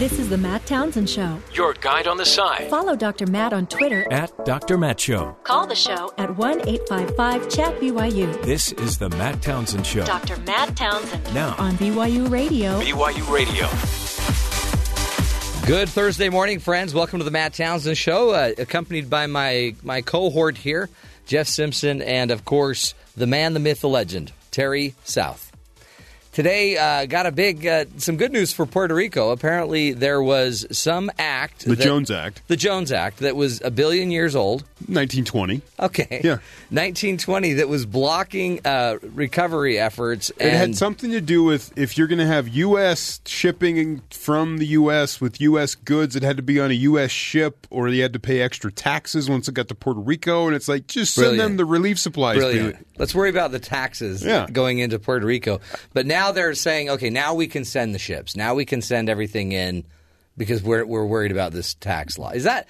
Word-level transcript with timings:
This 0.00 0.18
is 0.18 0.30
the 0.30 0.38
Matt 0.38 0.64
Townsend 0.64 1.10
Show. 1.10 1.38
Your 1.52 1.74
guide 1.74 2.06
on 2.06 2.16
the 2.16 2.24
side. 2.24 2.70
Follow 2.70 2.96
Dr. 2.96 3.26
Matt 3.26 3.52
on 3.52 3.66
Twitter. 3.66 4.10
At 4.10 4.46
Dr. 4.46 4.78
Matt 4.78 4.98
Show. 4.98 5.36
Call 5.44 5.66
the 5.66 5.74
show 5.74 6.10
at 6.16 6.34
1 6.38 6.66
855 6.66 7.50
Chat 7.50 7.78
BYU. 7.78 8.42
This 8.42 8.72
is 8.72 8.96
the 8.96 9.10
Matt 9.10 9.42
Townsend 9.42 9.86
Show. 9.86 10.06
Dr. 10.06 10.38
Matt 10.38 10.74
Townsend. 10.74 11.34
Now. 11.34 11.54
On 11.58 11.74
BYU 11.74 12.30
Radio. 12.30 12.80
BYU 12.80 13.30
Radio. 13.30 13.66
Good 15.66 15.90
Thursday 15.90 16.30
morning, 16.30 16.60
friends. 16.60 16.94
Welcome 16.94 17.18
to 17.18 17.24
the 17.26 17.30
Matt 17.30 17.52
Townsend 17.52 17.98
Show, 17.98 18.30
uh, 18.30 18.54
accompanied 18.56 19.10
by 19.10 19.26
my, 19.26 19.74
my 19.82 20.00
cohort 20.00 20.56
here, 20.56 20.88
Jeff 21.26 21.46
Simpson, 21.46 22.00
and 22.00 22.30
of 22.30 22.46
course, 22.46 22.94
the 23.18 23.26
man, 23.26 23.52
the 23.52 23.60
myth, 23.60 23.82
the 23.82 23.88
legend, 23.90 24.32
Terry 24.50 24.94
South. 25.04 25.49
Today, 26.32 26.76
uh, 26.76 27.06
got 27.06 27.26
a 27.26 27.32
big, 27.32 27.66
uh, 27.66 27.86
some 27.96 28.16
good 28.16 28.30
news 28.32 28.52
for 28.52 28.64
Puerto 28.64 28.94
Rico. 28.94 29.30
Apparently, 29.30 29.92
there 29.92 30.22
was 30.22 30.64
some 30.70 31.10
act. 31.18 31.64
The 31.64 31.74
that- 31.74 31.82
Jones 31.84 32.08
Act, 32.10 32.42
The 32.46 32.56
Jones 32.56 32.92
Act 32.92 33.18
that 33.18 33.34
was 33.34 33.60
a 33.62 33.70
billion 33.70 34.12
years 34.12 34.36
old. 34.36 34.62
1920. 34.86 35.60
Okay. 35.80 36.20
Yeah. 36.24 36.38
1920 36.70 37.54
that 37.54 37.68
was 37.68 37.84
blocking 37.84 38.60
uh, 38.64 38.96
recovery 39.02 39.78
efforts. 39.78 40.30
It 40.38 40.52
had 40.52 40.76
something 40.76 41.10
to 41.10 41.20
do 41.20 41.42
with 41.42 41.76
if 41.76 41.98
you're 41.98 42.06
going 42.06 42.18
to 42.20 42.26
have 42.26 42.46
U.S. 42.48 43.20
shipping 43.26 44.00
from 44.10 44.58
the 44.58 44.66
U.S. 44.66 45.20
with 45.20 45.40
U.S. 45.40 45.74
goods, 45.74 46.14
it 46.16 46.22
had 46.22 46.36
to 46.36 46.42
be 46.42 46.60
on 46.60 46.70
a 46.70 46.74
U.S. 46.74 47.10
ship, 47.10 47.66
or 47.70 47.88
you 47.88 48.02
had 48.02 48.12
to 48.12 48.20
pay 48.20 48.40
extra 48.40 48.70
taxes 48.70 49.28
once 49.28 49.48
it 49.48 49.52
got 49.54 49.68
to 49.68 49.74
Puerto 49.74 50.00
Rico. 50.00 50.46
And 50.46 50.54
it's 50.54 50.68
like, 50.68 50.86
just 50.86 51.14
send 51.14 51.24
Brilliant. 51.24 51.48
them 51.50 51.56
the 51.56 51.64
relief 51.64 51.98
supplies. 51.98 52.36
Brilliant. 52.38 52.86
Let's 52.98 53.14
worry 53.14 53.30
about 53.30 53.50
the 53.50 53.58
taxes 53.58 54.22
Yeah. 54.24 54.46
going 54.50 54.78
into 54.78 54.98
Puerto 54.98 55.26
Rico. 55.26 55.60
But 55.92 56.06
now 56.06 56.19
they're 56.32 56.54
saying, 56.54 56.90
okay, 56.90 57.10
now 57.10 57.34
we 57.34 57.46
can 57.46 57.64
send 57.64 57.94
the 57.94 57.98
ships. 57.98 58.36
Now 58.36 58.54
we 58.54 58.64
can 58.64 58.82
send 58.82 59.08
everything 59.08 59.52
in 59.52 59.84
because 60.36 60.62
we're 60.62 60.84
we're 60.84 61.06
worried 61.06 61.32
about 61.32 61.52
this 61.52 61.74
tax 61.74 62.18
law. 62.18 62.30
Is 62.30 62.44
that 62.44 62.68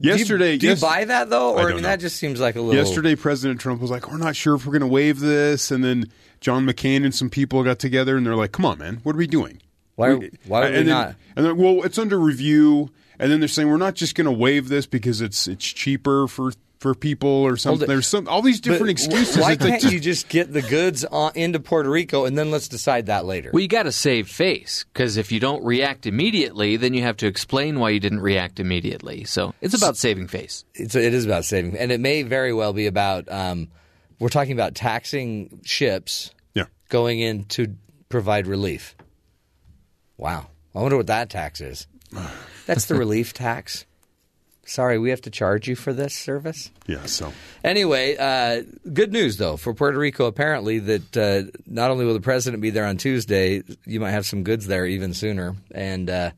do 0.00 0.08
you- 0.08 0.14
Yesterday- 0.16 0.56
Do 0.56 0.66
you, 0.66 0.72
yes- 0.72 0.80
buy 0.80 1.04
that 1.04 1.28
though, 1.30 1.56
I 1.56 1.58
or 1.58 1.58
I, 1.58 1.62
don't 1.62 1.74
mean 1.76 1.82
know. 1.82 1.88
that 1.88 2.00
just 2.00 2.16
seems 2.16 2.40
like 2.40 2.56
a 2.56 2.60
little 2.60 2.74
Yesterday, 2.82 3.16
President 3.16 3.60
Trump 3.60 3.80
was 3.82 3.90
like, 3.90 4.10
"We're 4.10 4.16
not 4.18 4.34
sure 4.36 4.54
if 4.54 4.64
we're 4.64 4.72
going 4.72 4.80
to 4.80 4.86
waive 4.86 5.20
this," 5.20 5.70
and 5.70 5.82
then 5.84 6.06
John 6.40 6.64
McCain 6.66 7.04
and 7.04 7.14
some 7.14 7.28
people 7.28 7.62
got 7.64 7.78
together 7.78 8.16
and 8.16 8.24
they're 8.24 8.36
like, 8.36 8.52
"Come 8.52 8.64
on, 8.64 8.78
man, 8.78 9.00
what 9.02 9.14
are 9.14 9.18
we 9.18 9.26
doing? 9.26 9.60
Why- 9.96 10.14
We- 10.14 10.30
why 10.46 10.62
are 10.62 10.70
we 10.70 10.76
then, 10.76 10.86
not? 10.86 11.14
And 11.36 11.44
then, 11.44 11.56
well, 11.58 11.82
it's 11.82 11.98
under 11.98 12.18
review, 12.18 12.90
and 13.18 13.30
then 13.30 13.40
they're 13.40 13.48
saying 13.48 13.68
we're 13.68 13.76
not 13.76 13.94
just 13.94 14.14
going 14.14 14.24
to 14.24 14.32
waive 14.32 14.68
this 14.70 14.86
because 14.86 15.20
it's 15.20 15.46
it's 15.46 15.66
cheaper 15.66 16.26
for 16.26 16.52
for 16.80 16.94
people 16.94 17.28
or 17.28 17.58
something. 17.58 17.86
There's 17.86 18.06
some 18.06 18.26
all 18.26 18.40
these 18.40 18.58
different 18.58 18.86
But 18.86 18.90
excuses. 18.90 19.36
Why 19.36 19.54
can't 19.54 19.80
just- 19.80 19.92
you 19.92 20.00
just 20.00 20.28
get 20.28 20.50
the 20.52 20.62
goods 20.62 21.04
on, 21.04 21.32
into 21.34 21.60
Puerto 21.60 21.90
Rico 21.90 22.24
and 22.24 22.36
then 22.36 22.50
let's 22.50 22.68
decide 22.68 23.06
that 23.06 23.26
later? 23.26 23.50
Well, 23.52 23.60
you 23.60 23.68
got 23.68 23.84
to 23.84 23.92
save 23.92 24.28
face 24.28 24.86
because 24.92 25.18
if 25.18 25.30
you 25.30 25.40
don't 25.40 25.62
react 25.62 26.06
immediately, 26.06 26.76
then 26.78 26.94
you 26.94 27.02
have 27.02 27.18
to 27.18 27.26
explain 27.26 27.78
why 27.78 27.90
you 27.90 28.00
didn't 28.00 28.20
react 28.20 28.58
immediately. 28.58 29.24
So 29.24 29.54
it's 29.60 29.74
about 29.74 29.98
saving 29.98 30.28
face. 30.28 30.64
it's, 30.74 30.94
it 30.94 31.12
is 31.14 31.26
about 31.26 31.44
saving, 31.44 31.76
and 31.76 31.92
it 31.92 32.00
may 32.00 32.22
very 32.22 32.52
well 32.52 32.72
be 32.72 32.86
about. 32.86 33.30
Um, 33.30 33.68
we're 34.18 34.28
talking 34.28 34.52
about 34.52 34.74
taxing 34.74 35.60
ships 35.64 36.30
yeah. 36.54 36.64
going 36.88 37.20
in 37.20 37.44
to 37.44 37.74
provide 38.08 38.46
relief. 38.46 38.94
Wow. 40.16 40.48
I 40.74 40.80
wonder 40.80 40.96
what 40.96 41.08
that 41.08 41.30
tax 41.30 41.60
is. 41.60 41.86
That's 42.66 42.86
the 42.86 42.94
relief 42.94 43.32
tax. 43.32 43.86
Sorry, 44.70 45.00
we 45.00 45.10
have 45.10 45.22
to 45.22 45.30
charge 45.30 45.66
you 45.66 45.74
for 45.74 45.92
this 45.92 46.14
service? 46.14 46.70
Yeah, 46.86 47.04
so 47.06 47.32
Anyway, 47.64 48.16
uh, 48.16 48.62
good 48.92 49.12
news 49.12 49.36
though 49.36 49.56
for 49.56 49.74
Puerto 49.74 49.98
Rico. 49.98 50.26
Apparently, 50.26 50.78
that 50.78 51.16
uh, 51.16 51.50
not 51.66 51.90
only 51.90 52.04
will 52.04 52.14
the 52.14 52.20
president 52.20 52.62
be 52.62 52.70
there 52.70 52.86
on 52.86 52.96
Tuesday, 52.96 53.64
you 53.84 53.98
might 53.98 54.12
have 54.12 54.26
some 54.26 54.44
goods 54.44 54.68
there 54.68 54.86
even 54.86 55.12
sooner, 55.12 55.56
and 55.74 56.08
uh, 56.08 56.30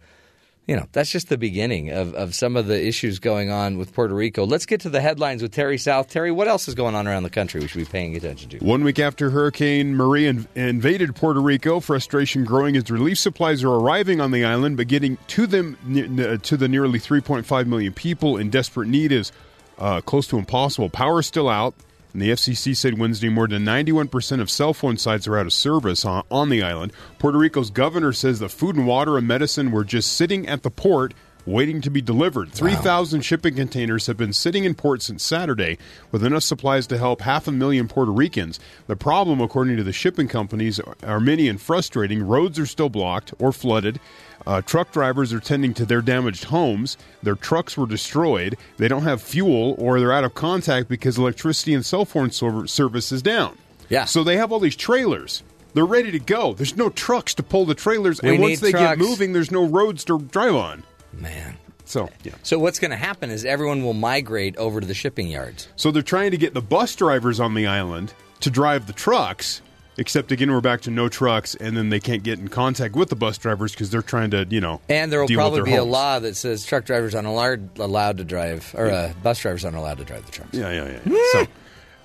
you 0.67 0.77
know 0.77 0.87
that's 0.93 1.11
just 1.11 1.29
the 1.29 1.39
beginning 1.39 1.91
of, 1.91 2.15
of 2.15 2.35
some 2.35 2.57
of 2.57 2.67
the 2.67 2.87
issues 2.87 3.19
going 3.19 3.51
on 3.51 3.79
with 3.79 3.93
Puerto 3.93 4.15
Rico. 4.15 4.47
Let's 4.47 4.67
get 4.67 4.81
to 4.83 4.91
the 4.91 5.01
headlines 5.01 5.43
with 5.43 5.53
Terry 5.53 5.79
South. 5.79 6.09
Terry, 6.09 6.31
what 6.31 6.49
else 6.49 6.69
is 6.69 6.75
going 6.75 6.95
on 6.95 7.07
around 7.07 7.25
the 7.25 7.31
country 7.31 7.61
we 7.61 7.67
should 7.69 7.79
be 7.79 7.85
paying 7.85 8.17
attention 8.17 8.51
to? 8.51 8.59
One 8.59 8.85
week 8.85 8.99
after 8.99 9.31
Hurricane 9.31 9.97
Maria 9.97 10.31
in- 10.31 10.49
invaded 10.55 11.17
Puerto 11.17 11.41
Rico, 11.41 11.81
frustration 11.81 12.45
growing 12.45 12.77
as 12.77 12.91
relief 12.91 13.19
supplies 13.19 13.65
are 13.65 13.75
arriving 13.75 14.21
on 14.21 14.31
the 14.31 14.45
island, 14.45 14.77
but 14.77 14.89
getting 14.89 15.19
to 15.29 15.47
them 15.47 15.77
ne- 15.85 16.37
to 16.39 16.57
the 16.57 16.69
nearly 16.69 16.99
3.5 16.99 17.67
million 17.67 17.93
people 17.93 18.37
in 18.37 18.51
desperate 18.51 18.89
need 18.89 19.13
is 19.13 19.33
uh, 19.79 20.01
close 20.01 20.27
to 20.29 20.39
impossible. 20.39 20.89
Power 20.89 21.21
is 21.21 21.27
still 21.27 21.49
out, 21.49 21.75
and 22.13 22.21
the 22.21 22.31
FCC 22.31 22.77
said 22.77 22.99
Wednesday 22.99 23.29
more 23.29 23.49
than 23.49 23.65
91% 23.65 24.41
of 24.41 24.51
cell 24.51 24.75
phone 24.75 24.97
sites 24.97 25.27
are 25.27 25.39
out 25.39 25.47
of 25.47 25.53
service 25.53 26.05
on, 26.05 26.25
on 26.31 26.49
the 26.51 26.63
island. 26.63 26.93
Puerto 27.19 27.39
Rico's 27.39 27.71
governor 27.71 28.13
says 28.13 28.39
the 28.39 28.49
food 28.49 28.77
and 28.77 28.87
water 28.87 29.17
and 29.17 29.27
medicine 29.27 29.71
were 29.71 29.85
just 29.85 30.13
sitting 30.13 30.47
at 30.47 30.63
the 30.63 30.71
port. 30.71 31.15
Waiting 31.45 31.81
to 31.81 31.91
be 31.91 32.01
delivered. 32.01 32.53
3,000 32.53 33.21
shipping 33.23 33.57
containers 33.57 34.07
have 34.07 34.17
been 34.17 34.33
sitting 34.33 34.63
in 34.63 34.77
port 34.77 35.03
since 35.03 35.25
Saturday 35.25 35.77
with 36.13 36.25
enough 36.25 36.45
supplies 36.45 36.87
to 36.87 36.97
help 36.97 37.21
half 37.21 37.49
a 37.49 37.51
million 37.51 37.89
Puerto 37.89 38.13
Ricans. 38.13 38.61
The 38.87 38.95
problem, 38.95 39.41
according 39.41 39.77
to 39.77 39.83
the 39.83 39.93
shipping 39.93 40.29
companies, 40.29 40.79
are 41.03 41.19
many 41.19 41.49
and 41.49 41.61
frustrating. 41.61 42.23
Roads 42.23 42.61
are 42.61 42.67
still 42.67 42.89
blocked 42.89 43.35
or 43.41 43.51
flooded. 43.51 43.99
Uh, 44.47 44.61
truck 44.63 44.93
drivers 44.93 45.33
are 45.33 45.41
tending 45.41 45.75
to 45.75 45.85
their 45.85 46.03
damaged 46.03 46.45
homes. 46.45 46.97
Their 47.23 47.35
trucks 47.35 47.77
were 47.77 47.87
destroyed. 47.87 48.57
They 48.77 48.89
don't 48.89 49.03
have 49.03 49.23
fuel 49.23 49.75
or 49.79 50.01
they're 50.01 50.13
out 50.13 50.25
of 50.25 50.35
contact 50.35 50.89
because 50.89 51.19
electricity 51.19 51.75
and 51.75 51.85
cell 51.85 52.05
phone 52.05 52.31
service 52.31 53.13
is 53.13 53.23
down. 53.23 53.57
Yeah. 53.89 54.05
So 54.07 54.25
they 54.25 54.37
have 54.37 54.53
all 54.53 54.61
these 54.61 54.77
trailers. 54.77 55.43
They're 55.75 55.87
ready 55.87 56.11
to 56.11 56.19
go. 56.19 56.55
There's 56.55 56.77
no 56.77 56.91
trucks 56.91 57.35
to 57.35 57.43
pull 57.43 57.65
the 57.65 57.75
trailers. 57.75 58.21
We 58.21 58.31
and 58.31 58.43
once 58.43 58.61
they 58.61 58.73
trucks. 58.73 58.99
get 58.99 58.99
moving, 58.99 59.33
there's 59.33 59.51
no 59.51 59.67
roads 59.67 60.05
to 60.05 60.19
drive 60.19 60.55
on. 60.55 60.83
Man. 61.13 61.57
So, 61.85 62.09
yeah. 62.25 62.35
So 62.43 62.59
what's 62.59 62.79
going 62.79 62.91
to 62.91 62.97
happen 62.97 63.31
is 63.31 63.45
everyone 63.45 63.83
will 63.83 63.93
migrate 63.93 64.57
over 64.57 64.81
to 64.81 64.87
the 64.87 64.95
shipping 64.95 65.29
yards. 65.29 65.69
So 65.77 65.91
they're 65.91 66.03
trying 66.03 66.31
to 66.31 66.37
get 66.37 66.55
the 66.55 66.63
bus 66.63 66.95
drivers 66.97 67.41
on 67.41 67.55
the 67.55 67.67
island 67.67 68.15
to 68.41 68.51
drive 68.51 68.87
the 68.87 68.93
trucks. 68.93 69.63
Except 69.99 70.33
again, 70.33 70.51
we're 70.51 70.61
back 70.63 70.81
to 70.83 70.91
no 70.91 71.09
trucks, 71.09 71.55
and 71.55 71.77
then 71.77 71.91
they 71.91 72.01
can't 72.01 72.23
get 72.23 72.39
in 72.39 72.49
contact 72.49 72.95
with 72.95 73.11
the 73.11 73.17
bus 73.17 73.37
drivers 73.37 73.73
because 73.73 73.91
they're 73.91 74.01
trying 74.03 74.31
to, 74.31 74.47
you 74.49 74.61
know, 74.61 74.81
And 74.89 75.13
there 75.13 75.21
will 75.21 75.27
deal 75.27 75.37
with 75.39 75.43
probably 75.43 75.59
their 75.59 75.65
be 75.65 75.75
a 75.75 75.79
homes. 75.81 75.93
law 75.93 76.19
that 76.21 76.35
says 76.37 76.65
truck 76.65 76.85
drivers 76.87 77.15
aren't 77.15 77.29
allowed, 77.29 77.79
allowed 77.79 78.17
to 78.19 78.25
drive, 78.25 78.75
or 78.77 78.91
uh, 78.91 79.13
bus 79.23 79.41
drivers 79.41 79.65
aren't 79.65 79.77
allowed 79.77 79.99
to 79.99 80.05
drive 80.05 80.25
the 80.25 80.33
trucks. 80.33 80.55
Yeah, 80.57 80.73
yeah, 80.73 80.99
yeah. 81.05 81.17
so 81.33 81.47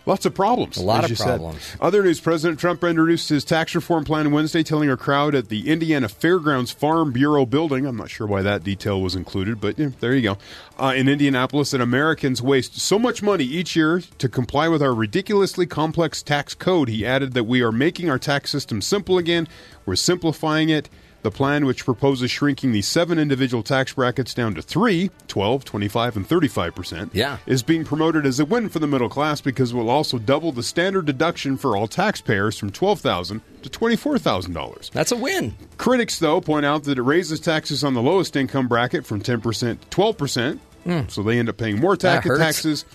lots 0.08 0.26
of 0.26 0.34
problems. 0.34 0.78
A 0.78 0.84
lot 0.84 1.04
of 1.04 1.10
you 1.12 1.16
said. 1.16 1.26
problems. 1.26 1.76
Other 1.80 2.02
news: 2.02 2.20
President 2.20 2.60
Trump 2.60 2.84
introduced 2.84 3.30
his 3.30 3.46
tax 3.46 3.76
reform 3.76 4.04
plan 4.06 4.32
Wednesday, 4.32 4.64
telling 4.64 4.90
a 4.90 4.98
crowd 4.98 5.36
at 5.36 5.50
the 5.50 5.70
Indiana 5.70 6.10
Fairgrounds 6.10 6.72
Farm 6.72 7.12
Bureau 7.12 7.46
building. 7.46 7.86
I'm 7.86 7.98
not 7.98 8.10
sure 8.10 8.26
why 8.26 8.42
that 8.42 8.64
detail 8.64 9.02
was 9.02 9.16
included, 9.16 9.62
but 9.62 9.78
yeah, 9.78 9.90
there 10.00 10.16
you 10.16 10.22
go. 10.22 10.38
Uh, 10.80 10.94
in 10.96 11.08
Indianapolis, 11.08 11.72
that 11.72 11.82
Americans 11.82 12.42
waste 12.42 12.80
so 12.80 12.98
much 12.98 13.22
money 13.22 13.44
each 13.44 13.76
year 13.76 14.02
to 14.18 14.30
comply 14.30 14.68
with 14.68 14.82
our 14.82 14.94
ridiculously 14.94 15.66
complex 15.66 16.24
tax 16.24 16.54
code. 16.56 16.90
He 16.90 17.06
added 17.06 17.34
that 17.34 17.44
we 17.44 17.62
are 17.62 17.72
making 17.72 18.10
our 18.10 18.20
tax 18.20 18.52
system 18.52 18.82
simple 18.82 19.18
again. 19.18 19.48
We're 19.86 19.96
simplifying 19.96 20.70
it. 20.70 20.90
The 21.28 21.32
plan, 21.32 21.66
which 21.66 21.84
proposes 21.84 22.32
shrinking 22.32 22.72
the 22.72 22.82
seven 22.82 23.20
individual 23.20 23.62
tax 23.62 23.92
brackets 23.92 24.34
down 24.34 24.56
to 24.56 24.62
three 24.62 25.12
12, 25.28 25.66
25, 25.66 26.16
and 26.16 26.26
35 26.26 26.74
percent, 26.74 27.12
Yeah. 27.14 27.40
is 27.46 27.64
being 27.64 27.84
promoted 27.84 28.26
as 28.26 28.40
a 28.40 28.46
win 28.46 28.70
for 28.70 28.80
the 28.80 28.88
middle 28.88 29.10
class 29.10 29.42
because 29.42 29.74
it 29.74 29.76
will 29.76 29.90
also 29.90 30.20
double 30.20 30.54
the 30.54 30.64
standard 30.64 31.06
deduction 31.06 31.58
for 31.58 31.76
all 31.76 31.86
taxpayers 31.86 32.58
from 32.58 32.70
12,000 32.72 33.42
to 33.64 33.70
$24,000. 33.70 34.90
That's 34.92 35.12
a 35.12 35.18
win. 35.18 35.54
Critics, 35.78 36.18
though, 36.20 36.40
point 36.40 36.66
out 36.66 36.86
that 36.86 36.98
it 36.98 37.02
raises 37.04 37.42
taxes 37.42 37.84
on 37.84 37.94
the 37.94 38.02
lowest 38.02 38.38
income 38.38 38.70
bracket 38.70 39.06
from 39.06 39.22
10% 39.22 39.80
to 39.82 39.88
12%, 39.90 41.12
so 41.12 41.24
they 41.24 41.38
end 41.40 41.50
up 41.50 41.58
paying 41.58 41.78
more. 41.82 41.98
Tax 41.98 42.26
taxes. 42.26 42.86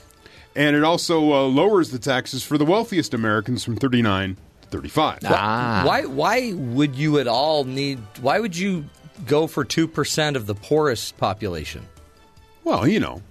And 0.56 0.74
it 0.74 0.84
also 0.84 1.32
uh, 1.34 1.42
lowers 1.48 1.90
the 1.90 1.98
taxes 1.98 2.42
for 2.42 2.56
the 2.56 2.64
wealthiest 2.64 3.12
Americans 3.12 3.62
from 3.62 3.76
39 3.76 4.36
to 4.36 4.40
35. 4.72 5.20
Ah. 5.26 5.82
Why? 5.86 6.02
Why 6.06 6.52
would 6.54 6.96
you 6.96 7.18
at 7.20 7.28
all 7.28 7.62
need? 7.64 8.00
Why 8.20 8.40
would 8.40 8.56
you 8.56 8.86
go 9.26 9.46
for 9.46 9.64
two 9.64 9.86
percent 9.86 10.36
of 10.36 10.46
the 10.46 10.54
poorest 10.54 11.16
population? 11.18 11.86
Well, 12.64 12.88
you 12.88 12.98
know, 13.00 13.22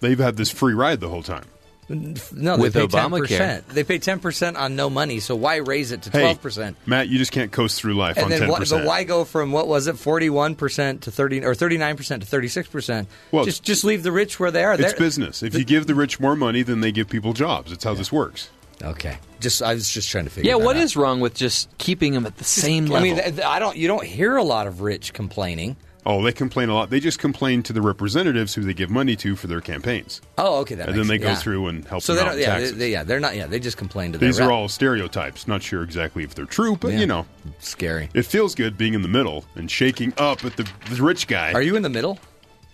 they've 0.00 0.18
had 0.18 0.36
this 0.36 0.50
free 0.50 0.74
ride 0.74 1.00
the 1.00 1.08
whole 1.08 1.22
time. 1.22 1.44
No, 1.90 2.58
With 2.58 2.74
they 2.74 2.80
pay 2.82 2.86
ten 2.86 3.10
Obamacare. 3.10 3.18
percent. 3.20 3.68
They 3.70 3.82
pay 3.82 3.98
ten 3.98 4.20
percent 4.20 4.58
on 4.58 4.76
no 4.76 4.90
money. 4.90 5.20
So 5.20 5.34
why 5.34 5.56
raise 5.56 5.90
it 5.90 6.02
to 6.02 6.10
Hey, 6.10 6.20
twelve 6.20 6.42
percent? 6.42 6.76
Matt, 6.84 7.08
you 7.08 7.16
just 7.16 7.32
can't 7.32 7.50
coast 7.50 7.80
through 7.80 7.94
life 7.94 8.16
And 8.18 8.24
on 8.24 8.30
then, 8.30 8.42
10%. 8.42 8.48
why, 8.50 8.58
but 8.78 8.84
why 8.86 9.04
go 9.04 9.24
from 9.24 9.52
what 9.52 9.66
was 9.68 9.86
it, 9.86 9.96
forty-one 9.98 10.54
percent 10.54 11.02
to 11.04 11.10
thirty 11.10 11.42
or 11.42 11.54
thirty-nine 11.54 11.96
percent 11.96 12.22
to 12.22 12.28
thirty-six 12.28 12.68
percent? 12.68 13.08
Well, 13.32 13.46
just 13.46 13.62
just 13.62 13.84
leave 13.84 14.02
the 14.02 14.12
rich 14.12 14.38
where 14.38 14.50
they 14.50 14.64
are. 14.64 14.74
It's 14.74 14.82
They're- 14.82 14.98
business. 14.98 15.42
If 15.42 15.54
you 15.54 15.64
give 15.64 15.86
the 15.86 15.94
rich 15.94 16.20
more 16.20 16.36
money, 16.36 16.62
then 16.62 16.80
they 16.82 16.92
give 16.92 17.08
people 17.08 17.32
jobs. 17.32 17.72
It's 17.72 17.84
how 17.84 17.94
this 17.94 18.12
works. 18.12 18.50
Okay, 18.82 19.16
just 19.40 19.62
I 19.62 19.74
was 19.74 19.90
just 19.90 20.08
trying 20.10 20.24
to 20.24 20.30
figure. 20.30 20.50
Yeah, 20.52 20.58
that 20.58 20.64
what 20.64 20.76
out. 20.76 20.82
is 20.82 20.96
wrong 20.96 21.20
with 21.20 21.34
just 21.34 21.68
keeping 21.78 22.12
them 22.12 22.26
at 22.26 22.36
the 22.36 22.44
same 22.44 22.86
level? 22.86 22.98
I 22.98 23.02
mean, 23.14 23.16
th- 23.34 23.40
I 23.44 23.58
don't. 23.58 23.76
You 23.76 23.88
don't 23.88 24.04
hear 24.04 24.36
a 24.36 24.44
lot 24.44 24.66
of 24.66 24.80
rich 24.80 25.12
complaining. 25.12 25.76
Oh, 26.06 26.22
they 26.22 26.32
complain 26.32 26.70
a 26.70 26.74
lot. 26.74 26.88
They 26.88 27.00
just 27.00 27.18
complain 27.18 27.62
to 27.64 27.72
the 27.74 27.82
representatives 27.82 28.54
who 28.54 28.62
they 28.62 28.72
give 28.72 28.88
money 28.88 29.14
to 29.16 29.36
for 29.36 29.46
their 29.46 29.60
campaigns. 29.60 30.22
Oh, 30.38 30.60
okay. 30.60 30.74
That 30.76 30.88
And 30.88 30.98
then 30.98 31.06
they 31.06 31.18
go 31.18 31.28
yeah. 31.30 31.34
through 31.34 31.66
and 31.66 31.84
help 31.84 32.02
So 32.02 32.14
them 32.14 32.24
they 32.24 32.28
out 32.28 32.32
don't. 32.32 32.40
Yeah, 32.40 32.46
they, 32.54 32.60
taxes. 32.60 32.78
they, 32.78 32.92
yeah, 32.92 33.02
they're 33.04 33.20
not. 33.20 33.36
Yeah, 33.36 33.46
they 33.46 33.58
just 33.60 33.76
complain 33.76 34.12
to 34.12 34.18
These 34.18 34.36
their 34.38 34.46
are 34.46 34.48
rep. 34.48 34.56
all 34.56 34.68
stereotypes. 34.68 35.46
Not 35.46 35.62
sure 35.62 35.82
exactly 35.82 36.24
if 36.24 36.34
they're 36.34 36.46
true, 36.46 36.76
but 36.76 36.92
Yeah. 36.92 37.00
you 37.00 37.06
know, 37.06 37.26
scary. 37.58 38.08
it 38.14 38.22
feels 38.22 38.54
good 38.54 38.78
being 38.78 38.94
in 38.94 39.02
the 39.02 39.08
middle 39.08 39.44
and 39.56 39.70
shaking 39.70 40.14
up 40.16 40.44
at 40.46 40.56
the, 40.56 40.66
the 40.88 41.02
rich 41.02 41.26
guy. 41.26 41.52
Are 41.52 41.60
you 41.60 41.76
in 41.76 41.82
the 41.82 41.90
middle? 41.90 42.18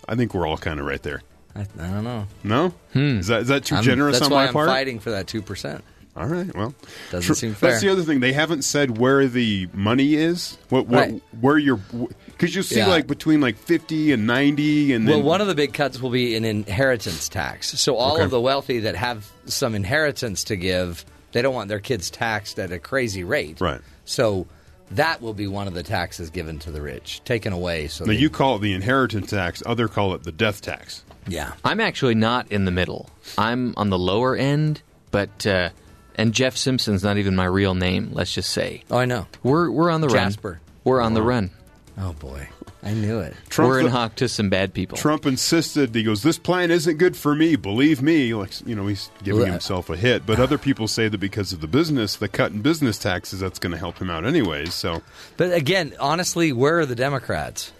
I 0.07 0.15
think 0.15 0.33
we're 0.33 0.47
all 0.47 0.57
kind 0.57 0.79
of 0.79 0.85
right 0.85 1.01
there. 1.03 1.21
I, 1.55 1.61
I 1.61 1.87
don't 1.87 2.03
know. 2.05 2.27
No, 2.43 2.69
hmm. 2.93 3.17
is 3.19 3.27
that 3.27 3.41
is 3.41 3.47
that 3.49 3.65
too 3.65 3.75
I'm- 3.75 3.83
generous 3.83 4.19
that's 4.19 4.27
on 4.27 4.31
why 4.33 4.43
my 4.43 4.47
I'm 4.47 4.53
part? 4.53 4.69
fighting 4.69 4.99
for 4.99 5.11
that 5.11 5.27
two 5.27 5.41
percent. 5.41 5.83
All 6.17 6.27
right, 6.27 6.53
well, 6.55 6.73
Doesn't 7.11 7.35
seem 7.35 7.55
That's 7.59 7.81
the 7.81 7.89
other 7.89 8.03
thing. 8.03 8.21
They 8.21 8.31
haven't 8.31 8.61
said 8.61 8.97
where 8.97 9.27
the 9.27 9.67
money 9.73 10.13
is. 10.15 10.57
What, 10.69 10.87
what 10.87 10.97
Right. 11.11 11.21
where 11.41 11.57
you're 11.57 11.79
because 12.27 12.55
you 12.55 12.63
see 12.63 12.77
Yeah. 12.77 12.87
like 12.87 13.05
between 13.05 13.41
like 13.41 13.57
fifty 13.57 14.13
and 14.13 14.25
ninety, 14.25 14.93
and 14.93 15.05
Well, 15.05 15.17
then 15.17 15.25
one 15.25 15.41
of 15.41 15.47
the 15.47 15.55
big 15.55 15.73
cuts 15.73 16.01
will 16.01 16.09
be 16.11 16.35
an 16.37 16.45
inheritance 16.45 17.27
tax. 17.27 17.77
So 17.79 17.97
all 17.97 18.13
Okay. 18.15 18.23
of 18.23 18.31
the 18.31 18.39
wealthy 18.39 18.79
that 18.79 18.95
have 18.95 19.29
some 19.45 19.75
inheritance 19.75 20.45
to 20.45 20.55
give, 20.55 21.03
they 21.33 21.41
don't 21.41 21.53
want 21.53 21.67
their 21.67 21.79
kids 21.81 22.09
taxed 22.09 22.59
at 22.59 22.71
a 22.71 22.79
crazy 22.79 23.25
rate. 23.25 23.59
Right. 23.59 23.81
So 24.05 24.47
that 24.91 25.21
will 25.21 25.33
be 25.33 25.47
one 25.47 25.67
of 25.67 25.73
the 25.73 25.83
taxes 25.83 26.29
given 26.29 26.59
to 26.59 26.71
the 26.71 26.81
rich, 26.81 27.21
taken 27.25 27.51
away. 27.51 27.87
So 27.89 28.05
now 28.05 28.13
they- 28.13 28.19
you 28.19 28.29
call 28.29 28.55
it 28.55 28.61
the 28.61 28.71
inheritance 28.71 29.31
tax. 29.31 29.61
Other 29.65 29.89
call 29.89 30.13
it 30.15 30.23
the 30.23 30.31
death 30.31 30.61
tax. 30.61 31.03
yeah. 31.27 31.51
I'm 31.65 31.81
actually 31.81 32.15
not 32.15 32.49
in 32.51 32.63
the 32.63 32.71
middle. 32.71 33.09
I'm 33.37 33.73
on 33.75 33.89
the 33.89 33.99
lower 33.99 34.35
end, 34.37 34.81
but 35.11 35.45
uh, 35.45 35.69
and 36.15 36.33
Jeff 36.33 36.57
Simpson's 36.57 37.03
not 37.03 37.17
even 37.17 37.35
my 37.35 37.45
real 37.45 37.75
name. 37.75 38.09
Let's 38.13 38.33
just 38.33 38.49
say 38.51 38.83
Oh, 38.89 38.97
I 38.97 39.05
know. 39.05 39.27
we're 39.43 39.69
we're 39.69 39.89
on 39.91 40.01
the 40.01 40.07
Jasper. 40.07 40.49
run. 40.51 40.59
We're 40.83 41.01
on 41.01 41.13
the 41.13 41.21
run. 41.21 41.51
Oh 41.97 42.11
boy, 42.13 42.49
I 42.83 42.91
knew 42.93 43.19
it. 43.19 43.33
Trump, 43.47 43.69
we're 43.69 43.79
in 43.79 43.87
hock 43.87 44.15
to 44.15 44.27
some 44.27 44.49
bad 44.49 44.73
people. 44.73 44.97
Trump 44.97 45.25
insisted. 45.25 45.95
He 45.95 46.03
goes, 46.03 46.23
"This 46.23 46.37
plan 46.37 46.71
isn't 46.71 46.97
good 46.97 47.15
for 47.15 47.33
me. 47.33 47.55
Believe 47.55 48.01
me." 48.01 48.33
Like 48.33 48.51
you 48.67 48.75
know, 48.75 48.87
he's 48.87 49.09
giving 49.23 49.43
Well, 49.43 49.51
himself 49.51 49.89
a 49.89 49.95
hit. 49.95 50.25
But 50.25 50.39
other 50.39 50.57
people 50.57 50.87
say 50.89 51.07
that 51.07 51.17
because 51.19 51.53
of 51.53 51.61
the 51.61 51.67
business, 51.67 52.17
the 52.17 52.27
cut 52.27 52.51
in 52.51 52.61
business 52.61 52.97
taxes, 52.97 53.39
that's 53.39 53.59
going 53.59 53.71
to 53.71 53.77
help 53.77 53.99
him 53.99 54.09
out 54.09 54.25
anyways. 54.25 54.73
So 54.73 55.01
But 55.37 55.53
again, 55.53 55.93
honestly, 55.99 56.51
where 56.51 56.79
are 56.79 56.85
the 56.85 56.95
Democrats? 56.95 57.71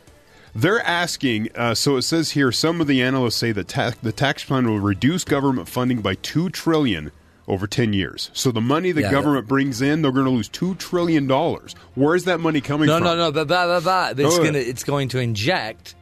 They're 0.56 0.82
asking. 0.82 1.50
Uh, 1.56 1.76
so 1.76 1.98
it 1.98 2.04
says 2.04 2.32
here, 2.32 2.54
some 2.54 2.80
of 2.80 2.88
the 2.88 3.02
analysts 3.02 3.36
say 3.36 3.52
that 3.52 3.68
ta- 3.68 3.92
the 4.02 4.14
tax 4.14 4.46
plan 4.46 4.66
will 4.66 4.80
reduce 4.80 5.26
government 5.26 5.68
funding 5.68 6.00
by 6.02 6.16
two 6.16 6.50
trillion 6.50 7.12
over 7.48 7.68
ten 7.68 7.94
years. 7.94 8.32
So 8.34 8.52
the 8.52 8.62
money 8.62 8.92
the 8.92 9.02
Yeah, 9.02 9.12
government 9.12 9.48
brings 9.48 9.82
in, 9.82 10.02
they're 10.02 10.12
going 10.12 10.26
to 10.26 10.32
lose 10.32 10.48
two 10.50 10.76
trillion 10.76 11.28
dollars. 11.28 11.74
Where 11.96 12.16
is 12.16 12.26
that 12.26 12.40
money 12.40 12.62
coming 12.62 12.88
No, 12.88 12.98
from? 12.98 13.06
no, 13.06 13.16
no. 13.16 13.32
But, 13.32 13.48
but, 13.48 13.68
but, 13.82 13.84
but 13.84 14.20
it's 14.20 14.36
oh, 14.36 14.42
ahead. 14.42 14.54
gonna 14.54 14.64
it's 14.66 14.84
going 14.84 15.10
to 15.10 15.20
inject 15.20 15.96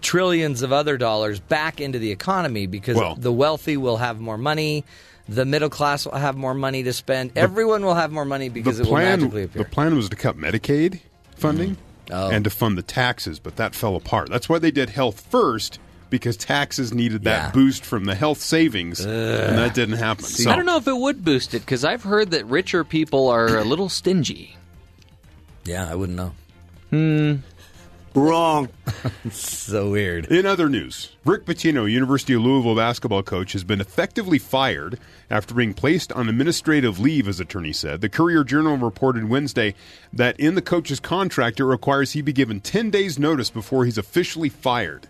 trillions 0.00 0.62
of 0.62 0.72
other 0.72 0.96
dollars 0.96 1.40
back 1.40 1.80
into 1.80 1.98
the 1.98 2.10
economy 2.10 2.66
because 2.66 2.96
Well- 2.96 3.16
the 3.16 3.32
wealthy 3.32 3.76
will 3.76 3.96
have 3.96 4.20
more 4.20 4.38
money. 4.38 4.84
The 5.28 5.44
middle 5.44 5.68
class 5.68 6.06
will 6.06 6.14
have 6.14 6.36
more 6.36 6.54
money 6.54 6.84
to 6.84 6.92
spend. 6.94 7.32
Everyone 7.36 7.84
will 7.84 7.94
have 7.94 8.10
more 8.10 8.24
money 8.24 8.48
because 8.48 8.78
The 8.78 8.84
it 8.84 8.86
will 8.86 8.92
plan, 8.92 9.20
magically 9.20 9.44
the 9.46 9.64
plan 9.64 9.94
was 9.94 10.08
to 10.08 10.16
cut 10.16 10.38
Medicaid 10.38 11.00
funding 11.36 11.72
mm. 11.72 11.76
Oh. 12.10 12.30
and 12.30 12.44
to 12.44 12.50
fund 12.50 12.78
the 12.78 12.82
taxes, 12.82 13.38
but 13.38 13.56
that 13.56 13.74
fell 13.74 13.94
apart. 13.94 14.30
That's 14.30 14.48
why 14.48 14.58
they 14.58 14.70
did 14.70 14.88
health 14.88 15.20
first. 15.30 15.78
Because 16.10 16.36
taxes 16.36 16.92
needed 16.94 17.24
that 17.24 17.46
Yeah. 17.46 17.50
boost 17.50 17.84
from 17.84 18.04
the 18.06 18.14
health 18.14 18.40
savings, 18.40 19.00
and 19.00 19.58
that 19.58 19.74
didn't 19.74 19.98
happen. 19.98 20.24
So 20.24 20.50
I 20.50 20.56
don't 20.56 20.64
know 20.66 20.78
if 20.78 20.88
it 20.88 20.96
would 20.96 21.24
boost 21.24 21.52
it 21.54 21.60
because 21.60 21.84
I've 21.84 22.02
heard 22.04 22.30
that 22.30 22.46
richer 22.46 22.82
people 22.84 23.28
are 23.28 23.58
a 23.58 23.64
little 23.64 23.88
stingy. 23.88 24.56
yeah, 25.64 25.86
I 25.90 25.94
wouldn't 25.94 26.16
know. 26.16 26.32
Hmm. 26.90 27.34
Wrong. 28.14 28.68
So 29.30 29.90
weird. 29.90 30.26
In 30.26 30.46
other 30.46 30.68
news, 30.70 31.10
Rick 31.26 31.44
Pitino, 31.44 31.88
University 31.90 32.32
of 32.32 32.40
Louisville 32.40 32.74
basketball 32.74 33.22
coach, 33.22 33.52
has 33.52 33.62
been 33.62 33.80
effectively 33.80 34.38
fired 34.38 34.98
after 35.30 35.54
being 35.54 35.74
placed 35.74 36.10
on 36.12 36.28
administrative 36.28 36.98
leave, 36.98 37.26
his 37.26 37.38
attorney 37.38 37.72
said. 37.74 38.00
The 38.00 38.08
Courier 38.08 38.42
Journal 38.44 38.78
reported 38.78 39.28
Wednesday 39.28 39.74
that 40.12 40.40
in 40.40 40.54
the 40.54 40.62
coach's 40.62 40.98
contract, 41.00 41.60
it 41.60 41.66
requires 41.66 42.12
he 42.12 42.22
be 42.22 42.32
given 42.32 42.60
10 42.60 42.88
days' 42.90 43.18
notice 43.18 43.50
before 43.50 43.84
he's 43.84 43.98
officially 43.98 44.48
fired. 44.48 45.06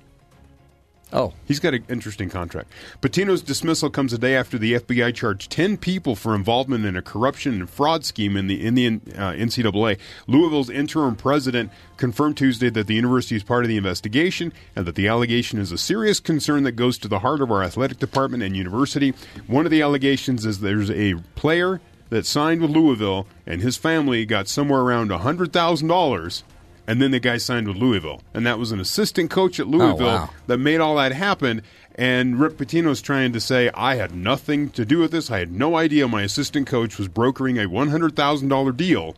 Oh, 1.12 1.32
He's 1.46 1.58
got 1.58 1.72
an 1.72 1.84
interesting 1.88 2.28
contract. 2.28 2.70
Pitino's 3.00 3.40
dismissal 3.40 3.88
comes 3.88 4.12
a 4.12 4.18
day 4.18 4.36
after 4.36 4.58
the 4.58 4.74
FBI 4.74 5.14
charged 5.14 5.50
10 5.50 5.78
people 5.78 6.14
for 6.14 6.34
involvement 6.34 6.84
in 6.84 6.96
a 6.96 7.02
corruption 7.02 7.54
and 7.54 7.70
fraud 7.70 8.04
scheme 8.04 8.36
in 8.36 8.46
the 8.46 8.66
uh, 8.66 9.32
NCAA. 9.32 9.98
Louisville's 10.26 10.68
interim 10.68 11.16
president 11.16 11.70
confirmed 11.96 12.36
Tuesday 12.36 12.68
that 12.68 12.86
the 12.86 12.94
university 12.94 13.36
is 13.36 13.42
part 13.42 13.64
of 13.64 13.68
the 13.70 13.78
investigation 13.78 14.52
and 14.76 14.84
that 14.84 14.96
the 14.96 15.08
allegation 15.08 15.58
is 15.58 15.72
a 15.72 15.78
serious 15.78 16.20
concern 16.20 16.64
that 16.64 16.72
goes 16.72 16.98
to 16.98 17.08
the 17.08 17.20
heart 17.20 17.40
of 17.40 17.50
our 17.50 17.62
athletic 17.62 17.98
department 17.98 18.42
and 18.42 18.54
university. 18.54 19.14
One 19.46 19.64
of 19.64 19.70
the 19.70 19.80
allegations 19.80 20.44
is 20.44 20.60
there's 20.60 20.90
a 20.90 21.14
player 21.34 21.80
that 22.10 22.26
signed 22.26 22.60
with 22.60 22.70
Louisville 22.70 23.26
and 23.46 23.62
his 23.62 23.78
family 23.78 24.26
got 24.26 24.48
somewhere 24.48 24.80
around 24.80 25.10
$100,000 25.10 26.42
and 26.88 27.02
then 27.02 27.10
the 27.10 27.20
guy 27.20 27.36
signed 27.36 27.68
with 27.68 27.76
Louisville. 27.76 28.22
And 28.32 28.46
that 28.46 28.58
was 28.58 28.72
an 28.72 28.80
assistant 28.80 29.30
coach 29.30 29.60
at 29.60 29.68
Louisville 29.68 30.06
wow. 30.06 30.30
that 30.46 30.56
made 30.56 30.80
all 30.80 30.96
that 30.96 31.12
happen. 31.12 31.60
And 31.94 32.40
Rick 32.40 32.56
Pitino's 32.56 33.02
trying 33.02 33.34
to 33.34 33.40
say, 33.40 33.70
I 33.74 33.96
had 33.96 34.14
nothing 34.14 34.70
to 34.70 34.86
do 34.86 34.98
with 34.98 35.10
this. 35.10 35.30
I 35.30 35.38
had 35.38 35.52
no 35.52 35.76
idea 35.76 36.08
my 36.08 36.22
assistant 36.22 36.66
coach 36.66 36.96
was 36.96 37.06
brokering 37.06 37.58
a 37.58 37.68
$100,000 37.68 38.76
deal 38.76 39.14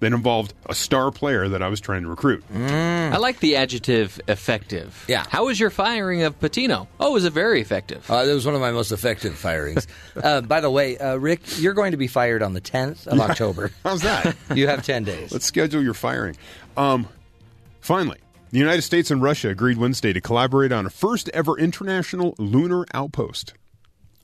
that 0.00 0.12
involved 0.12 0.54
a 0.66 0.74
star 0.74 1.10
player 1.10 1.48
that 1.48 1.62
I 1.62 1.68
was 1.68 1.80
trying 1.80 2.02
to 2.02 2.08
recruit. 2.08 2.44
I 2.54 3.16
like 3.16 3.40
the 3.40 3.56
adjective 3.56 4.20
effective. 4.28 5.04
Yeah. 5.08 5.24
How 5.28 5.46
was 5.46 5.58
your 5.58 5.70
firing 5.70 6.22
of 6.22 6.38
Pitino? 6.40 6.88
Oh, 7.00 7.10
it 7.10 7.12
was 7.12 7.24
it 7.24 7.32
very 7.32 7.60
effective? 7.60 8.10
uh, 8.10 8.24
that 8.24 8.34
was 8.34 8.44
one 8.44 8.54
of 8.54 8.60
my 8.60 8.70
most 8.70 8.92
effective 8.92 9.34
firings. 9.34 9.86
uh, 10.22 10.40
by 10.42 10.60
the 10.60 10.70
way, 10.70 10.98
uh, 10.98 11.16
Rick, 11.16 11.58
you're 11.58 11.74
going 11.74 11.92
to 11.92 11.96
be 11.96 12.06
fired 12.06 12.42
on 12.42 12.54
the 12.54 12.60
10th 12.60 13.06
of 13.06 13.20
October. 13.20 13.70
How's 13.84 14.02
that? 14.02 14.36
You 14.54 14.68
have 14.68 14.84
10 14.84 15.04
days. 15.04 15.32
Let's 15.32 15.46
schedule 15.46 15.82
your 15.82 15.94
firing. 15.94 16.36
Um, 16.76 17.08
finally, 17.80 18.18
the 18.50 18.58
United 18.58 18.82
States 18.82 19.10
and 19.10 19.22
Russia 19.22 19.48
agreed 19.48 19.78
Wednesday 19.78 20.12
to 20.12 20.20
collaborate 20.20 20.72
on 20.72 20.86
a 20.86 20.90
first 20.90 21.28
ever 21.34 21.58
international 21.58 22.34
lunar 22.38 22.84
outpost. 22.94 23.54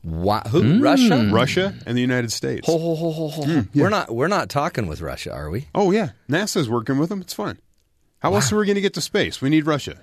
Wha- 0.02 0.48
who? 0.48 0.80
Russia? 0.80 1.28
Russia 1.32 1.74
and 1.86 1.96
the 1.96 2.00
United 2.00 2.32
States. 2.32 2.66
Ho, 2.66 2.78
ho, 2.78 2.94
ho, 2.94 3.12
ho, 3.12 3.28
ho. 3.28 3.64
We're 3.74 3.90
not. 3.90 4.14
We're 4.14 4.28
not 4.28 4.48
talking 4.48 4.86
with 4.86 5.00
Russia, 5.00 5.32
are 5.32 5.50
we? 5.50 5.66
Oh, 5.74 5.90
yeah. 5.90 6.10
NASA's 6.28 6.68
working 6.70 6.98
with 6.98 7.10
them. 7.10 7.20
It's 7.20 7.34
fine. 7.34 7.58
How 8.20 8.34
else 8.34 8.52
are 8.52 8.56
we 8.56 8.66
going 8.66 8.76
to 8.76 8.80
get 8.82 8.94
to 8.94 9.00
space? 9.00 9.40
We 9.42 9.48
need 9.50 9.66
Russia. 9.66 9.98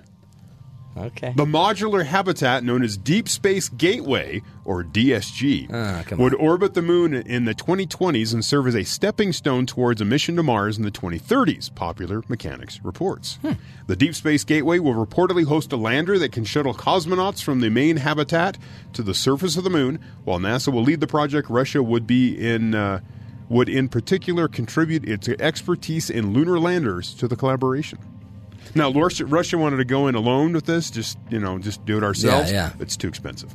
Okay. 0.96 1.32
The 1.36 1.44
modular 1.44 2.04
habitat 2.04 2.64
known 2.64 2.82
as 2.82 2.96
Deep 2.96 3.28
Space 3.28 3.68
Gateway, 3.68 4.42
or 4.64 4.82
DSG, 4.82 5.68
Ah, 5.72 6.02
would 6.16 6.34
orbit 6.34 6.74
the 6.74 6.82
moon 6.82 7.14
in 7.14 7.44
the 7.44 7.54
2020s 7.54 8.34
and 8.34 8.44
serve 8.44 8.66
as 8.66 8.74
a 8.74 8.82
stepping 8.84 9.32
stone 9.32 9.64
towards 9.64 10.00
a 10.00 10.04
mission 10.04 10.34
to 10.36 10.42
Mars 10.42 10.76
in 10.76 10.84
the 10.84 10.90
2030s, 10.90 11.72
Popular 11.74 12.22
Mechanics 12.28 12.80
reports. 12.82 13.38
Hmm. 13.42 13.52
The 13.86 13.94
Deep 13.96 14.14
Space 14.14 14.42
Gateway 14.44 14.80
will 14.80 14.94
reportedly 14.94 15.44
host 15.44 15.72
a 15.72 15.76
lander 15.76 16.18
that 16.18 16.32
can 16.32 16.44
shuttle 16.44 16.74
cosmonauts 16.74 17.42
from 17.42 17.60
the 17.60 17.70
main 17.70 17.98
habitat 17.98 18.58
to 18.94 19.02
the 19.02 19.14
surface 19.14 19.56
of 19.56 19.64
the 19.64 19.70
moon. 19.70 20.00
While 20.24 20.40
NASA 20.40 20.72
will 20.72 20.82
lead 20.82 21.00
the 21.00 21.06
project, 21.06 21.48
Russia 21.48 21.82
would 21.82 22.06
be 22.06 22.34
in. 22.34 22.74
Uh, 22.74 23.00
would 23.50 23.68
in 23.70 23.88
particular 23.88 24.46
contribute 24.46 25.08
its 25.08 25.26
expertise 25.26 26.10
in 26.10 26.34
lunar 26.34 26.58
landers 26.58 27.14
to 27.14 27.26
the 27.26 27.34
collaboration. 27.34 27.98
Now, 28.74 28.92
Russia, 28.92 29.26
Russia 29.26 29.58
wanted 29.58 29.78
to 29.78 29.84
go 29.84 30.08
in 30.08 30.14
alone 30.14 30.52
with 30.52 30.66
this, 30.66 30.90
just 30.90 31.18
you 31.30 31.38
know, 31.38 31.58
just 31.58 31.84
do 31.84 31.96
it 31.96 32.04
ourselves. 32.04 32.50
Yeah, 32.50 32.70
yeah. 32.76 32.82
It's 32.82 32.96
too 32.96 33.08
expensive. 33.08 33.54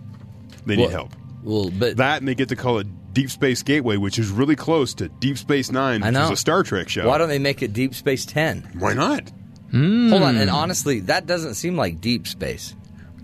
They 0.65 0.75
need 0.75 0.83
Well- 0.83 0.91
help. 0.91 1.15
Well, 1.43 1.71
but 1.77 1.97
That 1.97 2.19
and 2.19 2.27
they 2.27 2.35
get 2.35 2.49
to 2.49 2.55
call 2.55 2.79
it 2.79 2.87
Deep 3.13 3.29
Space 3.29 3.63
Gateway, 3.63 3.97
which 3.97 4.17
is 4.17 4.29
really 4.29 4.55
close 4.55 4.93
to 4.95 5.09
Deep 5.09 5.37
Space 5.37 5.71
Nine, 5.71 6.01
I 6.01 6.07
which 6.07 6.13
know. 6.13 6.23
is 6.25 6.31
a 6.31 6.35
Star 6.37 6.63
Trek 6.63 6.87
show. 6.87 7.05
why 7.07 7.17
don't 7.17 7.27
they 7.27 7.39
make 7.39 7.61
it 7.61 7.73
Deep 7.73 7.93
Space 7.93 8.25
Ten? 8.25 8.67
Why 8.79 8.93
not? 8.93 9.29
Hmm. 9.71 10.09
Hold 10.09 10.23
on. 10.23 10.37
And 10.37 10.49
hmm. 10.49 10.55
honestly, 10.55 11.01
that 11.01 11.25
doesn't 11.25 11.55
seem 11.55 11.75
like 11.75 11.99
deep 11.99 12.27
space. 12.27 12.75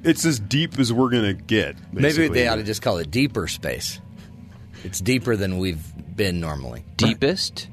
It's 0.04 0.26
as 0.26 0.40
deep 0.40 0.80
as 0.80 0.92
we're 0.92 1.10
gonna 1.10 1.34
get. 1.34 1.76
Maybe 1.94 2.28
they 2.28 2.48
ought 2.48 2.56
to 2.56 2.64
just 2.64 2.82
call 2.82 2.98
it 2.98 3.12
deeper 3.12 3.48
space. 3.48 4.00
It's 4.84 5.00
deeper 5.00 5.36
than 5.36 5.58
we've 5.60 5.84
been 6.16 6.40
normally. 6.40 6.86
Deepest. 6.98 7.68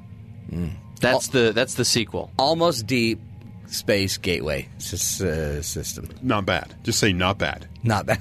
Hmm. 0.50 0.68
That's 1.00 1.28
the 1.28 1.52
that's 1.52 1.74
the 1.74 1.84
sequel. 1.84 2.30
Almost 2.38 2.86
deep 2.86 3.20
space 3.68 4.16
gateway 4.18 4.68
sys- 4.78 5.20
uh, 5.24 5.62
system. 5.62 6.08
not 6.22 6.46
bad. 6.46 6.74
Just 6.82 6.98
say 6.98 7.12
not 7.12 7.38
bad. 7.38 7.68
Not 7.82 8.06
bad. 8.06 8.20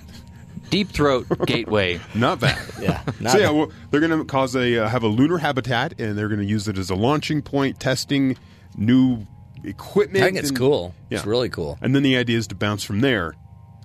Deep 0.72 0.90
Throat 0.90 1.28
Gateway. 1.46 2.00
Not 2.16 2.40
bad. 2.40 2.58
Yeah. 2.82 3.04
Not 3.20 3.34
so 3.34 3.38
yeah, 3.38 3.50
well, 3.52 3.72
they're 3.92 4.00
going 4.00 4.18
to 4.18 4.25
cause 4.25 4.56
a 4.56 4.80
uh, 4.84 4.90
have 4.90 5.04
a 5.04 5.08
lunar 5.08 5.38
habitat, 5.38 6.00
and 6.02 6.18
they're 6.18 6.28
going 6.28 6.40
to 6.40 6.46
use 6.46 6.68
it 6.68 6.80
as 6.80 6.90
a 6.90 6.96
launching 6.96 7.44
point, 7.44 7.80
testing 7.80 8.36
new 8.75 9.28
equipment. 9.64 10.24
I 10.24 10.28
think 10.28 10.38
it's 10.40 10.50
and- 10.50 10.58
cool. 10.58 10.96
Yeah. 11.12 11.20
It's 11.20 11.25
really 11.28 11.50
cool. 11.50 11.78
And 11.82 11.96
then 11.96 12.02
the 12.02 12.18
idea 12.18 12.40
is 12.40 12.48
to 12.48 12.56
bounce 12.56 12.84
from 12.84 13.02
there 13.02 13.36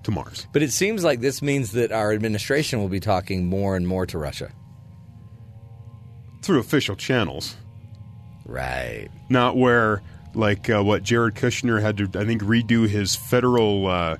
to 0.05 0.11
Mars. 0.11 0.47
But 0.55 0.63
it 0.63 0.73
seems 0.73 1.05
like 1.05 1.21
this 1.21 1.43
means 1.43 1.73
that 1.73 1.93
our 1.93 2.13
administration 2.13 2.81
will 2.81 2.89
be 2.89 2.99
talking 3.01 3.45
more 3.47 3.77
and 3.77 3.87
more 3.87 4.07
to 4.07 4.17
Russia. 4.17 4.51
through 6.43 6.61
official 6.61 6.97
channels, 6.97 7.57
Right. 8.47 9.09
not 9.29 9.57
where 9.57 10.01
like 10.35 10.71
uh, 10.71 10.83
what 10.83 11.03
Jared 11.03 11.35
Kushner 11.35 11.81
had 11.81 11.97
to, 11.99 12.05
I 12.19 12.25
think, 12.25 12.43
redo 12.43 12.89
his 12.89 13.17
federal 13.17 13.87
uh, 13.87 14.17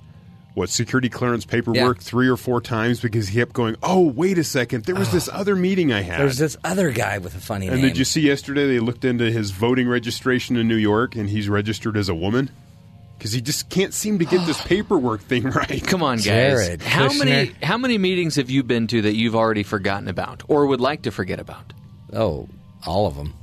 what 0.55 0.69
security 0.69 1.09
clearance 1.09 1.45
paperwork 1.45 1.99
Yeah. 1.99 2.03
three 2.03 2.29
or 2.29 2.37
four 2.37 2.61
times 2.61 3.01
because 3.01 3.29
he 3.29 3.39
kept 3.39 3.53
going. 3.53 3.77
Oh, 3.83 4.09
wait 4.11 4.37
a 4.37 4.45
second, 4.45 4.85
there 4.85 4.97
was 4.97 5.13
this 5.13 5.29
other 5.33 5.55
meeting 5.55 5.93
I 5.93 6.01
had. 6.03 6.21
There's 6.21 6.39
this 6.39 6.57
other 6.65 6.91
guy 6.91 7.19
with 7.19 7.37
a 7.37 7.41
funny 7.41 7.67
name. 7.67 7.75
and 7.75 7.83
name. 7.83 7.91
did 7.93 7.99
you 7.99 8.05
see 8.05 8.21
yesterday 8.23 8.67
they 8.67 8.81
looked 8.81 9.05
into 9.05 9.31
his 9.31 9.53
voting 9.53 9.89
registration 9.89 10.57
in 10.57 10.67
New 10.67 10.77
York 10.77 11.15
and 11.15 11.29
he's 11.31 11.49
registered 11.49 11.97
as 11.97 12.09
a 12.09 12.15
woman 12.15 12.51
because 13.17 13.31
he 13.33 13.41
just 13.41 13.69
can't 13.71 13.95
seem 13.95 14.19
to 14.19 14.25
get 14.25 14.45
this 14.47 14.61
paperwork 14.67 15.21
thing 15.21 15.45
right. 15.45 15.83
Come 15.87 16.03
on, 16.03 16.17
guys. 16.17 16.25
Jared 16.25 16.83
how 16.83 17.13
many 17.13 17.53
how 17.63 17.79
many 17.79 17.97
meetings 17.97 18.35
have 18.37 18.51
you 18.51 18.63
been 18.65 18.89
to 18.89 19.03
that 19.03 19.15
you've 19.15 19.37
already 19.37 19.63
forgotten 19.63 20.09
about 20.09 20.43
or 20.49 20.67
would 20.67 20.81
like 20.81 21.03
to 21.03 21.11
forget 21.13 21.39
about? 21.39 21.73
oh, 22.13 22.49
all 22.87 23.07
of 23.07 23.15
them. 23.15 23.35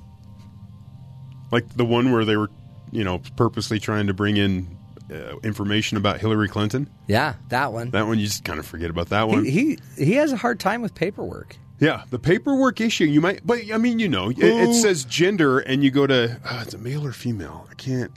Like 1.51 1.67
the 1.75 1.85
one 1.85 2.11
where 2.11 2.25
they 2.25 2.35
were, 2.37 2.49
you 2.91 3.03
know, 3.03 3.19
purposely 3.35 3.79
trying 3.79 4.07
to 4.07 4.13
bring 4.13 4.37
in 4.37 4.77
uh, 5.11 5.37
information 5.43 5.97
about 5.97 6.19
Hillary 6.19 6.47
Clinton. 6.49 6.89
Yeah, 7.07 7.35
that 7.49 7.71
one. 7.71 7.91
That 7.91 8.07
one 8.07 8.19
you 8.19 8.25
just 8.25 8.43
kind 8.43 8.59
of 8.59 8.65
forget 8.65 8.89
about 8.89 9.09
that 9.09 9.27
one. 9.29 9.45
He, 9.45 9.77
he 9.95 10.03
he 10.05 10.13
has 10.13 10.31
a 10.33 10.37
hard 10.37 10.59
time 10.59 10.81
with 10.81 10.93
paperwork. 10.95 11.55
Yeah, 11.79 12.03
the 12.09 12.19
paperwork 12.19 12.81
issue. 12.81 13.05
You 13.05 13.21
might, 13.21 13.45
but 13.45 13.59
I 13.71 13.77
mean, 13.77 13.99
you 13.99 14.09
know, 14.09 14.29
it, 14.31 14.39
it 14.39 14.73
says 14.73 15.05
gender, 15.05 15.59
and 15.59 15.83
you 15.83 15.91
go 15.91 16.07
to 16.07 16.39
uh, 16.43 16.59
it's 16.63 16.73
a 16.73 16.77
male 16.79 17.05
or 17.05 17.11
female. 17.13 17.67
I 17.71 17.75
can't, 17.75 18.11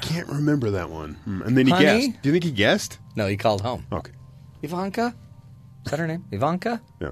can't 0.00 0.28
remember 0.28 0.70
that 0.70 0.88
one. 0.90 1.14
Hmm, 1.24 1.42
And 1.42 1.58
then 1.58 1.66
he 1.66 1.72
Honey? 1.72 1.84
guessed. 2.08 2.22
Do 2.22 2.28
you 2.28 2.32
think 2.32 2.44
he 2.44 2.52
guessed? 2.52 2.98
No, 3.16 3.26
he 3.26 3.36
called 3.36 3.60
home. 3.62 3.84
Okay, 3.92 4.12
Ivanka? 4.62 5.14
Is 5.84 5.90
that 5.90 5.98
her 5.98 6.06
name? 6.06 6.24
Ivanka? 6.30 6.80
yeah. 7.00 7.10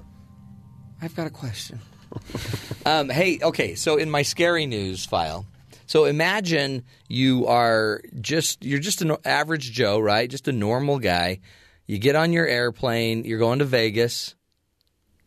I've 1.01 1.15
got 1.15 1.27
a 1.27 1.29
question. 1.29 1.79
um, 2.85 3.09
hey, 3.09 3.39
okay, 3.41 3.75
so 3.75 3.97
in 3.97 4.09
my 4.09 4.21
scary 4.21 4.65
news 4.65 5.05
file, 5.05 5.45
so 5.85 6.05
imagine 6.05 6.83
you 7.07 7.47
are 7.47 8.01
just 8.19 8.63
you're 8.63 8.79
just 8.79 9.01
an 9.01 9.15
average 9.25 9.71
Joe, 9.71 9.99
right? 9.99 10.29
Just 10.29 10.47
a 10.47 10.51
normal 10.51 10.99
guy. 10.99 11.39
You 11.85 11.97
get 11.99 12.15
on 12.15 12.33
your 12.33 12.47
airplane, 12.47 13.25
you're 13.25 13.39
going 13.39 13.59
to 13.59 13.65
Vegas. 13.65 14.35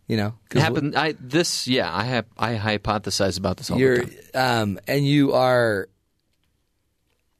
You 0.08 0.16
know, 0.16 0.34
It 0.54 0.58
happened. 0.58 0.96
I 0.96 1.14
this 1.18 1.66
yeah. 1.66 1.94
I 1.94 2.04
have 2.04 2.26
I 2.38 2.54
hypothesize 2.54 3.38
about 3.38 3.56
this 3.56 3.70
all 3.70 3.78
the 3.78 4.06
time. 4.32 4.62
um, 4.62 4.80
and 4.86 5.06
you 5.06 5.32
are 5.32 5.88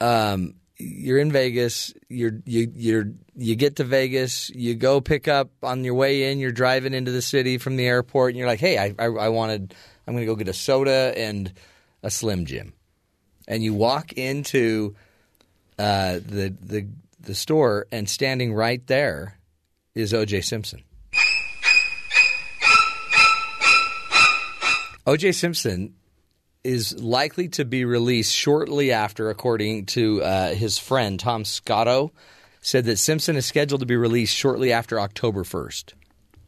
um, 0.00 0.54
you're 0.78 1.18
in 1.18 1.33
Vegas. 1.33 1.95
You're 2.09 2.40
you 2.45 2.71
you're 2.75 3.12
you 3.35 3.56
get 3.56 3.76
to 3.76 3.85
Vegas. 3.85 4.50
You 4.50 4.75
go 4.75 5.00
pick 5.00 5.28
up 5.28 5.50
on 5.62 5.85
your 5.85 5.95
way 5.95 6.30
in. 6.30 6.38
You're 6.38 6.52
driving 6.52 6.95
into 6.95 7.11
the 7.11 7.23
city 7.23 7.59
from 7.59 7.76
the 7.76 7.87
airport, 7.87 8.30
and 8.30 8.38
you're 8.38 8.47
like, 8.47 8.61
"Hey, 8.61 8.78
I 8.78 8.95
I, 8.99 9.06
I 9.06 9.28
wanted. 9.28 9.75
I'm 10.06 10.14
going 10.14 10.23
to 10.23 10.33
go 10.33 10.37
get 10.37 10.49
a 10.49 10.52
soda 10.52 11.12
and 11.16 11.52
a 12.02 12.11
Slim 12.11 12.47
Jim." 12.47 12.73
And 13.49 13.62
you 13.62 13.75
walk 13.75 14.12
into 14.12 14.95
uh, 15.78 16.14
the 16.14 16.54
the 16.61 16.87
the 17.21 17.35
store, 17.35 17.87
and 17.90 18.09
standing 18.09 18.52
right 18.52 18.87
there 18.87 19.38
is 19.95 20.12
O.J. 20.12 20.42
Simpson. 20.42 20.83
O.J. 25.06 25.33
Simpson 25.33 25.95
is 26.66 26.99
likely 27.02 27.49
to 27.50 27.64
be 27.64 27.85
released 27.85 28.35
shortly 28.35 28.92
after, 28.92 29.30
according 29.30 29.87
to 29.87 30.23
uh, 30.23 30.54
his 30.54 30.78
friend 30.78 31.18
Tom 31.18 31.44
Scotto, 31.44 32.12
said 32.61 32.85
that 32.87 32.99
Simpson 32.99 33.37
is 33.37 33.46
scheduled 33.46 33.80
to 33.80 33.87
be 33.87 33.96
released 33.96 34.35
shortly 34.35 34.73
after 34.73 35.00
October 35.00 35.44
1st. 35.44 35.92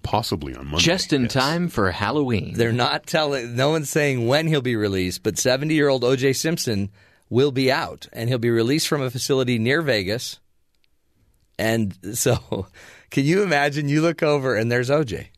Possibly 0.03 0.55
on 0.55 0.67
Monday. 0.67 0.85
Just 0.85 1.13
in 1.13 1.23
yes. 1.23 1.33
time 1.33 1.69
for 1.69 1.91
Halloween. 1.91 2.55
They're 2.55 2.73
not 2.73 3.07
telling, 3.07 3.57
no 3.57 3.71
one's 3.71 3.91
saying 3.91 4.27
when 4.27 4.47
he'll 4.47 4.61
be 4.61 4.77
released, 4.77 5.23
but 5.23 5.39
70 5.39 5.75
year 5.75 5.89
old 5.89 6.05
O.J. 6.05 6.33
Simpson 6.33 6.91
will 7.31 7.53
be 7.53 7.71
out 7.71 8.09
and 8.13 8.29
he'll 8.29 8.39
be 8.39 8.51
released 8.51 8.89
from 8.89 9.03
a 9.03 9.11
facility 9.11 9.59
near 9.59 9.83
Vegas. 9.83 10.41
And 11.59 11.97
so, 12.17 12.67
can 13.11 13.25
you 13.25 13.43
imagine? 13.43 13.89
You 13.89 14.03
look 14.03 14.23
over 14.23 14.57
and 14.57 14.71
there's 14.71 14.91
O.J. 14.91 15.31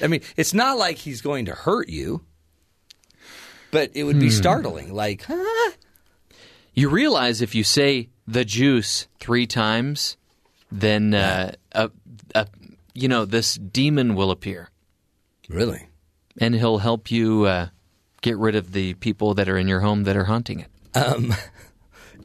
I 0.00 0.06
mean, 0.08 0.20
it's 0.36 0.54
not 0.54 0.78
like 0.78 0.98
he's 0.98 1.20
going 1.22 1.46
to 1.46 1.54
hurt 1.54 1.88
you, 1.88 2.22
but 3.76 3.90
it 3.94 4.04
would 4.04 4.18
be 4.18 4.30
startling. 4.30 4.94
Like, 4.94 5.24
huh? 5.28 5.72
You 6.72 6.88
realize 6.88 7.42
if 7.42 7.54
you 7.54 7.62
say 7.62 8.08
the 8.26 8.42
juice 8.42 9.06
three 9.20 9.46
times, 9.46 10.16
then 10.72 11.12
uh, 11.12 11.52
a, 11.72 11.90
a, 12.34 12.46
you 12.94 13.06
know 13.08 13.26
this 13.26 13.56
demon 13.56 14.14
will 14.14 14.30
appear, 14.30 14.70
Really? 15.50 15.88
and 16.38 16.54
he'll 16.54 16.78
help 16.78 17.10
you 17.10 17.44
uh, 17.44 17.68
get 18.22 18.38
rid 18.38 18.56
of 18.56 18.72
the 18.72 18.94
people 18.94 19.34
that 19.34 19.46
are 19.46 19.58
in 19.58 19.68
your 19.68 19.80
home 19.80 20.04
that 20.04 20.16
are 20.16 20.24
haunting 20.24 20.60
it. 20.60 20.70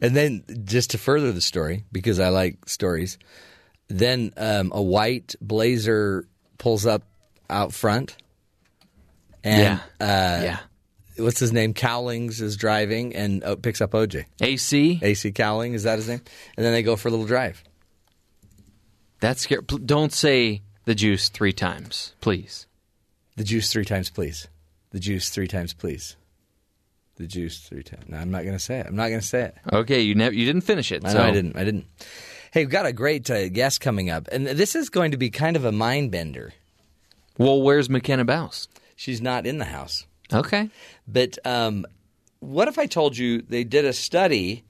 And 0.00 0.16
then, 0.16 0.42
just 0.64 0.90
to 0.90 0.98
further 0.98 1.30
the 1.30 1.40
story, 1.40 1.84
because 1.92 2.18
I 2.18 2.30
like 2.30 2.68
stories, 2.68 3.18
then 3.86 4.32
um, 4.36 4.72
a 4.74 4.82
white 4.82 5.36
blazer 5.40 6.26
pulls 6.58 6.86
up 6.86 7.02
out 7.48 7.72
front. 7.72 8.16
And 9.44 9.78
uh, 10.00 10.40
yeah, 10.42 10.58
what's 11.16 11.38
his 11.40 11.52
name? 11.52 11.74
Cowlings 11.74 12.40
is 12.40 12.56
driving 12.56 13.14
and 13.14 13.42
uh, 13.44 13.56
picks 13.56 13.80
up 13.80 13.92
OJ. 13.92 14.24
AC. 14.40 15.00
AC 15.02 15.32
Cowling, 15.32 15.74
is 15.74 15.84
that 15.84 15.96
his 15.96 16.08
name? 16.08 16.20
And 16.56 16.64
then 16.64 16.72
they 16.72 16.82
go 16.82 16.96
for 16.96 17.08
a 17.08 17.10
little 17.10 17.26
drive. 17.26 17.62
That's 19.20 19.42
scary. 19.42 19.62
Don't 19.62 20.12
say 20.12 20.62
the 20.84 20.94
juice 20.94 21.28
three 21.28 21.52
times, 21.52 22.14
please. 22.20 22.66
The 23.36 23.44
juice 23.44 23.72
three 23.72 23.84
times, 23.84 24.10
please. 24.10 24.48
The 24.90 24.98
juice 24.98 25.30
three 25.30 25.48
times, 25.48 25.72
please. 25.72 26.16
The 27.16 27.26
juice 27.26 27.60
three 27.60 27.82
times. 27.82 28.04
No, 28.08 28.16
I'm 28.16 28.30
not 28.30 28.42
going 28.42 28.56
to 28.56 28.58
say 28.58 28.80
it. 28.80 28.86
I'm 28.86 28.96
not 28.96 29.08
going 29.08 29.20
to 29.20 29.26
say 29.26 29.42
it. 29.44 29.56
Okay, 29.72 30.00
you 30.00 30.14
never 30.14 30.34
you 30.34 30.44
didn't 30.44 30.62
finish 30.62 30.90
it. 30.90 31.04
I 31.04 31.12
so 31.12 31.22
I 31.22 31.30
didn't. 31.30 31.56
I 31.56 31.64
didn't. 31.64 31.86
Hey, 32.52 32.62
we've 32.62 32.70
got 32.70 32.84
a 32.84 32.92
great 32.92 33.30
uh, 33.30 33.48
guest 33.48 33.80
coming 33.80 34.10
up, 34.10 34.28
and 34.32 34.46
this 34.46 34.74
is 34.74 34.90
going 34.90 35.12
to 35.12 35.16
be 35.16 35.30
kind 35.30 35.56
of 35.56 35.64
a 35.64 35.72
mind 35.72 36.10
bender. 36.10 36.52
Well, 37.38 37.62
where's 37.62 37.88
McKenna 37.88 38.24
Bouse? 38.24 38.68
She's 38.96 39.22
not 39.22 39.46
in 39.46 39.58
the 39.58 39.64
house. 39.66 40.06
Okay. 40.32 40.70
But 41.06 41.38
um, 41.44 41.86
what 42.40 42.68
if 42.68 42.78
I 42.78 42.86
told 42.86 43.16
you 43.16 43.42
they 43.42 43.64
did 43.64 43.84
a 43.84 43.92
study 43.92 44.64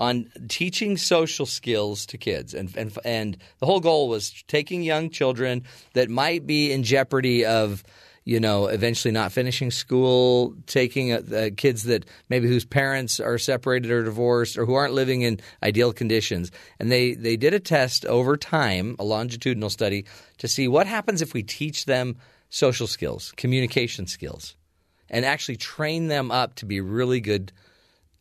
on 0.00 0.30
teaching 0.48 0.96
social 0.96 1.44
skills 1.44 2.06
to 2.06 2.16
kids, 2.16 2.54
and 2.54 2.74
and 2.76 2.96
and 3.04 3.36
the 3.58 3.66
whole 3.66 3.80
goal 3.80 4.08
was 4.08 4.42
taking 4.48 4.82
young 4.82 5.10
children 5.10 5.62
that 5.92 6.08
might 6.08 6.46
be 6.46 6.72
in 6.72 6.82
jeopardy 6.82 7.44
of. 7.44 7.84
You 8.22 8.38
know, 8.38 8.66
eventually 8.66 9.12
not 9.12 9.32
finishing 9.32 9.70
school, 9.70 10.54
taking 10.66 11.10
uh, 11.10 11.48
kids 11.56 11.84
that 11.84 12.04
maybe 12.28 12.46
whose 12.48 12.66
parents 12.66 13.18
are 13.18 13.38
separated 13.38 13.90
or 13.90 14.04
divorced 14.04 14.58
or 14.58 14.66
who 14.66 14.74
aren't 14.74 14.92
living 14.92 15.22
in 15.22 15.40
ideal 15.62 15.94
conditions. 15.94 16.52
And 16.78 16.92
they, 16.92 17.14
they 17.14 17.36
did 17.36 17.54
a 17.54 17.58
test 17.58 18.04
over 18.04 18.36
time, 18.36 18.94
a 18.98 19.04
longitudinal 19.04 19.70
study, 19.70 20.04
to 20.36 20.48
see 20.48 20.68
what 20.68 20.86
happens 20.86 21.22
if 21.22 21.32
we 21.32 21.42
teach 21.42 21.86
them 21.86 22.18
social 22.50 22.86
skills, 22.86 23.32
communication 23.36 24.06
skills 24.06 24.54
and 25.10 25.24
actually 25.24 25.56
train 25.56 26.08
them 26.08 26.30
up 26.30 26.54
to 26.56 26.66
be 26.66 26.80
really 26.80 27.20
good 27.20 27.52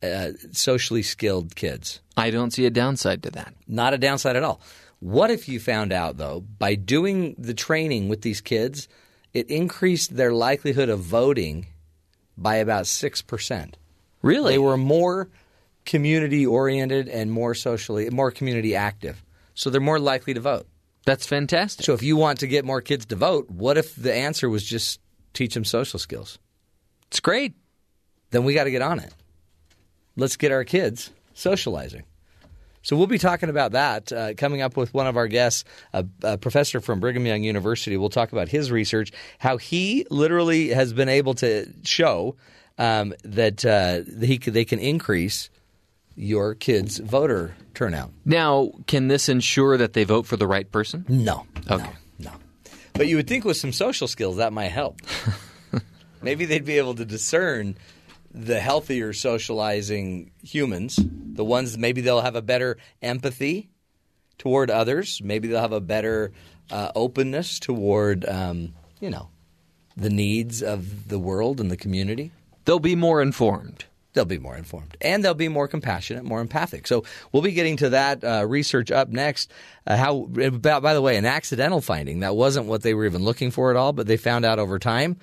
uh, 0.01 0.31
socially 0.51 1.03
skilled 1.03 1.55
kids. 1.55 2.01
I 2.17 2.31
don't 2.31 2.51
see 2.51 2.65
a 2.65 2.69
downside 2.69 3.23
to 3.23 3.31
that. 3.31 3.53
Not 3.67 3.93
a 3.93 3.97
downside 3.97 4.35
at 4.35 4.43
all. 4.43 4.61
What 4.99 5.31
if 5.31 5.47
you 5.47 5.59
found 5.59 5.93
out, 5.93 6.17
though, 6.17 6.41
by 6.41 6.75
doing 6.75 7.35
the 7.37 7.53
training 7.53 8.09
with 8.09 8.21
these 8.21 8.41
kids, 8.41 8.89
it 9.33 9.49
increased 9.49 10.15
their 10.15 10.33
likelihood 10.33 10.89
of 10.89 10.99
voting 10.99 11.67
by 12.37 12.55
about 12.55 12.85
6%? 12.85 13.73
Really? 14.21 14.53
They 14.53 14.59
were 14.59 14.77
more 14.77 15.29
community 15.85 16.45
oriented 16.45 17.07
and 17.07 17.31
more 17.31 17.53
socially, 17.55 18.09
more 18.09 18.31
community 18.31 18.75
active. 18.75 19.23
So 19.53 19.69
they're 19.69 19.81
more 19.81 19.99
likely 19.99 20.33
to 20.33 20.41
vote. 20.41 20.67
That's 21.05 21.25
fantastic. 21.25 21.85
So 21.85 21.93
if 21.93 22.03
you 22.03 22.17
want 22.17 22.39
to 22.39 22.47
get 22.47 22.65
more 22.65 22.81
kids 22.81 23.05
to 23.07 23.15
vote, 23.15 23.49
what 23.49 23.77
if 23.77 23.95
the 23.95 24.13
answer 24.13 24.49
was 24.49 24.63
just 24.63 24.99
teach 25.33 25.53
them 25.53 25.65
social 25.65 25.99
skills? 25.99 26.39
It's 27.09 27.19
great. 27.19 27.53
then 28.31 28.43
we 28.43 28.53
got 28.53 28.65
to 28.65 28.71
get 28.71 28.81
on 28.81 28.99
it. 28.99 29.13
Let's 30.15 30.37
get 30.37 30.51
our 30.51 30.63
kids 30.63 31.11
socializing. 31.33 32.03
So 32.81 32.95
we'll 32.95 33.07
be 33.07 33.17
talking 33.17 33.49
about 33.49 33.73
that 33.73 34.11
uh, 34.11 34.33
coming 34.35 34.61
up 34.61 34.77
with 34.77 34.93
one 34.93 35.07
of 35.07 35.17
our 35.17 35.27
guests, 35.27 35.65
a, 35.93 36.05
a 36.23 36.37
professor 36.37 36.79
from 36.79 36.99
Brigham 36.99 37.25
Young 37.25 37.43
University. 37.43 37.97
We'll 37.97 38.09
talk 38.09 38.31
about 38.31 38.47
his 38.47 38.71
research, 38.71 39.11
how 39.37 39.57
he 39.57 40.05
literally 40.09 40.69
has 40.69 40.93
been 40.93 41.09
able 41.09 41.33
to 41.35 41.67
show 41.83 42.35
um, 42.77 43.13
that 43.23 43.65
uh, 43.65 44.01
he 44.25 44.37
they 44.37 44.65
can 44.65 44.79
increase 44.79 45.49
your 46.15 46.55
kids' 46.55 46.99
voter 46.99 47.55
turnout. 47.73 48.11
Now, 48.25 48.71
can 48.87 49.07
this 49.07 49.29
ensure 49.29 49.77
that 49.77 49.93
they 49.93 50.03
vote 50.03 50.25
for 50.25 50.37
the 50.37 50.47
right 50.47 50.69
person? 50.71 51.05
No. 51.09 51.45
Okay. 51.69 51.83
No. 51.83 52.31
No. 52.31 52.31
But 52.93 53.07
you 53.07 53.17
would 53.17 53.27
think 53.27 53.45
with 53.45 53.57
some 53.57 53.73
social 53.73 54.07
skills 54.07 54.37
that 54.37 54.53
might 54.53 54.71
help. 54.71 55.01
Maybe 56.21 56.45
they'd 56.45 56.65
be 56.65 56.77
able 56.77 56.95
to 56.95 57.05
discern 57.05 57.75
the 58.31 58.59
healthier 58.59 59.13
socializing 59.13 60.31
humans, 60.43 60.99
the 61.03 61.43
ones 61.43 61.77
maybe 61.77 62.01
they'll 62.01 62.21
have 62.21 62.35
a 62.35 62.41
better 62.41 62.77
empathy 63.01 63.69
toward 64.37 64.69
others. 64.69 65.19
Maybe 65.23 65.47
they'll 65.47 65.61
have 65.61 65.71
a 65.71 65.81
better 65.81 66.31
uh, 66.69 66.91
openness 66.95 67.59
toward, 67.59 68.25
um, 68.27 68.73
you 68.99 69.09
know, 69.09 69.29
the 69.97 70.09
needs 70.09 70.61
of 70.61 71.07
the 71.07 71.17
world 71.19 71.59
and 71.59 71.71
the 71.71 71.77
community. 71.77 72.31
They'll 72.65 72.79
be 72.79 72.95
more 72.95 73.21
informed. 73.21 73.85
they'll 74.13 74.25
be 74.25 74.39
more 74.39 74.57
informed 74.57 74.97
and 75.01 75.23
they'll 75.23 75.33
be 75.33 75.47
more 75.47 75.67
compassionate, 75.67 76.23
more 76.23 76.41
empathic. 76.41 76.87
So 76.87 77.03
we'll 77.31 77.41
be 77.43 77.51
getting 77.51 77.77
to 77.77 77.89
that 77.89 78.23
uh, 78.23 78.45
research 78.47 78.91
up 78.91 79.09
next. 79.09 79.51
Uh, 79.85 79.95
how, 79.95 80.29
about, 80.41 80.81
by 80.81 80.93
the 80.93 81.01
way, 81.01 81.15
an 81.17 81.25
accidental 81.25 81.81
finding 81.81 82.19
that 82.19 82.35
wasn't 82.35 82.65
what 82.65 82.81
they 82.81 82.93
were 82.93 83.05
even 83.05 83.23
looking 83.23 83.51
for 83.51 83.71
at 83.71 83.77
all, 83.77 83.93
but 83.93 84.07
they 84.07 84.17
found 84.17 84.45
out 84.45 84.59
over 84.59 84.79
time. 84.79 85.17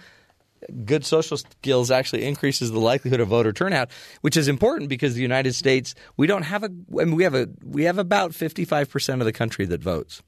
Good 0.85 1.05
social 1.05 1.37
skills 1.37 1.91
actually 1.91 2.25
increases 2.25 2.71
the 2.71 2.79
likelihood 2.81 3.21
of 3.21 3.29
voter 3.29 3.53
turnout, 3.53 3.91
which 4.21 4.37
is 4.37 4.49
important 4.49 4.89
because 4.89 5.15
the 5.15 5.23
United 5.23 5.55
States 5.55 5.95
we 6.17 6.27
don't 6.27 6.43
have 6.43 6.63
a 6.63 6.71
I 7.01 7.05
mean, 7.05 7.15
we 7.17 7.25
have 7.25 7.35
a 7.35 7.49
we 7.65 7.85
have 7.85 7.99
about 7.99 8.35
fifty 8.35 8.65
five 8.65 8.91
percent 8.91 9.21
of 9.21 9.25
the 9.27 9.33
country 9.33 9.65
that 9.67 9.83
votes. 9.83 10.23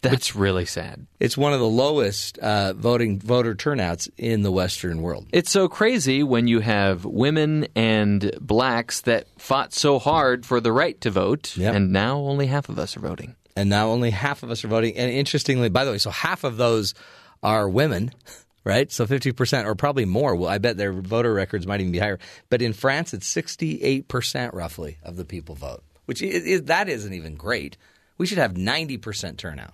That's 0.00 0.36
really 0.36 0.64
sad. 0.64 1.08
It's 1.18 1.36
one 1.36 1.52
of 1.52 1.58
the 1.58 1.66
lowest 1.66 2.38
uh, 2.38 2.72
voting 2.74 3.18
voter 3.18 3.56
turnouts 3.56 4.08
in 4.16 4.42
the 4.42 4.52
Western 4.52 5.02
world. 5.02 5.26
It's 5.32 5.50
so 5.50 5.68
crazy 5.68 6.22
when 6.22 6.46
you 6.46 6.60
have 6.60 7.04
women 7.04 7.66
and 7.74 8.30
blacks 8.40 9.00
that 9.02 9.26
fought 9.38 9.72
so 9.74 9.98
hard 9.98 10.46
for 10.46 10.60
the 10.60 10.70
right 10.70 11.00
to 11.00 11.10
vote, 11.10 11.56
Yep. 11.56 11.74
and 11.74 11.92
now 11.92 12.18
only 12.18 12.46
half 12.46 12.68
of 12.68 12.78
us 12.78 12.96
are 12.96 13.00
voting. 13.00 13.34
and 13.56 13.68
now 13.68 13.88
only 13.88 14.10
half 14.10 14.44
of 14.44 14.52
us 14.52 14.64
are 14.64 14.68
voting. 14.68 14.96
And 14.96 15.10
interestingly, 15.10 15.68
by 15.68 15.84
the 15.84 15.90
way, 15.90 15.98
so 15.98 16.10
half 16.10 16.44
of 16.44 16.58
those 16.58 16.94
are 17.42 17.68
women, 17.68 18.12
right? 18.68 18.92
So 18.92 19.06
fifty 19.06 19.32
percent, 19.32 19.66
or 19.66 19.74
probably 19.74 20.04
more. 20.04 20.36
Well, 20.36 20.50
I 20.50 20.58
bet 20.58 20.76
their 20.76 20.92
voter 20.92 21.32
records 21.32 21.66
might 21.66 21.80
even 21.80 21.90
be 21.90 21.98
higher. 21.98 22.18
But 22.50 22.60
in 22.60 22.74
France, 22.74 23.14
it's 23.14 23.26
sixty-eight 23.26 24.08
percent 24.08 24.52
roughly 24.52 24.98
of 25.02 25.16
the 25.16 25.24
people 25.24 25.54
vote, 25.54 25.82
which 26.04 26.20
is, 26.20 26.44
is, 26.44 26.62
that 26.64 26.88
isn't 26.88 27.12
even 27.14 27.34
great. 27.34 27.78
We 28.18 28.26
should 28.26 28.38
have 28.38 28.56
ninety 28.56 28.98
percent 28.98 29.38
turnout, 29.38 29.72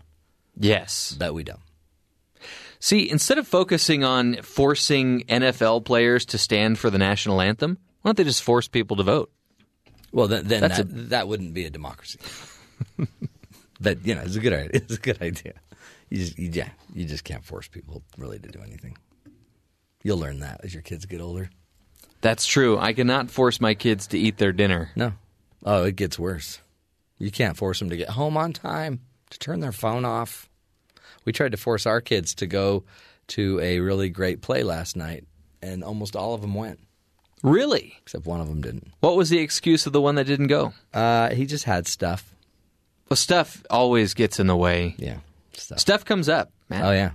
Yes. 0.57 1.15
but 1.19 1.35
we 1.35 1.43
don't. 1.43 1.59
See, 2.79 3.11
instead 3.11 3.39
of 3.39 3.49
focusing 3.49 4.05
on 4.05 4.37
forcing 4.43 5.23
NFL 5.23 5.85
players 5.85 6.27
to 6.27 6.39
stand 6.39 6.79
for 6.79 6.91
the 6.91 6.99
national 6.99 7.41
anthem, 7.41 7.79
why 8.03 8.11
don't 8.11 8.17
they 8.19 8.25
just 8.25 8.43
force 8.43 8.69
people 8.69 8.97
to 8.99 9.03
vote? 9.03 9.33
Well, 10.13 10.29
then, 10.29 10.47
then 10.47 10.61
that, 10.61 11.09
that 11.11 11.27
wouldn't 11.29 11.55
be 11.55 11.65
a 11.65 11.71
democracy. 11.71 12.21
but 13.81 14.07
you 14.07 14.15
know, 14.15 14.21
it's 14.21 14.37
a 14.37 14.41
good 14.41 14.53
idea. 14.53 14.71
It's 14.75 14.95
a 14.95 15.01
good 15.01 15.21
idea. 15.21 15.55
You 16.15 16.21
just, 16.21 16.39
you, 16.39 16.49
yeah, 16.53 16.69
you 16.95 17.07
just 17.07 17.25
can't 17.25 17.45
force 17.45 17.67
people 17.67 18.05
really 18.17 18.39
to 18.39 18.49
do 18.49 18.61
anything. 18.63 18.97
You'll 20.05 20.19
learn 20.19 20.39
that 20.41 20.61
as 20.63 20.73
your 20.73 20.83
kids 20.85 21.07
get 21.07 21.21
older. 21.21 21.51
That's 22.21 22.47
true. 22.47 22.79
I 22.79 22.93
cannot 22.93 23.33
force 23.33 23.61
my 23.61 23.75
kids 23.75 24.07
to 24.09 24.19
eat 24.19 24.39
their 24.39 24.53
dinner. 24.53 24.93
No. 24.95 25.15
Oh, 25.65 25.83
it 25.83 25.97
gets 25.97 26.17
worse. 26.17 26.61
You 27.19 27.33
can't 27.33 27.57
force 27.57 27.81
them 27.81 27.91
to 27.91 27.97
get 27.97 28.11
home 28.11 28.37
on 28.37 28.53
time, 28.53 29.01
to 29.31 29.39
turn 29.41 29.59
their 29.59 29.73
phone 29.73 30.05
off. 30.05 30.49
We 31.25 31.33
tried 31.33 31.51
to 31.51 31.57
force 31.57 31.85
our 31.85 32.01
kids 32.01 32.33
to 32.37 32.47
go 32.47 32.85
to 33.29 33.59
a 33.59 33.81
really 33.81 34.09
great 34.09 34.41
play 34.41 34.63
last 34.63 34.95
night, 34.97 35.25
and 35.63 35.83
almost 35.83 36.15
all 36.15 36.35
of 36.35 36.43
them 36.43 36.55
went, 36.55 36.79
Really? 37.43 37.95
except 38.03 38.25
one 38.25 38.41
of 38.41 38.47
them 38.47 38.61
didn't. 38.61 38.93
What 39.01 39.17
was 39.17 39.31
the 39.31 39.41
excuse 39.41 39.85
of 39.87 39.93
the 39.93 40.01
one 40.01 40.15
that 40.15 40.29
didn't 40.29 40.47
go? 40.47 40.75
Uh, 40.93 41.31
he 41.31 41.45
just 41.45 41.65
had 41.65 41.89
stuff. 41.89 42.33
Well, 43.09 43.17
stuff 43.17 43.65
always 43.69 44.15
gets 44.15 44.39
in 44.39 44.47
the 44.47 44.57
way. 44.57 44.95
Yeah, 44.97 45.19
stuff. 45.57 45.79
Stuff 45.79 46.05
comes 46.05 46.29
up, 46.29 46.53
man. 46.69 46.85
Oh, 46.85 46.93
yeah. 46.93 47.13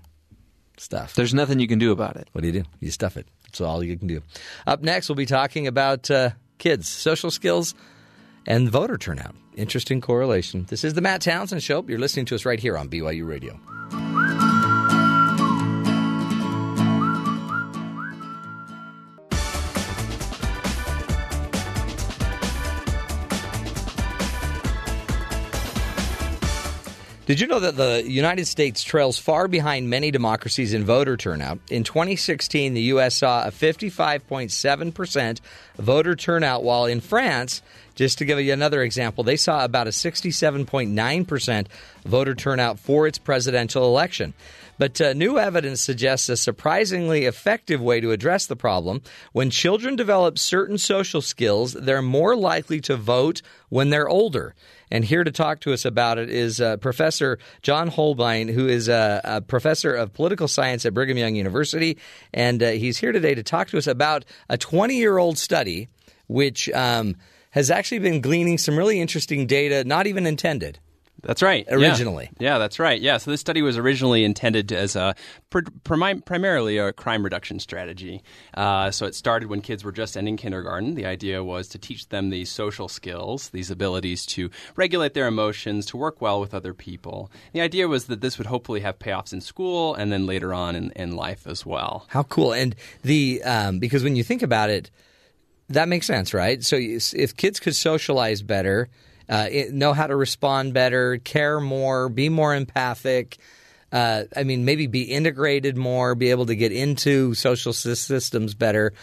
Stuff. 0.77 1.13
There's 1.13 1.33
nothing 1.33 1.59
you 1.59 1.67
can 1.67 1.79
do 1.79 1.91
about 1.91 2.15
it. 2.15 2.29
What 2.31 2.41
do 2.41 2.47
you 2.47 2.53
do? 2.53 2.63
You 2.79 2.91
stuff 2.91 3.17
it. 3.17 3.27
That's 3.43 3.61
all 3.61 3.83
you 3.83 3.97
can 3.97 4.07
do. 4.07 4.21
Up 4.65 4.81
next, 4.81 5.09
we'll 5.09 5.15
be 5.15 5.25
talking 5.25 5.67
about 5.67 6.09
uh, 6.09 6.31
kids, 6.57 6.87
social 6.87 7.31
skills, 7.31 7.75
and 8.45 8.69
voter 8.69 8.97
turnout. 8.97 9.35
Interesting 9.55 9.99
correlation. 9.99 10.65
This 10.69 10.83
is 10.83 10.93
the 10.93 11.01
Matt 11.01 11.21
Townsend 11.21 11.63
Show. 11.63 11.83
You're 11.87 11.99
listening 11.99 12.25
to 12.27 12.35
us 12.35 12.45
right 12.45 12.59
here 12.59 12.77
on 12.77 12.89
BYU 12.89 13.27
Radio. 13.27 13.59
Did 27.29 27.39
you 27.39 27.45
know 27.45 27.59
that 27.59 27.75
the 27.75 28.03
United 28.09 28.47
States 28.47 28.81
trails 28.81 29.19
far 29.19 29.47
behind 29.47 29.87
many 29.87 30.09
democracies 30.09 30.73
in 30.73 30.83
voter 30.83 31.15
turnout? 31.15 31.59
In 31.69 31.83
2016, 31.83 32.73
the 32.73 32.81
U.S. 32.93 33.17
saw 33.17 33.43
a 33.43 33.51
55.7% 33.51 35.39
voter 35.77 36.15
turnout, 36.15 36.63
while 36.63 36.85
in 36.85 36.99
France, 36.99 37.61
just 37.93 38.17
to 38.17 38.25
give 38.25 38.39
you 38.39 38.51
another 38.51 38.81
example, 38.81 39.23
they 39.23 39.37
saw 39.37 39.63
about 39.63 39.85
a 39.85 39.91
67.9% 39.91 41.67
voter 42.03 42.33
turnout 42.33 42.79
for 42.79 43.05
its 43.05 43.19
presidential 43.19 43.85
election. 43.85 44.33
But 44.79 44.99
uh, 44.99 45.13
new 45.13 45.37
evidence 45.37 45.81
suggests 45.81 46.27
a 46.29 46.35
surprisingly 46.35 47.25
effective 47.25 47.79
way 47.79 48.01
to 48.01 48.11
address 48.11 48.47
the 48.47 48.55
problem. 48.55 49.03
When 49.33 49.51
children 49.51 49.95
develop 49.95 50.39
certain 50.39 50.79
social 50.79 51.21
skills, 51.21 51.73
they're 51.73 52.01
more 52.01 52.35
likely 52.35 52.81
to 52.81 52.97
vote 52.97 53.43
when 53.69 53.91
they're 53.91 54.09
older. 54.09 54.55
And 54.89 55.05
here 55.05 55.23
to 55.23 55.31
talk 55.31 55.59
to 55.61 55.73
us 55.73 55.85
about 55.85 56.17
it 56.17 56.31
is 56.31 56.59
uh, 56.59 56.77
Professor 56.77 57.37
John 57.61 57.89
Holbein, 57.89 58.47
who 58.47 58.67
is 58.67 58.89
a, 58.89 59.21
a 59.23 59.41
professor 59.41 59.93
of 59.93 60.13
political 60.13 60.47
science 60.47 60.83
at 60.83 60.95
Brigham 60.95 61.19
Young 61.19 61.35
University. 61.35 61.99
And 62.33 62.63
uh, 62.63 62.71
he's 62.71 62.97
here 62.97 63.11
today 63.11 63.35
to 63.35 63.43
talk 63.43 63.67
to 63.67 63.77
us 63.77 63.85
about 63.85 64.25
a 64.49 64.57
20 64.57 64.95
year 64.95 65.19
old 65.19 65.37
study 65.37 65.89
which 66.29 66.69
um, 66.69 67.15
has 67.49 67.69
actually 67.69 67.99
been 67.99 68.21
gleaning 68.21 68.57
some 68.57 68.77
really 68.77 69.01
interesting 69.01 69.47
data, 69.47 69.83
not 69.83 70.07
even 70.07 70.25
intended. 70.25 70.79
That's 71.21 71.41
right. 71.41 71.65
Originally. 71.69 72.29
Yeah. 72.39 72.57
that's 72.57 72.79
right. 72.79 72.99
Yeah. 72.99 73.17
So 73.17 73.31
this 73.31 73.41
study 73.41 73.61
was 73.61 73.77
originally 73.77 74.23
intended 74.23 74.71
as 74.71 74.95
a 74.95 75.15
primarily 75.83 76.77
a 76.77 76.93
crime 76.93 77.23
reduction 77.23 77.59
strategy. 77.59 78.23
Uh, 78.53 78.91
so 78.91 79.05
it 79.05 79.15
started 79.15 79.49
when 79.49 79.61
kids 79.61 79.83
were 79.83 79.91
just 79.91 80.15
ending 80.15 80.37
kindergarten. 80.37 80.95
The 80.95 81.05
idea 81.05 81.43
was 81.43 81.67
to 81.69 81.77
teach 81.77 82.09
them 82.09 82.29
these 82.29 82.49
social 82.49 82.87
skills, 82.87 83.49
these 83.49 83.71
abilities 83.71 84.25
to 84.27 84.49
regulate 84.75 85.13
their 85.13 85.27
emotions, 85.27 85.85
to 85.87 85.97
work 85.97 86.21
well 86.21 86.39
with 86.39 86.53
other 86.53 86.73
people. 86.73 87.31
The 87.53 87.61
idea 87.61 87.87
was 87.87 88.05
that 88.05 88.21
this 88.21 88.37
would 88.37 88.47
hopefully 88.47 88.81
have 88.81 88.99
payoffs 88.99 89.33
in 89.33 89.41
school 89.41 89.95
and 89.95 90.11
then 90.11 90.25
later 90.25 90.53
on 90.53 90.75
in, 90.75 90.91
in 90.91 91.15
life 91.15 91.47
as 91.47 91.65
well. 91.65 92.05
How 92.09 92.23
cool! 92.23 92.53
And 92.53 92.75
the 93.03 93.41
um, 93.43 93.79
because 93.79 94.03
when 94.03 94.15
you 94.15 94.23
think 94.23 94.41
about 94.41 94.69
it, 94.69 94.91
that 95.69 95.87
makes 95.87 96.07
sense, 96.07 96.33
right? 96.33 96.63
So 96.63 96.77
if 96.79 97.35
kids 97.35 97.59
could 97.59 97.75
socialize 97.75 98.41
better, 98.41 98.89
uh, 99.29 99.47
know 99.71 99.93
how 99.93 100.07
to 100.07 100.15
respond 100.15 100.73
better, 100.73 101.17
care 101.17 101.59
more, 101.59 102.09
be 102.09 102.29
more 102.29 102.53
empathic. 102.55 103.37
Uh, 103.91 104.23
I 104.35 104.43
mean, 104.43 104.65
maybe 104.65 104.87
be 104.87 105.03
integrated 105.03 105.77
more, 105.77 106.15
be 106.15 106.31
able 106.31 106.47
to 106.47 106.55
get 106.55 106.71
into 106.71 107.33
social 107.33 107.73
systems 107.73 108.53
better. 108.53 108.93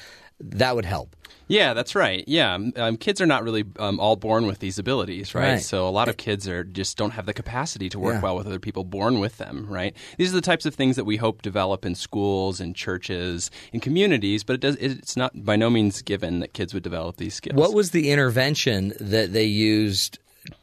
That 0.41 0.77
would 0.77 0.85
help. 0.85 1.16
Yeah, 1.49 1.75
that's 1.75 1.95
right. 1.95 2.25
Yeah, 2.27 2.59
um, 2.77 2.97
kids 2.97 3.21
are 3.21 3.27
not 3.27 3.45
really 3.45 3.65
um, 3.79 4.01
all 4.01 4.17
born 4.17 4.47
with 4.47 4.59
these 4.59 4.79
abilities, 4.79 5.35
right? 5.35 5.53
Right. 5.53 5.63
So 5.63 5.87
a 5.87 5.91
lot 5.91 6.09
of 6.09 6.17
kids 6.17 6.49
are 6.49 6.65
just 6.65 6.97
don't 6.97 7.13
have 7.13 7.27
the 7.27 7.33
capacity 7.35 7.89
to 7.91 7.99
work 8.01 8.15
Yeah. 8.15 8.21
well 8.23 8.37
with 8.37 8.47
other 8.47 8.59
people 8.59 8.83
born 8.85 9.21
with 9.21 9.39
them, 9.39 9.67
right? 9.69 9.95
These 10.19 10.33
are 10.33 10.35
the 10.37 10.41
types 10.41 10.67
of 10.67 10.75
things 10.75 10.97
that 10.97 11.05
we 11.05 11.17
hope 11.17 11.43
develop 11.43 11.85
in 11.85 11.95
schools, 11.95 12.61
in 12.61 12.75
churches, 12.75 13.51
in 13.73 13.81
communities, 13.81 14.43
but 14.43 14.55
it 14.55 14.61
does. 14.61 14.77
It's 14.77 15.17
not 15.17 15.45
by 15.45 15.55
no 15.57 15.71
means 15.71 16.03
given 16.03 16.41
that 16.41 16.53
kids 16.53 16.75
would 16.75 16.83
develop 16.83 17.17
these 17.17 17.35
skills. 17.35 17.57
What 17.57 17.75
was 17.75 17.93
the 17.93 18.11
intervention 18.11 18.93
that 19.01 19.33
they 19.33 19.45
used? 19.45 20.19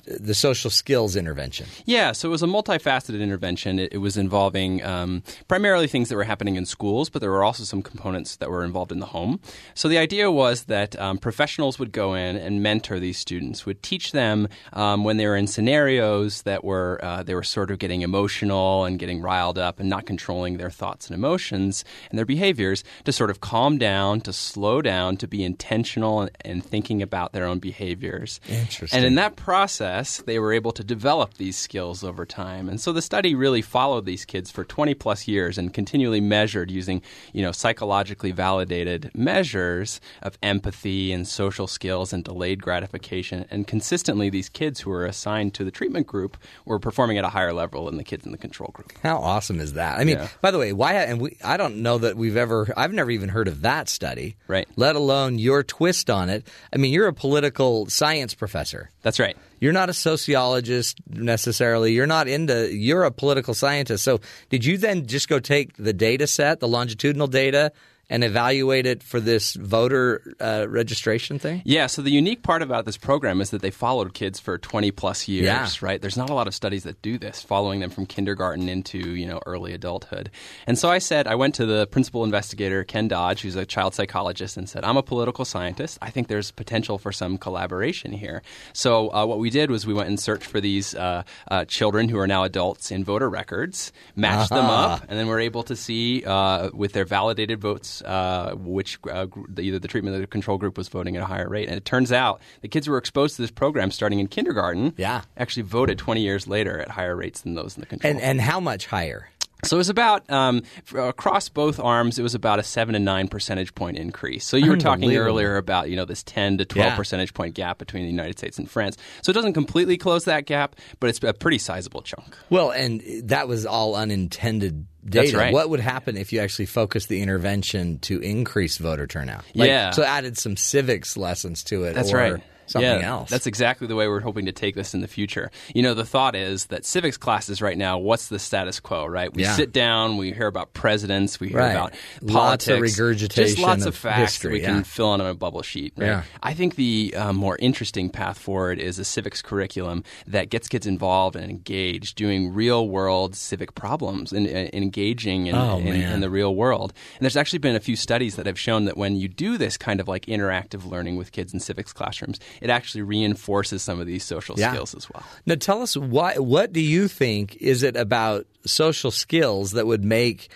The 0.05 0.33
social 0.33 0.69
skills 0.69 1.15
intervention. 1.15 1.67
Yeah, 1.85 2.11
so 2.11 2.27
it 2.27 2.31
was 2.31 2.43
a 2.43 2.47
multifaceted 2.47 3.21
intervention. 3.21 3.79
It, 3.79 3.93
it 3.93 3.97
was 3.97 4.17
involving 4.17 4.83
um, 4.83 5.23
primarily 5.47 5.87
things 5.87 6.09
that 6.09 6.15
were 6.15 6.23
happening 6.23 6.55
in 6.55 6.65
schools, 6.65 7.09
but 7.09 7.21
there 7.21 7.31
were 7.31 7.43
also 7.43 7.63
some 7.63 7.81
components 7.81 8.35
that 8.37 8.49
were 8.49 8.63
involved 8.63 8.91
in 8.91 8.99
the 8.99 9.05
home. 9.07 9.39
So 9.73 9.87
the 9.87 9.97
idea 9.97 10.31
was 10.31 10.63
that 10.65 10.99
um, 10.99 11.17
professionals 11.17 11.79
would 11.79 11.91
go 11.91 12.13
in 12.13 12.35
and 12.35 12.61
mentor 12.61 12.99
these 12.99 13.17
students, 13.17 13.65
would 13.65 13.81
teach 13.81 14.11
them 14.11 14.47
um, 14.73 15.03
when 15.03 15.17
they 15.17 15.25
were 15.25 15.35
in 15.35 15.47
scenarios 15.47 16.43
that 16.43 16.63
were 16.63 16.99
uh, 17.03 17.23
they 17.23 17.35
were 17.35 17.43
sort 17.43 17.71
of 17.71 17.79
getting 17.79 18.01
emotional 18.01 18.85
and 18.85 18.99
getting 18.99 19.21
riled 19.21 19.57
up 19.57 19.79
and 19.79 19.89
not 19.89 20.05
controlling 20.05 20.57
their 20.57 20.69
thoughts 20.69 21.07
and 21.07 21.15
emotions 21.15 21.83
and 22.09 22.17
their 22.17 22.25
behaviors 22.25 22.83
to 23.05 23.11
sort 23.11 23.29
of 23.29 23.41
calm 23.41 23.77
down, 23.77 24.21
to 24.21 24.33
slow 24.33 24.81
down, 24.81 25.17
to 25.17 25.27
be 25.27 25.43
intentional 25.43 26.21
and, 26.21 26.31
and 26.41 26.65
thinking 26.65 27.01
about 27.01 27.33
their 27.33 27.45
own 27.45 27.59
behaviors. 27.59 28.39
Interesting. 28.47 28.97
And 28.97 29.05
in 29.05 29.15
that 29.15 29.35
process, 29.35 29.72
they 29.77 30.39
were 30.39 30.53
able 30.53 30.71
to 30.73 30.83
develop 30.83 31.35
these 31.35 31.57
skills 31.57 32.03
over 32.03 32.25
time. 32.25 32.69
And 32.69 32.79
so 32.79 32.91
the 32.91 33.01
study 33.01 33.35
really 33.35 33.61
followed 33.61 34.05
these 34.05 34.25
kids 34.25 34.51
for 34.51 34.63
20 34.63 34.93
plus 34.93 35.27
years 35.27 35.57
and 35.57 35.73
continually 35.73 36.21
measured 36.21 36.69
using, 36.71 37.01
you 37.33 37.41
know, 37.41 37.51
psychologically 37.51 38.31
validated 38.31 39.11
measures 39.13 39.99
of 40.21 40.37
empathy 40.43 41.11
and 41.11 41.27
social 41.27 41.67
skills 41.67 42.13
and 42.13 42.23
delayed 42.23 42.61
gratification. 42.61 43.45
And 43.49 43.67
consistently, 43.67 44.29
these 44.29 44.49
kids 44.49 44.79
who 44.81 44.89
were 44.89 45.05
assigned 45.05 45.53
to 45.55 45.63
the 45.63 45.71
treatment 45.71 46.07
group 46.07 46.37
were 46.65 46.79
performing 46.79 47.17
at 47.17 47.25
a 47.25 47.29
higher 47.29 47.53
level 47.53 47.85
than 47.85 47.97
the 47.97 48.03
kids 48.03 48.25
in 48.25 48.31
the 48.31 48.37
control 48.37 48.69
group. 48.73 48.91
How 49.01 49.17
awesome 49.17 49.59
is 49.59 49.73
that? 49.73 49.99
I 49.99 50.03
mean, 50.03 50.17
Yeah. 50.17 50.27
by 50.41 50.51
the 50.51 50.59
way, 50.59 50.73
why? 50.73 50.93
And 50.93 51.19
we, 51.19 51.37
I 51.43 51.57
don't 51.57 51.77
know 51.77 51.97
that 51.99 52.15
we've 52.15 52.37
ever. 52.37 52.71
I've 52.77 52.93
never 52.93 53.11
even 53.11 53.29
heard 53.29 53.47
of 53.47 53.61
that 53.61 53.89
study. 53.89 54.35
Right. 54.47 54.67
Let 54.75 54.95
alone 54.95 55.39
your 55.39 55.63
twist 55.63 56.09
on 56.09 56.29
it. 56.29 56.47
I 56.73 56.77
mean, 56.77 56.93
you're 56.93 57.07
a 57.07 57.13
political 57.13 57.87
science 57.87 58.33
professor. 58.33 58.91
That's 59.01 59.19
right. 59.19 59.35
You're 59.63 59.71
not 59.71 59.89
a 59.89 59.93
sociologist 59.93 60.97
necessarily. 61.07 61.93
You're 61.93 62.05
not 62.05 62.27
into. 62.27 62.75
You're 62.75 63.05
a 63.05 63.11
political 63.11 63.53
scientist. 63.53 64.03
So, 64.03 64.19
did 64.49 64.65
you 64.65 64.77
then 64.77 65.05
just 65.05 65.29
go 65.29 65.39
take 65.39 65.77
the 65.77 65.93
data 65.93 66.27
set, 66.27 66.59
the 66.59 66.67
longitudinal 66.67 67.27
data, 67.27 67.71
and 68.13 68.23
evaluate 68.23 68.85
it 68.85 69.01
for 69.01 69.19
this 69.19 69.55
voter 69.55 70.21
uh, 70.39 70.67
registration 70.69 71.39
thing? 71.39 71.63
Yeah, 71.65 71.87
so 71.87 72.03
the 72.03 72.11
unique 72.11 72.43
part 72.43 72.61
about 72.61 72.85
this 72.85 72.95
program 72.95 73.41
is 73.41 73.49
that 73.49 73.63
they 73.63 73.71
followed 73.71 74.13
kids 74.13 74.39
for 74.39 74.59
20 74.59 74.91
plus 74.91 75.27
years, 75.27 75.45
Yeah. 75.45 75.67
right? 75.81 75.99
There's 75.99 76.15
not 76.15 76.29
a 76.29 76.33
lot 76.35 76.45
of 76.47 76.53
studies 76.53 76.83
that 76.83 77.01
do 77.01 77.17
this, 77.17 77.41
following 77.41 77.79
them 77.79 77.89
from 77.89 78.05
kindergarten 78.05 78.69
into, 78.69 78.99
you 78.99 79.25
know, 79.25 79.39
early 79.47 79.73
adulthood. 79.73 80.29
And 80.67 80.77
so 80.77 80.91
I 80.91 80.99
said, 80.99 81.25
I 81.25 81.33
went 81.33 81.55
to 81.55 81.65
the 81.65 81.87
principal 81.87 82.23
investigator, 82.23 82.83
Ken 82.83 83.07
Dodge, 83.07 83.41
who's 83.41 83.55
a 83.55 83.65
child 83.65 83.95
psychologist, 83.95 84.57
and 84.57 84.69
said, 84.69 84.83
I'm 84.83 84.97
a 84.97 85.01
political 85.03 85.43
scientist. 85.43 85.97
I 85.99 86.11
think 86.11 86.27
there's 86.27 86.51
potential 86.51 86.99
for 86.99 87.11
some 87.11 87.39
collaboration 87.39 88.11
here. 88.11 88.43
So 88.73 89.11
uh, 89.11 89.25
what 89.25 89.39
we 89.39 89.49
did 89.49 89.71
was 89.71 89.87
we 89.87 89.93
went 89.95 90.09
and 90.09 90.19
searched 90.19 90.45
for 90.45 90.61
these 90.61 90.93
uh, 90.93 91.23
uh, 91.49 91.65
children 91.65 92.09
who 92.09 92.19
are 92.19 92.27
now 92.27 92.43
adults 92.43 92.91
in 92.91 93.03
voter 93.03 93.27
records, 93.27 93.91
matched 94.15 94.51
them 94.51 94.65
up, 94.65 95.01
and 95.09 95.17
then 95.17 95.25
we're 95.25 95.39
able 95.39 95.63
to 95.63 95.75
see 95.75 96.23
uh, 96.25 96.69
with 96.75 96.93
their 96.93 97.05
validated 97.05 97.59
votes 97.59 98.02
uh, 98.05 98.53
which 98.55 98.99
uh, 99.11 99.25
gr- 99.25 99.41
the, 99.47 99.61
either 99.61 99.79
the 99.79 99.87
treatment 99.87 100.15
or 100.15 100.19
the 100.19 100.27
control 100.27 100.57
group 100.57 100.77
was 100.77 100.87
voting 100.89 101.15
at 101.17 101.23
a 101.23 101.25
higher 101.25 101.49
rate. 101.49 101.67
And 101.67 101.77
it 101.77 101.85
turns 101.85 102.11
out 102.11 102.41
the 102.61 102.67
kids 102.67 102.85
who 102.85 102.91
were 102.91 102.97
exposed 102.97 103.35
to 103.37 103.41
this 103.41 103.51
program 103.51 103.91
starting 103.91 104.19
in 104.19 104.27
kindergarten 104.27 104.93
Yeah. 104.97 105.21
actually 105.37 105.63
voted 105.63 105.97
20 105.97 106.21
years 106.21 106.47
later 106.47 106.79
at 106.79 106.89
higher 106.89 107.15
rates 107.15 107.41
than 107.41 107.55
those 107.55 107.75
in 107.75 107.81
the 107.81 107.87
control. 107.87 108.11
And 108.11 108.21
and 108.21 108.41
how 108.41 108.59
much 108.59 108.87
higher? 108.87 109.29
So 109.63 109.75
it 109.75 109.79
was 109.79 109.89
about 109.89 110.29
um, 110.29 110.63
across 110.95 111.49
both 111.49 111.79
arms. 111.79 112.19
It 112.19 112.23
was 112.23 112.35
about 112.35 112.59
a 112.59 112.63
seven 112.63 112.93
to 112.93 112.99
nine 112.99 113.27
percentage 113.27 113.73
point 113.75 113.97
increase. 113.97 114.45
So 114.45 114.57
you 114.57 114.69
were 114.69 114.77
talking 114.77 115.15
earlier 115.15 115.57
about 115.57 115.89
you 115.89 115.95
know 115.95 116.05
this 116.05 116.23
10 116.23 116.59
to 116.59 116.65
12 116.65 116.85
Yeah. 116.91 116.95
percentage 116.95 117.33
point 117.33 117.55
gap 117.55 117.77
between 117.77 118.03
the 118.03 118.09
United 118.11 118.37
States 118.37 118.57
and 118.57 118.69
France. 118.69 118.97
So 119.21 119.29
it 119.31 119.33
doesn't 119.33 119.53
completely 119.53 119.97
close 119.97 120.25
that 120.25 120.45
gap, 120.45 120.75
but 120.99 121.09
it's 121.09 121.19
a 121.23 121.33
pretty 121.33 121.57
sizable 121.57 122.01
chunk. 122.01 122.37
Well, 122.49 122.71
and 122.71 123.01
that 123.23 123.47
was 123.47 123.65
all 123.65 123.95
unintended 123.95 124.85
data. 125.05 125.25
That's 125.27 125.33
right. 125.33 125.53
What 125.53 125.69
would 125.69 125.79
happen 125.81 126.17
if 126.17 126.31
you 126.31 126.39
actually 126.39 126.65
focused 126.67 127.09
the 127.09 127.21
intervention 127.21 127.99
to 127.99 128.19
increase 128.19 128.77
voter 128.77 129.07
turnout? 129.07 129.43
Like, 129.55 129.67
Yeah. 129.67 129.91
So 129.91 130.03
added 130.03 130.37
some 130.37 130.55
civics 130.57 131.17
lessons 131.17 131.63
to 131.65 131.83
it 131.83 131.93
That's 131.93 132.11
or 132.13 132.17
right. 132.17 132.43
Something 132.65 132.99
yeah, 132.99 133.07
else. 133.09 133.29
That's 133.29 133.47
exactly 133.47 133.87
the 133.87 133.95
way 133.95 134.07
we're 134.07 134.19
hoping 134.19 134.45
to 134.45 134.51
take 134.51 134.75
this 134.75 134.93
in 134.93 135.01
the 135.01 135.07
future. 135.07 135.51
You 135.73 135.83
know, 135.83 135.93
the 135.93 136.05
thought 136.05 136.35
is 136.35 136.67
that 136.67 136.85
civics 136.85 137.17
classes 137.17 137.61
right 137.61 137.77
now, 137.77 137.97
what's 137.97 138.27
the 138.27 138.39
status 138.39 138.79
quo, 138.79 139.05
right? 139.05 139.33
We 139.33 139.43
Yeah. 139.43 139.55
sit 139.55 139.71
down, 139.71 140.17
we 140.17 140.31
hear 140.33 140.47
about 140.47 140.73
presidents, 140.73 141.39
we 141.39 141.49
hear 141.49 141.59
Right. 141.59 141.71
about 141.71 141.93
Lots 142.21 142.67
of 142.67 142.77
politics, 142.77 142.97
regurgitation 142.97 143.55
just 143.55 143.59
lots 143.59 143.81
of, 143.83 143.89
of 143.89 143.95
facts 143.95 144.33
history, 144.33 144.49
that 144.49 144.53
we 144.53 144.61
yeah. 144.61 144.67
can 144.67 144.83
fill 144.83 145.13
in 145.13 145.21
on 145.21 145.27
a 145.27 145.33
bubble 145.33 145.61
sheet. 145.61 145.93
Right? 145.97 146.07
Yeah. 146.07 146.23
I 146.41 146.53
think 146.53 146.75
the 146.75 147.13
uh, 147.15 147.33
more 147.33 147.57
interesting 147.59 148.09
path 148.09 148.37
forward 148.37 148.79
is 148.79 148.99
a 148.99 149.05
civics 149.05 149.41
curriculum 149.41 150.03
that 150.27 150.49
gets 150.49 150.67
kids 150.67 150.87
involved 150.87 151.35
and 151.35 151.49
engaged, 151.49 152.15
doing 152.15 152.53
real 152.53 152.87
world 152.87 153.35
civic 153.35 153.75
problems 153.75 154.31
and, 154.31 154.47
and 154.47 154.73
engaging 154.73 155.47
in, 155.47 155.55
Oh, 155.55 155.77
in, 155.79 155.87
in 155.87 156.19
the 156.21 156.29
real 156.29 156.55
world. 156.55 156.93
And 157.17 157.21
there's 157.21 157.37
actually 157.37 157.59
been 157.59 157.75
a 157.75 157.79
few 157.79 157.95
studies 157.95 158.35
that 158.35 158.45
have 158.45 158.59
shown 158.59 158.85
that 158.85 158.97
when 158.97 159.15
you 159.15 159.27
do 159.27 159.57
this 159.57 159.77
kind 159.77 159.99
of 159.99 160.07
like 160.07 160.25
interactive 160.25 160.85
learning 160.89 161.15
with 161.17 161.31
kids 161.31 161.53
in 161.53 161.59
civics 161.59 161.93
classrooms, 161.93 162.39
it 162.61 162.69
actually 162.69 163.01
reinforces 163.01 163.81
some 163.81 163.99
of 163.99 164.07
these 164.07 164.23
social 164.23 164.55
Yeah. 164.57 164.71
skills 164.71 164.95
as 164.95 165.09
well. 165.09 165.23
Now, 165.45 165.55
tell 165.55 165.81
us 165.81 165.95
why. 165.97 166.37
What 166.37 166.73
do 166.73 166.79
you 166.81 167.07
think 167.07 167.55
is 167.57 167.83
it 167.83 167.95
about 167.95 168.45
social 168.65 169.11
skills 169.11 169.71
that 169.71 169.85
would 169.87 170.03
make 170.03 170.49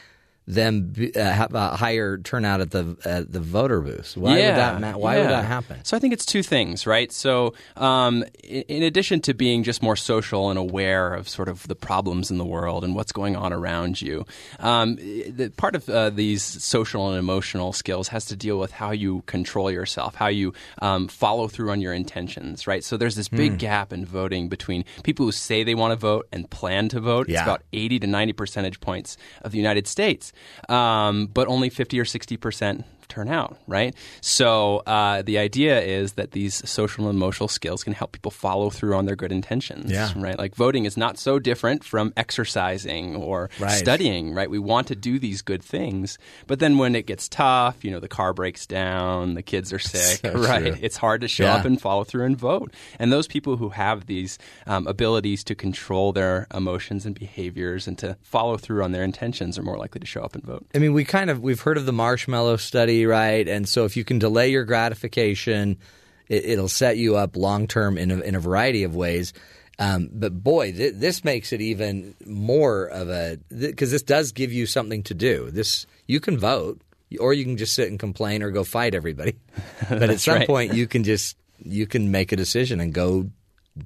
them 0.48 0.94
uh, 1.16 1.20
have 1.20 1.54
a 1.54 1.76
higher 1.76 2.18
turnout 2.18 2.62
at 2.62 2.72
the 2.72 2.96
at 3.04 3.32
the 3.32 3.40
voter 3.40 3.82
booths? 3.82 4.16
Why 4.16 4.38
yeah, 4.40 4.46
would 4.48 4.56
that? 4.58 4.82
Ma- 4.82 4.98
why 4.98 5.20
would 5.20 5.30
that 5.30 5.46
happen? 5.46 5.84
So 5.84 5.98
I 5.98 6.00
think 6.00 6.14
it's 6.14 6.26
two 6.26 6.42
things, 6.44 6.88
right? 6.88 7.12
So 7.12 7.54
um, 7.76 8.24
in, 8.44 8.62
in 8.64 8.84
addition 8.84 9.22
to 9.22 9.34
being 9.34 9.64
just 9.64 9.84
more 9.84 9.96
social 9.96 10.50
and 10.50 10.58
aware 10.58 11.14
of 11.14 11.28
sort 11.28 11.50
of 11.50 11.68
the 11.68 11.76
problems 11.76 12.32
in 12.32 12.38
the 12.38 12.46
world 12.46 12.84
and 12.84 12.96
what's 12.96 13.12
going 13.12 13.36
on 13.36 13.52
around 13.52 14.02
you, 14.02 14.26
um, 14.60 14.96
the, 14.96 15.52
part 15.58 15.76
of 15.76 15.90
uh, 15.90 16.10
these 16.12 16.44
social 16.44 17.10
and 17.10 17.20
emotional 17.20 17.74
skills 17.74 18.08
has 18.10 18.26
to 18.26 18.36
deal 18.36 18.58
with 18.58 18.72
how 18.72 18.92
you 18.92 19.24
control 19.26 19.70
yourself, 19.70 20.16
how 20.16 20.28
you 20.28 20.54
um, 20.82 21.08
follow 21.08 21.48
through 21.48 21.72
on 21.72 21.82
your 21.82 21.94
intentions, 21.94 22.68
right? 22.68 22.84
So 22.84 22.96
there's 22.98 23.16
this 23.16 23.28
big 23.28 23.52
Hmm. 23.52 23.58
gap 23.58 23.94
in 23.94 24.06
voting 24.06 24.50
between 24.50 24.84
people 25.04 25.26
who 25.26 25.32
say 25.32 25.64
they 25.64 25.76
want 25.76 25.92
to 25.92 25.96
vote 25.96 26.28
and 26.32 26.50
plan 26.50 26.90
to 26.90 27.00
vote. 27.00 27.28
It's 27.30 27.42
about 27.44 27.64
80 27.74 28.00
to 28.00 28.08
90 28.08 28.34
percentage 28.34 28.80
points 28.80 29.18
of 29.42 29.52
the 29.52 29.58
United 29.58 29.88
States, 29.88 30.32
um, 30.70 31.28
but 31.28 31.48
only 31.48 31.70
50 31.70 32.00
or 32.00 32.06
60 32.06 32.38
percent 32.38 32.86
turn 33.10 33.30
out, 33.30 33.58
right? 33.68 33.94
So 34.22 34.78
uh, 34.86 35.22
the 35.22 35.38
idea 35.38 35.82
is 35.82 36.14
that 36.14 36.32
these 36.32 36.68
social 36.70 37.08
and 37.08 37.16
emotional 37.18 37.48
skills 37.48 37.84
can 37.84 37.94
help 37.94 38.12
people 38.12 38.32
follow 38.32 38.70
through 38.70 38.96
on 38.96 39.06
their 39.06 39.16
good 39.16 39.32
intentions, 39.32 39.92
Yeah. 39.92 40.12
right? 40.16 40.38
Like 40.38 40.56
voting 40.56 40.86
is 40.86 40.98
not 40.98 41.18
so 41.18 41.40
different 41.40 41.84
from 41.84 42.14
exercising 42.18 43.16
or 43.16 43.50
Right. 43.60 43.72
studying, 43.72 44.34
right? 44.34 44.50
We 44.50 44.60
want 44.60 44.88
to 44.88 44.96
do 44.96 45.20
these 45.20 45.42
good 45.42 45.64
things, 45.64 46.18
but 46.48 46.60
then 46.60 46.78
when 46.78 46.96
it 46.96 47.06
gets 47.06 47.28
tough, 47.28 47.84
you 47.84 47.92
know, 47.92 48.00
the 48.00 48.08
car 48.08 48.34
breaks 48.34 48.66
down, 48.66 49.34
the 49.36 49.42
kids 49.44 49.72
are 49.74 49.80
sick, 49.96 50.20
So 50.22 50.34
right? 50.36 50.74
true. 50.74 50.78
It's 50.82 50.98
hard 50.98 51.22
to 51.22 51.28
show 51.28 51.46
Yeah. 51.46 51.56
up 51.56 51.66
and 51.66 51.82
follow 51.82 52.04
through 52.04 52.26
and 52.26 52.38
vote. 52.38 52.74
And 53.00 53.12
those 53.12 53.28
people 53.28 53.58
who 53.58 53.70
have 53.70 54.06
these 54.06 54.38
um, 54.66 54.88
abilities 54.88 55.44
to 55.46 55.56
control 55.56 56.12
their 56.14 56.48
emotions 56.54 57.06
and 57.06 57.16
behaviors 57.18 57.88
and 57.88 57.98
to 58.00 58.18
follow 58.22 58.58
through 58.58 58.84
on 58.84 58.92
their 58.92 59.04
intentions 59.04 59.58
are 59.58 59.64
more 59.64 59.78
likely 59.78 60.00
to 60.00 60.06
show 60.08 60.22
up 60.22 60.36
and 60.36 60.44
vote. 60.44 60.66
I 60.76 60.80
mean, 60.80 60.94
we 60.94 61.04
kind 61.06 61.30
of 61.30 61.42
we've 61.42 61.62
heard 61.62 61.78
of 61.78 61.86
the 61.86 61.94
marshmallow 61.94 62.58
study, 62.58 62.97
right? 63.06 63.48
And 63.48 63.68
so 63.68 63.86
if 63.86 63.98
you 63.98 64.04
can 64.04 64.20
delay 64.20 64.50
your 64.50 64.66
gratification, 64.66 65.78
it, 66.28 66.46
it'll 66.46 66.68
set 66.68 66.98
you 66.98 67.16
up 67.16 67.36
long 67.36 67.68
term 67.68 67.98
in 67.98 68.12
a, 68.12 68.20
in 68.20 68.36
a 68.36 68.40
variety 68.40 68.84
of 68.84 68.96
ways. 68.96 69.34
Um, 69.80 70.10
but 70.12 70.44
boy, 70.44 70.72
th- 70.72 70.96
this 70.96 71.24
makes 71.24 71.54
it 71.54 71.62
even 71.62 72.16
more 72.26 72.86
of 72.86 73.10
a 73.10 73.38
because 73.56 73.92
this 73.92 74.02
does 74.02 74.32
give 74.32 74.52
you 74.52 74.66
something 74.66 75.04
to 75.04 75.14
do. 75.14 75.52
This 75.52 75.86
you 76.08 76.20
can 76.20 76.40
vote, 76.40 76.82
or 77.20 77.34
you 77.34 77.44
can 77.44 77.58
just 77.58 77.76
sit 77.76 77.90
and 77.90 78.00
complain 78.00 78.42
or 78.42 78.50
go 78.50 78.64
fight 78.64 78.96
everybody. 78.96 79.36
But 79.90 80.10
at 80.10 80.20
some 80.20 80.40
right. 80.40 80.48
point, 80.48 80.74
you 80.74 80.88
can 80.88 81.04
just 81.04 81.38
you 81.64 81.86
can 81.86 82.12
make 82.12 82.32
a 82.32 82.36
decision 82.36 82.80
and 82.80 82.94
go 82.94 83.30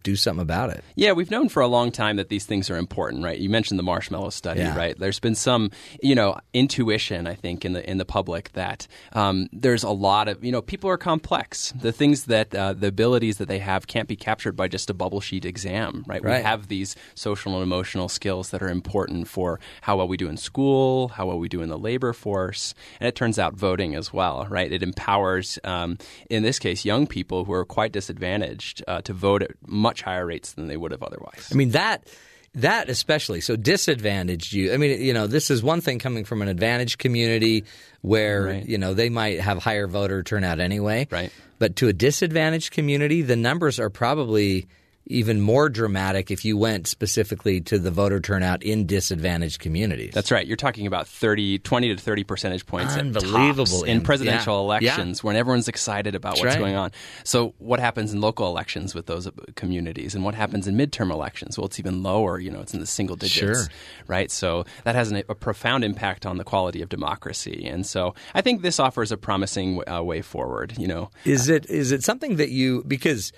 do 0.04 0.16
something 0.16 0.42
about 0.42 0.70
it. 0.70 0.84
Yeah, 0.96 1.12
we've 1.14 1.32
known 1.32 1.50
for 1.50 1.62
a 1.62 1.68
long 1.68 1.92
time 1.92 2.16
that 2.18 2.30
these 2.30 2.46
things 2.46 2.70
are 2.70 2.78
important, 2.78 3.24
right? 3.24 3.38
You 3.38 3.50
mentioned 3.50 3.78
the 3.80 3.84
marshmallow 3.84 4.30
study, 4.32 4.62
Yeah. 4.62 4.76
right? 4.78 4.98
There's 4.98 5.20
been 5.20 5.36
some, 5.36 5.72
you 6.02 6.16
know, 6.16 6.38
intuition, 6.54 7.28
I 7.28 7.36
think, 7.36 7.66
in 7.66 7.74
the 7.74 7.90
in 7.90 7.98
the 7.98 8.06
public 8.06 8.52
that 8.54 8.88
um, 9.14 9.50
there's 9.52 9.84
a 9.84 9.90
lot 9.90 10.28
of, 10.28 10.44
you 10.44 10.52
know, 10.52 10.62
people 10.62 10.90
are 10.90 10.98
complex. 10.98 11.74
The 11.80 11.92
things 11.92 12.26
that 12.26 12.54
uh, 12.54 12.74
the 12.74 12.88
abilities 12.88 13.38
that 13.38 13.48
they 13.48 13.60
have 13.60 13.88
can't 13.88 14.08
be 14.08 14.16
captured 14.16 14.56
by 14.56 14.68
just 14.68 14.90
a 14.90 14.94
bubble 14.94 15.22
sheet 15.22 15.46
exam, 15.46 16.04
right? 16.08 16.24
Right. 16.24 16.38
We 16.40 16.44
have 16.44 16.68
these 16.68 16.96
social 17.16 17.54
and 17.54 17.64
emotional 17.64 18.10
skills 18.10 18.50
that 18.52 18.62
are 18.62 18.70
important 18.70 19.28
for 19.28 19.60
how 19.82 19.98
well 19.98 20.08
we 20.08 20.18
do 20.18 20.28
in 20.30 20.38
school, 20.38 21.10
how 21.10 21.28
well 21.28 21.40
we 21.40 21.50
do 21.50 21.62
in 21.62 21.70
the 21.70 21.78
labor 21.80 22.14
force, 22.14 22.74
and 23.00 23.08
it 23.08 23.16
turns 23.16 23.40
out 23.40 23.54
voting 23.56 23.96
as 23.96 24.14
well, 24.14 24.46
right? 24.50 24.72
It 24.72 24.84
empowers, 24.84 25.60
um, 25.64 25.98
in 26.30 26.44
this 26.44 26.60
case, 26.60 26.86
young 26.86 27.08
people 27.08 27.46
who 27.46 27.54
are 27.54 27.66
quite 27.66 27.92
disadvantaged 27.92 28.84
uh, 28.88 29.02
to 29.02 29.14
vote 29.14 29.42
at 29.44 29.52
much 29.82 30.02
higher 30.02 30.26
rates 30.26 30.54
than 30.54 30.68
they 30.68 30.78
would 30.78 30.92
have 30.92 31.04
otherwise. 31.04 31.50
I 31.52 31.56
mean 31.56 31.72
that 31.72 32.08
that 32.56 32.90
especially 32.90 33.40
so 33.42 33.56
disadvantaged 33.56 34.52
you. 34.54 34.74
I 34.74 34.78
mean, 34.78 35.02
you 35.02 35.14
know, 35.14 35.26
this 35.28 35.50
is 35.50 35.64
one 35.64 35.80
thing 35.82 36.00
coming 36.00 36.26
from 36.26 36.42
an 36.42 36.48
advantaged 36.50 36.98
community 37.00 37.64
where 38.02 38.44
Right. 38.44 38.66
you 38.66 38.78
know 38.78 38.94
they 38.94 39.10
might 39.10 39.40
have 39.40 39.58
higher 39.60 39.88
voter 39.88 40.22
turnout 40.24 40.60
anyway. 40.60 41.08
Right. 41.10 41.32
But 41.60 41.76
to 41.78 41.88
a 41.88 41.94
disadvantaged 41.94 42.72
community, 42.72 43.22
the 43.22 43.36
numbers 43.36 43.80
are 43.80 43.90
probably 43.90 44.68
even 45.12 45.42
more 45.42 45.70
dramatic 45.70 46.32
if 46.32 46.44
you 46.46 46.58
went 46.58 46.88
specifically 46.88 47.62
to 47.62 47.78
the 47.78 47.92
voter 47.92 48.20
turnout 48.20 48.64
in 48.64 48.86
disadvantaged 48.86 49.60
communities. 49.60 50.14
That's 50.14 50.32
right. 50.32 50.46
You're 50.48 50.58
talking 50.58 50.88
about 50.88 51.08
30, 51.08 51.60
20 51.60 51.96
to 51.96 52.02
30 52.02 52.24
percentage 52.24 52.66
points 52.66 52.94
at 52.94 53.00
Unbelievable. 53.02 53.66
tops 53.66 53.84
in 53.84 54.02
presidential 54.02 54.56
yeah. 54.56 54.80
Yeah. 54.80 54.94
elections 54.96 55.24
when 55.24 55.36
everyone's 55.36 55.68
excited 55.68 56.16
about 56.16 56.36
That's 56.36 56.42
what's 56.46 56.56
right. 56.56 56.62
going 56.62 56.76
on. 56.76 56.92
So 57.24 57.54
what 57.58 57.80
happens 57.80 58.14
in 58.14 58.22
local 58.22 58.48
elections 58.48 58.96
with 58.96 59.06
those 59.06 59.28
uh, 59.28 59.32
communities 59.56 60.16
and 60.16 60.24
what 60.24 60.36
happens 60.36 60.68
in 60.68 60.76
midterm 60.76 61.12
elections? 61.12 61.58
Well, 61.58 61.66
it's 61.68 61.80
even 61.80 62.04
lower. 62.04 62.40
You 62.40 62.52
know, 62.52 62.62
it's 62.62 62.74
in 62.74 62.80
the 62.80 62.86
single 62.88 63.16
digits, 63.16 63.40
Sure. 63.40 63.58
right? 64.08 64.32
So 64.32 64.66
that 64.84 64.96
has 64.96 65.12
an, 65.12 65.24
a 65.30 65.36
profound 65.36 65.84
impact 65.84 66.26
on 66.26 66.38
the 66.38 66.44
quality 66.44 66.82
of 66.82 66.90
democracy. 66.90 67.66
And 67.68 67.86
so 67.86 68.16
I 68.34 68.42
think 68.42 68.62
this 68.62 68.80
offers 68.80 69.12
a 69.12 69.18
promising 69.18 69.82
uh, 69.90 70.02
way 70.02 70.22
forward, 70.22 70.78
you 70.78 70.88
know. 70.88 71.10
Is 71.26 71.50
it 71.50 71.66
is 71.70 71.92
it 71.92 72.04
something 72.04 72.38
that 72.38 72.50
you 72.50 72.84
because 72.88 73.32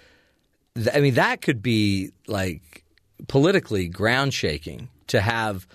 I 0.94 1.02
mean 1.02 1.14
that 1.16 1.42
could 1.42 1.62
be 1.62 2.12
like 2.28 2.84
politically 3.28 3.88
ground 3.88 4.34
shaking 4.34 4.90
to 5.08 5.22
have 5.22 5.68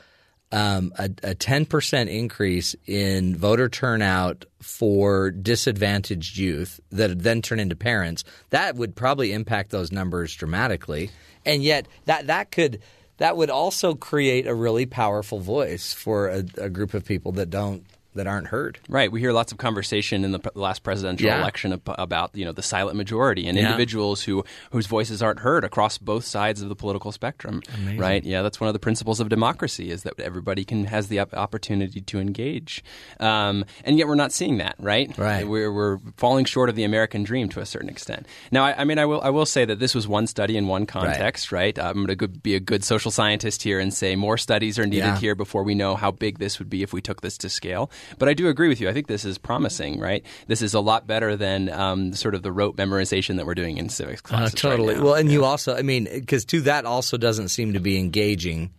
um, 0.50 0.92
a 0.96 1.34
ten 1.34 1.66
percent 1.66 2.10
increase 2.10 2.74
in 2.86 3.36
voter 3.36 3.68
turnout 3.68 4.44
for 4.60 5.30
disadvantaged 5.30 6.36
youth 6.36 6.80
that 6.90 7.22
then 7.22 7.42
turn 7.42 7.60
into 7.60 7.76
parents. 7.76 8.24
That 8.50 8.76
would 8.76 8.96
probably 8.96 9.32
impact 9.32 9.70
those 9.70 9.92
numbers 9.92 10.34
dramatically, 10.34 11.10
and 11.44 11.62
yet 11.62 11.86
that 12.06 12.26
that 12.26 12.50
could. 12.50 12.80
That 13.18 13.36
would 13.36 13.50
also 13.50 13.96
create 13.96 14.46
a 14.46 14.54
really 14.54 14.86
powerful 14.86 15.40
voice 15.40 15.92
for 15.92 16.28
a, 16.28 16.44
a 16.56 16.70
group 16.70 16.94
of 16.94 17.04
people 17.04 17.32
that 17.32 17.50
don't 17.50 17.84
that 18.14 18.26
aren't 18.26 18.48
heard. 18.48 18.78
Right. 18.88 19.12
We 19.12 19.20
hear 19.20 19.32
lots 19.32 19.52
of 19.52 19.58
conversation 19.58 20.24
in 20.24 20.32
the 20.32 20.38
p- 20.40 20.50
last 20.54 20.82
presidential 20.82 21.26
Yeah. 21.26 21.40
election 21.40 21.72
ab- 21.74 21.94
about 21.98 22.30
you 22.34 22.44
know 22.44 22.52
the 22.52 22.62
silent 22.62 22.96
majority 22.96 23.46
and 23.46 23.56
Yeah. 23.56 23.66
individuals 23.66 24.22
who 24.22 24.44
whose 24.72 24.86
voices 24.86 25.22
aren't 25.22 25.40
heard 25.40 25.62
across 25.64 25.98
both 25.98 26.24
sides 26.24 26.60
of 26.62 26.68
the 26.68 26.74
political 26.74 27.12
spectrum. 27.12 27.62
Right. 27.96 28.24
Yeah. 28.24 28.42
That's 28.42 28.60
one 28.60 28.68
of 28.68 28.72
the 28.74 28.78
principles 28.80 29.20
of 29.20 29.28
democracy 29.28 29.90
is 29.90 30.02
that 30.02 30.18
everybody 30.18 30.64
can 30.64 30.84
has 30.86 31.08
the 31.08 31.20
op- 31.20 31.34
opportunity 31.34 32.00
to 32.00 32.18
engage, 32.18 32.82
um, 33.20 33.64
and 33.84 33.98
yet 33.98 34.08
we're 34.08 34.14
not 34.14 34.32
seeing 34.32 34.58
that. 34.58 34.74
Right. 34.78 35.16
Right. 35.18 35.46
We're, 35.46 35.72
we're 35.72 35.98
falling 36.16 36.44
short 36.44 36.68
of 36.68 36.76
the 36.76 36.84
American 36.84 37.22
dream 37.22 37.48
to 37.50 37.60
a 37.60 37.66
certain 37.66 37.88
extent. 37.88 38.26
Now, 38.50 38.64
I, 38.64 38.80
I 38.80 38.84
mean, 38.84 38.98
I 38.98 39.04
will 39.04 39.20
I 39.20 39.30
will 39.30 39.46
say 39.46 39.64
that 39.64 39.78
this 39.78 39.94
was 39.94 40.08
one 40.08 40.26
study 40.26 40.56
in 40.56 40.66
one 40.66 40.86
context. 40.86 41.52
Right. 41.52 41.78
I'm 41.78 42.04
going 42.06 42.18
to 42.18 42.28
be 42.28 42.54
a 42.54 42.60
good 42.60 42.84
social 42.84 43.10
scientist 43.10 43.62
here 43.62 43.78
and 43.78 43.92
say 43.94 44.16
more 44.16 44.38
studies 44.38 44.78
are 44.78 44.86
needed 44.86 44.98
Yeah. 45.06 45.18
here 45.18 45.34
before 45.34 45.62
we 45.62 45.74
know 45.74 45.94
how 45.94 46.10
big 46.10 46.38
this 46.38 46.58
would 46.58 46.70
be 46.70 46.82
if 46.82 46.92
we 46.92 47.00
took 47.00 47.20
this 47.20 47.36
to 47.38 47.48
scale. 47.48 47.90
But 48.18 48.28
I 48.28 48.34
do 48.34 48.48
agree 48.48 48.68
with 48.68 48.80
you. 48.80 48.88
I 48.88 48.92
think 48.92 49.06
this 49.06 49.24
is 49.24 49.38
promising, 49.38 49.98
right? 50.00 50.24
This 50.46 50.62
is 50.62 50.74
a 50.74 50.80
lot 50.80 51.06
better 51.06 51.36
than 51.36 51.68
um, 51.70 52.12
sort 52.14 52.34
of 52.34 52.42
the 52.42 52.52
rote 52.52 52.76
memorization 52.76 53.36
that 53.36 53.46
we're 53.46 53.54
doing 53.54 53.76
in 53.78 53.88
civics 53.88 54.22
Uh, 54.24 54.28
classes. 54.28 54.54
right 54.64 54.70
totally. 54.72 54.94
now. 54.94 55.02
well, 55.04 55.14
and 55.14 55.30
you 55.30 55.44
also, 55.44 55.76
I 55.76 55.82
mean, 55.82 56.04
because 56.12 56.44
to 56.46 56.60
that 56.62 56.84
also 56.86 57.16
doesn't 57.16 57.48
seem 57.48 57.72
to 57.74 57.80
be 57.80 57.98
engaging. 57.98 58.70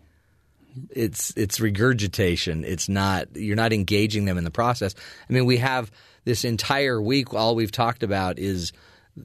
It's 0.92 1.34
it's 1.36 1.60
regurgitation. 1.60 2.64
It's 2.64 2.88
not 2.88 3.36
you're 3.36 3.56
not 3.56 3.74
engaging 3.74 4.26
them 4.26 4.38
in 4.38 4.44
the 4.44 4.52
process. 4.52 4.96
I 5.30 5.34
mean, 5.34 5.46
we 5.46 5.58
have 5.58 5.92
this 6.26 6.46
entire 6.46 7.02
week. 7.02 7.34
All 7.34 7.56
we've 7.56 7.72
talked 7.72 8.04
about 8.04 8.38
is 8.40 8.72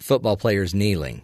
football 0.01 0.37
players 0.37 0.75
kneeling, 0.75 1.23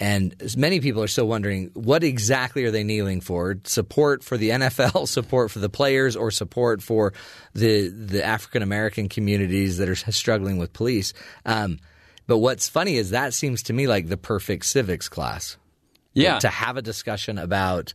and 0.00 0.34
many 0.56 0.80
people 0.80 1.02
are 1.02 1.08
still 1.08 1.28
wondering 1.28 1.70
what 1.74 2.02
exactly 2.02 2.64
are 2.64 2.70
they 2.70 2.82
kneeling 2.82 3.20
for? 3.20 3.56
Support 3.64 4.24
for 4.24 4.36
the 4.36 4.50
NFL, 4.50 5.06
support 5.08 5.50
for 5.50 5.60
the 5.60 5.68
players, 5.68 6.16
or 6.16 6.30
support 6.30 6.82
for 6.82 7.12
the 7.54 7.88
the 7.88 8.24
African 8.24 8.62
American 8.62 9.08
communities 9.08 9.78
that 9.78 9.88
are 9.88 9.94
struggling 9.94 10.58
with 10.58 10.72
police. 10.72 11.12
Um, 11.46 11.78
but 12.26 12.38
what's 12.38 12.68
funny 12.68 12.96
is 12.96 13.10
that 13.10 13.34
seems 13.34 13.64
to 13.64 13.72
me 13.72 13.86
like 13.86 14.08
the 14.08 14.16
perfect 14.16 14.64
civics 14.64 15.08
class. 15.08 15.56
yeah. 16.14 16.38
To 16.38 16.48
have 16.48 16.76
a 16.76 16.82
discussion 16.82 17.38
about 17.38 17.94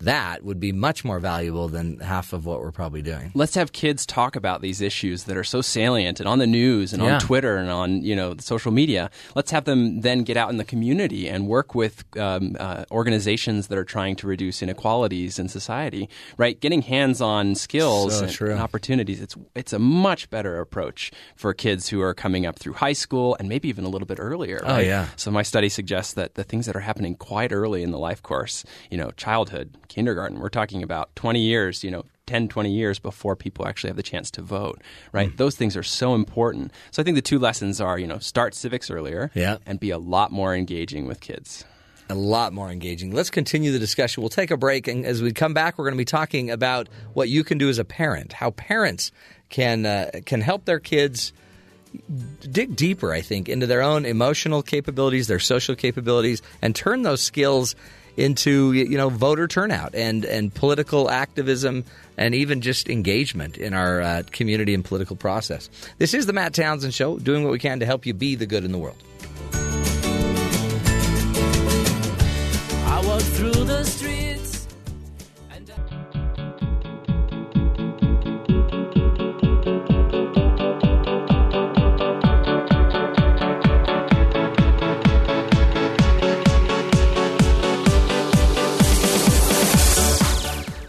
that 0.00 0.44
would 0.44 0.60
be 0.60 0.70
much 0.72 1.04
more 1.04 1.18
valuable 1.18 1.68
than 1.68 1.98
half 1.98 2.32
of 2.32 2.46
what 2.46 2.60
we're 2.60 2.70
probably 2.72 3.02
doing. 3.02 3.32
let's 3.34 3.54
have 3.54 3.72
kids 3.72 4.06
talk 4.06 4.36
about 4.36 4.60
these 4.62 4.80
issues 4.80 5.24
that 5.24 5.36
are 5.36 5.44
so 5.44 5.60
salient 5.60 6.20
and 6.20 6.28
on 6.28 6.38
the 6.38 6.46
news 6.46 6.92
and 6.92 7.02
Yeah. 7.02 7.14
on 7.14 7.20
Twitter 7.20 7.56
and 7.56 7.70
on 7.70 8.02
you 8.02 8.14
know 8.14 8.34
social 8.38 8.70
media. 8.72 9.10
Let's 9.34 9.50
have 9.50 9.64
them 9.64 10.00
then 10.02 10.22
get 10.22 10.36
out 10.36 10.50
in 10.50 10.56
the 10.56 10.64
community 10.64 11.28
and 11.28 11.46
work 11.48 11.74
with 11.74 12.04
um, 12.16 12.56
uh, 12.60 12.84
organizations 12.90 13.66
that 13.68 13.78
are 13.78 13.84
trying 13.84 14.16
to 14.16 14.26
reduce 14.26 14.62
inequalities 14.62 15.38
in 15.38 15.48
society. 15.48 16.08
Right, 16.36 16.58
getting 16.60 16.82
hands-on 16.82 17.54
skills 17.56 18.18
So 18.18 18.24
and, 18.24 18.52
and 18.52 18.60
opportunities. 18.60 19.20
It's 19.20 19.36
it's 19.54 19.72
a 19.72 19.78
much 19.78 20.30
better 20.30 20.60
approach 20.60 21.10
for 21.36 21.52
kids 21.54 21.88
who 21.88 22.00
are 22.02 22.14
coming 22.14 22.46
up 22.46 22.58
through 22.58 22.74
high 22.74 22.92
school 22.92 23.36
and 23.38 23.48
maybe 23.48 23.68
even 23.68 23.84
a 23.84 23.88
little 23.88 24.06
bit 24.06 24.18
earlier. 24.20 24.60
Oh, 24.64 24.78
yeah. 24.78 25.08
So 25.16 25.30
my 25.30 25.42
study 25.42 25.68
suggests 25.68 26.12
that 26.14 26.34
the 26.34 26.44
things 26.44 26.66
that 26.66 26.76
are 26.76 26.80
happening 26.80 27.14
quite 27.16 27.52
early 27.52 27.82
in 27.82 27.90
the 27.90 27.98
life 27.98 28.22
course, 28.22 28.64
you 28.90 28.96
know, 28.98 29.10
childhood, 29.12 29.76
kindergarten, 29.88 30.38
we're 30.40 30.48
talking 30.48 30.82
about 30.82 31.14
20 31.16 31.40
years, 31.40 31.82
you 31.82 31.90
know, 31.90 32.04
10, 32.26 32.48
20 32.48 32.70
years 32.70 32.98
before 32.98 33.34
people 33.36 33.66
actually 33.66 33.88
have 33.88 33.96
the 33.96 34.02
chance 34.02 34.30
to 34.32 34.42
vote, 34.42 34.82
right? 35.12 35.30
Mm. 35.30 35.36
Those 35.38 35.56
things 35.56 35.76
are 35.76 35.82
so 35.82 36.14
important. 36.14 36.72
So 36.90 37.00
I 37.00 37.04
think 37.04 37.14
the 37.14 37.22
two 37.22 37.38
lessons 37.38 37.80
are, 37.80 37.98
you 37.98 38.06
know, 38.06 38.18
start 38.18 38.54
civics 38.54 38.90
earlier 38.90 39.30
Yeah. 39.34 39.56
and 39.64 39.80
be 39.80 39.90
a 39.90 39.98
lot 39.98 40.30
more 40.30 40.54
engaging 40.54 41.06
with 41.06 41.20
kids. 41.20 41.64
a 42.10 42.14
lot 42.14 42.54
more 42.54 42.70
engaging. 42.70 43.12
Let's 43.14 43.28
continue 43.28 43.70
the 43.70 43.78
discussion. 43.78 44.22
We'll 44.22 44.30
take 44.30 44.50
a 44.50 44.56
break, 44.56 44.88
and 44.88 45.04
as 45.04 45.20
we 45.20 45.30
come 45.30 45.52
back, 45.52 45.76
we're 45.76 45.84
going 45.84 45.92
to 45.94 45.98
be 45.98 46.06
talking 46.06 46.50
about 46.50 46.88
what 47.12 47.28
you 47.28 47.44
can 47.44 47.58
do 47.58 47.68
as 47.68 47.78
a 47.78 47.84
parent, 47.84 48.32
how 48.32 48.52
parents 48.52 49.12
can 49.50 49.84
uh, 49.84 50.10
can 50.24 50.40
help 50.40 50.64
their 50.64 50.80
kids 50.80 51.34
dig 52.50 52.76
deeper. 52.76 53.12
I 53.12 53.20
think 53.20 53.48
into 53.48 53.66
their 53.66 53.82
own 53.82 54.04
emotional 54.06 54.62
capabilities, 54.62 55.26
their 55.26 55.38
social 55.38 55.74
capabilities, 55.74 56.40
and 56.62 56.74
turn 56.74 57.02
those 57.02 57.22
skills 57.22 57.74
into 58.18 58.72
you 58.72 58.96
know 58.96 59.08
voter 59.08 59.46
turnout 59.46 59.94
and 59.94 60.24
and 60.24 60.52
political 60.52 61.08
activism 61.08 61.84
and 62.16 62.34
even 62.34 62.60
just 62.60 62.90
engagement 62.90 63.56
in 63.56 63.72
our 63.72 64.00
uh, 64.00 64.22
community 64.32 64.74
and 64.74 64.84
political 64.84 65.14
process. 65.14 65.70
This 65.98 66.14
is 66.14 66.26
the 66.26 66.32
Matt 66.32 66.52
Townsend 66.52 66.92
Show, 66.92 67.18
doing 67.18 67.44
what 67.44 67.52
we 67.52 67.60
can 67.60 67.78
to 67.78 67.86
help 67.86 68.04
you 68.04 68.12
be 68.12 68.34
the 68.34 68.46
good 68.46 68.64
in 68.64 68.72
the 68.72 68.78
world. 68.78 69.00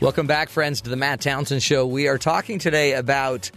Welcome 0.09 0.25
back, 0.25 0.49
friends, 0.49 0.81
to 0.81 0.89
the 0.89 0.95
Matt 0.95 1.21
Townsend 1.21 1.61
Show. 1.61 1.85
We 1.85 2.07
are 2.07 2.17
talking 2.17 2.57
today 2.57 2.93
about 2.93 3.51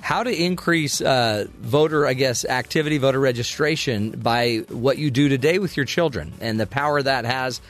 how 0.00 0.22
to 0.22 0.34
increase 0.34 1.02
uh, 1.02 1.48
voter, 1.58 2.06
I 2.06 2.14
guess, 2.14 2.46
activity, 2.46 2.96
voter 2.96 3.20
registration 3.20 4.12
by 4.12 4.64
what 4.70 4.96
you 4.96 5.10
do 5.10 5.28
today 5.28 5.58
with 5.58 5.76
your 5.76 5.84
children 5.84 6.32
and 6.40 6.58
the 6.58 6.66
power 6.66 7.02
that 7.02 7.26
has 7.26 7.60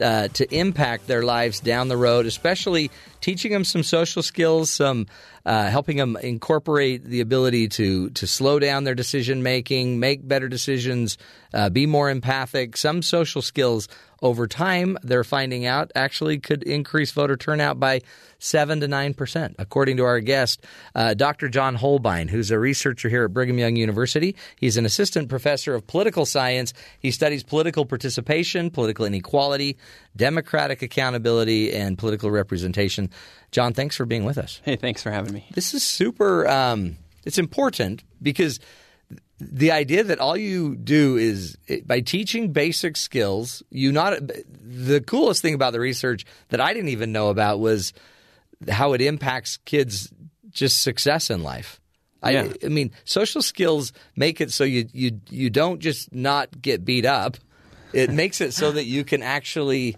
uh, 0.00 0.28
to 0.28 0.54
impact 0.54 1.08
their 1.08 1.24
lives 1.24 1.58
down 1.58 1.88
the 1.88 1.96
road, 1.96 2.26
especially 2.26 2.92
teaching 3.20 3.50
them 3.50 3.64
some 3.64 3.82
social 3.82 4.22
skills, 4.22 4.70
some 4.70 5.08
uh, 5.44 5.68
helping 5.68 5.96
them 5.96 6.16
incorporate 6.22 7.02
the 7.02 7.20
ability 7.20 7.66
to 7.68 8.10
to 8.10 8.26
slow 8.26 8.60
down 8.60 8.84
their 8.84 8.94
decision 8.94 9.42
making, 9.42 9.98
make 9.98 10.26
better 10.26 10.48
decisions, 10.48 11.18
uh, 11.52 11.68
be 11.68 11.86
more 11.86 12.08
empathic. 12.08 12.76
Some 12.76 13.02
social 13.02 13.42
skills 13.42 13.88
over 14.22 14.46
time 14.46 14.98
they're 15.02 15.24
finding 15.24 15.66
out 15.66 15.90
actually 15.94 16.38
could 16.38 16.62
increase 16.62 17.12
voter 17.12 17.36
turnout 17.36 17.80
by 17.80 18.00
seven 18.38 18.80
to 18.80 18.88
nine 18.88 19.14
percent, 19.14 19.54
according 19.58 19.96
to 19.98 20.04
our 20.04 20.20
guest, 20.20 20.64
uh, 20.94 21.14
Dr. 21.14 21.48
John 21.48 21.74
Holbein, 21.74 22.28
who's 22.28 22.50
a 22.50 22.58
researcher 22.58 23.08
here 23.08 23.24
at 23.24 23.32
Brigham 23.32 23.58
Young 23.58 23.76
University. 23.76 24.34
He's 24.56 24.76
an 24.76 24.86
assistant 24.86 25.28
professor 25.28 25.74
of 25.74 25.86
political 25.86 26.26
science. 26.26 26.72
He 26.98 27.10
studies 27.10 27.42
political 27.42 27.84
participation, 27.84 28.70
political 28.70 29.04
inequality, 29.04 29.76
democratic 30.16 30.82
accountability, 30.82 31.72
and 31.72 31.98
political 31.98 32.30
representation. 32.30 33.10
John, 33.52 33.74
thanks 33.74 33.96
for 33.96 34.06
being 34.06 34.24
with 34.24 34.38
us. 34.38 34.60
Hey, 34.64 34.76
thanks 34.76 35.02
for 35.02 35.10
having 35.10 35.32
me. 35.32 35.46
This 35.52 35.74
is 35.74 35.82
super. 35.82 36.48
Um, 36.48 36.96
it's 37.24 37.38
important 37.38 38.02
because 38.22 38.60
the 39.40 39.72
idea 39.72 40.04
that 40.04 40.18
all 40.18 40.36
you 40.36 40.76
do 40.76 41.16
is 41.16 41.56
by 41.86 42.00
teaching 42.00 42.52
basic 42.52 42.96
skills. 42.96 43.62
You 43.70 43.90
not 43.92 44.20
the 44.60 45.00
coolest 45.00 45.42
thing 45.42 45.54
about 45.54 45.72
the 45.72 45.80
research 45.80 46.26
that 46.50 46.60
I 46.60 46.74
didn't 46.74 46.90
even 46.90 47.12
know 47.12 47.30
about 47.30 47.58
was 47.58 47.92
how 48.68 48.92
it 48.92 49.00
impacts 49.00 49.56
kids' 49.64 50.12
just 50.50 50.82
success 50.82 51.30
in 51.30 51.42
life. 51.42 51.80
I, 52.22 52.52
I 52.62 52.68
mean, 52.68 52.92
social 53.04 53.40
skills 53.40 53.92
make 54.14 54.40
it 54.40 54.52
so 54.52 54.64
you 54.64 54.86
you 54.92 55.20
you 55.30 55.48
don't 55.48 55.80
just 55.80 56.14
not 56.14 56.60
get 56.60 56.84
beat 56.84 57.06
up. 57.06 57.38
It 57.92 58.10
makes 58.10 58.40
it 58.40 58.52
so 58.52 58.70
that 58.72 58.84
you 58.84 59.04
can 59.04 59.22
actually 59.22 59.96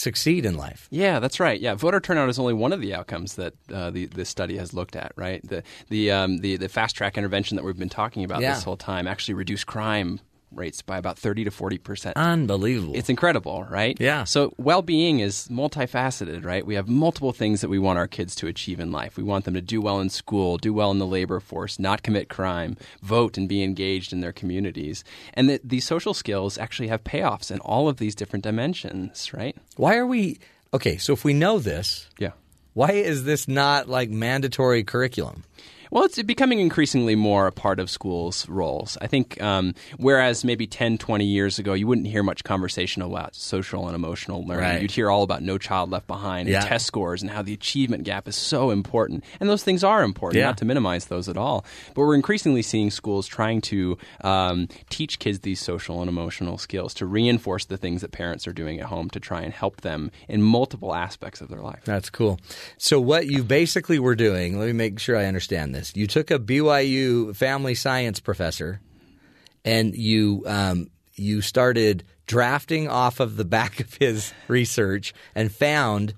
succeed 0.00 0.46
in 0.46 0.56
life. 0.56 0.88
Yeah, 0.90 1.18
that's 1.20 1.38
right. 1.38 1.60
Yeah, 1.60 1.74
voter 1.74 2.00
turnout 2.00 2.28
is 2.28 2.38
only 2.38 2.54
one 2.54 2.72
of 2.72 2.80
the 2.80 2.94
outcomes 2.94 3.34
that 3.34 3.54
uh, 3.72 3.90
the 3.90 4.06
this 4.06 4.28
study 4.28 4.56
has 4.56 4.72
looked 4.72 4.96
at. 4.96 5.12
Right, 5.16 5.46
the 5.46 5.62
the 5.88 6.10
um, 6.10 6.38
the 6.38 6.56
the 6.56 6.68
fast 6.68 6.96
track 6.96 7.16
intervention 7.18 7.56
that 7.56 7.64
we've 7.64 7.78
been 7.78 7.88
talking 7.88 8.24
about 8.24 8.40
Yeah. 8.40 8.54
this 8.54 8.64
whole 8.64 8.76
time 8.76 9.06
actually 9.06 9.34
reduced 9.34 9.66
crime 9.66 10.20
rates 10.52 10.82
by 10.82 10.98
about 10.98 11.18
thirty 11.18 11.44
to 11.44 11.50
forty 11.50 11.78
percent. 11.78 12.16
Unbelievable. 12.16 12.94
It's 12.96 13.08
incredible, 13.08 13.64
right? 13.64 13.96
Yeah. 14.00 14.24
So 14.24 14.52
well-being 14.58 15.20
is 15.20 15.48
multifaceted, 15.48 16.44
right? 16.44 16.66
We 16.66 16.74
have 16.74 16.88
multiple 16.88 17.32
things 17.32 17.60
that 17.60 17.68
we 17.68 17.78
want 17.78 17.98
our 17.98 18.06
kids 18.08 18.34
to 18.36 18.46
achieve 18.46 18.80
in 18.80 18.90
life. 18.92 19.16
We 19.16 19.22
want 19.22 19.44
them 19.44 19.54
to 19.54 19.60
do 19.60 19.80
well 19.80 20.00
in 20.00 20.10
school, 20.10 20.56
do 20.58 20.72
well 20.72 20.90
in 20.90 20.98
the 20.98 21.06
labor 21.06 21.40
force, 21.40 21.78
not 21.78 22.02
commit 22.02 22.28
crime, 22.28 22.76
vote 23.02 23.38
and 23.38 23.48
be 23.48 23.62
engaged 23.62 24.12
in 24.12 24.20
their 24.20 24.32
communities. 24.32 25.04
And 25.34 25.48
that 25.48 25.68
these 25.68 25.86
social 25.86 26.14
skills 26.14 26.58
actually 26.58 26.88
have 26.88 27.04
payoffs 27.04 27.50
in 27.50 27.58
all 27.60 27.88
of 27.88 27.98
these 27.98 28.14
different 28.14 28.42
dimensions, 28.42 29.32
right? 29.32 29.56
Why 29.76 29.96
are 29.96 30.06
we 30.06 30.38
okay? 30.74 30.96
So 30.98 31.12
if 31.12 31.24
we 31.24 31.34
know 31.34 31.58
this, 31.58 32.08
Yeah. 32.18 32.32
why 32.74 32.90
is 32.92 33.24
this 33.24 33.46
not 33.48 33.88
like 33.88 34.10
mandatory 34.10 34.84
curriculum? 34.84 35.44
Well, 35.90 36.04
it's 36.04 36.22
becoming 36.22 36.60
increasingly 36.60 37.16
more 37.16 37.46
a 37.48 37.52
part 37.52 37.80
of 37.80 37.90
schools' 37.90 38.48
roles. 38.48 38.96
I 39.00 39.06
think, 39.08 39.40
um, 39.42 39.74
whereas 39.96 40.44
maybe 40.44 40.66
10, 40.66 40.98
20 40.98 41.24
years 41.24 41.58
ago, 41.58 41.72
you 41.72 41.86
wouldn't 41.86 42.06
hear 42.06 42.22
much 42.22 42.44
conversation 42.44 43.02
about 43.02 43.34
social 43.34 43.86
and 43.86 43.94
emotional 43.96 44.46
learning. 44.46 44.64
Right. 44.64 44.82
You'd 44.82 44.92
hear 44.92 45.10
all 45.10 45.22
about 45.24 45.42
No 45.42 45.58
Child 45.58 45.90
Left 45.90 46.06
Behind 46.06 46.48
Yeah. 46.48 46.58
and 46.60 46.66
test 46.68 46.86
scores 46.86 47.22
and 47.22 47.30
how 47.30 47.42
the 47.42 47.52
achievement 47.52 48.04
gap 48.04 48.28
is 48.28 48.36
so 48.36 48.70
important. 48.70 49.24
And 49.40 49.48
those 49.48 49.64
things 49.64 49.82
are 49.82 50.04
important, 50.04 50.38
Yeah. 50.38 50.46
not 50.46 50.58
to 50.58 50.64
minimize 50.64 51.06
those 51.06 51.28
at 51.28 51.36
all. 51.36 51.64
But 51.94 52.02
we're 52.02 52.14
increasingly 52.14 52.62
seeing 52.62 52.90
schools 52.90 53.26
trying 53.26 53.60
to 53.62 53.98
um, 54.22 54.68
teach 54.90 55.18
kids 55.18 55.40
these 55.40 55.60
social 55.60 56.00
and 56.00 56.08
emotional 56.08 56.56
skills 56.56 56.94
to 56.94 57.06
reinforce 57.06 57.64
the 57.64 57.76
things 57.76 58.00
that 58.02 58.12
parents 58.12 58.46
are 58.46 58.52
doing 58.52 58.78
at 58.78 58.86
home 58.86 59.10
to 59.10 59.18
try 59.18 59.40
and 59.42 59.52
help 59.52 59.80
them 59.80 60.10
in 60.28 60.40
multiple 60.42 60.94
aspects 60.94 61.40
of 61.40 61.48
their 61.48 61.62
life. 61.62 61.80
That's 61.84 62.10
cool. 62.10 62.38
So 62.78 63.00
what 63.00 63.26
you 63.26 63.42
basically 63.42 63.98
were 63.98 64.14
doing, 64.14 64.56
let 64.58 64.66
me 64.66 64.72
make 64.72 64.98
sure 65.00 65.16
I 65.16 65.24
understand 65.26 65.74
this. 65.74 65.79
You 65.94 66.06
took 66.06 66.30
a 66.30 66.38
BYU 66.38 67.34
family 67.34 67.74
science 67.74 68.20
professor 68.20 68.80
and 69.64 69.94
you 69.94 70.44
um, 70.46 70.90
you 71.14 71.40
started 71.42 72.04
drafting 72.26 72.88
off 72.88 73.20
of 73.20 73.36
the 73.36 73.44
back 73.44 73.80
of 73.80 73.94
his 73.94 74.32
research 74.48 75.12
and 75.34 75.52
found 75.52 76.14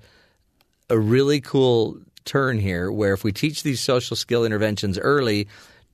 a 0.90 0.98
really 0.98 1.40
cool 1.40 1.98
turn 2.24 2.58
here 2.58 2.92
where 2.92 3.12
if 3.12 3.24
we 3.24 3.32
teach 3.32 3.62
these 3.62 3.80
social 3.80 4.14
skill 4.14 4.44
interventions 4.44 4.98
early 4.98 5.48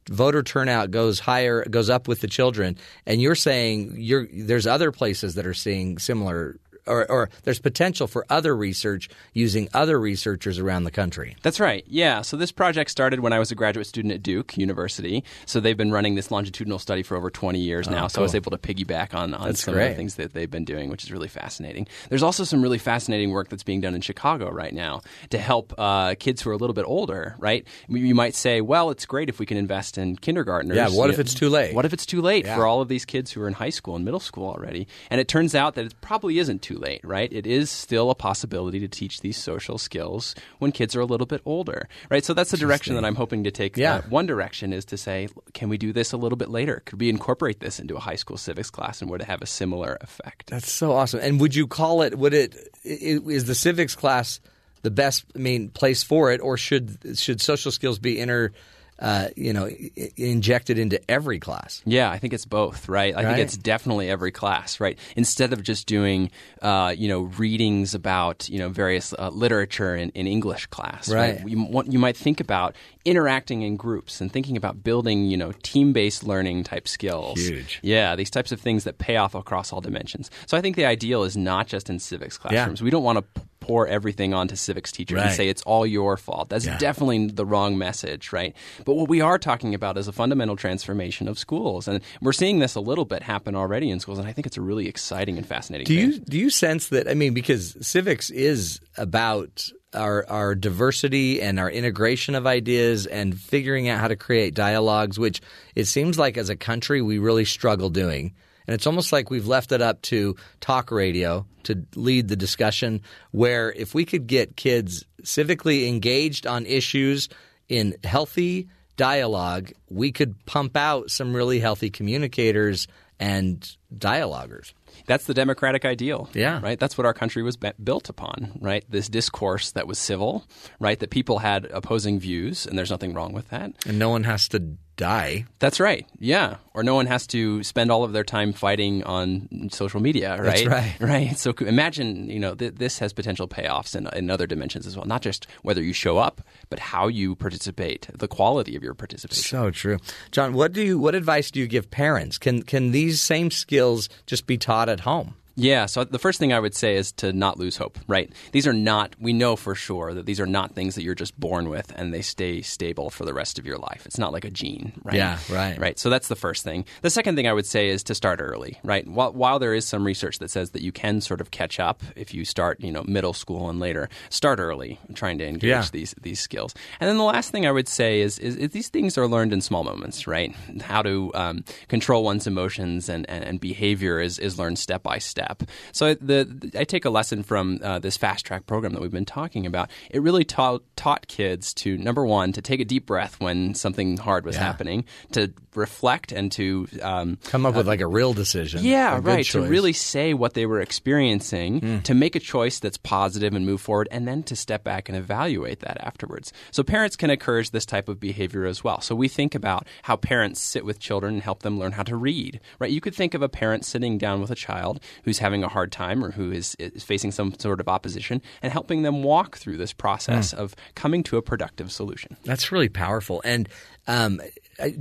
voter 0.08 0.42
turnout 0.42 0.90
goes 0.90 1.20
higher 1.20 1.64
goes 1.64 1.90
up 1.90 2.08
with 2.08 2.20
the 2.20 2.26
children. 2.26 2.76
And 3.06 3.20
you're 3.20 3.34
saying 3.34 3.94
you're 3.96 4.26
there's 4.32 4.66
other 4.66 4.90
places 4.90 5.34
that 5.36 5.46
are 5.46 5.54
seeing 5.54 5.98
similar 5.98 6.58
or, 6.88 7.10
or 7.10 7.30
there's 7.44 7.60
potential 7.60 8.06
for 8.06 8.24
other 8.30 8.56
research 8.56 9.08
using 9.34 9.68
other 9.74 10.00
researchers 10.00 10.58
around 10.58 10.84
the 10.84 10.90
country 10.90 11.36
That's 11.42 11.60
right. 11.60 11.84
Yeah. 11.86 12.22
So 12.22 12.36
this 12.36 12.52
project 12.52 12.90
started 12.90 13.20
when 13.20 13.32
I 13.32 13.38
was 13.38 13.50
a 13.50 13.54
graduate 13.54 13.86
student 13.86 14.12
at 14.14 14.22
Duke 14.22 14.56
University. 14.56 15.24
So 15.46 15.60
they've 15.60 15.76
been 15.76 15.92
running 15.92 16.14
this 16.14 16.30
longitudinal 16.30 16.78
study 16.78 17.02
for 17.02 17.16
over 17.16 17.30
20 17.30 17.58
years 17.58 17.88
now. 17.88 18.06
So 18.08 18.20
I 18.20 18.22
was 18.22 18.34
able 18.34 18.50
to 18.50 18.58
piggyback 18.58 19.14
on, 19.14 19.34
on 19.34 19.46
That's 19.48 19.62
some 19.64 19.74
of 19.74 19.80
the 19.80 19.94
things 19.94 20.14
that 20.16 20.32
they've 20.34 20.50
been 20.50 20.64
doing, 20.64 20.90
which 20.90 21.04
is 21.04 21.12
really 21.12 21.28
fascinating. 21.28 21.86
There's 22.08 22.22
also 22.22 22.44
some 22.44 22.62
really 22.62 22.78
fascinating 22.78 23.30
work 23.30 23.48
that's 23.48 23.62
being 23.62 23.80
done 23.80 23.94
in 23.94 24.00
Chicago 24.00 24.50
right 24.50 24.72
now 24.72 25.02
to 25.30 25.38
help 25.38 25.74
uh, 25.78 26.14
kids 26.18 26.42
who 26.42 26.50
are 26.50 26.54
a 26.54 26.56
little 26.56 26.74
bit 26.74 26.84
older, 26.86 27.34
right? 27.38 27.66
You 27.88 27.98
you 27.98 28.14
might 28.14 28.34
say, 28.34 28.60
well, 28.60 28.90
it's 28.90 29.04
great 29.06 29.28
if 29.28 29.38
we 29.38 29.46
can 29.46 29.56
invest 29.58 29.98
in 29.98 30.16
kindergartners. 30.16 30.76
Yeah, 30.76 30.88
what 30.88 31.06
You 31.06 31.10
if 31.12 31.16
know, 31.18 31.20
it's 31.22 31.34
too 31.34 31.48
late? 31.50 31.74
What 31.74 31.84
if 31.84 31.92
it's 31.92 32.06
too 32.06 32.22
late 32.22 32.44
Yeah. 32.46 32.56
for 32.56 32.66
all 32.66 32.80
of 32.80 32.88
these 32.88 33.04
kids 33.04 33.32
who 33.32 33.42
are 33.42 33.48
in 33.48 33.54
high 33.54 33.70
school 33.70 33.96
and 33.96 34.04
middle 34.04 34.20
school 34.20 34.48
already? 34.48 34.86
And 35.10 35.20
it 35.20 35.28
turns 35.28 35.54
out 35.54 35.74
that 35.74 35.84
it 35.86 35.94
probably 36.00 36.38
isn't 36.38 36.62
too 36.62 36.77
late, 36.78 37.00
right? 37.04 37.32
It 37.32 37.46
is 37.46 37.70
still 37.70 38.10
a 38.10 38.14
possibility 38.14 38.80
to 38.80 38.88
teach 38.88 39.20
these 39.20 39.36
social 39.36 39.78
skills 39.78 40.34
when 40.58 40.72
kids 40.72 40.96
are 40.96 41.00
a 41.00 41.06
little 41.06 41.26
bit 41.26 41.42
older, 41.44 41.88
right? 42.10 42.24
So 42.24 42.34
that's 42.34 42.50
the 42.50 42.56
direction 42.56 42.94
that 42.94 43.04
I'm 43.04 43.14
hoping 43.14 43.44
to 43.44 43.50
take. 43.50 43.76
Yeah. 43.76 43.96
Uh, 43.96 44.02
one 44.02 44.26
direction 44.26 44.72
is 44.72 44.84
to 44.86 44.96
say, 44.96 45.28
can 45.54 45.68
we 45.68 45.78
do 45.78 45.92
this 45.92 46.12
a 46.12 46.16
little 46.16 46.36
bit 46.36 46.48
later? 46.48 46.82
Could 46.86 47.00
we 47.00 47.08
incorporate 47.08 47.60
this 47.60 47.78
into 47.78 47.96
a 47.96 48.00
high 48.00 48.16
school 48.16 48.36
civics 48.36 48.70
class 48.70 49.02
and 49.02 49.10
would 49.10 49.20
it 49.20 49.26
have 49.26 49.42
a 49.42 49.46
similar 49.46 49.98
effect? 50.00 50.48
That's 50.48 50.70
so 50.70 50.92
awesome. 50.92 51.20
And 51.20 51.40
would 51.40 51.54
you 51.54 51.66
call 51.66 52.02
it? 52.02 52.16
Would 52.16 52.34
it, 52.34 52.56
is 52.84 53.44
the 53.46 53.54
civics 53.54 53.94
class 53.94 54.40
the 54.82 54.90
best? 54.90 55.24
I 55.34 55.38
mean, 55.38 55.70
place 55.70 56.02
for 56.02 56.32
it, 56.32 56.40
or 56.40 56.56
should 56.56 57.18
should 57.18 57.40
social 57.40 57.72
skills 57.72 57.98
be 57.98 58.18
inter, 58.18 58.52
uh, 58.98 59.28
you 59.36 59.52
know, 59.52 59.66
i- 59.66 59.90
injected 60.16 60.78
into 60.78 61.00
every 61.10 61.38
class? 61.38 61.82
Yeah, 61.84 62.10
I 62.10 62.18
think 62.18 62.32
it's 62.32 62.44
both, 62.46 62.88
right? 62.88 63.14
I 63.14 63.22
Right. 63.22 63.26
think 63.36 63.38
it's 63.46 63.56
definitely 63.56 64.10
every 64.10 64.32
class, 64.32 64.80
right? 64.80 64.98
Instead 65.16 65.52
of 65.52 65.62
just 65.62 65.86
doing, 65.86 66.30
uh, 66.62 66.94
you 66.96 67.08
know, 67.08 67.20
readings 67.38 67.94
about, 67.94 68.48
you 68.48 68.58
know, 68.58 68.68
various 68.68 69.14
uh, 69.18 69.28
literature 69.30 69.94
in, 69.96 70.10
in 70.10 70.26
English 70.26 70.66
class, 70.66 71.08
right? 71.08 71.38
Right. 71.38 71.48
You, 71.48 71.64
want, 71.64 71.92
you 71.92 71.98
might 71.98 72.16
think 72.16 72.40
about 72.40 72.74
interacting 73.04 73.62
in 73.62 73.76
groups 73.76 74.20
and 74.20 74.30
thinking 74.32 74.56
about 74.56 74.82
building, 74.82 75.26
you 75.26 75.36
know, 75.36 75.52
team-based 75.62 76.24
learning 76.24 76.64
type 76.64 76.86
skills. 76.88 77.38
Huge. 77.40 77.78
Yeah, 77.82 78.16
these 78.16 78.30
types 78.30 78.52
of 78.52 78.60
things 78.60 78.84
that 78.84 78.98
pay 78.98 79.16
off 79.16 79.34
across 79.34 79.72
all 79.72 79.80
dimensions. 79.80 80.30
So 80.46 80.56
I 80.56 80.60
think 80.60 80.76
the 80.76 80.84
ideal 80.86 81.22
is 81.24 81.36
not 81.36 81.66
just 81.68 81.88
in 81.88 81.98
civics 81.98 82.36
classrooms. 82.36 82.82
We 82.82 82.90
don't 82.90 83.04
want 83.04 83.18
to 83.34 83.42
pour 83.68 83.86
everything 83.86 84.32
onto 84.34 84.56
civics 84.56 84.90
teachers 84.90 85.20
and 85.22 85.30
say 85.32 85.48
it's 85.48 85.62
all 85.62 85.86
your 85.86 86.16
fault. 86.16 86.48
That's 86.48 86.64
Yeah. 86.66 86.78
definitely 86.78 87.26
the 87.28 87.44
wrong 87.44 87.76
message, 87.78 88.32
right? 88.32 88.56
But 88.86 88.94
what 88.94 89.08
we 89.08 89.20
are 89.20 89.38
talking 89.38 89.74
about 89.74 89.98
is 89.98 90.08
a 90.08 90.12
fundamental 90.12 90.56
transformation 90.56 91.28
of 91.28 91.38
schools, 91.38 91.86
and 91.86 92.00
we're 92.22 92.32
seeing 92.32 92.58
this 92.58 92.74
a 92.74 92.80
little 92.80 93.04
bit 93.04 93.22
happen 93.22 93.54
already 93.54 93.90
in 93.90 94.00
schools, 94.00 94.18
and 94.18 94.26
I 94.26 94.32
think 94.32 94.46
it's 94.46 94.56
a 94.56 94.62
really 94.62 94.88
exciting 94.88 95.36
and 95.36 95.46
fascinating. 95.46 95.84
Do 95.86 95.94
you 95.94 96.18
do 96.18 96.38
you 96.38 96.50
sense 96.50 96.88
that? 96.88 97.06
I 97.08 97.14
mean, 97.14 97.34
because 97.34 97.76
civics 97.86 98.30
is 98.30 98.80
about 98.96 99.68
our 99.94 100.24
our 100.28 100.54
diversity 100.54 101.40
and 101.42 101.58
our 101.60 101.70
integration 101.70 102.34
of 102.34 102.46
ideas 102.46 103.06
and 103.06 103.38
figuring 103.38 103.88
out 103.88 104.00
how 104.00 104.08
to 104.08 104.16
create 104.16 104.54
dialogues, 104.54 105.18
which 105.18 105.40
it 105.74 105.84
seems 105.86 106.18
like 106.18 106.38
as 106.38 106.48
a 106.48 106.56
country 106.56 107.02
we 107.02 107.18
really 107.18 107.44
struggle 107.44 107.90
doing. 107.90 108.32
And 108.68 108.74
it's 108.74 108.86
almost 108.86 109.12
like 109.12 109.30
we've 109.30 109.46
left 109.46 109.72
it 109.72 109.80
up 109.80 110.02
to 110.02 110.36
talk 110.60 110.90
radio 110.90 111.46
to 111.62 111.86
lead 111.96 112.28
the 112.28 112.36
discussion. 112.36 113.00
Where 113.30 113.72
if 113.72 113.94
we 113.94 114.04
could 114.04 114.26
get 114.26 114.56
kids 114.56 115.06
civically 115.22 115.88
engaged 115.88 116.46
on 116.46 116.66
issues 116.66 117.30
in 117.70 117.96
healthy 118.04 118.68
dialogue, 118.96 119.72
we 119.88 120.12
could 120.12 120.44
pump 120.44 120.76
out 120.76 121.10
some 121.10 121.34
really 121.34 121.60
healthy 121.60 121.88
communicators 121.88 122.86
and 123.18 123.74
dialoguers. 123.96 124.74
That's 125.06 125.24
the 125.24 125.34
democratic 125.34 125.86
ideal. 125.86 126.28
Yeah. 126.34 126.60
Right? 126.60 126.78
That's 126.78 126.98
what 126.98 127.06
our 127.06 127.14
country 127.14 127.42
was 127.42 127.56
be- 127.56 127.72
built 127.82 128.10
upon, 128.10 128.58
right? 128.60 128.84
This 128.90 129.08
discourse 129.08 129.72
that 129.72 129.86
was 129.86 129.98
civil, 129.98 130.44
right? 130.78 130.98
That 130.98 131.08
people 131.08 131.38
had 131.38 131.64
opposing 131.66 132.20
views, 132.20 132.66
and 132.66 132.78
there's 132.78 132.90
nothing 132.90 133.14
wrong 133.14 133.32
with 133.32 133.48
that. 133.48 133.72
And 133.86 133.98
no 133.98 134.10
one 134.10 134.24
has 134.24 134.46
to 134.48 134.76
die. 134.98 135.46
That's 135.60 135.80
right. 135.80 136.06
Yeah. 136.18 136.56
Or 136.74 136.82
no 136.82 136.94
one 136.94 137.06
has 137.06 137.26
to 137.28 137.62
spend 137.62 137.90
all 137.90 138.04
of 138.04 138.12
their 138.12 138.24
time 138.24 138.52
fighting 138.52 139.02
on 139.04 139.68
social 139.72 140.00
media, 140.00 140.36
right? 140.36 140.44
That's 140.44 140.66
right. 140.66 140.96
Right. 141.00 141.38
So 141.38 141.52
imagine, 141.60 142.28
you 142.28 142.38
know, 142.38 142.54
th- 142.54 142.74
this 142.74 142.98
has 142.98 143.12
potential 143.12 143.48
payoffs 143.48 143.96
in, 143.96 144.08
in 144.08 144.28
other 144.28 144.46
dimensions 144.46 144.86
as 144.86 144.96
well. 144.96 145.06
Not 145.06 145.22
just 145.22 145.46
whether 145.62 145.82
you 145.82 145.92
show 145.94 146.18
up, 146.18 146.42
but 146.68 146.78
how 146.78 147.06
you 147.08 147.34
participate, 147.36 148.08
the 148.12 148.28
quality 148.28 148.76
of 148.76 148.82
your 148.82 148.92
participation. 148.94 149.42
So 149.42 149.70
true, 149.70 149.98
John. 150.32 150.52
What 150.52 150.72
do 150.72 150.82
you? 150.82 150.98
What 150.98 151.14
advice 151.14 151.50
do 151.50 151.60
you 151.60 151.66
give 151.68 151.90
parents? 151.90 152.36
Can 152.36 152.62
can 152.62 152.90
these 152.90 153.20
same 153.20 153.50
skills 153.50 154.08
just 154.26 154.46
be 154.46 154.58
taught 154.58 154.88
at 154.88 155.00
home? 155.00 155.36
Yeah, 155.60 155.86
so 155.86 156.04
the 156.04 156.20
first 156.20 156.38
thing 156.38 156.52
I 156.52 156.60
would 156.60 156.74
say 156.74 156.94
is 156.94 157.10
to 157.14 157.32
not 157.32 157.58
lose 157.58 157.76
hope, 157.76 157.98
right? 158.06 158.32
These 158.52 158.68
are 158.68 158.72
not, 158.72 159.16
we 159.18 159.32
know 159.32 159.56
for 159.56 159.74
sure 159.74 160.14
that 160.14 160.24
these 160.24 160.38
are 160.38 160.46
not 160.46 160.76
things 160.76 160.94
that 160.94 161.02
you're 161.02 161.16
just 161.16 161.38
born 161.38 161.68
with 161.68 161.92
and 161.96 162.14
they 162.14 162.22
stay 162.22 162.62
stable 162.62 163.10
for 163.10 163.24
the 163.24 163.34
rest 163.34 163.58
of 163.58 163.66
your 163.66 163.76
life. 163.76 164.06
It's 164.06 164.18
not 164.18 164.32
like 164.32 164.44
a 164.44 164.50
gene, 164.50 164.92
right? 165.02 165.16
Yeah, 165.16 165.38
right. 165.50 165.76
Right, 165.76 165.98
so 165.98 166.10
that's 166.10 166.28
the 166.28 166.36
first 166.36 166.62
thing. 166.62 166.84
The 167.02 167.10
second 167.10 167.34
thing 167.34 167.48
I 167.48 167.52
would 167.52 167.66
say 167.66 167.88
is 167.88 168.04
to 168.04 168.14
start 168.14 168.40
early, 168.40 168.78
right? 168.84 169.06
While, 169.08 169.32
while 169.32 169.58
there 169.58 169.74
is 169.74 169.84
some 169.84 170.04
research 170.04 170.38
that 170.38 170.50
says 170.50 170.70
that 170.70 170.82
you 170.82 170.92
can 170.92 171.20
sort 171.20 171.40
of 171.40 171.50
catch 171.50 171.80
up 171.80 172.04
if 172.14 172.32
you 172.32 172.44
start, 172.44 172.80
you 172.80 172.92
know, 172.92 173.02
middle 173.08 173.32
school 173.32 173.68
and 173.68 173.80
later, 173.80 174.08
start 174.30 174.60
early 174.60 175.00
trying 175.14 175.38
to 175.38 175.46
engage 175.46 175.68
Yeah. 175.68 175.84
these 175.90 176.14
these 176.22 176.38
skills. 176.38 176.72
And 177.00 177.08
then 177.10 177.16
the 177.18 177.24
last 177.24 177.50
thing 177.50 177.66
I 177.66 177.72
would 177.72 177.88
say 177.88 178.20
is, 178.20 178.38
is, 178.38 178.54
is 178.54 178.70
these 178.70 178.90
things 178.90 179.18
are 179.18 179.26
learned 179.26 179.52
in 179.52 179.60
small 179.60 179.82
moments, 179.82 180.28
right? 180.28 180.54
How 180.82 181.02
to 181.02 181.32
um, 181.34 181.64
control 181.88 182.22
one's 182.22 182.46
emotions 182.46 183.08
and, 183.08 183.28
and, 183.28 183.42
and 183.42 183.58
behavior 183.58 184.20
is, 184.20 184.38
is 184.38 184.56
learned 184.56 184.78
step 184.78 185.02
by 185.02 185.18
step. 185.18 185.47
So 185.92 186.14
the, 186.14 186.70
I 186.78 186.84
take 186.84 187.04
a 187.04 187.10
lesson 187.10 187.42
from 187.42 187.80
uh, 187.82 187.98
this 187.98 188.16
fast 188.16 188.44
track 188.46 188.66
program 188.66 188.92
that 188.92 189.00
we've 189.02 189.10
been 189.10 189.24
talking 189.24 189.66
about. 189.66 189.90
It 190.10 190.22
really 190.22 190.44
taught 190.44 190.82
taught 190.96 191.26
kids 191.28 191.72
to 191.74 191.96
number 191.98 192.24
one 192.26 192.52
to 192.52 192.62
take 192.62 192.80
a 192.80 192.84
deep 192.84 193.06
breath 193.06 193.40
when 193.40 193.74
something 193.74 194.16
hard 194.16 194.44
was 194.44 194.56
Yeah. 194.56 194.62
happening, 194.64 195.04
to 195.32 195.52
reflect 195.74 196.32
and 196.32 196.50
to 196.52 196.88
um, 197.02 197.38
Come 197.44 197.64
up 197.66 197.74
with 197.76 197.86
like 197.86 198.00
a 198.00 198.06
real 198.06 198.32
decision. 198.32 198.82
yeah, 198.84 199.12
a 199.16 199.20
good 199.20 199.26
right. 199.26 199.44
To 199.46 199.52
choice. 199.60 199.68
Really 199.68 199.92
say 199.92 200.34
what 200.34 200.54
they 200.54 200.66
were 200.66 200.80
experiencing, 200.80 202.02
to 202.02 202.14
make 202.14 202.34
a 202.36 202.40
choice 202.40 202.78
that's 202.80 202.96
positive 202.96 203.54
and 203.54 203.64
move 203.66 203.80
forward, 203.80 204.08
and 204.10 204.26
then 204.26 204.42
to 204.44 204.56
step 204.56 204.84
back 204.84 205.08
and 205.08 205.16
evaluate 205.16 205.80
that 205.80 205.98
afterwards. 206.00 206.52
So 206.70 206.82
parents 206.82 207.16
can 207.16 207.30
encourage 207.30 207.70
this 207.70 207.86
type 207.86 208.08
of 208.08 208.20
behavior 208.20 208.66
as 208.66 208.82
well. 208.84 209.00
So 209.00 209.14
we 209.14 209.28
think 209.28 209.54
about 209.54 209.86
how 210.02 210.16
parents 210.16 210.60
sit 210.60 210.84
with 210.84 210.98
children 210.98 211.34
and 211.34 211.42
help 211.42 211.62
them 211.62 211.78
learn 211.78 211.92
how 211.92 212.02
to 212.04 212.16
read. 212.16 212.60
Right? 212.78 212.90
You 212.90 213.00
could 213.00 213.14
think 213.14 213.34
of 213.34 213.42
a 213.42 213.48
parent 213.48 213.84
sitting 213.84 214.18
down 214.18 214.40
with 214.40 214.50
a 214.50 214.54
child 214.54 215.00
who's 215.28 215.38
having 215.38 215.62
a 215.62 215.68
hard 215.68 215.92
time 215.92 216.24
or 216.24 216.30
who 216.30 216.50
is, 216.50 216.74
is 216.78 217.04
facing 217.04 217.30
some 217.32 217.52
sort 217.58 217.80
of 217.80 217.88
opposition 217.88 218.40
and 218.62 218.72
helping 218.72 219.02
them 219.02 219.22
walk 219.22 219.58
through 219.58 219.76
this 219.76 219.92
process 219.92 220.52
Hmm. 220.52 220.60
of 220.60 220.74
coming 220.94 221.22
to 221.24 221.36
a 221.36 221.42
productive 221.42 221.92
solution. 221.92 222.36
That's 222.44 222.72
really 222.72 222.88
powerful. 222.88 223.42
And 223.44 223.68
um, 224.06 224.40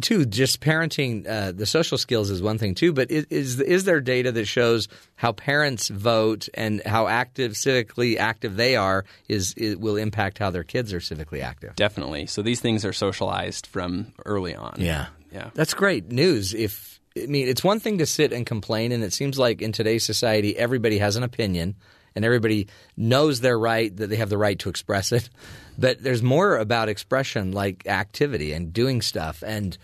too, 0.02 0.26
just 0.26 0.60
parenting, 0.60 1.26
uh, 1.26 1.54
the 1.54 1.66
social 1.66 1.98
skills 1.98 2.30
is 2.30 2.42
one 2.42 2.58
thing 2.58 2.76
too. 2.76 2.92
But 2.92 3.10
is, 3.10 3.26
is 3.30 3.60
is 3.62 3.84
there 3.86 4.02
data 4.02 4.34
that 4.34 4.46
shows 4.46 4.90
how 5.16 5.32
parents 5.32 5.88
vote 5.88 6.50
and 6.54 6.82
how 6.86 7.08
active, 7.08 7.54
civically 7.54 8.18
active 8.18 8.58
they 8.58 8.76
are, 8.76 9.06
is, 9.30 9.56
will 9.80 9.96
impact 9.96 10.40
how 10.40 10.50
their 10.52 10.66
kids 10.66 10.92
are 10.94 11.00
civically 11.00 11.42
active? 11.42 11.74
Definitely. 11.76 12.26
So 12.28 12.42
these 12.42 12.60
things 12.60 12.84
are 12.84 12.94
socialized 12.94 13.66
from 13.68 14.14
early 14.26 14.56
on. 14.56 14.76
Yeah. 14.80 15.08
Yeah. 15.32 15.52
That's 15.54 15.74
great 15.74 16.12
news. 16.12 16.54
If 16.54 16.97
I 17.24 17.28
mean, 17.28 17.48
it's 17.48 17.64
one 17.64 17.80
thing 17.80 17.98
to 18.00 18.06
sit 18.06 18.34
and 18.34 18.46
complain, 18.46 18.92
and 18.92 19.04
it 19.04 19.14
seems 19.14 19.38
like 19.38 19.62
in 19.62 19.72
today's 19.72 20.04
society, 20.04 20.58
everybody 20.58 20.98
has 21.00 21.16
an 21.16 21.24
opinion, 21.24 21.76
and 22.16 22.26
everybody 22.26 22.68
knows 22.96 23.40
they're 23.40 23.60
right, 23.60 23.96
that 23.98 24.08
they 24.08 24.16
have 24.16 24.30
the 24.30 24.38
right 24.38 24.58
to 24.60 24.70
express 24.70 25.12
it. 25.12 25.30
But 25.78 26.02
there's 26.02 26.24
more 26.24 26.58
about 26.58 26.90
expression, 26.90 27.52
like 27.52 27.88
activity 27.88 28.54
and 28.54 28.74
doing 28.74 29.02
stuff, 29.02 29.44
and 29.46 29.78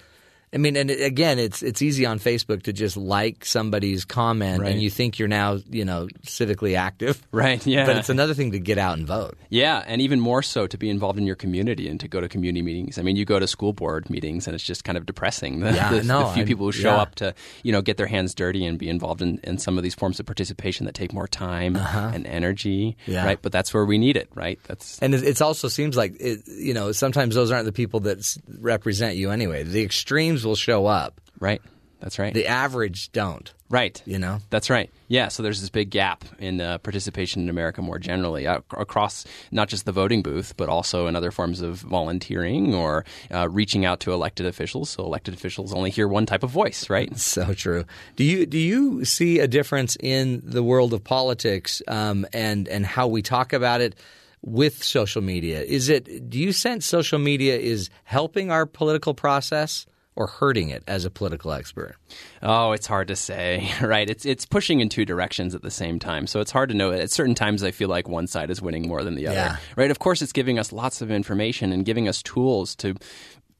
I 0.53 0.57
mean, 0.57 0.75
and 0.75 0.91
again, 0.91 1.39
it's 1.39 1.63
it's 1.63 1.81
easy 1.81 2.05
on 2.05 2.19
Facebook 2.19 2.63
to 2.63 2.73
just 2.73 2.95
like 2.95 3.43
somebody's 3.43 4.05
comment, 4.05 4.61
Right. 4.61 4.71
and 4.71 4.81
you 4.81 4.89
think 4.91 5.17
you're 5.17 5.27
now, 5.27 5.59
you 5.69 5.83
know, 5.83 6.07
civically 6.25 6.77
active. 6.77 7.21
Right, 7.33 7.65
yeah. 7.65 7.85
But 7.87 7.97
it's 7.97 8.09
another 8.09 8.33
thing 8.35 8.51
to 8.51 8.59
get 8.59 8.77
out 8.77 8.97
and 8.97 9.07
vote. 9.07 9.37
Yeah, 9.49 9.83
and 9.87 9.99
even 10.01 10.19
more 10.19 10.43
so 10.43 10.67
to 10.67 10.77
be 10.77 10.89
involved 10.89 11.17
in 11.17 11.25
your 11.25 11.35
community 11.35 11.87
and 11.89 11.99
to 11.99 12.07
go 12.07 12.21
to 12.21 12.29
community 12.29 12.61
meetings. 12.61 12.99
I 12.99 13.01
mean, 13.01 13.15
you 13.15 13.25
go 13.25 13.39
to 13.39 13.47
school 13.47 13.73
board 13.73 14.09
meetings, 14.09 14.45
and 14.47 14.53
it's 14.55 14.63
just 14.63 14.83
kind 14.83 14.97
of 14.97 15.05
depressing. 15.05 15.59
The, 15.63 15.73
Yeah, 15.73 15.89
the, 15.89 16.01
the 16.01 16.31
few 16.35 16.43
I- 16.43 16.45
people 16.45 16.65
who 16.67 16.71
show 16.71 16.95
yeah. 16.95 17.01
up 17.01 17.15
to 17.15 17.33
you 17.63 17.71
know 17.71 17.81
get 17.81 17.97
their 17.97 18.05
hands 18.07 18.35
dirty 18.35 18.65
and 18.65 18.77
be 18.77 18.87
involved 18.89 19.21
in, 19.23 19.39
in 19.43 19.57
some 19.57 19.77
of 19.77 19.83
these 19.83 19.95
forms 19.95 20.19
of 20.19 20.25
participation 20.27 20.85
that 20.85 20.93
take 20.93 21.11
more 21.13 21.27
time 21.27 21.75
and 21.75 22.27
energy. 22.27 22.95
Uh-huh. 22.99 23.11
Yeah. 23.13 23.25
Right, 23.25 23.39
but 23.41 23.51
that's 23.51 23.73
where 23.73 23.85
we 23.85 23.97
need 23.97 24.15
it. 24.17 24.29
Right. 24.35 24.59
That's 24.67 24.99
And 24.99 25.15
it, 25.15 25.23
it 25.23 25.41
also 25.41 25.67
seems 25.69 25.97
like 25.97 26.15
it, 26.19 26.41
you 26.47 26.73
know 26.75 26.91
sometimes 26.91 27.33
those 27.33 27.49
aren't 27.51 27.65
the 27.65 27.71
people 27.73 28.01
that 28.01 28.37
represent 28.59 29.15
you 29.15 29.31
anyway. 29.31 29.63
The 29.63 29.81
extremes 29.83 30.42
will 30.45 30.55
show 30.55 30.85
up. 30.85 31.21
right. 31.39 31.61
That's 32.03 32.19
right. 32.19 32.33
The 32.33 32.47
average 32.47 33.13
don't. 33.13 33.53
Right. 33.69 34.03
You 34.05 34.19
know. 34.19 34.39
That's 34.49 34.69
right. 34.69 34.91
Yeah. 35.07 35.29
So 35.29 35.41
there's 35.41 35.61
this 35.61 35.69
big 35.69 35.89
gap 35.89 36.25
in 36.37 36.59
uh, 36.59 36.79
participation 36.79 37.41
in 37.43 37.49
America 37.49 37.81
more 37.81 37.97
generally 37.97 38.45
ac- 38.45 38.59
across 38.77 39.23
not 39.51 39.69
just 39.69 39.85
the 39.85 39.93
voting 39.93 40.21
booth, 40.21 40.57
but 40.57 40.67
also 40.67 41.07
in 41.07 41.15
other 41.15 41.31
forms 41.31 41.61
of 41.61 41.77
volunteering 41.77 42.75
or 42.75 43.05
uh, 43.33 43.47
reaching 43.47 43.85
out 43.85 44.01
to 44.01 44.11
elected 44.11 44.45
officials. 44.45 44.89
So 44.89 45.05
elected 45.05 45.33
officials 45.33 45.73
only 45.73 45.91
hear 45.91 46.09
one 46.09 46.25
type 46.25 46.43
of 46.43 46.49
voice, 46.49 46.89
right? 46.89 47.09
So 47.17 47.53
true. 47.53 47.85
Do 48.17 48.25
you 48.25 48.45
do 48.45 48.59
you 48.59 49.05
see 49.05 49.39
a 49.39 49.47
difference 49.47 49.95
in 49.97 50.41
the 50.43 50.61
world 50.61 50.93
of 50.93 51.05
politics 51.05 51.81
um, 51.87 52.27
and 52.33 52.67
and 52.67 52.85
how 52.85 53.07
we 53.07 53.21
talk 53.21 53.53
about 53.53 53.79
it 53.79 53.95
with 54.41 54.83
social 54.83 55.21
media? 55.21 55.61
Is 55.61 55.87
it 55.87 56.29
do 56.29 56.37
you 56.37 56.51
sense 56.51 56.85
social 56.85 57.17
media 57.17 57.57
is 57.57 57.89
helping 58.03 58.51
our 58.51 58.65
political 58.65 59.13
process 59.13 59.85
or 60.15 60.27
hurting 60.27 60.69
it 60.69 60.83
as 60.87 61.05
a 61.05 61.09
political 61.09 61.51
expert? 61.51 61.95
Oh, 62.41 62.71
it's 62.71 62.87
hard 62.87 63.07
to 63.09 63.15
say, 63.15 63.69
right? 63.81 64.09
It's 64.09 64.25
it's 64.25 64.45
pushing 64.45 64.79
in 64.79 64.89
two 64.89 65.05
directions 65.05 65.55
at 65.55 65.61
the 65.61 65.71
same 65.71 65.99
time. 65.99 66.27
So 66.27 66.39
it's 66.39 66.51
hard 66.51 66.69
to 66.69 66.75
know. 66.75 66.91
At 66.91 67.11
certain 67.11 67.35
times, 67.35 67.63
I 67.63 67.71
feel 67.71 67.89
like 67.89 68.07
one 68.07 68.27
side 68.27 68.49
is 68.49 68.61
winning 68.61 68.87
more 68.87 69.03
than 69.03 69.15
the 69.15 69.27
other, 69.27 69.35
Yeah. 69.35 69.57
right? 69.75 69.91
Of 69.91 69.99
course, 69.99 70.21
it's 70.21 70.33
giving 70.33 70.59
us 70.59 70.71
lots 70.71 71.01
of 71.01 71.11
information 71.11 71.71
and 71.71 71.85
giving 71.85 72.07
us 72.07 72.21
tools 72.21 72.75
to 72.77 72.95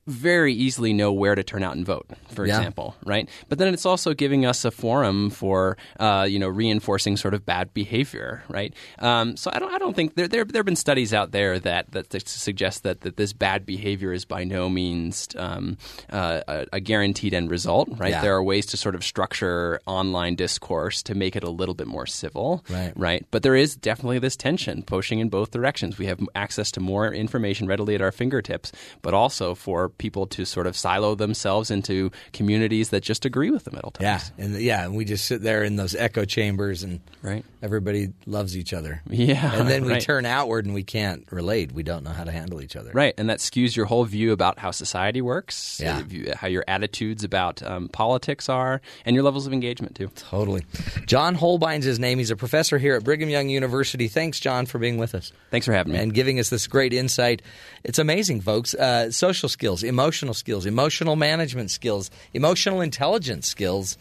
very 0.06 0.54
easily 0.54 0.91
know 0.93 1.12
where 1.14 1.34
to 1.36 1.43
turn 1.43 1.64
out 1.64 1.76
and 1.78 1.86
vote, 1.86 2.06
for 2.34 2.45
Yeah. 2.45 2.58
example, 2.58 2.95
right? 3.06 3.30
But 3.47 3.58
then 3.58 3.74
it's 3.74 3.86
also 3.86 4.14
giving 4.14 4.45
us 4.45 4.66
a 4.66 4.72
forum 4.72 5.30
for, 5.30 5.78
uh, 5.99 6.28
you 6.30 6.39
know, 6.39 6.49
reinforcing 6.49 7.16
sort 7.16 7.34
of 7.34 7.45
bad 7.45 7.74
behavior, 7.74 8.43
right? 8.49 8.74
Um, 8.99 9.38
so 9.38 9.49
I 9.54 9.60
don't, 9.60 9.74
I 9.74 9.78
don't 9.78 9.95
think 9.95 10.16
there, 10.16 10.28
there, 10.28 10.43
there 10.43 10.60
have 10.60 10.66
been 10.66 10.76
studies 10.76 11.14
out 11.14 11.32
there 11.32 11.58
that 11.60 11.91
that, 11.91 12.10
that 12.10 12.28
suggest 12.28 12.84
that, 12.84 13.01
that 13.01 13.16
this 13.18 13.32
bad 13.34 13.66
behavior 13.66 14.12
is 14.12 14.26
by 14.26 14.43
no 14.43 14.70
means 14.70 15.28
um, 15.38 15.78
uh, 16.12 16.41
a, 16.47 16.66
a 16.74 16.80
guaranteed 16.82 17.34
end 17.34 17.49
result, 17.49 17.88
right? 17.97 18.12
Yeah. 18.12 18.22
There 18.22 18.36
are 18.36 18.43
ways 18.43 18.66
to 18.68 18.78
sort 18.78 18.95
of 18.95 19.04
structure 19.04 19.80
online 19.86 20.36
discourse 20.36 21.01
to 21.04 21.16
make 21.16 21.36
it 21.36 21.43
a 21.43 21.49
little 21.49 21.76
bit 21.76 21.88
more 21.88 22.06
civil, 22.06 22.64
Right. 22.70 22.91
right? 22.97 23.26
But 23.32 23.43
there 23.43 23.56
is 23.56 23.76
definitely 23.76 24.20
this 24.20 24.36
tension 24.36 24.84
pushing 24.84 25.20
in 25.20 25.30
both 25.30 25.51
directions. 25.51 25.97
We 25.97 26.08
have 26.08 26.20
access 26.36 26.72
to 26.72 26.80
more 26.82 27.14
information 27.14 27.68
readily 27.68 27.95
at 27.95 28.01
our 28.01 28.12
fingertips, 28.12 28.72
but 29.01 29.14
also 29.14 29.56
for 29.56 29.89
people 29.98 30.26
to 30.28 30.46
sort 30.46 30.68
of 30.68 30.76
silo 30.76 31.16
themselves 31.16 31.72
into 31.72 32.12
communities 32.32 32.89
that 32.89 33.02
just 33.02 33.26
agree 33.26 33.50
with 33.50 33.64
them 33.66 33.76
at 33.76 33.84
all 33.84 33.94
Yeah, 34.00 34.22
and 34.38 34.56
yeah, 34.60 34.86
and 34.86 34.96
we 34.96 35.06
just 35.06 35.26
sit 35.26 35.41
there 35.41 35.64
in 35.64 35.76
those 35.76 35.96
echo 35.96 36.26
chambers 36.26 36.84
and 36.84 37.00
Right. 37.22 37.46
Everybody 37.64 38.09
loves 38.26 38.55
each 38.57 38.74
other. 38.74 39.01
Yeah, 39.14 39.55
and 39.55 39.70
then 39.70 39.86
we 39.86 39.93
right. 39.93 40.01
turn 40.01 40.26
outward 40.26 40.66
and 40.66 40.74
we 40.74 40.84
can't 40.84 41.26
relate. 41.32 41.72
We 41.72 41.82
don't 41.84 42.03
know 42.03 42.09
how 42.11 42.24
to 42.26 42.32
handle 42.32 42.61
each 42.61 42.76
other. 42.76 42.91
Right, 42.93 43.14
and 43.18 43.30
that 43.30 43.39
skews 43.39 43.76
your 43.76 43.86
whole 43.86 44.03
view 44.03 44.34
about 44.34 44.59
how 44.59 44.72
society 44.72 45.22
works, 45.22 45.80
Yeah. 45.82 45.99
uh, 45.99 46.36
how 46.36 46.47
your 46.47 46.66
attitudes 46.68 47.24
about 47.24 47.64
um, 47.64 47.88
politics 47.89 48.49
are, 48.49 48.82
and 49.05 49.16
your 49.16 49.24
levels 49.24 49.47
of 49.47 49.53
engagement 49.53 49.95
too. 49.95 50.09
Totally. 50.16 50.64
John 51.05 51.36
Holbein's 51.36 51.86
his 51.86 51.99
name. 51.99 52.18
He's 52.18 52.32
a 52.32 52.36
professor 52.36 52.78
here 52.78 52.95
at 52.95 53.03
Brigham 53.03 53.30
Young 53.30 53.47
University. 53.49 54.07
Thanks, 54.09 54.39
John, 54.41 54.66
for 54.66 54.78
being 54.78 54.97
with 54.97 55.16
us. 55.16 55.32
Thanks 55.51 55.66
for 55.66 55.74
having 55.74 55.93
me. 55.93 55.99
and 55.99 56.14
giving 56.14 56.39
us 56.39 56.49
this 56.49 56.68
great 56.68 56.91
insight. 56.91 57.41
It's 57.84 57.99
amazing, 57.99 58.41
folks. 58.41 58.74
Uh, 58.74 59.09
social 59.11 59.47
skills, 59.47 59.84
emotional 59.84 60.34
skills, 60.34 60.66
emotional 60.66 61.16
management 61.16 61.72
skills, 61.72 62.11
emotional 62.34 62.82
intelligence 62.82 63.47
skills. 63.47 63.97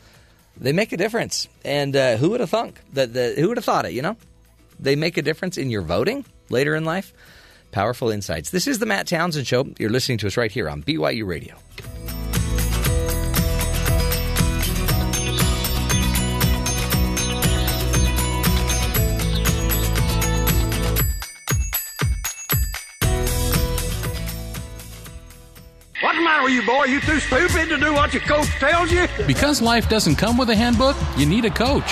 They 0.56 0.72
make 0.72 0.92
a 0.92 0.96
difference. 0.96 1.48
And 1.64 1.96
uh, 1.96 2.16
who 2.16 2.30
would 2.30 2.40
have 2.40 2.50
thunk 2.50 2.80
that? 2.92 3.12
The, 3.12 3.34
who 3.36 3.48
would 3.48 3.56
have 3.56 3.64
thought 3.64 3.86
it? 3.86 3.92
You 3.92 4.02
know, 4.02 4.16
they 4.78 4.96
make 4.96 5.16
a 5.16 5.22
difference 5.22 5.58
in 5.58 5.70
your 5.70 5.82
voting 5.82 6.24
later 6.50 6.74
in 6.74 6.84
life. 6.84 7.12
Powerful 7.72 8.10
insights. 8.10 8.50
This 8.50 8.66
is 8.66 8.78
the 8.78 8.86
Matt 8.86 9.06
Townsend 9.06 9.46
Show. 9.46 9.66
You're 9.78 9.90
listening 9.90 10.18
to 10.18 10.26
us 10.26 10.36
right 10.36 10.52
here 10.52 10.68
on 10.68 10.82
BYU 10.82 11.26
Radio. 11.26 11.56
Matter 26.42 26.54
with 26.54 26.64
you, 26.64 26.66
boy? 26.66 26.84
You 26.84 27.00
too 27.00 27.20
stupid 27.20 27.68
to 27.68 27.78
do 27.78 27.92
what 27.92 28.12
your 28.12 28.22
coach 28.22 28.48
tells 28.58 28.90
you? 28.90 29.06
Because 29.26 29.62
life 29.62 29.88
doesn't 29.88 30.16
come 30.16 30.36
with 30.36 30.50
a 30.50 30.56
handbook, 30.56 30.96
you 31.16 31.26
need 31.26 31.44
a 31.44 31.50
coach. 31.50 31.90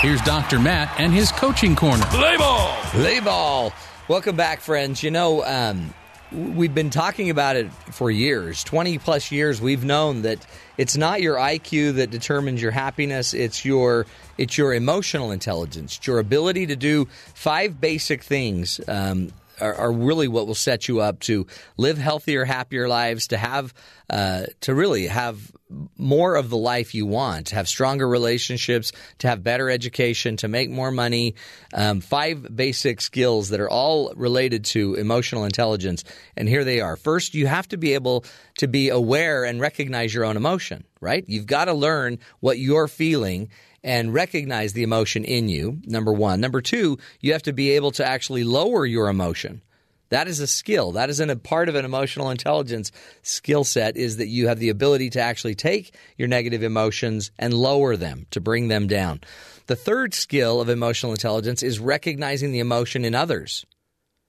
Here's 0.00 0.20
Dr. 0.22 0.58
Matt 0.58 0.98
and 0.98 1.12
his 1.12 1.30
coaching 1.30 1.76
corner. 1.76 2.04
Play 2.06 2.36
ball! 2.36 2.76
Play 2.90 3.20
ball. 3.20 3.72
Welcome 4.08 4.36
back, 4.36 4.60
friends. 4.60 5.02
You 5.02 5.12
know, 5.12 5.44
um, 5.44 5.94
we've 6.32 6.74
been 6.74 6.90
talking 6.90 7.30
about 7.30 7.56
it 7.56 7.72
for 7.90 8.10
years 8.10 8.64
20 8.64 8.98
plus 8.98 9.30
years. 9.30 9.60
We've 9.60 9.84
known 9.84 10.22
that 10.22 10.44
it's 10.76 10.96
not 10.96 11.20
your 11.20 11.36
IQ 11.36 11.94
that 11.96 12.10
determines 12.10 12.60
your 12.60 12.72
happiness, 12.72 13.34
it's 13.34 13.64
your. 13.64 14.06
It's 14.38 14.56
your 14.56 14.72
emotional 14.72 15.30
intelligence, 15.30 15.98
It's 15.98 16.06
your 16.06 16.18
ability 16.18 16.66
to 16.68 16.74
do 16.74 17.04
five 17.34 17.80
basic 17.80 18.22
things 18.24 18.80
um, 18.88 19.30
are, 19.62 19.74
are 19.74 19.92
really 19.92 20.28
what 20.28 20.46
will 20.46 20.54
set 20.54 20.88
you 20.88 21.00
up 21.00 21.20
to 21.20 21.46
live 21.76 21.98
healthier, 21.98 22.44
happier 22.44 22.88
lives, 22.88 23.28
to 23.28 23.36
have, 23.36 23.72
uh, 24.10 24.44
to 24.60 24.74
really 24.74 25.06
have 25.06 25.52
more 25.96 26.34
of 26.34 26.50
the 26.50 26.56
life 26.56 26.94
you 26.94 27.06
want, 27.06 27.46
to 27.48 27.54
have 27.54 27.68
stronger 27.68 28.06
relationships, 28.06 28.92
to 29.18 29.28
have 29.28 29.42
better 29.42 29.70
education, 29.70 30.36
to 30.36 30.48
make 30.48 30.68
more 30.68 30.90
money. 30.90 31.34
Um, 31.72 32.00
five 32.00 32.54
basic 32.54 33.00
skills 33.00 33.50
that 33.50 33.60
are 33.60 33.70
all 33.70 34.12
related 34.14 34.64
to 34.66 34.94
emotional 34.94 35.44
intelligence. 35.44 36.04
And 36.36 36.48
here 36.48 36.64
they 36.64 36.80
are. 36.80 36.96
First, 36.96 37.34
you 37.34 37.46
have 37.46 37.68
to 37.68 37.76
be 37.76 37.94
able 37.94 38.24
to 38.58 38.68
be 38.68 38.90
aware 38.90 39.44
and 39.44 39.60
recognize 39.60 40.12
your 40.12 40.24
own 40.24 40.36
emotion, 40.36 40.84
right? 41.00 41.24
You've 41.26 41.46
got 41.46 41.66
to 41.66 41.72
learn 41.72 42.18
what 42.40 42.58
you're 42.58 42.88
feeling 42.88 43.48
and 43.84 44.14
recognize 44.14 44.72
the 44.72 44.82
emotion 44.82 45.24
in 45.24 45.48
you, 45.48 45.80
number 45.84 46.12
one. 46.12 46.40
Number 46.40 46.60
two, 46.60 46.98
you 47.20 47.32
have 47.32 47.42
to 47.42 47.52
be 47.52 47.70
able 47.72 47.90
to 47.92 48.06
actually 48.06 48.44
lower 48.44 48.86
your 48.86 49.08
emotion. 49.08 49.62
That 50.10 50.28
is 50.28 50.40
a 50.40 50.46
skill. 50.46 50.92
That 50.92 51.08
isn't 51.08 51.30
a 51.30 51.36
part 51.36 51.70
of 51.70 51.74
an 51.74 51.86
emotional 51.86 52.30
intelligence 52.30 52.92
skill 53.22 53.64
set 53.64 53.96
is 53.96 54.18
that 54.18 54.28
you 54.28 54.48
have 54.48 54.58
the 54.58 54.68
ability 54.68 55.08
to 55.10 55.20
actually 55.20 55.54
take 55.54 55.96
your 56.18 56.28
negative 56.28 56.62
emotions 56.62 57.30
and 57.38 57.54
lower 57.54 57.96
them, 57.96 58.26
to 58.30 58.40
bring 58.40 58.68
them 58.68 58.86
down. 58.86 59.22
The 59.68 59.76
third 59.76 60.12
skill 60.12 60.60
of 60.60 60.68
emotional 60.68 61.12
intelligence 61.12 61.62
is 61.62 61.78
recognizing 61.80 62.52
the 62.52 62.60
emotion 62.60 63.06
in 63.06 63.14
others 63.14 63.64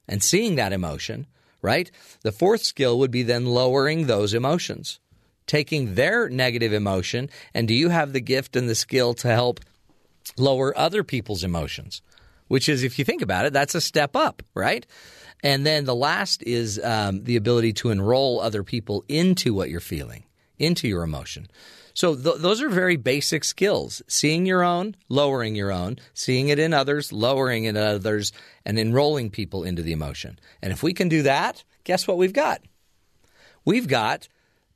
and 0.08 0.22
seeing 0.22 0.54
that 0.54 0.72
emotion, 0.72 1.26
right? 1.60 1.90
The 2.22 2.32
fourth 2.32 2.62
skill 2.62 2.98
would 3.00 3.10
be 3.10 3.22
then 3.22 3.44
lowering 3.44 4.06
those 4.06 4.32
emotions 4.32 5.00
taking 5.46 5.94
their 5.94 6.28
negative 6.28 6.72
emotion 6.72 7.28
and 7.52 7.68
do 7.68 7.74
you 7.74 7.88
have 7.88 8.12
the 8.12 8.20
gift 8.20 8.56
and 8.56 8.68
the 8.68 8.74
skill 8.74 9.14
to 9.14 9.28
help 9.28 9.60
lower 10.36 10.76
other 10.76 11.04
people's 11.04 11.44
emotions? 11.44 12.02
Which 12.48 12.68
is 12.68 12.82
if 12.82 12.98
you 12.98 13.04
think 13.04 13.22
about 13.22 13.46
it 13.46 13.52
that's 13.52 13.74
a 13.74 13.80
step 13.80 14.16
up 14.16 14.42
right? 14.54 14.86
And 15.42 15.66
then 15.66 15.84
the 15.84 15.94
last 15.94 16.42
is 16.42 16.80
um, 16.82 17.24
the 17.24 17.36
ability 17.36 17.74
to 17.74 17.90
enroll 17.90 18.40
other 18.40 18.62
people 18.62 19.04
into 19.08 19.52
what 19.52 19.70
you're 19.70 19.80
feeling 19.80 20.24
into 20.58 20.88
your 20.88 21.02
emotion. 21.02 21.48
So 21.94 22.14
th- 22.14 22.36
those 22.38 22.62
are 22.62 22.68
very 22.68 22.96
basic 22.96 23.44
skills. 23.44 24.02
Seeing 24.08 24.46
your 24.46 24.64
own 24.64 24.96
lowering 25.08 25.54
your 25.54 25.70
own. 25.70 25.98
Seeing 26.12 26.48
it 26.48 26.58
in 26.58 26.74
others 26.74 27.12
lowering 27.12 27.64
it 27.64 27.70
in 27.70 27.76
others 27.76 28.32
and 28.64 28.78
enrolling 28.78 29.30
people 29.30 29.64
into 29.64 29.82
the 29.82 29.92
emotion. 29.92 30.38
And 30.62 30.72
if 30.72 30.82
we 30.82 30.92
can 30.92 31.08
do 31.08 31.22
that 31.22 31.64
guess 31.84 32.08
what 32.08 32.16
we've 32.16 32.32
got? 32.32 32.62
We've 33.64 33.86
got 33.86 34.28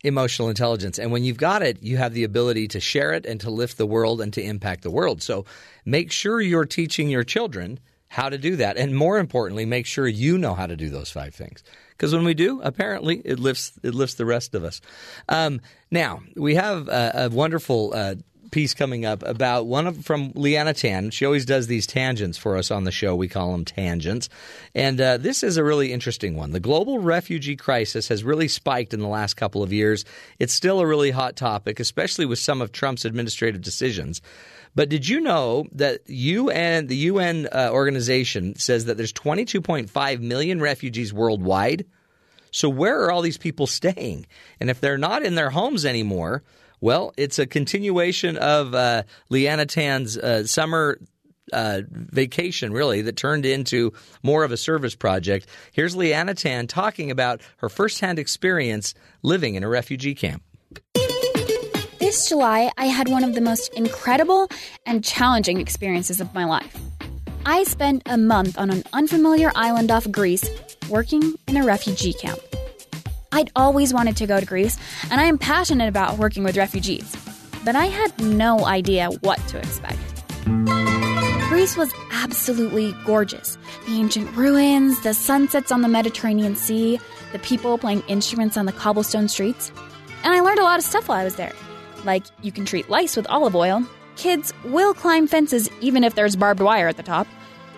emotional 0.05 0.49
intelligence. 0.49 0.99
And 0.99 1.11
when 1.11 1.25
you've 1.25 1.39
got 1.39 1.63
it, 1.63 1.83
you 1.83 1.97
have 1.97 2.15
the 2.15 2.25
ability 2.25 2.69
to 2.69 2.81
share 2.81 3.13
it 3.13 3.27
and 3.27 3.41
to 3.41 3.51
lift 3.51 3.79
the 3.79 3.87
world 3.87 4.21
and 4.21 4.33
to 4.35 4.43
impact 4.43 4.83
the 4.83 4.91
world. 4.91 5.23
So 5.23 5.45
make 5.85 6.13
sure 6.13 6.41
you're 6.41 6.65
teaching 6.65 7.09
your 7.11 7.25
children 7.25 7.81
how 8.09 8.29
to 8.29 8.39
do 8.39 8.57
that. 8.57 8.77
And 8.77 8.97
more 8.97 9.19
importantly, 9.19 9.67
make 9.67 9.87
sure 9.87 10.07
you 10.07 10.39
know 10.39 10.55
how 10.55 10.67
to 10.67 10.77
do 10.77 10.89
those 10.89 11.11
five 11.11 11.35
things. 11.35 11.63
Because 11.91 12.15
when 12.15 12.25
we 12.25 12.35
do, 12.35 12.61
apparently 12.63 13.21
it 13.25 13.39
lifts 13.39 13.73
it 13.83 13.95
lifts 13.95 14.15
the 14.15 14.25
rest 14.25 14.55
of 14.55 14.65
us. 14.65 14.81
Um, 15.29 15.61
now 15.91 16.21
we 16.37 16.55
have 16.55 16.89
a, 16.89 17.13
a 17.15 17.29
wonderful 17.29 17.93
uh, 17.93 18.15
piece 18.51 18.75
coming 18.75 19.05
up 19.05 19.23
about 19.23 19.67
one 19.67 19.87
of 19.87 20.05
from 20.05 20.33
Liana 20.35 20.75
Tan. 20.75 21.11
She 21.11 21.25
always 21.25 21.45
does 21.45 21.67
these 21.67 21.87
tangents 21.87 22.39
for 22.39 22.57
us 22.57 22.71
on 22.71 22.85
the 22.85 22.91
show. 22.91 23.15
We 23.15 23.29
call 23.29 23.53
them 23.53 23.65
tangents, 23.65 24.29
and 24.75 25.01
uh, 25.01 25.17
this 25.19 25.43
is 25.43 25.57
a 25.57 25.65
really 25.65 25.93
interesting 25.93 26.37
one. 26.37 26.53
The 26.53 26.61
global 26.61 26.99
refugee 26.99 27.57
crisis 27.57 28.09
has 28.09 28.25
really 28.25 28.49
spiked 28.49 28.95
in 28.95 29.01
the 29.01 29.09
last 29.09 29.35
couple 29.35 29.63
of 29.63 29.73
years. 29.73 30.05
It's 30.39 30.55
still 30.55 30.81
a 30.81 30.87
really 30.87 31.11
hot 31.11 31.37
topic, 31.37 31.81
especially 31.81 32.27
with 32.27 32.39
some 32.39 32.61
of 32.61 32.73
Trump's 32.73 33.05
administrative 33.05 33.63
decisions. 33.63 34.21
But 34.75 34.89
did 34.89 35.09
you 35.09 35.21
know 35.21 35.67
that 35.73 36.09
UN, 36.09 36.87
the 36.87 36.97
UN 36.97 37.49
uh, 37.51 37.71
organization, 37.73 38.55
says 38.57 38.85
that 38.85 38.97
there's 38.97 39.13
22.5 39.13 40.21
million 40.21 40.61
refugees 40.61 41.13
worldwide? 41.13 41.85
So 42.51 42.69
where 42.69 43.03
are 43.03 43.11
all 43.11 43.23
these 43.23 43.39
people 43.39 43.67
staying? 43.67 44.27
And 44.61 44.71
if 44.71 44.81
they're 44.81 44.99
not 44.99 45.25
in 45.25 45.35
their 45.35 45.51
homes 45.51 45.85
anymore, 45.85 46.43
well, 46.81 47.13
it's 47.17 47.39
a 47.39 47.47
continuation 47.47 48.37
of 48.37 48.75
uh, 48.75 49.03
Liana 49.31 49.67
Tan's 49.67 50.17
uh, 50.17 50.47
summer 50.47 50.99
uh, 51.53 51.83
vacation, 51.91 52.73
really, 52.73 53.03
that 53.03 53.17
turned 53.17 53.47
into 53.47 53.93
more 54.23 54.45
of 54.45 54.53
a 54.53 54.57
service 54.57 54.95
project. 54.95 55.49
Here's 55.73 55.97
Liana 55.97 56.35
Tan 56.35 56.67
talking 56.67 57.11
about 57.11 57.41
her 57.59 57.69
firsthand 57.69 58.19
experience 58.19 58.95
living 59.23 59.55
in 59.55 59.63
a 59.63 59.69
refugee 59.69 60.15
camp. 60.15 60.43
This 61.99 62.29
July, 62.29 62.71
I 62.79 62.87
had 62.87 63.09
one 63.09 63.25
of 63.25 63.35
the 63.35 63.41
most 63.41 63.73
incredible 63.75 64.49
and 64.87 65.05
challenging 65.05 65.61
experiences 65.61 66.21
of 66.21 66.33
my 66.33 66.45
life. 66.45 66.77
I 67.45 67.65
spent 67.65 68.03
a 68.07 68.17
month 68.17 68.59
on 68.59 68.71
an 68.71 68.85
unfamiliar 68.93 69.51
island 69.55 69.91
off 69.91 70.11
Greece 70.11 70.49
working 70.89 71.35
in 71.47 71.57
a 71.57 71.65
refugee 71.65 72.13
camp. 72.13 72.39
I'd 73.33 73.51
always 73.55 73.93
wanted 73.93 74.17
to 74.19 74.27
go 74.27 74.41
to 74.41 74.47
Greece, 74.47 74.79
and 75.11 75.21
I 75.21 75.25
am 75.25 75.39
passionate 75.39 75.89
about 75.89 76.19
working 76.19 76.45
with 76.45 76.57
refugees, 76.57 77.15
but 77.65 77.77
I 77.77 77.87
had 77.87 78.19
no 78.21 78.65
idea 78.65 79.09
what 79.21 79.39
to 79.49 79.59
expect. 79.59 79.99
Greece 81.49 81.77
was 81.77 81.93
absolutely 82.13 82.95
gorgeous. 83.05 83.59
The 83.87 83.99
ancient 83.99 84.35
ruins, 84.37 85.01
the 85.03 85.15
sunsets 85.15 85.73
on 85.73 85.83
the 85.83 85.89
Mediterranean 85.89 86.57
Sea, 86.57 86.99
the 87.33 87.39
people 87.39 87.79
playing 87.79 88.03
instruments 88.09 88.57
on 88.57 88.67
the 88.67 88.73
cobblestone 88.73 89.29
streets. 89.29 89.73
And 90.25 90.33
I 90.33 90.41
learned 90.41 90.59
a 90.59 90.65
lot 90.65 90.79
of 90.79 90.85
stuff 90.85 91.09
while 91.09 91.19
I 91.19 91.25
was 91.25 91.37
there. 91.37 91.53
Like, 92.05 92.25
you 92.43 92.53
can 92.53 92.65
treat 92.65 92.89
lice 92.89 93.17
with 93.17 93.27
olive 93.29 93.57
oil, 93.57 93.83
kids 94.17 94.53
will 94.65 94.95
climb 94.95 95.27
fences 95.27 95.71
even 95.81 96.05
if 96.05 96.15
there's 96.15 96.37
barbed 96.37 96.61
wire 96.61 96.89
at 96.89 96.97
the 96.97 97.03
top, 97.03 97.27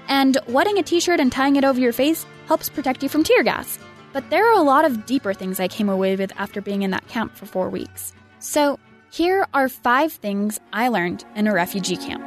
and 0.09 0.38
wetting 0.48 0.78
a 0.78 0.82
t 0.82 1.01
shirt 1.01 1.20
and 1.20 1.30
tying 1.30 1.57
it 1.57 1.64
over 1.64 1.80
your 1.80 1.92
face 1.92 2.26
helps 2.46 2.68
protect 2.68 3.03
you 3.03 3.09
from 3.09 3.24
tear 3.24 3.42
gas. 3.42 3.78
But 4.12 4.28
there 4.30 4.44
are 4.48 4.58
a 4.58 4.62
lot 4.62 4.84
of 4.84 5.06
deeper 5.06 5.32
things 5.32 5.61
I 5.61 5.68
came 5.68 5.88
away 5.88 6.16
with 6.16 6.32
after 6.36 6.61
being 6.61 6.82
in 6.82 6.90
that 6.90 7.06
camp 7.06 7.36
for 7.36 7.46
four 7.46 7.68
weeks. 7.68 8.12
So, 8.40 8.78
here 9.12 9.46
are 9.54 9.68
five 9.68 10.12
things 10.12 10.58
I 10.72 10.88
learned 10.88 11.24
in 11.36 11.46
a 11.46 11.52
refugee 11.52 11.96
camp. 11.96 12.24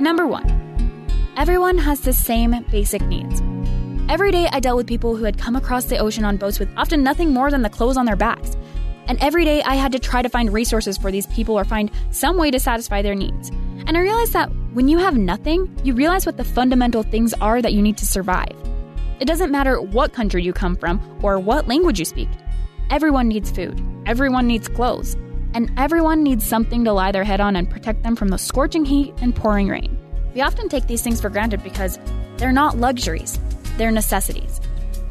Number 0.00 0.26
one, 0.26 0.46
everyone 1.36 1.78
has 1.78 2.00
the 2.00 2.12
same 2.12 2.64
basic 2.70 3.02
needs. 3.02 3.42
Every 4.08 4.30
day 4.30 4.48
I 4.52 4.60
dealt 4.60 4.76
with 4.76 4.86
people 4.86 5.16
who 5.16 5.24
had 5.24 5.38
come 5.38 5.56
across 5.56 5.84
the 5.84 5.98
ocean 5.98 6.24
on 6.24 6.36
boats 6.36 6.58
with 6.58 6.68
often 6.76 7.02
nothing 7.02 7.32
more 7.32 7.50
than 7.50 7.62
the 7.62 7.70
clothes 7.70 7.96
on 7.96 8.04
their 8.04 8.16
backs. 8.16 8.56
And 9.06 9.18
every 9.20 9.44
day 9.44 9.62
I 9.62 9.74
had 9.74 9.92
to 9.92 9.98
try 9.98 10.22
to 10.22 10.28
find 10.28 10.52
resources 10.52 10.98
for 10.98 11.10
these 11.10 11.26
people 11.28 11.58
or 11.58 11.64
find 11.64 11.90
some 12.10 12.36
way 12.36 12.50
to 12.50 12.60
satisfy 12.60 13.02
their 13.02 13.14
needs. 13.14 13.50
And 13.86 13.96
I 13.96 14.00
realized 14.00 14.32
that 14.34 14.50
when 14.72 14.88
you 14.88 14.98
have 14.98 15.16
nothing, 15.16 15.74
you 15.84 15.94
realize 15.94 16.26
what 16.26 16.36
the 16.36 16.44
fundamental 16.44 17.02
things 17.02 17.32
are 17.34 17.62
that 17.62 17.72
you 17.72 17.82
need 17.82 17.96
to 17.98 18.06
survive. 18.06 18.54
It 19.24 19.28
doesn't 19.28 19.50
matter 19.50 19.80
what 19.80 20.12
country 20.12 20.42
you 20.42 20.52
come 20.52 20.76
from 20.76 21.00
or 21.22 21.38
what 21.38 21.66
language 21.66 21.98
you 21.98 22.04
speak. 22.04 22.28
Everyone 22.90 23.26
needs 23.26 23.50
food, 23.50 23.82
everyone 24.04 24.46
needs 24.46 24.68
clothes, 24.68 25.14
and 25.54 25.72
everyone 25.78 26.22
needs 26.22 26.46
something 26.46 26.84
to 26.84 26.92
lie 26.92 27.10
their 27.10 27.24
head 27.24 27.40
on 27.40 27.56
and 27.56 27.70
protect 27.70 28.02
them 28.02 28.16
from 28.16 28.28
the 28.28 28.36
scorching 28.36 28.84
heat 28.84 29.14
and 29.22 29.34
pouring 29.34 29.70
rain. 29.70 29.96
We 30.34 30.42
often 30.42 30.68
take 30.68 30.88
these 30.88 31.00
things 31.00 31.22
for 31.22 31.30
granted 31.30 31.62
because 31.62 31.98
they're 32.36 32.52
not 32.52 32.76
luxuries, 32.76 33.40
they're 33.78 33.90
necessities. 33.90 34.60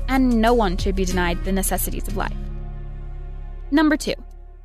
And 0.08 0.40
no 0.40 0.54
one 0.54 0.78
should 0.78 0.96
be 0.96 1.06
denied 1.06 1.44
the 1.44 1.52
necessities 1.52 2.08
of 2.08 2.16
life. 2.16 2.38
Number 3.72 3.98
two, 3.98 4.14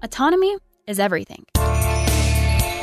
autonomy 0.03 0.59
is 0.87 1.01
everything. 1.01 1.47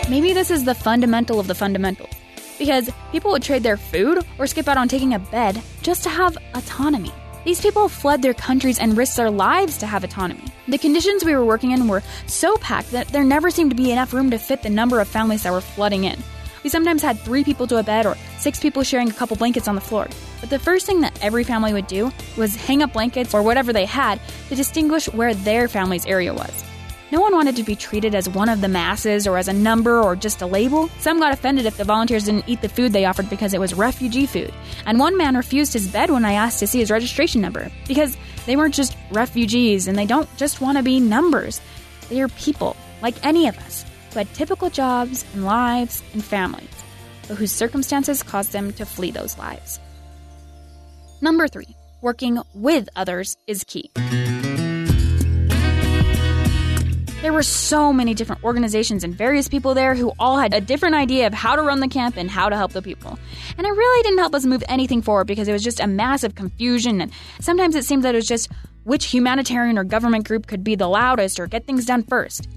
Maybe 0.09 0.33
this 0.33 0.49
is 0.49 0.65
the 0.65 0.73
fundamental 0.73 1.39
of 1.39 1.45
the 1.45 1.53
fundamentals, 1.53 2.09
because 2.57 2.89
people 3.11 3.31
would 3.31 3.43
trade 3.43 3.63
their 3.63 3.77
food 3.77 4.25
or 4.39 4.47
skip 4.47 4.67
out 4.67 4.77
on 4.77 4.87
taking 4.87 5.13
a 5.13 5.19
bed 5.19 5.61
just 5.81 6.03
to 6.03 6.09
have 6.09 6.37
autonomy. 6.53 7.11
These 7.45 7.61
people 7.61 7.87
fled 7.87 8.21
their 8.21 8.33
countries 8.33 8.79
and 8.79 8.97
risked 8.97 9.17
their 9.17 9.29
lives 9.29 9.77
to 9.77 9.85
have 9.85 10.03
autonomy. 10.03 10.45
The 10.67 10.79
conditions 10.79 11.23
we 11.23 11.35
were 11.35 11.45
working 11.45 11.71
in 11.71 11.87
were 11.87 12.01
so 12.25 12.57
packed 12.57 12.91
that 12.91 13.07
there 13.09 13.23
never 13.23 13.51
seemed 13.51 13.69
to 13.69 13.75
be 13.75 13.91
enough 13.91 14.13
room 14.13 14.31
to 14.31 14.39
fit 14.39 14.63
the 14.63 14.69
number 14.69 14.99
of 14.99 15.07
families 15.07 15.43
that 15.43 15.53
were 15.53 15.61
flooding 15.61 16.05
in. 16.05 16.17
We 16.63 16.71
sometimes 16.71 17.03
had 17.03 17.19
three 17.19 17.43
people 17.43 17.67
to 17.67 17.77
a 17.77 17.83
bed 17.83 18.07
or 18.07 18.17
six 18.39 18.59
people 18.59 18.81
sharing 18.81 19.09
a 19.09 19.13
couple 19.13 19.37
blankets 19.37 19.67
on 19.67 19.75
the 19.75 19.81
floor. 19.81 20.07
But 20.41 20.49
the 20.49 20.57
first 20.57 20.87
thing 20.87 21.01
that 21.01 21.23
every 21.23 21.43
family 21.43 21.73
would 21.73 21.85
do 21.85 22.11
was 22.35 22.55
hang 22.55 22.81
up 22.81 22.93
blankets 22.93 23.35
or 23.35 23.43
whatever 23.43 23.71
they 23.71 23.85
had 23.85 24.19
to 24.49 24.55
distinguish 24.55 25.05
where 25.13 25.35
their 25.35 25.67
family's 25.67 26.07
area 26.07 26.33
was. 26.33 26.65
No 27.11 27.21
one 27.21 27.35
wanted 27.35 27.55
to 27.57 27.63
be 27.63 27.75
treated 27.75 28.15
as 28.15 28.27
one 28.27 28.49
of 28.49 28.61
the 28.61 28.67
masses 28.67 29.27
or 29.27 29.37
as 29.37 29.47
a 29.47 29.53
number 29.53 30.01
or 30.01 30.15
just 30.15 30.41
a 30.41 30.47
label. 30.47 30.89
Some 30.97 31.19
got 31.19 31.33
offended 31.33 31.67
if 31.67 31.77
the 31.77 31.83
volunteers 31.83 32.25
didn't 32.25 32.49
eat 32.49 32.61
the 32.61 32.69
food 32.69 32.93
they 32.93 33.05
offered 33.05 33.29
because 33.29 33.53
it 33.53 33.59
was 33.59 33.75
refugee 33.75 34.25
food. 34.25 34.51
And 34.87 34.99
one 34.99 35.15
man 35.15 35.37
refused 35.37 35.73
his 35.73 35.87
bed 35.87 36.09
when 36.09 36.25
I 36.25 36.33
asked 36.33 36.59
to 36.59 36.67
see 36.67 36.79
his 36.79 36.89
registration 36.89 37.41
number 37.41 37.71
because 37.87 38.17
they 38.47 38.55
weren't 38.55 38.73
just 38.73 38.97
refugees 39.11 39.87
and 39.87 39.95
they 39.95 40.07
don't 40.07 40.27
just 40.35 40.61
want 40.61 40.77
to 40.79 40.83
be 40.83 40.99
numbers. 40.99 41.61
They 42.09 42.21
are 42.21 42.27
people, 42.29 42.75
like 43.03 43.23
any 43.23 43.47
of 43.47 43.57
us, 43.59 43.85
who 44.11 44.19
had 44.19 44.33
typical 44.33 44.71
jobs 44.71 45.25
and 45.33 45.45
lives 45.45 46.01
and 46.13 46.23
families, 46.23 46.69
but 47.27 47.37
whose 47.37 47.51
circumstances 47.51 48.23
caused 48.23 48.51
them 48.51 48.73
to 48.73 48.85
flee 48.85 49.11
those 49.11 49.37
lives. 49.37 49.79
Number 51.21 51.47
three, 51.47 51.75
working 52.01 52.39
with 52.55 52.89
others 52.95 53.37
is 53.45 53.63
key. 53.63 53.91
There 57.25 57.33
were 57.33 57.41
so 57.41 57.91
many 57.91 58.13
different 58.13 58.43
organizations 58.43 59.03
and 59.03 59.11
various 59.11 59.47
people 59.47 59.73
there 59.73 59.95
who 59.95 60.13
all 60.19 60.37
had 60.37 60.53
a 60.53 60.61
different 60.61 60.93
idea 60.93 61.25
of 61.25 61.33
how 61.33 61.55
to 61.55 61.63
run 61.63 61.79
the 61.79 61.87
camp 61.87 62.17
and 62.17 62.29
how 62.29 62.49
to 62.49 62.55
help 62.55 62.73
the 62.73 62.83
people. 62.83 63.17
And 63.57 63.65
it 63.65 63.71
really 63.71 64.03
didn't 64.03 64.19
help 64.19 64.35
us 64.35 64.45
move 64.45 64.63
anything 64.69 65.01
forward 65.01 65.25
because 65.25 65.47
it 65.47 65.51
was 65.51 65.63
just 65.63 65.79
a 65.79 65.87
massive 65.87 66.35
confusion, 66.35 67.01
and 67.01 67.11
sometimes 67.39 67.73
it 67.73 67.83
seemed 67.83 68.03
that 68.03 68.13
it 68.13 68.19
was 68.19 68.27
just 68.27 68.51
which 68.83 69.07
humanitarian 69.07 69.79
or 69.79 69.83
government 69.83 70.27
group 70.27 70.45
could 70.45 70.63
be 70.63 70.75
the 70.75 70.87
loudest 70.87 71.39
or 71.39 71.47
get 71.47 71.65
things 71.65 71.87
done 71.87 72.03
first. 72.03 72.47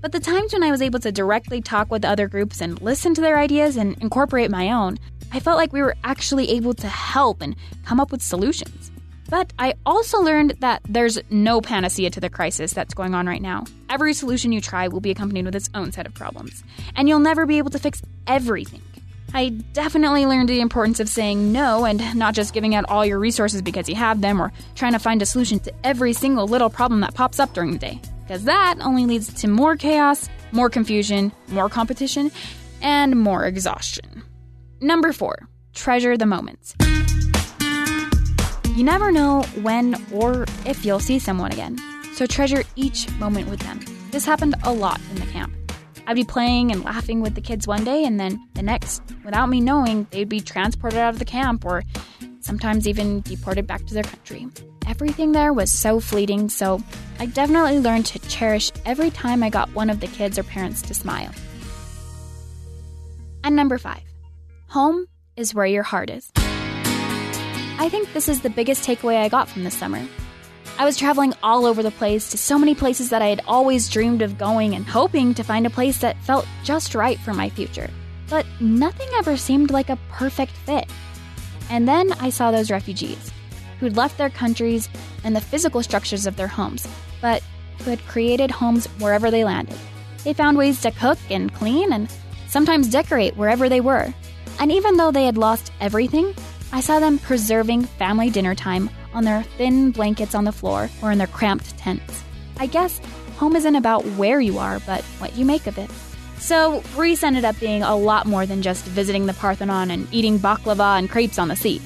But 0.00 0.12
the 0.12 0.20
times 0.20 0.52
when 0.52 0.62
I 0.62 0.70
was 0.70 0.80
able 0.80 1.00
to 1.00 1.10
directly 1.10 1.60
talk 1.60 1.90
with 1.90 2.04
other 2.04 2.28
groups 2.28 2.60
and 2.60 2.80
listen 2.80 3.14
to 3.14 3.20
their 3.20 3.40
ideas 3.40 3.76
and 3.76 4.00
incorporate 4.00 4.48
my 4.48 4.70
own, 4.70 4.96
I 5.32 5.40
felt 5.40 5.58
like 5.58 5.72
we 5.72 5.82
were 5.82 5.96
actually 6.04 6.50
able 6.50 6.74
to 6.74 6.86
help 6.86 7.42
and 7.42 7.56
come 7.84 7.98
up 7.98 8.12
with 8.12 8.22
solutions. 8.22 8.92
But 9.30 9.52
I 9.58 9.74
also 9.86 10.20
learned 10.20 10.54
that 10.60 10.82
there's 10.88 11.18
no 11.30 11.60
panacea 11.60 12.10
to 12.10 12.20
the 12.20 12.30
crisis 12.30 12.72
that's 12.72 12.94
going 12.94 13.14
on 13.14 13.26
right 13.26 13.42
now. 13.42 13.64
Every 13.88 14.14
solution 14.14 14.52
you 14.52 14.60
try 14.60 14.88
will 14.88 15.00
be 15.00 15.10
accompanied 15.10 15.46
with 15.46 15.54
its 15.54 15.70
own 15.74 15.92
set 15.92 16.06
of 16.06 16.14
problems, 16.14 16.62
and 16.96 17.08
you'll 17.08 17.20
never 17.20 17.46
be 17.46 17.58
able 17.58 17.70
to 17.70 17.78
fix 17.78 18.02
everything. 18.26 18.82
I 19.36 19.48
definitely 19.48 20.26
learned 20.26 20.48
the 20.48 20.60
importance 20.60 21.00
of 21.00 21.08
saying 21.08 21.52
no 21.52 21.84
and 21.84 22.14
not 22.14 22.34
just 22.34 22.54
giving 22.54 22.76
out 22.76 22.84
all 22.88 23.04
your 23.04 23.18
resources 23.18 23.62
because 23.62 23.88
you 23.88 23.96
have 23.96 24.20
them 24.20 24.40
or 24.40 24.52
trying 24.76 24.92
to 24.92 25.00
find 25.00 25.20
a 25.22 25.26
solution 25.26 25.58
to 25.60 25.72
every 25.82 26.12
single 26.12 26.46
little 26.46 26.70
problem 26.70 27.00
that 27.00 27.14
pops 27.14 27.40
up 27.40 27.52
during 27.52 27.72
the 27.72 27.78
day. 27.78 28.00
Because 28.22 28.44
that 28.44 28.76
only 28.80 29.06
leads 29.06 29.34
to 29.42 29.48
more 29.48 29.76
chaos, 29.76 30.28
more 30.52 30.70
confusion, 30.70 31.32
more 31.48 31.68
competition, 31.68 32.30
and 32.80 33.20
more 33.20 33.44
exhaustion. 33.44 34.22
Number 34.80 35.12
four, 35.12 35.48
treasure 35.74 36.16
the 36.16 36.26
moments. 36.26 36.76
You 38.74 38.82
never 38.82 39.12
know 39.12 39.42
when 39.62 39.94
or 40.12 40.46
if 40.66 40.84
you'll 40.84 40.98
see 40.98 41.20
someone 41.20 41.52
again, 41.52 41.78
so 42.14 42.26
treasure 42.26 42.64
each 42.74 43.08
moment 43.20 43.48
with 43.48 43.60
them. 43.60 43.78
This 44.10 44.24
happened 44.24 44.56
a 44.64 44.72
lot 44.72 45.00
in 45.10 45.20
the 45.20 45.26
camp. 45.26 45.54
I'd 46.08 46.16
be 46.16 46.24
playing 46.24 46.72
and 46.72 46.82
laughing 46.82 47.20
with 47.20 47.36
the 47.36 47.40
kids 47.40 47.68
one 47.68 47.84
day, 47.84 48.04
and 48.04 48.18
then 48.18 48.44
the 48.54 48.64
next, 48.64 49.00
without 49.24 49.48
me 49.48 49.60
knowing, 49.60 50.08
they'd 50.10 50.28
be 50.28 50.40
transported 50.40 50.98
out 50.98 51.12
of 51.14 51.20
the 51.20 51.24
camp 51.24 51.64
or 51.64 51.84
sometimes 52.40 52.88
even 52.88 53.20
deported 53.20 53.64
back 53.64 53.86
to 53.86 53.94
their 53.94 54.02
country. 54.02 54.48
Everything 54.88 55.30
there 55.30 55.52
was 55.52 55.70
so 55.70 56.00
fleeting, 56.00 56.48
so 56.48 56.82
I 57.20 57.26
definitely 57.26 57.78
learned 57.78 58.06
to 58.06 58.18
cherish 58.28 58.72
every 58.84 59.10
time 59.10 59.44
I 59.44 59.50
got 59.50 59.72
one 59.76 59.88
of 59.88 60.00
the 60.00 60.08
kids 60.08 60.36
or 60.36 60.42
parents 60.42 60.82
to 60.82 60.94
smile. 60.94 61.30
And 63.44 63.54
number 63.54 63.78
five, 63.78 64.02
home 64.66 65.06
is 65.36 65.54
where 65.54 65.64
your 65.64 65.84
heart 65.84 66.10
is. 66.10 66.32
I 67.76 67.88
think 67.88 68.12
this 68.12 68.28
is 68.28 68.40
the 68.40 68.50
biggest 68.50 68.86
takeaway 68.86 69.16
I 69.16 69.28
got 69.28 69.48
from 69.48 69.64
this 69.64 69.76
summer. 69.76 70.00
I 70.78 70.84
was 70.84 70.96
traveling 70.96 71.34
all 71.42 71.66
over 71.66 71.82
the 71.82 71.90
place 71.90 72.30
to 72.30 72.38
so 72.38 72.56
many 72.56 72.74
places 72.74 73.10
that 73.10 73.20
I 73.20 73.26
had 73.26 73.42
always 73.46 73.88
dreamed 73.88 74.22
of 74.22 74.38
going 74.38 74.74
and 74.74 74.86
hoping 74.86 75.34
to 75.34 75.42
find 75.42 75.66
a 75.66 75.70
place 75.70 75.98
that 75.98 76.22
felt 76.22 76.46
just 76.62 76.94
right 76.94 77.18
for 77.18 77.34
my 77.34 77.48
future. 77.50 77.90
But 78.30 78.46
nothing 78.60 79.08
ever 79.16 79.36
seemed 79.36 79.70
like 79.70 79.90
a 79.90 79.98
perfect 80.08 80.52
fit. 80.52 80.88
And 81.68 81.86
then 81.86 82.12
I 82.14 82.30
saw 82.30 82.50
those 82.50 82.70
refugees 82.70 83.32
who'd 83.80 83.96
left 83.96 84.18
their 84.18 84.30
countries 84.30 84.88
and 85.24 85.34
the 85.34 85.40
physical 85.40 85.82
structures 85.82 86.26
of 86.26 86.36
their 86.36 86.46
homes, 86.48 86.86
but 87.20 87.42
who 87.80 87.90
had 87.90 88.06
created 88.06 88.50
homes 88.50 88.86
wherever 88.98 89.30
they 89.30 89.44
landed. 89.44 89.78
They 90.22 90.32
found 90.32 90.56
ways 90.56 90.80
to 90.82 90.92
cook 90.92 91.18
and 91.28 91.52
clean 91.52 91.92
and 91.92 92.12
sometimes 92.48 92.88
decorate 92.88 93.36
wherever 93.36 93.68
they 93.68 93.80
were. 93.80 94.14
And 94.60 94.70
even 94.70 94.96
though 94.96 95.10
they 95.10 95.26
had 95.26 95.36
lost 95.36 95.72
everything, 95.80 96.34
I 96.74 96.80
saw 96.80 96.98
them 96.98 97.20
preserving 97.20 97.84
family 97.84 98.30
dinner 98.30 98.56
time 98.56 98.90
on 99.12 99.22
their 99.22 99.44
thin 99.44 99.92
blankets 99.92 100.34
on 100.34 100.42
the 100.42 100.50
floor 100.50 100.90
or 101.02 101.12
in 101.12 101.18
their 101.18 101.28
cramped 101.28 101.78
tents. 101.78 102.24
I 102.56 102.66
guess 102.66 102.98
home 103.36 103.54
isn't 103.54 103.76
about 103.76 104.04
where 104.16 104.40
you 104.40 104.58
are, 104.58 104.80
but 104.80 105.04
what 105.20 105.36
you 105.36 105.44
make 105.44 105.68
of 105.68 105.78
it. 105.78 105.88
So, 106.40 106.82
Greece 106.96 107.22
ended 107.22 107.44
up 107.44 107.60
being 107.60 107.84
a 107.84 107.94
lot 107.94 108.26
more 108.26 108.44
than 108.44 108.60
just 108.60 108.84
visiting 108.86 109.26
the 109.26 109.34
Parthenon 109.34 109.92
and 109.92 110.12
eating 110.12 110.40
baklava 110.40 110.98
and 110.98 111.08
crepes 111.08 111.38
on 111.38 111.46
the 111.46 111.54
sea. 111.54 111.80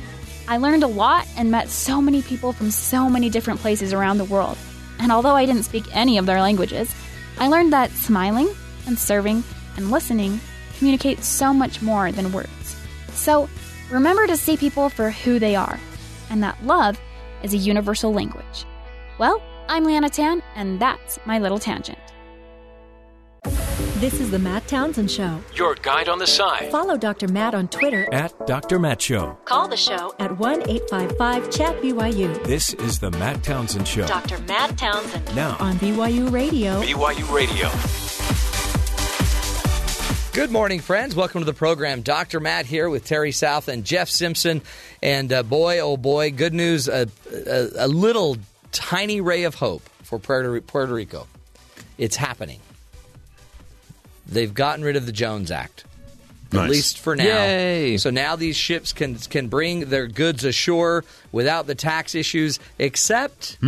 I 0.48 0.56
learned 0.56 0.84
a 0.84 0.86
lot 0.86 1.28
and 1.36 1.50
met 1.50 1.68
so 1.68 2.00
many 2.00 2.22
people 2.22 2.54
from 2.54 2.70
so 2.70 3.10
many 3.10 3.28
different 3.28 3.60
places 3.60 3.92
around 3.92 4.16
the 4.16 4.24
world. 4.24 4.56
And 5.00 5.12
although 5.12 5.36
I 5.36 5.44
didn't 5.44 5.64
speak 5.64 5.84
any 5.94 6.16
of 6.16 6.24
their 6.24 6.40
languages, 6.40 6.90
I 7.38 7.48
learned 7.48 7.74
that 7.74 7.90
smiling 7.90 8.48
and 8.86 8.98
serving 8.98 9.44
and 9.76 9.90
listening 9.90 10.40
communicate 10.78 11.22
so 11.24 11.52
much 11.52 11.82
more 11.82 12.10
than 12.10 12.32
words. 12.32 12.76
So, 13.12 13.50
remember 13.90 14.26
to 14.26 14.36
see 14.36 14.56
people 14.56 14.88
for 14.88 15.10
who 15.10 15.38
they 15.38 15.56
are, 15.56 15.78
and 16.30 16.42
that 16.42 16.62
love 16.64 17.00
is 17.42 17.54
a 17.54 17.58
universal 17.58 18.12
language. 18.12 18.64
Well, 19.18 19.42
I'm 19.68 19.84
Liana 19.84 20.10
Tan, 20.10 20.42
and 20.54 20.80
that's 20.80 21.18
my 21.26 21.38
little 21.38 21.58
tangent. 21.58 21.98
This 24.00 24.20
is 24.20 24.30
the 24.30 24.38
Matt 24.38 24.68
Townsend 24.68 25.10
Show. 25.10 25.40
Your 25.56 25.74
guide 25.74 26.08
on 26.08 26.20
the 26.20 26.26
side. 26.26 26.70
Follow 26.70 26.96
Dr. 26.96 27.26
Matt 27.26 27.52
on 27.54 27.66
Twitter 27.66 28.06
At 28.12 28.46
Dr. 28.46 28.78
Matt 28.78 29.02
Show. 29.02 29.36
Call 29.44 29.66
the 29.66 29.76
show 29.76 30.14
at 30.20 30.38
1 30.38 30.70
855 30.70 31.50
Chat 31.50 31.80
BYU. 31.82 32.44
This 32.44 32.74
is 32.74 33.00
the 33.00 33.10
Matt 33.12 33.42
Townsend 33.42 33.88
Show. 33.88 34.06
Dr. 34.06 34.38
Matt 34.42 34.78
Townsend 34.78 35.34
Now, 35.34 35.56
on 35.58 35.74
BYU 35.78 36.30
Radio. 36.30 36.80
BYU 36.80 37.32
Radio. 37.34 38.57
Good 40.38 40.52
morning, 40.52 40.78
friends. 40.78 41.16
Welcome 41.16 41.40
to 41.40 41.44
the 41.44 41.52
program. 41.52 42.02
Dr. 42.02 42.38
Matt 42.38 42.64
here 42.64 42.88
with 42.88 43.04
Terry 43.04 43.32
South 43.32 43.66
and 43.66 43.84
Jeff 43.84 44.08
Simpson. 44.08 44.62
And 45.02 45.32
uh, 45.32 45.42
boy, 45.42 45.80
oh 45.80 45.96
boy, 45.96 46.30
good 46.30 46.54
news. 46.54 46.86
A, 46.86 47.08
a, 47.28 47.68
a 47.78 47.88
little 47.88 48.36
tiny 48.70 49.20
ray 49.20 49.42
of 49.42 49.56
hope 49.56 49.82
for 50.04 50.20
Puerto, 50.20 50.60
Puerto 50.60 50.94
Rico. 50.94 51.26
It's 51.98 52.14
happening. 52.14 52.60
They've 54.28 54.54
gotten 54.54 54.84
rid 54.84 54.94
of 54.94 55.06
the 55.06 55.12
Jones 55.12 55.50
Act. 55.50 55.82
At 56.52 56.70
least 56.70 57.00
for 57.00 57.16
now. 57.16 57.24
Yay. 57.24 57.96
So 57.96 58.10
now 58.10 58.36
these 58.36 58.54
ships 58.54 58.92
can 58.92 59.16
can 59.16 59.48
bring 59.48 59.86
their 59.86 60.06
goods 60.06 60.44
ashore 60.44 61.04
without 61.32 61.66
the 61.66 61.74
tax 61.74 62.14
issues, 62.14 62.60
except 62.78 63.58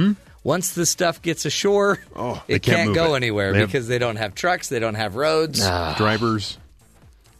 once 0.42 0.72
the 0.72 0.86
stuff 0.86 1.20
gets 1.22 1.44
ashore? 1.44 1.98
Oh, 2.16 2.42
they 2.46 2.54
it 2.54 2.62
can't 2.62 2.76
can't, 2.86 2.94
go 2.94 3.14
it. 3.14 3.18
anywhere 3.18 3.52
They 3.52 3.60
have- 3.60 3.68
because 3.68 3.88
they 3.88 3.98
don't 3.98 4.16
have 4.16 4.34
trucks, 4.34 4.68
they 4.68 4.78
don't 4.78 4.94
have 4.94 5.16
roads. 5.16 5.60
Ah. 5.62 5.94
Drivers. 5.96 6.58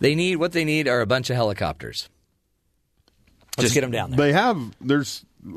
They 0.01 0.15
need 0.15 0.37
what 0.37 0.53
they 0.53 0.65
need 0.65 0.89
are 0.89 1.01
a 1.01 1.07
bunch 1.07 1.29
of 1.31 1.37
helicopters. 1.37 2.09
Let's 3.57 3.67
Just- 3.67 3.75
get 3.75 3.81
them 3.83 3.91
down 3.91 4.11
there. 4.11 4.19
They 4.19 4.33
have. 4.33 4.59
There's. 4.81 5.25
I 5.43 5.49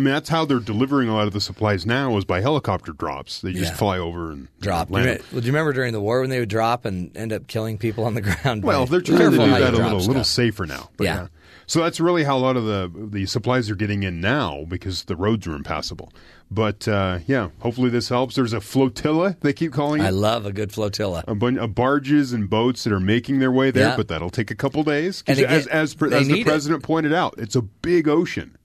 mean, 0.00 0.04
that's 0.12 0.28
how 0.28 0.44
they're 0.44 0.58
delivering 0.58 1.08
a 1.08 1.14
lot 1.14 1.28
of 1.28 1.32
the 1.32 1.40
supplies 1.40 1.86
now 1.86 2.16
is 2.16 2.24
by 2.24 2.40
helicopter 2.40 2.92
drops. 2.92 3.40
They 3.40 3.52
just 3.52 3.72
Yeah. 3.72 3.76
fly 3.78 3.96
over 3.98 4.32
and 4.32 4.48
drop. 4.60 4.88
Do 4.88 4.98
you, 4.98 5.04
well, 5.04 5.16
do 5.30 5.36
you 5.36 5.42
remember 5.42 5.72
during 5.72 5.92
the 5.92 6.00
war 6.00 6.20
when 6.22 6.28
they 6.30 6.40
would 6.40 6.48
drop 6.48 6.84
and 6.84 7.16
end 7.16 7.32
up 7.32 7.46
killing 7.46 7.78
people 7.78 8.02
on 8.04 8.14
the 8.14 8.20
ground? 8.42 8.64
Well, 8.64 8.86
they're 8.86 9.00
trying 9.00 9.18
to 9.18 9.30
do 9.30 9.36
that 9.36 9.74
a 9.74 9.76
little, 9.76 10.00
little 10.00 10.24
safer 10.24 10.66
now. 10.66 10.90
But 10.96 11.04
Yeah. 11.04 11.26
So 11.68 11.80
that's 11.82 12.00
really 12.00 12.24
how 12.24 12.36
a 12.36 12.40
lot 12.40 12.56
of 12.56 12.64
the 12.64 12.90
the 13.12 13.26
supplies 13.26 13.70
are 13.70 13.76
getting 13.76 14.02
in 14.02 14.20
now 14.20 14.64
because 14.66 15.04
the 15.04 15.14
roads 15.14 15.46
are 15.46 15.54
impassable. 15.54 16.12
But 16.50 16.88
uh, 16.88 17.18
yeah, 17.26 17.50
hopefully 17.60 17.90
this 17.90 18.08
helps. 18.08 18.34
There's 18.34 18.54
a 18.54 18.60
flotilla 18.60 19.36
they 19.42 19.52
keep 19.52 19.72
calling 19.72 20.00
it. 20.00 20.04
I 20.06 20.10
love 20.10 20.46
a 20.46 20.52
good 20.52 20.72
flotilla. 20.72 21.22
a 21.28 21.34
bunch 21.34 21.58
of 21.58 21.74
barges 21.74 22.32
and 22.32 22.48
boats 22.48 22.84
that 22.84 22.92
are 22.92 23.00
making 23.00 23.38
their 23.38 23.52
way 23.52 23.70
there, 23.70 23.88
Yeah. 23.88 23.96
but 23.96 24.08
that'll 24.08 24.30
take 24.30 24.50
a 24.50 24.54
couple 24.54 24.82
days. 24.82 25.22
And 25.26 25.38
again, 25.38 25.50
as 25.52 25.66
as, 25.66 25.94
pre- 25.94 26.14
as 26.14 26.26
the 26.26 26.32
need 26.32 26.40
it. 26.40 26.46
president 26.46 26.82
pointed 26.82 27.12
out, 27.12 27.34
it's 27.36 27.54
a 27.54 27.60
big 27.62 28.08
ocean. 28.08 28.56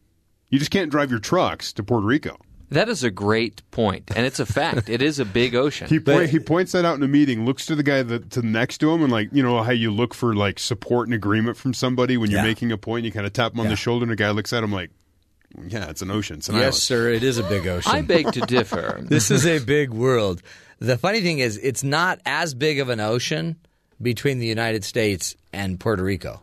You 0.50 0.60
just 0.60 0.72
can't 0.72 0.90
drive 0.92 1.10
your 1.12 1.20
trucks 1.20 1.74
to 1.74 1.84
Puerto 1.84 2.06
Rico. 2.06 2.38
That 2.70 2.88
is 2.90 3.04
a 3.04 3.12
great 3.12 3.62
point, 3.70 4.10
and 4.16 4.26
it's 4.26 4.40
a 4.40 4.46
fact. 4.48 4.88
it 4.90 5.02
is 5.02 5.20
a 5.20 5.26
big 5.26 5.54
ocean. 5.54 5.88
He 5.90 6.00
point, 6.00 6.30
he 6.30 6.40
points 6.40 6.72
that 6.72 6.86
out 6.86 6.96
in 6.98 7.04
a 7.04 7.08
meeting, 7.08 7.46
looks 7.46 7.66
to 7.68 7.76
the 7.76 7.84
guy 7.84 8.02
that 8.02 8.32
to 8.32 8.42
next 8.42 8.78
to 8.80 8.92
him, 8.92 9.04
and 9.04 9.12
like 9.12 9.28
you 9.34 9.44
know 9.44 9.62
how 9.62 9.72
you 9.72 9.92
look 9.92 10.14
for 10.14 10.34
like 10.34 10.58
support 10.58 11.08
and 11.08 11.14
agreement 11.14 11.58
from 11.58 11.74
somebody 11.74 12.18
when 12.18 12.32
you're 12.32 12.40
Yeah. 12.40 12.46
making 12.48 12.72
a 12.72 12.78
point. 12.78 13.06
You 13.06 13.12
kind 13.12 13.28
of 13.28 13.34
tap 13.34 13.54
him 13.54 13.60
on 13.60 13.66
Yeah. 13.66 13.72
the 13.72 13.76
shoulder, 13.76 14.04
and 14.04 14.12
the 14.12 14.16
guy 14.16 14.32
looks 14.32 14.54
at 14.54 14.64
him 14.64 14.72
like, 14.72 14.90
"Yeah, 15.68 15.90
it's 15.90 16.02
an 16.02 16.12
ocean. 16.12 16.38
It's 16.38 16.50
an 16.50 16.56
Yes, 16.56 16.62
island." 16.64 16.76
sir. 16.76 17.10
It 17.10 17.24
is 17.24 17.38
a 17.38 17.44
big 17.44 17.68
ocean. 17.68 17.92
I 17.92 18.02
beg 18.02 18.32
to 18.34 18.42
differ. 18.42 19.00
this 19.04 19.32
is 19.32 19.46
a 19.46 19.60
big 19.60 19.92
world. 19.92 20.42
The 20.80 20.98
funny 20.98 21.22
thing 21.22 21.40
is, 21.40 21.58
it's 21.58 21.84
not 21.84 22.20
as 22.26 22.54
big 22.54 22.80
of 22.80 22.90
an 22.90 23.00
ocean 23.00 23.56
between 24.02 24.40
the 24.40 24.48
United 24.48 24.84
States 24.84 25.36
and 25.54 25.80
Puerto 25.80 26.04
Rico. 26.04 26.42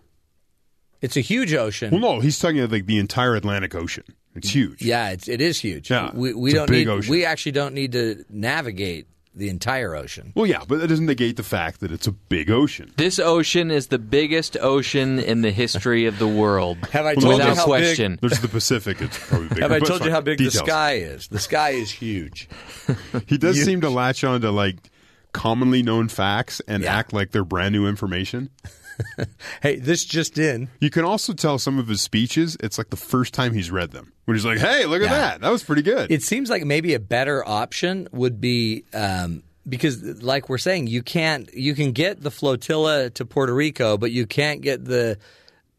It's 1.02 1.16
a 1.16 1.20
huge 1.20 1.52
ocean. 1.54 1.90
Well, 1.92 2.00
no, 2.00 2.20
he's 2.20 2.38
talking 2.38 2.58
about 2.60 2.72
like 2.72 2.86
the 2.86 2.98
entire 2.98 3.34
Atlantic 3.34 3.74
Ocean. 3.74 4.04
It's 4.34 4.50
huge. 4.50 4.80
Yeah, 4.82 5.10
it's, 5.10 5.28
it 5.28 5.40
is 5.40 5.58
huge. 5.58 5.90
Yeah, 5.90 6.10
we, 6.14 6.32
we 6.34 6.50
it's 6.50 6.54
don't 6.58 6.68
big 6.68 6.86
need. 6.86 6.92
ocean. 6.92 7.10
We 7.10 7.24
actually 7.24 7.52
don't 7.52 7.74
need 7.74 7.92
to 7.92 8.24
navigate 8.28 9.06
the 9.34 9.48
entire 9.48 9.94
ocean. 9.94 10.32
Well, 10.34 10.46
yeah, 10.46 10.62
but 10.66 10.80
that 10.80 10.88
doesn't 10.88 11.06
negate 11.06 11.36
the 11.36 11.42
fact 11.44 11.80
that 11.80 11.92
it's 11.92 12.06
a 12.06 12.12
big 12.12 12.50
ocean. 12.50 12.92
This 12.96 13.18
ocean 13.18 13.70
is 13.70 13.86
the 13.86 13.98
biggest 13.98 14.56
ocean 14.60 15.18
in 15.20 15.42
the 15.42 15.52
history 15.52 16.06
of 16.06 16.18
the 16.18 16.26
world. 16.26 16.78
Have 16.92 17.06
I 17.06 17.14
told 17.14 17.24
no, 17.24 17.30
you 17.30 17.36
Without 17.38 17.56
how 17.58 17.64
question. 17.64 18.18
There's 18.20 18.40
the 18.40 18.48
Pacific. 18.48 19.00
It's 19.00 19.16
probably 19.18 19.48
bigger. 19.48 19.54
big? 19.54 19.62
Have 19.62 19.72
I 19.72 19.78
but 19.78 19.86
told 19.88 20.00
you 20.00 20.06
fine. 20.06 20.12
how 20.14 20.20
big 20.20 20.38
the 20.38 20.50
sky 20.50 20.94
is? 20.94 21.28
The 21.28 21.38
sky 21.38 21.70
is 21.70 21.90
huge. 21.90 22.48
He 23.26 23.38
does 23.38 23.56
Huge. 23.56 23.64
seem 23.66 23.80
to 23.82 23.90
latch 23.90 24.24
on 24.24 24.40
to 24.40 24.50
like 24.50 24.90
commonly 25.32 25.82
known 25.82 26.08
facts 26.08 26.60
and 26.66 26.82
Yeah. 26.82 26.96
act 26.96 27.12
like 27.12 27.30
they're 27.30 27.44
brand 27.44 27.72
new 27.72 27.86
information. 27.86 28.50
Hey, 29.62 29.76
this 29.76 30.04
just 30.04 30.38
in. 30.38 30.68
You 30.80 30.90
can 30.90 31.04
also 31.04 31.32
tell 31.32 31.58
some 31.58 31.78
of 31.78 31.88
his 31.88 32.00
speeches, 32.00 32.56
it's 32.60 32.78
like 32.78 32.90
the 32.90 32.96
first 32.96 33.34
time 33.34 33.52
he's 33.52 33.70
read 33.70 33.90
them. 33.90 34.12
When 34.24 34.36
he's 34.36 34.44
like, 34.44 34.58
hey, 34.58 34.86
look 34.86 35.02
at 35.02 35.10
Yeah. 35.10 35.14
that. 35.18 35.40
That 35.42 35.50
was 35.50 35.62
pretty 35.62 35.82
good. 35.82 36.10
It 36.10 36.22
seems 36.22 36.50
like 36.50 36.64
maybe 36.64 36.94
a 36.94 37.00
better 37.00 37.46
option 37.46 38.08
would 38.12 38.40
be 38.40 38.84
um, 38.94 39.42
because, 39.68 40.02
like 40.22 40.48
we're 40.48 40.58
saying, 40.58 40.86
you 40.86 41.02
can't 41.02 41.52
you 41.54 41.74
can 41.74 41.92
get 41.92 42.20
the 42.22 42.30
flotilla 42.30 43.10
to 43.10 43.24
Puerto 43.24 43.54
Rico, 43.54 43.96
but 43.98 44.10
you 44.12 44.26
can't 44.26 44.60
get 44.62 44.84
the 44.84 45.18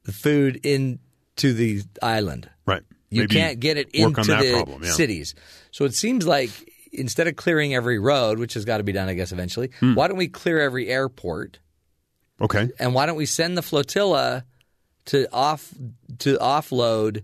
the 0.04 0.12
food 0.12 0.60
into 0.66 1.54
the 1.54 1.84
island. 2.02 2.50
right. 2.66 2.84
You 3.10 3.24
Maybe 3.24 3.36
can't 3.36 3.60
get 3.60 3.78
it 3.78 3.90
into 3.90 4.22
the 4.24 4.52
problem, 4.54 4.84
yeah. 4.84 4.92
cities. 4.92 5.36
So 5.72 5.84
it 5.84 5.94
seems 5.94 6.26
like 6.26 6.50
instead 6.94 7.28
of 7.28 7.36
clearing 7.36 7.74
every 7.76 8.00
road, 8.00 8.40
which 8.40 8.54
has 8.54 8.64
got 8.64 8.78
to 8.78 8.84
be 8.84 8.94
done, 8.94 9.10
I 9.10 9.16
guess, 9.16 9.32
eventually, 9.34 9.72
Hmm. 9.82 9.96
why 9.96 10.08
don't 10.08 10.16
we 10.18 10.30
clear 10.30 10.60
every 10.62 10.88
airport? 10.88 11.60
Okay. 12.42 12.70
And 12.80 12.94
why 12.94 13.06
don't 13.06 13.16
we 13.18 13.26
send 13.26 13.58
the 13.58 13.62
flotilla 13.62 14.44
to 15.06 15.32
off 15.32 15.74
to 16.20 16.38
offload, 16.38 17.24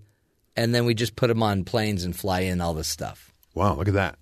and 0.55 0.73
then 0.73 0.85
we 0.85 0.93
just 0.93 1.15
put 1.15 1.27
them 1.27 1.43
on 1.43 1.63
planes 1.63 2.03
and 2.03 2.15
fly 2.15 2.41
in 2.41 2.61
all 2.61 2.73
this 2.73 2.87
stuff? 2.87 3.31
Wow, 3.53 3.75
look 3.75 3.87
at 3.87 3.95
that. 3.95 4.17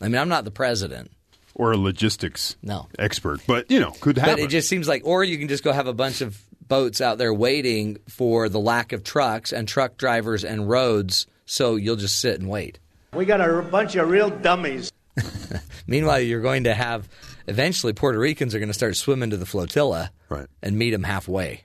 I 0.00 0.08
mean, 0.08 0.20
I'm 0.20 0.28
not 0.28 0.44
the 0.44 0.50
president. 0.50 1.10
Or 1.54 1.72
a 1.72 1.76
logistics 1.76 2.54
No. 2.62 2.86
expert. 2.98 3.40
But, 3.46 3.70
you 3.70 3.80
know, 3.80 3.92
could 3.92 4.18
happen. 4.18 4.34
But 4.34 4.40
it 4.42 4.50
just 4.50 4.68
seems 4.68 4.86
like, 4.86 5.02
or 5.06 5.24
you 5.24 5.38
can 5.38 5.48
just 5.48 5.64
go 5.64 5.72
have 5.72 5.86
a 5.86 5.94
bunch 5.94 6.20
of 6.20 6.38
boats 6.68 7.00
out 7.00 7.16
there 7.18 7.32
waiting 7.32 7.96
for 8.08 8.48
the 8.48 8.60
lack 8.60 8.92
of 8.92 9.02
trucks 9.04 9.52
and 9.52 9.66
truck 9.66 9.96
drivers 9.96 10.44
and 10.44 10.68
roads, 10.68 11.26
so 11.46 11.76
you'll 11.76 11.96
just 11.96 12.20
sit 12.20 12.38
and 12.40 12.48
wait. 12.50 12.78
We 13.14 13.24
got 13.24 13.40
a 13.40 13.62
bunch 13.62 13.96
of 13.96 14.10
real 14.10 14.28
dummies. 14.28 14.92
Meanwhile, 15.86 16.20
you're 16.20 16.40
going 16.40 16.64
to 16.64 16.74
have 16.74 17.08
eventually 17.46 17.92
Puerto 17.92 18.18
Ricans 18.18 18.54
are 18.54 18.58
going 18.58 18.68
to 18.68 18.74
start 18.74 18.96
swimming 18.96 19.30
to 19.30 19.36
the 19.36 19.46
flotilla 19.46 20.10
Right. 20.28 20.46
and 20.62 20.76
meet 20.78 20.90
them 20.90 21.04
halfway 21.04 21.62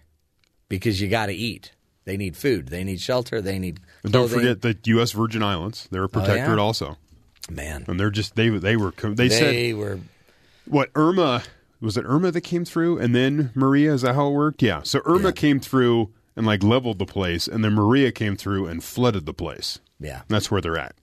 because 0.70 1.02
you 1.02 1.08
got 1.08 1.28
to 1.28 1.34
eat. 1.34 1.72
They 2.06 2.18
need 2.18 2.36
food. 2.38 2.68
They 2.70 2.84
need 2.84 3.00
shelter. 3.02 3.42
They 3.42 3.60
need 3.60 3.80
And 4.04 4.12
don't 4.14 4.28
clothing. 4.30 4.40
forget 4.48 4.62
the 4.62 4.78
U.S. 4.92 5.12
Virgin 5.12 5.44
Islands. 5.44 5.88
They're 5.92 6.04
a 6.04 6.06
oh, 6.06 6.08
protectorate 6.08 6.50
Oh, 6.60 6.62
yeah? 6.62 6.62
also. 6.64 6.98
man. 7.50 7.86
And 7.88 8.00
they're 8.00 8.10
just, 8.10 8.36
they 8.36 8.50
they 8.50 8.76
were, 8.76 8.92
they, 8.92 9.28
They, 9.28 9.30
said, 9.30 9.76
were 9.78 10.00
what, 10.66 10.90
Irma, 10.96 11.44
was 11.80 11.98
it 11.98 12.06
Irma 12.06 12.32
that 12.32 12.42
came 12.42 12.66
through 12.66 13.00
and 13.00 13.14
then 13.16 13.52
Maria? 13.56 13.94
Is 13.94 14.02
that 14.04 14.16
how 14.16 14.28
it 14.28 14.32
worked? 14.32 14.62
Yeah. 14.64 14.82
So 14.84 15.02
Irma 15.06 15.30
Yeah. 15.30 15.32
came 15.34 15.60
through 15.60 16.12
and 16.36 16.46
like 16.46 16.64
leveled 16.64 16.98
the 17.00 17.06
place, 17.06 17.48
and 17.48 17.64
then 17.64 17.74
Maria 17.74 18.12
came 18.12 18.36
through 18.38 18.68
and 18.68 18.84
flooded 18.84 19.26
the 19.26 19.34
place. 19.34 19.80
yeah. 20.00 20.20
And 20.22 20.30
that's 20.30 20.50
where 20.50 20.62
they're 20.62 20.78
at. 20.78 20.96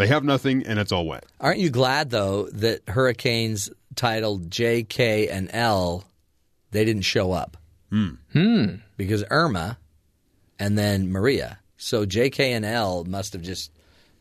They 0.00 0.06
have 0.08 0.24
nothing, 0.24 0.64
and 0.66 0.78
it's 0.78 0.92
all 0.92 1.06
wet. 1.06 1.24
Aren't 1.40 1.60
you 1.60 1.70
glad 1.70 2.10
though 2.10 2.48
that 2.52 2.88
hurricanes 2.88 3.70
titled 3.96 4.50
J, 4.50 4.82
K, 4.82 5.28
and 5.28 5.50
L 5.52 6.04
they 6.70 6.84
didn't 6.84 7.02
show 7.02 7.32
up? 7.32 7.56
Hmm. 7.90 8.74
Because 8.96 9.24
Irma 9.30 9.78
and 10.58 10.78
then 10.78 11.10
Maria. 11.10 11.58
So 11.76 12.04
J, 12.06 12.30
K, 12.30 12.52
and 12.52 12.64
L 12.64 13.04
must 13.04 13.32
have 13.32 13.42
just 13.42 13.70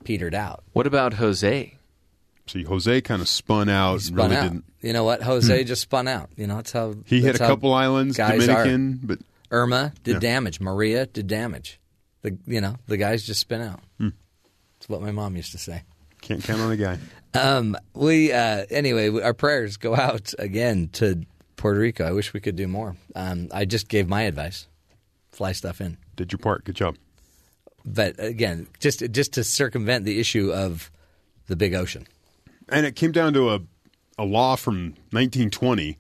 petered 0.04 0.34
out. 0.36 0.64
What 0.74 0.88
about 0.88 1.14
Jose? 1.14 1.76
See, 2.48 2.64
Jose 2.64 3.02
kind 3.02 3.22
of 3.22 3.28
spun 3.30 3.70
out. 3.70 3.94
and 3.94 4.02
Spun 4.02 4.16
really 4.32 4.36
out. 4.36 4.44
didn't. 4.44 4.64
You 4.82 4.94
know 4.94 5.04
what? 5.04 5.22
Jose 5.22 5.64
just 5.66 5.82
spun 5.84 6.08
out. 6.08 6.30
You 6.36 6.48
know 6.48 6.56
that's 6.56 6.72
how 6.72 6.96
He 7.06 7.22
hit 7.22 7.36
a 7.36 7.40
couple 7.40 7.74
islands, 7.74 8.18
guys 8.18 8.46
Dominican, 8.48 9.00
but 9.04 9.20
Irma 9.52 9.94
did 10.04 10.14
Yeah. 10.16 10.20
damage. 10.20 10.60
Maria 10.60 11.06
did 11.06 11.28
damage. 11.28 11.80
The 12.22 12.38
you 12.48 12.60
know 12.60 12.76
the 12.88 12.98
guys 12.98 13.24
just 13.24 13.40
spin 13.40 13.62
out. 13.62 13.82
What 14.90 15.02
my 15.02 15.12
mom 15.12 15.36
used 15.38 15.54
to 15.54 15.58
say. 15.58 15.84
Can't 16.22 16.44
count 16.44 16.60
on 16.60 16.70
the 16.70 16.76
guy. 16.78 16.98
Um, 17.34 17.78
we 17.94 18.34
uh, 18.34 18.66
anyway, 18.70 19.10
our 19.22 19.34
prayers 19.34 19.78
go 19.78 19.96
out 19.96 20.34
again 20.38 20.90
to 20.94 21.24
Puerto 21.56 21.80
Rico. 21.80 22.06
I 22.06 22.12
wish 22.12 22.34
we 22.34 22.40
could 22.42 22.56
do 22.58 22.68
more. 22.68 22.98
Um, 23.16 23.48
I 23.54 23.64
just 23.66 23.88
gave 23.88 24.10
my 24.10 24.24
advice: 24.24 24.68
fly 25.32 25.54
stuff 25.54 25.80
in. 25.80 25.98
Did 26.18 26.32
your 26.34 26.40
part. 26.40 26.66
Good 26.66 26.76
job. 26.76 26.98
But 27.86 28.16
again, 28.18 28.68
just 28.80 29.04
just 29.12 29.34
to 29.34 29.44
circumvent 29.44 30.04
the 30.06 30.20
issue 30.20 30.52
of 30.52 30.92
the 31.48 31.56
big 31.56 31.74
ocean. 31.74 32.06
and 32.68 32.86
it 32.86 32.96
came 32.96 33.12
down 33.12 33.34
to 33.34 33.50
a 33.52 33.60
a 34.18 34.26
law 34.26 34.56
from 34.58 34.96
1920 35.12 35.98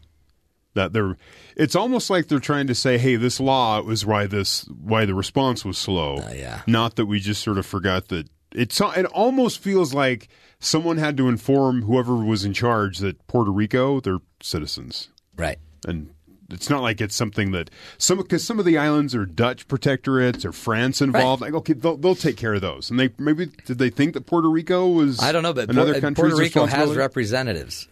that 0.73 0.91
they're 0.93 1.15
it's 1.55 1.75
almost 1.75 2.09
like 2.09 2.27
they're 2.27 2.37
trying 2.39 2.67
to 2.67 2.75
say 2.75 2.97
hey 2.97 3.15
this 3.15 3.39
law 3.39 3.81
was 3.81 4.05
why 4.05 4.27
this 4.27 4.65
why 4.67 5.05
the 5.05 5.15
response 5.15 5.63
was 5.63 5.77
slow 5.77 6.17
Uh, 6.17 6.33
yeah. 6.35 6.61
not 6.67 6.95
that 6.97 7.05
we 7.05 7.19
just 7.21 7.41
sort 7.41 7.57
of 7.57 7.65
forgot 7.65 8.09
that 8.09 8.27
it's 8.53 8.79
it 8.81 9.05
almost 9.07 9.59
feels 9.59 9.93
like 9.93 10.27
someone 10.59 10.97
had 10.97 11.15
to 11.17 11.27
inform 11.29 11.83
whoever 11.83 12.15
was 12.15 12.43
in 12.45 12.53
charge 12.53 12.97
that 12.99 13.25
Puerto 13.27 13.51
Rico 13.51 13.99
they're 13.99 14.19
citizens 14.41 15.09
Right. 15.37 15.57
and 15.87 16.09
it's 16.51 16.67
not 16.69 16.81
like 16.81 16.99
it's 16.99 17.15
something 17.15 17.51
that 17.51 17.69
some 17.99 18.17
because 18.17 18.43
some 18.43 18.57
of 18.57 18.65
the 18.65 18.77
islands 18.77 19.13
are 19.13 19.23
Dutch 19.25 19.67
protectorates 19.67 20.43
or 20.45 20.51
France 20.51 20.99
involved. 20.99 21.41
Like 21.43 21.53
okay, 21.53 21.73
they'll, 21.73 21.95
they'll 21.95 22.15
take 22.15 22.37
care 22.37 22.55
of 22.55 22.61
those. 22.61 22.89
And 22.89 22.99
they 22.99 23.11
maybe 23.19 23.51
did 23.65 23.77
they 23.77 23.91
think 23.91 24.15
that 24.15 24.25
Puerto 24.25 24.49
Rico 24.49 24.87
was 24.87 25.21
I 25.21 25.31
don't 25.31 25.43
know, 25.43 25.53
but 25.53 25.69
another 25.69 25.93
Puerto, 26.01 26.15
Puerto 26.15 26.35
Rico 26.35 26.65
has 26.65 26.95
representatives 26.95 27.87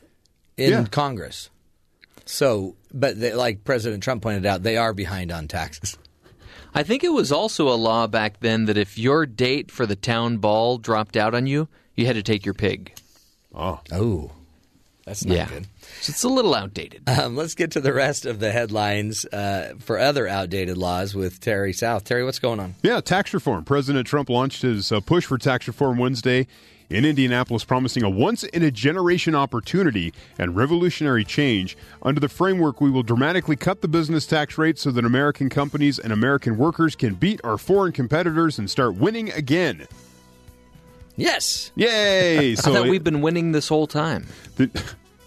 in 0.57 0.71
Yeah. 0.71 0.85
Congress. 0.85 1.51
So, 2.25 2.75
but 2.91 3.19
they, 3.19 3.33
like 3.35 3.63
President 3.63 4.01
Trump 4.01 4.23
pointed 4.23 4.45
out, 4.47 4.63
they 4.63 4.75
are 4.75 4.91
behind 4.91 5.31
on 5.31 5.47
taxes. 5.47 5.95
I 6.77 6.83
think 6.83 7.03
it 7.03 7.09
was 7.11 7.31
also 7.31 7.69
a 7.69 7.75
law 7.75 8.05
back 8.07 8.39
then 8.39 8.65
that 8.65 8.77
if 8.77 8.97
your 8.97 9.25
date 9.25 9.71
for 9.71 9.85
the 9.87 9.95
town 9.95 10.37
ball 10.37 10.77
dropped 10.77 11.17
out 11.17 11.33
on 11.33 11.47
you, 11.47 11.67
you 11.95 12.05
had 12.05 12.15
to 12.15 12.23
take 12.23 12.45
your 12.45 12.53
pig. 12.53 12.93
Oh, 13.55 13.79
Oh, 13.91 14.31
that's 15.05 15.25
not 15.25 15.35
yeah. 15.35 15.47
good. 15.47 15.65
So 16.01 16.11
it's 16.11 16.23
a 16.23 16.29
little 16.29 16.53
outdated. 16.53 17.01
Um, 17.09 17.35
let's 17.35 17.55
get 17.55 17.71
to 17.71 17.81
the 17.81 17.93
rest 17.93 18.25
of 18.25 18.39
the 18.39 18.51
headlines 18.51 19.25
uh, 19.25 19.73
for 19.79 19.97
other 19.97 20.27
outdated 20.27 20.77
laws 20.77 21.15
with 21.15 21.39
Terry 21.39 21.73
South. 21.73 22.03
Terry, 22.03 22.23
what's 22.23 22.39
going 22.39 22.59
on? 22.59 22.75
Yeah, 22.83 22.99
tax 23.01 23.33
reform. 23.33 23.63
President 23.63 24.05
Trump 24.05 24.29
launched 24.29 24.61
his 24.61 24.91
uh, 24.91 24.99
push 24.99 25.25
for 25.25 25.37
tax 25.37 25.67
reform 25.67 25.97
Wednesday 25.97 26.45
in 26.89 27.03
Indianapolis, 27.05 27.63
promising 27.63 28.03
a 28.03 28.09
once 28.09 28.43
in 28.43 28.63
a 28.63 28.71
generation 28.71 29.35
opportunity 29.35 30.13
and 30.39 30.55
revolutionary 30.55 31.25
change. 31.25 31.77
Under 32.01 32.19
the 32.21 32.29
framework, 32.29 32.79
we 32.79 32.89
will 32.89 33.03
dramatically 33.03 33.55
cut 33.55 33.81
the 33.81 33.87
business 33.87 34.25
tax 34.25 34.57
rate 34.57 34.79
so 34.79 34.91
that 34.91 35.03
American 35.05 35.49
companies 35.49 35.99
and 35.99 36.13
American 36.13 36.57
workers 36.57 36.95
can 36.95 37.15
beat 37.15 37.41
our 37.43 37.57
foreign 37.57 37.91
competitors 37.91 38.57
and 38.57 38.69
start 38.69 38.95
winning 38.95 39.31
again. 39.31 39.87
Yes. 41.15 41.71
Yay! 41.75 42.55
So 42.61 42.83
we've 42.89 43.03
been 43.03 43.21
winning 43.21 43.51
this 43.51 43.67
whole 43.67 43.87
time. 43.87 44.27
the- 44.55 44.69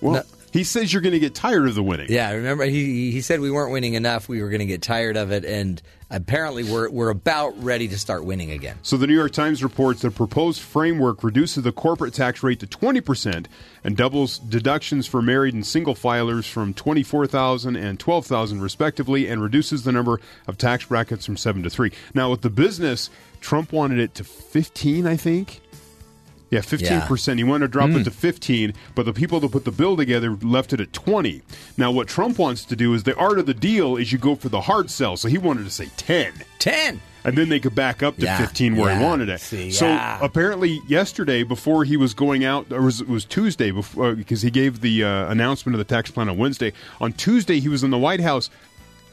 well, 0.01 0.15
No. 0.15 0.23
He 0.53 0.65
says 0.65 0.93
you're 0.93 1.03
going 1.03 1.13
to 1.13 1.21
get 1.21 1.35
tired 1.35 1.69
of 1.69 1.75
the 1.75 1.83
winning. 1.83 2.07
Yeah, 2.11 2.33
remember 2.33 2.65
he 2.65 3.11
he 3.11 3.21
said 3.21 3.41
we 3.41 3.51
weren't 3.51 3.73
winning 3.73 3.95
enough. 3.95 4.29
We 4.29 4.43
were 4.43 4.49
going 4.49 4.61
to 4.61 4.67
get 4.67 4.83
tired 4.83 5.17
of 5.17 5.31
it, 5.31 5.45
and 5.45 5.81
apparently 6.11 6.65
we're 6.65 6.91
we're 6.91 7.11
about 7.11 7.63
ready 7.63 7.89
to 7.89 7.99
start 7.99 8.25
winning 8.25 8.51
again. 8.51 8.77
So 8.83 8.97
the 8.97 9.07
New 9.07 9.15
York 9.15 9.33
Times 9.33 9.63
reports 9.63 10.03
the 10.03 10.11
proposed 10.11 10.61
framework 10.61 11.23
reduces 11.23 11.63
the 11.63 11.73
corporate 11.73 12.15
tax 12.15 12.43
rate 12.43 12.61
to 12.61 12.67
20% 12.67 13.47
and 13.85 13.97
doubles 13.97 14.39
deductions 14.39 15.07
for 15.07 15.23
married 15.23 15.55
and 15.55 15.67
single 15.67 15.95
filers 15.95 16.49
from 16.49 16.75
24,000 16.75 17.77
and 17.77 17.99
12,000 17.99 18.61
respectively 18.61 19.29
and 19.29 19.43
reduces 19.43 19.85
the 19.85 19.93
number 19.93 20.21
of 20.47 20.59
tax 20.59 20.85
brackets 20.87 21.25
from 21.25 21.37
7 21.37 21.63
to 21.63 21.71
3. 21.71 21.93
Now 22.15 22.31
with 22.31 22.43
the 22.43 22.51
business, 22.51 23.11
Trump 23.41 23.73
wanted 23.73 23.99
it 23.99 24.15
to 24.17 24.25
15, 24.25 25.07
I 25.07 25.17
think. 25.17 25.61
Yeah, 26.51 26.61
15%. 26.61 27.39
He 27.39 27.45
wanted 27.45 27.67
to 27.67 27.69
drop 27.73 27.91
it 27.91 28.05
to 28.05 28.11
15, 28.11 28.75
but 28.97 29.05
the 29.07 29.13
people 29.13 29.39
that 29.41 29.53
put 29.53 29.65
the 29.65 29.71
bill 29.71 29.97
together 29.97 30.37
left 30.43 30.73
it 30.73 30.81
at 30.81 30.93
20. 30.93 31.43
Now 31.77 31.93
what 31.93 32.09
Trump 32.09 32.39
wants 32.39 32.65
to 32.65 32.75
do 32.77 32.93
is 32.93 33.05
the 33.05 33.15
art 33.17 33.39
of 33.39 33.47
the 33.47 33.55
deal 33.55 33.97
is 33.97 34.11
you 34.13 34.19
go 34.19 34.35
for 34.35 34.49
the 34.49 34.61
hard 34.63 34.91
sell. 34.91 35.17
So 35.17 35.29
he 35.29 35.39
wanted 35.39 35.65
to 35.65 35.71
say 35.71 35.89
10 35.97 36.33
Ten. 36.59 37.01
and 37.25 37.39
then 37.39 37.49
they 37.51 37.61
could 37.61 37.75
back 37.77 38.03
up 38.03 38.17
to 38.17 38.25
Yeah, 38.25 38.37
15 38.39 38.77
where 38.77 38.97
he 38.97 39.03
wanted 39.03 39.29
it. 39.29 39.41
See, 39.41 39.71
so 39.71 39.87
yeah. 39.87 40.19
apparently 40.21 40.81
yesterday 40.89 41.45
before 41.45 41.85
he 41.85 41.97
was 41.97 42.15
going 42.15 42.45
out 42.45 42.73
or 42.73 42.83
was, 42.83 43.01
it 43.01 43.09
was 43.09 43.25
Tuesday 43.25 43.71
before 43.71 44.15
because 44.17 44.43
he 44.43 44.51
gave 44.51 44.81
the 44.81 45.05
uh, 45.05 45.31
announcement 45.31 45.75
of 45.75 45.79
the 45.79 45.85
tax 45.85 46.11
plan 46.11 46.29
on 46.29 46.37
Wednesday. 46.37 46.73
On 47.01 47.13
Tuesday 47.13 47.61
he 47.61 47.69
was 47.69 47.85
in 47.85 47.91
the 47.91 47.99
White 47.99 48.21
House. 48.21 48.51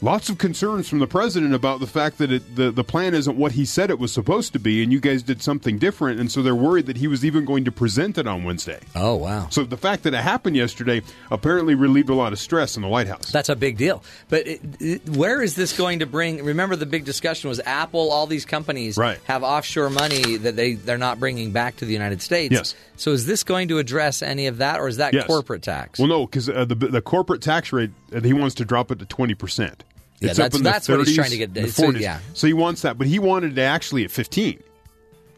Lots 0.00 0.28
of 0.28 0.38
concerns 0.38 0.88
from 0.88 1.00
the 1.00 1.08
president 1.08 1.54
about 1.54 1.80
the 1.80 1.86
fact 1.88 2.18
that 2.18 2.30
it, 2.30 2.54
the 2.54 2.70
the 2.70 2.84
plan 2.84 3.14
isn't 3.14 3.36
what 3.36 3.50
he 3.52 3.64
said 3.64 3.90
it 3.90 3.98
was 3.98 4.12
supposed 4.12 4.52
to 4.52 4.60
be, 4.60 4.80
and 4.82 4.92
you 4.92 5.00
guys 5.00 5.24
did 5.24 5.42
something 5.42 5.76
different, 5.76 6.20
and 6.20 6.30
so 6.30 6.40
they're 6.40 6.54
worried 6.54 6.86
that 6.86 6.96
he 6.98 7.08
was 7.08 7.24
even 7.24 7.44
going 7.44 7.64
to 7.64 7.72
present 7.72 8.16
it 8.16 8.26
on 8.28 8.44
Wednesday. 8.44 8.78
Oh 8.94 9.16
wow. 9.16 9.48
So 9.50 9.64
the 9.64 9.76
fact 9.76 10.04
that 10.04 10.14
it 10.14 10.20
happened 10.20 10.54
yesterday 10.54 11.02
apparently 11.32 11.74
relieved 11.74 12.10
a 12.10 12.14
lot 12.14 12.32
of 12.32 12.38
stress 12.38 12.76
in 12.76 12.82
the 12.82 12.88
White 12.88 13.08
House. 13.08 13.32
That's 13.32 13.48
a 13.48 13.56
big 13.56 13.76
deal. 13.76 14.04
But 14.28 14.46
it, 14.46 14.60
it, 14.78 15.08
where 15.08 15.42
is 15.42 15.56
this 15.56 15.76
going 15.76 15.98
to 15.98 16.06
bring? 16.06 16.44
Remember, 16.44 16.76
the 16.76 16.86
big 16.86 17.04
discussion 17.04 17.48
was 17.48 17.58
Apple. 17.66 18.12
All 18.12 18.28
these 18.28 18.44
companies 18.44 18.96
Right. 18.96 19.18
have 19.24 19.42
offshore 19.42 19.90
money 19.90 20.36
that 20.36 20.54
they 20.54 20.74
they're 20.74 20.96
not 20.96 21.18
bringing 21.18 21.50
back 21.50 21.74
to 21.78 21.84
the 21.84 21.92
United 21.92 22.22
States. 22.22 22.52
Yes. 22.52 22.74
So 22.96 23.10
is 23.10 23.26
this 23.26 23.42
going 23.42 23.66
to 23.68 23.78
address 23.78 24.22
any 24.22 24.46
of 24.46 24.58
that, 24.58 24.78
or 24.78 24.86
is 24.86 24.98
that 24.98 25.12
Yes. 25.12 25.26
corporate 25.26 25.62
tax? 25.62 25.98
Well, 25.98 26.06
no, 26.08 26.26
because 26.26 26.48
uh, 26.48 26.64
the 26.64 26.76
the 26.76 27.02
corporate 27.02 27.42
tax 27.42 27.72
rate 27.72 27.90
uh, 28.14 28.20
he 28.20 28.32
wants 28.32 28.54
to 28.56 28.64
drop 28.64 28.92
it 28.92 29.00
to 29.00 29.04
twenty 29.06 29.34
percent. 29.34 29.82
Yeah, 30.20 30.30
It's 30.30 30.38
up 30.38 30.44
that's- 30.44 30.58
in 30.58 30.64
the 30.64 30.70
that's 30.70 30.88
what 30.88 30.98
he's 31.00 31.08
30s, 31.08 31.14
trying 31.16 31.30
to 31.30 31.38
get- 31.38 31.54
the 31.54 31.68
so, 31.68 31.82
40s. 31.84 32.00
yeah. 32.00 32.18
So 32.34 32.46
he 32.46 32.52
wants 32.52 32.82
that, 32.82 32.98
but 32.98 33.06
he 33.06 33.18
wanted 33.18 33.56
it 33.56 33.62
actually 33.62 34.04
at 34.04 34.10
fifteen. 34.10 34.60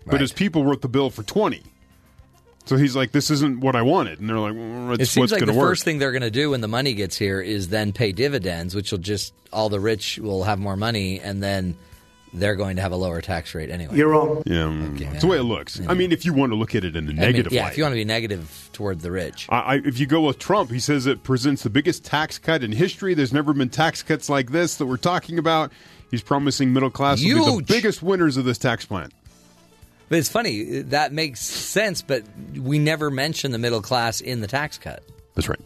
But 0.07 0.13
Right. 0.15 0.21
his 0.23 0.33
people 0.33 0.65
wrote 0.65 0.81
the 0.81 0.89
bill 0.89 1.11
for 1.11 1.23
twenty. 1.23 1.63
So 2.67 2.77
he's 2.77 2.95
like, 2.95 3.13
"This 3.13 3.31
isn't 3.31 3.61
what 3.61 3.75
I 3.75 3.83
wanted," 3.83 4.21
and 4.21 4.29
they're 4.29 4.39
like, 4.39 4.55
well, 4.55 4.93
it 5.01 5.07
seems 5.07 5.33
like 5.33 5.45
the 5.45 5.53
work." 5.53 5.71
first 5.71 5.83
thing 5.85 5.99
they're 5.99 6.13
going 6.13 6.23
to 6.23 6.31
do 6.31 6.51
when 6.51 6.61
the 6.61 6.69
money 6.69 6.95
gets 6.95 7.17
here 7.19 7.41
is 7.41 7.69
then 7.69 7.93
pay 7.93 8.13
dividends, 8.13 8.75
which 8.75 8.93
will 8.93 8.99
just 8.99 9.33
all 9.53 9.69
the 9.69 9.81
rich 9.81 10.19
will 10.19 10.45
have 10.45 10.59
more 10.59 10.77
money, 10.77 11.21
and 11.21 11.43
then 11.43 11.75
they're 12.33 12.55
going 12.55 12.77
to 12.77 12.83
have 12.83 12.93
a 12.93 12.97
lower 12.97 13.21
tax 13.21 13.55
rate 13.55 13.71
anyway. 13.71 13.97
You're 13.97 14.09
wrong. 14.09 14.43
yeah, 14.47 14.63
mm, 14.63 15.01
it's 15.13 15.23
the 15.23 15.27
way 15.27 15.39
it 15.39 15.43
looks. 15.43 15.81
I 15.89 15.95
mean, 15.95 16.13
if 16.13 16.25
you 16.25 16.33
want 16.33 16.53
to 16.53 16.57
look 16.57 16.75
at 16.75 16.85
it 16.85 16.95
in 16.95 17.07
a 17.07 17.09
I 17.09 17.13
mean, 17.13 17.17
negative 17.17 17.53
yeah, 17.53 17.65
light. 17.65 17.73
if 17.73 17.79
you 17.79 17.85
want 17.85 17.93
to 17.93 17.97
be 17.97 18.05
negative 18.05 18.71
toward 18.73 19.01
the 19.01 19.11
rich. 19.11 19.47
I, 19.49 19.59
I, 19.59 19.75
if 19.77 19.99
you 19.99 20.07
go 20.07 20.21
with 20.23 20.39
Trump, 20.39 20.71
he 20.71 20.79
says 20.79 21.07
it 21.07 21.23
presents 21.23 21.63
the 21.63 21.71
biggest 21.71 22.05
tax 22.05 22.39
cut 22.39 22.63
in 22.63 22.73
history. 22.73 23.15
There's 23.15 23.33
never 23.33 23.53
been 23.53 23.69
tax 23.69 24.03
cuts 24.03 24.29
like 24.29 24.51
this 24.53 24.77
that 24.77 24.87
we're 24.87 24.97
talking 24.97 25.39
about. 25.39 25.73
He's 26.11 26.23
promising 26.23 26.73
middle 26.73 26.91
class 26.91 27.23
will 27.23 27.59
be 27.59 27.65
the 27.65 27.73
biggest 27.73 28.03
winners 28.03 28.37
of 28.37 28.45
this 28.45 28.59
tax 28.59 28.85
plan. 28.85 29.11
But 30.09 30.19
it's 30.19 30.29
funny 30.29 30.83
that 30.83 31.13
makes 31.13 31.41
sense, 31.41 32.03
but 32.03 32.25
we 32.57 32.81
never 32.81 33.11
mention 33.11 33.53
the 33.53 33.59
middle 33.59 33.81
class 33.81 34.21
in 34.21 34.41
the 34.41 34.49
tax 34.49 34.77
cut. 34.77 35.05
That's 35.37 35.49
right. 35.49 35.61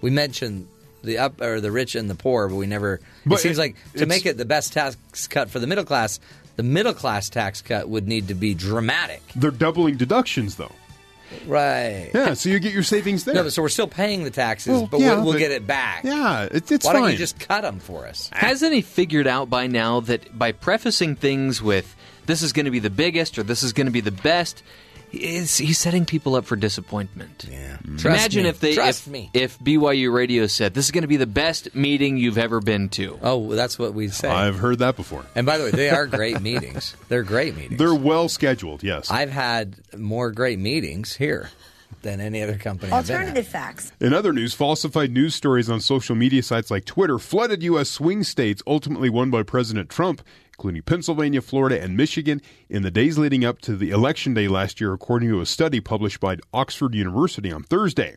We 0.00 0.10
mention 0.10 0.68
the 1.06 1.18
up 1.18 1.40
or 1.40 1.60
the 1.62 1.70
rich 1.72 1.94
and 1.94 2.10
the 2.10 2.14
poor, 2.14 2.48
but 2.48 2.56
we 2.56 2.66
never. 2.66 3.00
But 3.24 3.36
it 3.36 3.38
seems 3.42 3.56
it- 3.56 3.60
like 3.60 3.76
to 3.96 4.04
make 4.06 4.26
it 4.26 4.36
the 4.36 4.44
best 4.44 4.72
tax 4.74 4.96
cut 5.28 5.48
for 5.48 5.58
the 5.58 5.66
middle 5.66 5.84
class, 5.84 6.20
the 6.56 6.62
middle 6.62 6.92
class 6.94 7.30
tax 7.30 7.62
cut 7.62 7.88
would 7.88 8.06
need 8.06 8.28
to 8.28 8.34
be 8.34 8.52
dramatic, 8.54 9.22
They're 9.34 9.50
doubling 9.50 9.96
deductions, 9.96 10.56
though. 10.56 10.72
right? 11.46 12.10
Yeah, 12.14 12.34
so 12.34 12.48
you 12.48 12.58
get 12.60 12.72
your 12.72 12.82
savings 12.82 13.24
there. 13.24 13.34
No, 13.34 13.42
but 13.44 13.52
so 13.52 13.62
we're 13.62 13.68
still 13.68 13.88
paying 13.88 14.24
the 14.24 14.30
taxes, 14.30 14.72
Well, 14.72 14.86
but 14.90 15.00
yeah, 15.00 15.14
we'll, 15.14 15.24
we'll 15.24 15.32
but- 15.34 15.38
get 15.38 15.50
it 15.50 15.66
back. 15.66 16.04
Yeah, 16.04 16.44
it, 16.44 16.70
it's 16.70 16.84
Why 16.86 16.92
fine. 16.92 17.02
don't 17.02 17.12
you 17.12 17.18
just 17.18 17.38
cut 17.38 17.62
them 17.62 17.78
for 17.78 18.06
us? 18.06 18.30
Hasn't 18.32 18.72
he 18.74 18.80
figured 18.82 19.26
out 19.26 19.50
by 19.50 19.66
now 19.66 20.00
that 20.00 20.36
by 20.38 20.52
prefacing 20.52 21.16
things 21.16 21.60
with 21.62 21.94
this 22.26 22.42
is 22.42 22.52
going 22.52 22.64
to 22.66 22.70
be 22.70 22.78
the 22.80 22.90
biggest 22.90 23.38
or 23.38 23.42
this 23.42 23.62
is 23.62 23.72
going 23.72 23.86
to 23.86 23.90
be 23.92 24.00
the 24.00 24.10
best, 24.10 24.58
is 24.58 24.62
he's 25.16 25.78
setting 25.78 26.04
people 26.04 26.34
up 26.34 26.44
for 26.44 26.56
disappointment. 26.56 27.46
Yeah. 27.50 27.76
Mm. 27.84 28.04
Imagine 28.04 28.42
me. 28.44 28.48
if 28.48 28.60
they 28.60 28.74
Trust 28.74 29.06
if, 29.06 29.12
me. 29.12 29.30
if 29.34 29.58
BYU 29.58 30.12
Radio 30.12 30.46
said 30.46 30.74
this 30.74 30.84
is 30.84 30.90
going 30.90 31.02
to 31.02 31.08
be 31.08 31.16
the 31.16 31.26
best 31.26 31.74
meeting 31.74 32.16
you've 32.16 32.38
ever 32.38 32.60
been 32.60 32.88
to. 32.90 33.18
Oh, 33.22 33.54
that's 33.54 33.78
what 33.78 33.94
we 33.94 34.08
say. 34.08 34.28
I've 34.28 34.58
heard 34.58 34.78
that 34.80 34.96
before. 34.96 35.24
and 35.34 35.46
by 35.46 35.58
the 35.58 35.64
way, 35.64 35.70
they 35.70 35.90
are 35.90 36.06
great 36.06 36.40
meetings. 36.42 36.96
They're 37.08 37.22
great 37.22 37.56
meetings. 37.56 37.78
They're 37.78 37.94
well 37.94 38.28
scheduled, 38.28 38.82
yes. 38.82 39.10
I've 39.10 39.30
had 39.30 39.76
more 39.96 40.30
great 40.32 40.58
meetings 40.58 41.14
here 41.16 41.50
than 42.02 42.20
any 42.20 42.42
other 42.42 42.58
company. 42.58 42.92
I've 42.92 43.06
been 43.06 43.16
at. 43.16 43.20
Alternative 43.20 43.46
facts. 43.50 43.92
In 44.00 44.12
other 44.12 44.32
news, 44.32 44.54
falsified 44.54 45.10
news 45.10 45.34
stories 45.34 45.68
on 45.70 45.80
social 45.80 46.14
media 46.14 46.42
sites 46.42 46.70
like 46.70 46.84
Twitter 46.84 47.18
flooded 47.18 47.62
U.S. 47.64 47.88
swing 47.88 48.22
states, 48.22 48.62
ultimately 48.66 49.10
won 49.10 49.30
by 49.30 49.42
President 49.42 49.88
Trump, 49.90 50.22
including 50.58 50.82
Pennsylvania, 50.82 51.42
Florida, 51.42 51.80
and 51.80 51.96
Michigan, 51.96 52.40
in 52.70 52.82
the 52.82 52.90
days 52.90 53.18
leading 53.18 53.44
up 53.44 53.60
to 53.60 53.76
the 53.76 53.90
election 53.90 54.32
day 54.32 54.48
last 54.48 54.80
year, 54.80 54.94
according 54.94 55.28
to 55.28 55.40
a 55.40 55.46
study 55.46 55.80
published 55.80 56.18
by 56.18 56.38
Oxford 56.54 56.94
University 56.94 57.52
on 57.52 57.62
Thursday. 57.62 58.16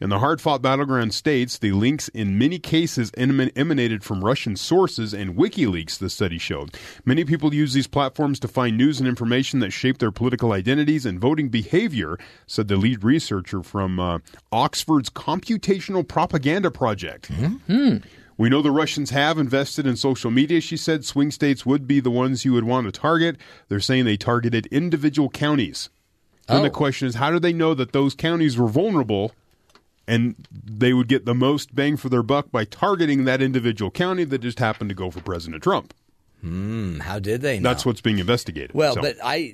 In 0.00 0.08
the 0.08 0.20
hard 0.20 0.40
fought 0.40 0.62
battleground 0.62 1.12
states, 1.14 1.58
the 1.58 1.72
links 1.72 2.08
in 2.08 2.38
many 2.38 2.60
cases 2.60 3.10
emanated 3.16 4.04
from 4.04 4.24
Russian 4.24 4.54
sources 4.54 5.12
and 5.12 5.34
WikiLeaks, 5.34 5.98
the 5.98 6.08
study 6.08 6.38
showed. 6.38 6.76
Many 7.04 7.24
people 7.24 7.52
use 7.52 7.72
these 7.72 7.88
platforms 7.88 8.38
to 8.40 8.48
find 8.48 8.76
news 8.76 9.00
and 9.00 9.08
information 9.08 9.58
that 9.60 9.72
shape 9.72 9.98
their 9.98 10.12
political 10.12 10.52
identities 10.52 11.04
and 11.04 11.18
voting 11.18 11.48
behavior, 11.48 12.18
said 12.46 12.68
the 12.68 12.76
lead 12.76 13.02
researcher 13.02 13.62
from 13.64 13.98
uh, 13.98 14.18
Oxford's 14.52 15.10
Computational 15.10 16.06
Propaganda 16.06 16.70
Project. 16.70 17.30
We 18.40 18.48
know 18.48 18.62
the 18.62 18.70
Russians 18.70 19.10
have 19.10 19.36
invested 19.36 19.86
in 19.86 19.96
social 19.96 20.30
media, 20.30 20.62
she 20.62 20.78
said. 20.78 21.04
Swing 21.04 21.30
states 21.30 21.66
would 21.66 21.86
be 21.86 22.00
the 22.00 22.10
ones 22.10 22.42
you 22.42 22.54
would 22.54 22.64
want 22.64 22.86
to 22.86 22.90
target. 22.90 23.36
They're 23.68 23.80
saying 23.80 24.06
they 24.06 24.16
targeted 24.16 24.64
individual 24.68 25.28
counties. 25.28 25.90
Then 26.48 26.62
the 26.62 26.68
Oh. 26.68 26.72
question 26.72 27.06
is, 27.06 27.16
how 27.16 27.30
do 27.30 27.38
they 27.38 27.52
know 27.52 27.74
that 27.74 27.92
those 27.92 28.14
counties 28.14 28.56
were 28.56 28.66
vulnerable, 28.66 29.32
and 30.08 30.36
they 30.50 30.94
would 30.94 31.06
get 31.06 31.26
the 31.26 31.34
most 31.34 31.74
bang 31.74 31.98
for 31.98 32.08
their 32.08 32.22
buck 32.22 32.50
by 32.50 32.64
targeting 32.64 33.24
that 33.26 33.42
individual 33.42 33.90
county 33.90 34.24
that 34.24 34.38
just 34.40 34.58
happened 34.58 34.88
to 34.88 34.94
go 34.94 35.10
for 35.10 35.20
President 35.20 35.62
Trump? 35.62 35.92
Hmm, 36.40 37.00
how 37.00 37.18
did 37.18 37.42
they 37.42 37.60
know? 37.60 37.68
That's 37.68 37.84
what's 37.84 38.00
being 38.00 38.20
investigated. 38.20 38.70
Well, 38.72 38.94
So, 38.94 39.02
but 39.02 39.16
I, 39.22 39.52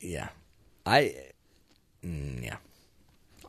yeah, 0.00 0.28
I, 0.86 1.12
mm, 2.06 2.40
yeah. 2.40 2.56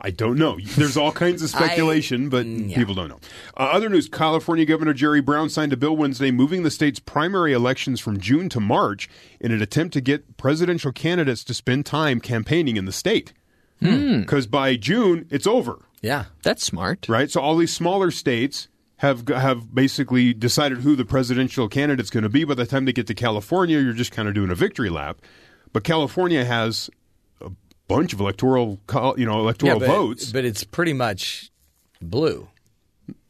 I 0.04 0.10
don't 0.10 0.36
know. 0.36 0.58
There's 0.76 0.96
all 0.96 1.12
kinds 1.12 1.42
of 1.42 1.54
I- 1.54 1.58
speculation, 1.58 2.28
but 2.28 2.44
yeah. 2.44 2.76
people 2.76 2.94
don't 2.94 3.08
know. 3.08 3.20
Uh, 3.56 3.70
other 3.72 3.88
news 3.88 4.08
California 4.08 4.64
Governor 4.66 4.92
Jerry 4.92 5.20
Brown 5.20 5.48
signed 5.48 5.72
a 5.72 5.76
bill 5.76 5.96
Wednesday 5.96 6.30
moving 6.32 6.64
the 6.64 6.70
state's 6.72 6.98
primary 6.98 7.52
elections 7.52 8.00
from 8.00 8.18
June 8.18 8.48
to 8.48 8.58
March 8.60 9.08
in 9.40 9.52
an 9.52 9.62
attempt 9.62 9.92
to 9.94 10.00
get 10.00 10.36
presidential 10.36 10.90
candidates 10.92 11.44
to 11.44 11.54
spend 11.54 11.86
time 11.86 12.18
campaigning 12.20 12.76
in 12.76 12.84
the 12.84 12.92
state. 12.92 13.32
Because 13.80 14.46
by 14.46 14.76
June, 14.76 15.26
it's 15.30 15.46
over. 15.46 15.78
Yeah, 16.02 16.26
That's 16.42 16.62
smart. 16.64 17.08
right? 17.08 17.30
So 17.30 17.40
all 17.40 17.56
these 17.56 17.72
smaller 17.74 18.10
states 18.12 18.68
have 18.98 19.26
have 19.28 19.74
basically 19.74 20.32
decided 20.32 20.78
who 20.78 20.94
the 20.94 21.04
presidential 21.04 21.68
candidate's 21.68 22.10
going 22.10 22.22
to 22.22 22.28
be. 22.28 22.44
By 22.44 22.54
the 22.54 22.66
time 22.66 22.84
they 22.84 22.92
get 22.92 23.08
to 23.08 23.14
California, 23.14 23.80
you're 23.80 23.92
just 23.92 24.12
kind 24.12 24.28
of 24.28 24.34
doing 24.34 24.50
a 24.50 24.54
victory 24.54 24.88
lap. 24.90 25.20
But 25.72 25.82
California 25.84 26.44
has 26.44 26.90
bunch 27.96 28.12
of 28.12 28.20
electoral, 28.20 28.78
you 29.16 29.26
know, 29.26 29.38
electoral 29.40 29.78
but, 29.78 29.86
votes. 29.88 30.32
but 30.32 30.44
it's 30.44 30.64
pretty 30.64 30.92
much 30.92 31.50
blue. 32.00 32.48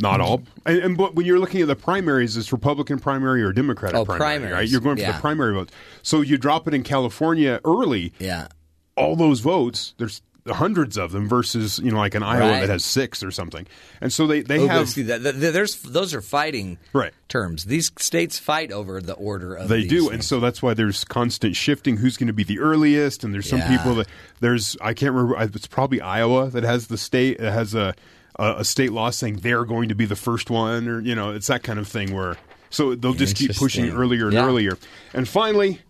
Not 0.00 0.20
all. 0.20 0.42
And, 0.66 0.78
and 0.78 0.96
but 0.96 1.14
when 1.14 1.24
you're 1.26 1.38
looking 1.38 1.60
at 1.62 1.68
the 1.68 1.76
primaries, 1.76 2.36
it's 2.36 2.52
Republican 2.52 2.98
primary 2.98 3.42
or 3.42 3.52
Democratic 3.52 3.96
Oh, 3.96 4.04
primary, 4.04 4.18
primaries. 4.40 4.52
right? 4.54 4.68
You're 4.68 4.80
going 4.80 4.96
for 4.96 5.02
Yeah. 5.02 5.12
the 5.12 5.20
primary 5.20 5.54
votes. 5.54 5.72
So 6.02 6.20
you 6.20 6.36
drop 6.38 6.68
it 6.68 6.74
in 6.74 6.82
California 6.82 7.60
early. 7.64 8.12
Yeah, 8.18 8.48
All 8.96 9.16
those 9.16 9.40
votes, 9.40 9.94
there's 9.98 10.20
hundreds 10.46 10.96
of 10.98 11.12
them 11.12 11.28
versus 11.28 11.78
you 11.78 11.90
know 11.92 11.98
like 11.98 12.14
an 12.16 12.22
Iowa 12.22 12.50
Right. 12.50 12.60
that 12.62 12.68
has 12.68 12.84
six 12.84 13.22
or 13.22 13.30
something. 13.30 13.66
And 14.00 14.12
so 14.12 14.26
they 14.26 14.42
they 14.42 14.58
Oh, 14.58 14.66
have 14.66 14.88
see, 14.88 15.02
that, 15.02 15.22
there's 15.22 15.76
those 15.82 16.14
are 16.14 16.20
fighting 16.20 16.78
Right. 16.92 17.12
terms. 17.28 17.64
These 17.64 17.92
states 17.98 18.38
fight 18.38 18.72
over 18.72 19.00
the 19.00 19.14
order 19.14 19.54
of. 19.54 19.68
They 19.68 19.84
do, 19.86 20.00
things. 20.00 20.12
and 20.12 20.24
so 20.24 20.40
that's 20.40 20.60
why 20.62 20.74
there's 20.74 21.04
constant 21.04 21.54
shifting. 21.54 21.98
Who's 21.98 22.16
going 22.16 22.26
to 22.26 22.32
be 22.32 22.42
the 22.44 22.58
earliest? 22.58 23.22
And 23.22 23.32
there's 23.32 23.48
some 23.48 23.60
Yeah. 23.60 23.76
people 23.76 23.94
that 23.96 24.08
there's 24.40 24.76
I 24.80 24.94
can't 24.94 25.14
remember. 25.14 25.40
It's 25.54 25.66
probably 25.68 26.00
Iowa 26.00 26.50
that 26.50 26.64
has 26.64 26.88
the 26.88 26.98
state 26.98 27.38
that 27.38 27.52
has 27.52 27.74
a, 27.74 27.94
a 28.36 28.54
a 28.58 28.64
state 28.64 28.90
law 28.92 29.10
saying 29.10 29.36
they're 29.42 29.64
going 29.64 29.90
to 29.90 29.94
be 29.94 30.06
the 30.06 30.16
first 30.16 30.50
one, 30.50 30.88
or 30.88 31.00
you 31.00 31.14
know, 31.14 31.30
it's 31.30 31.46
that 31.46 31.62
kind 31.62 31.78
of 31.78 31.86
thing 31.86 32.12
where 32.14 32.36
so 32.70 32.94
they'll 32.96 33.12
just 33.14 33.36
keep 33.36 33.54
pushing 33.54 33.90
earlier 33.90 34.24
and 34.24 34.32
Yeah. 34.34 34.46
earlier. 34.46 34.78
And 35.14 35.28
finally, 35.28 35.82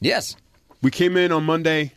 yes, 0.00 0.36
we 0.80 0.90
came 0.90 1.16
in 1.18 1.32
on 1.32 1.44
Monday. 1.44 1.92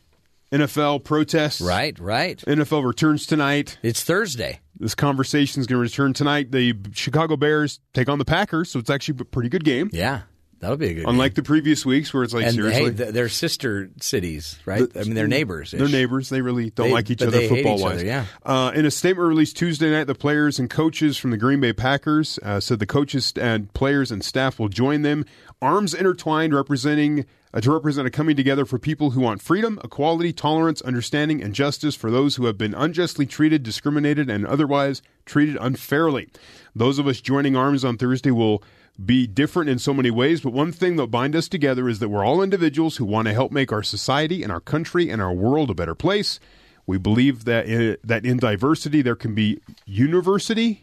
NFL 0.53 1.03
protests. 1.03 1.59
right, 1.61 1.97
right. 1.99 2.37
NFL 2.47 2.85
returns 2.85 3.25
tonight. 3.25 3.77
It's 3.81 4.03
Thursday. 4.03 4.59
This 4.79 4.93
conversation 4.95 5.61
is 5.61 5.67
going 5.67 5.77
to 5.79 5.81
return 5.81 6.13
tonight. 6.13 6.51
The 6.51 6.75
Chicago 6.93 7.35
Bears 7.37 7.79
take 7.93 8.07
on 8.09 8.19
the 8.19 8.25
Packers, 8.25 8.69
so 8.71 8.79
it's 8.79 8.89
actually 8.89 9.17
a 9.21 9.25
pretty 9.25 9.49
good 9.49 9.63
game. 9.63 9.89
Yeah, 9.93 10.21
that'll 10.59 10.77
be 10.77 10.87
a 10.87 10.93
good. 10.93 10.99
Game. 11.01 11.09
Unlike 11.09 11.35
the 11.35 11.43
previous 11.43 11.85
weeks 11.85 12.13
where 12.13 12.23
it's 12.23 12.33
like 12.33 12.45
and 12.45 12.53
seriously. 12.55 12.83
hey, 12.85 12.91
th- 12.91 13.09
they're 13.13 13.29
sister 13.29 13.89
cities, 14.01 14.59
right? 14.65 14.83
I 14.95 15.03
mean, 15.03 15.13
they're 15.13 15.27
neighbors. 15.27 15.71
They're 15.71 15.87
neighbors. 15.87 16.29
They 16.29 16.41
really 16.41 16.69
don't 16.69 16.87
They- 16.87 16.93
like 16.93 17.09
each 17.09 17.21
other 17.21 17.47
football 17.47 17.79
wise. 17.79 17.93
other, 17.95 18.05
yeah. 18.05 18.25
Uh, 18.45 18.71
in 18.75 18.85
a 18.85 18.91
statement 18.91 19.27
released 19.27 19.57
Tuesday 19.57 19.89
night, 19.91 20.05
the 20.05 20.15
players 20.15 20.59
and 20.59 20.69
coaches 20.69 21.17
from 21.17 21.31
the 21.31 21.37
Green 21.37 21.61
Bay 21.61 21.73
Packers 21.73 22.37
uh, 22.43 22.59
said 22.59 22.79
the 22.79 22.85
coaches 22.87 23.33
and 23.39 23.73
players 23.73 24.11
and 24.11 24.23
staff 24.23 24.59
will 24.59 24.69
join 24.69 25.01
them, 25.03 25.25
arms 25.61 25.93
intertwined, 25.93 26.53
representing 26.53 27.25
uh, 27.53 27.61
to 27.61 27.71
represent 27.71 28.07
a 28.07 28.11
coming 28.11 28.35
together 28.35 28.65
for 28.65 28.79
people 28.79 29.11
who 29.11 29.21
want 29.21 29.41
freedom, 29.41 29.79
equality, 29.83 30.33
tolerance, 30.33 30.81
understanding, 30.81 31.41
and 31.41 31.53
justice 31.53 31.95
for 31.95 32.09
those 32.09 32.35
who 32.35 32.45
have 32.45 32.57
been 32.57 32.73
unjustly 32.73 33.25
treated, 33.25 33.63
discriminated, 33.63 34.29
and 34.29 34.45
otherwise 34.45 35.01
treated 35.25 35.57
unfairly. 35.61 36.29
Those 36.75 36.99
of 36.99 37.07
us 37.07 37.21
joining 37.21 37.55
arms 37.55 37.85
on 37.85 37.97
Thursday 37.97 38.31
will 38.31 38.63
be 39.03 39.27
different 39.27 39.69
in 39.69 39.79
so 39.79 39.93
many 39.93 40.11
ways, 40.11 40.41
but 40.41 40.53
one 40.53 40.71
thing 40.71 40.97
that 40.97 41.07
bind 41.07 41.35
us 41.35 41.47
together 41.47 41.89
is 41.89 41.99
that 41.99 42.09
we're 42.09 42.25
all 42.25 42.41
individuals 42.41 42.97
who 42.97 43.05
want 43.05 43.27
to 43.27 43.33
help 43.33 43.51
make 43.51 43.71
our 43.71 43.83
society 43.83 44.43
and 44.43 44.51
our 44.51 44.59
country 44.59 45.09
and 45.09 45.21
our 45.21 45.33
world 45.33 45.69
a 45.69 45.75
better 45.75 45.95
place. 45.95 46.39
We 46.85 46.97
believe 46.97 47.45
that 47.45 47.65
in, 47.65 47.97
that 48.03 48.25
in 48.25 48.37
diversity 48.37 49.01
there 49.01 49.15
can 49.15 49.33
be 49.33 49.61
university. 49.85 50.82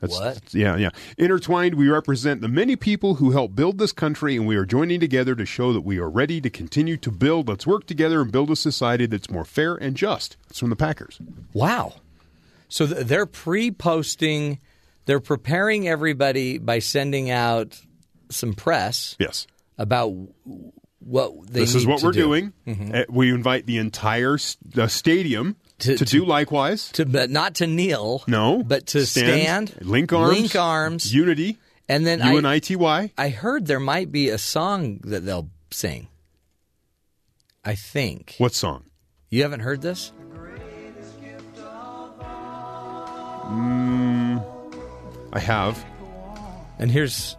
That's, 0.00 0.12
What? 0.18 0.54
Yeah, 0.54 0.76
yeah. 0.76 0.90
Intertwined, 1.16 1.74
we 1.74 1.88
represent 1.88 2.42
the 2.42 2.48
many 2.48 2.76
people 2.76 3.14
who 3.14 3.30
help 3.30 3.54
build 3.54 3.78
this 3.78 3.92
country, 3.92 4.36
and 4.36 4.46
we 4.46 4.54
are 4.56 4.66
joining 4.66 5.00
together 5.00 5.34
to 5.34 5.46
show 5.46 5.72
that 5.72 5.80
we 5.80 5.98
are 5.98 6.10
ready 6.10 6.40
to 6.42 6.50
continue 6.50 6.96
to 6.98 7.10
build. 7.10 7.48
Let's 7.48 7.66
work 7.66 7.86
together 7.86 8.20
and 8.20 8.30
build 8.30 8.50
a 8.50 8.56
society 8.56 9.06
that's 9.06 9.30
more 9.30 9.44
fair 9.46 9.74
and 9.74 9.96
just. 9.96 10.36
That's 10.48 10.58
from 10.58 10.68
the 10.70 10.76
Packers. 10.76 11.18
Wow. 11.54 11.94
So 12.68 12.86
th- 12.86 13.06
they're 13.06 13.26
pre-posting. 13.26 14.58
They're 15.06 15.20
preparing 15.20 15.88
everybody 15.88 16.58
by 16.58 16.80
sending 16.80 17.30
out 17.30 17.80
some 18.28 18.52
press 18.54 19.16
Yes. 19.18 19.46
about 19.78 20.08
what 20.98 21.46
they. 21.46 21.60
this 21.60 21.74
is 21.74 21.86
what 21.86 22.02
we're 22.02 22.12
do. 22.12 22.20
doing. 22.22 22.52
Uh, 22.92 23.04
we 23.08 23.30
invite 23.32 23.66
the 23.66 23.78
entire 23.78 24.34
s- 24.34 24.56
the 24.64 24.88
stadium 24.88 25.56
to, 25.80 25.96
To- 25.96 26.04
do 26.04 26.24
likewise. 26.24 26.90
To, 26.92 27.04
but 27.06 27.30
not 27.30 27.56
to 27.56 27.66
kneel. 27.66 28.22
no, 28.26 28.62
but 28.62 28.86
to 28.88 29.04
stand, 29.06 29.74
link 29.80 30.12
arms, 30.12 30.38
link 30.40 30.56
arms, 30.56 31.12
unity, 31.14 31.58
and 31.88 32.06
then 32.06 32.22
I, 32.22 32.32
UNITY. 32.32 33.12
I 33.18 33.28
heard 33.28 33.66
there 33.66 33.80
might 33.80 34.10
be 34.10 34.28
a 34.30 34.38
song 34.38 34.98
that 35.04 35.24
they'll 35.24 35.50
sing. 35.70 36.08
I 37.64 37.74
think 37.74 38.36
What 38.38 38.54
song? 38.54 38.84
you 39.30 39.42
haven't 39.42 39.60
heard 39.60 39.82
this. 39.82 40.12
I 45.32 45.38
have. 45.40 45.84
And 46.78 46.90
here's 46.90 47.36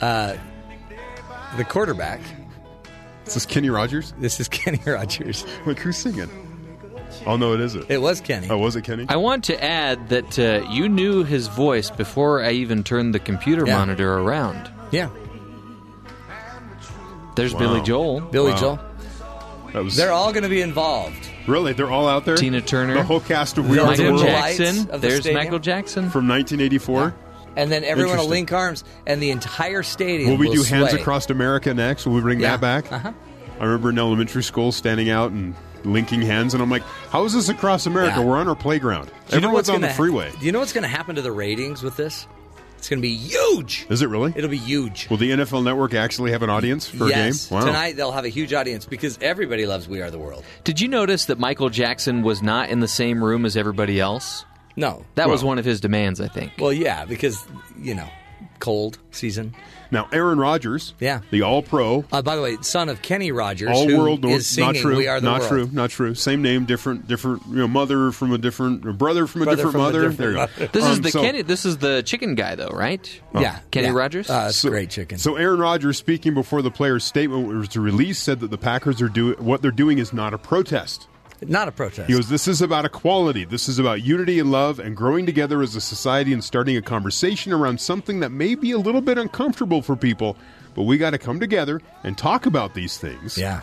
uh, 0.00 0.36
the 1.56 1.64
quarterback. 1.64 2.20
This 3.24 3.36
is 3.36 3.44
this 3.44 3.46
Kenny 3.46 3.70
Rogers? 3.70 4.12
This 4.18 4.40
is 4.40 4.48
Kenny 4.48 4.80
Rogers. 4.86 5.44
Like 5.66 5.78
who's 5.78 5.96
singing? 5.98 6.28
Oh 7.26 7.36
no, 7.36 7.52
it 7.54 7.60
isn't. 7.60 7.90
It 7.90 8.00
was 8.00 8.20
Kenny. 8.20 8.48
Oh, 8.50 8.58
was 8.58 8.76
it 8.76 8.82
Kenny? 8.82 9.06
I 9.08 9.16
want 9.16 9.44
to 9.44 9.62
add 9.62 10.08
that 10.10 10.38
uh, 10.38 10.66
you 10.70 10.88
knew 10.88 11.24
his 11.24 11.46
voice 11.48 11.90
before 11.90 12.42
I 12.42 12.52
even 12.52 12.84
turned 12.84 13.14
the 13.14 13.18
computer 13.18 13.66
Yeah. 13.66 13.76
monitor 13.78 14.12
around. 14.18 14.70
Yeah, 14.90 15.08
There's 17.34 17.52
Wow. 17.54 17.60
Billy 17.60 17.80
Joel, 17.82 18.20
Billy 18.20 18.52
Wow. 18.52 18.58
Joel. 18.58 18.78
That 19.72 19.84
was 19.84 19.96
They're 19.96 20.12
all 20.12 20.32
going 20.32 20.42
to 20.44 20.48
be 20.48 20.60
involved. 20.62 21.28
really. 21.46 21.72
They're 21.72 21.90
all 21.90 22.08
out 22.08 22.24
there. 22.24 22.36
Tina 22.36 22.60
Turner, 22.60 22.94
the 22.94 23.02
whole 23.04 23.20
cast 23.20 23.58
of 23.58 23.68
We 23.68 23.76
They'll 23.76 23.86
Are 23.86 23.96
the 23.96 24.02
Michael 24.04 24.18
the 24.18 24.24
World 24.24 24.40
lights 24.40 24.58
Jackson. 24.58 24.90
of 24.90 25.00
the 25.00 25.08
There's 25.08 25.20
stadium. 25.20 25.42
Michael 25.44 25.58
Jackson. 25.58 26.10
from 26.10 26.26
1984. 26.26 27.14
And 27.56 27.70
then 27.72 27.82
everyone 27.84 28.16
will 28.16 28.24
Interesting. 28.24 28.30
link 28.30 28.52
arms, 28.52 28.84
and 29.06 29.20
the 29.22 29.30
entire 29.30 29.82
stadium 29.82 30.30
Will 30.30 30.36
we 30.36 30.46
will 30.48 30.54
do 30.54 30.62
Hands 30.62 30.90
sway. 30.90 31.00
Across 31.00 31.30
America 31.30 31.74
next? 31.74 32.06
Will 32.06 32.14
we 32.14 32.20
bring 32.20 32.40
Yeah. 32.40 32.56
that 32.56 32.60
back? 32.60 32.92
Uh-huh. 32.92 33.12
I 33.60 33.64
remember 33.64 33.90
in 33.90 33.98
elementary 33.98 34.42
school 34.44 34.70
standing 34.72 35.10
out 35.10 35.32
and 35.32 35.54
linking 35.84 36.22
hands, 36.22 36.54
and 36.54 36.62
I'm 36.62 36.70
like, 36.70 36.82
"How 37.10 37.24
is 37.24 37.32
this 37.32 37.48
across 37.48 37.86
America? 37.86 38.20
Yeah. 38.20 38.24
We're 38.26 38.36
on 38.36 38.48
our 38.48 38.56
playground. 38.56 39.06
Do 39.28 39.36
you 39.36 39.40
know 39.40 39.48
Everyone's 39.48 39.68
on 39.68 39.80
the 39.80 39.88
gonna- 39.88 39.96
freeway. 39.96 40.32
Do 40.38 40.46
you 40.46 40.52
know 40.52 40.60
what's 40.60 40.72
going 40.72 40.82
to 40.82 40.88
happen 40.88 41.16
to 41.16 41.22
the 41.22 41.32
ratings 41.32 41.82
with 41.82 41.96
this? 41.96 42.26
It's 42.78 42.88
going 42.88 42.98
to 42.98 43.02
be 43.02 43.16
huge. 43.16 43.86
Is 43.90 44.02
it 44.02 44.06
really? 44.08 44.32
It'll 44.36 44.48
be 44.48 44.56
huge. 44.56 45.10
Will 45.10 45.16
the 45.16 45.32
NFL 45.32 45.64
Network 45.64 45.94
actually 45.94 46.30
have 46.30 46.44
an 46.44 46.50
audience 46.50 46.86
for 46.86 47.08
yes. 47.08 47.46
a 47.46 47.48
game? 47.50 47.58
Wow. 47.58 47.66
Tonight 47.66 47.96
they'll 47.96 48.12
have 48.12 48.24
a 48.24 48.28
huge 48.28 48.52
audience 48.54 48.86
because 48.86 49.18
everybody 49.20 49.66
loves 49.66 49.88
We 49.88 50.00
Are 50.00 50.12
the 50.12 50.18
World. 50.18 50.44
Did 50.62 50.80
you 50.80 50.86
notice 50.86 51.24
that 51.24 51.40
Michael 51.40 51.70
Jackson 51.70 52.22
was 52.22 52.40
not 52.40 52.68
in 52.68 52.78
the 52.78 52.86
same 52.86 53.22
room 53.22 53.44
as 53.44 53.56
everybody 53.56 53.98
else? 53.98 54.44
No. 54.76 55.04
That 55.16 55.28
was 55.28 55.42
one 55.42 55.58
of 55.58 55.64
his 55.64 55.80
demands, 55.80 56.20
I 56.20 56.28
think. 56.28 56.52
Well, 56.60 56.72
yeah, 56.72 57.04
because, 57.04 57.44
you 57.80 57.96
know, 57.96 58.08
cold 58.60 58.98
season. 59.10 59.56
Now, 59.90 60.06
Aaron 60.12 60.38
Rodgers, 60.38 60.92
Yeah. 61.00 61.20
the 61.30 61.42
All 61.42 61.62
Pro, 61.62 62.04
Uh, 62.12 62.20
by 62.22 62.36
the 62.36 62.42
way, 62.42 62.58
son 62.60 62.88
of 62.88 63.00
Kenny 63.00 63.32
Rogers, 63.32 63.70
All 63.72 63.88
who 63.88 63.96
World, 63.98 64.24
is 64.26 64.46
singing 64.46 64.72
not 64.74 64.80
true, 64.82 64.96
We 64.96 65.08
Are 65.08 65.20
the 65.20 65.24
not 65.24 65.40
World. 65.40 65.50
true, 65.50 65.70
not 65.72 65.90
true. 65.90 66.14
Same 66.14 66.42
name, 66.42 66.64
different, 66.66 67.08
different. 67.08 67.42
You 67.48 67.56
know, 67.56 67.68
mother 67.68 68.12
from 68.12 68.32
a 68.32 68.38
different, 68.38 68.84
or 68.86 68.92
brother 68.92 69.26
from 69.26 69.42
a 69.42 69.44
Brother 69.46 69.56
different 69.56 69.72
from 69.72 69.80
a 69.80 69.84
mother. 69.84 70.08
different 70.10 70.18
there 70.18 70.30
you 70.30 70.66
go. 70.68 70.72
This 70.72 70.84
is 70.84 70.96
Um, 70.96 71.02
the 71.02 71.10
so- 71.10 71.22
Kenny. 71.22 71.42
This 71.42 71.64
is 71.64 71.78
the 71.78 72.02
chicken 72.02 72.34
guy, 72.34 72.54
though, 72.54 72.68
right? 72.68 73.20
Yeah. 73.34 73.58
Kenny 73.70 73.86
yeah. 73.86 73.92
Rogers? 73.94 74.28
Uh, 74.28 74.52
So- 74.52 74.68
great 74.68 74.90
chicken. 74.90 75.18
So 75.18 75.36
Aaron 75.36 75.58
Rodgers, 75.60 75.96
speaking 75.96 76.34
before 76.34 76.60
the 76.62 76.70
players' 76.70 77.04
statement 77.04 77.48
was 77.48 77.76
released, 77.76 78.22
said 78.22 78.40
that 78.40 78.50
the 78.50 78.58
Packers 78.58 79.00
are 79.00 79.08
doing 79.08 79.36
what 79.38 79.62
they're 79.62 79.70
doing 79.70 79.98
is 79.98 80.12
not 80.12 80.34
a 80.34 80.38
protest. 80.38 81.06
Not 81.46 81.68
a 81.68 81.72
protest. 81.72 82.08
He 82.08 82.14
goes, 82.14 82.28
"This 82.28 82.48
is 82.48 82.60
about 82.62 82.84
equality. 82.84 83.44
This 83.44 83.68
is 83.68 83.78
about 83.78 84.02
unity 84.02 84.38
and 84.38 84.50
love, 84.50 84.78
and 84.78 84.96
growing 84.96 85.26
together 85.26 85.62
as 85.62 85.76
a 85.76 85.80
society 85.80 86.32
and 86.32 86.42
starting 86.42 86.76
a 86.76 86.82
conversation 86.82 87.52
around 87.52 87.80
something 87.80 88.20
that 88.20 88.30
may 88.30 88.54
be 88.54 88.72
a 88.72 88.78
little 88.78 89.00
bit 89.00 89.18
uncomfortable 89.18 89.82
for 89.82 89.94
people, 89.94 90.36
but 90.74 90.82
we 90.82 90.98
got 90.98 91.10
to 91.10 91.18
come 91.18 91.38
together 91.38 91.80
and 92.02 92.18
talk 92.18 92.46
about 92.46 92.74
these 92.74 92.98
things." 92.98 93.38
yeah. 93.38 93.60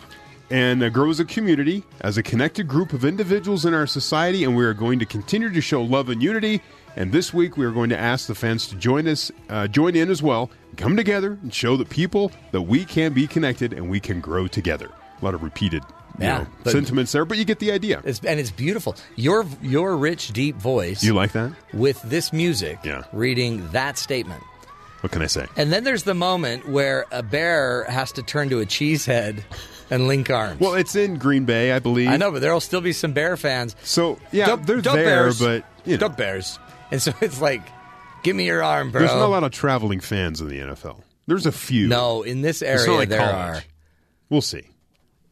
and 0.51 0.84
uh, 0.84 0.89
grow 0.89 1.09
as 1.09 1.19
a 1.19 1.26
community, 1.26 1.84
as 2.01 2.17
a 2.17 2.23
connected 2.23 2.67
group 2.67 2.93
of 2.93 3.03
individuals 3.03 3.65
in 3.65 3.73
our 3.73 3.88
society, 3.88 4.43
and 4.43 4.55
we 4.55 4.63
are 4.63 4.76
going 4.76 4.99
to 4.99 5.05
continue 5.05 5.51
to 5.51 5.61
show 5.61 5.82
love 5.82 6.07
and 6.09 6.21
unity. 6.21 6.61
And 6.95 7.11
this 7.11 7.34
week, 7.34 7.57
we 7.57 7.65
are 7.65 7.71
going 7.71 7.89
to 7.89 7.97
ask 7.97 8.28
the 8.28 8.36
fans 8.36 8.67
to 8.67 8.76
join 8.76 9.07
us, 9.07 9.32
uh, 9.49 9.67
join 9.67 9.95
in 9.95 10.09
as 10.09 10.23
well, 10.23 10.49
come 10.78 10.95
together, 10.95 11.38
and 11.41 11.53
show 11.53 11.76
the 11.76 11.84
people 11.84 12.32
that 12.51 12.61
we 12.61 12.86
can 12.86 13.11
be 13.11 13.28
connected 13.28 13.73
and 13.73 13.89
we 13.89 13.99
can 13.99 14.21
grow 14.21 14.47
together. 14.47 14.89
A 15.21 15.26
lot 15.26 15.34
of 15.34 15.43
repeated 15.43 15.84
Yeah, 16.20 16.39
know, 16.39 16.47
but- 16.63 16.72
sentiments 16.72 17.11
there, 17.11 17.26
but 17.26 17.38
you 17.38 17.45
get 17.45 17.59
the 17.59 17.72
idea. 17.72 18.01
It's, 18.05 18.20
and 18.24 18.39
it's 18.39 18.51
beautiful. 18.51 18.95
Your 19.16 19.45
your 19.61 19.97
rich, 19.97 20.30
deep 20.34 20.55
voice 20.55 21.03
You 21.03 21.13
like 21.13 21.32
that? 21.34 21.51
with 21.74 22.01
this 22.03 22.32
music, 22.32 22.80
Yeah. 22.84 23.03
reading 23.13 23.68
that 23.72 23.97
statement. 23.97 24.41
What 25.01 25.11
can 25.11 25.22
I 25.22 25.28
say? 25.28 25.45
And 25.55 25.72
then 25.72 25.84
there's 25.84 26.03
the 26.03 26.13
moment 26.16 26.68
where 26.68 27.05
a 27.11 27.22
bear 27.22 27.84
has 27.86 28.11
to 28.13 28.24
turn 28.24 28.49
to 28.49 28.59
a 28.61 28.66
cheesehead 28.66 29.43
and 29.91 30.07
link 30.07 30.32
arms. 30.32 30.59
Well, 30.59 30.74
it's 30.74 30.95
in 30.95 31.18
Green 31.18 31.45
Bay, 31.45 31.72
I 31.74 31.78
believe. 31.80 32.09
I 32.09 32.18
know, 32.18 32.32
but 32.32 32.41
there'll 32.41 32.59
still 32.59 32.82
be 32.82 32.91
some 32.93 33.13
bear 33.13 33.38
fans. 33.38 33.76
So 33.84 34.18
yeah, 34.32 34.47
Dump- 34.47 34.66
they're 34.66 34.82
dump 34.82 34.95
there, 34.95 35.05
bears. 35.26 35.39
but 35.39 35.63
you 35.86 35.93
know, 35.93 35.97
Dump 35.99 36.18
bears. 36.18 36.57
And 36.91 36.99
so 37.01 37.11
it's 37.22 37.39
like, 37.39 37.61
give 38.24 38.36
me 38.36 38.45
your 38.45 38.63
arm, 38.63 38.89
bro. 38.91 39.01
there's 39.01 39.13
not 39.13 39.26
a 39.26 39.28
lot 39.28 39.43
of 39.43 39.51
traveling 39.51 39.99
fans 39.99 40.41
in 40.41 40.47
the 40.47 40.57
NFL. 40.59 41.01
There's 41.28 41.45
a 41.45 41.51
few. 41.51 41.88
No, 41.88 42.24
in 42.24 42.41
this 42.41 42.61
area 42.63 42.91
like 42.93 43.09
there 43.09 43.20
college. 43.20 43.36
are 43.57 43.63
We'll 44.30 44.41
see. 44.41 44.63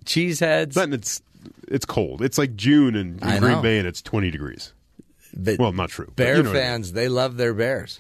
Cheeseheads. 0.04 0.74
But 0.74 0.94
it's 0.94 1.22
it's 1.68 1.86
cold. 1.86 2.22
It's 2.22 2.38
like 2.38 2.56
June 2.56 2.96
in, 2.96 3.20
in 3.20 3.40
Green 3.40 3.42
know. 3.42 3.62
Bay, 3.62 3.78
and 3.80 3.88
it's 3.88 4.02
20 4.02 4.32
degrees. 4.32 4.74
but 5.36 5.60
Well, 5.60 5.72
not 5.74 5.90
true. 5.90 6.12
bear 6.16 6.38
you 6.38 6.44
know 6.44 6.50
what 6.50 6.58
I 6.58 6.62
mean. 6.62 6.70
fans, 6.72 6.92
they 6.94 7.10
love 7.10 7.38
their 7.38 7.54
bears. 7.54 8.00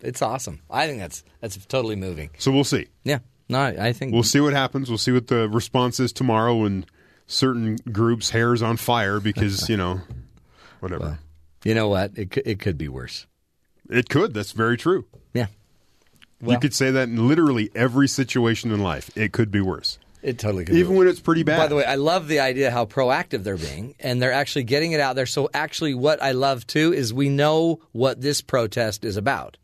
It's 0.00 0.22
awesome. 0.22 0.60
I 0.70 0.86
think 0.86 0.98
that's 1.00 1.22
that's 1.40 1.56
totally 1.66 1.96
moving. 1.96 2.30
So 2.38 2.50
we'll 2.50 2.64
see. 2.64 2.86
Yeah. 3.04 3.18
No, 3.48 3.60
I 3.60 3.92
think 3.92 4.14
We'll 4.14 4.22
see 4.22 4.40
what 4.40 4.52
happens. 4.54 4.88
We'll 4.88 4.98
see 4.98 5.12
what 5.12 5.26
the 5.26 5.48
response 5.48 6.00
is 6.00 6.12
tomorrow 6.12 6.56
when 6.56 6.86
certain 7.26 7.76
groups' 7.90 8.30
hair's 8.30 8.62
on 8.62 8.76
fire 8.78 9.20
because 9.20 9.68
you 9.68 9.76
know, 9.76 10.00
whatever. 10.80 11.18
you 11.64 11.74
know 11.74 11.88
what? 11.88 12.12
It 12.16 12.30
could, 12.30 12.46
it 12.46 12.58
could 12.60 12.78
be 12.78 12.88
worse. 12.88 13.26
It 13.90 14.08
could. 14.08 14.32
That's 14.32 14.52
very 14.52 14.76
true. 14.78 15.04
Yeah. 15.34 15.46
you 16.40 16.58
could 16.58 16.72
say 16.74 16.90
that 16.92 17.08
in 17.08 17.28
literally 17.28 17.70
every 17.74 18.08
situation 18.08 18.70
in 18.72 18.80
life. 18.80 19.10
It 19.16 19.32
could 19.32 19.50
be 19.50 19.60
worse, 19.60 19.98
It 20.22 20.38
totally 20.38 20.64
could. 20.64 20.74
be 20.74 20.78
even 20.80 20.92
worse. 20.92 20.98
when 21.00 21.08
it's 21.08 21.20
pretty 21.20 21.42
bad. 21.42 21.56
By 21.58 21.66
the 21.66 21.74
way, 21.74 21.84
I 21.84 21.96
love 21.96 22.28
the 22.28 22.40
idea 22.40 22.70
how 22.70 22.84
proactive 22.86 23.42
they're 23.42 23.56
being, 23.56 23.94
and 24.00 24.22
they're 24.22 24.32
actually 24.32 24.64
getting 24.64 24.92
it 24.92 25.00
out 25.00 25.16
there. 25.16 25.26
So, 25.26 25.50
actually, 25.52 25.94
what 25.94 26.22
I 26.22 26.32
love 26.32 26.66
too 26.66 26.92
is 26.92 27.12
we 27.12 27.28
know 27.28 27.80
what 27.92 28.20
this 28.20 28.40
protest 28.40 29.04
is 29.04 29.16
about, 29.16 29.56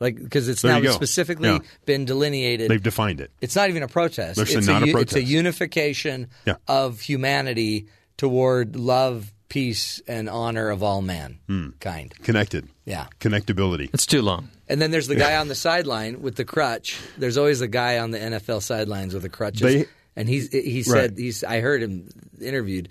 like 0.00 0.16
because 0.22 0.48
it's 0.48 0.62
There 0.62 0.80
now 0.80 0.90
specifically 0.92 1.48
Yeah. 1.50 1.58
been 1.86 2.04
delineated. 2.04 2.70
they've 2.70 2.82
defined 2.82 3.20
it. 3.20 3.30
it's 3.40 3.54
not 3.56 3.68
even 3.70 3.82
a 3.84 3.88
protest. 3.88 4.36
They're 4.36 4.44
it's 4.58 4.66
not 4.66 4.82
a 4.82 4.86
u- 4.86 4.92
protest. 4.92 5.16
It's 5.16 5.24
a 5.26 5.28
unification 5.30 6.26
Yeah. 6.44 6.56
of 6.66 7.00
humanity 7.00 7.86
toward 8.16 8.74
love, 8.76 9.32
peace, 9.48 10.02
and 10.08 10.28
honor 10.28 10.70
of 10.70 10.82
all 10.82 11.02
mankind. 11.02 12.14
Hmm. 12.16 12.22
Connected. 12.24 12.68
Yeah. 12.84 13.06
Connectability. 13.20 13.90
It's 13.94 14.06
too 14.06 14.22
long. 14.22 14.48
And 14.68 14.80
then 14.82 14.90
there's 14.90 15.06
the 15.08 15.14
guy 15.16 15.36
on 15.36 15.48
the 15.48 15.54
sideline 15.54 16.20
with 16.20 16.36
the 16.36 16.44
crutch. 16.44 16.98
There's 17.16 17.38
always 17.38 17.60
a 17.62 17.68
guy 17.68 17.98
on 17.98 18.10
the 18.10 18.18
NFL 18.18 18.60
sidelines 18.62 19.14
with 19.14 19.22
the 19.22 19.28
crutches. 19.28 19.60
They- 19.62 19.86
and 20.16 20.28
he's 20.28 20.50
he 20.52 20.82
said 20.82 21.10
Right. 21.12 21.18
he's 21.18 21.44
I 21.44 21.60
heard 21.60 21.80
him 21.82 22.08
interviewed. 22.40 22.88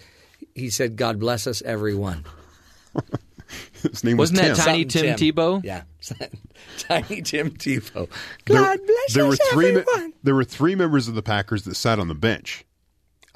He 0.55 0.69
said, 0.69 0.95
"God 0.95 1.19
bless 1.19 1.45
us, 1.45 1.61
everyone." 1.61 2.25
His 3.81 4.03
name 4.03 4.17
Wasn't 4.17 4.39
was 4.39 4.47
that 4.49 4.55
Tim. 4.55 4.65
Tiny 4.65 4.89
Something 4.89 5.15
Tim 5.17 5.33
Tebow? 5.35 5.63
Yeah, 5.63 5.83
Tiny 6.79 7.21
Tim 7.21 7.51
Tebow. 7.51 8.09
There- 8.45 8.57
God 8.61 8.79
bless 8.85 9.13
there 9.13 9.25
us, 9.25 9.29
were 9.39 9.51
three. 9.53 9.71
me- 9.73 9.81
everyone. 9.81 10.13
there 10.23 10.35
were 10.35 10.43
three 10.43 10.75
members 10.75 11.07
of 11.07 11.15
the 11.15 11.21
Packers 11.21 11.63
that 11.63 11.75
sat 11.75 11.99
on 11.99 12.07
the 12.07 12.15
bench 12.15 12.65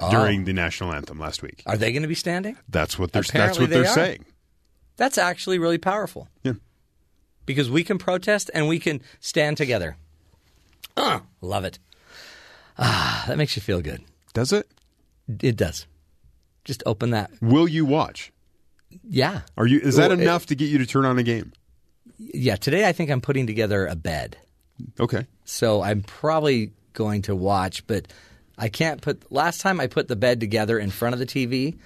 Oh. 0.00 0.10
during 0.10 0.44
the 0.44 0.52
national 0.52 0.92
anthem 0.92 1.18
last 1.20 1.42
week. 1.42 1.62
Are 1.64 1.76
they 1.76 1.92
going 1.92 2.02
to 2.02 2.08
be 2.08 2.14
standing? 2.14 2.56
That's 2.68 2.98
what 2.98 3.12
they're. 3.12 3.22
that's 3.22 3.58
what 3.58 3.70
they're 3.70 3.82
they 3.82 3.88
are. 3.88 3.94
saying. 3.94 4.24
That's 4.96 5.16
actually 5.16 5.58
really 5.58 5.78
powerful. 5.78 6.28
Yeah. 6.42 6.54
Because 7.46 7.70
we 7.70 7.84
can 7.84 7.98
protest 7.98 8.50
and 8.54 8.68
we 8.68 8.78
can 8.78 9.00
stand 9.20 9.56
together. 9.56 9.96
Uh, 10.96 11.20
love 11.40 11.64
it. 11.64 11.78
Ah, 12.78 13.24
that 13.28 13.38
makes 13.38 13.56
you 13.56 13.62
feel 13.62 13.80
good. 13.80 14.02
Does 14.34 14.52
it? 14.52 14.68
It 15.40 15.56
does. 15.56 15.86
Just 16.64 16.82
open 16.86 17.10
that. 17.10 17.30
Will 17.40 17.68
you 17.68 17.84
watch? 17.84 18.32
Yeah. 19.04 19.42
Are 19.56 19.66
you? 19.66 19.80
Is 19.80 19.96
that 19.96 20.10
Well, 20.10 20.18
it- 20.18 20.22
enough 20.22 20.46
to 20.46 20.54
get 20.54 20.68
you 20.68 20.78
to 20.78 20.86
turn 20.86 21.04
on 21.04 21.18
a 21.18 21.22
game? 21.22 21.52
Yeah, 22.18 22.56
today 22.56 22.88
I 22.88 22.92
think 22.92 23.10
I'm 23.10 23.20
putting 23.20 23.46
together 23.46 23.86
a 23.86 23.96
bed. 23.96 24.36
Okay. 25.00 25.26
So 25.44 25.82
I'm 25.82 26.02
probably 26.02 26.72
going 26.92 27.22
to 27.22 27.34
watch, 27.34 27.86
but 27.86 28.06
I 28.58 28.68
can't 28.68 29.00
put. 29.00 29.30
Last 29.32 29.60
time 29.60 29.80
I 29.80 29.86
put 29.86 30.08
the 30.08 30.16
bed 30.16 30.40
together 30.40 30.78
in 30.78 30.90
front 30.90 31.14
of 31.14 31.18
the 31.18 31.26
TV, 31.26 31.76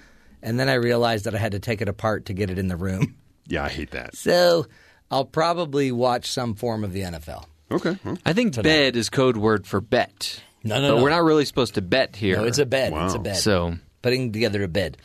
and 0.43 0.59
then 0.59 0.69
I 0.69 0.73
realized 0.75 1.25
that 1.25 1.33
I 1.35 1.37
had 1.39 1.53
to 1.53 1.59
take 1.59 1.81
it 1.81 1.89
apart 1.89 2.25
to 2.27 2.33
get 2.33 2.49
it 2.49 2.57
in 2.59 2.67
the 2.67 2.77
room. 2.77 3.15
Yeah, 3.49 3.63
I 3.63 3.69
hate 3.69 3.91
that. 3.91 4.13
So 4.13 4.67
I'll 5.09 5.25
probably 5.25 5.91
watch 5.91 6.29
some 6.31 6.55
form 6.55 6.83
of 6.83 6.93
the 6.93 7.01
NFL. 7.01 7.45
Okay. 7.69 7.97
well, 8.03 8.17
I 8.25 8.33
think 8.33 8.61
bed 8.61 8.95
is 8.95 9.09
code 9.09 9.37
word 9.37 9.67
for 9.67 9.81
bet. 9.81 10.41
No, 10.63 10.81
no, 10.81 10.89
but 10.89 10.97
no. 10.97 11.03
we're 11.03 11.09
not 11.09 11.23
really 11.23 11.45
supposed 11.45 11.75
to 11.75 11.81
bet 11.81 12.15
here. 12.15 12.37
No, 12.37 12.43
it's 12.45 12.57
a 12.57 12.65
bed. 12.65 12.93
It's 12.93 13.13
a 13.13 13.19
bed. 13.19 13.37
So 13.37 13.75
putting 14.01 14.31
together 14.31 14.63
a 14.63 14.67
bed. 14.67 14.97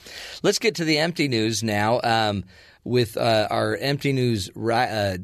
Let's 0.43 0.59
get 0.59 0.77
to 0.77 0.85
the 0.85 0.99
MT 0.99 1.29
news 1.29 1.63
now 1.63 2.01
um, 2.03 2.45
with 2.85 3.17
uh, 3.17 3.49
our 3.51 3.77
MT 3.77 4.13
news 4.13 4.51
ri- 4.55 4.75
uh, 4.75 5.19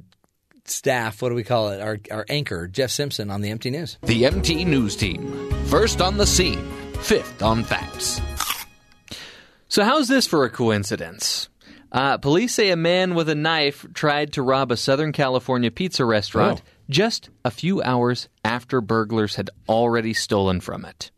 staff. 0.64 1.22
What 1.22 1.31
do 1.31 1.35
we 1.35 1.45
call 1.45 1.70
it? 1.70 1.81
Our, 1.81 1.99
our 2.11 2.26
anchor, 2.29 2.66
Jeff 2.66 2.91
Simpson, 2.91 3.31
on 3.31 3.41
the 3.41 3.51
MT 3.51 3.70
news. 3.70 3.99
The 4.03 4.26
MT 4.26 4.64
News 4.64 4.97
Team. 4.97 5.51
First 5.66 6.01
on 6.01 6.16
the 6.18 6.26
scene, 6.26 6.64
fifth 6.95 7.43
on 7.43 7.64
facts. 7.64 8.20
So, 9.68 9.85
how's 9.85 10.09
this 10.09 10.26
for 10.26 10.45
a 10.45 10.51
coincidence? 10.51 11.47
Uh, 11.91 12.18
police 12.18 12.55
say 12.55 12.70
a 12.70 12.76
man 12.76 13.14
with 13.14 13.28
a 13.28 13.34
knife 13.34 13.86
tried 13.95 14.32
to 14.34 14.43
rob 14.43 14.70
a 14.70 14.76
Southern 14.76 15.12
California 15.12 15.70
pizza 15.70 16.05
restaurant 16.05 16.61
Oh. 16.62 16.70
just 16.91 17.30
a 17.45 17.51
few 17.51 17.80
hours 17.82 18.28
after 18.45 18.80
burglars 18.80 19.36
had 19.36 19.49
already 19.68 20.12
stolen 20.12 20.61
from 20.61 20.84
it. 20.84 21.11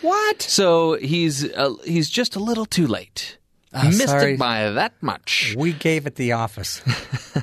What? 0.00 0.42
So 0.42 0.94
he's 0.94 1.44
uh, 1.52 1.74
he's 1.84 2.10
just 2.10 2.34
a 2.34 2.40
little 2.40 2.66
too 2.66 2.86
late. 2.88 3.38
Ah, 3.74 3.84
Missed 3.86 4.08
sorry. 4.08 4.34
it 4.34 4.38
by 4.38 4.70
that 4.70 4.94
much. 5.02 5.54
We 5.58 5.72
gave 5.72 6.06
it 6.06 6.14
the 6.14 6.32
office. 6.32 6.80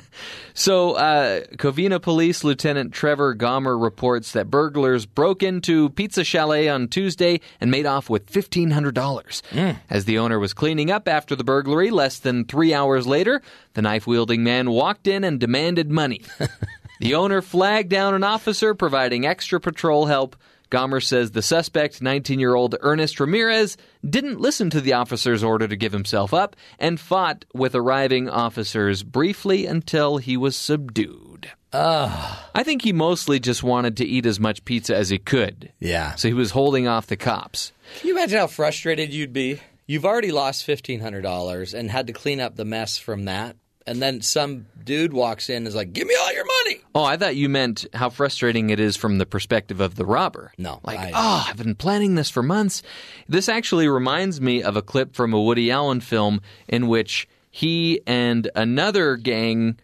So, 0.54 0.92
uh, 0.92 1.44
Covina 1.56 2.00
Police 2.00 2.44
Lieutenant 2.44 2.92
Trevor 2.92 3.34
Gomer 3.34 3.76
reports 3.76 4.32
that 4.32 4.50
burglars 4.50 5.06
broke 5.06 5.42
into 5.42 5.88
Pizza 5.90 6.24
Chalet 6.24 6.68
on 6.68 6.88
Tuesday 6.88 7.40
and 7.60 7.70
made 7.70 7.86
off 7.86 8.10
with 8.10 8.30
$1,500. 8.30 9.76
As 9.88 10.04
the 10.04 10.18
owner 10.18 10.38
was 10.38 10.52
cleaning 10.52 10.90
up 10.90 11.08
after 11.08 11.34
the 11.34 11.44
burglary, 11.44 11.90
less 11.90 12.18
than 12.18 12.44
three 12.44 12.74
hours 12.74 13.06
later, 13.06 13.40
the 13.74 13.82
knife 13.82 14.06
wielding 14.06 14.44
man 14.44 14.70
walked 14.70 15.06
in 15.06 15.24
and 15.24 15.40
demanded 15.40 15.90
money. 15.90 16.20
the 17.00 17.14
owner 17.14 17.40
flagged 17.40 17.88
down 17.88 18.14
an 18.14 18.22
officer 18.24 18.74
providing 18.74 19.24
extra 19.24 19.58
patrol 19.58 20.06
help. 20.06 20.36
Gomer 20.72 21.00
says 21.00 21.32
the 21.32 21.42
suspect, 21.42 22.00
19 22.00 22.40
year 22.40 22.54
old 22.54 22.76
Ernest 22.80 23.20
Ramirez, 23.20 23.76
didn't 24.08 24.40
listen 24.40 24.70
to 24.70 24.80
the 24.80 24.94
officer's 24.94 25.44
order 25.44 25.68
to 25.68 25.76
give 25.76 25.92
himself 25.92 26.32
up 26.32 26.56
and 26.78 26.98
fought 26.98 27.44
with 27.52 27.74
arriving 27.74 28.30
officers 28.30 29.02
briefly 29.02 29.66
until 29.66 30.16
he 30.16 30.34
was 30.34 30.56
subdued. 30.56 31.50
Ah. 31.74 32.48
I 32.54 32.62
think 32.62 32.80
he 32.80 32.92
mostly 32.94 33.38
just 33.38 33.62
wanted 33.62 33.98
to 33.98 34.06
eat 34.06 34.24
as 34.24 34.40
much 34.40 34.64
pizza 34.64 34.96
as 34.96 35.10
he 35.10 35.18
could. 35.18 35.70
Yeah. 35.78 36.14
So 36.14 36.28
he 36.28 36.34
was 36.34 36.52
holding 36.52 36.88
off 36.88 37.06
the 37.06 37.18
cops. 37.18 37.72
Can 37.98 38.08
you 38.08 38.16
imagine 38.16 38.38
how 38.38 38.46
frustrated 38.46 39.12
you'd 39.12 39.34
be? 39.34 39.60
You've 39.86 40.06
already 40.06 40.32
lost 40.32 40.66
$1,500 40.66 41.74
and 41.74 41.90
had 41.90 42.06
to 42.06 42.14
clean 42.14 42.40
up 42.40 42.56
the 42.56 42.64
mess 42.64 42.96
from 42.96 43.26
that. 43.26 43.56
And 43.86 44.00
then 44.00 44.20
some 44.22 44.66
dude 44.84 45.12
walks 45.12 45.48
in 45.50 45.56
and 45.58 45.66
is 45.66 45.74
like, 45.74 45.92
give 45.92 46.06
me 46.06 46.14
all 46.20 46.32
your 46.32 46.44
money. 46.64 46.80
Oh, 46.94 47.04
I 47.04 47.16
thought 47.16 47.34
you 47.36 47.48
meant 47.48 47.86
how 47.94 48.10
frustrating 48.10 48.70
it 48.70 48.78
is 48.78 48.96
from 48.96 49.18
the 49.18 49.26
perspective 49.26 49.80
of 49.80 49.96
the 49.96 50.04
robber. 50.06 50.52
No, 50.58 50.80
Like, 50.84 50.98
I- 51.00 51.10
oh, 51.14 51.46
I've 51.48 51.56
been 51.56 51.74
planning 51.74 52.14
this 52.14 52.30
for 52.30 52.42
months. 52.42 52.82
This 53.28 53.48
actually 53.48 53.88
reminds 53.88 54.40
me 54.40 54.62
of 54.62 54.76
a 54.76 54.82
clip 54.82 55.14
from 55.16 55.32
a 55.32 55.40
Woody 55.42 55.70
Allen 55.70 56.00
film 56.00 56.40
in 56.68 56.86
which 56.88 57.26
he 57.50 58.00
and 58.06 58.50
another 58.54 59.16
gang 59.16 59.78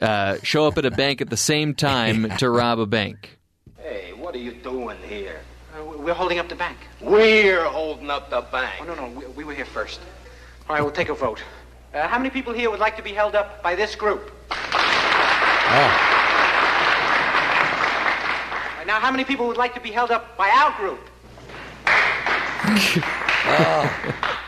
uh, 0.00 0.38
show 0.42 0.66
up 0.66 0.76
at 0.78 0.84
a 0.84 0.90
bank 0.90 1.20
at 1.20 1.30
the 1.30 1.36
same 1.36 1.74
time 1.74 2.28
to 2.38 2.50
rob 2.60 2.78
a 2.78 2.86
bank. 2.86 3.38
Hey, 3.78 4.12
what 4.14 4.34
are 4.34 4.38
you 4.38 4.52
doing 4.52 4.96
here? 5.08 5.40
Uh, 5.78 5.84
we're 5.84 6.12
holding 6.14 6.38
up 6.38 6.48
the 6.48 6.54
bank. 6.56 6.76
We're 7.00 7.64
holding 7.64 8.10
up 8.10 8.30
the 8.30 8.40
bank. 8.42 8.74
Oh, 8.80 8.84
no, 8.84 8.94
no, 8.94 9.08
we, 9.08 9.26
we 9.26 9.44
were 9.44 9.54
here 9.54 9.64
first. 9.64 10.00
All 10.68 10.74
right, 10.76 10.82
we'll 10.82 10.92
take 10.92 11.08
a 11.08 11.14
vote. 11.14 11.42
Uh, 11.98 12.06
how 12.06 12.16
many 12.16 12.30
people 12.30 12.52
here 12.52 12.70
would 12.70 12.78
like 12.78 12.96
to 12.96 13.02
be 13.02 13.12
held 13.12 13.34
up 13.34 13.60
by 13.60 13.74
this 13.74 13.96
group? 13.96 14.30
All 14.50 14.56
right, 18.76 18.84
now, 18.86 19.00
how 19.00 19.10
many 19.10 19.24
people 19.24 19.48
would 19.48 19.56
like 19.56 19.74
to 19.74 19.80
be 19.80 19.90
held 19.90 20.12
up 20.12 20.36
by 20.36 20.48
our 20.48 20.76
group? 20.78 21.00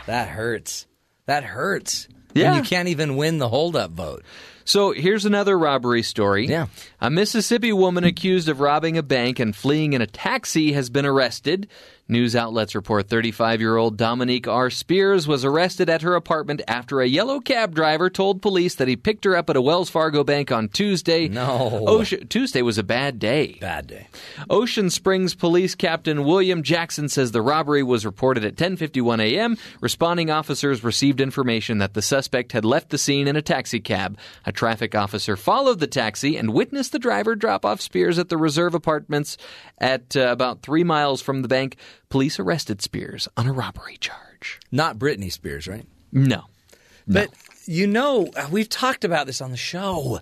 That 0.07 0.27
hurts. 0.29 0.87
That 1.25 1.43
hurts. 1.43 2.07
When 2.33 2.43
Yeah. 2.43 2.57
you 2.57 2.63
can't 2.63 2.87
even 2.87 3.15
win 3.17 3.37
the 3.37 3.49
holdup 3.49 3.91
vote. 3.91 4.23
So 4.65 4.91
here's 4.91 5.25
another 5.25 5.57
robbery 5.57 6.03
story. 6.03 6.47
Yeah. 6.47 6.67
A 6.99 7.09
Mississippi 7.09 7.71
woman 7.71 8.03
accused 8.03 8.49
of 8.49 8.59
robbing 8.59 8.97
a 8.97 9.03
bank 9.03 9.39
and 9.39 9.55
fleeing 9.55 9.93
in 9.93 10.01
a 10.01 10.07
taxi 10.07 10.73
has 10.73 10.89
been 10.89 11.05
arrested. 11.05 11.67
News 12.11 12.35
outlets 12.35 12.75
report 12.75 13.07
35 13.07 13.61
year 13.61 13.77
old 13.77 13.95
Dominique 13.95 14.45
R. 14.45 14.69
Spears 14.69 15.29
was 15.29 15.45
arrested 15.45 15.89
at 15.89 16.01
her 16.01 16.13
apartment 16.13 16.61
after 16.67 16.99
a 16.99 17.07
yellow 17.07 17.39
cab 17.39 17.73
driver 17.73 18.09
told 18.09 18.41
police 18.41 18.75
that 18.75 18.89
he 18.89 18.97
picked 18.97 19.23
her 19.23 19.33
up 19.33 19.49
at 19.49 19.55
a 19.55 19.61
Wells 19.61 19.89
Fargo 19.89 20.21
bank 20.21 20.51
on 20.51 20.67
Tuesday. 20.67 21.29
No. 21.29 21.85
Ocean, 21.87 22.27
Tuesday 22.27 22.61
was 22.61 22.77
a 22.77 22.83
bad 22.83 23.17
day. 23.17 23.57
Bad 23.61 23.87
day. 23.87 24.07
Ocean 24.49 24.89
Springs 24.89 25.33
Police 25.33 25.73
Captain 25.73 26.25
William 26.25 26.63
Jackson 26.63 27.07
says 27.07 27.31
the 27.31 27.41
robbery 27.41 27.81
was 27.81 28.05
reported 28.05 28.43
at 28.43 28.57
10:51 28.57 29.21
a.m. 29.21 29.57
Responding 29.79 30.29
officers 30.29 30.83
received 30.83 31.21
information 31.21 31.77
that 31.77 31.93
the 31.93 32.01
suspect 32.01 32.51
had 32.51 32.65
left 32.65 32.89
the 32.89 32.97
scene 32.97 33.25
in 33.25 33.37
a 33.37 33.41
taxi 33.41 33.79
cab. 33.79 34.17
A 34.45 34.51
traffic 34.51 34.95
officer 34.95 35.37
followed 35.37 35.79
the 35.79 35.87
taxi 35.87 36.35
and 36.35 36.53
witnessed 36.53 36.91
the 36.91 36.99
driver 36.99 37.37
drop 37.37 37.63
off 37.63 37.79
Spears 37.79 38.19
at 38.19 38.27
the 38.27 38.35
Reserve 38.35 38.75
Apartments 38.75 39.37
at 39.77 40.17
uh, 40.17 40.27
about 40.27 40.61
3 40.61 40.83
miles 40.83 41.21
from 41.21 41.41
the 41.41 41.47
bank. 41.47 41.77
Police 42.11 42.39
arrested 42.39 42.81
Spears 42.81 43.27
on 43.37 43.47
a 43.47 43.53
robbery 43.53 43.97
charge. 43.97 44.59
Not 44.71 44.99
Britney 44.99 45.31
Spears, 45.31 45.67
right? 45.67 45.85
No. 46.11 46.43
But 47.07 47.29
you 47.65 47.87
know, 47.87 48.27
uh, 48.35 48.47
we've 48.51 48.69
talked 48.69 49.03
about 49.03 49.25
this 49.27 49.41
on 49.41 49.49
the 49.51 49.57
show. 49.57 50.19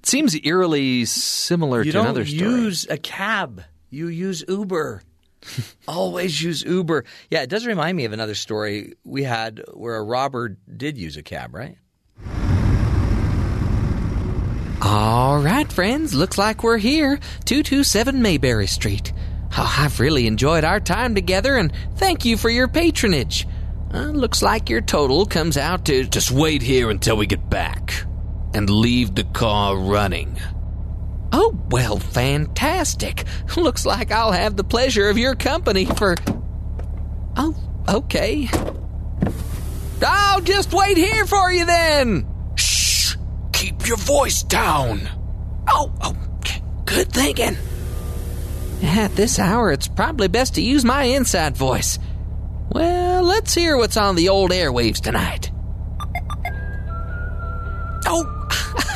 It 0.00 0.06
seems 0.06 0.36
eerily 0.44 1.04
similar 1.04 1.82
You 1.82 1.92
to 1.92 2.00
another 2.00 2.26
story. 2.26 2.50
use 2.50 2.86
a 2.90 2.96
cab. 2.98 3.62
You 3.90 4.08
use 4.08 4.44
Uber. 4.48 5.02
Always 5.88 6.42
use 6.42 6.62
Uber. 6.62 7.04
Yeah, 7.30 7.42
it 7.42 7.48
does 7.48 7.64
remind 7.66 7.96
me 7.96 8.04
of 8.04 8.12
another 8.12 8.34
story 8.34 8.94
we 9.04 9.22
had 9.22 9.62
where 9.72 9.96
a 9.96 10.02
robber 10.02 10.56
did 10.76 10.98
use 10.98 11.16
a 11.16 11.22
cab, 11.22 11.54
right? 11.54 11.76
All 14.82 15.38
right, 15.40 15.70
friends, 15.70 16.14
looks 16.14 16.38
like 16.38 16.62
we're 16.62 16.78
here. 16.78 17.18
227 17.44 18.22
Mayberry 18.22 18.66
Street. 18.66 19.12
Oh, 19.56 19.74
I've 19.78 19.98
really 20.00 20.26
enjoyed 20.26 20.64
our 20.64 20.80
time 20.80 21.14
together 21.14 21.56
and 21.56 21.72
thank 21.96 22.24
you 22.24 22.36
for 22.36 22.50
your 22.50 22.68
patronage. 22.68 23.46
Uh, 23.92 24.04
looks 24.04 24.42
like 24.42 24.70
your 24.70 24.80
total 24.80 25.26
comes 25.26 25.56
out 25.56 25.84
to. 25.86 26.04
Just 26.04 26.30
wait 26.30 26.62
here 26.62 26.90
until 26.90 27.16
we 27.16 27.26
get 27.26 27.50
back. 27.50 28.04
And 28.54 28.70
leave 28.70 29.14
the 29.14 29.24
car 29.24 29.76
running. 29.76 30.38
Oh, 31.32 31.56
well, 31.70 31.98
fantastic. 31.98 33.24
Looks 33.56 33.86
like 33.86 34.10
I'll 34.10 34.32
have 34.32 34.56
the 34.56 34.64
pleasure 34.64 35.08
of 35.08 35.18
your 35.18 35.34
company 35.34 35.84
for. 35.84 36.16
Oh, 37.36 37.54
okay. 37.88 38.48
I'll 40.04 40.40
just 40.40 40.72
wait 40.72 40.96
here 40.96 41.26
for 41.26 41.52
you 41.52 41.64
then. 41.66 42.26
Shh! 42.54 43.16
Keep 43.52 43.86
your 43.86 43.96
voice 43.96 44.42
down. 44.42 45.08
Oh, 45.68 45.92
oh, 46.00 46.16
good 46.84 47.12
thinking. 47.12 47.56
At 48.82 49.14
this 49.14 49.38
hour, 49.38 49.70
it's 49.70 49.88
probably 49.88 50.28
best 50.28 50.54
to 50.54 50.62
use 50.62 50.84
my 50.84 51.04
inside 51.04 51.56
voice. 51.56 51.98
Well, 52.70 53.22
let's 53.22 53.54
hear 53.54 53.76
what's 53.76 53.96
on 53.96 54.16
the 54.16 54.28
old 54.28 54.50
airwaves 54.52 55.00
tonight. 55.00 55.50
Oh, 58.06 58.24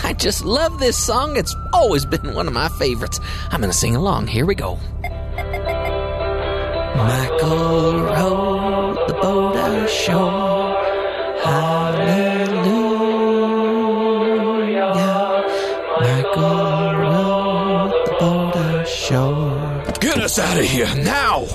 I 0.04 0.14
just 0.14 0.44
love 0.44 0.78
this 0.78 0.96
song. 0.96 1.36
It's 1.36 1.54
always 1.72 2.06
been 2.06 2.34
one 2.34 2.46
of 2.46 2.54
my 2.54 2.68
favorites. 2.70 3.20
I'm 3.50 3.60
going 3.60 3.70
to 3.72 3.76
sing 3.76 3.96
along. 3.96 4.28
Here 4.28 4.46
we 4.46 4.54
go. 4.54 4.78
Michael 6.96 8.02
rowed 8.04 9.08
the 9.08 9.14
boat 9.14 9.56
ashore. 9.56 10.63
Us 20.34 20.50
out 20.50 20.58
of 20.58 20.64
here 20.64 20.92
now! 21.04 21.46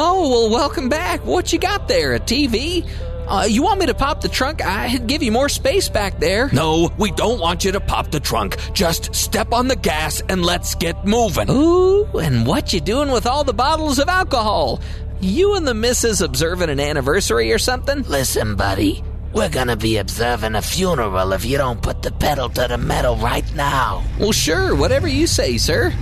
Oh, 0.00 0.28
well, 0.28 0.50
welcome 0.50 0.88
back. 0.88 1.24
What 1.24 1.52
you 1.52 1.58
got 1.58 1.86
there? 1.86 2.14
A 2.14 2.20
TV? 2.20 2.88
Uh, 3.28 3.46
you 3.48 3.62
want 3.62 3.78
me 3.78 3.86
to 3.86 3.94
pop 3.94 4.20
the 4.20 4.28
trunk? 4.28 4.64
I'd 4.64 5.06
give 5.06 5.22
you 5.22 5.30
more 5.30 5.48
space 5.48 5.88
back 5.88 6.18
there. 6.18 6.48
No, 6.52 6.90
we 6.98 7.10
don't 7.12 7.38
want 7.38 7.64
you 7.64 7.72
to 7.72 7.80
pop 7.80 8.10
the 8.10 8.18
trunk. 8.18 8.56
Just 8.72 9.14
step 9.14 9.52
on 9.52 9.68
the 9.68 9.76
gas 9.76 10.20
and 10.28 10.44
let's 10.44 10.74
get 10.74 11.04
moving. 11.04 11.48
Ooh, 11.50 12.06
and 12.18 12.46
what 12.46 12.72
you 12.72 12.80
doing 12.80 13.12
with 13.12 13.26
all 13.26 13.44
the 13.44 13.52
bottles 13.52 13.98
of 13.98 14.08
alcohol? 14.08 14.80
You 15.20 15.54
and 15.54 15.66
the 15.66 15.74
missus 15.74 16.20
observing 16.20 16.70
an 16.70 16.80
anniversary 16.80 17.52
or 17.52 17.58
something? 17.58 18.02
Listen, 18.02 18.56
buddy. 18.56 19.04
We're 19.32 19.50
gonna 19.50 19.76
be 19.76 19.98
observing 19.98 20.54
a 20.54 20.62
funeral 20.62 21.32
if 21.32 21.44
you 21.44 21.58
don't 21.58 21.82
put 21.82 22.02
the 22.02 22.10
pedal 22.10 22.48
to 22.48 22.66
the 22.68 22.78
metal 22.78 23.16
right 23.16 23.44
now. 23.54 24.02
Well, 24.18 24.32
sure, 24.32 24.74
whatever 24.74 25.06
you 25.06 25.26
say, 25.26 25.58
sir. 25.58 25.92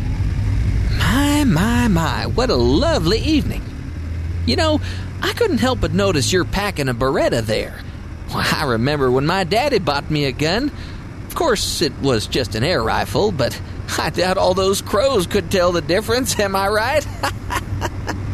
My, 1.47 1.87
my, 1.87 2.27
what 2.27 2.51
a 2.51 2.57
lovely 2.57 3.21
evening. 3.21 3.63
You 4.47 4.57
know, 4.57 4.81
I 5.23 5.33
couldn't 5.33 5.59
help 5.59 5.81
but 5.81 5.93
notice 5.93 6.33
you're 6.33 6.45
packing 6.45 6.89
a 6.89 6.95
Beretta 6.95 7.41
there. 7.43 7.81
Well, 8.29 8.45
I 8.53 8.65
remember 8.65 9.11
when 9.13 9.27
my 9.27 9.45
daddy 9.45 9.79
bought 9.79 10.11
me 10.11 10.25
a 10.25 10.33
gun. 10.33 10.73
Of 11.29 11.35
course, 11.37 11.83
it 11.83 11.97
was 12.01 12.27
just 12.27 12.57
an 12.57 12.65
air 12.65 12.83
rifle, 12.83 13.31
but 13.31 13.61
I 13.97 14.11
doubt 14.11 14.39
all 14.39 14.55
those 14.55 14.83
crows 14.83 15.29
could 15.29 15.51
tell 15.51 15.71
the 15.71 15.81
difference, 15.81 16.39
am 16.41 16.57
I 16.57 16.69
right? 16.69 17.07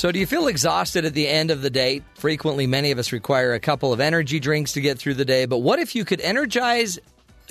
So, 0.00 0.10
do 0.10 0.18
you 0.18 0.24
feel 0.24 0.48
exhausted 0.48 1.04
at 1.04 1.12
the 1.12 1.28
end 1.28 1.50
of 1.50 1.60
the 1.60 1.68
day? 1.68 2.00
Frequently, 2.14 2.66
many 2.66 2.90
of 2.90 2.98
us 2.98 3.12
require 3.12 3.52
a 3.52 3.60
couple 3.60 3.92
of 3.92 4.00
energy 4.00 4.40
drinks 4.40 4.72
to 4.72 4.80
get 4.80 4.98
through 4.98 5.12
the 5.12 5.26
day. 5.26 5.44
But 5.44 5.58
what 5.58 5.78
if 5.78 5.94
you 5.94 6.06
could 6.06 6.22
energize 6.22 6.98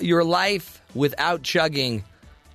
your 0.00 0.24
life 0.24 0.82
without 0.92 1.44
chugging 1.44 2.02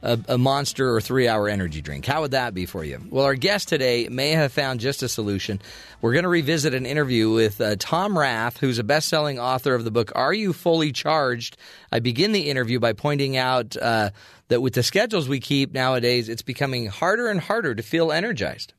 a, 0.04 0.20
a 0.28 0.38
monster 0.38 0.94
or 0.94 1.00
three 1.00 1.30
hour 1.30 1.48
energy 1.48 1.82
drink? 1.82 2.06
How 2.06 2.20
would 2.20 2.32
that 2.32 2.54
be 2.54 2.66
for 2.66 2.84
you? 2.84 3.02
Well, 3.10 3.24
our 3.24 3.36
guest 3.36 3.70
today 3.70 4.10
may 4.10 4.32
have 4.32 4.52
found 4.52 4.82
just 4.82 5.02
a 5.02 5.08
solution. 5.08 5.62
We're 6.02 6.12
going 6.12 6.24
to 6.24 6.30
revisit 6.30 6.74
an 6.74 6.86
interview 6.86 7.32
with 7.32 7.62
uh, 7.62 7.78
Tom 7.80 8.20
Rath, 8.20 8.58
who's 8.58 8.80
a 8.80 8.84
best 8.84 9.08
selling 9.08 9.40
author 9.40 9.76
of 9.76 9.86
the 9.86 9.92
book, 9.92 10.12
Are 10.14 10.34
You 10.34 10.52
Fully 10.52 10.92
Charged? 10.92 11.56
I 11.94 12.02
begin 12.02 12.34
the 12.34 12.50
interview 12.50 12.82
by 12.82 12.92
pointing 12.92 13.38
out 13.38 13.78
uh, 13.78 14.10
that 14.50 14.60
with 14.60 14.74
the 14.74 14.84
schedules 14.84 15.30
we 15.30 15.40
keep 15.40 15.72
nowadays, 15.74 16.28
it's 16.28 16.42
becoming 16.42 16.88
harder 16.88 17.30
and 17.30 17.40
harder 17.40 17.74
to 17.74 17.82
feel 17.82 18.12
energized. 18.12 18.74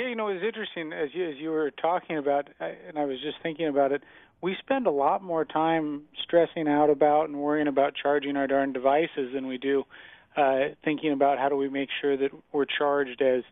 Yeah, 0.00 0.08
you 0.08 0.16
know, 0.16 0.28
it's 0.28 0.44
interesting 0.44 0.92
as 0.92 1.10
you 1.12 1.28
as 1.28 1.36
you 1.36 1.50
were 1.50 1.70
talking 1.70 2.16
about, 2.16 2.48
and 2.58 2.98
I 2.98 3.04
was 3.04 3.20
just 3.20 3.36
thinking 3.42 3.66
about 3.66 3.92
it. 3.92 4.02
We 4.40 4.56
spend 4.58 4.86
a 4.86 4.90
lot 4.90 5.22
more 5.22 5.44
time 5.44 6.02
stressing 6.22 6.68
out 6.68 6.88
about 6.88 7.28
and 7.28 7.38
worrying 7.38 7.68
about 7.68 7.92
charging 8.00 8.36
our 8.36 8.46
darn 8.46 8.72
devices 8.72 9.34
than 9.34 9.46
we 9.46 9.58
do 9.58 9.84
uh, 10.36 10.68
thinking 10.84 11.12
about 11.12 11.38
how 11.38 11.50
do 11.50 11.56
we 11.56 11.68
make 11.68 11.90
sure 12.00 12.16
that 12.16 12.30
we're 12.52 12.64
charged 12.64 13.20
as 13.20 13.42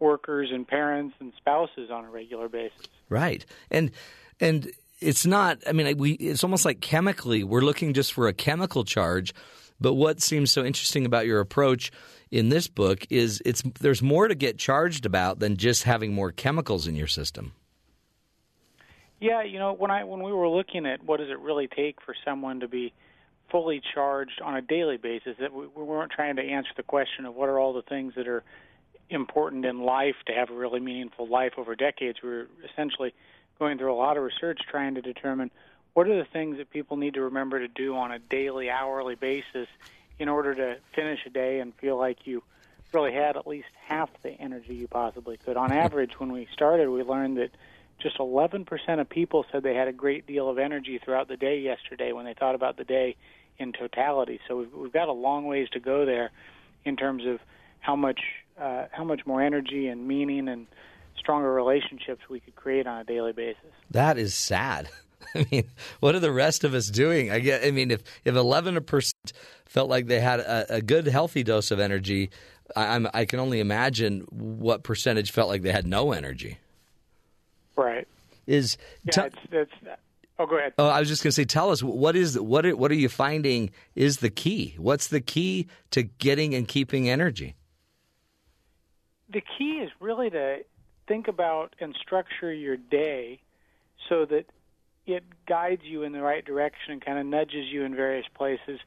workers 0.00 0.48
and 0.52 0.66
parents 0.66 1.14
and 1.20 1.32
spouses 1.36 1.90
on 1.92 2.04
a 2.04 2.10
regular 2.10 2.48
basis. 2.48 2.88
Right. 3.08 3.46
And 3.70 3.92
and 4.40 4.72
it's 5.00 5.24
not 5.24 5.58
I 5.68 5.72
mean 5.72 5.96
we 5.98 6.12
it's 6.14 6.42
almost 6.42 6.64
like 6.64 6.80
chemically 6.80 7.44
we're 7.44 7.60
looking 7.60 7.92
just 7.92 8.12
for 8.12 8.26
a 8.26 8.32
chemical 8.32 8.82
charge, 8.82 9.32
but 9.80 9.94
what 9.94 10.20
seems 10.20 10.50
so 10.50 10.64
interesting 10.64 11.06
about 11.06 11.26
your 11.26 11.38
approach 11.38 11.92
in 12.32 12.48
this 12.48 12.66
book 12.66 13.06
is 13.10 13.40
it's 13.44 13.62
there's 13.80 14.02
more 14.02 14.26
to 14.26 14.34
get 14.34 14.58
charged 14.58 15.06
about 15.06 15.38
than 15.38 15.56
just 15.56 15.84
having 15.84 16.12
more 16.12 16.32
chemicals 16.32 16.88
in 16.88 16.96
your 16.96 17.06
system. 17.06 17.52
Yeah, 19.20 19.42
you 19.42 19.58
know, 19.60 19.74
when 19.74 19.92
I 19.92 20.02
when 20.02 20.22
we 20.22 20.32
were 20.32 20.48
looking 20.48 20.86
at 20.86 21.04
what 21.04 21.20
does 21.20 21.28
it 21.28 21.38
really 21.38 21.68
take 21.68 22.00
for 22.00 22.16
someone 22.24 22.60
to 22.60 22.68
be 22.68 22.92
fully 23.50 23.82
charged 23.94 24.40
on 24.42 24.56
a 24.56 24.62
daily 24.62 24.96
basis, 24.96 25.36
that 25.38 25.52
we, 25.52 25.66
we 25.66 25.82
weren't 25.82 26.10
trying 26.10 26.36
to 26.36 26.42
answer 26.42 26.70
the 26.74 26.82
question 26.82 27.26
of 27.26 27.34
what 27.34 27.50
are 27.50 27.60
all 27.60 27.74
the 27.74 27.82
things 27.82 28.14
that 28.16 28.26
are 28.26 28.42
important 29.10 29.66
in 29.66 29.82
life 29.82 30.16
to 30.26 30.32
have 30.32 30.48
a 30.48 30.54
really 30.54 30.80
meaningful 30.80 31.28
life 31.28 31.52
over 31.58 31.76
decades. 31.76 32.22
We 32.22 32.30
were 32.30 32.46
essentially 32.72 33.14
going 33.58 33.76
through 33.76 33.92
a 33.92 33.94
lot 33.94 34.16
of 34.16 34.22
research 34.22 34.60
trying 34.70 34.94
to 34.94 35.02
determine 35.02 35.50
what 35.92 36.08
are 36.08 36.16
the 36.16 36.24
things 36.24 36.56
that 36.56 36.70
people 36.70 36.96
need 36.96 37.14
to 37.14 37.20
remember 37.20 37.58
to 37.58 37.68
do 37.68 37.94
on 37.94 38.10
a 38.10 38.18
daily, 38.18 38.70
hourly 38.70 39.16
basis 39.16 39.68
in 40.22 40.28
order 40.28 40.54
to 40.54 40.76
finish 40.94 41.18
a 41.26 41.30
day 41.30 41.58
and 41.58 41.74
feel 41.74 41.98
like 41.98 42.26
you 42.26 42.42
really 42.92 43.12
had 43.12 43.36
at 43.36 43.46
least 43.46 43.66
half 43.86 44.08
the 44.22 44.30
energy 44.30 44.74
you 44.74 44.86
possibly 44.86 45.36
could. 45.36 45.56
On 45.56 45.72
average, 45.72 46.12
when 46.18 46.30
we 46.30 46.46
started, 46.52 46.88
we 46.88 47.02
learned 47.02 47.38
that 47.38 47.50
just 48.00 48.18
11% 48.18 49.00
of 49.00 49.08
people 49.08 49.44
said 49.50 49.64
they 49.64 49.74
had 49.74 49.88
a 49.88 49.92
great 49.92 50.26
deal 50.26 50.48
of 50.48 50.58
energy 50.58 51.00
throughout 51.02 51.26
the 51.26 51.36
day 51.36 51.58
yesterday 51.58 52.12
when 52.12 52.24
they 52.24 52.34
thought 52.34 52.54
about 52.54 52.76
the 52.76 52.84
day 52.84 53.16
in 53.58 53.72
totality. 53.72 54.38
So 54.46 54.58
we've, 54.58 54.72
we've 54.72 54.92
got 54.92 55.08
a 55.08 55.12
long 55.12 55.46
ways 55.46 55.68
to 55.72 55.80
go 55.80 56.06
there 56.06 56.30
in 56.84 56.96
terms 56.96 57.24
of 57.26 57.40
how 57.80 57.96
much 57.96 58.20
uh, 58.60 58.86
how 58.92 59.02
much 59.02 59.26
more 59.26 59.42
energy 59.42 59.88
and 59.88 60.06
meaning 60.06 60.46
and 60.46 60.66
stronger 61.16 61.52
relationships 61.52 62.20
we 62.28 62.38
could 62.38 62.54
create 62.54 62.86
on 62.86 63.00
a 63.00 63.04
daily 63.04 63.32
basis. 63.32 63.72
That 63.90 64.18
is 64.18 64.34
sad. 64.34 64.88
I 65.34 65.46
mean, 65.50 65.64
what 66.00 66.14
are 66.14 66.20
the 66.20 66.32
rest 66.32 66.64
of 66.64 66.74
us 66.74 66.88
doing? 66.88 67.30
I 67.30 67.40
get. 67.40 67.64
I 67.64 67.70
mean, 67.70 67.90
if 67.90 68.02
if 68.24 68.34
eleven 68.34 68.82
percent 68.84 69.32
felt 69.64 69.88
like 69.88 70.06
they 70.06 70.20
had 70.20 70.40
a, 70.40 70.76
a 70.76 70.82
good, 70.82 71.06
healthy 71.06 71.42
dose 71.42 71.70
of 71.70 71.80
energy, 71.80 72.30
I, 72.76 72.94
I'm 72.94 73.08
I 73.14 73.24
can 73.24 73.40
only 73.40 73.60
imagine 73.60 74.26
what 74.30 74.82
percentage 74.82 75.30
felt 75.30 75.48
like 75.48 75.62
they 75.62 75.72
had 75.72 75.86
no 75.86 76.12
energy. 76.12 76.58
Right. 77.76 78.06
Is 78.46 78.76
Yeah, 79.04 79.12
tell- 79.12 79.26
it's, 79.26 79.36
it's, 79.50 79.72
oh, 80.38 80.46
go 80.46 80.58
ahead. 80.58 80.74
Oh, 80.78 80.88
I 80.88 80.98
was 80.98 81.08
just 81.08 81.22
going 81.22 81.30
to 81.30 81.34
say, 81.34 81.44
tell 81.44 81.70
us 81.70 81.82
what 81.82 82.16
is 82.16 82.38
what 82.38 82.66
are, 82.66 82.76
what 82.76 82.90
are 82.90 82.96
you 82.96 83.08
finding 83.08 83.70
is 83.94 84.18
the 84.18 84.30
key? 84.30 84.74
What's 84.78 85.08
the 85.08 85.20
key 85.20 85.68
to 85.92 86.02
getting 86.02 86.54
and 86.54 86.66
keeping 86.66 87.08
energy? 87.08 87.54
the 89.32 89.42
key 89.58 89.80
is 89.82 89.90
really 90.00 90.30
to 90.30 90.58
think 91.08 91.28
about 91.28 91.74
and 91.80 91.96
structure 92.00 92.52
your 92.52 92.76
day 92.76 93.40
so 94.08 94.24
that 94.26 94.44
it 95.06 95.24
guides 95.46 95.82
you 95.84 96.02
in 96.02 96.12
the 96.12 96.22
right 96.22 96.44
direction 96.44 96.92
and 96.92 97.04
kind 97.04 97.18
of 97.18 97.26
nudges 97.26 97.66
you 97.70 97.84
in 97.84 97.94
various 97.94 98.26
places 98.34 98.80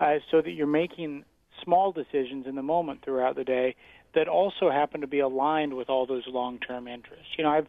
uh, 0.00 0.16
so 0.30 0.40
that 0.40 0.50
you're 0.50 0.66
making 0.66 1.24
small 1.62 1.92
decisions 1.92 2.46
in 2.46 2.54
the 2.54 2.62
moment 2.62 3.02
throughout 3.04 3.36
the 3.36 3.44
day 3.44 3.74
that 4.14 4.28
also 4.28 4.70
happen 4.70 5.00
to 5.00 5.06
be 5.06 5.20
aligned 5.20 5.74
with 5.74 5.90
all 5.90 6.06
those 6.06 6.26
long-term 6.26 6.88
interests. 6.88 7.26
You 7.36 7.44
know, 7.44 7.50
I've 7.50 7.68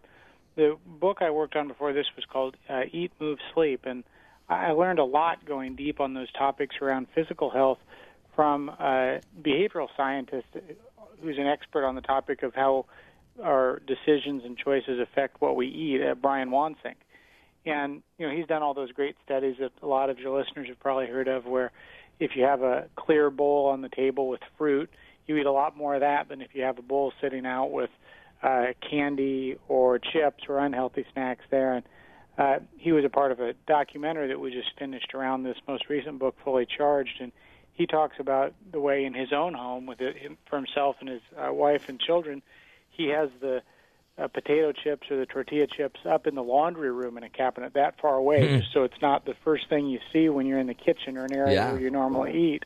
the 0.55 0.77
book 0.85 1.19
I 1.21 1.29
worked 1.29 1.55
on 1.55 1.69
before 1.69 1.93
this 1.93 2.07
was 2.15 2.25
called 2.25 2.57
uh, 2.69 2.81
Eat, 2.91 3.13
Move, 3.19 3.39
Sleep, 3.53 3.85
and 3.85 4.03
I 4.49 4.71
learned 4.71 4.99
a 4.99 5.05
lot 5.05 5.45
going 5.45 5.75
deep 5.75 6.01
on 6.01 6.13
those 6.13 6.29
topics 6.33 6.75
around 6.81 7.07
physical 7.15 7.49
health 7.49 7.77
from 8.35 8.67
a 8.67 9.21
behavioral 9.41 9.87
scientist 9.95 10.47
who's 11.21 11.37
an 11.37 11.47
expert 11.47 11.85
on 11.85 11.95
the 11.95 12.01
topic 12.01 12.43
of 12.43 12.53
how 12.55 12.85
our 13.41 13.81
decisions 13.87 14.43
and 14.43 14.57
choices 14.57 14.99
affect 14.99 15.39
what 15.39 15.55
we 15.55 15.67
eat, 15.67 16.01
uh, 16.01 16.15
Brian 16.15 16.49
Wansink. 16.49 16.95
And 17.65 18.01
you 18.17 18.27
know, 18.27 18.35
he's 18.35 18.47
done 18.47 18.63
all 18.63 18.73
those 18.73 18.91
great 18.91 19.15
studies 19.25 19.55
that 19.59 19.71
a 19.81 19.87
lot 19.87 20.09
of 20.09 20.19
your 20.19 20.37
listeners 20.37 20.67
have 20.69 20.79
probably 20.79 21.07
heard 21.07 21.27
of, 21.27 21.45
where 21.45 21.71
if 22.19 22.31
you 22.35 22.43
have 22.43 22.61
a 22.61 22.87
clear 22.95 23.29
bowl 23.29 23.67
on 23.67 23.81
the 23.81 23.89
table 23.89 24.27
with 24.27 24.41
fruit, 24.57 24.89
you 25.27 25.37
eat 25.37 25.45
a 25.45 25.51
lot 25.51 25.77
more 25.77 25.95
of 25.95 26.01
that 26.01 26.29
than 26.29 26.41
if 26.41 26.49
you 26.53 26.63
have 26.63 26.79
a 26.79 26.81
bowl 26.81 27.13
sitting 27.21 27.45
out 27.45 27.71
with 27.71 27.89
uh, 28.41 28.67
candy 28.89 29.57
or 29.67 29.99
chips 29.99 30.43
or 30.47 30.59
unhealthy 30.59 31.05
snacks 31.13 31.43
there. 31.51 31.75
And 31.75 31.85
uh, 32.37 32.59
he 32.77 32.91
was 32.91 33.03
a 33.05 33.09
part 33.09 33.31
of 33.31 33.39
a 33.39 33.53
documentary 33.67 34.29
that 34.29 34.39
we 34.39 34.51
just 34.51 34.69
finished 34.77 35.13
around 35.13 35.43
this 35.43 35.57
most 35.67 35.89
recent 35.89 36.19
book, 36.19 36.35
Fully 36.43 36.65
Charged, 36.65 37.19
and 37.19 37.31
he 37.73 37.85
talks 37.85 38.15
about 38.19 38.53
the 38.71 38.79
way 38.79 39.05
in 39.05 39.13
his 39.13 39.31
own 39.31 39.53
home 39.53 39.85
with 39.85 40.01
it, 40.01 40.17
him, 40.17 40.37
for 40.49 40.57
himself 40.57 40.97
and 40.99 41.09
his 41.09 41.21
uh, 41.37 41.53
wife 41.53 41.87
and 41.87 41.99
children, 41.99 42.41
he 42.89 43.07
has 43.09 43.29
the 43.39 43.61
uh, 44.19 44.27
potato 44.27 44.71
chips 44.71 45.09
or 45.09 45.17
the 45.17 45.25
tortilla 45.25 45.67
chips 45.67 45.99
up 46.05 46.27
in 46.27 46.35
the 46.35 46.43
laundry 46.43 46.91
room 46.91 47.17
in 47.17 47.23
a 47.23 47.29
cabinet 47.29 47.73
that 47.73 47.99
far 48.01 48.15
away, 48.15 48.59
just 48.59 48.73
so 48.73 48.83
it's 48.83 49.01
not 49.01 49.25
the 49.25 49.35
first 49.43 49.69
thing 49.69 49.87
you 49.87 49.99
see 50.11 50.29
when 50.29 50.45
you're 50.45 50.59
in 50.59 50.67
the 50.67 50.73
kitchen 50.73 51.17
or 51.17 51.25
an 51.25 51.33
area 51.33 51.53
Yeah. 51.55 51.71
where 51.71 51.81
you 51.81 51.89
normally 51.89 52.33
eat. 52.55 52.63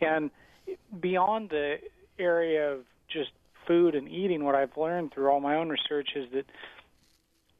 And 0.00 0.30
beyond 1.00 1.50
the 1.50 1.78
area 2.18 2.72
of 2.72 2.84
just 3.08 3.30
food 3.66 3.94
and 3.94 4.08
eating, 4.08 4.44
what 4.44 4.54
I've 4.54 4.76
learned 4.76 5.12
through 5.12 5.28
all 5.30 5.40
my 5.40 5.56
own 5.56 5.68
research 5.68 6.10
is 6.16 6.30
that 6.32 6.46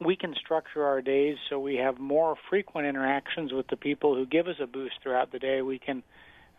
we 0.01 0.17
can 0.17 0.35
structure 0.35 0.85
our 0.85 1.01
days 1.01 1.37
so 1.49 1.59
we 1.59 1.77
have 1.77 1.99
more 1.99 2.37
frequent 2.51 2.87
interactions 2.87 3.53
with 3.53 3.67
the 3.69 3.77
people 3.77 4.15
who 4.15 4.27
give 4.27 4.49
us 4.49 4.57
a 4.61 4.67
boost 4.67 4.97
throughout 5.03 5.33
the 5.33 5.39
day. 5.39 5.63
We 5.63 5.79
can 5.79 6.03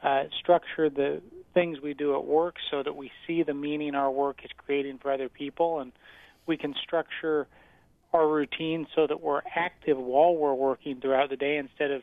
uh, 0.03 0.23
structure 0.39 0.89
the 0.89 1.21
things 1.53 1.79
we 1.81 1.93
do 1.93 2.15
at 2.15 2.25
work 2.25 2.55
so 2.71 2.83
that 2.83 2.95
we 2.95 3.11
see 3.25 3.43
the 3.43 3.53
meaning 3.53 3.95
our 3.95 4.11
work 4.11 4.41
is 4.43 4.51
creating 4.57 4.99
for 4.99 5.11
other 5.11 5.29
people, 5.29 5.79
and 5.79 5.91
we 6.45 6.57
can 6.57 6.73
structure 6.83 7.47
our 8.13 8.27
routine 8.27 8.87
so 8.95 9.07
that 9.07 9.21
we're 9.21 9.41
active 9.55 9.97
while 9.97 10.35
we're 10.35 10.53
working 10.53 11.01
throughout 11.01 11.29
the 11.29 11.35
day 11.35 11.57
instead 11.57 11.91
of 11.91 12.01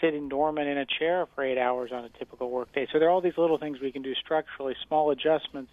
sitting 0.00 0.28
dormant 0.28 0.68
in 0.68 0.78
a 0.78 0.86
chair 0.86 1.26
for 1.34 1.44
eight 1.44 1.58
hours 1.58 1.90
on 1.92 2.04
a 2.04 2.08
typical 2.18 2.50
workday. 2.50 2.86
So 2.92 2.98
there 2.98 3.08
are 3.08 3.10
all 3.10 3.20
these 3.20 3.36
little 3.36 3.58
things 3.58 3.80
we 3.80 3.90
can 3.90 4.02
do 4.02 4.14
structurally, 4.14 4.74
small 4.86 5.10
adjustments 5.10 5.72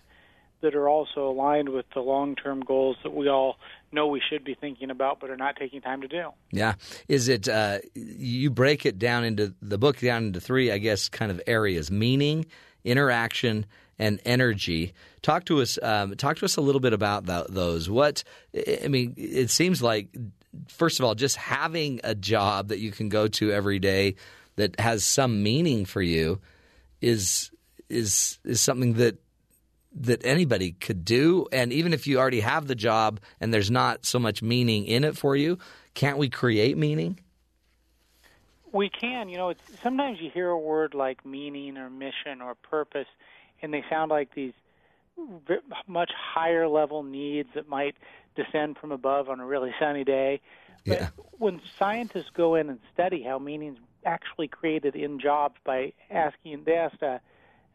that 0.61 0.73
are 0.73 0.89
also 0.89 1.29
aligned 1.29 1.69
with 1.69 1.85
the 1.93 1.99
long-term 1.99 2.61
goals 2.61 2.97
that 3.03 3.13
we 3.13 3.29
all 3.29 3.57
know 3.91 4.07
we 4.07 4.21
should 4.27 4.43
be 4.43 4.55
thinking 4.55 4.89
about 4.89 5.19
but 5.19 5.29
are 5.29 5.37
not 5.37 5.55
taking 5.57 5.81
time 5.81 6.01
to 6.01 6.07
do. 6.07 6.29
Yeah, 6.51 6.75
is 7.07 7.27
it? 7.27 7.47
Uh, 7.47 7.79
you 7.93 8.49
break 8.49 8.85
it 8.85 8.97
down 8.97 9.23
into 9.23 9.53
the 9.61 9.77
book 9.77 9.99
down 9.99 10.25
into 10.25 10.39
three, 10.39 10.71
I 10.71 10.79
guess, 10.79 11.07
kind 11.09 11.29
of 11.29 11.39
areas: 11.45 11.91
meaning, 11.91 12.45
interaction, 12.83 13.65
and 13.97 14.19
energy. 14.25 14.93
Talk 15.21 15.45
to 15.45 15.61
us. 15.61 15.79
Um, 15.81 16.15
talk 16.15 16.37
to 16.37 16.45
us 16.45 16.57
a 16.57 16.61
little 16.61 16.81
bit 16.81 16.93
about 16.93 17.25
tho- 17.25 17.47
those. 17.49 17.89
What 17.89 18.23
I 18.83 18.87
mean, 18.87 19.13
it 19.17 19.49
seems 19.49 19.81
like 19.81 20.09
first 20.67 20.99
of 20.99 21.05
all, 21.05 21.15
just 21.15 21.35
having 21.37 21.99
a 22.03 22.15
job 22.15 22.69
that 22.69 22.79
you 22.79 22.91
can 22.91 23.09
go 23.09 23.27
to 23.27 23.51
every 23.51 23.79
day 23.79 24.15
that 24.55 24.79
has 24.79 25.03
some 25.03 25.43
meaning 25.43 25.85
for 25.85 26.01
you 26.01 26.39
is 27.01 27.51
is 27.89 28.39
is 28.43 28.61
something 28.61 28.93
that 28.93 29.19
that 29.97 30.25
anybody 30.25 30.71
could 30.73 31.05
do. 31.05 31.47
And 31.51 31.71
even 31.71 31.93
if 31.93 32.05
you 32.05 32.19
already 32.19 32.41
have 32.41 32.67
the 32.67 32.75
job 32.75 33.19
and 33.39 33.53
there's 33.53 33.71
not 33.71 34.05
so 34.05 34.19
much 34.19 34.41
meaning 34.41 34.85
in 34.85 35.03
it 35.03 35.17
for 35.17 35.35
you, 35.35 35.57
can't 35.93 36.17
we 36.17 36.29
create 36.29 36.77
meaning? 36.77 37.19
We 38.73 38.89
can, 38.89 39.29
you 39.29 39.37
know, 39.37 39.53
sometimes 39.81 40.19
you 40.19 40.29
hear 40.29 40.49
a 40.49 40.59
word 40.59 40.93
like 40.93 41.25
meaning 41.25 41.77
or 41.77 41.89
mission 41.89 42.41
or 42.41 42.55
purpose, 42.55 43.07
and 43.65 43.73
they 43.73 43.83
sound 43.89 44.09
like 44.11 44.33
these 44.33 44.53
much 45.87 46.11
higher 46.15 46.67
level 46.67 47.03
needs 47.03 47.49
that 47.55 47.67
might 47.67 47.95
descend 48.35 48.77
from 48.77 48.91
above 48.91 49.29
on 49.29 49.39
a 49.39 49.45
really 49.45 49.73
sunny 49.79 50.03
day. 50.03 50.41
But 50.87 50.99
Yeah. 50.99 51.09
when 51.37 51.61
scientists 51.79 52.29
go 52.33 52.55
in 52.55 52.69
and 52.69 52.79
study 52.93 53.23
how 53.23 53.39
meaning's 53.39 53.79
actually 54.05 54.47
created 54.47 54.95
in 54.95 55.19
jobs 55.19 55.55
by 55.63 55.93
asking, 56.09 56.63
they 56.65 56.75
asked 56.75 57.01
uh, 57.01 57.19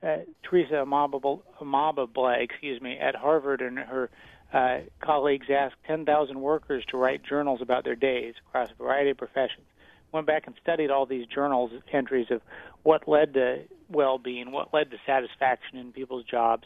uh, 0.03 0.19
Teresa 0.43 0.75
Amaba, 0.85 1.41
Amaba 1.61 2.41
excuse 2.41 2.81
me, 2.81 2.99
at 2.99 3.15
Harvard, 3.15 3.61
and 3.61 3.79
her 3.79 4.11
uh, 4.53 4.81
colleagues 5.01 5.47
asked 5.51 5.77
10,000 5.87 6.41
workers 6.41 6.85
to 6.91 6.97
write 6.97 7.23
journals 7.25 7.61
about 7.61 7.85
their 7.85 7.97
days 7.97 8.35
across 8.47 8.71
a 8.71 8.75
variety 8.75 9.11
of 9.11 9.17
professions. 9.17 9.67
Went 10.13 10.27
back 10.27 10.47
and 10.47 10.57
studied 10.61 10.91
all 10.91 11.07
these 11.07 11.27
journals 11.27 11.71
entries 11.93 12.31
of 12.31 12.43
what 12.83 13.07
led 13.07 13.35
to 13.35 13.65
well-being, 13.89 14.53
what 14.53 14.73
led 14.73 14.91
to 14.91 14.97
satisfaction 15.07 15.79
in 15.79 15.93
people's 15.93 16.25
jobs, 16.25 16.65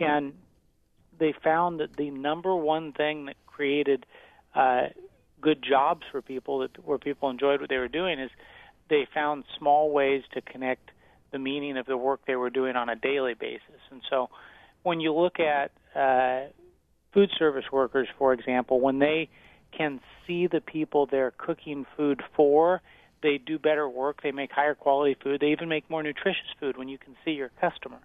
and 0.00 0.32
they 1.18 1.34
found 1.44 1.80
that 1.80 1.96
the 1.96 2.10
number 2.10 2.54
one 2.56 2.92
thing 2.92 3.26
that 3.26 3.36
created 3.46 4.06
uh, 4.54 4.86
good 5.40 5.62
jobs 5.62 6.02
for 6.10 6.22
people 6.22 6.60
that 6.60 6.84
where 6.84 6.98
people 6.98 7.28
enjoyed 7.28 7.60
what 7.60 7.68
they 7.68 7.76
were 7.76 7.88
doing 7.88 8.18
is 8.18 8.30
they 8.88 9.06
found 9.14 9.44
small 9.58 9.90
ways 9.90 10.22
to 10.32 10.40
connect 10.40 10.90
the 11.30 11.38
meaning 11.38 11.76
of 11.76 11.86
the 11.86 11.96
work 11.96 12.20
they 12.26 12.36
were 12.36 12.50
doing 12.50 12.76
on 12.76 12.88
a 12.88 12.96
daily 12.96 13.34
basis. 13.34 13.80
And 13.90 14.02
so 14.08 14.28
when 14.82 15.00
you 15.00 15.14
look 15.14 15.38
at 15.40 15.70
uh, 15.94 16.48
food 17.12 17.30
service 17.38 17.64
workers, 17.72 18.08
for 18.18 18.32
example, 18.32 18.80
when 18.80 18.98
they 18.98 19.28
can 19.76 20.00
see 20.26 20.46
the 20.46 20.60
people 20.60 21.06
they're 21.06 21.32
cooking 21.36 21.86
food 21.96 22.22
for, 22.36 22.82
they 23.22 23.38
do 23.38 23.58
better 23.58 23.88
work, 23.88 24.22
they 24.22 24.32
make 24.32 24.50
higher 24.52 24.74
quality 24.74 25.16
food, 25.22 25.40
they 25.40 25.48
even 25.48 25.68
make 25.68 25.88
more 25.88 26.02
nutritious 26.02 26.46
food 26.60 26.76
when 26.76 26.88
you 26.88 26.98
can 26.98 27.16
see 27.24 27.32
your 27.32 27.50
customer. 27.60 27.98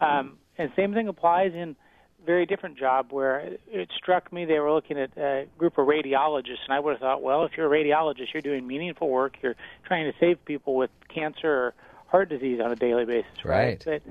Um, 0.00 0.38
and 0.58 0.70
same 0.76 0.94
thing 0.94 1.08
applies 1.08 1.54
in 1.54 1.76
very 2.24 2.46
different 2.46 2.78
job 2.78 3.08
where 3.10 3.56
it, 3.70 3.90
struck 3.96 4.32
me 4.32 4.44
they 4.44 4.58
were 4.58 4.72
looking 4.72 4.98
at 4.98 5.16
a 5.16 5.46
group 5.58 5.78
of 5.78 5.86
radiologists, 5.86 6.64
and 6.64 6.72
I 6.72 6.80
would 6.80 6.92
have 6.92 7.00
thought, 7.00 7.22
well, 7.22 7.44
if 7.44 7.52
you're 7.56 7.72
a 7.72 7.84
radiologist, 7.84 8.32
you're 8.32 8.42
doing 8.42 8.66
meaningful 8.66 9.08
work, 9.08 9.36
you're 9.42 9.56
trying 9.84 10.10
to 10.10 10.18
save 10.18 10.44
people 10.44 10.76
with 10.76 10.90
cancer 11.12 11.48
or 11.48 11.74
heart 12.06 12.28
disease 12.28 12.60
on 12.62 12.70
a 12.70 12.76
daily 12.76 13.04
basis, 13.04 13.44
Right. 13.44 13.82
But 13.84 14.02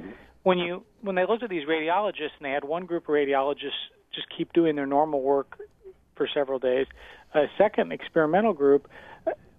when 0.44 0.58
you 0.58 0.84
when 1.02 1.16
they 1.16 1.26
looked 1.26 1.44
at 1.44 1.50
these 1.50 1.68
radiologists 1.68 2.36
and 2.38 2.46
they 2.46 2.52
had 2.52 2.64
one 2.64 2.86
group 2.86 3.04
of 3.04 3.14
radiologists 3.14 3.90
just 4.14 4.28
keep 4.36 4.52
doing 4.54 4.76
their 4.76 4.88
normal 4.88 5.22
work 5.22 5.60
for 6.16 6.28
several 6.34 6.60
days, 6.60 6.88
a 7.34 7.46
second 7.58 7.92
experimental 7.92 8.54
group 8.54 8.90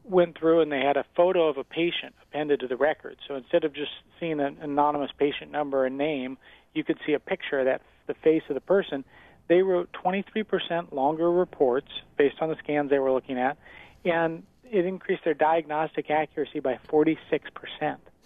went 0.05 0.39
through 0.39 0.61
and 0.61 0.73
they 0.73 0.81
had 0.81 0.97
a 0.97 1.05
photo 1.17 1.49
of 1.49 1.59
a 1.59 1.65
patient 1.65 2.15
appended 2.23 2.61
to 2.61 2.67
the 2.67 2.77
record. 2.77 3.17
So 3.27 3.37
instead 3.37 3.65
of 3.65 3.73
just 3.73 3.93
seeing 4.19 4.41
an 4.41 4.59
anonymous 4.61 5.11
patient 5.17 5.51
number 5.51 5.87
and 5.87 5.97
name, 5.97 6.39
you 6.75 6.85
could 6.85 6.99
see 7.07 7.13
a 7.13 7.21
picture 7.21 7.61
of 7.61 7.67
that 7.67 7.83
the 8.07 8.15
face 8.15 8.43
of 8.49 8.55
the 8.55 8.61
person. 8.61 9.05
They 9.49 9.63
wrote 9.63 9.91
23% 9.93 10.93
longer 10.93 11.31
reports 11.31 11.89
based 12.17 12.37
on 12.41 12.49
the 12.49 12.57
scans 12.57 12.91
they 12.91 12.99
were 12.99 13.13
looking 13.13 13.39
at, 13.39 13.57
and 14.05 14.43
it 14.65 14.87
increased 14.87 15.25
their 15.25 15.35
diagnostic 15.35 16.11
accuracy 16.11 16.61
by 16.61 16.79
46%. 16.89 17.17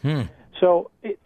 Hmm. 0.03 0.23
So 0.61 0.91
it, 1.03 1.19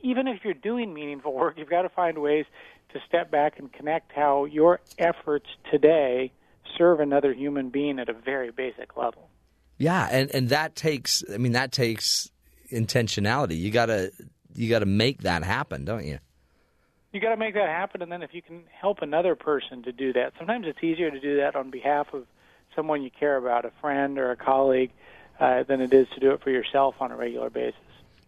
even 0.00 0.28
if 0.28 0.44
you're 0.44 0.54
doing 0.54 0.92
meaningful 0.92 1.32
work, 1.32 1.54
you've 1.56 1.70
got 1.70 1.82
to 1.82 1.88
find 1.88 2.18
ways 2.18 2.46
to 2.92 3.00
step 3.08 3.30
back 3.30 3.58
and 3.58 3.72
connect 3.72 4.12
how 4.12 4.44
your 4.44 4.80
efforts 4.98 5.46
today 5.70 6.32
serve 6.76 7.00
another 7.00 7.32
human 7.32 7.70
being 7.70 7.98
at 7.98 8.08
a 8.08 8.12
very 8.12 8.50
basic 8.50 8.96
level. 8.96 9.28
Yeah, 9.78 10.08
and 10.10 10.30
and 10.34 10.48
that 10.50 10.76
takes. 10.76 11.24
I 11.32 11.38
mean, 11.38 11.52
that 11.52 11.72
takes 11.72 12.30
intentionality. 12.70 13.58
You 13.58 13.70
gotta 13.70 14.12
you 14.54 14.68
gotta 14.68 14.86
make 14.86 15.22
that 15.22 15.42
happen, 15.42 15.84
don't 15.84 16.06
you? 16.06 16.18
You 17.14 17.20
got 17.20 17.30
to 17.30 17.36
make 17.36 17.54
that 17.54 17.68
happen, 17.68 18.02
and 18.02 18.10
then 18.10 18.24
if 18.24 18.34
you 18.34 18.42
can 18.42 18.64
help 18.76 18.98
another 19.00 19.36
person 19.36 19.84
to 19.84 19.92
do 19.92 20.12
that, 20.14 20.32
sometimes 20.36 20.66
it's 20.66 20.82
easier 20.82 21.12
to 21.12 21.20
do 21.20 21.36
that 21.36 21.54
on 21.54 21.70
behalf 21.70 22.08
of 22.12 22.26
someone 22.74 23.04
you 23.04 23.10
care 23.10 23.36
about, 23.36 23.64
a 23.64 23.70
friend 23.80 24.18
or 24.18 24.32
a 24.32 24.36
colleague, 24.36 24.90
uh, 25.38 25.62
than 25.62 25.80
it 25.80 25.94
is 25.94 26.08
to 26.14 26.20
do 26.20 26.32
it 26.32 26.42
for 26.42 26.50
yourself 26.50 26.96
on 26.98 27.12
a 27.12 27.16
regular 27.16 27.50
basis. 27.50 27.78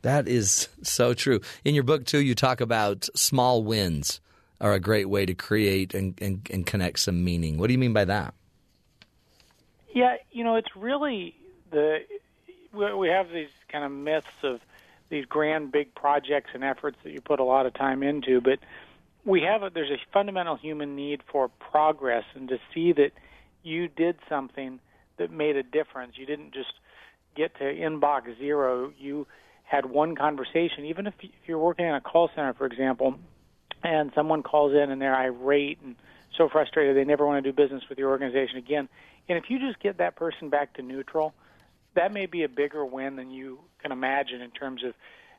That 0.02 0.28
is 0.28 0.68
so 0.84 1.14
true. 1.14 1.40
In 1.64 1.74
your 1.74 1.82
book, 1.82 2.04
too, 2.04 2.20
you 2.20 2.36
talk 2.36 2.60
about 2.60 3.08
small 3.16 3.64
wins 3.64 4.20
are 4.60 4.72
a 4.72 4.78
great 4.78 5.08
way 5.08 5.26
to 5.26 5.34
create 5.34 5.92
and, 5.92 6.16
and, 6.22 6.48
and 6.52 6.64
connect 6.64 7.00
some 7.00 7.24
meaning. 7.24 7.58
What 7.58 7.66
do 7.66 7.72
you 7.72 7.78
mean 7.78 7.92
by 7.92 8.04
that? 8.04 8.34
Yeah, 9.96 10.16
you 10.30 10.44
know, 10.44 10.56
it's 10.56 10.76
really 10.76 11.34
the 11.70 12.00
we 12.70 13.08
have 13.08 13.30
these 13.30 13.48
kind 13.72 13.82
of 13.82 13.90
myths 13.90 14.26
of 14.42 14.60
these 15.08 15.24
grand 15.24 15.72
big 15.72 15.94
projects 15.94 16.50
and 16.52 16.62
efforts 16.62 16.98
that 17.02 17.12
you 17.12 17.22
put 17.22 17.40
a 17.40 17.44
lot 17.44 17.64
of 17.64 17.72
time 17.72 18.02
into, 18.02 18.42
but 18.42 18.58
we 19.24 19.40
have 19.40 19.62
a, 19.62 19.70
there's 19.70 19.90
a 19.90 19.96
fundamental 20.12 20.54
human 20.54 20.96
need 20.96 21.22
for 21.32 21.48
progress 21.48 22.24
and 22.34 22.46
to 22.50 22.58
see 22.74 22.92
that 22.92 23.12
you 23.62 23.88
did 23.88 24.18
something 24.28 24.80
that 25.16 25.30
made 25.30 25.56
a 25.56 25.62
difference. 25.62 26.18
You 26.18 26.26
didn't 26.26 26.52
just 26.52 26.74
get 27.34 27.56
to 27.56 27.64
inbox 27.64 28.36
zero. 28.36 28.92
You 28.98 29.26
had 29.64 29.86
one 29.86 30.14
conversation, 30.14 30.84
even 30.84 31.06
if 31.06 31.14
you're 31.46 31.58
working 31.58 31.86
in 31.86 31.94
a 31.94 32.02
call 32.02 32.28
center, 32.34 32.52
for 32.52 32.66
example, 32.66 33.14
and 33.82 34.12
someone 34.14 34.42
calls 34.42 34.74
in 34.74 34.90
and 34.90 35.00
they're 35.00 35.16
irate 35.16 35.78
and 35.82 35.96
so 36.36 36.50
frustrated 36.50 36.94
they 36.94 37.04
never 37.04 37.26
want 37.26 37.42
to 37.42 37.50
do 37.50 37.56
business 37.56 37.82
with 37.88 37.98
your 37.98 38.10
organization 38.10 38.58
again. 38.58 38.90
And 39.28 39.38
if 39.38 39.44
you 39.48 39.58
just 39.58 39.80
get 39.80 39.98
that 39.98 40.16
person 40.16 40.50
back 40.50 40.74
to 40.74 40.82
neutral, 40.82 41.34
that 41.94 42.12
may 42.12 42.26
be 42.26 42.44
a 42.44 42.48
bigger 42.48 42.84
win 42.84 43.16
than 43.16 43.30
you 43.30 43.58
can 43.82 43.92
imagine 43.92 44.40
in 44.40 44.50
terms 44.50 44.84
of 44.84 44.94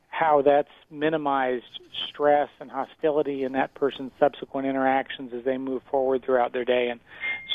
how 0.09 0.41
that's 0.41 0.69
minimized 0.89 1.79
stress 2.09 2.49
and 2.59 2.71
hostility 2.71 3.43
in 3.43 3.51
that 3.53 3.73
person's 3.75 4.11
subsequent 4.19 4.67
interactions 4.67 5.31
as 5.33 5.43
they 5.43 5.57
move 5.57 5.81
forward 5.91 6.23
throughout 6.25 6.53
their 6.53 6.65
day. 6.65 6.89
And 6.89 6.99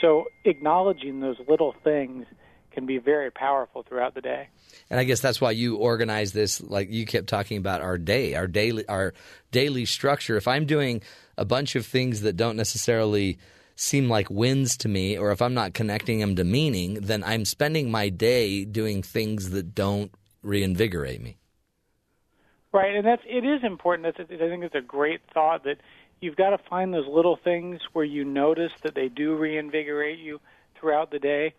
so 0.01 0.27
acknowledging 0.45 1.21
those 1.21 1.37
little 1.49 1.75
things 1.83 2.27
can 2.71 2.87
be 2.87 2.99
very 2.99 3.31
powerful 3.31 3.83
throughout 3.83 4.15
the 4.15 4.21
day. 4.21 4.49
And 4.91 4.99
I 4.99 5.05
guess 5.05 5.21
that's 5.21 5.41
why 5.41 5.51
you 5.51 5.77
organize 5.77 6.33
this. 6.33 6.61
Like 6.61 6.91
you 6.91 7.05
kept 7.05 7.27
talking 7.27 7.59
about 7.59 7.81
our 7.81 7.99
day, 7.99 8.35
our 8.35 8.47
daily, 8.47 8.87
our 8.89 9.15
daily 9.51 9.85
structure. 9.85 10.37
If 10.37 10.49
I'm 10.49 10.65
doing 10.65 11.03
a 11.37 11.45
bunch 11.45 11.77
of 11.77 11.87
things 11.87 12.23
that 12.23 12.37
don't 12.37 12.57
necessarily 12.57 13.39
seem 13.75 14.09
like 14.09 14.31
wins 14.31 14.77
to 14.79 14.89
me, 14.89 15.17
or 15.17 15.31
if 15.33 15.43
I'm 15.43 15.55
not 15.55 15.75
connecting 15.75 16.21
them 16.21 16.37
to 16.37 16.45
meaning, 16.45 16.95
then 16.95 17.23
I'm 17.25 17.45
spending 17.45 17.91
my 17.91 18.09
day 18.09 18.65
doing 18.65 19.03
things 19.03 19.51
that 19.51 19.75
don't 19.75 20.13
reinvigorate 20.43 21.21
me. 21.23 21.39
Right, 22.73 22.95
and 22.95 23.07
that's 23.07 23.23
it 23.27 23.45
is 23.45 23.63
important. 23.63 24.15
That's 24.17 24.31
I 24.31 24.49
think 24.49 24.65
it's 24.65 24.75
a 24.75 24.81
great 24.81 25.21
thought 25.35 25.65
that 25.65 25.79
you've 26.21 26.37
got 26.37 26.51
to 26.51 26.59
find 26.71 26.95
those 26.95 27.07
little 27.07 27.37
things 27.37 27.81
where 27.93 28.05
you 28.05 28.25
notice 28.25 28.73
that 28.83 28.95
they 28.95 29.09
do 29.09 29.37
reinvigorate 29.37 30.19
you 30.19 30.41
throughout 30.79 31.11
the 31.11 31.19
day, 31.19 31.55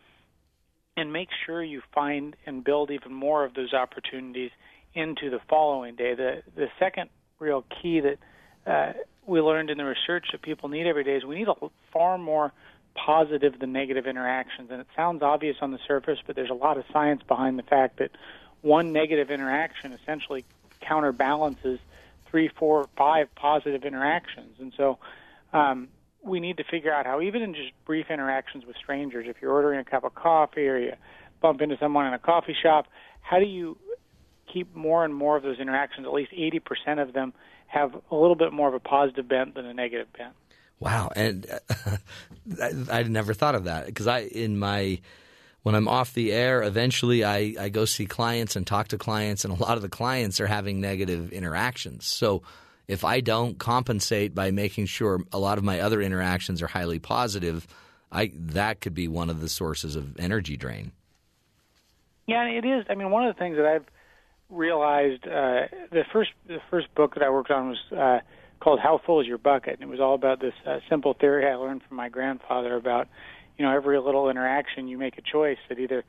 and 0.98 1.14
make 1.14 1.30
sure 1.46 1.64
you 1.64 1.82
find 1.94 2.36
and 2.46 2.64
build 2.64 2.90
even 2.90 3.14
more 3.14 3.46
of 3.46 3.54
those 3.54 3.74
opportunities 3.74 4.52
into 4.96 5.30
the 5.30 5.40
following 5.50 5.96
day. 5.96 6.16
The 6.16 6.42
the 6.56 6.68
second 6.80 7.10
real 7.40 7.64
key 7.82 8.00
that 8.00 8.18
uh, 8.66 8.94
we 9.26 9.42
learned 9.42 9.70
in 9.70 9.78
the 9.78 9.86
research 9.86 10.28
that 10.32 10.42
people 10.42 10.70
need 10.70 10.88
every 10.88 11.04
day 11.04 11.16
is 11.16 11.26
we 11.26 11.36
need 11.36 11.48
a 11.48 11.56
far 11.92 12.18
more 12.18 12.52
positive 12.96 13.60
than 13.60 13.72
negative 13.72 14.06
interactions. 14.06 14.70
And 14.72 14.82
it 14.82 14.88
sounds 14.96 15.22
obvious 15.24 15.58
on 15.62 15.72
the 15.72 15.80
surface, 15.88 16.20
but 16.26 16.36
there's 16.36 16.50
a 16.50 16.56
lot 16.56 16.78
of 16.78 16.84
science 16.92 17.24
behind 17.28 17.58
the 17.58 17.64
fact 17.64 17.98
that 18.00 18.12
one 18.62 18.94
negative 18.94 19.32
interaction 19.32 19.94
essentially 19.94 20.46
counterbalances 20.82 21.80
three, 22.30 22.50
four, 22.50 22.88
five 22.98 23.34
positive 23.36 23.84
interactions. 23.84 24.58
And 24.60 24.74
so 24.76 24.98
um, 25.54 25.90
we 26.24 26.40
need 26.40 26.58
to 26.58 26.64
figure 26.64 26.94
out 26.94 27.06
how, 27.06 27.22
even 27.22 27.42
in 27.42 27.54
just 27.54 27.72
brief 27.86 28.08
interactions 28.10 28.66
with 28.66 28.76
strangers, 28.76 29.28
if 29.28 29.38
you're 29.42 29.52
ordering 29.52 29.80
a 29.80 29.84
cup 29.84 30.04
of 30.04 30.16
coffee 30.16 30.68
or 30.68 30.78
you 30.78 30.94
bump 31.42 31.62
into 31.62 31.78
someone 31.78 32.08
in 32.08 32.14
a 32.14 32.20
coffee 32.20 32.56
shop, 32.62 32.88
how 33.22 33.40
do 33.40 33.46
you 33.46 33.78
keep 34.54 34.76
more 34.76 35.04
and 35.04 35.14
more 35.14 35.36
of 35.36 35.44
those 35.44 35.60
interactions, 35.60 36.06
at 36.06 36.14
least 36.14 36.32
80% 36.32 37.02
of 37.02 37.14
them, 37.14 37.34
have 37.68 37.96
a 38.12 38.16
little 38.16 38.36
bit 38.36 38.54
more 38.54 38.68
of 38.68 38.74
a 38.74 38.80
positive 38.80 39.28
bent 39.28 39.56
than 39.56 39.66
a 39.66 39.74
negative 39.74 40.08
bent? 40.18 40.34
Wow, 40.80 41.12
and 41.16 41.48
uh, 41.86 41.98
I, 42.92 43.04
never 43.04 43.34
thought 43.34 43.56
of 43.56 43.66
that 43.66 43.86
because 43.86 44.06
I 44.06 44.20
in 44.20 44.60
my 44.60 45.00
when 45.62 45.76
I'm 45.76 45.88
off 45.88 46.14
the 46.14 46.34
air, 46.34 46.62
eventually 46.62 47.24
I, 47.24 47.56
I 47.58 47.70
go 47.70 47.86
see 47.86 48.06
clients 48.06 48.58
and 48.58 48.68
talk 48.68 48.90
to 48.90 48.98
clients, 48.98 49.46
and 49.46 49.58
a 49.58 49.62
lot 49.62 49.78
of 49.78 49.82
the 49.82 49.90
clients 49.90 50.42
are 50.42 50.48
having 50.48 50.82
negative 50.82 51.32
interactions. 51.32 52.06
So 52.06 52.44
if 52.88 53.06
I 53.06 53.22
don't 53.22 53.58
compensate 53.58 54.36
by 54.36 54.52
making 54.52 54.88
sure 54.88 55.22
a 55.32 55.40
lot 55.40 55.58
of 55.58 55.64
my 55.64 55.80
other 55.80 56.02
interactions 56.02 56.62
are 56.62 56.68
highly 56.68 57.00
positive, 57.00 57.66
I 58.12 58.32
that 58.36 58.82
could 58.82 58.94
be 58.94 59.08
one 59.08 59.30
of 59.30 59.40
the 59.40 59.50
sources 59.50 59.96
of 59.96 60.20
energy 60.20 60.58
drain. 60.58 60.92
Yeah, 62.28 62.44
it 62.46 62.66
is. 62.66 62.86
I 62.90 62.96
mean, 62.96 63.10
one 63.10 63.26
of 63.26 63.34
the 63.34 63.40
things 63.40 63.58
that 63.58 63.66
I've 63.66 63.86
realized 64.54 65.26
uh, 65.26 65.68
the 65.92 66.04
first 66.12 66.32
the 66.48 66.60
first 66.70 66.94
book 66.96 67.16
that 67.16 67.24
I 67.24 67.30
worked 67.30 67.52
on 67.52 67.70
was 67.70 67.80
uh, 67.92 68.20
called 68.60 68.80
"How 68.80 69.02
Full 69.06 69.22
Is 69.22 69.28
Your 69.28 69.38
Bucket," 69.38 69.74
and 69.74 69.84
it 69.84 69.90
was 69.90 70.00
all 70.00 70.16
about 70.16 70.40
this 70.40 70.54
uh, 70.66 70.80
simple 70.90 71.14
theory 71.14 71.50
I 71.50 71.56
learned 71.56 71.82
from 71.88 71.98
my 71.98 72.10
grandfather 72.10 72.76
about 72.76 73.08
you 73.58 73.66
know 73.66 73.76
every 73.76 74.00
little 74.00 74.30
interaction 74.30 74.88
you 74.88 74.98
make 74.98 75.18
a 75.18 75.22
choice 75.22 75.58
that 75.70 75.80
either 75.80 76.04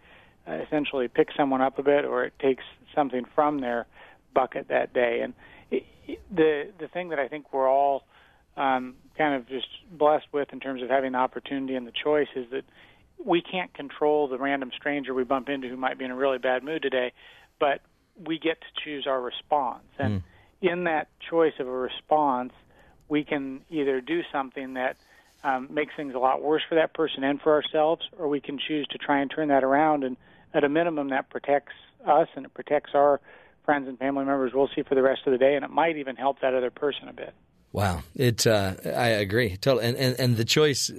uh, 0.46 0.52
essentially 0.66 1.08
picks 1.08 1.34
someone 1.36 1.60
up 1.60 1.78
a 1.78 1.82
bit 1.82 2.04
or 2.04 2.24
it 2.24 2.34
takes 2.38 2.64
something 2.94 3.24
from 3.34 3.60
their 3.60 3.86
bucket 4.34 4.68
that 4.68 4.92
day. 4.92 5.20
And 5.22 5.34
it, 5.70 5.84
it, 6.06 6.20
the 6.34 6.70
the 6.78 6.88
thing 6.88 7.08
that 7.10 7.18
I 7.18 7.28
think 7.28 7.52
we're 7.52 7.68
all 7.68 8.04
um, 8.56 8.94
kind 9.16 9.34
of 9.34 9.48
just 9.48 9.68
blessed 9.90 10.26
with 10.32 10.52
in 10.52 10.60
terms 10.60 10.82
of 10.82 10.90
having 10.90 11.12
the 11.12 11.18
opportunity 11.18 11.74
and 11.74 11.86
the 11.86 11.92
choice 11.92 12.28
is 12.36 12.46
that 12.50 12.64
we 13.24 13.40
can't 13.40 13.72
control 13.72 14.28
the 14.28 14.38
random 14.38 14.70
stranger 14.76 15.14
we 15.14 15.24
bump 15.24 15.48
into 15.48 15.68
who 15.68 15.76
might 15.76 15.98
be 15.98 16.04
in 16.04 16.10
a 16.10 16.16
really 16.16 16.38
bad 16.38 16.62
mood 16.62 16.82
today, 16.82 17.12
but 17.58 17.80
we 18.22 18.38
get 18.38 18.60
to 18.60 18.84
choose 18.84 19.06
our 19.06 19.20
response. 19.20 19.84
And 19.98 20.22
mm. 20.22 20.72
in 20.72 20.84
that 20.84 21.08
choice 21.30 21.54
of 21.58 21.66
a 21.66 21.70
response, 21.70 22.52
we 23.08 23.24
can 23.24 23.62
either 23.70 24.00
do 24.00 24.20
something 24.32 24.74
that 24.74 24.96
um, 25.42 25.68
makes 25.70 25.94
things 25.96 26.14
a 26.14 26.18
lot 26.18 26.42
worse 26.42 26.62
for 26.68 26.76
that 26.76 26.94
person 26.94 27.22
and 27.22 27.40
for 27.40 27.52
ourselves, 27.52 28.02
or 28.18 28.28
we 28.28 28.40
can 28.40 28.58
choose 28.58 28.86
to 28.88 28.98
try 28.98 29.20
and 29.20 29.30
turn 29.30 29.48
that 29.48 29.62
around. 29.62 30.04
And 30.04 30.16
at 30.54 30.64
a 30.64 30.68
minimum, 30.68 31.10
that 31.10 31.28
protects 31.28 31.74
us 32.06 32.28
and 32.34 32.46
it 32.46 32.54
protects 32.54 32.90
our 32.94 33.20
friends 33.64 33.88
and 33.88 33.98
family 33.98 34.24
members. 34.24 34.52
We'll 34.54 34.70
see 34.74 34.82
for 34.82 34.94
the 34.94 35.02
rest 35.02 35.22
of 35.26 35.32
the 35.32 35.38
day, 35.38 35.54
and 35.54 35.64
it 35.64 35.70
might 35.70 35.96
even 35.96 36.16
help 36.16 36.40
that 36.40 36.54
other 36.54 36.70
person 36.70 37.08
a 37.08 37.12
bit. 37.12 37.34
Wow, 37.72 38.02
it. 38.14 38.46
Uh, 38.46 38.74
I 38.84 39.08
agree 39.08 39.56
totally, 39.56 39.86
and, 39.86 39.96
and 39.96 40.20
and 40.20 40.36
the 40.36 40.44
choice 40.44 40.92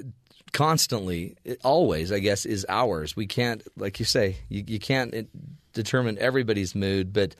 constantly, 0.51 1.35
always, 1.63 2.11
I 2.11 2.19
guess, 2.19 2.45
is 2.45 2.65
ours. 2.69 3.15
We 3.15 3.27
can't, 3.27 3.61
like 3.77 3.99
you 3.99 4.05
say, 4.05 4.37
you, 4.47 4.63
you 4.65 4.79
can't 4.79 5.29
determine 5.75 6.17
everybody's 6.17 6.73
mood, 6.73 7.13
but 7.13 7.35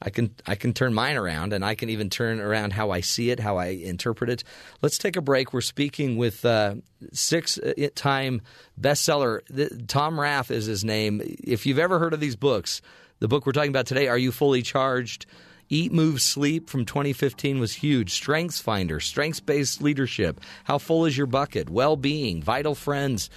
I 0.00 0.10
can 0.10 0.34
I 0.46 0.54
can 0.54 0.72
turn 0.74 0.92
mine 0.94 1.16
around, 1.16 1.52
and 1.52 1.64
I 1.64 1.74
can 1.74 1.88
even 1.88 2.10
turn 2.10 2.38
around 2.38 2.74
how 2.74 2.90
I 2.90 3.00
see 3.00 3.30
it, 3.30 3.40
how 3.40 3.56
I 3.56 3.68
interpret 3.68 4.30
it. 4.30 4.44
Let's 4.82 4.98
take 4.98 5.16
a 5.16 5.22
break. 5.22 5.52
We're 5.52 5.62
speaking 5.62 6.16
with 6.16 6.44
uh, 6.44 6.76
six-time 7.12 8.42
bestseller 8.80 9.86
Tom 9.88 10.20
Rath 10.20 10.50
is 10.50 10.66
his 10.66 10.84
name. 10.84 11.22
If 11.24 11.66
you've 11.66 11.78
ever 11.78 11.98
heard 11.98 12.12
of 12.12 12.20
these 12.20 12.36
books, 12.36 12.82
the 13.20 13.28
book 13.28 13.46
we're 13.46 13.52
talking 13.52 13.70
about 13.70 13.86
today, 13.86 14.08
"Are 14.08 14.18
You 14.18 14.32
Fully 14.32 14.62
Charged?" 14.62 15.26
Eat, 15.68 15.92
Move, 15.92 16.22
Sleep 16.22 16.70
from 16.70 16.84
2015 16.84 17.58
was 17.58 17.72
huge. 17.72 18.12
Strengths 18.12 18.60
Finder, 18.60 19.00
Strengths 19.00 19.40
Based 19.40 19.82
Leadership, 19.82 20.40
How 20.62 20.78
Full 20.78 21.06
is 21.06 21.18
Your 21.18 21.26
Bucket, 21.26 21.68
Well 21.68 21.96
Being, 21.96 22.40
Vital 22.40 22.76
Friends. 22.76 23.28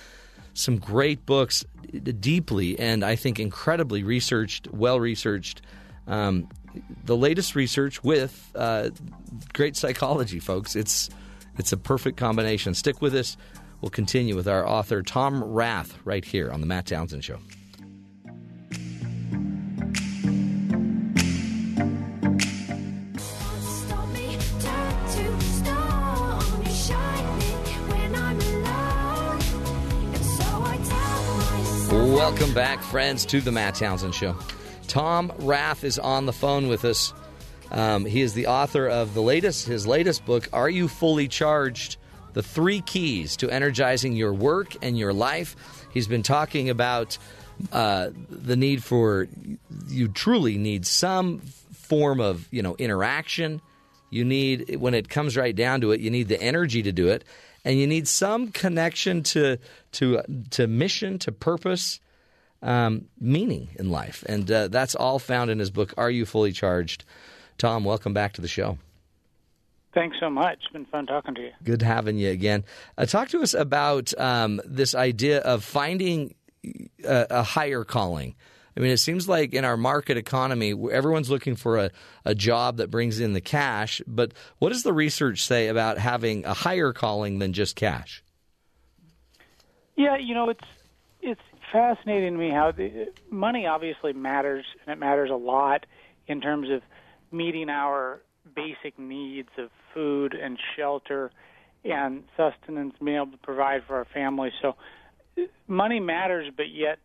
Some 0.60 0.78
great 0.78 1.26
books, 1.26 1.64
deeply 2.20 2.78
and 2.78 3.04
I 3.04 3.16
think 3.16 3.40
incredibly 3.40 4.04
researched, 4.04 4.68
well 4.74 5.00
researched 5.00 5.62
um, 6.06 6.50
the 7.06 7.16
latest 7.16 7.56
research 7.56 8.04
with 8.04 8.52
uh, 8.56 8.90
great 9.54 9.78
psychology, 9.78 10.40
folks. 10.40 10.76
It's 10.76 11.10
it's 11.58 11.72
a 11.72 11.78
perfect 11.78 12.18
combination. 12.18 12.74
Stick 12.74 13.02
with 13.02 13.16
us. 13.16 13.38
We'll 13.80 13.90
continue 13.90 14.36
with 14.36 14.50
our 14.50 14.68
author 14.68 15.02
Tom 15.02 15.42
Rath 15.42 15.98
right 16.04 16.26
here 16.26 16.52
on 16.52 16.60
the 16.60 16.68
Matt 16.68 16.88
Townsend 16.88 17.24
Show. 17.24 17.40
Welcome 32.20 32.54
back, 32.54 32.82
friends, 32.82 33.26
to 33.28 33.40
the 33.40 33.52
Matt 33.54 33.76
Townsend 33.76 34.14
Show. 34.14 34.36
Tom 34.88 35.32
Rath 35.40 35.86
is 35.86 35.98
on 35.98 36.26
the 36.26 36.34
phone 36.34 36.68
with 36.68 36.84
us. 36.84 37.14
Um, 37.72 38.04
he 38.04 38.22
is 38.22 38.34
the 38.34 38.48
author 38.48 38.88
of 38.88 39.14
the 39.14 39.22
latest, 39.22 39.66
his 39.66 39.88
latest 39.88 40.26
book, 40.26 40.50
"Are 40.52 40.70
You 40.70 40.90
Fully 40.90 41.30
Charged? 41.30 41.96
The 42.34 42.44
Three 42.44 42.82
Keys 42.82 43.38
to 43.38 43.50
Energizing 43.50 44.18
Your 44.18 44.34
Work 44.34 44.76
and 44.82 44.98
Your 44.98 45.14
Life." 45.14 45.56
He's 45.94 46.08
been 46.08 46.22
talking 46.22 46.70
about 46.70 47.18
uh, 47.72 48.10
the 48.30 48.58
need 48.58 48.84
for 48.84 49.30
you 49.88 50.10
truly 50.10 50.58
need 50.58 50.86
some 50.86 51.40
form 51.40 52.20
of 52.20 52.50
you 52.52 52.62
know 52.62 52.76
interaction. 52.78 53.62
You 54.10 54.26
need 54.26 54.76
when 54.76 54.94
it 54.94 55.08
comes 55.08 55.38
right 55.38 55.56
down 55.56 55.80
to 55.82 55.94
it, 55.94 56.02
you 56.02 56.12
need 56.12 56.28
the 56.28 56.42
energy 56.42 56.84
to 56.84 56.92
do 56.92 57.08
it. 57.08 57.24
and 57.66 57.78
you 57.78 57.88
need 57.88 58.08
some 58.10 58.50
connection 58.50 59.24
to 59.24 59.58
to 59.94 60.22
to 60.52 60.68
mission, 60.68 61.18
to 61.20 61.32
purpose, 61.32 62.00
um, 62.62 63.06
meaning 63.20 63.70
in 63.76 63.90
life, 63.90 64.24
and 64.28 64.50
uh, 64.52 64.68
that's 64.68 64.96
all 64.96 65.20
found 65.20 65.50
in 65.50 65.60
his 65.60 65.72
book. 65.72 65.94
Are 65.98 66.12
you 66.12 66.26
fully 66.26 66.52
charged? 66.52 67.06
Tom, 67.58 67.84
welcome 67.84 68.14
back 68.14 68.34
to 68.34 68.42
the 68.42 68.48
show. 68.48 68.78
Thanks 69.94 70.18
so 70.20 70.30
much. 70.30 70.60
It's 70.64 70.72
been 70.72 70.86
fun 70.86 71.08
talking 71.08 71.36
to 71.36 71.42
you. 71.42 71.52
Good 71.64 71.82
having 71.82 72.18
you 72.18 72.30
again. 72.30 72.64
Uh, 72.98 73.06
talk 73.06 73.30
to 73.30 73.42
us 73.42 73.54
about 73.54 74.18
um, 74.20 74.62
this 74.64 74.94
idea 74.94 75.40
of 75.40 75.64
finding 75.64 76.36
a, 77.04 77.28
a, 77.30 77.44
higher 77.44 77.84
calling. 77.84 78.36
I 78.78 78.82
mean, 78.82 78.92
it 78.92 78.98
seems 78.98 79.28
like 79.28 79.54
in 79.54 79.66
our 79.66 79.78
market 79.78 80.16
economy, 80.16 80.74
everyone's 80.92 81.30
looking 81.30 81.56
for 81.56 81.78
a, 81.78 81.92
a 82.24 82.36
job 82.36 82.78
that 82.78 82.92
brings 82.92 83.20
in 83.20 83.34
the 83.34 83.42
cash. 83.42 84.02
But 84.06 84.34
what 84.60 84.70
does 84.70 84.84
the 84.84 84.94
research 84.94 85.44
say 85.44 85.68
about 85.68 85.98
having 85.98 86.46
a 86.46 86.54
higher 86.54 86.94
calling 86.94 87.40
than 87.40 87.54
just 87.54 87.76
cash? 87.76 88.24
Yeah, 89.96 90.18
you 90.18 90.34
know, 90.34 90.50
it's 90.50 90.64
it's 91.22 91.42
fascinating 91.72 92.34
to 92.34 92.40
me 92.40 92.50
how 92.50 92.72
the, 92.72 93.08
money 93.30 93.66
obviously 93.66 94.14
matters, 94.14 94.66
and 94.86 94.94
it 94.94 95.00
matters 95.00 95.30
a 95.30 95.36
lot 95.36 95.86
in 96.28 96.42
terms 96.42 96.70
of 96.70 96.82
meeting 97.32 97.70
our 97.70 98.22
basic 98.56 98.98
needs 98.98 99.50
of 99.58 99.70
food 99.94 100.34
and 100.34 100.58
shelter 100.76 101.32
and 101.84 102.24
sustenance, 102.36 102.94
being 103.04 103.18
able 103.18 103.32
to 103.32 103.38
provide 103.38 103.84
for 103.88 103.98
our 103.98 104.08
families. 104.14 104.54
So 104.62 104.76
money 105.68 106.00
matters, 106.00 106.52
but 106.56 106.70
yet 106.70 107.00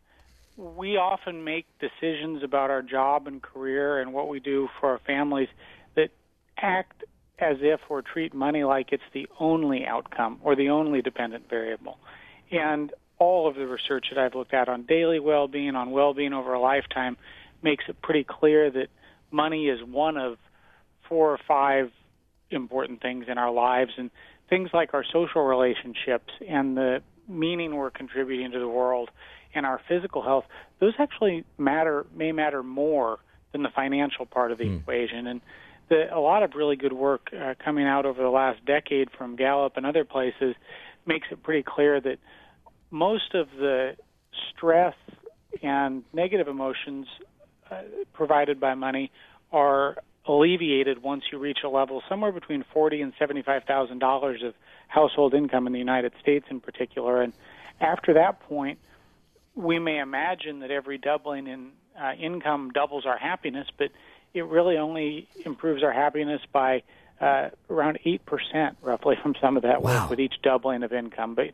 we 0.56 0.96
often 0.96 1.44
make 1.44 1.66
decisions 1.78 2.42
about 2.42 2.70
our 2.70 2.82
job 2.82 3.26
and 3.26 3.42
career 3.42 4.00
and 4.00 4.12
what 4.12 4.28
we 4.28 4.40
do 4.40 4.68
for 4.80 4.90
our 4.90 5.00
families 5.06 5.48
that 5.96 6.10
act 6.56 7.04
as 7.38 7.56
if 7.60 7.80
or 7.88 8.02
treat 8.02 8.32
money 8.32 8.62
like 8.64 8.92
it's 8.92 9.02
the 9.12 9.26
only 9.40 9.84
outcome 9.84 10.38
or 10.42 10.54
the 10.54 10.70
only 10.70 11.02
dependent 11.02 11.48
variable. 11.48 11.98
And 12.52 12.92
all 13.18 13.48
of 13.48 13.54
the 13.54 13.66
research 13.66 14.06
that 14.10 14.18
I've 14.18 14.34
looked 14.34 14.54
at 14.54 14.68
on 14.68 14.82
daily 14.82 15.20
well 15.20 15.48
being, 15.48 15.74
on 15.74 15.90
well 15.90 16.14
being 16.14 16.32
over 16.32 16.54
a 16.54 16.60
lifetime, 16.60 17.16
makes 17.62 17.84
it 17.88 18.00
pretty 18.02 18.24
clear 18.24 18.70
that 18.70 18.88
money 19.30 19.68
is 19.68 19.80
one 19.82 20.16
of 20.16 20.36
four 21.08 21.32
or 21.32 21.38
five 21.46 21.90
important 22.50 23.00
things 23.00 23.26
in 23.28 23.38
our 23.38 23.50
lives. 23.50 23.92
And 23.96 24.10
things 24.48 24.70
like 24.72 24.94
our 24.94 25.04
social 25.12 25.42
relationships 25.42 26.32
and 26.46 26.76
the 26.76 27.02
meaning 27.28 27.74
we're 27.74 27.90
contributing 27.90 28.50
to 28.52 28.58
the 28.58 28.68
world 28.68 29.10
and 29.54 29.64
our 29.64 29.80
physical 29.88 30.22
health, 30.22 30.44
those 30.80 30.94
actually 30.98 31.44
matter, 31.58 32.06
may 32.14 32.32
matter 32.32 32.62
more 32.62 33.18
than 33.52 33.62
the 33.62 33.70
financial 33.74 34.26
part 34.26 34.52
of 34.52 34.58
the 34.58 34.64
mm. 34.64 34.80
equation. 34.80 35.26
And 35.26 35.40
the, 35.88 36.14
a 36.14 36.18
lot 36.18 36.42
of 36.42 36.54
really 36.54 36.76
good 36.76 36.92
work 36.92 37.30
uh, 37.32 37.54
coming 37.64 37.86
out 37.86 38.04
over 38.04 38.22
the 38.22 38.28
last 38.30 38.64
decade 38.64 39.10
from 39.16 39.36
Gallup 39.36 39.76
and 39.76 39.86
other 39.86 40.04
places 40.04 40.54
makes 41.06 41.28
it 41.30 41.42
pretty 41.42 41.62
clear 41.62 42.00
that 42.00 42.18
most 42.94 43.34
of 43.34 43.48
the 43.58 43.96
stress 44.50 44.94
and 45.62 46.04
negative 46.12 46.46
emotions 46.46 47.06
uh, 47.70 47.82
provided 48.12 48.60
by 48.60 48.74
money 48.74 49.10
are 49.50 49.96
alleviated 50.26 51.02
once 51.02 51.24
you 51.32 51.38
reach 51.38 51.58
a 51.64 51.68
level 51.68 52.02
somewhere 52.08 52.30
between 52.30 52.64
forty 52.72 53.02
and 53.02 53.12
seventy-five 53.18 53.64
thousand 53.64 53.98
dollars 53.98 54.42
of 54.44 54.54
household 54.86 55.34
income 55.34 55.66
in 55.66 55.72
the 55.72 55.78
United 55.78 56.12
States, 56.22 56.46
in 56.50 56.60
particular. 56.60 57.20
And 57.20 57.32
after 57.80 58.14
that 58.14 58.40
point, 58.40 58.78
we 59.56 59.80
may 59.80 59.98
imagine 59.98 60.60
that 60.60 60.70
every 60.70 60.96
doubling 60.96 61.48
in 61.48 61.72
uh, 62.00 62.12
income 62.12 62.70
doubles 62.72 63.06
our 63.06 63.18
happiness, 63.18 63.66
but 63.76 63.88
it 64.32 64.44
really 64.46 64.76
only 64.76 65.28
improves 65.44 65.82
our 65.82 65.92
happiness 65.92 66.42
by 66.52 66.82
uh, 67.20 67.50
around 67.68 67.98
eight 68.04 68.24
percent, 68.24 68.76
roughly, 68.82 69.16
from 69.20 69.34
some 69.40 69.56
of 69.56 69.64
that 69.64 69.82
wow. 69.82 70.02
work 70.02 70.10
with 70.10 70.20
each 70.20 70.34
doubling 70.42 70.84
of 70.84 70.92
income. 70.92 71.34
But 71.34 71.50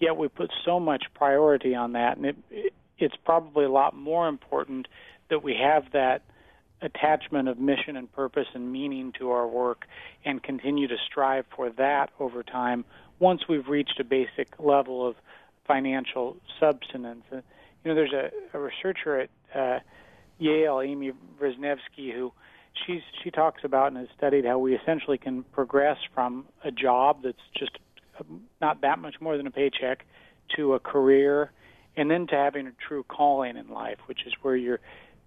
yet 0.00 0.16
we 0.16 0.28
put 0.28 0.50
so 0.64 0.80
much 0.80 1.04
priority 1.14 1.74
on 1.74 1.92
that, 1.92 2.16
and 2.16 2.26
it, 2.26 2.36
it, 2.50 2.72
it's 2.98 3.16
probably 3.24 3.64
a 3.64 3.70
lot 3.70 3.94
more 3.94 4.28
important 4.28 4.88
that 5.28 5.42
we 5.42 5.54
have 5.54 5.92
that 5.92 6.22
attachment 6.82 7.48
of 7.48 7.58
mission 7.58 7.96
and 7.96 8.10
purpose 8.12 8.46
and 8.54 8.72
meaning 8.72 9.12
to 9.18 9.30
our 9.30 9.46
work 9.46 9.86
and 10.24 10.42
continue 10.42 10.88
to 10.88 10.96
strive 11.06 11.44
for 11.54 11.70
that 11.70 12.10
over 12.18 12.42
time 12.42 12.84
once 13.18 13.42
we've 13.48 13.68
reached 13.68 14.00
a 14.00 14.04
basic 14.04 14.48
level 14.58 15.06
of 15.06 15.14
financial 15.66 16.36
subsistence. 16.58 17.22
Uh, 17.30 17.36
you 17.84 17.90
know, 17.90 17.94
there's 17.94 18.12
a, 18.12 18.30
a 18.56 18.60
researcher 18.60 19.20
at 19.20 19.30
uh, 19.54 19.78
Yale, 20.38 20.80
Amy 20.80 21.12
Wrzesniewski, 21.38 22.12
who 22.14 22.32
she's 22.86 23.02
she 23.22 23.30
talks 23.30 23.62
about 23.64 23.88
and 23.88 23.98
has 23.98 24.08
studied 24.16 24.44
how 24.44 24.58
we 24.58 24.74
essentially 24.74 25.18
can 25.18 25.42
progress 25.44 25.98
from 26.14 26.46
a 26.64 26.70
job 26.70 27.22
that's 27.22 27.38
just 27.56 27.78
not 28.60 28.82
that 28.82 28.98
much 28.98 29.20
more 29.20 29.36
than 29.36 29.46
a 29.46 29.50
paycheck 29.50 30.04
to 30.56 30.74
a 30.74 30.78
career 30.78 31.50
and 31.96 32.10
then 32.10 32.26
to 32.28 32.34
having 32.34 32.66
a 32.66 32.72
true 32.86 33.04
calling 33.04 33.56
in 33.56 33.68
life, 33.68 33.98
which 34.06 34.26
is 34.26 34.32
where 34.42 34.56
you're 34.56 34.80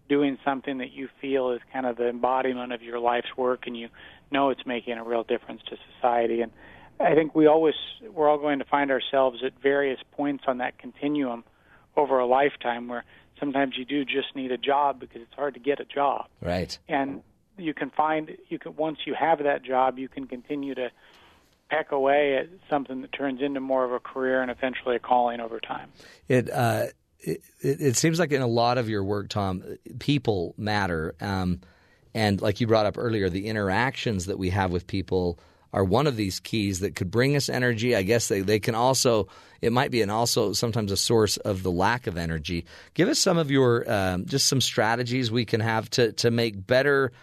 doing 0.10 0.38
something 0.44 0.80
that 0.80 0.91
you 0.91 1.10
feel 1.22 1.52
is 1.52 1.61
kind 1.72 1.86
of 1.86 1.98
the 1.98 2.07
embodiment 2.07 2.74
of 2.74 2.82
your 2.82 2.99
life's 2.99 3.38
work 3.38 3.68
and 3.68 3.78
you 3.78 3.90
know 4.32 4.49
it's 4.49 4.65
making 4.65 4.94
a 4.98 5.03
real 5.03 5.24
difference 5.24 5.61
to 5.70 5.78
society 5.95 6.41
and 6.41 6.52
I 6.99 7.15
think 7.15 7.34
we 7.34 7.48
always 7.48 7.76
we're 8.11 8.30
all 8.30 8.38
going 8.38 8.60
to 8.60 8.65
find 8.65 8.91
ourselves 8.91 9.44
at 9.44 9.53
various 9.61 9.99
points 10.11 10.44
on 10.48 10.60
that 10.60 10.78
continuum 10.78 11.44
over 11.95 12.20
a 12.20 12.26
lifetime 12.26 12.88
where 12.88 13.03
sometimes 13.40 13.78
you 13.78 13.86
do 13.86 14.06
just 14.06 14.36
need 14.36 14.52
a 14.52 14.57
job 14.57 14.99
because 14.99 15.22
it's 15.22 15.34
hard 15.34 15.53
to 15.56 15.60
get 15.60 15.80
a 15.80 15.86
job. 15.86 16.28
Right. 16.41 16.78
And 16.88 17.22
you 17.57 17.74
can 17.74 17.90
find 17.91 18.38
you 18.49 18.60
can 18.60 18.76
once 18.76 18.99
you 19.06 19.14
have 19.14 19.44
that 19.44 19.64
job 19.64 19.99
you 19.99 20.07
can 20.07 20.28
continue 20.28 20.76
to 20.76 20.90
peck 21.74 21.91
away 21.91 22.38
at 22.38 22.48
something 22.70 23.02
that 23.02 23.12
turns 23.12 23.41
into 23.41 23.60
more 23.60 23.84
of 23.84 23.91
a 23.91 24.00
career 24.00 24.41
and 24.41 24.52
eventually 24.52 24.95
a 24.95 25.00
calling 25.00 25.40
over 25.40 25.60
time. 25.60 25.90
It 26.28 26.50
uh 26.50 26.88
it, 27.26 27.41
it, 27.62 27.95
seems 27.95 28.20
like 28.20 28.34
in 28.34 28.41
a 28.41 28.48
lot 28.48 28.78
of 28.78 28.90
your 28.90 29.02
work, 29.02 29.30
Tom, 29.30 29.64
people 30.00 30.54
matter. 30.58 31.16
Um, 31.22 31.62
and 32.14 32.41
like 32.41 32.60
you 32.60 32.68
brought 32.68 32.86
up 32.86 32.98
earlier, 32.98 33.30
the 33.30 33.48
interactions 33.48 34.26
that 34.26 34.38
we 34.38 34.50
have 34.50 34.72
with 34.72 34.88
people 34.88 35.40
are 35.72 35.86
one 35.86 36.06
of 36.06 36.18
these 36.18 36.41
keys 36.41 36.82
that 36.82 36.95
could 36.95 37.10
bring 37.10 37.38
us 37.38 37.48
energy. 37.48 37.95
I 37.95 38.04
guess 38.04 38.28
they, 38.28 38.41
they 38.41 38.60
can 38.60 38.76
also, 38.76 39.30
it 39.62 39.72
might 39.72 39.90
be 39.90 40.02
an 40.02 40.10
also 40.10 40.52
sometimes 40.52 40.91
a 40.91 40.98
source 40.98 41.38
of 41.38 41.64
the 41.64 41.72
lack 41.72 42.08
of 42.08 42.18
energy. 42.18 42.66
Give 42.94 43.08
us 43.08 43.20
some 43.20 43.38
of 43.38 43.50
your, 43.50 43.90
um, 43.90 44.26
just 44.26 44.48
some 44.48 44.60
strategies 44.60 45.32
we 45.32 45.45
can 45.45 45.62
have 45.62 45.90
to, 45.91 46.12
to 46.14 46.30
make 46.30 46.68
better, 46.68 47.14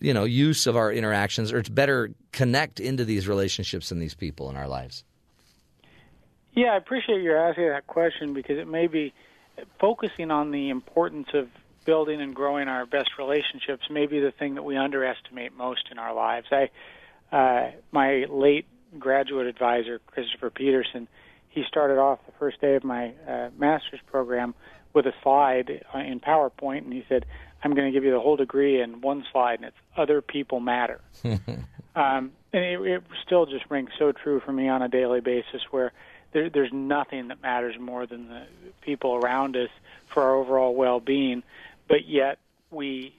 you 0.00 0.14
know, 0.14 0.24
use 0.24 0.66
of 0.66 0.76
our 0.76 0.92
interactions 0.92 1.52
or 1.52 1.62
to 1.62 1.70
better 1.70 2.10
connect 2.32 2.80
into 2.80 3.04
these 3.04 3.28
relationships 3.28 3.90
and 3.90 4.00
these 4.00 4.14
people 4.14 4.50
in 4.50 4.56
our 4.56 4.68
lives. 4.68 5.04
Yeah, 6.54 6.74
I 6.74 6.76
appreciate 6.76 7.22
you 7.22 7.34
asking 7.34 7.68
that 7.68 7.86
question 7.86 8.34
because 8.34 8.58
it 8.58 8.68
may 8.68 8.86
be 8.86 9.14
focusing 9.80 10.30
on 10.30 10.50
the 10.50 10.70
importance 10.70 11.28
of 11.34 11.48
building 11.84 12.20
and 12.20 12.34
growing 12.34 12.68
our 12.68 12.86
best 12.86 13.10
relationships 13.18 13.84
may 13.90 14.06
be 14.06 14.20
the 14.20 14.30
thing 14.30 14.54
that 14.54 14.62
we 14.62 14.76
underestimate 14.76 15.56
most 15.56 15.88
in 15.90 15.98
our 15.98 16.14
lives. 16.14 16.46
I, 16.50 16.70
uh, 17.34 17.72
my 17.90 18.26
late 18.28 18.66
graduate 18.98 19.46
advisor, 19.46 20.00
Christopher 20.06 20.50
Peterson, 20.50 21.08
he 21.48 21.64
started 21.66 21.98
off 21.98 22.18
the 22.26 22.32
first 22.38 22.60
day 22.60 22.76
of 22.76 22.84
my 22.84 23.12
uh, 23.28 23.50
master's 23.58 24.00
program 24.06 24.54
with 24.94 25.06
a 25.06 25.12
slide 25.22 25.84
in 25.94 26.20
PowerPoint, 26.20 26.84
and 26.84 26.92
he 26.92 27.04
said, 27.08 27.24
"I'm 27.62 27.74
going 27.74 27.86
to 27.86 27.92
give 27.92 28.04
you 28.04 28.12
the 28.12 28.20
whole 28.20 28.36
degree 28.36 28.80
in 28.80 29.00
one 29.00 29.24
slide, 29.32 29.56
and 29.56 29.64
it's 29.66 29.76
other 29.96 30.20
people 30.20 30.60
matter." 30.60 31.00
um, 31.24 32.32
and 32.52 32.64
it, 32.64 32.80
it 32.80 33.02
still 33.24 33.46
just 33.46 33.64
rings 33.70 33.90
so 33.98 34.12
true 34.12 34.40
for 34.40 34.52
me 34.52 34.68
on 34.68 34.82
a 34.82 34.88
daily 34.88 35.20
basis, 35.20 35.62
where 35.70 35.92
there, 36.32 36.50
there's 36.50 36.72
nothing 36.72 37.28
that 37.28 37.42
matters 37.42 37.76
more 37.78 38.06
than 38.06 38.28
the 38.28 38.46
people 38.80 39.14
around 39.14 39.56
us 39.56 39.70
for 40.12 40.22
our 40.22 40.34
overall 40.34 40.74
well-being. 40.74 41.42
But 41.88 42.06
yet 42.08 42.38
we 42.70 43.14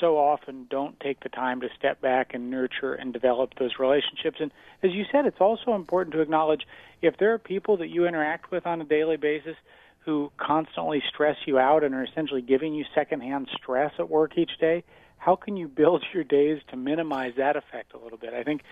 so 0.00 0.18
often 0.18 0.66
don't 0.68 0.98
take 1.00 1.20
the 1.20 1.28
time 1.28 1.60
to 1.60 1.68
step 1.78 2.00
back 2.00 2.34
and 2.34 2.50
nurture 2.50 2.94
and 2.94 3.12
develop 3.12 3.54
those 3.58 3.78
relationships. 3.78 4.38
And 4.40 4.50
as 4.82 4.90
you 4.92 5.04
said, 5.10 5.26
it's 5.26 5.40
also 5.40 5.74
important 5.74 6.14
to 6.14 6.20
acknowledge 6.20 6.66
if 7.00 7.16
there 7.18 7.32
are 7.32 7.38
people 7.38 7.76
that 7.78 7.88
you 7.88 8.06
interact 8.06 8.50
with 8.50 8.66
on 8.66 8.80
a 8.80 8.84
daily 8.84 9.16
basis 9.16 9.56
who 10.04 10.30
constantly 10.36 11.02
stress 11.08 11.36
you 11.46 11.58
out 11.58 11.82
and 11.82 11.94
are 11.94 12.04
essentially 12.04 12.42
giving 12.42 12.74
you 12.74 12.84
secondhand 12.94 13.48
stress 13.56 13.92
at 13.98 14.10
work 14.10 14.36
each 14.36 14.58
day, 14.60 14.84
how 15.16 15.36
can 15.36 15.56
you 15.56 15.66
build 15.68 16.04
your 16.14 16.24
days 16.24 16.60
to 16.70 16.76
minimize 16.76 17.32
that 17.36 17.56
effect 17.56 17.94
a 17.94 17.98
little 17.98 18.18
bit? 18.18 18.34
I 18.34 18.42
think 18.42 18.62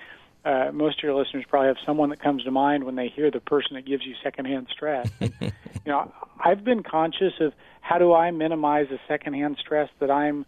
uh, 0.44 0.70
most 0.72 0.98
of 0.98 1.04
your 1.04 1.14
listeners 1.14 1.44
probably 1.48 1.68
have 1.68 1.76
someone 1.86 2.10
that 2.10 2.20
comes 2.20 2.44
to 2.44 2.50
mind 2.50 2.84
when 2.84 2.96
they 2.96 3.08
hear 3.08 3.30
the 3.30 3.40
person 3.40 3.74
that 3.74 3.86
gives 3.86 4.04
you 4.04 4.14
secondhand 4.22 4.66
stress. 4.70 5.08
you 5.20 5.52
know, 5.86 6.12
I've 6.38 6.64
been 6.64 6.82
conscious 6.82 7.34
of 7.40 7.52
how 7.80 7.98
do 7.98 8.12
I 8.12 8.30
minimize 8.30 8.86
the 8.90 8.98
secondhand 9.08 9.56
stress 9.60 9.88
that 10.00 10.10
I'm 10.10 10.44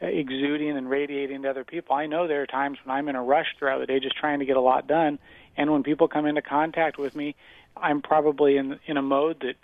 exuding 0.00 0.76
and 0.76 0.88
radiating 0.88 1.42
to 1.42 1.50
other 1.50 1.64
people. 1.64 1.96
I 1.96 2.06
know 2.06 2.28
there 2.28 2.42
are 2.42 2.46
times 2.46 2.78
when 2.84 2.94
I'm 2.94 3.08
in 3.08 3.16
a 3.16 3.22
rush 3.22 3.46
throughout 3.58 3.80
the 3.80 3.86
day 3.86 3.98
just 4.00 4.16
trying 4.16 4.38
to 4.38 4.44
get 4.44 4.56
a 4.56 4.60
lot 4.60 4.86
done, 4.86 5.18
and 5.56 5.72
when 5.72 5.82
people 5.82 6.08
come 6.08 6.26
into 6.26 6.42
contact 6.42 6.98
with 6.98 7.16
me, 7.16 7.34
I'm 7.76 8.02
probably 8.02 8.56
in 8.56 8.78
in 8.86 8.96
a 8.96 9.02
mode 9.02 9.40
that 9.40 9.54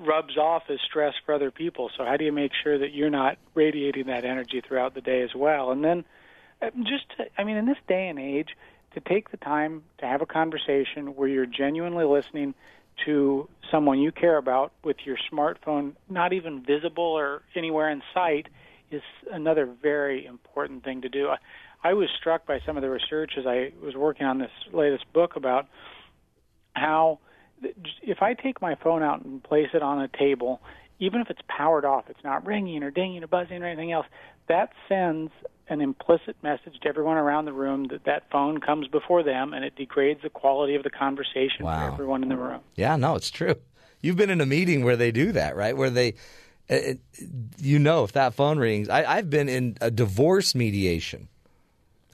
rubs 0.00 0.36
off 0.36 0.64
as 0.68 0.78
stress 0.88 1.14
for 1.24 1.34
other 1.34 1.50
people. 1.50 1.90
So 1.96 2.04
how 2.04 2.16
do 2.16 2.24
you 2.24 2.32
make 2.32 2.52
sure 2.62 2.78
that 2.78 2.92
you're 2.94 3.10
not 3.10 3.38
radiating 3.54 4.06
that 4.06 4.24
energy 4.24 4.62
throughout 4.66 4.94
the 4.94 5.00
day 5.00 5.22
as 5.22 5.34
well? 5.34 5.70
And 5.70 5.84
then 5.84 6.04
uh, 6.62 6.70
just 6.82 7.04
to, 7.16 7.26
I 7.38 7.44
mean 7.44 7.56
in 7.56 7.66
this 7.66 7.78
day 7.86 8.08
and 8.08 8.18
age, 8.18 8.48
to 8.94 9.00
take 9.00 9.30
the 9.30 9.36
time 9.36 9.82
to 9.98 10.06
have 10.06 10.20
a 10.20 10.26
conversation 10.26 11.14
where 11.14 11.28
you're 11.28 11.46
genuinely 11.46 12.04
listening 12.04 12.54
to 13.04 13.48
someone 13.70 13.98
you 13.98 14.12
care 14.12 14.36
about 14.36 14.72
with 14.84 14.96
your 15.04 15.16
smartphone 15.32 15.94
not 16.08 16.32
even 16.32 16.62
visible 16.62 17.04
or 17.04 17.42
anywhere 17.54 17.88
in 17.88 18.02
sight 18.12 18.48
is 18.90 19.02
another 19.30 19.66
very 19.80 20.26
important 20.26 20.82
thing 20.82 21.02
to 21.02 21.08
do. 21.08 21.28
I, 21.28 21.36
I 21.82 21.94
was 21.94 22.08
struck 22.18 22.46
by 22.46 22.60
some 22.66 22.76
of 22.76 22.82
the 22.82 22.90
research 22.90 23.32
as 23.38 23.46
I 23.46 23.72
was 23.82 23.94
working 23.94 24.26
on 24.26 24.38
this 24.38 24.50
latest 24.72 25.10
book 25.12 25.36
about 25.36 25.66
how 26.74 27.20
if 28.02 28.22
I 28.22 28.34
take 28.34 28.60
my 28.62 28.74
phone 28.76 29.02
out 29.02 29.22
and 29.24 29.42
place 29.42 29.68
it 29.74 29.82
on 29.82 30.00
a 30.00 30.08
table, 30.08 30.60
even 30.98 31.20
if 31.20 31.30
it's 31.30 31.40
powered 31.48 31.84
off, 31.84 32.04
it's 32.08 32.22
not 32.24 32.46
ringing 32.46 32.82
or 32.82 32.90
dinging 32.90 33.22
or 33.22 33.26
buzzing 33.26 33.62
or 33.62 33.66
anything 33.66 33.92
else, 33.92 34.06
that 34.48 34.70
sends 34.88 35.32
an 35.68 35.80
implicit 35.80 36.36
message 36.42 36.74
to 36.82 36.88
everyone 36.88 37.16
around 37.16 37.44
the 37.44 37.52
room 37.52 37.86
that 37.88 38.04
that 38.04 38.28
phone 38.30 38.58
comes 38.60 38.88
before 38.88 39.22
them 39.22 39.54
and 39.54 39.64
it 39.64 39.76
degrades 39.76 40.20
the 40.22 40.28
quality 40.30 40.74
of 40.74 40.82
the 40.82 40.90
conversation 40.90 41.64
Wow. 41.64 41.86
for 41.88 41.92
everyone 41.94 42.22
in 42.24 42.28
the 42.28 42.36
room. 42.36 42.60
Yeah, 42.74 42.96
no, 42.96 43.14
it's 43.14 43.30
true. 43.30 43.54
You've 44.02 44.16
been 44.16 44.30
in 44.30 44.40
a 44.40 44.46
meeting 44.46 44.82
where 44.84 44.96
they 44.96 45.12
do 45.12 45.30
that, 45.32 45.54
right? 45.54 45.76
Where 45.76 45.90
they, 45.90 46.14
it, 46.68 46.98
you 47.58 47.78
know, 47.78 48.02
if 48.04 48.12
that 48.12 48.34
phone 48.34 48.58
rings. 48.58 48.88
I, 48.88 49.04
I've 49.04 49.30
been 49.30 49.48
in 49.48 49.76
a 49.80 49.90
divorce 49.90 50.54
mediation, 50.54 51.28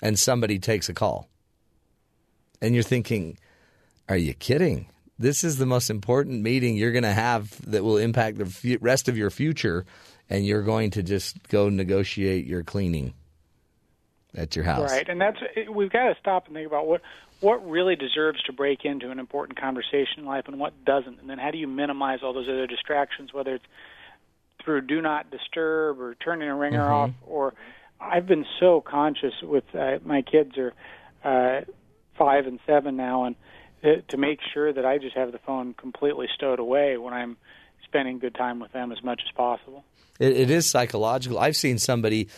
and 0.03 0.19
somebody 0.19 0.59
takes 0.59 0.89
a 0.89 0.95
call, 0.95 1.29
and 2.61 2.75
you're 2.75 2.83
thinking, 2.83 3.39
"Are 4.09 4.17
you 4.17 4.35
kidding? 4.35 4.89
This 5.19 5.45
is 5.45 5.57
the 5.57 5.67
most 5.67 5.89
important 5.89 6.43
meeting 6.43 6.77
you're 6.77 6.93
going 6.93 7.03
to 7.05 7.13
have 7.13 7.59
that 7.71 7.83
will 7.83 7.97
impact 7.97 8.39
the 8.39 8.79
rest 8.81 9.09
of 9.09 9.17
your 9.17 9.31
future, 9.31 9.87
and 10.29 10.45
you're 10.45 10.63
going 10.63 10.91
to 10.91 11.03
just 11.03 11.49
go 11.49 11.69
negotiate 11.69 12.47
your 12.47 12.63
cleaning 12.63 13.15
at 14.35 14.55
your 14.55 14.65
house." 14.65 14.91
Right, 14.91 15.09
and 15.09 15.21
that's 15.21 15.39
we've 15.71 15.91
got 15.91 16.09
to 16.09 16.17
stop 16.21 16.47
and 16.47 16.55
think 16.55 16.67
about 16.67 16.87
what 16.87 17.01
what 17.41 17.69
really 17.69 17.97
deserves 17.97 18.43
to 18.45 18.53
break 18.53 18.85
into 18.85 19.11
an 19.11 19.19
important 19.19 19.61
conversation 19.61 20.21
in 20.21 20.25
life 20.25 20.45
and 20.49 20.59
what 20.59 20.85
doesn't, 20.85 21.21
and 21.21 21.29
then 21.29 21.39
how 21.39 21.51
do 21.51 21.59
you 21.59 21.67
minimize 21.67 22.21
all 22.23 22.33
those 22.33 22.49
other 22.49 22.67
distractions, 22.67 23.33
whether 23.33 23.55
it's 23.55 23.65
through 24.65 24.81
do 24.81 25.03
not 25.03 25.31
disturb 25.31 26.01
or 26.01 26.15
turning 26.15 26.49
a 26.49 26.55
ringer 26.55 26.89
Mhm. 26.89 26.95
off, 26.95 27.11
or 27.27 27.55
I've 28.01 28.27
been 28.27 28.47
so 28.59 28.81
conscious 28.81 29.35
with 29.43 29.65
uh, 29.75 29.99
my 30.05 30.23
kids 30.23 30.57
are 30.59 30.73
uh, 31.25 31.63
five 32.19 32.47
and 32.47 32.59
seven 32.67 32.97
now, 32.97 33.25
and 33.25 33.37
to 33.83 34.17
make 34.17 34.41
sure 34.53 34.73
that 34.73 34.85
I 34.85 34.99
just 34.99 35.17
have 35.17 35.33
the 35.33 35.39
phone 35.39 35.75
completely 35.75 36.29
stowed 36.35 36.59
away 36.59 36.97
when 36.97 37.15
I'm 37.15 37.37
spending 37.85 38.19
good 38.19 38.35
time 38.35 38.59
with 38.59 38.73
them 38.73 38.93
as 38.93 39.03
much 39.03 39.23
as 39.27 39.33
possible. 39.33 39.85
It, 40.19 40.37
it 40.37 40.51
is 40.51 40.69
psychological. 40.69 41.39
I've 41.39 41.57
seen 41.57 41.79
somebody 41.79 42.29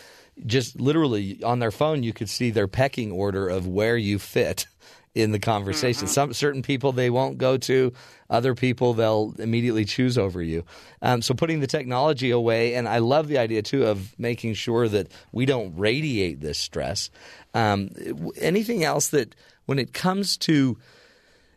just 0.47 0.78
literally 0.81 1.43
on 1.43 1.59
their 1.59 1.70
phone. 1.70 2.02
You 2.02 2.12
could 2.12 2.28
see 2.28 2.51
their 2.51 2.69
pecking 2.69 3.12
order 3.12 3.48
of 3.48 3.66
where 3.66 3.97
you 3.97 4.19
fit 4.19 4.66
in 5.15 5.32
the 5.32 5.39
conversation. 5.39 6.06
Some 6.06 6.32
certain 6.32 6.62
people 6.62 6.93
they 6.93 7.10
won't 7.10 7.39
go 7.39 7.56
to. 7.56 7.93
Other 8.31 8.55
people 8.55 8.94
they'll 8.94 9.35
immediately 9.39 9.85
choose 9.85 10.16
over 10.16 10.43
you. 10.43 10.65
Um, 11.02 11.23
so 11.23 11.35
putting 11.35 11.60
the 11.60 11.66
technology 11.66 12.31
away, 12.31 12.74
and 12.74 12.89
I 12.89 12.98
love 12.98 13.27
the 13.27 13.39
idea 13.39 13.62
too 13.62 13.86
of 13.86 14.16
making 14.19 14.55
sure 14.55 14.86
that 14.89 15.10
we 15.32 15.47
don't 15.47 15.77
radiate 15.77 16.40
this 16.40 16.59
stress. 16.59 17.10
Um, 17.55 17.90
anything 18.36 18.85
else 18.85 19.09
that 19.09 19.35
when 19.66 19.78
it 19.78 19.93
comes 19.93 20.36
to 20.39 20.78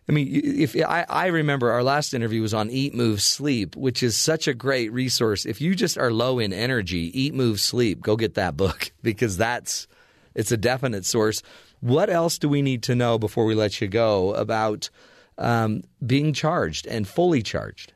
I 0.09 0.13
mean, 0.13 0.27
if 0.31 0.75
I, 0.75 1.05
I 1.07 1.27
remember 1.27 1.71
our 1.71 1.83
last 1.83 2.13
interview 2.13 2.41
was 2.41 2.53
on 2.53 2.69
Eat, 2.69 2.93
Move, 2.93 3.21
Sleep, 3.21 3.75
which 3.75 4.01
is 4.01 4.17
such 4.17 4.47
a 4.47 4.53
great 4.53 4.91
resource. 4.91 5.45
If 5.45 5.61
you 5.61 5.75
just 5.75 5.97
are 5.97 6.11
low 6.11 6.39
in 6.39 6.51
energy, 6.51 7.11
Eat, 7.19 7.33
Move, 7.33 7.59
Sleep, 7.59 8.01
go 8.01 8.15
get 8.15 8.33
that 8.33 8.57
book 8.57 8.91
because 9.03 9.37
that's 9.37 9.87
it's 10.33 10.51
a 10.51 10.57
definite 10.57 11.05
source. 11.05 11.41
What 11.81 12.09
else 12.09 12.37
do 12.37 12.47
we 12.47 12.61
need 12.61 12.83
to 12.83 12.95
know 12.95 13.17
before 13.17 13.45
we 13.45 13.55
let 13.55 13.81
you 13.81 13.87
go 13.87 14.33
about 14.33 14.89
um, 15.37 15.83
being 16.05 16.33
charged 16.33 16.87
and 16.87 17.07
fully 17.07 17.41
charged? 17.41 17.93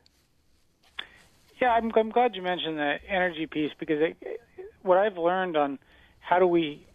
Yeah, 1.60 1.70
I'm, 1.70 1.90
I'm 1.96 2.10
glad 2.10 2.34
you 2.34 2.42
mentioned 2.42 2.78
the 2.78 2.96
energy 3.08 3.46
piece 3.46 3.72
because 3.78 3.98
it, 4.00 4.40
what 4.82 4.98
I've 4.98 5.16
learned 5.16 5.56
on 5.56 5.78
how 6.20 6.38
do 6.38 6.46
we 6.46 6.86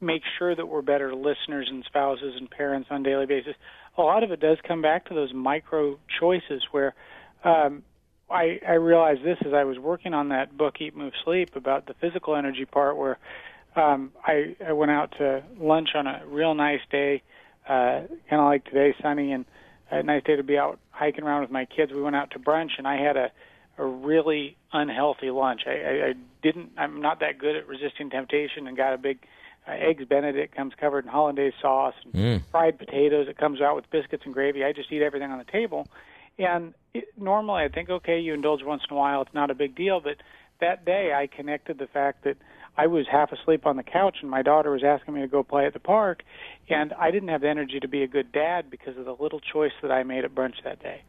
make 0.00 0.22
sure 0.38 0.54
that 0.54 0.66
we're 0.66 0.82
better 0.82 1.14
listeners 1.14 1.68
and 1.70 1.82
spouses 1.84 2.34
and 2.36 2.50
parents 2.50 2.88
on 2.90 3.00
a 3.00 3.04
daily 3.04 3.26
basis, 3.26 3.54
a 3.96 4.02
lot 4.02 4.22
of 4.22 4.30
it 4.30 4.40
does 4.40 4.58
come 4.66 4.82
back 4.82 5.06
to 5.06 5.14
those 5.14 5.32
micro 5.32 5.98
choices 6.20 6.62
where 6.70 6.94
um, 7.44 7.82
I, 8.30 8.60
I 8.66 8.72
realized 8.72 9.24
this 9.24 9.38
as 9.46 9.52
I 9.52 9.64
was 9.64 9.78
working 9.78 10.14
on 10.14 10.30
that 10.30 10.56
book, 10.56 10.80
Eat, 10.80 10.96
Move, 10.96 11.12
Sleep, 11.24 11.56
about 11.56 11.86
the 11.86 11.94
physical 11.94 12.36
energy 12.36 12.64
part 12.64 12.96
where 12.96 13.18
um, 13.76 14.12
I, 14.24 14.56
I 14.66 14.72
went 14.72 14.90
out 14.90 15.12
to 15.18 15.42
lunch 15.58 15.90
on 15.94 16.06
a 16.06 16.22
real 16.26 16.54
nice 16.54 16.80
day, 16.90 17.22
uh, 17.68 18.02
kind 18.28 18.40
of 18.40 18.46
like 18.46 18.64
today, 18.64 18.94
sunny, 19.02 19.32
and 19.32 19.44
a 19.90 20.02
nice 20.02 20.22
day 20.24 20.36
to 20.36 20.42
be 20.42 20.56
out 20.56 20.78
hiking 20.90 21.24
around 21.24 21.42
with 21.42 21.50
my 21.50 21.66
kids. 21.66 21.92
We 21.92 22.02
went 22.02 22.16
out 22.16 22.30
to 22.32 22.38
brunch, 22.38 22.70
and 22.78 22.86
I 22.86 22.96
had 22.96 23.16
a 23.16 23.30
a 23.76 23.84
really 23.84 24.56
unhealthy 24.72 25.30
lunch. 25.30 25.62
I, 25.66 25.70
I, 25.70 26.08
I 26.08 26.12
didn't. 26.42 26.70
I'm 26.76 27.00
not 27.00 27.20
that 27.20 27.38
good 27.38 27.56
at 27.56 27.66
resisting 27.66 28.10
temptation, 28.10 28.66
and 28.66 28.76
got 28.76 28.94
a 28.94 28.98
big 28.98 29.18
uh, 29.66 29.72
eggs 29.72 30.04
Benedict 30.04 30.54
comes 30.54 30.72
covered 30.78 31.04
in 31.04 31.10
hollandaise 31.10 31.54
sauce 31.60 31.94
and 32.04 32.14
Mm. 32.14 32.42
fried 32.50 32.78
potatoes. 32.78 33.26
It 33.28 33.38
comes 33.38 33.60
out 33.60 33.76
with 33.76 33.90
biscuits 33.90 34.24
and 34.24 34.34
gravy. 34.34 34.64
I 34.64 34.72
just 34.72 34.92
eat 34.92 35.02
everything 35.02 35.30
on 35.30 35.38
the 35.38 35.44
table, 35.44 35.88
and 36.38 36.74
it, 36.92 37.06
normally 37.18 37.64
I 37.64 37.68
think, 37.68 37.90
okay, 37.90 38.18
you 38.18 38.34
indulge 38.34 38.62
once 38.62 38.82
in 38.88 38.96
a 38.96 38.98
while. 38.98 39.22
It's 39.22 39.34
not 39.34 39.50
a 39.50 39.54
big 39.54 39.74
deal, 39.74 40.00
but 40.00 40.16
that 40.60 40.84
day 40.84 41.12
I 41.14 41.26
connected 41.26 41.78
the 41.78 41.86
fact 41.86 42.24
that 42.24 42.36
I 42.76 42.86
was 42.86 43.06
half 43.10 43.30
asleep 43.32 43.66
on 43.66 43.76
the 43.76 43.82
couch 43.82 44.18
and 44.20 44.30
my 44.30 44.42
daughter 44.42 44.70
was 44.70 44.82
asking 44.84 45.14
me 45.14 45.20
to 45.20 45.28
go 45.28 45.42
play 45.42 45.66
at 45.66 45.72
the 45.72 45.80
park, 45.80 46.22
and 46.68 46.92
I 46.94 47.10
didn't 47.10 47.28
have 47.28 47.42
the 47.42 47.48
energy 47.48 47.80
to 47.80 47.88
be 47.88 48.02
a 48.02 48.08
good 48.08 48.32
dad 48.32 48.70
because 48.70 48.96
of 48.96 49.04
the 49.04 49.16
little 49.18 49.40
choice 49.40 49.72
that 49.82 49.90
I 49.90 50.02
made 50.02 50.24
at 50.24 50.34
brunch 50.34 50.62
that 50.64 50.82
day. 50.82 51.02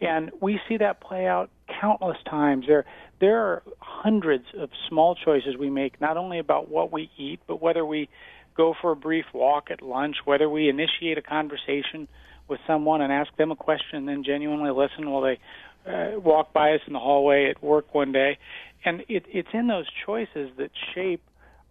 And 0.00 0.30
we 0.40 0.60
see 0.68 0.76
that 0.76 1.00
play 1.00 1.26
out 1.26 1.50
countless 1.80 2.18
times. 2.28 2.66
There, 2.66 2.84
there 3.20 3.38
are 3.38 3.62
hundreds 3.80 4.44
of 4.56 4.70
small 4.88 5.16
choices 5.16 5.56
we 5.58 5.70
make, 5.70 6.00
not 6.00 6.16
only 6.16 6.38
about 6.38 6.70
what 6.70 6.92
we 6.92 7.10
eat, 7.16 7.40
but 7.46 7.60
whether 7.60 7.84
we 7.84 8.08
go 8.56 8.74
for 8.80 8.92
a 8.92 8.96
brief 8.96 9.24
walk 9.34 9.70
at 9.70 9.82
lunch, 9.82 10.16
whether 10.24 10.48
we 10.48 10.68
initiate 10.68 11.18
a 11.18 11.22
conversation 11.22 12.08
with 12.48 12.60
someone 12.66 13.00
and 13.02 13.12
ask 13.12 13.34
them 13.36 13.50
a 13.50 13.56
question 13.56 13.98
and 13.98 14.08
then 14.08 14.24
genuinely 14.24 14.70
listen 14.70 15.10
while 15.10 15.22
they 15.22 15.38
uh, 15.86 16.18
walk 16.18 16.52
by 16.52 16.72
us 16.72 16.80
in 16.86 16.92
the 16.92 16.98
hallway 16.98 17.50
at 17.50 17.62
work 17.62 17.94
one 17.94 18.12
day. 18.12 18.38
And 18.84 19.00
it, 19.08 19.24
it's 19.28 19.48
in 19.52 19.66
those 19.66 19.86
choices 20.06 20.50
that 20.58 20.70
shape 20.94 21.22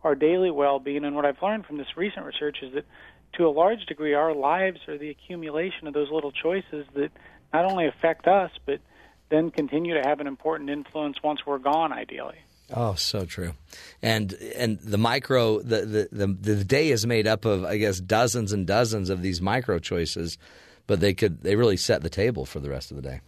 our 0.04 0.16
daily 0.16 0.52
well-being. 0.52 1.04
And 1.04 1.16
what 1.16 1.26
I've 1.26 1.42
learned 1.42 1.66
from 1.66 1.78
this 1.78 1.88
recent 1.96 2.26
research 2.26 2.58
is 2.62 2.74
that, 2.74 2.86
to 3.38 3.46
a 3.46 3.50
large 3.50 3.86
degree, 3.88 4.14
our 4.14 4.34
lives 4.34 4.80
are 4.88 4.98
the 4.98 5.10
accumulation 5.10 5.88
of 5.88 5.94
those 5.94 6.10
little 6.12 6.32
choices 6.32 6.86
that 6.96 7.10
not 7.54 7.66
only 7.66 7.88
affect 7.88 8.28
us, 8.28 8.52
but 8.66 8.80
then 9.30 9.52
continue 9.52 9.94
to 10.02 10.08
have 10.08 10.20
an 10.20 10.28
important 10.28 10.70
influence 10.70 11.18
once 11.24 11.46
we're 11.46 11.60
gone, 11.60 11.92
ideally. 11.92 12.38
Oh, 12.74 12.96
so 12.96 13.26
true. 13.26 13.54
And 14.02 14.34
and 14.34 14.80
the 14.80 14.98
micro 14.98 15.62
the, 15.62 15.86
the, 15.86 16.10
the, 16.12 16.28
the 16.28 16.64
day 16.66 16.90
is 16.90 17.06
made 17.06 17.26
up 17.26 17.46
of 17.46 17.64
I 17.64 17.78
guess 17.78 18.00
dozens 18.00 18.52
and 18.52 18.68
dozens 18.68 19.10
of 19.10 19.22
these 19.22 19.42
micro 19.42 19.80
choices, 19.80 20.38
but 20.86 21.00
they 21.00 21.14
could 21.14 21.44
they 21.44 21.56
really 21.56 21.78
set 21.78 22.02
the 22.02 22.10
table 22.10 22.46
for 22.46 22.60
the 22.60 22.70
rest 22.70 22.92
of 22.92 22.98
the 22.98 23.04
day. 23.04 23.22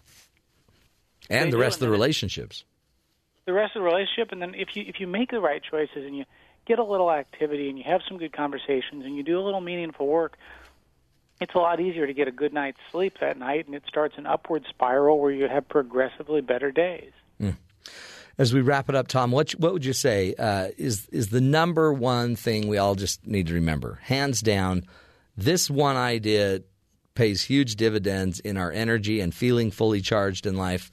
And 1.29 1.47
They 1.47 1.51
the 1.51 1.57
rest 1.57 1.75
of 1.75 1.81
the 1.81 1.89
relationships. 1.89 2.65
The 3.45 3.53
rest 3.53 3.75
of 3.75 3.81
the 3.81 3.85
relationship, 3.85 4.31
and 4.31 4.41
then 4.41 4.55
if 4.55 4.75
you 4.75 4.83
if 4.85 4.99
you 4.99 5.07
make 5.07 5.31
the 5.31 5.39
right 5.39 5.61
choices 5.63 6.05
and 6.05 6.17
you 6.17 6.25
get 6.65 6.77
a 6.77 6.83
little 6.83 7.09
activity 7.09 7.69
and 7.69 7.77
you 7.77 7.85
have 7.87 8.01
some 8.07 8.17
good 8.17 8.33
conversations 8.33 9.05
and 9.05 9.15
you 9.15 9.23
do 9.23 9.39
a 9.39 9.43
little 9.43 9.61
meaningful 9.61 10.05
work, 10.05 10.37
it's 11.39 11.55
a 11.55 11.59
lot 11.59 11.79
easier 11.79 12.05
to 12.05 12.13
get 12.13 12.27
a 12.27 12.31
good 12.31 12.53
night's 12.53 12.79
sleep 12.91 13.17
that 13.21 13.37
night, 13.37 13.65
and 13.65 13.75
it 13.75 13.83
starts 13.87 14.17
an 14.17 14.25
upward 14.25 14.65
spiral 14.69 15.19
where 15.19 15.31
you 15.31 15.47
have 15.47 15.67
progressively 15.67 16.41
better 16.41 16.71
days. 16.71 17.11
As 18.39 18.53
we 18.53 18.61
wrap 18.61 18.87
it 18.87 18.95
up, 18.95 19.09
Tom, 19.09 19.31
what 19.31 19.51
what 19.51 19.73
would 19.73 19.83
you 19.83 19.91
say 19.91 20.33
uh, 20.39 20.69
is 20.77 21.07
is 21.07 21.27
the 21.27 21.41
number 21.41 21.91
one 21.91 22.37
thing 22.37 22.69
we 22.69 22.77
all 22.77 22.95
just 22.95 23.27
need 23.27 23.47
to 23.47 23.53
remember, 23.53 23.99
hands 24.03 24.39
down? 24.39 24.85
This 25.35 25.69
one 25.69 25.97
idea 25.97 26.61
pays 27.15 27.43
huge 27.43 27.75
dividends 27.75 28.39
in 28.39 28.55
our 28.55 28.71
energy 28.71 29.19
and 29.19 29.33
feeling 29.33 29.71
fully 29.71 29.99
charged 29.99 30.45
in 30.45 30.55
life. 30.55 30.89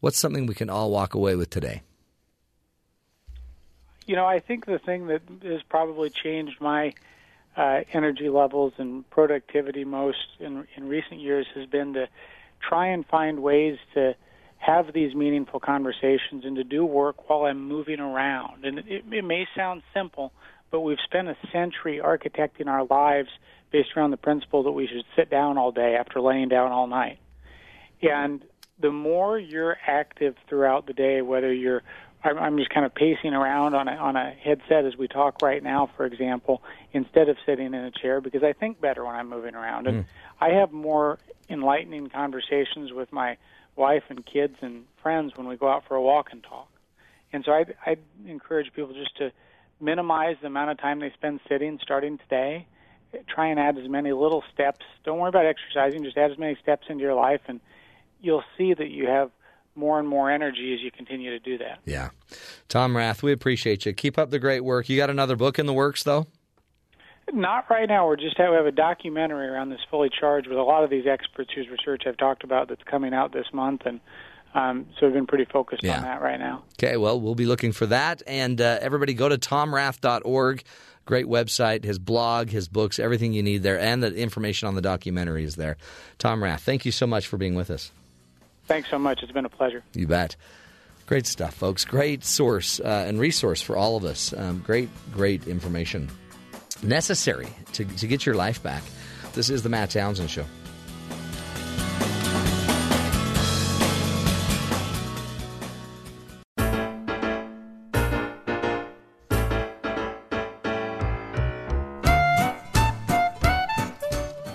What's 0.00 0.18
something 0.18 0.44
we 0.44 0.54
can 0.54 0.68
all 0.68 0.90
walk 0.90 1.14
away 1.14 1.34
with 1.34 1.48
today? 1.48 1.80
You 4.06 4.14
know, 4.14 4.26
I 4.26 4.38
think 4.38 4.66
the 4.66 4.78
thing 4.78 5.06
that 5.06 5.22
has 5.44 5.62
probably 5.62 6.10
changed 6.10 6.60
my 6.60 6.92
uh, 7.56 7.80
energy 7.92 8.28
levels 8.28 8.72
and 8.78 9.08
productivity 9.10 9.84
most 9.84 10.18
in, 10.40 10.66
in 10.76 10.88
recent 10.88 11.20
years 11.20 11.46
has 11.54 11.66
been 11.66 11.94
to 11.94 12.08
try 12.60 12.88
and 12.88 13.06
find 13.06 13.42
ways 13.42 13.78
to 13.94 14.14
have 14.58 14.92
these 14.92 15.14
meaningful 15.14 15.60
conversations 15.60 16.44
and 16.44 16.56
to 16.56 16.64
do 16.64 16.84
work 16.84 17.28
while 17.28 17.44
I'm 17.44 17.68
moving 17.68 18.00
around. 18.00 18.64
And 18.64 18.80
it, 18.80 19.04
it 19.10 19.24
may 19.24 19.46
sound 19.54 19.82
simple, 19.94 20.32
but 20.70 20.80
we've 20.80 20.98
spent 21.04 21.28
a 21.28 21.36
century 21.52 22.00
architecting 22.02 22.66
our 22.66 22.84
lives 22.84 23.28
based 23.70 23.90
around 23.96 24.10
the 24.10 24.16
principle 24.16 24.62
that 24.64 24.72
we 24.72 24.86
should 24.86 25.04
sit 25.14 25.30
down 25.30 25.58
all 25.58 25.72
day 25.72 25.96
after 25.96 26.20
laying 26.20 26.48
down 26.48 26.72
all 26.72 26.86
night. 26.86 27.18
And 28.02 28.42
the 28.78 28.90
more 28.90 29.38
you're 29.38 29.76
active 29.86 30.36
throughout 30.48 30.86
the 30.86 30.92
day, 30.92 31.22
whether 31.22 31.52
you're 31.52 31.82
I'm, 32.24 32.38
I'm 32.38 32.58
just 32.58 32.70
kind 32.70 32.84
of 32.86 32.94
pacing 32.94 33.34
around 33.34 33.74
on 33.74 33.88
a 33.88 33.92
on 33.92 34.16
a 34.16 34.30
headset 34.30 34.84
as 34.84 34.96
we 34.96 35.08
talk 35.08 35.42
right 35.42 35.62
now, 35.62 35.90
for 35.96 36.04
example, 36.06 36.62
instead 36.92 37.28
of 37.28 37.36
sitting 37.46 37.66
in 37.66 37.74
a 37.74 37.90
chair 37.90 38.20
because 38.20 38.42
I 38.42 38.52
think 38.52 38.80
better 38.80 39.04
when 39.04 39.14
I'm 39.14 39.28
moving 39.28 39.54
around, 39.54 39.86
and 39.86 40.04
hmm. 40.04 40.42
I 40.44 40.50
have 40.50 40.72
more 40.72 41.18
enlightening 41.48 42.08
conversations 42.08 42.92
with 42.92 43.12
my 43.12 43.36
wife 43.76 44.04
and 44.08 44.24
kids 44.24 44.56
and 44.60 44.84
friends 45.02 45.32
when 45.36 45.46
we 45.46 45.56
go 45.56 45.68
out 45.68 45.84
for 45.86 45.94
a 45.94 46.02
walk 46.02 46.28
and 46.32 46.42
talk. 46.42 46.68
And 47.32 47.44
so 47.44 47.52
I 47.52 47.64
I 47.84 47.96
encourage 48.26 48.72
people 48.72 48.94
just 48.94 49.16
to 49.18 49.32
minimize 49.80 50.36
the 50.40 50.46
amount 50.46 50.70
of 50.70 50.78
time 50.78 51.00
they 51.00 51.10
spend 51.10 51.40
sitting 51.48 51.78
starting 51.82 52.18
today. 52.18 52.66
Try 53.28 53.48
and 53.48 53.60
add 53.60 53.78
as 53.78 53.88
many 53.88 54.12
little 54.12 54.42
steps. 54.52 54.84
Don't 55.04 55.18
worry 55.18 55.28
about 55.28 55.46
exercising, 55.46 56.02
just 56.02 56.16
add 56.16 56.32
as 56.32 56.38
many 56.38 56.56
steps 56.60 56.86
into 56.88 57.02
your 57.02 57.14
life 57.14 57.40
and 57.46 57.60
you'll 58.20 58.44
see 58.56 58.74
that 58.74 58.88
you 58.88 59.06
have 59.06 59.30
more 59.76 59.98
and 59.98 60.08
more 60.08 60.30
energy 60.30 60.74
as 60.74 60.80
you 60.82 60.90
continue 60.90 61.30
to 61.30 61.38
do 61.38 61.58
that. 61.58 61.78
Yeah. 61.84 62.10
Tom 62.68 62.96
Rath, 62.96 63.22
we 63.22 63.32
appreciate 63.32 63.86
you. 63.86 63.92
Keep 63.92 64.18
up 64.18 64.30
the 64.30 64.38
great 64.38 64.60
work. 64.64 64.88
You 64.88 64.96
got 64.96 65.10
another 65.10 65.36
book 65.36 65.58
in 65.58 65.66
the 65.66 65.72
works, 65.72 66.02
though? 66.02 66.26
Not 67.32 67.68
right 67.68 67.88
now. 67.88 68.06
We're 68.06 68.16
just 68.16 68.38
have, 68.38 68.50
we 68.50 68.56
have 68.56 68.66
a 68.66 68.70
documentary 68.72 69.48
around 69.48 69.70
this 69.70 69.80
fully 69.90 70.08
charged 70.08 70.46
with 70.48 70.58
a 70.58 70.62
lot 70.62 70.84
of 70.84 70.90
these 70.90 71.06
experts 71.06 71.50
whose 71.54 71.68
research 71.68 72.04
I've 72.06 72.16
talked 72.16 72.44
about 72.44 72.68
that's 72.68 72.82
coming 72.84 73.12
out 73.12 73.32
this 73.32 73.46
month, 73.52 73.82
and 73.84 74.00
um, 74.54 74.86
so 74.98 75.06
we've 75.06 75.12
been 75.14 75.26
pretty 75.26 75.44
focused 75.44 75.82
Yeah. 75.82 75.96
on 75.96 76.02
that 76.04 76.22
right 76.22 76.38
now. 76.38 76.62
Okay, 76.80 76.96
well, 76.96 77.20
we'll 77.20 77.34
be 77.34 77.44
looking 77.46 77.72
for 77.72 77.84
that. 77.86 78.22
And 78.28 78.60
uh, 78.60 78.78
everybody 78.80 79.12
go 79.12 79.28
to 79.28 79.36
tomrath.org. 79.38 80.62
Great 81.04 81.26
website, 81.26 81.84
his 81.84 81.98
blog, 81.98 82.50
his 82.50 82.68
books, 82.68 82.98
everything 82.98 83.32
you 83.32 83.42
need 83.42 83.62
there, 83.62 83.78
and 83.78 84.02
the 84.02 84.14
information 84.14 84.66
on 84.68 84.74
the 84.74 84.80
documentary 84.82 85.44
is 85.44 85.54
there. 85.56 85.76
Tom 86.18 86.42
Rath, 86.42 86.62
thank 86.62 86.84
you 86.84 86.90
so 86.92 87.06
much 87.06 87.26
for 87.26 87.36
being 87.36 87.54
with 87.54 87.70
us. 87.70 87.92
Thanks 88.66 88.90
so 88.90 88.98
much. 88.98 89.22
It's 89.22 89.32
been 89.32 89.44
a 89.44 89.50
pleasure. 89.50 89.82
You 89.94 90.06
bet. 90.06 90.36
Great 91.06 91.26
stuff, 91.26 91.54
folks. 91.54 91.84
Great 91.84 92.24
source 92.24 92.80
uh, 92.80 93.04
and 93.06 93.20
resource 93.20 93.62
for 93.62 93.76
all 93.76 93.96
of 93.96 94.04
us. 94.04 94.34
Um, 94.36 94.58
great, 94.58 94.88
great 95.12 95.46
information 95.46 96.10
necessary 96.82 97.48
to, 97.72 97.84
to 97.84 98.06
get 98.06 98.26
your 98.26 98.34
life 98.34 98.62
back. 98.62 98.82
This 99.32 99.50
is 99.50 99.62
the 99.62 99.68
Matt 99.68 99.90
Townsend 99.90 100.30
Show. 100.30 100.44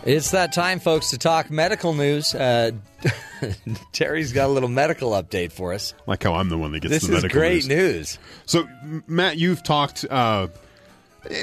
It's 0.04 0.32
that 0.32 0.52
time, 0.52 0.80
folks, 0.80 1.12
to 1.12 1.18
talk 1.20 1.52
medical 1.52 1.94
news. 1.94 2.34
Uh, 2.34 2.72
Terry's 3.92 4.34
got 4.34 4.48
a 4.48 4.52
little 4.52 4.70
medical 4.70 5.12
update 5.12 5.52
for 5.52 5.74
us. 5.74 5.94
Like 6.08 6.24
how 6.24 6.34
I'm 6.34 6.50
the 6.50 6.58
one 6.58 6.72
that 6.72 6.80
gets 6.80 6.92
This 6.94 7.04
the 7.04 7.18
is 7.18 7.22
medical 7.24 7.40
great 7.40 7.68
news. 7.68 8.18
news. 8.18 8.20
So, 8.48 8.68
Matt, 9.08 9.38
you've 9.38 9.62
talked 9.62 10.04
uh, 10.10 10.48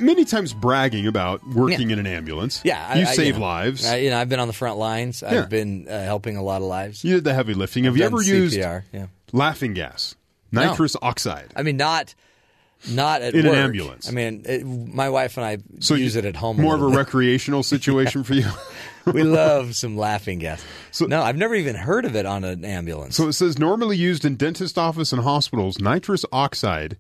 many 0.02 0.24
times 0.24 0.52
bragging 0.52 1.06
about 1.06 1.40
working 1.54 1.92
in 1.92 2.00
an 2.00 2.06
ambulance. 2.08 2.60
Yeah, 2.64 2.96
you 2.96 3.06
I- 3.06 3.10
I- 3.10 3.14
save 3.14 3.36
know, 3.36 3.42
lives. 3.42 3.86
I, 3.86 3.96
you 3.98 4.10
know, 4.10 4.18
I've 4.18 4.28
been 4.28 4.40
on 4.40 4.48
the 4.48 4.54
front 4.54 4.76
lines. 4.78 5.22
Yeah. 5.22 5.42
I've 5.42 5.48
been 5.48 5.86
uh, 5.88 6.02
helping 6.02 6.36
a 6.36 6.42
lot 6.42 6.56
of 6.60 6.66
lives. 6.66 7.04
you 7.04 7.14
did 7.14 7.24
the 7.24 7.34
heavy 7.34 7.54
lifting. 7.54 7.84
Have 7.84 7.94
I've 7.94 7.98
you 7.98 8.04
ever 8.06 8.22
used 8.22 8.56
yeah. 8.56 8.80
laughing 9.32 9.72
gas, 9.74 10.16
No. 10.50 10.62
nitrous 10.70 10.96
oxide? 11.00 11.52
I 11.54 11.62
mean, 11.62 11.76
not 11.76 12.14
not 12.90 13.22
at 13.22 13.34
In 13.34 13.46
an 13.46 13.54
ambulance. 13.54 14.08
I 14.08 14.12
mean, 14.12 14.42
it, 14.46 14.64
my 14.64 15.08
wife 15.08 15.36
and 15.36 15.44
I 15.46 15.58
So 15.80 15.94
use 15.94 16.14
you- 16.14 16.20
it 16.20 16.24
at 16.24 16.36
home. 16.36 16.60
More 16.60 16.74
of 16.74 16.82
a 16.82 16.88
bit. 16.90 16.96
recreational 16.96 17.62
situation 17.74 18.24
for 18.24 18.34
you. 18.34 18.46
we 19.12 19.22
love 19.22 19.74
some 19.74 19.96
laughing 19.96 20.38
gas. 20.38 20.62
So, 20.90 21.06
no, 21.06 21.22
I've 21.22 21.36
never 21.36 21.54
even 21.54 21.74
heard 21.76 22.04
of 22.04 22.14
it 22.16 22.26
on 22.26 22.44
an 22.44 22.64
ambulance. 22.64 23.16
So 23.16 23.28
it 23.28 23.32
says 23.32 23.58
normally 23.58 23.96
used 23.96 24.24
in 24.24 24.36
dentist 24.36 24.78
office 24.78 25.12
and 25.12 25.22
hospitals, 25.22 25.78
nitrous 25.78 26.24
oxide, 26.32 26.98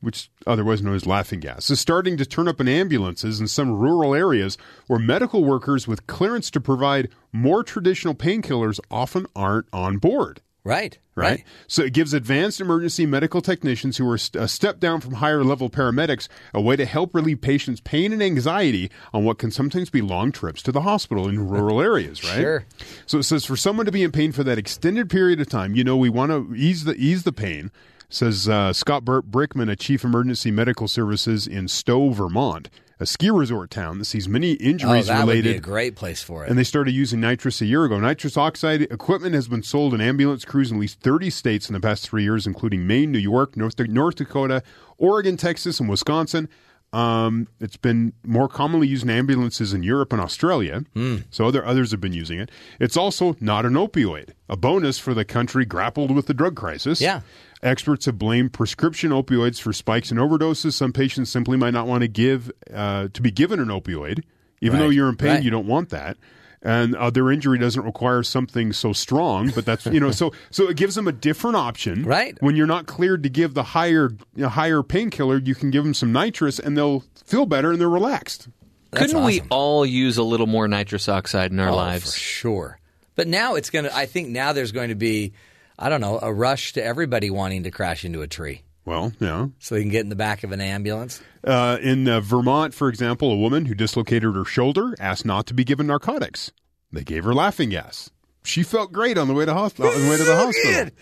which 0.00 0.30
otherwise 0.46 0.80
known 0.82 0.94
as 0.94 1.06
laughing 1.06 1.40
gas, 1.40 1.68
is 1.70 1.80
starting 1.80 2.16
to 2.16 2.24
turn 2.24 2.46
up 2.48 2.60
in 2.60 2.68
ambulances 2.68 3.40
in 3.40 3.48
some 3.48 3.72
rural 3.72 4.14
areas 4.14 4.56
where 4.86 4.98
medical 5.00 5.44
workers 5.44 5.88
with 5.88 6.06
clearance 6.06 6.50
to 6.52 6.60
provide 6.60 7.08
more 7.32 7.64
traditional 7.64 8.14
painkillers 8.14 8.78
often 8.90 9.26
aren't 9.34 9.66
on 9.72 9.98
board. 9.98 10.40
Right. 10.68 10.98
Right? 11.14 11.44
So 11.66 11.82
it 11.82 11.94
gives 11.94 12.12
advanced 12.12 12.60
emergency 12.60 13.06
medical 13.06 13.40
technicians 13.40 13.96
who 13.96 14.08
are 14.10 14.18
st- 14.18 14.40
a 14.40 14.46
step 14.46 14.78
down 14.78 15.00
from 15.00 15.14
higher 15.14 15.42
level 15.42 15.70
paramedics 15.70 16.28
a 16.52 16.60
way 16.60 16.76
to 16.76 16.84
help 16.84 17.14
relieve 17.14 17.40
patients' 17.40 17.80
pain 17.80 18.12
and 18.12 18.22
anxiety 18.22 18.90
on 19.14 19.24
what 19.24 19.38
can 19.38 19.50
sometimes 19.50 19.88
be 19.88 20.02
long 20.02 20.30
trips 20.30 20.60
to 20.62 20.70
the 20.70 20.82
hospital 20.82 21.26
in 21.26 21.48
rural 21.48 21.80
areas, 21.80 22.22
right? 22.22 22.36
Sure. 22.36 22.66
So 23.06 23.18
it 23.18 23.22
says 23.22 23.46
for 23.46 23.56
someone 23.56 23.86
to 23.86 23.92
be 23.92 24.02
in 24.02 24.12
pain 24.12 24.30
for 24.30 24.44
that 24.44 24.58
extended 24.58 25.08
period 25.08 25.40
of 25.40 25.48
time, 25.48 25.74
you 25.74 25.84
know, 25.84 25.96
we 25.96 26.10
want 26.10 26.32
to 26.32 26.54
ease 26.54 26.84
the 26.84 26.94
ease 26.96 27.22
the 27.22 27.32
pain. 27.32 27.70
Says 28.10 28.46
uh, 28.46 28.74
Scott 28.74 29.06
Burt 29.06 29.30
Brickman, 29.30 29.70
a 29.70 29.76
chief 29.76 30.04
emergency 30.04 30.50
medical 30.50 30.86
services 30.86 31.46
in 31.46 31.68
Stowe, 31.68 32.10
Vermont, 32.10 32.68
a 33.00 33.06
ski 33.06 33.30
resort 33.30 33.70
town 33.70 33.98
that 33.98 34.04
sees 34.06 34.28
many 34.28 34.52
Oh, 34.52 34.64
injuries 34.64 35.06
that 35.06 35.24
would 35.24 35.28
related 35.32 35.52
be 35.52 35.56
a 35.56 35.60
great 35.60 35.94
place 35.96 36.22
for 36.22 36.44
it. 36.44 36.50
and 36.50 36.58
they 36.58 36.64
started 36.64 36.92
using 36.92 37.20
nitrous 37.20 37.60
a 37.60 37.66
year 37.66 37.84
ago. 37.84 37.98
Nitrous 38.00 38.36
oxide 38.36 38.82
equipment 38.82 39.34
has 39.34 39.48
been 39.48 39.62
sold 39.62 39.94
in 39.94 40.00
ambulance 40.00 40.44
crews 40.44 40.70
in 40.70 40.76
at 40.76 40.80
least 40.80 41.00
30 41.00 41.30
states 41.30 41.68
in 41.68 41.74
the 41.74 41.80
past 41.80 42.08
three 42.08 42.22
years, 42.24 42.46
including 42.46 42.86
Maine, 42.86 43.12
New 43.12 43.18
York, 43.18 43.56
North, 43.56 43.78
North 43.78 44.16
Dakota, 44.16 44.62
Oregon, 44.96 45.36
Texas, 45.36 45.78
and 45.80 45.88
Wisconsin. 45.88 46.48
Um, 46.90 47.48
it's 47.60 47.76
been 47.76 48.14
more 48.24 48.48
commonly 48.48 48.88
used 48.88 49.02
in 49.04 49.10
ambulances 49.10 49.74
in 49.74 49.82
Europe 49.82 50.10
and 50.10 50.22
Australia. 50.22 50.84
So 51.30 51.46
other 51.46 51.62
others 51.64 51.90
have 51.90 52.00
been 52.00 52.14
using 52.14 52.38
it. 52.40 52.50
It's 52.80 52.96
also 52.96 53.36
not 53.40 53.66
an 53.66 53.74
opioid, 53.74 54.30
a 54.48 54.56
bonus 54.56 54.98
for 54.98 55.12
the 55.12 55.26
country 55.26 55.66
grappled 55.66 56.10
with 56.10 56.26
the 56.26 56.32
drug 56.34 56.56
crisis. 56.56 56.98
Yeah. 57.02 57.20
Experts 57.62 58.06
have 58.06 58.18
blamed 58.18 58.52
prescription 58.52 59.10
opioids 59.10 59.60
for 59.60 59.72
spikes 59.72 60.10
in 60.12 60.18
overdoses. 60.18 60.74
Some 60.74 60.92
patients 60.92 61.30
simply 61.30 61.56
might 61.56 61.72
not 61.72 61.86
want 61.86 62.02
to 62.02 62.08
give 62.08 62.50
uh, 62.72 63.08
to 63.12 63.22
be 63.22 63.30
given 63.30 63.58
an 63.60 63.68
opioid, 63.68 64.22
even 64.60 64.78
though 64.78 64.88
you're 64.90 65.08
in 65.08 65.16
pain. 65.16 65.30
Right. 65.36 65.42
You 65.42 65.50
don't 65.50 65.66
want 65.66 65.88
that. 65.90 66.16
And 66.60 66.96
uh, 66.96 67.10
their 67.10 67.30
injury 67.30 67.56
doesn't 67.58 67.84
require 67.84 68.24
something 68.24 68.72
so 68.72 68.92
strong, 68.92 69.50
but 69.54 69.64
that's 69.64 69.86
you 69.86 70.00
know 70.00 70.10
so 70.10 70.32
so 70.50 70.68
it 70.68 70.76
gives 70.76 70.96
them 70.96 71.06
a 71.06 71.12
different 71.12 71.56
option. 71.56 72.04
Right. 72.04 72.36
When 72.40 72.56
you're 72.56 72.66
not 72.66 72.86
cleared 72.86 73.22
to 73.22 73.28
give 73.28 73.54
the 73.54 73.62
higher 73.62 74.10
you 74.34 74.42
know, 74.42 74.48
higher 74.48 74.82
painkiller, 74.82 75.38
you 75.38 75.54
can 75.54 75.70
give 75.70 75.84
them 75.84 75.94
some 75.94 76.12
nitrous, 76.12 76.58
and 76.58 76.76
they'll 76.76 77.04
feel 77.24 77.46
better 77.46 77.70
and 77.72 77.80
they're 77.80 77.88
relaxed. 77.88 78.48
Couldn't 78.90 79.22
we 79.24 79.42
all 79.50 79.84
use 79.86 80.16
a 80.16 80.22
little 80.22 80.46
more 80.46 80.66
nitrous 80.66 81.08
oxide 81.08 81.52
in 81.52 81.60
our 81.60 81.68
Oh, 81.68 81.76
lives? 81.76 82.12
for 82.14 82.18
sure. 82.18 82.78
But 83.14 83.28
now 83.28 83.54
it's 83.56 83.68
going 83.70 83.84
to, 83.84 83.94
I 83.94 84.06
think 84.06 84.28
now 84.28 84.52
there's 84.54 84.72
going 84.72 84.88
to 84.88 84.94
be, 84.94 85.34
I 85.78 85.88
don't 85.88 86.00
know, 86.00 86.18
a 86.20 86.32
rush 86.32 86.72
to 86.74 86.82
everybody 86.84 87.30
wanting 87.30 87.62
to 87.64 87.70
crash 87.70 88.04
into 88.04 88.22
a 88.22 88.26
tree. 88.26 88.62
Well, 88.84 89.12
yeah. 89.20 89.48
So 89.58 89.74
they 89.74 89.82
can 89.82 89.90
get 89.90 90.00
in 90.00 90.08
the 90.08 90.16
back 90.16 90.42
of 90.44 90.50
an 90.52 90.60
ambulance. 90.60 91.20
Uh, 91.44 91.78
in 91.82 92.08
uh, 92.08 92.20
Vermont, 92.20 92.74
for 92.74 92.88
example, 92.88 93.30
a 93.30 93.36
woman 93.36 93.66
who 93.66 93.74
dislocated 93.74 94.34
her 94.34 94.44
shoulder 94.44 94.94
asked 94.98 95.24
not 95.26 95.46
to 95.46 95.54
be 95.54 95.62
given 95.64 95.86
narcotics. 95.86 96.52
They 96.90 97.04
gave 97.04 97.24
her 97.24 97.34
laughing 97.34 97.68
gas. 97.70 98.10
She 98.44 98.62
felt 98.62 98.92
great 98.92 99.18
on 99.18 99.28
the 99.28 99.34
way 99.34 99.44
to 99.44 99.52
hospital. 99.52 99.92
On 99.92 100.02
the 100.04 100.10
way 100.10 100.16
to 100.16 100.24
the 100.24 100.36
hospital. 100.36 100.80
It- 100.86 100.94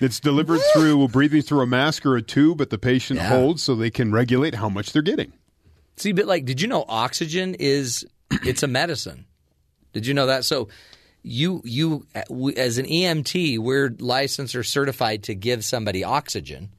it's 0.00 0.18
delivered 0.18 0.60
through 0.74 1.06
breathing 1.08 1.40
through 1.40 1.60
a 1.60 1.66
mask 1.68 2.04
or 2.04 2.16
a 2.16 2.22
tube 2.22 2.58
that 2.58 2.70
the 2.70 2.78
patient 2.78 3.18
Yeah. 3.20 3.28
holds, 3.28 3.62
so 3.62 3.76
they 3.76 3.90
can 3.90 4.10
regulate 4.10 4.56
how 4.56 4.68
much 4.68 4.92
they're 4.92 5.02
getting. 5.02 5.32
See, 5.96 6.10
but 6.12 6.26
like, 6.26 6.44
did 6.44 6.60
you 6.60 6.66
know 6.66 6.84
oxygen 6.88 7.54
is 7.60 8.04
it's 8.44 8.64
a 8.64 8.66
medicine? 8.66 9.24
Did 9.92 10.04
you 10.06 10.14
know 10.14 10.26
that? 10.26 10.44
So 10.44 10.66
you 11.26 11.60
you 11.64 12.06
uh, 12.14 12.22
as 12.56 12.78
an 12.78 12.86
EMT, 12.86 13.58
we're 13.58 13.94
licensed 13.98 14.54
or 14.54 14.62
certified 14.62 15.24
to 15.24 15.34
give 15.34 15.64
somebody 15.64 16.04
oxygen, 16.04 16.70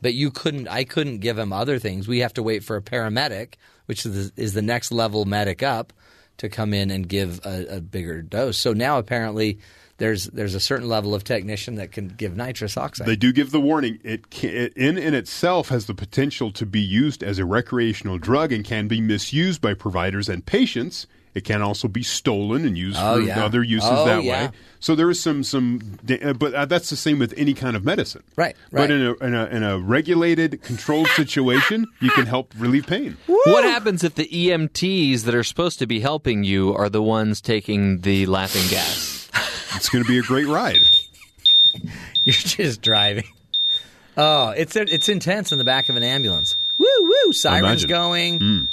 but 0.00 0.14
you 0.14 0.30
couldn't. 0.30 0.68
I 0.68 0.84
couldn't 0.84 1.18
give 1.18 1.36
them 1.36 1.52
other 1.52 1.78
things. 1.78 2.06
We 2.06 2.20
have 2.20 2.32
to 2.34 2.42
wait 2.42 2.62
for 2.62 2.76
a 2.76 2.82
paramedic, 2.82 3.54
which 3.86 4.06
is 4.06 4.30
the, 4.30 4.42
is 4.42 4.54
the 4.54 4.62
next 4.62 4.92
level 4.92 5.24
medic 5.24 5.64
up, 5.64 5.92
to 6.36 6.48
come 6.48 6.72
in 6.72 6.92
and 6.92 7.08
give 7.08 7.44
a, 7.44 7.76
a 7.76 7.80
bigger 7.80 8.22
dose. 8.22 8.56
So 8.56 8.72
now 8.72 8.98
apparently. 8.98 9.58
There's 9.98 10.26
there's 10.26 10.54
a 10.54 10.60
certain 10.60 10.86
level 10.86 11.12
of 11.12 11.24
technician 11.24 11.74
that 11.74 11.90
can 11.90 12.06
give 12.06 12.36
nitrous 12.36 12.76
oxide. 12.76 13.08
They 13.08 13.16
do 13.16 13.32
give 13.32 13.50
the 13.50 13.60
warning. 13.60 13.98
It, 14.04 14.30
can, 14.30 14.50
it 14.50 14.72
in 14.76 14.96
in 14.96 15.12
itself 15.12 15.70
has 15.70 15.86
the 15.86 15.94
potential 15.94 16.52
to 16.52 16.64
be 16.64 16.80
used 16.80 17.24
as 17.24 17.40
a 17.40 17.44
recreational 17.44 18.16
drug 18.16 18.52
and 18.52 18.64
can 18.64 18.86
be 18.86 19.00
misused 19.00 19.60
by 19.60 19.74
providers 19.74 20.28
and 20.28 20.46
patients. 20.46 21.08
It 21.38 21.44
can 21.44 21.62
also 21.62 21.86
be 21.88 22.02
stolen 22.02 22.64
and 22.66 22.76
used 22.76 22.98
Oh, 23.00 23.14
for 23.14 23.20
yeah. 23.22 23.44
other 23.44 23.62
uses 23.62 23.88
Oh, 23.90 24.04
that 24.06 24.24
yeah. 24.24 24.46
way. 24.46 24.50
So 24.80 24.94
there 24.94 25.08
is 25.10 25.20
some 25.20 25.42
some, 25.44 25.98
uh, 26.22 26.32
but 26.32 26.52
uh, 26.54 26.64
that's 26.66 26.90
the 26.90 26.96
same 26.96 27.18
with 27.18 27.32
any 27.36 27.54
kind 27.54 27.76
of 27.76 27.84
medicine, 27.84 28.22
Right, 28.36 28.56
But 28.72 28.90
in 28.90 29.02
a, 29.06 29.14
in 29.24 29.34
a 29.34 29.44
in 29.46 29.62
a 29.62 29.78
regulated, 29.78 30.62
controlled 30.62 31.08
situation, 31.08 31.86
you 32.00 32.10
can 32.10 32.26
help 32.26 32.52
relieve 32.58 32.86
pain. 32.86 33.16
What 33.26 33.64
happens 33.64 34.04
if 34.04 34.14
the 34.16 34.26
EMTs 34.28 35.22
that 35.24 35.34
are 35.34 35.44
supposed 35.44 35.78
to 35.80 35.86
be 35.86 36.00
helping 36.00 36.44
you 36.44 36.74
are 36.74 36.88
the 36.88 37.02
ones 37.02 37.40
taking 37.40 38.00
the 38.02 38.26
laughing 38.26 38.66
gas? 38.68 39.28
It's 39.76 39.88
going 39.88 40.04
to 40.04 40.08
be 40.08 40.18
a 40.18 40.22
great 40.22 40.46
ride. 40.46 40.80
You're 42.24 42.32
just 42.34 42.80
driving. 42.82 43.24
Oh, 44.16 44.50
it's 44.50 44.74
it's 44.76 45.08
intense 45.08 45.52
in 45.52 45.58
the 45.58 45.64
back 45.64 45.88
of 45.88 45.96
an 45.96 46.02
ambulance. 46.02 46.56
Woo 46.78 46.86
woo! 47.00 47.32
Sirens 47.32 47.84
Imagine. 47.84 47.88
going. 47.88 48.38
Mm. 48.40 48.68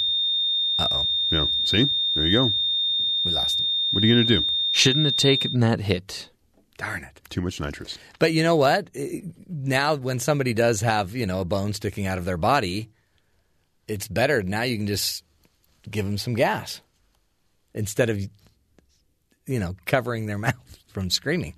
Yeah. 1.66 1.84
See, 1.84 1.90
there 2.14 2.26
you 2.26 2.32
go. 2.32 2.52
we 3.24 3.30
lost 3.32 3.60
him. 3.60 3.66
What 3.92 4.02
are 4.02 4.06
you 4.06 4.14
going 4.14 4.26
to 4.26 4.40
do? 4.40 4.46
Shouldn't 4.70 5.06
have 5.06 5.16
taken 5.16 5.60
that 5.60 5.80
hit. 5.80 6.30
Darn 6.78 7.04
it. 7.04 7.20
Too 7.30 7.40
much 7.40 7.60
nitrous. 7.60 7.98
But 8.18 8.32
you 8.34 8.42
know 8.42 8.56
what? 8.56 8.88
Now, 9.48 9.94
when 9.94 10.18
somebody 10.18 10.52
does 10.52 10.82
have, 10.82 11.14
you 11.14 11.26
know, 11.26 11.40
a 11.40 11.44
bone 11.44 11.72
sticking 11.72 12.06
out 12.06 12.18
of 12.18 12.24
their 12.26 12.36
body, 12.36 12.90
it's 13.88 14.08
better. 14.08 14.42
Now 14.42 14.62
you 14.62 14.76
can 14.76 14.86
just 14.86 15.24
give 15.90 16.04
them 16.04 16.18
some 16.18 16.34
gas 16.34 16.80
instead 17.72 18.10
of, 18.10 18.20
you 19.46 19.58
know, 19.58 19.76
covering 19.86 20.26
their 20.26 20.38
mouth 20.46 20.78
from 20.88 21.08
screaming 21.08 21.54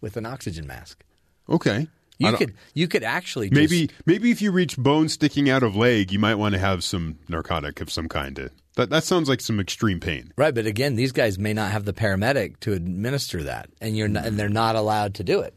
with 0.00 0.16
an 0.16 0.26
oxygen 0.26 0.66
mask. 0.66 1.02
Okay. 1.48 1.88
You 2.18 2.36
could 2.36 2.54
you 2.74 2.86
could 2.86 3.02
actually 3.02 3.48
just, 3.48 3.58
Maybe 3.58 3.90
maybe 4.04 4.30
if 4.30 4.42
you 4.42 4.52
reach 4.52 4.76
bone 4.76 5.08
sticking 5.08 5.48
out 5.48 5.62
of 5.62 5.74
leg, 5.74 6.12
you 6.12 6.18
might 6.18 6.34
want 6.34 6.52
to 6.52 6.58
have 6.58 6.84
some 6.84 7.18
narcotic 7.30 7.80
of 7.80 7.90
some 7.90 8.08
kind. 8.08 8.36
To, 8.36 8.50
that 8.76 8.90
that 8.90 9.04
sounds 9.04 9.28
like 9.28 9.40
some 9.40 9.60
extreme 9.60 10.00
pain. 10.00 10.32
right. 10.36 10.54
But 10.54 10.66
again, 10.66 10.96
these 10.96 11.12
guys 11.12 11.38
may 11.38 11.52
not 11.52 11.70
have 11.70 11.84
the 11.84 11.92
paramedic 11.92 12.60
to 12.60 12.72
administer 12.72 13.42
that, 13.44 13.68
and 13.80 13.96
you're 13.96 14.08
not, 14.08 14.26
and 14.26 14.38
they're 14.38 14.48
not 14.48 14.76
allowed 14.76 15.14
to 15.14 15.24
do 15.24 15.40
it. 15.40 15.54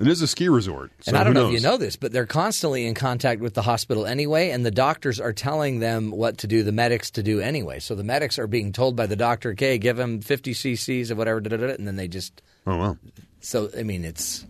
It 0.00 0.06
is 0.06 0.22
a 0.22 0.28
ski 0.28 0.48
resort. 0.48 0.92
So 1.00 1.10
and 1.10 1.18
I 1.18 1.24
don't 1.24 1.34
who 1.34 1.40
know 1.40 1.48
if 1.48 1.54
you 1.54 1.60
know 1.60 1.76
this, 1.76 1.96
but 1.96 2.12
they're 2.12 2.24
constantly 2.26 2.86
in 2.86 2.94
contact 2.94 3.40
with 3.40 3.54
the 3.54 3.62
hospital 3.62 4.06
anyway, 4.06 4.50
and 4.50 4.64
the 4.64 4.70
doctors 4.70 5.18
are 5.18 5.32
telling 5.32 5.80
them 5.80 6.12
what 6.12 6.38
to 6.38 6.46
do, 6.46 6.62
the 6.62 6.70
medics 6.70 7.10
to 7.12 7.22
do 7.22 7.40
anyway. 7.40 7.80
So 7.80 7.96
the 7.96 8.04
medics 8.04 8.38
are 8.38 8.46
being 8.46 8.72
told 8.72 8.94
by 8.94 9.06
the 9.06 9.16
doctor, 9.16 9.50
okay, 9.50 9.76
give 9.76 9.98
him 9.98 10.20
50 10.20 10.54
cc's 10.54 11.10
of 11.10 11.18
whatever, 11.18 11.40
da, 11.40 11.56
da, 11.56 11.66
da, 11.66 11.72
and 11.74 11.86
then 11.86 11.96
they 11.96 12.06
just. 12.06 12.42
Oh, 12.64 12.76
wow. 12.76 12.96
So, 13.40 13.70
I 13.76 13.82
mean, 13.82 14.04
it's. 14.04 14.46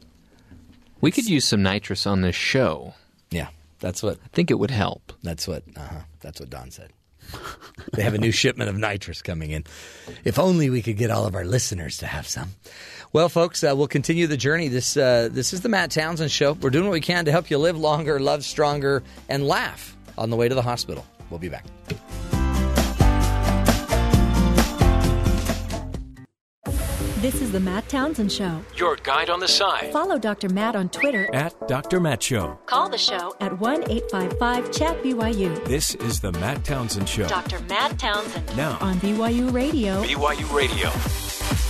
We 1.00 1.10
could 1.10 1.26
use 1.26 1.46
some 1.46 1.62
nitrous 1.62 2.06
on 2.06 2.20
this 2.20 2.36
show. 2.36 2.92
Yeah, 3.30 3.48
that's 3.80 4.02
what. 4.02 4.18
I 4.22 4.28
think 4.34 4.50
it 4.50 4.58
would 4.58 4.70
help. 4.70 5.14
That's 5.22 5.48
what. 5.48 5.62
Uh-huh, 5.74 6.00
that's 6.20 6.40
what 6.40 6.50
Don 6.50 6.70
said. 6.70 6.92
They 7.92 8.02
have 8.02 8.14
a 8.14 8.18
new 8.18 8.32
shipment 8.32 8.70
of 8.70 8.76
nitrous 8.76 9.22
coming 9.22 9.50
in. 9.50 9.64
If 10.24 10.38
only 10.38 10.70
we 10.70 10.82
could 10.82 10.96
get 10.96 11.10
all 11.10 11.26
of 11.26 11.34
our 11.34 11.44
listeners 11.44 11.98
to 11.98 12.06
have 12.06 12.26
some. 12.26 12.50
Well, 13.12 13.28
folks, 13.28 13.64
uh, 13.64 13.74
we'll 13.76 13.88
continue 13.88 14.26
the 14.26 14.36
journey. 14.36 14.68
This 14.68 14.96
uh, 14.96 15.28
this 15.32 15.52
is 15.52 15.62
the 15.62 15.68
Matt 15.68 15.90
Townsend 15.90 16.30
Show. 16.30 16.52
We're 16.52 16.70
doing 16.70 16.84
what 16.84 16.92
we 16.92 17.00
can 17.00 17.24
to 17.24 17.32
help 17.32 17.50
you 17.50 17.58
live 17.58 17.78
longer, 17.78 18.20
love 18.20 18.44
stronger, 18.44 19.02
and 19.28 19.46
laugh 19.46 19.96
on 20.18 20.30
the 20.30 20.36
way 20.36 20.48
to 20.48 20.54
the 20.54 20.62
hospital. 20.62 21.06
We'll 21.30 21.40
be 21.40 21.48
back. 21.48 21.64
This 27.20 27.42
is 27.42 27.50
the 27.50 27.58
Matt 27.58 27.88
Townsend 27.88 28.30
Show. 28.30 28.60
Your 28.76 28.94
guide 28.94 29.28
on 29.28 29.40
the 29.40 29.48
side. 29.48 29.92
Follow 29.92 30.20
Dr. 30.20 30.48
Matt 30.48 30.76
on 30.76 30.88
Twitter. 30.88 31.28
At 31.34 31.66
Dr. 31.66 31.98
Matt 31.98 32.22
Show. 32.22 32.56
Call 32.66 32.88
the 32.88 32.96
show 32.96 33.34
at 33.40 33.58
1 33.58 33.90
855 33.90 34.70
Chat 34.70 35.02
BYU. 35.02 35.64
This 35.64 35.96
is 35.96 36.20
the 36.20 36.30
Matt 36.30 36.62
Townsend 36.62 37.08
Show. 37.08 37.26
Dr. 37.26 37.58
Matt 37.68 37.98
Townsend. 37.98 38.56
Now. 38.56 38.78
On 38.80 38.94
BYU 39.00 39.52
Radio. 39.52 40.00
BYU 40.04 40.54
Radio. 40.54 41.67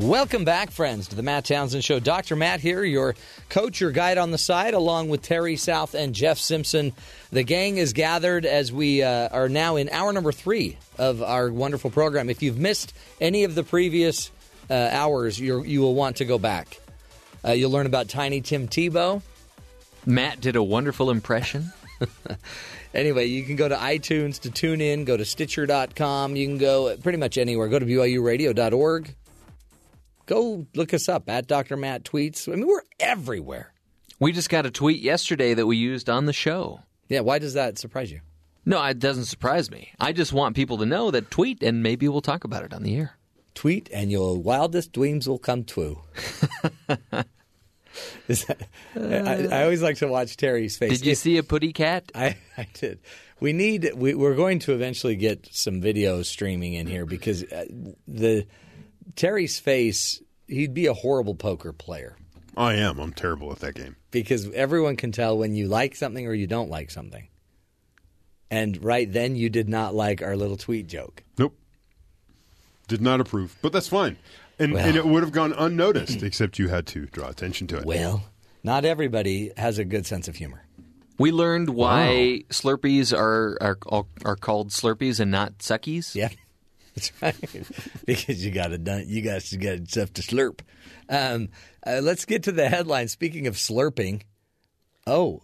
Welcome 0.00 0.46
back, 0.46 0.70
friends, 0.70 1.08
to 1.08 1.14
the 1.14 1.22
Matt 1.22 1.44
Townsend 1.44 1.84
Show. 1.84 2.00
Dr. 2.00 2.34
Matt 2.34 2.60
here, 2.60 2.82
your 2.82 3.14
coach, 3.50 3.82
your 3.82 3.90
guide 3.90 4.16
on 4.16 4.30
the 4.30 4.38
side, 4.38 4.72
along 4.72 5.10
with 5.10 5.20
Terry 5.20 5.56
South 5.56 5.92
and 5.92 6.14
Jeff 6.14 6.38
Simpson. 6.38 6.94
The 7.32 7.42
gang 7.42 7.76
is 7.76 7.92
gathered 7.92 8.46
as 8.46 8.72
we 8.72 9.02
uh, 9.02 9.28
are 9.28 9.50
now 9.50 9.76
in 9.76 9.90
hour 9.90 10.10
number 10.14 10.32
three 10.32 10.78
of 10.96 11.22
our 11.22 11.52
wonderful 11.52 11.90
program. 11.90 12.30
If 12.30 12.42
you've 12.42 12.58
missed 12.58 12.94
any 13.20 13.44
of 13.44 13.54
the 13.54 13.62
previous 13.62 14.30
uh, 14.70 14.88
hours, 14.90 15.38
you 15.38 15.82
will 15.82 15.94
want 15.94 16.16
to 16.16 16.24
go 16.24 16.38
back. 16.38 16.80
Uh, 17.44 17.52
you'll 17.52 17.70
learn 17.70 17.84
about 17.84 18.08
Tiny 18.08 18.40
Tim 18.40 18.68
Tebow. 18.68 19.20
Matt 20.06 20.40
did 20.40 20.56
a 20.56 20.62
wonderful 20.62 21.10
impression. 21.10 21.74
Anyway, 22.92 23.26
you 23.26 23.44
can 23.44 23.54
go 23.54 23.68
to 23.68 23.76
iTunes 23.76 24.40
to 24.40 24.50
tune 24.50 24.80
in, 24.80 25.04
go 25.04 25.16
to 25.16 25.24
Stitcher.com. 25.24 26.34
You 26.34 26.46
can 26.46 26.58
go 26.58 26.96
pretty 26.96 27.18
much 27.18 27.38
anywhere. 27.38 27.68
Go 27.68 27.78
to 27.78 27.86
BYURadio.org. 27.86 29.14
Go 30.30 30.64
look 30.76 30.94
us 30.94 31.08
up 31.08 31.28
at 31.28 31.48
Dr. 31.48 31.76
Matt 31.76 32.04
Tweets. 32.04 32.46
I 32.46 32.54
mean, 32.54 32.64
we're 32.64 32.82
everywhere. 33.00 33.72
We 34.20 34.30
just 34.30 34.48
got 34.48 34.64
a 34.64 34.70
tweet 34.70 35.02
yesterday 35.02 35.54
that 35.54 35.66
we 35.66 35.76
used 35.76 36.08
on 36.08 36.26
the 36.26 36.32
show. 36.32 36.82
Yeah, 37.08 37.18
why 37.20 37.40
does 37.40 37.54
that 37.54 37.78
surprise 37.78 38.12
you? 38.12 38.20
No, 38.64 38.80
it 38.84 39.00
doesn't 39.00 39.24
surprise 39.24 39.72
me. 39.72 39.90
I 39.98 40.12
just 40.12 40.32
want 40.32 40.54
people 40.54 40.78
to 40.78 40.86
know 40.86 41.10
that 41.10 41.32
tweet, 41.32 41.64
and 41.64 41.82
maybe 41.82 42.06
we'll 42.06 42.20
talk 42.20 42.44
about 42.44 42.62
it 42.62 42.72
on 42.72 42.84
the 42.84 42.96
air. 42.96 43.18
Tweet, 43.56 43.90
and 43.92 44.12
your 44.12 44.38
wildest 44.38 44.92
dreams 44.92 45.28
will 45.28 45.40
come 45.40 45.64
true. 45.64 46.00
Is 48.28 48.44
that, 48.44 48.68
I, 48.94 49.48
I 49.50 49.64
always 49.64 49.82
like 49.82 49.96
to 49.96 50.06
watch 50.06 50.36
Terry's 50.36 50.78
face. 50.78 51.00
Did 51.00 51.06
you 51.06 51.16
see 51.16 51.38
a 51.38 51.42
putty 51.42 51.72
cat? 51.72 52.12
I, 52.14 52.36
I 52.56 52.68
did. 52.72 53.00
We 53.40 53.52
need. 53.52 53.90
We, 53.96 54.14
we're 54.14 54.36
going 54.36 54.60
to 54.60 54.74
eventually 54.74 55.16
get 55.16 55.48
some 55.50 55.80
video 55.80 56.22
streaming 56.22 56.74
in 56.74 56.86
here 56.86 57.04
because 57.04 57.42
uh, 57.42 57.64
the 58.06 58.46
Terry's 59.16 59.58
face. 59.58 60.22
He'd 60.46 60.74
be 60.74 60.86
a 60.86 60.94
horrible 60.94 61.34
poker 61.34 61.72
player 61.72 62.16
oh, 62.56 62.64
I 62.64 62.74
am. 62.74 62.98
I'm 62.98 63.12
terrible 63.12 63.50
at 63.52 63.60
that 63.60 63.74
game. 63.74 63.96
because 64.10 64.50
everyone 64.52 64.96
can 64.96 65.12
tell 65.12 65.38
when 65.38 65.54
you 65.54 65.68
like 65.68 65.94
something 65.94 66.26
or 66.26 66.34
you 66.34 66.46
don't 66.46 66.70
like 66.70 66.90
something. 66.90 67.28
And 68.50 68.82
right 68.82 69.10
then, 69.10 69.36
you 69.36 69.48
did 69.48 69.68
not 69.68 69.94
like 69.94 70.22
our 70.22 70.36
little 70.36 70.56
tweet 70.56 70.88
joke. 70.88 71.22
Nope. 71.38 71.56
Did 72.88 73.00
not 73.00 73.20
approve, 73.20 73.56
but 73.62 73.72
that's 73.72 73.86
fine. 73.86 74.16
And, 74.58 74.72
Well. 74.72 74.84
and 74.84 74.96
it 74.96 75.06
would 75.06 75.22
have 75.22 75.32
gone 75.32 75.52
unnoticed, 75.52 76.22
except 76.22 76.58
you 76.58 76.68
had 76.68 76.86
to 76.88 77.06
draw 77.06 77.28
attention 77.28 77.66
to 77.68 77.78
it. 77.78 77.84
Well, 77.84 78.24
not 78.64 78.84
everybody 78.84 79.52
has 79.56 79.78
a 79.78 79.84
good 79.84 80.04
sense 80.04 80.26
of 80.26 80.36
humor. 80.36 80.64
We 81.16 81.30
learned 81.32 81.70
why 81.70 82.44
Slurpees 82.48 83.16
are, 83.16 83.56
are 83.60 83.78
are 84.24 84.36
called 84.36 84.70
Slurpees 84.70 85.20
and 85.20 85.30
not 85.30 85.58
Suckies. 85.58 86.14
Yeah, 86.14 86.30
that's 86.94 87.12
right. 87.22 87.36
because 88.06 88.44
you 88.44 88.50
got 88.50 88.72
it 88.72 88.84
done. 88.84 89.04
You 89.06 89.22
guys 89.22 89.52
got 89.52 89.86
stuff 89.88 90.12
to 90.14 90.22
slurp. 90.22 90.60
Um, 91.08 91.48
uh, 91.86 92.00
let's 92.02 92.24
get 92.24 92.42
to 92.44 92.52
the 92.52 92.68
headline. 92.68 93.08
Speaking 93.08 93.46
of 93.46 93.54
slurping, 93.56 94.22
oh, 95.06 95.42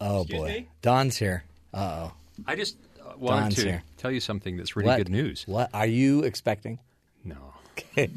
oh 0.00 0.22
Excuse 0.22 0.40
boy, 0.40 0.48
me? 0.48 0.68
Don's 0.82 1.16
here. 1.16 1.44
Uh 1.72 2.08
oh, 2.08 2.12
I 2.46 2.56
just 2.56 2.76
uh, 3.00 3.12
wanted 3.16 3.40
Don's 3.42 3.54
to 3.56 3.62
here. 3.62 3.82
tell 3.98 4.10
you 4.10 4.20
something 4.20 4.56
that's 4.56 4.74
really 4.76 4.88
What? 4.88 4.96
good 4.98 5.08
news. 5.10 5.44
What 5.46 5.70
are 5.74 5.86
you 5.86 6.22
expecting? 6.24 6.78
No. 7.24 7.36
Okay. 7.72 8.10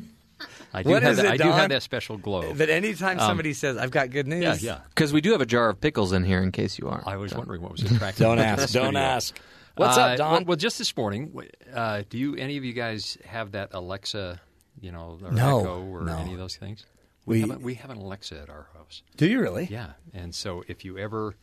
I 0.74 0.82
do, 0.84 0.90
What 0.90 1.04
have, 1.04 1.12
is 1.12 1.18
that, 1.18 1.26
it, 1.26 1.32
I 1.32 1.38
do 1.38 1.44
have 1.52 1.70
that 1.70 1.84
special 1.84 2.18
glow. 2.18 2.54
But 2.56 2.70
anytime 2.70 3.20
Um, 3.20 3.28
somebody 3.28 3.54
says, 3.54 3.78
"I've 3.78 3.92
got 3.92 4.10
good 4.10 4.28
news," 4.28 4.42
Yeah, 4.64 4.74
yeah. 4.74 4.80
Because 4.90 5.14
we 5.14 5.22
do 5.22 5.32
have 5.32 5.40
a 5.42 5.46
jar 5.46 5.70
of 5.70 5.80
pickles 5.80 6.12
in 6.12 6.24
here 6.24 6.42
in 6.42 6.52
case 6.52 6.80
you 6.80 6.90
aren't. 6.90 7.08
I 7.08 7.16
was 7.18 7.34
wondering 7.34 7.62
what 7.62 7.72
was 7.72 7.84
attractive. 7.84 8.18
Don't 8.26 8.40
ask, 8.40 8.74
don't 8.74 8.96
ask. 8.98 9.38
What's 9.76 9.98
Uh, 9.98 10.02
up, 10.02 10.18
Don? 10.18 10.32
Well, 10.32 10.44
well, 10.50 10.58
just 10.58 10.78
this 10.78 10.96
morning, 10.96 11.34
uh, 11.74 12.04
do 12.10 12.18
you 12.18 12.36
any 12.36 12.58
of 12.58 12.64
you 12.64 12.74
guys 12.74 13.18
have 13.26 13.52
that 13.54 13.70
Alexa, 13.74 14.40
you 14.80 14.92
know, 14.92 15.18
or 15.24 15.32
No, 15.32 15.60
Echo 15.62 15.84
or 15.86 16.02
no. 16.02 16.18
any 16.18 16.34
of 16.34 16.40
those 16.40 16.56
things? 16.56 16.86
We- 17.26 17.42
have 17.42 17.52
a, 17.52 17.58
we 17.58 17.74
have 17.76 17.90
an 17.90 17.98
Alexa 17.98 18.40
at 18.40 18.50
our 18.50 18.68
house. 18.76 19.02
Do 19.18 19.28
you 19.28 19.40
really? 19.40 19.66
Yeah, 19.72 19.94
and 20.14 20.36
so 20.36 20.64
if 20.68 20.84
you 20.86 20.98
ever 20.98 21.36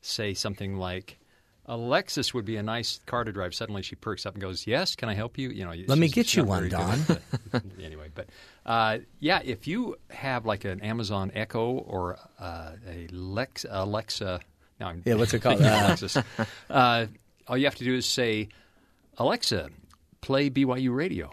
say 0.00 0.34
something 0.34 0.76
like. 0.76 1.18
Alexis 1.66 2.34
would 2.34 2.46
be 2.46 2.56
a 2.56 2.62
nice 2.64 2.98
car 3.06 3.22
to 3.22 3.30
drive. 3.30 3.54
Suddenly, 3.54 3.82
she 3.82 3.94
perks 3.94 4.26
up 4.26 4.34
and 4.34 4.40
goes, 4.42 4.66
"Yes, 4.66 4.96
can 4.96 5.08
I 5.08 5.14
help 5.14 5.38
you?" 5.38 5.50
You 5.50 5.66
know, 5.66 5.72
Let 5.86 5.98
me 5.98 6.08
get 6.08 6.34
you 6.34 6.42
one, 6.42 6.68
Don. 6.68 6.98
the- 7.04 7.62
anyway, 7.80 8.08
but 8.12 8.28
uh, 8.66 8.98
yeah, 9.20 9.40
if 9.44 9.68
you 9.68 9.94
have 10.08 10.44
like 10.46 10.64
an 10.64 10.80
Amazon 10.80 11.30
Echo 11.32 11.70
or 11.70 12.18
uh, 12.40 12.72
a 12.88 13.06
Lex, 13.12 13.64
Alexa, 13.70 14.40
now 14.80 14.88
I'm 14.88 15.02
Yeah, 15.06 15.14
what's 15.14 15.32
it 15.32 15.40
called? 15.42 15.58
thinking 15.58 15.72
Uh, 15.72 15.86
Alexis. 15.86 16.16
Uh, 16.68 17.06
all 17.50 17.58
you 17.58 17.66
have 17.66 17.74
to 17.76 17.84
do 17.84 17.94
is 17.94 18.06
say, 18.06 18.48
"Alexa, 19.18 19.68
play 20.22 20.48
BYU 20.50 20.94
Radio," 20.94 21.30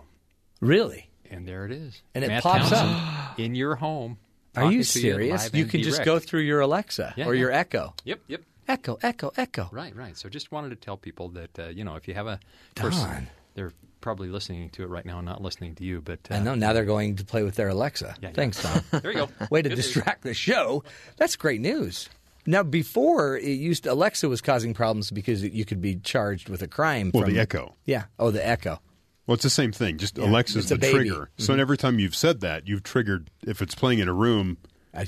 Really? 0.59 1.09
and 1.29 1.47
there 1.47 1.65
it 1.65 1.71
is, 1.71 2.01
And 2.15 2.23
it 2.23 2.27
Matt 2.29 2.43
pops 2.43 2.69
Townsend 2.69 2.89
up. 2.89 3.39
in 3.39 3.55
your 3.55 3.75
home. 3.75 4.17
Are 4.55 4.71
you 4.71 4.83
serious? 4.83 5.49
You, 5.53 5.63
and 5.63 5.71
can 5.71 5.83
just 5.83 6.03
go 6.03 6.17
through 6.19 6.41
your 6.41 6.61
Alexa 6.61 7.13
Yeah, 7.15 7.27
or 7.27 7.35
yeah. 7.35 7.41
your 7.41 7.51
Echo. 7.51 7.93
Yep, 8.05 8.19
yep. 8.27 8.41
Echo, 8.67 8.97
Echo, 9.03 9.31
Echo. 9.37 9.69
Right, 9.71 9.95
right. 9.95 10.17
So 10.17 10.27
just 10.29 10.51
wanted 10.51 10.69
to 10.69 10.75
tell 10.75 10.97
people 10.97 11.29
that 11.29 11.57
uh, 11.59 11.67
you 11.67 11.83
know 11.83 11.95
if 11.95 12.07
you 12.07 12.15
have 12.15 12.27
a 12.27 12.39
Don. 12.75 13.27
they're 13.53 13.71
probably 14.01 14.27
listening 14.29 14.69
to 14.71 14.83
it 14.83 14.87
right 14.89 15.05
now, 15.05 15.17
and 15.19 15.25
not 15.25 15.41
listening 15.41 15.75
to 15.75 15.83
you. 15.83 16.01
But 16.01 16.19
uh, 16.31 16.35
I 16.35 16.39
know 16.39 16.55
now 16.55 16.73
they're 16.73 16.85
going 16.85 17.15
to 17.17 17.25
play 17.25 17.43
with 17.43 17.55
their 17.55 17.69
Alexa. 17.69 18.15
Yeah. 18.21 18.31
Thanks, 18.31 18.61
Tom. 18.61 18.81
There 19.01 19.11
you 19.11 19.17
go. 19.27 19.29
Way 19.51 19.61
to 19.61 19.69
Good 19.69 19.75
news. 19.77 19.85
distract 19.85 20.23
the 20.23 20.33
show. 20.33 20.83
That's 21.17 21.35
great 21.35 21.61
news. 21.61 22.09
Now, 22.47 22.63
before 22.63 23.37
it 23.37 23.43
used 23.45 23.85
Alexa 23.85 24.27
was 24.29 24.41
causing 24.41 24.73
problems 24.73 25.11
because 25.11 25.43
you 25.43 25.65
could 25.65 25.81
be 25.81 25.97
charged 25.97 26.47
with 26.49 26.61
a 26.63 26.67
crime. 26.67 27.11
Well, 27.13 27.23
from, 27.25 27.33
the 27.33 27.39
Echo. 27.39 27.75
Yeah. 27.85 28.05
Oh, 28.17 28.31
the 28.31 28.45
Echo. 28.47 28.79
Well, 29.27 29.33
it's 29.35 29.43
the 29.43 29.49
same 29.49 29.73
thing. 29.73 29.97
Just 29.97 30.17
Alexa's 30.17 30.63
it's 30.63 30.71
a 30.71 30.75
the 30.75 30.79
baby. 30.79 31.09
trigger. 31.09 31.29
So 31.37 31.53
Mhm. 31.53 31.59
every 31.59 31.77
time 31.77 31.99
you've 31.99 32.15
said 32.15 32.39
that, 32.41 32.65
you've 32.65 32.83
triggered. 32.83 33.29
If 33.45 33.61
it's 33.61 33.75
playing 33.75 33.99
in 33.99 34.07
a 34.07 34.13
room, 34.13 34.57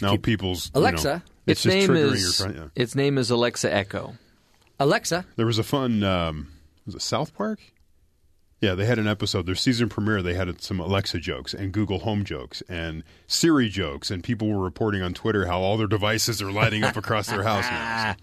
now 0.01 0.11
keep- 0.11 0.23
people's 0.23 0.65
you 0.75 0.81
Alexa, 0.81 1.07
know, 1.07 1.21
it's, 1.47 1.63
its 1.63 1.63
just 1.63 1.75
name 1.75 1.89
triggering 1.89 2.13
is 2.13 2.39
your. 2.41 2.51
yeah. 2.51 2.67
its 2.75 2.95
name 2.95 3.17
is 3.17 3.29
Alexa 3.29 3.73
Echo. 3.73 4.15
Alexa. 4.77 5.25
There 5.37 5.45
was 5.45 5.57
a 5.57 5.63
fun. 5.63 6.03
Um, 6.03 6.47
was 6.85 6.95
it 6.95 7.01
South 7.01 7.33
Park? 7.33 7.59
Yeah, 8.61 8.75
they 8.75 8.85
had 8.85 8.99
an 8.99 9.07
episode. 9.07 9.45
Their 9.45 9.55
season 9.55 9.87
premiere. 9.87 10.21
They 10.21 10.33
had 10.33 10.61
some 10.61 10.79
Alexa 10.81 11.19
jokes 11.19 11.53
and 11.53 11.71
Google 11.71 11.99
Home 11.99 12.25
jokes 12.25 12.61
and 12.67 13.03
Siri 13.27 13.69
jokes, 13.69 14.11
and 14.11 14.21
people 14.23 14.49
were 14.49 14.61
reporting 14.61 15.01
on 15.01 15.13
Twitter 15.13 15.45
how 15.45 15.61
all 15.61 15.77
their 15.77 15.87
devices 15.87 16.41
are 16.41 16.51
lighting 16.51 16.83
up 16.83 16.97
across 16.97 17.27
their 17.27 17.43
house 17.43 17.63
now. 17.69 18.15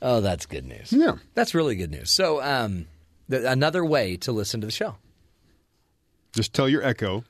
Oh, 0.00 0.20
that's 0.20 0.46
good 0.46 0.64
news. 0.64 0.92
Yeah. 0.92 1.16
That's 1.34 1.54
really 1.54 1.74
good 1.76 1.90
news. 1.90 2.10
So, 2.10 2.40
um, 2.42 2.86
th- 3.30 3.42
another 3.44 3.84
way 3.84 4.16
to 4.18 4.32
listen 4.32 4.60
to 4.60 4.66
the 4.66 4.72
show. 4.72 4.96
Just 6.34 6.52
tell 6.52 6.68
your 6.68 6.82
Echo, 6.84 7.24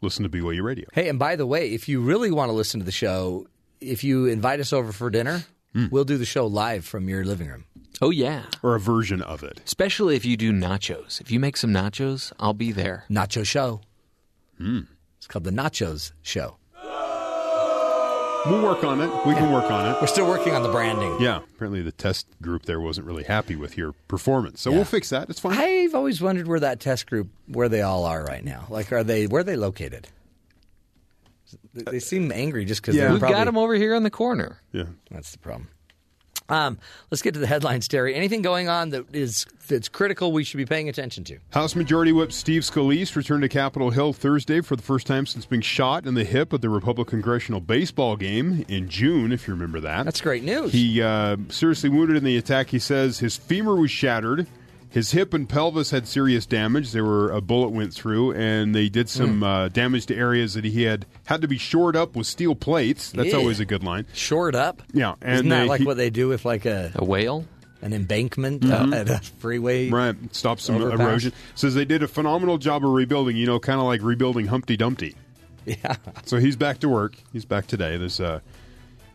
listen 0.00 0.22
to 0.22 0.28
BYU 0.30 0.62
Radio. 0.62 0.86
Hey, 0.92 1.08
and 1.08 1.18
by 1.18 1.36
the 1.36 1.46
way, 1.46 1.70
if 1.72 1.88
you 1.88 2.00
really 2.00 2.30
want 2.30 2.48
to 2.48 2.52
listen 2.54 2.80
to 2.80 2.86
the 2.86 2.92
show, 2.92 3.46
if 3.80 4.04
you 4.04 4.26
invite 4.26 4.60
us 4.60 4.72
over 4.72 4.92
for 4.92 5.10
dinner, 5.10 5.44
we'll 5.90 6.04
do 6.04 6.16
the 6.18 6.24
show 6.26 6.46
live 6.46 6.84
from 6.84 7.08
your 7.08 7.24
living 7.24 7.48
room. 7.48 7.64
Oh 8.00 8.10
yeah, 8.10 8.46
or 8.62 8.74
a 8.74 8.80
version 8.80 9.20
of 9.22 9.42
it. 9.42 9.60
Especially 9.64 10.16
if 10.16 10.24
you 10.24 10.36
do 10.36 10.52
nachos. 10.52 11.20
If 11.20 11.30
you 11.30 11.38
make 11.38 11.56
some 11.56 11.70
nachos, 11.70 12.32
I'll 12.40 12.54
be 12.54 12.72
there. 12.72 13.04
Nacho 13.10 13.46
show. 13.46 13.80
Hmm. 14.58 14.80
It's 15.18 15.26
called 15.28 15.44
the 15.44 15.50
Nachos 15.52 16.12
Show. 16.22 16.56
We'll 18.44 18.60
work 18.60 18.82
on 18.82 19.00
it. 19.00 19.08
We 19.24 19.34
can 19.34 19.52
work 19.52 19.70
on 19.70 19.88
it. 19.88 20.00
We're 20.00 20.08
still 20.08 20.26
working 20.26 20.52
on 20.52 20.64
the 20.64 20.68
branding. 20.68 21.20
Yeah, 21.20 21.42
apparently 21.54 21.80
the 21.80 21.92
test 21.92 22.26
group 22.42 22.64
there 22.64 22.80
wasn't 22.80 23.06
really 23.06 23.22
happy 23.22 23.54
with 23.54 23.78
your 23.78 23.92
performance, 24.08 24.60
so 24.60 24.72
we'll 24.72 24.84
fix 24.84 25.10
that. 25.10 25.30
It's 25.30 25.38
fine. 25.38 25.56
I've 25.56 25.94
always 25.94 26.20
wondered 26.20 26.48
where 26.48 26.58
that 26.58 26.80
test 26.80 27.06
group, 27.06 27.28
where 27.46 27.68
they 27.68 27.82
all 27.82 28.04
are 28.04 28.24
right 28.24 28.44
now. 28.44 28.66
Like, 28.68 28.90
are 28.92 29.04
they 29.04 29.28
where 29.28 29.42
are 29.42 29.44
they 29.44 29.54
located? 29.54 30.08
They 31.72 31.84
they 31.88 32.00
seem 32.00 32.32
angry 32.32 32.64
just 32.64 32.82
because 32.82 32.96
We've 32.96 33.02
they're 33.02 33.18
probably, 33.20 33.36
got 33.36 33.44
them 33.44 33.56
over 33.56 33.74
here 33.74 33.94
in 33.94 34.02
the 34.02 34.10
corner. 34.10 34.60
Yeah, 34.72 34.86
that's 35.08 35.30
the 35.30 35.38
problem. 35.38 35.68
Um, 36.52 36.78
let's 37.10 37.22
get 37.22 37.32
to 37.32 37.40
the 37.40 37.46
headlines, 37.46 37.88
Terry. 37.88 38.14
Anything 38.14 38.42
going 38.42 38.68
on 38.68 38.90
that 38.90 39.14
is 39.14 39.46
that's 39.68 39.88
critical 39.88 40.32
we 40.32 40.44
should 40.44 40.58
be 40.58 40.66
paying 40.66 40.90
attention 40.90 41.24
to? 41.24 41.38
House 41.50 41.74
Majority 41.74 42.12
Whip 42.12 42.30
Steve 42.30 42.60
Scalise 42.60 43.16
returned 43.16 43.40
to 43.42 43.48
Capitol 43.48 43.90
Hill 43.90 44.12
Thursday 44.12 44.60
for 44.60 44.76
the 44.76 44.82
first 44.82 45.06
time 45.06 45.24
since 45.24 45.46
being 45.46 45.62
shot 45.62 46.04
in 46.06 46.12
the 46.12 46.24
hip 46.24 46.52
at 46.52 46.60
the 46.60 46.68
Republican 46.68 47.22
congressional 47.22 47.60
baseball 47.60 48.16
game 48.16 48.64
in 48.68 48.88
June, 48.88 49.32
if 49.32 49.46
you 49.46 49.54
remember 49.54 49.80
that. 49.80 50.04
That's 50.04 50.20
great 50.20 50.42
news. 50.42 50.72
He 50.72 51.00
uh, 51.00 51.36
seriously 51.48 51.88
wounded 51.88 52.16
in 52.16 52.24
the 52.24 52.36
attack. 52.36 52.68
He 52.68 52.80
says 52.80 53.18
his 53.18 53.36
femur 53.36 53.76
was 53.76 53.90
shattered. 53.90 54.46
His 54.92 55.12
hip 55.12 55.32
and 55.34 55.48
pelvis 55.48 55.90
had 55.90 56.06
serious 56.06 56.44
damage. 56.46 56.92
There 56.92 57.04
were 57.04 57.30
a 57.30 57.40
bullet 57.40 57.70
went 57.70 57.94
through, 57.94 58.32
and 58.34 58.74
they 58.74 58.88
did 58.90 59.08
some 59.08 59.38
Hmm. 59.38 59.42
uh, 59.42 59.68
damage 59.68 60.06
to 60.06 60.14
areas 60.16 60.52
that 60.54 60.64
he 60.64 60.82
had 60.82 61.06
had 61.24 61.40
to 61.40 61.48
be 61.48 61.56
shored 61.58 61.96
up 61.96 62.14
with 62.14 62.26
steel 62.26 62.54
plates. 62.54 63.10
That's 63.10 63.30
Yeah. 63.30 63.36
always 63.36 63.58
a 63.58 63.64
good 63.64 63.82
line. 63.82 64.04
Shored 64.12 64.54
up. 64.54 64.82
Yeah, 64.92 65.14
and 65.22 65.34
Isn't 65.34 65.48
that 65.48 65.62
they- 65.62 65.68
like 65.68 65.80
he- 65.80 65.86
what 65.86 65.96
they 65.96 66.10
do 66.10 66.28
with 66.28 66.44
like 66.44 66.66
a 66.66 66.92
a 66.94 67.04
whale, 67.04 67.46
an 67.80 67.92
embankment 67.94 68.60
Mhm. 68.62 68.92
uh, 68.92 68.96
at 68.96 69.08
a 69.08 69.18
freeway? 69.38 69.88
Right, 69.88 70.14
stop 70.32 70.60
some 70.60 70.76
overpass? 70.76 71.00
erosion. 71.00 71.32
Says 71.54 71.74
they 71.74 71.86
did 71.86 72.02
a 72.02 72.08
phenomenal 72.08 72.58
job 72.58 72.84
of 72.84 72.90
rebuilding. 72.92 73.36
You 73.38 73.46
know, 73.46 73.58
kind 73.58 73.80
of 73.80 73.86
like 73.86 74.02
rebuilding 74.02 74.46
Humpty 74.46 74.76
Dumpty. 74.76 75.14
Yeah. 75.64 75.94
So 76.24 76.38
he's 76.38 76.56
back 76.56 76.80
to 76.80 76.88
work. 76.88 77.14
He's 77.32 77.44
back 77.44 77.68
today. 77.68 77.96
There's 77.96 78.18
uh, 78.18 78.40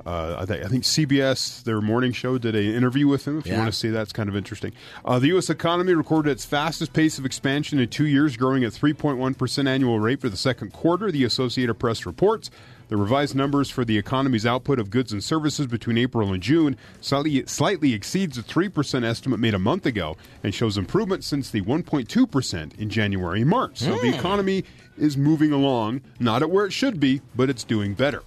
uh, 0.08 0.38
I, 0.40 0.46
think, 0.46 0.64
I 0.64 0.70
think 0.70 0.84
CBS, 0.86 1.64
their 1.64 1.82
morning 1.82 2.14
show, 2.14 2.38
did 2.38 2.56
an 2.56 2.64
interview 2.64 3.08
with 3.08 3.28
him. 3.28 3.40
If 3.40 3.46
you 3.48 3.56
want 3.56 3.66
to 3.74 3.78
see 3.78 3.90
that, 3.90 4.04
it's 4.04 4.14
kind 4.14 4.30
of 4.30 4.38
interesting. 4.38 4.72
Uh, 5.04 5.20
the 5.20 5.28
U.S. 5.28 5.50
economy 5.50 5.94
recorded 5.94 6.32
its 6.32 6.46
fastest 6.46 6.94
pace 6.94 7.20
of 7.20 7.26
expansion 7.26 7.78
in 7.78 7.90
two 7.90 8.08
years, 8.08 8.38
growing 8.38 8.64
at 8.64 8.72
3.1% 8.72 9.68
annual 9.68 10.00
rate 10.00 10.22
for 10.22 10.30
the 10.30 10.38
second 10.38 10.72
quarter, 10.72 11.12
the 11.12 11.26
Associated 11.26 11.74
Press 11.74 12.06
reports. 12.06 12.50
The 12.88 12.96
revised 12.96 13.36
numbers 13.36 13.70
for 13.70 13.84
the 13.84 13.98
economy's 13.98 14.46
output 14.46 14.80
of 14.80 14.90
goods 14.90 15.12
and 15.12 15.22
services 15.22 15.68
between 15.68 15.98
April 15.98 16.32
and 16.32 16.42
June 16.42 16.78
slightly, 17.02 17.46
slightly 17.46 17.94
exceeds 17.94 18.38
the 18.38 18.44
3% 18.44 19.04
estimate 19.04 19.42
made 19.42 19.54
a 19.54 19.60
month 19.60 19.86
ago 19.86 20.16
and 20.42 20.56
shows 20.56 20.78
improvement 20.78 21.26
since 21.26 21.50
the 21.50 21.60
1.2% 21.62 22.80
in 22.80 22.90
January 22.90 23.42
and 23.42 23.50
March. 23.50 23.80
So 23.80 23.98
the 23.98 24.16
economy 24.18 24.64
is 24.98 25.18
moving 25.18 25.52
along, 25.52 26.02
not 26.18 26.42
at 26.42 26.50
where 26.50 26.66
it 26.66 26.72
should 26.72 26.98
be, 27.00 27.22
but 27.36 27.50
it's 27.50 27.66
doing 27.66 27.94
better. 27.94 28.24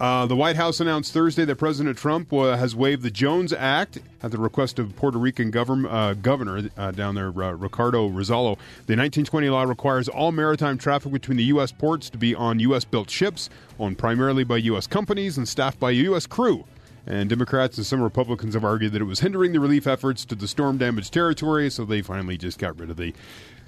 Uh, 0.00 0.24
the 0.24 0.34
White 0.34 0.56
House 0.56 0.80
announced 0.80 1.12
Thursday 1.12 1.44
that 1.44 1.56
President 1.56 1.98
Trump 1.98 2.32
uh, 2.32 2.56
has 2.56 2.74
waived 2.74 3.02
the 3.02 3.10
Jones 3.10 3.52
Act 3.52 3.98
at 4.22 4.30
the 4.30 4.38
request 4.38 4.78
of 4.78 4.96
Puerto 4.96 5.18
Rican 5.18 5.50
govern, 5.50 5.84
uh, 5.84 6.14
governor 6.14 6.70
uh, 6.78 6.90
down 6.92 7.16
there, 7.16 7.28
uh, 7.28 7.52
Ricardo 7.52 8.08
Rosselló. 8.08 8.56
The 8.86 8.96
1920 8.96 9.50
law 9.50 9.64
requires 9.64 10.08
all 10.08 10.32
maritime 10.32 10.78
traffic 10.78 11.12
between 11.12 11.36
the 11.36 11.44
U.S. 11.44 11.70
ports 11.70 12.08
to 12.10 12.16
be 12.16 12.34
on 12.34 12.60
U.S. 12.60 12.82
built 12.82 13.10
ships, 13.10 13.50
owned 13.78 13.98
primarily 13.98 14.42
by 14.42 14.56
U.S. 14.56 14.86
companies 14.86 15.36
and 15.36 15.46
staffed 15.46 15.78
by 15.78 15.90
U.S. 15.90 16.26
crew. 16.26 16.64
And 17.06 17.28
Democrats 17.28 17.76
and 17.76 17.86
some 17.86 18.02
Republicans 18.02 18.54
have 18.54 18.64
argued 18.64 18.92
that 18.92 19.02
it 19.02 19.06
was 19.06 19.20
hindering 19.20 19.52
the 19.52 19.60
relief 19.60 19.86
efforts 19.86 20.24
to 20.26 20.34
the 20.34 20.48
storm 20.48 20.78
damaged 20.78 21.12
territory, 21.12 21.68
so 21.68 21.84
they 21.84 22.00
finally 22.00 22.38
just 22.38 22.58
got 22.58 22.78
rid 22.78 22.88
of 22.88 22.96
the. 22.96 23.12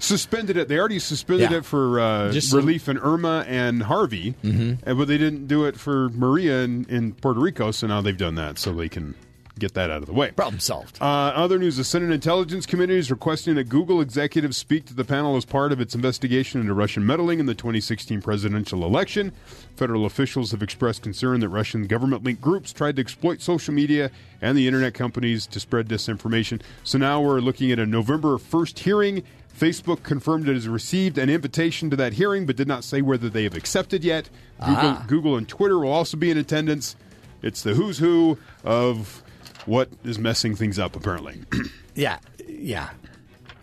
Suspended 0.03 0.57
it. 0.57 0.67
They 0.67 0.77
already 0.77 0.99
suspended 0.99 1.49
Yeah. 1.51 1.57
it 1.59 1.65
for 1.65 1.99
uh, 1.99 2.31
Just 2.33 2.51
relief 2.53 2.89
in 2.89 2.97
Irma 2.97 3.45
and 3.47 3.83
Harvey, 3.83 4.35
Mhm. 4.43 4.79
uh, 4.85 4.93
but 4.95 5.07
they 5.07 5.17
didn't 5.17 5.47
do 5.47 5.63
it 5.63 5.79
for 5.79 6.09
Maria 6.09 6.61
in, 6.63 6.85
in 6.89 7.13
Puerto 7.13 7.39
Rico, 7.39 7.71
so 7.71 7.87
now 7.87 8.01
they've 8.01 8.17
done 8.17 8.35
that 8.35 8.59
so 8.59 8.73
they 8.73 8.89
can 8.89 9.15
get 9.59 9.73
that 9.75 9.89
out 9.91 9.97
of 10.01 10.07
the 10.07 10.13
way. 10.13 10.31
Problem 10.31 10.59
solved. 10.59 10.97
Uh, 11.01 11.05
other 11.05 11.59
news 11.59 11.77
the 11.77 11.83
Senate 11.83 12.11
Intelligence 12.11 12.65
Committee 12.65 12.95
is 12.97 13.11
requesting 13.11 13.55
that 13.55 13.69
Google 13.69 14.01
executives 14.01 14.57
speak 14.57 14.85
to 14.85 14.93
the 14.93 15.03
panel 15.05 15.35
as 15.35 15.45
part 15.45 15.71
of 15.71 15.79
its 15.79 15.93
investigation 15.95 16.59
into 16.61 16.73
Russian 16.73 17.05
meddling 17.05 17.39
in 17.39 17.45
the 17.45 17.53
2016 17.53 18.21
presidential 18.21 18.83
election. 18.83 19.31
Federal 19.75 20.05
officials 20.05 20.51
have 20.51 20.63
expressed 20.63 21.01
concern 21.03 21.39
that 21.41 21.49
Russian 21.49 21.85
government 21.87 22.23
linked 22.23 22.41
groups 22.41 22.73
tried 22.73 22.95
to 22.95 23.01
exploit 23.01 23.41
social 23.41 23.73
media 23.73 24.09
and 24.41 24.57
the 24.57 24.67
internet 24.67 24.93
companies 24.93 25.45
to 25.47 25.59
spread 25.59 25.87
disinformation. 25.87 26.61
So 26.83 26.97
now 26.97 27.21
we're 27.21 27.39
looking 27.39 27.71
at 27.71 27.79
a 27.79 27.85
November 27.85 28.37
1st 28.37 28.79
hearing. 28.79 29.23
Facebook 29.57 30.01
confirmed 30.01 30.49
it 30.49 30.55
has 30.55 30.67
received 30.67 31.19
an 31.19 31.29
invitation 31.29 31.91
to 31.91 31.95
that 31.95 32.13
hearing, 32.13 32.47
but 32.47 32.55
did 32.55 32.67
not 32.67 32.83
say 32.83 33.01
whether 33.03 33.29
they 33.29 33.43
have 33.43 33.55
accepted 33.55 34.03
yet. 34.03 34.27
Google, 34.59 34.75
Ah. 34.75 35.05
Google 35.07 35.37
and 35.37 35.47
Twitter 35.47 35.77
will 35.77 35.91
also 35.91 36.17
be 36.17 36.31
in 36.31 36.39
attendance. 36.39 36.95
It's 37.43 37.61
the 37.61 37.75
who's 37.75 37.99
who 37.99 38.39
of 38.63 39.21
what 39.65 39.89
is 40.03 40.17
messing 40.19 40.55
things 40.55 40.79
up, 40.79 40.95
apparently. 40.95 41.41
Yeah, 41.95 42.17
yeah. 42.47 42.89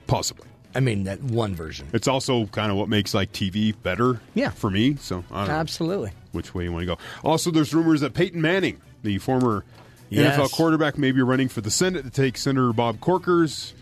Possibly. 0.06 0.46
I 0.72 0.78
mean, 0.78 1.02
that 1.02 1.20
one 1.20 1.56
version. 1.56 1.88
It's 1.92 2.06
also 2.06 2.46
kind 2.46 2.70
of 2.70 2.76
what 2.78 2.88
makes 2.88 3.12
like 3.12 3.32
TV 3.32 3.74
better. 3.82 4.20
Yeah. 4.34 4.50
for 4.50 4.70
me. 4.70 4.94
So 5.00 5.24
I 5.32 5.38
don't 5.40 5.48
know 5.48 5.54
Absolutely. 5.54 6.12
which 6.30 6.54
way 6.54 6.62
you 6.62 6.72
want 6.72 6.82
to 6.82 6.86
go. 6.94 6.98
Also, 7.24 7.50
there's 7.50 7.74
rumors 7.74 8.02
that 8.02 8.14
Peyton 8.14 8.40
Manning, 8.40 8.80
the 9.02 9.18
former 9.18 9.64
Yes. 10.10 10.36
NFL 10.36 10.52
quarterback, 10.52 10.96
may 10.96 11.10
be 11.10 11.22
running 11.22 11.48
for 11.48 11.60
the 11.60 11.72
Senate 11.72 12.04
to 12.04 12.10
take 12.10 12.36
Senator 12.38 12.72
Bob 12.72 13.00
Corker's 13.00 13.74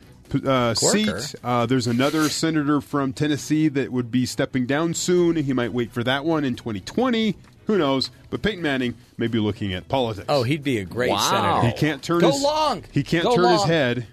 uh, 0.46 0.72
seat. 0.74 1.34
Uh, 1.44 1.66
there's 1.66 1.86
another 1.86 2.28
senator 2.30 2.80
from 2.80 3.12
Tennessee 3.12 3.68
that 3.68 3.92
would 3.92 4.10
be 4.10 4.24
stepping 4.24 4.64
down 4.64 4.94
soon. 4.94 5.36
He 5.36 5.52
might 5.52 5.74
wait 5.74 5.92
for 5.92 6.02
that 6.04 6.24
one 6.24 6.44
in 6.44 6.54
2020. 6.56 7.34
Who 7.68 7.78
knows? 7.78 8.10
But 8.30 8.42
Peyton 8.42 8.62
Manning 8.62 8.94
may 9.16 9.28
be 9.28 9.38
looking 9.38 9.72
at 9.74 9.86
politics. 9.88 10.26
Oh, 10.28 10.42
he'd 10.42 10.64
be 10.64 10.78
a 10.78 10.84
great 10.84 11.10
Wow. 11.10 11.18
senator. 11.62 11.66
He 11.68 11.72
can't 11.80 12.02
turn 12.02 12.18
Go 12.20 12.32
his 12.32 12.42
long. 12.42 12.82
He 12.90 13.02
can't 13.04 13.22
Go 13.24 13.36
turn 13.36 13.52
his 13.52 13.62
head. 13.64 14.06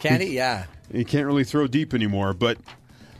Can 0.00 0.20
he? 0.20 0.34
Yeah. 0.36 0.64
He 0.92 1.04
can't 1.04 1.24
really 1.26 1.44
throw 1.44 1.66
deep 1.66 1.94
anymore. 1.94 2.34
But 2.34 2.58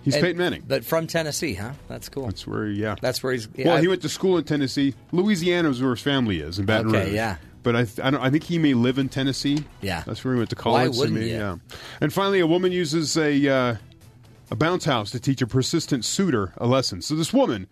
he's 0.02 0.14
And- 0.16 0.22
Peyton 0.24 0.38
Manning. 0.38 0.64
But 0.66 0.84
from 0.84 1.06
Tennessee, 1.06 1.55
huh? 1.55 1.70
That's 1.88 2.09
cool. 2.09 2.26
That's 2.26 2.47
where, 2.47 2.66
yeah. 2.66 2.97
That's 3.01 3.22
where 3.22 3.32
he's. 3.32 3.48
Yeah, 3.55 3.68
well, 3.68 3.76
he 3.80 3.86
went 3.88 4.02
to 4.02 4.09
school 4.09 4.36
in 4.38 4.44
Tennessee. 4.44 4.94
Louisiana 5.12 5.70
is 5.70 5.80
where 5.80 5.92
his 5.92 6.02
family 6.02 6.40
is 6.40 6.59
in 6.59 6.66
Baton 6.66 6.88
Okay, 6.88 7.05
Rouge. 7.06 7.14
yeah. 7.14 7.36
But 7.62 7.76
I, 7.76 7.84
th- 7.84 8.01
I, 8.01 8.10
don't, 8.10 8.20
I 8.22 8.30
think 8.30 8.42
he 8.44 8.59
may 8.59 8.74
live 8.74 8.98
in 8.98 9.09
Tennessee. 9.09 9.64
Yeah. 9.82 10.02
that's 10.06 10.24
where 10.24 10.34
he 10.34 10.38
went 10.38 10.51
to 10.51 10.56
college. 10.56 10.94
so 10.94 11.01
wouldn't 11.01 11.16
maybe- 11.18 11.30
Yeah. 11.30 11.56
And 12.01 12.12
finally, 12.12 12.40
a 12.40 12.47
woman 12.47 12.72
uses 12.72 13.16
a 13.16 13.48
uh, 13.48 13.76
a 14.51 14.56
bounce 14.56 14.84
house 14.86 15.10
to 15.12 15.20
teach 15.20 15.42
a 15.42 15.47
persistent 15.47 16.05
suitor 16.05 16.55
a 16.56 16.66
lesson. 16.66 17.02
So 17.02 17.14
this 17.14 17.32
woman 17.32 17.68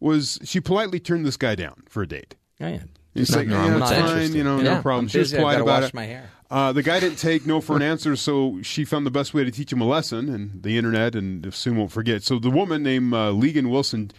was 0.00 0.38
she 0.44 0.60
politely 0.60 0.98
turned 1.00 1.24
this 1.26 1.36
guy 1.36 1.54
down 1.54 1.82
for 1.88 2.02
a 2.02 2.06
date. 2.08 2.34
Oh, 2.60 2.66
yeah. 2.68 2.82
He's 3.14 3.30
Nothing 3.30 3.50
like, 3.50 3.58
wrong 3.58 3.66
yeah, 3.66 3.74
with 3.74 3.82
it's 3.82 3.90
that. 3.90 4.04
fine, 4.06 4.32
you 4.34 4.44
know, 4.44 4.56
Yeah, 4.58 4.74
no 4.76 4.82
problem. 4.82 5.04
I'm 5.04 5.08
She 5.08 5.18
was 5.18 5.30
busy, 5.32 5.38
polite 5.42 5.60
about 5.60 5.82
wash 5.82 5.88
it. 5.90 5.94
my 5.94 6.04
hair. 6.06 6.30
Uh, 6.50 6.72
the 6.72 6.82
guy 6.82 6.98
didn't 7.00 7.18
take 7.18 7.44
no 7.46 7.60
for 7.60 7.76
an 7.76 7.82
answer, 7.92 8.14
so 8.16 8.60
she 8.62 8.84
found 8.84 9.04
the 9.06 9.10
best 9.10 9.34
way 9.34 9.44
to 9.44 9.50
teach 9.50 9.72
him 9.72 9.80
a 9.80 9.84
lesson, 9.86 10.28
and 10.28 10.62
the 10.62 10.76
internet, 10.78 11.14
and 11.14 11.52
soon 11.54 11.76
won't 11.76 11.90
forget. 11.92 12.22
So 12.22 12.38
the 12.38 12.50
woman 12.50 12.82
named 12.82 13.12
uh, 13.14 13.30
Legan 13.32 13.70
Wilson, 13.70 14.10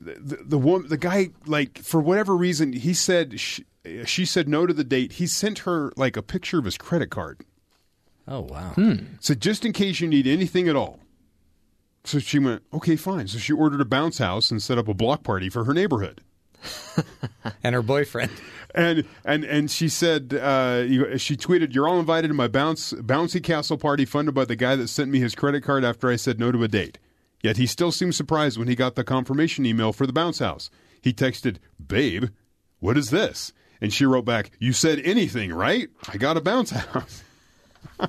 the, 0.00 0.14
the, 0.14 0.36
the 0.44 0.58
woman, 0.58 0.88
the 0.88 0.96
guy, 0.96 1.30
like 1.46 1.78
for 1.78 2.00
whatever 2.00 2.36
reason, 2.36 2.72
he 2.72 2.94
said 2.94 3.38
she, 3.40 3.64
she 4.04 4.24
said 4.24 4.48
no 4.48 4.66
to 4.66 4.72
the 4.74 4.84
date. 4.84 5.12
He 5.12 5.26
sent 5.28 5.60
her 5.60 5.92
like 5.96 6.16
a 6.16 6.22
picture 6.22 6.58
of 6.58 6.64
his 6.64 6.76
credit 6.76 7.10
card. 7.10 7.40
Oh 8.28 8.40
wow. 8.40 8.74
So 9.20 9.34
just 9.34 9.64
in 9.64 9.72
case 9.72 10.00
you 10.00 10.08
need 10.08 10.26
anything 10.26 10.68
at 10.68 10.74
all. 10.76 10.98
So 12.06 12.20
she 12.20 12.38
went, 12.38 12.62
okay, 12.72 12.94
fine. 12.94 13.26
So 13.26 13.38
she 13.38 13.52
ordered 13.52 13.80
a 13.80 13.84
bounce 13.84 14.18
house 14.18 14.50
and 14.52 14.62
set 14.62 14.78
up 14.78 14.86
a 14.86 14.94
block 14.94 15.24
party 15.24 15.48
for 15.48 15.64
her 15.64 15.74
neighborhood. 15.74 16.22
And 17.62 17.74
her 17.74 17.82
boyfriend. 17.82 18.30
And 18.74 19.04
and 19.24 19.44
and 19.44 19.70
she 19.70 19.88
said, 19.88 20.34
uh, 20.34 21.16
she 21.18 21.36
tweeted, 21.36 21.74
"You're 21.74 21.88
all 21.88 21.98
invited 21.98 22.28
to 22.28 22.34
my 22.34 22.48
bounce 22.48 22.92
bouncy 22.92 23.42
castle 23.42 23.76
party 23.76 24.04
funded 24.04 24.34
by 24.34 24.44
the 24.44 24.56
guy 24.56 24.76
that 24.76 24.88
sent 24.88 25.10
me 25.10 25.18
his 25.18 25.34
credit 25.34 25.62
card 25.62 25.84
after 25.84 26.08
I 26.08 26.16
said 26.16 26.38
no 26.38 26.52
to 26.52 26.62
a 26.62 26.68
date." 26.68 26.98
Yet 27.42 27.56
he 27.56 27.66
still 27.66 27.92
seemed 27.92 28.14
surprised 28.14 28.58
when 28.58 28.68
he 28.68 28.74
got 28.74 28.94
the 28.94 29.04
confirmation 29.04 29.66
email 29.66 29.92
for 29.92 30.06
the 30.06 30.12
bounce 30.12 30.38
house. 30.38 30.70
He 31.00 31.12
texted, 31.12 31.56
"Babe, 31.84 32.26
what 32.78 32.96
is 32.96 33.10
this?" 33.10 33.52
And 33.80 33.92
she 33.92 34.06
wrote 34.06 34.24
back, 34.24 34.50
"You 34.58 34.72
said 34.72 35.00
anything, 35.00 35.52
right? 35.52 35.88
I 36.08 36.16
got 36.16 36.36
a 36.36 36.40
bounce 36.40 36.70
house." 36.70 37.22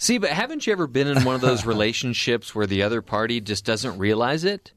See, 0.00 0.16
but 0.18 0.30
haven't 0.30 0.66
you 0.66 0.72
ever 0.72 0.86
been 0.86 1.08
in 1.08 1.24
one 1.24 1.34
of 1.34 1.40
those 1.40 1.66
relationships 1.66 2.54
where 2.54 2.66
the 2.66 2.82
other 2.84 3.02
party 3.02 3.40
just 3.40 3.64
doesn't 3.64 3.98
realize 3.98 4.44
it? 4.44 4.72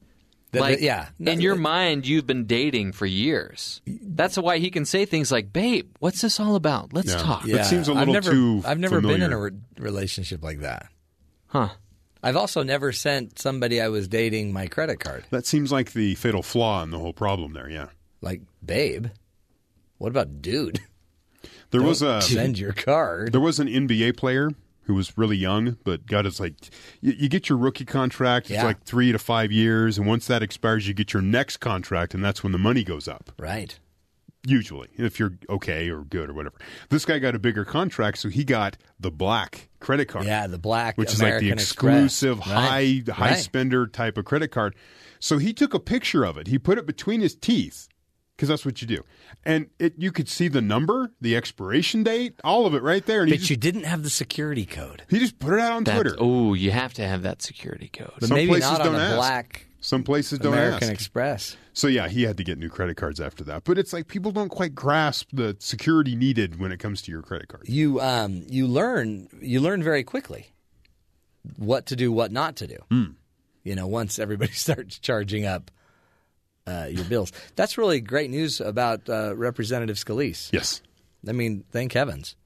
That- 0.50 0.60
like, 0.60 0.78
that- 0.80 0.84
yeah. 0.84 1.08
in 1.20 1.40
your 1.40 1.54
mind, 1.54 2.06
you've 2.06 2.26
been 2.26 2.44
dating 2.44 2.92
for 2.92 3.06
years. 3.06 3.80
That's 3.86 4.36
why 4.36 4.58
he 4.58 4.70
can 4.70 4.84
say 4.84 5.04
things 5.06 5.32
like, 5.32 5.50
"Babe, 5.52 5.88
what's 6.00 6.20
this 6.20 6.38
all 6.40 6.56
about? 6.56 6.92
Let's 6.92 7.08
Yeah. 7.12 7.18
talk." 7.22 7.48
It 7.48 7.64
seems 7.64 7.88
a 7.88 7.94
little 7.94 8.14
I've 8.14 8.24
never, 8.24 8.30
too 8.32 8.62
I've 8.66 8.78
never 8.78 9.00
been 9.00 9.22
in 9.22 9.32
a 9.32 9.38
re- 9.38 9.50
relationship 9.78 10.42
like 10.42 10.60
that. 10.60 10.88
Huh? 11.46 11.70
I've 12.22 12.36
also 12.36 12.62
never 12.62 12.92
sent 12.92 13.38
somebody 13.38 13.80
I 13.80 13.88
was 13.88 14.08
dating 14.08 14.52
my 14.52 14.66
credit 14.66 15.00
card. 15.00 15.24
That 15.30 15.46
seems 15.46 15.72
like 15.72 15.92
the 15.92 16.14
fatal 16.16 16.42
flaw 16.42 16.82
in 16.82 16.90
the 16.90 16.98
whole 16.98 17.12
problem 17.12 17.52
there. 17.54 17.68
Yeah. 17.70 17.88
Like, 18.20 18.42
babe, 18.64 19.06
what 19.98 20.08
about 20.10 20.42
dude? 20.42 20.80
There 21.70 21.80
Don't 21.80 21.88
was 21.88 22.02
a 22.02 22.20
send 22.20 22.58
your 22.58 22.72
card. 22.72 23.32
There 23.32 23.40
was 23.40 23.58
an 23.58 23.66
NBA 23.68 24.16
player 24.16 24.50
who 24.84 24.94
was 24.94 25.16
really 25.16 25.36
young, 25.36 25.76
but 25.84 26.06
got 26.06 26.24
his 26.24 26.40
like 26.40 26.54
you, 27.00 27.12
you 27.12 27.28
get 27.28 27.48
your 27.48 27.58
rookie 27.58 27.84
contract. 27.84 28.46
It's 28.46 28.54
Yeah. 28.56 28.64
like 28.64 28.82
three 28.84 29.12
to 29.12 29.18
five 29.18 29.52
years, 29.52 29.98
and 29.98 30.06
once 30.06 30.26
that 30.26 30.42
expires, 30.42 30.88
you 30.88 30.94
get 30.94 31.12
your 31.12 31.22
next 31.22 31.58
contract, 31.58 32.14
and 32.14 32.24
that's 32.24 32.42
when 32.42 32.52
the 32.52 32.58
money 32.58 32.82
goes 32.84 33.06
up. 33.08 33.32
Right. 33.38 33.78
Usually, 34.44 34.88
if 34.96 35.20
you're 35.20 35.34
okay 35.48 35.88
or 35.88 36.02
good 36.02 36.28
or 36.28 36.32
whatever. 36.32 36.56
This 36.88 37.04
guy 37.04 37.20
got 37.20 37.36
a 37.36 37.38
bigger 37.38 37.64
contract, 37.64 38.18
so 38.18 38.28
he 38.28 38.42
got 38.42 38.76
the 38.98 39.12
black 39.12 39.68
credit 39.78 40.06
card. 40.06 40.26
Yeah, 40.26 40.48
the 40.48 40.58
black 40.58 40.98
which 40.98 41.14
American 41.14 41.46
is 41.46 41.50
like 41.50 41.58
the 41.58 41.62
Express. 41.62 42.04
exclusive 42.04 42.38
Right. 42.40 43.06
high 43.06 43.12
high 43.12 43.28
Right. 43.30 43.38
spender 43.38 43.86
type 43.86 44.18
of 44.18 44.24
credit 44.24 44.48
card. 44.50 44.74
So 45.20 45.38
he 45.38 45.52
took 45.52 45.74
a 45.74 45.78
picture 45.78 46.24
of 46.24 46.36
it. 46.38 46.48
He 46.48 46.58
put 46.58 46.76
it 46.76 46.86
between 46.86 47.20
his 47.20 47.36
teeth 47.36 47.86
because 48.42 48.48
that's 48.48 48.66
what 48.66 48.82
you 48.82 48.88
do, 48.88 49.04
and 49.44 49.66
it 49.78 49.94
you 49.98 50.10
could 50.10 50.28
see 50.28 50.48
the 50.48 50.60
number, 50.60 51.12
the 51.20 51.36
expiration 51.36 52.02
date, 52.02 52.34
all 52.42 52.66
of 52.66 52.74
it 52.74 52.82
right 52.82 53.06
there. 53.06 53.20
And 53.20 53.28
he 53.28 53.34
But 53.34 53.38
just, 53.38 53.50
you 53.50 53.56
didn't 53.56 53.84
have 53.84 54.02
the 54.02 54.10
security 54.10 54.66
code. 54.66 55.04
he 55.08 55.20
just 55.20 55.38
put 55.38 55.52
it 55.54 55.60
out 55.60 55.70
on 55.72 55.84
That- 55.84 55.94
Twitter. 55.94 56.16
Oh, 56.18 56.54
you 56.54 56.72
have 56.72 56.92
to 56.94 57.06
have 57.06 57.22
that 57.22 57.40
security 57.40 57.88
code. 57.88 58.10
But 58.18 58.30
Some 58.30 58.34
maybe 58.36 58.48
places 58.48 58.70
not 58.72 58.80
on 58.80 58.86
don't 58.86 58.94
a 58.96 58.98
ask. 59.04 59.16
black 59.16 59.66
Some 59.80 60.02
places 60.02 60.40
don't 60.40 60.54
American 60.54 60.88
ask. 60.88 60.92
Express. 60.92 61.56
So 61.72 61.86
yeah, 61.86 62.08
he 62.08 62.24
had 62.24 62.36
to 62.38 62.42
get 62.44 62.58
new 62.58 62.68
credit 62.68 62.96
cards 62.96 63.20
after 63.20 63.44
that. 63.44 63.62
But 63.62 63.78
it's 63.78 63.92
like 63.92 64.08
people 64.08 64.32
don't 64.32 64.48
quite 64.48 64.74
grasp 64.74 65.28
the 65.32 65.56
security 65.60 66.16
needed 66.16 66.58
when 66.58 66.72
it 66.72 66.78
comes 66.80 67.00
to 67.02 67.12
your 67.12 67.22
credit 67.22 67.46
card. 67.46 67.68
You 67.68 68.00
um 68.00 68.42
you 68.48 68.66
learn 68.66 69.28
you 69.40 69.60
learn 69.60 69.84
very 69.84 70.02
quickly 70.02 70.48
what 71.56 71.86
to 71.86 71.96
do, 71.96 72.10
what 72.12 72.32
not 72.32 72.56
to 72.56 72.66
do. 72.66 72.78
Hmm. 72.90 73.04
You 73.64 73.76
know, 73.76 73.86
once 73.86 74.18
everybody 74.18 74.52
starts 74.66 74.98
charging 74.98 75.44
up 75.46 75.70
uh, 76.66 76.86
your 76.90 77.04
bills. 77.04 77.32
That's 77.56 77.76
really 77.78 78.00
great 78.00 78.30
news 78.30 78.60
about 78.60 79.08
uh, 79.08 79.34
Representative 79.36 79.96
Scalise. 79.96 80.52
Yes. 80.52 80.82
I 81.26 81.32
mean, 81.32 81.64
thank 81.70 81.92
heavens. 81.92 82.36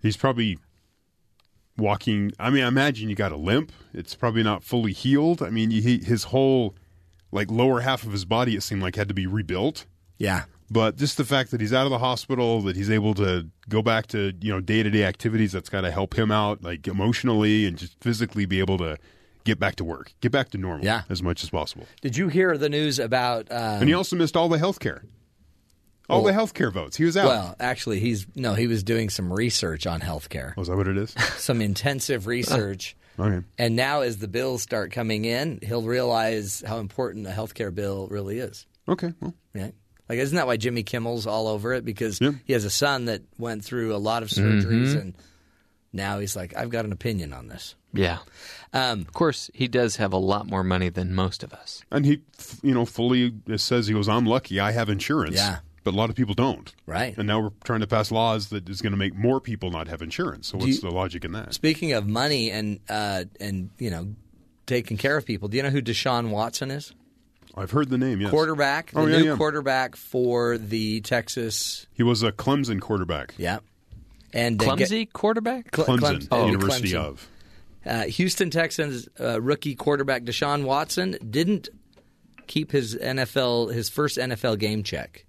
He's 0.00 0.16
probably 0.16 0.58
walking. 1.76 2.32
I 2.38 2.50
mean, 2.50 2.64
I 2.64 2.68
imagine 2.68 3.08
you 3.08 3.14
got 3.14 3.32
a 3.32 3.36
limp. 3.36 3.72
It's 3.94 4.14
probably 4.14 4.42
not 4.42 4.62
fully 4.62 4.92
healed. 4.92 5.42
I 5.42 5.50
mean, 5.50 5.70
he, 5.70 5.98
his 5.98 6.24
whole 6.24 6.74
like 7.30 7.50
lower 7.50 7.80
half 7.80 8.04
of 8.04 8.12
his 8.12 8.24
body, 8.24 8.56
it 8.56 8.62
seemed 8.62 8.82
like 8.82 8.96
had 8.96 9.08
to 9.08 9.14
be 9.14 9.26
rebuilt. 9.26 9.86
Yeah. 10.18 10.44
But 10.70 10.96
just 10.96 11.18
the 11.18 11.24
fact 11.24 11.50
that 11.50 11.60
he's 11.60 11.72
out 11.72 11.84
of 11.84 11.90
the 11.90 11.98
hospital, 11.98 12.62
that 12.62 12.76
he's 12.76 12.90
able 12.90 13.14
to 13.14 13.48
go 13.68 13.82
back 13.82 14.06
to 14.08 14.32
you 14.40 14.52
know 14.52 14.60
day 14.60 14.82
to 14.82 14.90
day 14.90 15.04
activities, 15.04 15.52
that's 15.52 15.68
got 15.68 15.82
to 15.82 15.90
help 15.90 16.18
him 16.18 16.30
out, 16.30 16.62
like 16.62 16.88
emotionally 16.88 17.66
and 17.66 17.76
just 17.76 17.96
physically 18.00 18.46
be 18.46 18.58
able 18.58 18.78
to 18.78 18.96
get 19.44 19.58
back 19.58 19.76
to 19.76 19.84
work, 19.84 20.12
get 20.20 20.32
back 20.32 20.50
to 20.50 20.58
normal, 20.58 20.84
Yeah. 20.84 21.02
as 21.08 21.22
much 21.22 21.42
as 21.44 21.50
possible. 21.50 21.86
Did 22.00 22.16
you 22.16 22.28
hear 22.28 22.56
the 22.58 22.68
news 22.68 22.98
about? 22.98 23.50
Um, 23.50 23.80
and 23.80 23.88
he 23.88 23.94
also 23.94 24.16
missed 24.16 24.36
all 24.36 24.48
the 24.48 24.58
health 24.58 24.80
care, 24.80 25.02
all 26.08 26.18
Well- 26.18 26.26
the 26.26 26.32
health 26.32 26.54
care 26.54 26.70
votes. 26.70 26.96
He 26.96 27.04
was 27.04 27.16
out. 27.16 27.26
Well, 27.26 27.56
actually, 27.60 28.00
he's 28.00 28.26
no, 28.34 28.54
he 28.54 28.66
was 28.66 28.82
doing 28.82 29.10
some 29.10 29.32
research 29.32 29.86
on 29.86 30.00
healthcare, 30.00 30.56
was 30.56 30.68
that 30.68 30.76
what 30.76 30.88
it 30.88 30.96
is? 30.96 31.14
some 31.38 31.60
intensive 31.60 32.26
research. 32.26 32.96
okay. 33.18 33.44
And 33.58 33.76
now, 33.76 34.00
as 34.00 34.18
the 34.18 34.28
bills 34.28 34.62
start 34.62 34.90
coming 34.92 35.24
in, 35.24 35.58
he'll 35.62 35.82
realize 35.82 36.62
how 36.66 36.78
important 36.78 37.26
a 37.26 37.30
healthcare 37.30 37.74
bill 37.74 38.08
really 38.08 38.38
is. 38.38 38.66
Okay. 38.88 39.12
Well, 39.20 39.34
Right? 39.54 39.74
Like, 40.08 40.18
isn't 40.18 40.36
that 40.36 40.46
why 40.46 40.56
Jimmy 40.56 40.82
Kimmel's 40.82 41.26
all 41.26 41.46
over 41.46 41.72
it? 41.72 41.84
Because 41.84 42.18
he 42.44 42.52
has 42.52 42.64
a 42.64 42.70
son 42.70 43.06
that 43.06 43.22
went 43.38 43.64
through 43.64 43.94
a 43.94 43.98
lot 43.98 44.22
of 44.22 44.28
surgeries, 44.28 44.88
Mhm. 44.94 45.00
and 45.00 45.14
now 45.92 46.18
he's 46.18 46.34
like, 46.36 46.56
I've 46.56 46.70
got 46.70 46.84
an 46.84 46.92
opinion 46.92 47.32
on 47.32 47.48
this. 47.48 47.74
Yeah. 47.92 48.18
Um, 48.72 49.00
of 49.00 49.12
course, 49.12 49.50
he 49.52 49.68
does 49.68 49.96
have 49.96 50.12
a 50.12 50.16
lot 50.18 50.46
more 50.46 50.64
money 50.64 50.88
than 50.88 51.14
most 51.14 51.42
of 51.42 51.52
us. 51.52 51.82
And 51.90 52.06
he, 52.06 52.22
you 52.62 52.72
know, 52.72 52.84
fully 52.86 53.34
says 53.56 53.86
he 53.86 53.92
goes, 53.94 54.08
"I'm 54.08 54.24
lucky. 54.26 54.58
I 54.60 54.72
have 54.72 54.88
insurance." 54.88 55.36
Yeah. 55.36 55.58
But 55.84 55.92
a 55.94 55.96
lot 55.96 56.08
of 56.10 56.16
people 56.16 56.34
don't. 56.34 56.72
Right. 56.86 57.14
And 57.18 57.26
now 57.26 57.40
we're 57.40 57.50
trying 57.64 57.80
to 57.80 57.86
pass 57.88 58.10
laws 58.12 58.48
that 58.50 58.68
is 58.68 58.80
going 58.80 58.92
to 58.92 58.96
make 58.96 59.14
more 59.16 59.40
people 59.40 59.70
not 59.72 59.88
have 59.88 60.00
insurance. 60.00 60.46
So 60.48 60.56
Do 60.58 60.64
what's 60.64 60.76
you- 60.82 60.88
the 60.88 60.94
logic 60.94 61.24
in 61.24 61.32
that? 61.32 61.52
Speaking 61.54 61.92
of 61.92 62.06
money 62.06 62.50
and 62.50 62.80
uh, 62.88 63.24
and 63.40 63.68
you 63.78 63.90
know 63.90 64.14
taking 64.64 64.96
care 64.96 65.16
of 65.18 65.26
people, 65.26 65.48
do 65.48 65.56
you 65.58 65.62
know 65.62 65.70
who 65.70 65.82
Deshaun 65.82 66.30
Watson 66.30 66.70
is? 66.70 66.94
I've 67.54 67.72
heard 67.72 67.90
the 67.90 67.98
name. 67.98 68.22
Yes. 68.22 68.30
Quarterback, 68.30 68.92
the 68.92 69.00
Oh, 69.00 69.06
yeah, 69.06 69.18
new 69.18 69.24
yeah. 69.32 69.36
quarterback 69.36 69.94
for 69.96 70.56
the 70.56 71.02
Texas. 71.02 71.86
He 71.92 72.02
was 72.02 72.22
a 72.22 72.32
Clemson 72.32 72.80
quarterback. 72.80 73.34
Yeah. 73.36 73.58
And 74.32 74.60
uh, 74.60 74.64
Clumsy 74.64 75.04
get- 75.04 75.12
quarterback? 75.12 75.70
Cle- 75.70 75.84
Clemson, 75.84 76.28
Clem- 76.28 76.42
uh, 76.42 76.46
University 76.46 76.90
Clemson. 76.92 77.04
of. 77.04 77.28
Uh, 77.84 78.02
Houston 78.04 78.50
Texans 78.50 79.08
uh, 79.20 79.40
rookie 79.40 79.74
quarterback 79.74 80.22
Deshaun 80.24 80.64
Watson 80.64 81.16
didn't 81.28 81.68
keep 82.46 82.70
his 82.72 82.94
NFL 82.96 83.72
his 83.72 83.88
first 83.88 84.18
NFL 84.18 84.58
game 84.58 84.82
check. 84.82 85.26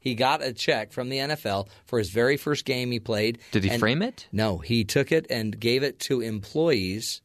He 0.00 0.14
got 0.14 0.42
a 0.42 0.52
check 0.52 0.92
from 0.92 1.08
the 1.08 1.18
NFL 1.18 1.68
for 1.86 1.98
his 1.98 2.10
very 2.10 2.36
first 2.36 2.64
game 2.64 2.90
he 2.92 3.00
played. 3.00 3.38
Did 3.52 3.64
he 3.64 3.70
and- 3.70 3.80
frame 3.80 4.02
it? 4.02 4.26
No, 4.32 4.58
he 4.58 4.84
took 4.84 5.10
it 5.12 5.26
and 5.30 5.58
gave 5.58 5.82
it 5.82 5.98
to 6.00 6.20
employees 6.20 7.22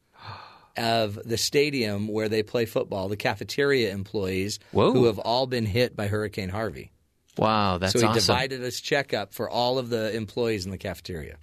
of 0.77 1.19
the 1.25 1.37
stadium 1.37 2.07
where 2.07 2.29
they 2.29 2.43
play 2.43 2.65
football, 2.65 3.09
the 3.09 3.17
cafeteria 3.17 3.91
employees 3.91 4.57
Whoa. 4.71 4.93
who 4.93 5.05
have 5.05 5.19
all 5.19 5.45
been 5.47 5.65
hit 5.65 5.95
by 5.95 6.07
Hurricane 6.07 6.49
Harvey. 6.49 6.91
Wow, 7.37 7.77
that's 7.77 7.93
so 7.93 7.99
he 7.99 8.05
awesome. 8.05 8.19
divided 8.19 8.61
his 8.61 8.81
check 8.81 9.13
up 9.13 9.33
for 9.33 9.49
all 9.49 9.77
of 9.79 9.89
the 9.89 10.13
employees 10.15 10.65
in 10.65 10.71
the 10.71 10.77
cafeteria. 10.77 11.37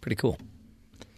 Pretty 0.00 0.16
cool. 0.16 0.38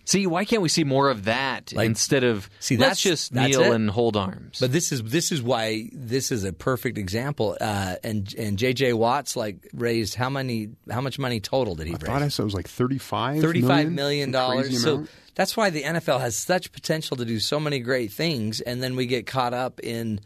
See, 0.06 0.26
why 0.26 0.44
can't 0.44 0.60
we 0.60 0.68
see 0.68 0.84
more 0.84 1.08
of 1.08 1.24
that 1.24 1.72
instead 1.72 2.24
of 2.24 2.50
See, 2.60 2.76
let's 2.76 3.02
that's- 3.02 3.30
just 3.30 3.32
kneel 3.34 3.62
it. 3.62 3.72
and 3.74 3.88
hold 3.88 4.18
arms? 4.18 4.58
But 4.60 4.70
this 4.70 4.92
is 4.92 5.02
this 5.02 5.32
is 5.32 5.42
why 5.42 5.88
this 5.94 6.30
is 6.30 6.44
a 6.44 6.52
perfect 6.52 6.98
example. 6.98 7.56
Uh, 7.58 7.96
and 8.04 8.32
and 8.36 8.58
J.J. 8.58 8.92
Watts 8.92 9.34
like 9.34 9.66
raised 9.72 10.14
how 10.14 10.28
many 10.28 10.68
how 10.90 11.00
much 11.00 11.18
money 11.18 11.40
total 11.40 11.74
did 11.74 11.86
he 11.86 11.94
I 11.94 11.96
raise? 11.96 12.02
thought 12.06 12.22
I 12.22 12.28
said 12.28 12.42
it 12.42 12.44
was 12.44 12.54
like 12.54 12.68
thirty-five. 12.68 13.40
Thirty-five 13.40 13.90
million 13.90 14.30
dollars. 14.30 14.82
So 14.82 14.92
amount. 14.96 15.10
that's 15.36 15.56
why 15.56 15.70
the 15.70 15.82
NFL 15.82 16.20
has 16.20 16.36
such 16.36 16.70
potential 16.70 17.16
to 17.16 17.24
do 17.24 17.40
so 17.40 17.58
many 17.58 17.78
great 17.80 18.12
things, 18.12 18.60
and 18.60 18.82
then 18.82 18.96
we 18.96 19.06
get 19.06 19.26
caught 19.26 19.54
up 19.54 19.80
in 19.80 20.20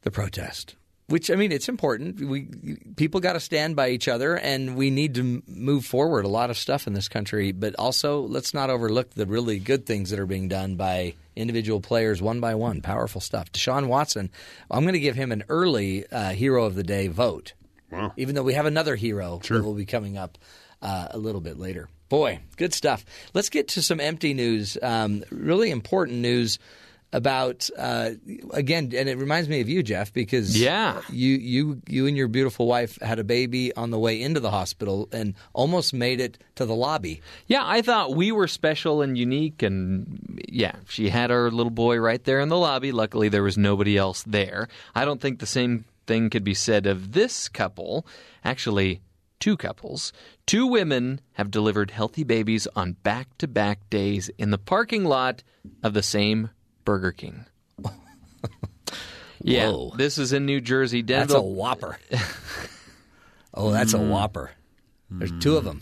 the 0.00 0.10
protest. 0.10 0.76
Which 1.08 1.30
I 1.30 1.36
mean, 1.36 1.52
it's 1.52 1.68
important. 1.68 2.20
We 2.20 2.48
people 2.96 3.20
got 3.20 3.34
to 3.34 3.40
stand 3.40 3.76
by 3.76 3.90
each 3.90 4.08
other, 4.08 4.36
and 4.36 4.74
we 4.74 4.90
need 4.90 5.14
to 5.14 5.40
move 5.46 5.84
forward 5.84 6.24
a 6.24 6.28
lot 6.28 6.50
of 6.50 6.58
stuff 6.58 6.88
in 6.88 6.94
this 6.94 7.08
country. 7.08 7.52
But 7.52 7.76
also, 7.78 8.22
let's 8.22 8.52
not 8.52 8.70
overlook 8.70 9.10
the 9.10 9.24
really 9.24 9.60
good 9.60 9.86
things 9.86 10.10
that 10.10 10.18
are 10.18 10.26
being 10.26 10.48
done 10.48 10.74
by 10.74 11.14
individual 11.36 11.80
players, 11.80 12.20
one 12.20 12.40
by 12.40 12.56
one. 12.56 12.80
Powerful 12.80 13.20
stuff. 13.20 13.52
Deshaun 13.52 13.86
Watson. 13.86 14.30
I'm 14.68 14.82
going 14.82 14.94
to 14.94 15.00
give 15.00 15.14
him 15.14 15.30
an 15.30 15.44
early 15.48 16.10
uh, 16.10 16.30
hero 16.30 16.64
of 16.64 16.74
the 16.74 16.82
day 16.82 17.06
vote. 17.06 17.52
Wow. 17.92 18.12
Even 18.16 18.34
though 18.34 18.42
we 18.42 18.54
have 18.54 18.66
another 18.66 18.96
hero 18.96 19.38
that 19.48 19.62
will 19.62 19.74
be 19.74 19.86
coming 19.86 20.18
up 20.18 20.38
uh, 20.82 21.08
a 21.12 21.18
little 21.18 21.40
bit 21.40 21.56
later. 21.58 21.88
Boy, 22.08 22.40
good 22.56 22.74
stuff. 22.74 23.04
Let's 23.34 23.48
get 23.48 23.68
to 23.68 23.82
some 23.82 24.00
MT 24.00 24.34
news. 24.34 24.78
Um, 24.82 25.24
really 25.30 25.70
important 25.70 26.18
news 26.18 26.58
about 27.12 27.70
uh, 27.78 28.10
again, 28.52 28.92
and 28.94 29.08
it 29.08 29.16
reminds 29.16 29.48
me 29.48 29.60
of 29.60 29.68
you, 29.68 29.82
Jeff, 29.82 30.12
because 30.12 30.60
Yeah. 30.60 31.00
you 31.10 31.34
you 31.34 31.82
you 31.88 32.06
and 32.06 32.16
your 32.16 32.28
beautiful 32.28 32.66
wife 32.66 32.98
had 33.00 33.18
a 33.18 33.24
baby 33.24 33.74
on 33.76 33.90
the 33.90 33.98
way 33.98 34.20
into 34.20 34.40
the 34.40 34.50
hospital 34.50 35.08
and 35.12 35.34
almost 35.52 35.94
made 35.94 36.20
it 36.20 36.36
to 36.56 36.66
the 36.66 36.74
lobby. 36.74 37.22
Yeah, 37.46 37.62
I 37.64 37.80
thought 37.82 38.14
we 38.16 38.32
were 38.32 38.48
special 38.48 39.02
and 39.02 39.16
unique, 39.16 39.62
and 39.62 40.40
yeah, 40.48 40.76
she 40.88 41.08
had 41.08 41.30
our 41.30 41.50
little 41.50 41.70
boy 41.70 41.98
right 41.98 42.22
there 42.24 42.40
in 42.40 42.48
the 42.48 42.58
lobby. 42.58 42.92
Luckily, 42.92 43.28
there 43.28 43.42
was 43.42 43.56
nobody 43.56 43.96
else 43.96 44.22
there. 44.24 44.68
I 44.94 45.04
don't 45.04 45.20
think 45.20 45.38
the 45.38 45.46
same 45.46 45.84
thing 46.06 46.28
could 46.30 46.44
be 46.44 46.54
said 46.54 46.86
of 46.86 47.12
this 47.12 47.48
couple. 47.48 48.06
Actually, 48.44 49.00
two 49.40 49.56
couples. 49.56 50.12
Two 50.46 50.66
women 50.66 51.20
have 51.34 51.50
delivered 51.50 51.90
healthy 51.90 52.24
babies 52.24 52.66
on 52.76 52.92
back 52.92 53.36
to 53.38 53.48
back 53.48 53.88
days 53.90 54.28
in 54.38 54.50
the 54.50 54.58
parking 54.58 55.04
lot 55.04 55.42
of 55.82 55.94
the 55.94 56.02
same 56.02 56.50
Burger 56.86 57.12
King. 57.12 57.44
yeah, 59.42 59.68
Whoa. 59.68 59.92
this 59.96 60.16
is 60.16 60.32
in 60.32 60.46
New 60.46 60.62
Jersey. 60.62 61.02
That's 61.02 61.34
a 61.34 61.42
whopper. 61.42 61.98
oh, 63.54 63.70
that's 63.70 63.92
a 63.92 63.98
mm. 63.98 64.08
whopper. 64.08 64.52
There's 65.10 65.32
two 65.40 65.58
of 65.58 65.64
mm. 65.64 65.66
them. 65.66 65.80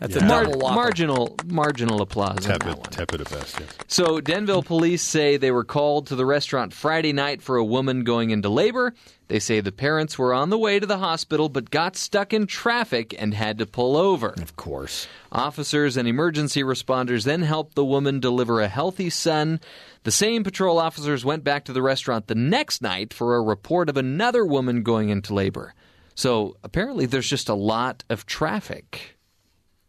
That's 0.00 0.16
a 0.16 0.24
Mar- 0.24 0.44
double 0.44 0.60
whopper. 0.60 0.74
marginal, 0.76 1.36
marginal 1.46 2.00
applause 2.02 2.46
on 2.46 2.58
Tepid, 2.58 2.74
one. 2.76 2.82
tepid 2.90 3.20
at 3.20 3.30
best. 3.30 3.58
Yes. 3.58 3.68
So, 3.88 4.20
Denville 4.20 4.62
police 4.62 5.02
say 5.02 5.36
they 5.36 5.50
were 5.50 5.64
called 5.64 6.06
to 6.08 6.14
the 6.16 6.24
restaurant 6.24 6.72
Friday 6.72 7.12
night 7.12 7.42
for 7.42 7.56
a 7.56 7.64
woman 7.64 8.04
going 8.04 8.30
into 8.30 8.48
labor. 8.48 8.94
They 9.26 9.40
say 9.40 9.60
the 9.60 9.72
parents 9.72 10.16
were 10.18 10.32
on 10.32 10.50
the 10.50 10.58
way 10.58 10.78
to 10.78 10.86
the 10.86 10.98
hospital 10.98 11.48
but 11.48 11.70
got 11.70 11.96
stuck 11.96 12.32
in 12.32 12.46
traffic 12.46 13.14
and 13.18 13.34
had 13.34 13.58
to 13.58 13.66
pull 13.66 13.96
over. 13.96 14.28
Of 14.40 14.56
course. 14.56 15.06
Officers 15.32 15.96
and 15.96 16.06
emergency 16.08 16.62
responders 16.62 17.24
then 17.24 17.42
helped 17.42 17.74
the 17.74 17.84
woman 17.84 18.20
deliver 18.20 18.60
a 18.60 18.68
healthy 18.68 19.10
son. 19.10 19.60
The 20.04 20.10
same 20.12 20.44
patrol 20.44 20.78
officers 20.78 21.24
went 21.24 21.44
back 21.44 21.64
to 21.64 21.72
the 21.72 21.82
restaurant 21.82 22.28
the 22.28 22.34
next 22.34 22.80
night 22.80 23.12
for 23.12 23.36
a 23.36 23.42
report 23.42 23.88
of 23.90 23.96
another 23.96 24.46
woman 24.46 24.82
going 24.82 25.08
into 25.10 25.34
labor. 25.34 25.74
So, 26.14 26.56
apparently, 26.64 27.04
there's 27.06 27.28
just 27.28 27.48
a 27.48 27.54
lot 27.54 28.04
of 28.08 28.24
traffic 28.26 29.17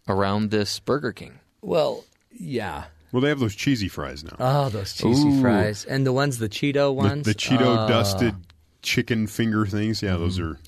around 0.10 0.52
this 0.52 0.80
Burger 0.80 1.12
King. 1.14 1.40
Well, 1.62 2.04
yeah. 2.32 2.86
Well, 3.12 3.22
they 3.22 3.30
have 3.30 3.40
those 3.40 3.56
cheesy 3.56 3.88
fries 3.88 4.24
now. 4.24 4.36
Oh, 4.40 4.70
those 4.70 4.94
cheesy 4.94 5.30
Ooh. 5.30 5.42
fries 5.42 5.86
and 5.86 6.06
the 6.06 6.14
ones, 6.14 6.38
the 6.38 6.50
Cheeto 6.50 6.94
ones, 6.94 7.26
The, 7.26 7.34
Cheeto 7.34 7.86
Oh. 7.86 7.88
dusted 7.88 8.36
chicken 8.82 9.28
finger 9.28 9.66
things. 9.66 10.02
Yeah, 10.02 10.18
those 10.18 10.38
Mm-hmm. 10.40 10.52
are 10.52 10.60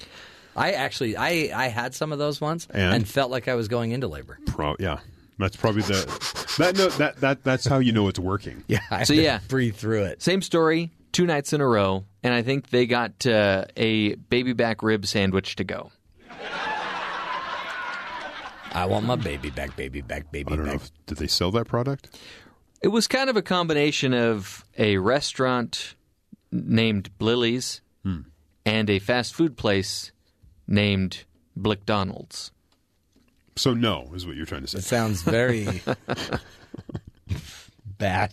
I 0.56 0.72
actually, 0.72 1.16
I, 1.16 1.50
I 1.56 1.68
had 1.68 1.94
some 1.96 2.12
of 2.12 2.20
those 2.20 2.42
once 2.42 2.68
And? 2.72 2.94
and, 2.96 3.08
felt 3.08 3.32
like 3.32 3.48
I 3.48 3.56
was 3.56 3.68
going 3.70 3.92
into 3.92 4.08
labor. 4.08 4.38
pro. 4.48 4.76
Yeah, 4.80 5.00
that's 5.40 5.56
probably 5.56 5.84
the 5.84 6.04
that 6.58 6.76
no 6.76 6.90
that 6.90 7.22
that 7.22 7.44
that's 7.44 7.66
how 7.66 7.80
you 7.80 7.94
know 7.94 8.08
it's 8.10 8.20
working. 8.20 8.64
Yeah, 8.68 8.80
I 8.90 9.04
So 9.06 9.14
yeah, 9.14 9.40
breathe 9.48 9.76
through 9.76 10.04
it. 10.04 10.22
Same 10.22 10.42
story, 10.42 10.92
two 11.14 11.26
nights 11.26 11.54
in 11.54 11.62
a 11.62 11.68
row, 11.68 12.04
and 12.22 12.34
I 12.34 12.42
think 12.42 12.70
they 12.70 12.86
got 12.86 13.26
uh, 13.26 13.66
a 13.78 14.16
baby 14.16 14.52
back 14.54 14.84
rib 14.84 15.06
sandwich 15.06 15.56
to 15.58 15.64
go. 15.64 15.92
I 18.74 18.86
want 18.86 19.06
my 19.06 19.16
baby 19.16 19.50
back, 19.50 19.76
baby 19.76 20.02
back, 20.02 20.32
baby 20.32 20.54
I 20.54 20.56
don't 20.56 20.66
back. 20.66 20.76
know. 20.76 20.82
If, 20.82 21.06
did 21.06 21.18
they 21.18 21.28
sell 21.28 21.52
that 21.52 21.68
product? 21.68 22.18
It 22.82 22.88
was 22.90 23.08
kind 23.08 23.30
of 23.30 23.36
a 23.38 23.42
combination 23.42 24.14
of 24.14 24.64
a 24.78 24.98
restaurant 24.98 25.96
named 26.52 27.16
Blilly's 27.18 27.82
Hmm. 28.04 28.22
and 28.66 28.90
a 28.90 28.98
fast 29.00 29.34
food 29.36 29.56
place 29.58 30.12
named 30.68 31.26
Blickdonald's. 31.56 32.52
So 33.56 33.74
no 33.74 34.10
is 34.16 34.26
what 34.26 34.36
you're 34.36 34.46
trying 34.48 34.62
to 34.62 34.68
say. 34.68 34.80
It 34.80 34.84
sounds 34.86 35.22
very 35.22 35.82
bad. 37.98 38.32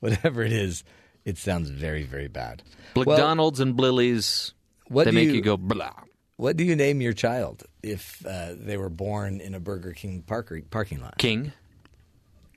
Whatever 0.00 0.42
it 0.42 0.52
is, 0.52 0.84
it 1.24 1.38
sounds 1.38 1.70
very, 1.70 2.02
very 2.02 2.28
bad. 2.28 2.62
Well, 2.94 3.04
Blickdonald's 3.06 3.60
and 3.60 3.74
Blilly's, 3.76 4.52
what 4.88 5.04
they 5.04 5.10
do 5.12 5.14
make 5.16 5.28
you, 5.28 5.34
you 5.34 5.40
go 5.40 5.56
blah. 5.56 5.92
What 6.36 6.56
do 6.56 6.64
you 6.64 6.76
name 6.76 7.00
your 7.00 7.14
child 7.14 7.62
if 7.90 8.24
uh, 8.26 8.54
they 8.56 8.76
were 8.76 8.90
born 8.90 9.40
in 9.40 9.54
a 9.54 9.60
Burger 9.60 9.92
King 9.92 10.22
parker, 10.22 10.60
parking 10.70 11.00
lot? 11.00 11.18
King. 11.18 11.52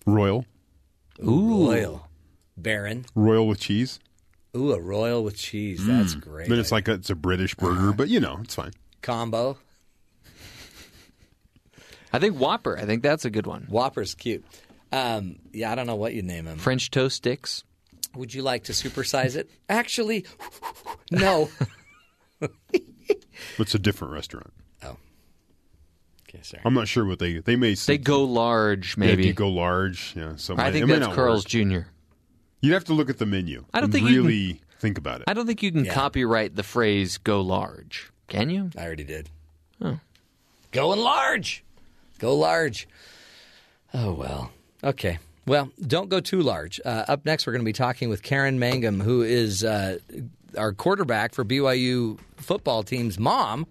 Royal, 0.06 0.46
Ooh, 1.24 1.68
royal, 1.70 2.08
Baron. 2.58 3.06
royal 3.16 3.48
with 3.48 3.60
cheese. 3.60 4.00
Ooh, 4.58 4.72
a 4.72 4.80
royal 4.82 5.24
with 5.24 5.38
cheese. 5.38 5.86
That's 5.86 6.16
Mm. 6.16 6.22
great. 6.22 6.50
But 6.50 6.58
it's 6.58 6.72
like 6.72 6.88
a, 6.88 6.94
it's 6.94 7.10
a 7.12 7.16
British 7.16 7.54
burger, 7.56 7.94
but 7.94 8.10
you 8.10 8.20
know 8.20 8.40
it's 8.44 8.56
fine. 8.56 8.72
combo. 9.02 9.58
I 12.14 12.20
think 12.20 12.36
Whopper. 12.38 12.78
I 12.78 12.86
think 12.86 13.04
that's 13.04 13.26
a 13.26 13.30
good 13.30 13.46
one. 13.46 13.68
Whopper's 13.70 14.16
cute. 14.16 14.44
Um, 14.92 15.36
yeah, 15.54 15.72
I 15.72 15.76
don't 15.76 15.86
know 15.86 15.96
what 15.96 16.16
you 16.16 16.24
name 16.24 16.48
him. 16.48 16.58
French 16.58 16.90
toast 16.90 17.18
sticks. 17.18 17.64
Would 18.16 18.34
you 18.34 18.42
like 18.42 18.64
to 18.64 18.72
supersize 18.72 19.36
it? 19.36 19.48
Actually, 19.70 20.26
no. 21.12 21.50
It's 23.58 23.76
a 23.76 23.80
different 23.80 24.14
restaurant. 24.14 24.54
Okay, 26.30 26.40
sorry. 26.44 26.62
I'm 26.66 26.74
not 26.74 26.88
sure 26.88 27.06
what 27.06 27.20
they 27.20 27.40
they 27.40 27.56
may 27.56 27.76
say. 27.76 27.94
They 27.94 27.98
go 27.98 28.24
large, 28.24 28.98
maybe. 28.98 29.24
do 29.24 29.28
you 29.28 29.34
go 29.34 29.50
large. 29.50 30.14
Yeah, 30.16 30.34
so 30.36 30.54
it 30.54 30.60
I 30.60 30.64
might- 30.66 30.72
think 30.74 30.84
it 30.84 30.88
might 30.88 31.00
that's 31.00 31.16
Carl's 31.16 31.44
work. 31.46 31.50
Jr. 31.50 31.80
You'd 32.62 32.74
have 32.74 32.86
to 32.86 32.94
look 32.94 33.10
at 33.10 33.18
the 33.18 33.26
menu. 33.26 33.66
I 33.74 33.80
don't 33.80 33.86
and 33.86 33.94
think 33.94 34.10
you 34.10 34.22
really 34.24 34.62
think 34.80 34.98
about 34.98 35.22
it. 35.22 35.26
I 35.30 35.34
don't 35.34 35.48
think 35.48 35.64
you 35.64 35.72
can 35.72 35.86
Yeah. 35.86 35.94
copyright 35.94 36.56
the 36.56 36.64
phrase 36.64 37.18
"go 37.18 37.42
large." 37.42 38.12
Can 38.28 38.50
you? 38.50 38.70
I 38.78 38.86
already 38.86 39.04
did. 39.06 39.30
Oh. 39.82 40.00
Going 40.72 41.00
large. 41.00 41.64
Go 42.20 42.36
large. 42.36 42.88
Oh, 43.94 44.12
well. 44.14 44.52
Okay. 44.84 45.18
Well, 45.48 45.72
don't 45.82 46.10
go 46.10 46.20
too 46.20 46.42
large. 46.42 46.80
Uh, 46.86 47.06
up 47.08 47.26
next, 47.26 47.48
we're 47.48 47.54
going 47.54 47.62
to 47.64 47.66
be 47.66 47.74
talking 47.74 48.08
with 48.10 48.22
Karen 48.22 48.60
Mangum, 48.60 49.00
who 49.00 49.24
is 49.24 49.64
uh, 49.64 49.98
our 50.56 50.74
quarterback 50.74 51.34
for 51.34 51.44
BYU 51.44 52.20
football 52.36 52.84
team's 52.84 53.18
mom, 53.18 53.66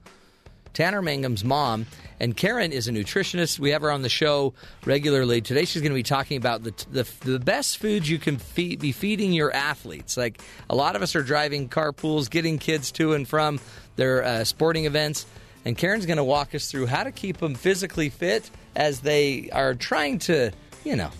Tanner 0.78 1.02
Mangum's 1.02 1.42
mom. 1.42 1.86
And 2.20 2.36
Karen 2.36 2.70
is 2.70 2.86
a 2.86 2.92
nutritionist. 2.92 3.58
We 3.58 3.70
have 3.70 3.82
her 3.82 3.90
on 3.90 4.02
the 4.02 4.08
show 4.08 4.54
regularly. 4.84 5.40
Today, 5.40 5.64
she's 5.64 5.82
going 5.82 5.90
to 5.90 5.96
be 5.96 6.04
talking 6.04 6.36
about 6.36 6.62
the, 6.62 6.72
the, 6.92 7.08
the 7.22 7.40
best 7.40 7.78
foods 7.78 8.08
you 8.08 8.18
can 8.20 8.38
feed, 8.38 8.78
be 8.78 8.92
feeding 8.92 9.32
your 9.32 9.52
athletes. 9.52 10.16
Like 10.16 10.40
a 10.70 10.76
lot 10.76 10.94
of 10.94 11.02
us 11.02 11.16
are 11.16 11.24
driving 11.24 11.68
carpools, 11.68 12.30
getting 12.30 12.58
kids 12.58 12.92
to 12.92 13.14
and 13.14 13.26
from 13.26 13.58
their 13.96 14.22
uh, 14.22 14.44
sporting 14.44 14.84
events. 14.84 15.26
And 15.64 15.76
Karen's 15.76 16.06
going 16.06 16.18
to 16.18 16.24
walk 16.24 16.54
us 16.54 16.70
through 16.70 16.86
how 16.86 17.02
to 17.02 17.10
keep 17.10 17.38
them 17.38 17.56
physically 17.56 18.08
fit 18.08 18.48
as 18.76 19.00
they 19.00 19.50
are 19.52 19.74
trying 19.74 20.20
to, 20.20 20.52
you 20.84 20.94
know, 20.94 21.10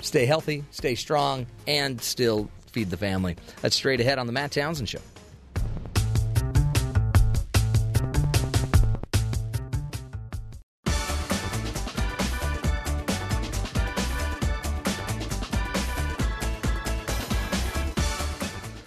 stay 0.00 0.26
healthy, 0.26 0.62
stay 0.70 0.94
strong, 0.94 1.48
and 1.66 2.00
still 2.00 2.48
feed 2.70 2.90
the 2.90 2.96
family. 2.96 3.34
That's 3.62 3.74
straight 3.74 3.98
ahead 3.98 4.20
on 4.20 4.28
the 4.28 4.32
Matt 4.32 4.52
Townsend 4.52 4.88
Show. 4.88 5.00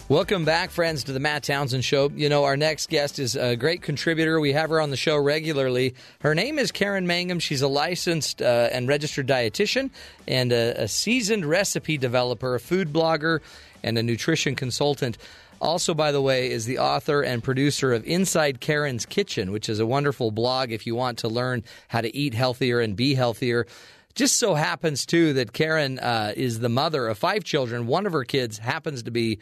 Welcome 0.09 0.43
back, 0.43 0.71
friends, 0.71 1.03
to 1.03 1.13
the 1.13 1.19
Matt 1.19 1.43
Townsend 1.43 1.85
Show. 1.85 2.09
You 2.09 2.29
know, 2.29 2.43
our 2.45 2.57
next 2.57 2.89
guest 2.89 3.19
is 3.19 3.35
a 3.35 3.55
great 3.55 3.83
contributor. 3.83 4.39
We 4.39 4.53
have 4.53 4.71
her 4.71 4.81
on 4.81 4.89
the 4.89 4.97
show 4.97 5.15
regularly. 5.15 5.93
Her 6.21 6.33
name 6.33 6.57
is 6.57 6.71
Karen 6.71 7.05
Mangum. 7.05 7.37
She's 7.39 7.61
a 7.61 7.67
licensed 7.67 8.41
uh, 8.41 8.69
and 8.71 8.87
registered 8.87 9.27
dietitian 9.27 9.91
and 10.27 10.51
a, 10.51 10.81
a 10.81 10.87
seasoned 10.87 11.45
recipe 11.45 11.95
developer, 11.95 12.55
a 12.55 12.59
food 12.59 12.91
blogger, 12.91 13.41
and 13.83 13.99
a 13.99 14.01
nutrition 14.01 14.55
consultant. 14.55 15.19
Also, 15.61 15.93
by 15.93 16.11
the 16.11 16.23
way, 16.23 16.49
is 16.49 16.65
the 16.65 16.79
author 16.79 17.21
and 17.21 17.43
producer 17.43 17.93
of 17.93 18.03
Inside 18.05 18.59
Karen's 18.59 19.05
Kitchen, 19.05 19.51
which 19.51 19.69
is 19.69 19.79
a 19.79 19.85
wonderful 19.85 20.31
blog 20.31 20.71
if 20.71 20.87
you 20.87 20.95
want 20.95 21.19
to 21.19 21.27
learn 21.27 21.63
how 21.87 22.01
to 22.01 22.17
eat 22.17 22.33
healthier 22.33 22.79
and 22.79 22.95
be 22.95 23.13
healthier. 23.13 23.67
Just 24.15 24.39
so 24.39 24.55
happens, 24.55 25.05
too, 25.05 25.33
that 25.33 25.53
Karen 25.53 25.99
uh, 25.99 26.33
is 26.35 26.61
the 26.61 26.67
mother 26.67 27.07
of 27.07 27.19
five 27.19 27.43
children. 27.43 27.85
One 27.85 28.07
of 28.07 28.13
her 28.13 28.23
kids 28.23 28.57
happens 28.57 29.03
to 29.03 29.11
be 29.11 29.37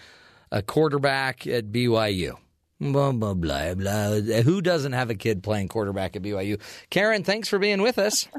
a 0.51 0.61
quarterback 0.61 1.45
at 1.47 1.71
BYU. 1.71 2.35
Blah, 2.79 3.11
blah, 3.11 3.33
blah, 3.33 3.73
blah. 3.73 4.19
Who 4.43 4.61
doesn't 4.61 4.93
have 4.93 5.09
a 5.09 5.15
kid 5.15 5.41
playing 5.43 5.67
quarterback 5.69 6.15
at 6.15 6.21
BYU? 6.21 6.61
Karen, 6.89 7.23
thanks 7.23 7.47
for 7.49 7.57
being 7.59 7.81
with 7.81 7.97
us. 7.97 8.27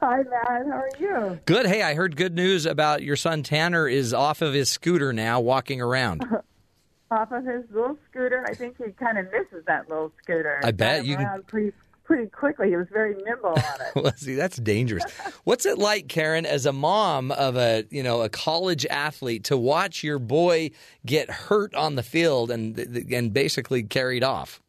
Hi, 0.00 0.16
Matt. 0.22 0.66
How 0.66 0.72
are 0.72 0.88
you? 0.98 1.40
Good. 1.44 1.66
Hey, 1.66 1.82
I 1.82 1.92
heard 1.92 2.16
good 2.16 2.34
news 2.34 2.64
about 2.64 3.02
your 3.02 3.16
son 3.16 3.42
Tanner 3.42 3.86
is 3.86 4.14
off 4.14 4.40
of 4.40 4.54
his 4.54 4.70
scooter 4.70 5.12
now, 5.12 5.40
walking 5.40 5.80
around. 5.82 6.24
Off 7.12 7.32
of 7.32 7.44
his 7.44 7.64
little 7.72 7.98
scooter. 8.08 8.44
I 8.48 8.54
think 8.54 8.76
he 8.78 8.92
kind 8.92 9.18
of 9.18 9.26
misses 9.32 9.64
that 9.66 9.88
little 9.88 10.12
scooter. 10.22 10.60
I 10.62 10.70
bet 10.70 11.04
you 11.04 11.16
can- 11.16 11.42
pretty 11.48 11.72
pretty 12.10 12.26
quickly. 12.28 12.68
He 12.70 12.76
was 12.76 12.88
very 12.92 13.14
nimble 13.24 13.50
on 13.50 13.56
it. 13.56 13.94
well, 14.02 14.12
see, 14.16 14.34
that's 14.34 14.56
dangerous. 14.56 15.04
What's 15.44 15.64
it 15.64 15.78
like, 15.78 16.08
Karen, 16.08 16.44
as 16.44 16.66
a 16.66 16.72
mom 16.72 17.30
of 17.30 17.56
a 17.56 17.84
you 17.90 18.02
know 18.02 18.22
a 18.22 18.28
college 18.28 18.84
athlete, 18.86 19.44
to 19.44 19.56
watch 19.56 20.02
your 20.02 20.18
boy 20.18 20.72
get 21.06 21.30
hurt 21.30 21.72
on 21.76 21.94
the 21.94 22.02
field 22.02 22.50
and 22.50 22.76
and 23.12 23.32
basically 23.32 23.84
carried 23.84 24.24
off? 24.24 24.60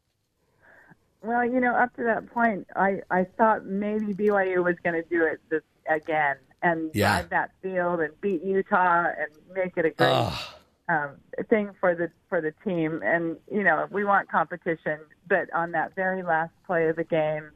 well, 1.24 1.44
you 1.44 1.60
know, 1.60 1.74
up 1.74 1.96
to 1.96 2.04
that 2.04 2.32
point, 2.32 2.68
I 2.76 3.02
I 3.10 3.24
thought 3.40 3.66
maybe 3.66 4.14
BYU 4.14 4.64
was 4.64 4.76
going 4.84 5.02
to 5.02 5.10
do 5.10 5.26
it 5.26 5.40
this 5.50 5.64
again 5.90 6.36
and 6.62 6.92
Yeah. 6.94 7.14
drive 7.18 7.30
that 7.32 7.52
field 7.64 8.02
and 8.02 8.22
beat 8.22 8.44
Utah 8.44 9.06
and 9.18 9.30
make 9.56 9.78
it 9.78 9.86
a 9.86 9.90
great 9.90 10.10
Ugh. 10.12 10.42
Um, 10.92 11.12
thing 11.50 11.72
for 11.80 11.96
the 11.96 12.12
for 12.30 12.42
the 12.42 12.54
team. 12.64 13.02
And 13.04 13.38
you 13.52 13.64
know, 13.64 13.88
we 13.92 14.04
want 14.04 14.30
competition, 14.30 15.00
but 15.28 15.52
on 15.54 15.72
that 15.72 15.96
very 15.96 16.24
last 16.24 16.52
play 16.66 16.88
of 16.90 16.96
the 16.96 17.04
game, 17.04 17.52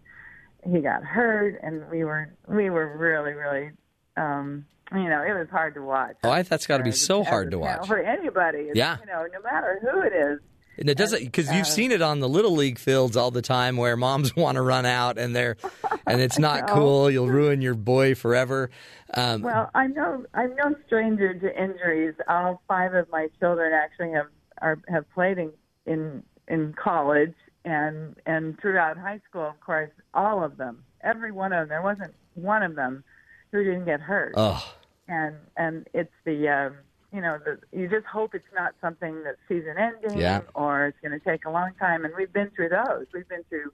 he 0.64 0.80
got 0.80 1.04
hurt, 1.04 1.60
and 1.62 1.90
we 1.90 2.04
were 2.04 2.34
we 2.48 2.70
were 2.70 2.98
really 2.98 3.34
really. 3.34 3.72
Um, 4.18 4.66
you 4.94 5.10
know, 5.10 5.24
it 5.24 5.34
was 5.34 5.48
hard 5.50 5.74
to 5.74 5.82
watch. 5.82 6.16
Oh, 6.24 6.30
I, 6.30 6.44
that's 6.44 6.68
got 6.68 6.78
to 6.78 6.84
be 6.84 6.92
so 6.92 7.24
hard 7.24 7.50
to 7.52 7.58
watch. 7.58 7.88
for 7.88 7.98
anybody. 7.98 8.70
Yeah. 8.76 8.98
you 9.00 9.08
know, 9.08 9.26
no 9.34 9.42
matter 9.42 9.80
who 9.82 10.02
it 10.02 10.14
is. 10.14 10.40
And 10.78 10.90
it 10.90 10.98
doesn't 10.98 11.24
because 11.24 11.48
you've 11.52 11.62
uh, 11.62 11.64
seen 11.64 11.92
it 11.92 12.02
on 12.02 12.20
the 12.20 12.30
little 12.30 12.52
league 12.52 12.80
fields 12.80 13.16
all 13.16 13.32
the 13.32 13.42
time 13.42 13.78
where 13.78 13.96
moms 13.96 14.36
want 14.38 14.56
to 14.56 14.62
run 14.62 14.86
out 14.86 15.18
and 15.18 15.36
they're 15.36 15.58
and 16.06 16.22
it's 16.22 16.38
not 16.40 16.68
cool. 16.70 17.10
You'll 17.10 17.30
ruin 17.30 17.62
your 17.62 17.76
boy 17.76 18.16
forever. 18.16 18.70
Um, 19.14 19.42
Well, 19.42 19.70
I'm 19.74 19.94
no 19.94 20.26
I'm 20.34 20.56
no 20.56 20.76
stranger 20.88 21.34
to 21.34 21.64
injuries. 21.64 22.16
All 22.28 22.62
five 22.68 22.94
of 22.94 23.10
my 23.10 23.30
children 23.40 23.74
actually 23.74 24.12
have 24.12 24.28
are 24.62 24.80
have 24.88 25.10
played 25.14 25.38
in 25.38 25.52
in, 25.86 26.24
in 26.48 26.74
college 26.74 27.34
and 27.64 28.16
and 28.26 28.60
throughout 28.60 28.98
high 28.98 29.22
school. 29.30 29.48
Of 29.48 29.60
course, 29.62 29.92
all 30.14 30.44
of 30.44 30.58
them, 30.58 30.84
every 31.02 31.32
one 31.32 31.54
of 31.54 31.62
them. 31.62 31.70
There 31.70 31.82
wasn't 31.82 32.14
one 32.36 32.64
of 32.64 32.76
them 32.76 33.04
who 33.52 33.64
didn't 33.64 33.86
get 33.86 34.02
hurt. 34.02 34.34
oh, 34.36 34.74
and 35.08 35.36
and 35.56 35.88
it's 35.94 36.12
the 36.26 36.50
um, 36.50 36.76
you 37.14 37.22
know 37.22 37.38
the 37.44 37.60
you 37.78 37.88
just 37.88 38.06
hope 38.06 38.36
it's 38.36 38.46
not 38.54 38.74
something 38.82 39.24
that's 39.24 39.38
season 39.48 39.76
ending 39.78 40.18
Yeah. 40.18 40.42
or 40.54 40.88
it's 40.88 40.98
going 41.02 41.18
to 41.18 41.24
take 41.26 41.46
a 41.46 41.50
long 41.50 41.72
time. 41.80 42.06
And 42.06 42.14
we've 42.18 42.32
been 42.34 42.50
through 42.56 42.70
those. 42.70 43.06
We've 43.14 43.28
been 43.28 43.44
through 43.50 43.72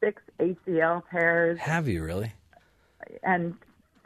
six 0.00 0.22
ACL 0.38 1.02
tears 1.10 1.58
have 1.60 1.86
you 1.88 2.02
really? 2.02 2.32
and 3.22 3.54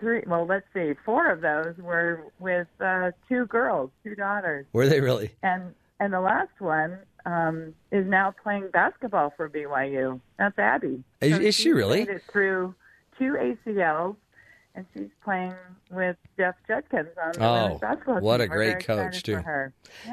three. 0.01 0.23
Well, 0.27 0.47
let's 0.47 0.67
see, 0.75 0.93
four 1.05 1.31
of 1.31 1.41
those 1.41 1.77
were 1.79 2.25
with 2.39 2.69
uh, 2.81 3.13
two 3.29 3.47
girls, 3.47 3.91
two 4.03 4.15
daughters, 4.15 4.67
Were 4.73 4.89
they 4.89 5.01
really? 5.01 5.33
and 5.43 5.75
and 6.01 6.13
the 6.13 6.21
last 6.21 6.61
one 6.61 6.99
um, 7.27 7.73
is 7.93 8.05
now 8.07 8.35
playing 8.43 8.69
basketball 8.73 9.33
for 9.37 9.49
BYU. 9.49 10.21
That's 10.39 10.59
Abby. 10.59 11.03
Is- 11.21 11.37
So 11.37 11.41
is 11.43 11.55
she 11.55 11.73
really? 11.73 12.01
Made 12.01 12.09
it 12.17 12.23
through 12.31 12.75
two 13.19 13.35
ACLs 13.67 14.17
and 14.75 14.87
she's 14.95 15.09
playing 15.25 15.55
with 15.91 16.17
Jeff 16.37 16.55
Judkins 16.67 17.09
on 17.23 17.33
the 17.33 17.45
Oh, 17.45 17.63
women's 17.65 17.81
basketball 17.81 18.21
what 18.21 18.41
a 18.41 18.45
We're 18.45 18.55
great 18.57 18.85
coach, 18.87 19.23
too. 19.23 19.41
Yeah. 19.45 19.69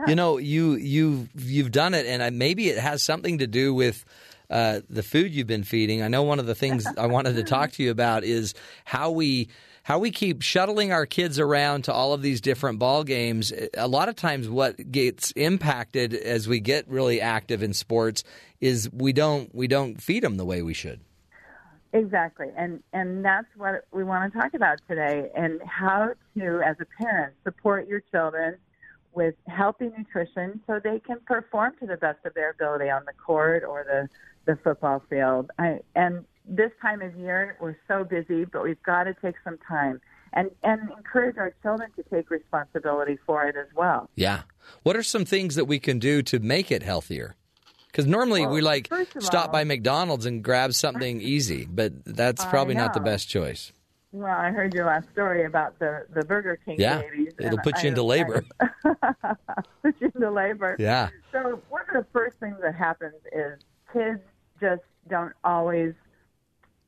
You 0.07 0.15
know, 0.15 0.37
you 0.37 0.75
you 0.75 1.27
you've 1.35 1.71
done 1.71 1.93
it, 1.93 2.05
and 2.05 2.21
I, 2.21 2.29
maybe 2.29 2.69
it 2.69 2.77
has 2.77 3.03
something 3.03 3.39
to 3.39 3.47
do 3.47 3.73
with 3.73 4.05
uh, 4.49 4.81
the 4.89 5.03
food 5.03 5.33
you've 5.33 5.47
been 5.47 5.63
feeding. 5.63 6.01
I 6.01 6.07
know 6.09 6.23
one 6.23 6.39
of 6.39 6.45
the 6.45 6.55
things 6.55 6.85
I 6.97 7.07
wanted 7.07 7.35
to 7.35 7.43
talk 7.43 7.71
to 7.73 7.83
you 7.83 7.91
about 7.91 8.23
is 8.23 8.53
how 8.85 9.11
we 9.11 9.49
how 9.83 9.97
we 9.97 10.11
keep 10.11 10.43
shuttling 10.43 10.91
our 10.91 11.07
kids 11.07 11.39
around 11.39 11.85
to 11.85 11.93
all 11.93 12.13
of 12.13 12.21
these 12.21 12.39
different 12.39 12.77
ball 12.77 13.03
games. 13.03 13.51
A 13.75 13.87
lot 13.87 14.09
of 14.09 14.15
times, 14.15 14.47
what 14.47 14.91
gets 14.91 15.31
impacted 15.31 16.13
as 16.13 16.47
we 16.47 16.59
get 16.59 16.87
really 16.87 17.19
active 17.19 17.63
in 17.63 17.73
sports 17.73 18.23
is 18.59 18.91
we 18.91 19.11
don't 19.13 19.53
we 19.55 19.67
don't 19.67 19.99
feed 20.01 20.21
them 20.23 20.37
the 20.37 20.45
way 20.45 20.61
we 20.61 20.73
should. 20.73 20.99
Exactly, 21.93 22.47
and 22.55 22.81
and 22.93 23.23
that's 23.25 23.47
what 23.57 23.85
we 23.91 24.03
want 24.03 24.31
to 24.31 24.39
talk 24.39 24.53
about 24.53 24.79
today, 24.87 25.29
and 25.35 25.61
how 25.65 26.13
to, 26.37 26.61
as 26.65 26.77
a 26.79 26.85
parent, 27.03 27.33
support 27.43 27.87
your 27.87 28.01
children 28.11 28.55
with 29.13 29.35
healthy 29.47 29.89
nutrition 29.97 30.61
so 30.65 30.79
they 30.81 30.99
can 30.99 31.19
perform 31.25 31.73
to 31.81 31.85
the 31.85 31.97
best 31.97 32.19
of 32.25 32.33
their 32.33 32.51
ability 32.51 32.89
on 32.89 33.03
the 33.05 33.13
court 33.13 33.63
or 33.63 33.83
the 33.83 34.07
the 34.45 34.57
football 34.63 35.03
field. 35.09 35.51
I, 35.59 35.79
and 35.95 36.25
this 36.45 36.71
time 36.81 37.01
of 37.01 37.15
year, 37.15 37.57
we're 37.59 37.77
so 37.87 38.03
busy, 38.03 38.45
but 38.45 38.63
we've 38.63 38.81
got 38.83 39.03
to 39.03 39.13
take 39.13 39.35
some 39.43 39.57
time 39.67 40.01
and 40.33 40.49
and 40.63 40.89
encourage 40.97 41.37
our 41.37 41.53
children 41.61 41.91
to 41.97 42.03
take 42.03 42.29
responsibility 42.29 43.17
for 43.25 43.45
it 43.45 43.55
as 43.55 43.67
well. 43.75 44.09
Yeah. 44.15 44.43
What 44.83 44.95
are 44.95 45.03
some 45.03 45.25
things 45.25 45.55
that 45.55 45.65
we 45.65 45.79
can 45.79 45.99
do 45.99 46.21
to 46.23 46.39
make 46.39 46.71
it 46.71 46.83
healthier? 46.83 47.35
Because 47.91 48.05
normally 48.07 48.41
Well, 48.45 48.53
we 48.55 48.61
like 48.61 48.89
stop 49.19 49.47
all- 49.47 49.51
by 49.51 49.63
McDonald's 49.65 50.25
and 50.25 50.43
grab 50.43 50.73
something 50.73 51.19
easy, 51.35 51.65
but 51.65 52.05
that's 52.05 52.43
probably 52.45 52.73
not 52.75 52.93
the 52.93 52.99
best 53.01 53.27
choice. 53.29 53.71
Well, 54.13 54.33
I 54.37 54.49
heard 54.51 54.73
your 54.73 54.85
last 54.85 55.09
story 55.11 55.45
about 55.45 55.79
the 55.79 56.05
the 56.13 56.23
Burger 56.25 56.57
King 56.65 56.75
Yeah. 56.79 57.01
babies. 57.01 57.33
It'll 57.39 57.57
put 57.59 57.81
you 57.83 57.87
I- 57.87 57.89
into 57.89 58.03
labor. 58.03 58.43
put 59.83 59.95
you 59.99 60.11
into 60.13 60.31
labor. 60.31 60.75
Yeah. 60.79 61.09
So 61.31 61.61
one 61.69 61.83
of 61.89 61.93
the 61.93 62.05
first 62.13 62.37
things 62.39 62.57
that 62.61 62.75
happens 62.75 63.15
is 63.33 63.59
kids 63.93 64.19
just 64.59 64.83
don't 65.09 65.33
always 65.43 65.93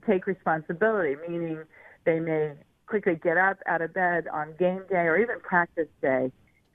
take 0.06 0.28
responsibility, 0.28 1.16
meaning 1.28 1.60
they 2.06 2.20
may 2.20 2.54
quickly 2.88 3.16
get 3.16 3.38
up 3.38 3.58
out 3.66 3.82
of 3.82 3.94
bed 3.94 4.28
on 4.28 4.54
game 4.60 4.84
day 4.90 5.06
or 5.08 5.18
even 5.18 5.40
practice 5.40 5.88
day, 6.02 6.32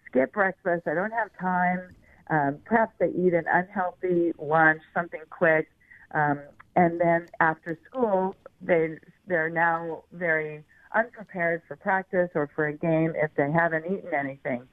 skip 0.07 0.33
breakfast. 0.33 0.87
I 0.87 0.95
don't 0.95 1.11
have 1.13 1.29
time. 1.39 1.95
Um, 2.31 2.59
perhaps 2.65 2.93
they 2.99 3.09
eat 3.09 3.35
an 3.35 3.45
unhealthy 3.51 4.33
lunch, 4.39 4.83
something 4.95 5.23
quick, 5.31 5.69
um, 6.13 6.41
and 6.77 7.01
then 7.01 7.27
after 7.41 7.79
school, 7.87 8.35
they 8.61 8.99
they're 9.27 9.51
now 9.51 10.05
very 10.13 10.65
unprepared 10.95 11.63
for 11.67 11.77
practice 11.77 12.31
or 12.35 12.49
for 12.55 12.67
a 12.67 12.73
game 12.73 13.13
if 13.17 13.31
they 13.37 13.51
haven't 13.51 13.85
eaten 13.87 14.15
anything. 14.15 14.67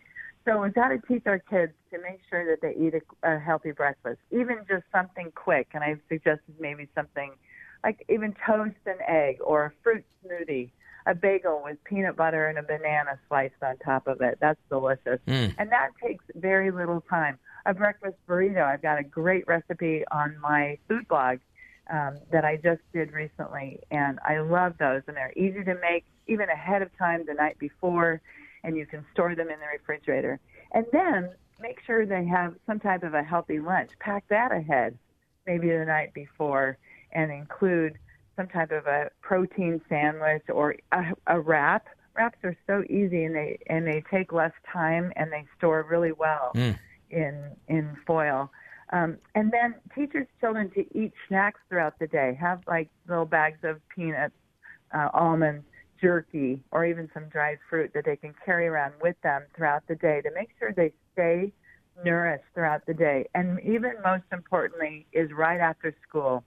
So 0.45 0.61
we've 0.61 0.73
got 0.73 0.89
to 0.89 0.99
teach 0.99 1.23
our 1.25 1.39
kids 1.39 1.73
to 1.91 1.99
make 1.99 2.19
sure 2.29 2.45
that 2.45 2.61
they 2.61 2.75
eat 2.79 2.93
a, 2.93 3.35
a 3.35 3.39
healthy 3.39 3.71
breakfast, 3.71 4.19
even 4.31 4.57
just 4.69 4.83
something 4.93 5.31
quick. 5.33 5.69
And 5.73 5.83
I've 5.83 5.99
suggested 6.07 6.55
maybe 6.59 6.87
something 6.93 7.31
like 7.83 8.05
even 8.09 8.35
toast 8.45 8.75
and 8.85 8.99
egg 9.07 9.37
or 9.43 9.65
a 9.65 9.71
fruit 9.83 10.05
smoothie, 10.23 10.69
a 11.07 11.15
bagel 11.15 11.61
with 11.63 11.83
peanut 11.83 12.15
butter 12.15 12.47
and 12.47 12.59
a 12.59 12.63
banana 12.63 13.19
sliced 13.27 13.61
on 13.63 13.77
top 13.77 14.07
of 14.07 14.21
it. 14.21 14.37
That's 14.39 14.59
delicious. 14.69 15.19
Mm. 15.27 15.55
And 15.57 15.71
that 15.71 15.89
takes 16.01 16.23
very 16.35 16.71
little 16.71 17.01
time. 17.09 17.39
A 17.65 17.73
breakfast 17.73 18.15
burrito, 18.27 18.63
I've 18.63 18.81
got 18.81 18.99
a 18.99 19.03
great 19.03 19.47
recipe 19.47 20.03
on 20.11 20.37
my 20.39 20.77
food 20.87 21.07
blog 21.07 21.39
um, 21.91 22.17
that 22.31 22.45
I 22.45 22.57
just 22.57 22.81
did 22.93 23.11
recently, 23.11 23.79
and 23.91 24.19
I 24.27 24.39
love 24.39 24.73
those. 24.79 25.01
And 25.07 25.17
they're 25.17 25.33
easy 25.35 25.63
to 25.63 25.75
make 25.75 26.05
even 26.27 26.49
ahead 26.49 26.81
of 26.81 26.95
time 26.97 27.25
the 27.25 27.33
night 27.33 27.57
before, 27.59 28.21
and 28.63 28.77
you 28.77 28.85
can 28.85 29.05
store 29.13 29.35
them 29.35 29.49
in 29.49 29.59
the 29.59 29.65
refrigerator. 29.71 30.39
And 30.73 30.85
then 30.91 31.29
make 31.59 31.77
sure 31.85 32.05
they 32.05 32.25
have 32.25 32.55
some 32.67 32.79
type 32.79 33.03
of 33.03 33.13
a 33.13 33.23
healthy 33.23 33.59
lunch. 33.59 33.91
Pack 33.99 34.25
that 34.29 34.51
ahead, 34.51 34.97
maybe 35.47 35.69
the 35.69 35.85
night 35.85 36.13
before, 36.13 36.77
and 37.13 37.31
include 37.31 37.97
some 38.35 38.47
type 38.47 38.71
of 38.71 38.85
a 38.85 39.09
protein 39.21 39.81
sandwich 39.89 40.43
or 40.49 40.75
a, 40.91 41.03
a 41.27 41.39
wrap. 41.39 41.87
Wraps 42.15 42.37
are 42.43 42.55
so 42.67 42.83
easy, 42.89 43.25
and 43.25 43.35
they 43.35 43.57
and 43.67 43.85
they 43.85 44.03
take 44.11 44.31
less 44.31 44.53
time, 44.71 45.11
and 45.15 45.31
they 45.31 45.45
store 45.57 45.85
really 45.89 46.11
well 46.11 46.51
Mm. 46.55 46.77
In 47.09 47.51
in 47.67 47.95
foil. 48.05 48.49
Um, 48.91 49.17
and 49.33 49.51
then 49.51 49.75
teach 49.95 50.13
your 50.13 50.27
children 50.39 50.69
to 50.71 50.81
eat 50.97 51.11
snacks 51.27 51.59
throughout 51.69 51.97
the 51.99 52.07
day. 52.07 52.37
Have 52.39 52.61
like 52.67 52.89
little 53.07 53.25
bags 53.25 53.59
of 53.63 53.81
peanuts, 53.89 54.35
uh, 54.93 55.09
almonds, 55.13 55.65
jerky, 56.01 56.61
or 56.71 56.85
even 56.85 57.09
some 57.13 57.27
dried 57.29 57.57
fruit 57.69 57.91
that 57.93 58.05
they 58.05 58.15
can 58.15 58.33
carry 58.45 58.67
around 58.67 58.93
with 59.01 59.15
them 59.23 59.43
throughout 59.55 59.83
the 59.87 59.95
day 59.95 60.21
to 60.21 60.29
make 60.35 60.49
sure 60.59 60.71
they 60.71 60.93
stay 61.13 61.51
nourished 62.03 62.43
throughout 62.53 62.85
the 62.85 62.93
day. 62.93 63.25
And 63.33 63.59
even 63.61 63.93
most 64.03 64.25
importantly 64.31 65.07
is 65.13 65.31
right 65.31 65.59
after 65.59 65.95
school. 66.07 66.43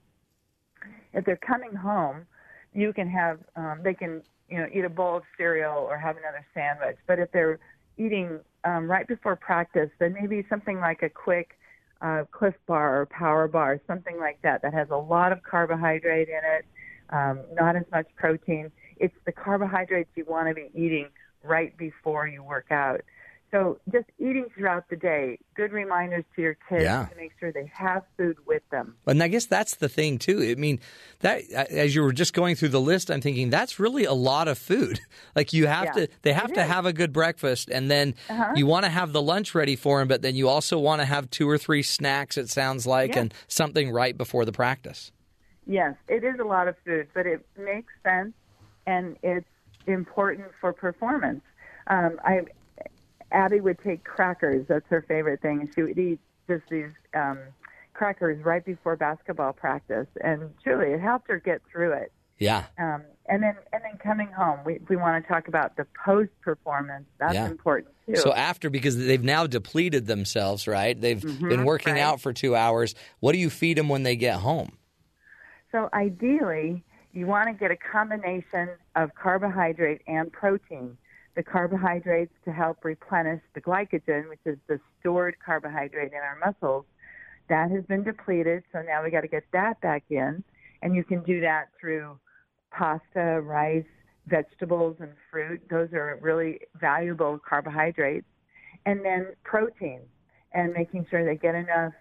If 1.12 1.24
they're 1.24 1.36
coming 1.36 1.74
home, 1.74 2.26
you 2.72 2.92
can 2.92 3.08
have 3.08 3.40
um, 3.56 3.80
they 3.82 3.94
can 3.94 4.22
you 4.48 4.58
know 4.58 4.66
eat 4.72 4.84
a 4.84 4.88
bowl 4.88 5.16
of 5.16 5.22
cereal 5.36 5.74
or 5.74 5.98
have 5.98 6.16
another 6.16 6.46
sandwich. 6.54 6.98
But 7.06 7.18
if 7.18 7.32
they're 7.32 7.58
eating 7.98 8.40
um, 8.64 8.90
right 8.90 9.06
before 9.06 9.36
practice, 9.36 9.90
then 9.98 10.14
maybe 10.14 10.44
something 10.48 10.78
like 10.80 11.02
a 11.02 11.08
quick 11.08 11.58
uh, 12.00 12.24
Clif 12.30 12.54
Bar 12.66 13.00
or 13.00 13.06
Power 13.06 13.48
Bar, 13.48 13.80
something 13.86 14.18
like 14.18 14.40
that, 14.42 14.62
that 14.62 14.72
has 14.72 14.88
a 14.90 14.96
lot 14.96 15.32
of 15.32 15.42
carbohydrate 15.42 16.28
in 16.28 16.40
it, 16.58 16.64
um, 17.10 17.40
not 17.54 17.76
as 17.76 17.84
much 17.90 18.06
protein. 18.16 18.70
It's 18.98 19.14
the 19.26 19.32
carbohydrates 19.32 20.10
you 20.14 20.24
want 20.28 20.48
to 20.48 20.54
be 20.54 20.70
eating 20.74 21.08
right 21.42 21.76
before 21.76 22.26
you 22.26 22.42
work 22.42 22.70
out. 22.70 23.00
So 23.50 23.78
just 23.90 24.06
eating 24.18 24.46
throughout 24.54 24.88
the 24.90 24.96
day, 24.96 25.38
good 25.54 25.72
reminders 25.72 26.24
to 26.36 26.42
your 26.42 26.56
kids 26.68 26.84
Yeah. 26.84 27.06
to 27.06 27.16
make 27.16 27.32
sure 27.40 27.50
they 27.50 27.70
have 27.74 28.02
food 28.16 28.36
with 28.46 28.62
them. 28.70 28.96
And 29.06 29.22
I 29.22 29.28
guess 29.28 29.46
that's 29.46 29.76
the 29.76 29.88
thing 29.88 30.18
too. 30.18 30.42
I 30.42 30.54
mean, 30.54 30.80
that 31.20 31.50
as 31.50 31.94
you 31.94 32.02
were 32.02 32.12
just 32.12 32.34
going 32.34 32.56
through 32.56 32.68
the 32.68 32.80
list, 32.80 33.10
I'm 33.10 33.22
thinking 33.22 33.48
that's 33.48 33.80
really 33.80 34.04
a 34.04 34.12
lot 34.12 34.48
of 34.48 34.58
food. 34.58 35.00
Like 35.34 35.52
you 35.52 35.66
have 35.68 35.84
Yeah, 35.84 35.92
to, 35.92 36.08
they 36.22 36.32
have 36.32 36.52
to 36.54 36.62
is. 36.62 36.68
have 36.68 36.84
a 36.84 36.92
good 36.92 37.12
breakfast, 37.12 37.68
and 37.70 37.88
then 37.90 38.14
Uh-huh. 38.28 38.52
you 38.56 38.66
want 38.66 38.84
to 38.84 38.90
have 38.90 39.12
the 39.12 39.22
lunch 39.22 39.54
ready 39.54 39.76
for 39.76 40.00
them, 40.00 40.08
but 40.08 40.20
then 40.20 40.34
you 40.34 40.48
also 40.48 40.78
want 40.78 41.00
to 41.00 41.04
have 41.04 41.30
two 41.30 41.48
or 41.48 41.56
three 41.58 41.82
snacks. 41.82 42.36
It 42.36 42.48
sounds 42.50 42.86
like, 42.86 43.14
Yeah. 43.14 43.20
and 43.22 43.34
something 43.46 43.90
right 43.92 44.16
before 44.18 44.44
the 44.44 44.52
practice. 44.52 45.12
Yes, 45.66 45.94
it 46.08 46.24
is 46.24 46.40
a 46.40 46.44
lot 46.44 46.66
of 46.66 46.74
food, 46.84 47.08
but 47.14 47.26
it 47.26 47.46
makes 47.56 47.92
sense 48.02 48.32
and 48.86 49.16
it's 49.22 49.46
important 49.86 50.48
for 50.60 50.72
performance. 50.72 51.42
Um, 51.86 52.18
I 52.24 52.40
Abby 53.32 53.60
would 53.60 53.78
take 53.80 54.04
crackers. 54.04 54.66
That's 54.68 54.86
her 54.88 55.02
favorite 55.06 55.42
thing. 55.42 55.60
and 55.60 55.74
She 55.74 55.82
would 55.82 55.98
eat 55.98 56.20
just 56.48 56.64
these 56.70 56.90
um, 57.14 57.38
crackers 57.92 58.42
right 58.44 58.64
before 58.64 58.96
basketball 58.96 59.52
practice, 59.52 60.06
and 60.22 60.50
truly, 60.62 60.92
it 60.92 61.00
helped 61.00 61.28
her 61.28 61.38
get 61.38 61.60
through 61.70 61.92
it. 61.92 62.12
Yeah. 62.38 62.64
Um, 62.78 63.02
and 63.26 63.42
then, 63.42 63.56
and 63.72 63.82
then 63.82 63.98
coming 63.98 64.28
home, 64.28 64.60
we 64.64 64.78
we 64.88 64.96
want 64.96 65.22
to 65.22 65.28
talk 65.32 65.48
about 65.48 65.76
the 65.76 65.86
post 66.04 66.30
performance. 66.40 67.06
That's 67.18 67.34
Yeah. 67.34 67.46
important 67.46 67.94
too. 68.06 68.16
So 68.16 68.32
after, 68.32 68.70
because 68.70 68.96
they've 68.96 69.22
now 69.22 69.46
depleted 69.46 70.06
themselves, 70.06 70.68
right? 70.68 70.98
They've 70.98 71.20
been 71.20 71.60
Mhm, 71.60 71.64
working 71.64 71.94
right. 71.94 72.02
out 72.02 72.20
for 72.20 72.32
two 72.32 72.54
hours. 72.54 72.94
What 73.20 73.32
do 73.32 73.38
you 73.38 73.50
feed 73.50 73.76
them 73.76 73.88
when 73.88 74.04
they 74.04 74.14
get 74.16 74.36
home? 74.36 74.78
So 75.72 75.88
ideally, 75.92 76.84
you 77.12 77.26
want 77.26 77.48
to 77.48 77.52
get 77.52 77.70
a 77.70 77.76
combination 77.76 78.70
of 78.94 79.14
carbohydrate 79.14 80.00
and 80.06 80.32
protein. 80.32 80.96
The 81.38 81.44
carbohydrates 81.44 82.32
to 82.46 82.50
help 82.50 82.84
replenish 82.84 83.40
the 83.54 83.60
glycogen, 83.60 84.28
which 84.28 84.40
is 84.44 84.58
the 84.66 84.80
stored 84.98 85.36
carbohydrate 85.38 86.10
in 86.10 86.18
our 86.18 86.36
muscles. 86.44 86.84
That 87.48 87.70
has 87.70 87.84
been 87.84 88.02
depleted, 88.02 88.64
so 88.72 88.82
now 88.82 89.04
we 89.04 89.12
got 89.12 89.20
to 89.20 89.28
get 89.28 89.44
that 89.52 89.80
back 89.80 90.02
in. 90.10 90.42
And 90.82 90.96
you 90.96 91.04
can 91.04 91.22
do 91.22 91.40
that 91.42 91.66
through 91.80 92.18
pasta, 92.72 93.40
rice, 93.40 93.84
vegetables, 94.26 94.96
and 94.98 95.12
fruit. 95.30 95.62
Those 95.70 95.92
are 95.92 96.18
really 96.20 96.58
valuable 96.80 97.38
carbohydrates. 97.48 98.26
And 98.84 99.04
then 99.04 99.28
protein, 99.44 100.00
and 100.54 100.72
making 100.72 101.06
sure 101.08 101.24
they 101.24 101.36
get 101.36 101.54
enough 101.54 101.92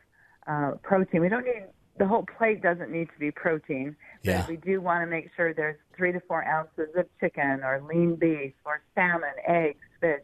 uh, 0.47 0.71
protein. 0.81 1.21
We 1.21 1.29
don't 1.29 1.45
need 1.45 1.67
the 1.97 2.05
whole 2.07 2.25
plate 2.37 2.61
doesn't 2.61 2.91
need 2.91 3.07
to 3.13 3.19
be 3.19 3.31
protein, 3.31 3.95
but 4.23 4.29
Yeah. 4.31 4.45
we 4.47 4.57
do 4.57 4.79
want 4.81 5.01
to 5.03 5.07
make 5.07 5.29
sure 5.35 5.53
there's 5.53 5.77
three 5.95 6.11
to 6.11 6.19
four 6.21 6.43
ounces 6.45 6.89
of 6.95 7.05
chicken 7.19 7.61
or 7.63 7.81
lean 7.81 8.15
beef 8.15 8.53
or 8.65 8.81
salmon, 8.95 9.29
eggs, 9.47 9.79
fish, 9.99 10.21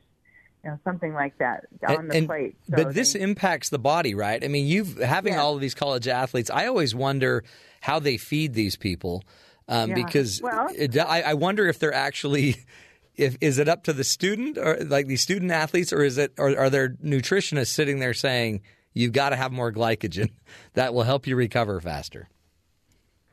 you 0.63 0.69
know, 0.69 0.79
something 0.83 1.13
like 1.13 1.37
that 1.39 1.65
on 1.87 1.95
And- 1.95 2.11
the 2.11 2.17
and- 2.17 2.27
plate. 2.27 2.55
So 2.69 2.75
but 2.83 2.93
this 2.93 3.15
impacts 3.15 3.69
the 3.69 3.79
body, 3.79 4.13
right? 4.15 4.43
I 4.43 4.47
mean, 4.47 4.67
you've 4.67 4.97
having 4.99 5.33
Yeah. 5.33 5.41
all 5.41 5.55
of 5.55 5.61
these 5.61 5.73
college 5.75 6.07
athletes. 6.07 6.49
I 6.49 6.67
always 6.67 6.93
wonder 6.95 7.43
how 7.81 7.99
they 7.99 8.17
feed 8.17 8.53
these 8.53 8.75
people 8.75 9.23
um, 9.67 9.89
Yeah. 9.91 9.95
because 9.95 10.41
Well- 10.43 10.69
it, 10.75 10.97
I, 10.97 11.21
I 11.21 11.33
wonder 11.35 11.67
if 11.67 11.79
they're 11.79 11.93
actually. 11.93 12.55
If, 13.15 13.37
is 13.41 13.59
it 13.59 13.69
up 13.69 13.83
to 13.83 13.93
the 13.93 14.03
student 14.03 14.57
or 14.57 14.75
like 14.85 15.05
the 15.05 15.17
student 15.17 15.51
athletes, 15.51 15.93
or 15.93 16.01
is 16.03 16.17
it, 16.17 16.33
or 16.39 16.57
are 16.57 16.71
there 16.71 16.89
nutritionists 16.89 17.67
sitting 17.67 17.99
there 17.99 18.15
saying 18.15 18.61
you've 18.93 19.13
got 19.13 19.29
to 19.29 19.35
have 19.35 19.51
more 19.51 19.71
glycogen 19.71 20.31
that 20.73 20.93
will 20.93 21.03
help 21.03 21.27
you 21.27 21.35
recover 21.35 21.79
faster? 21.81 22.29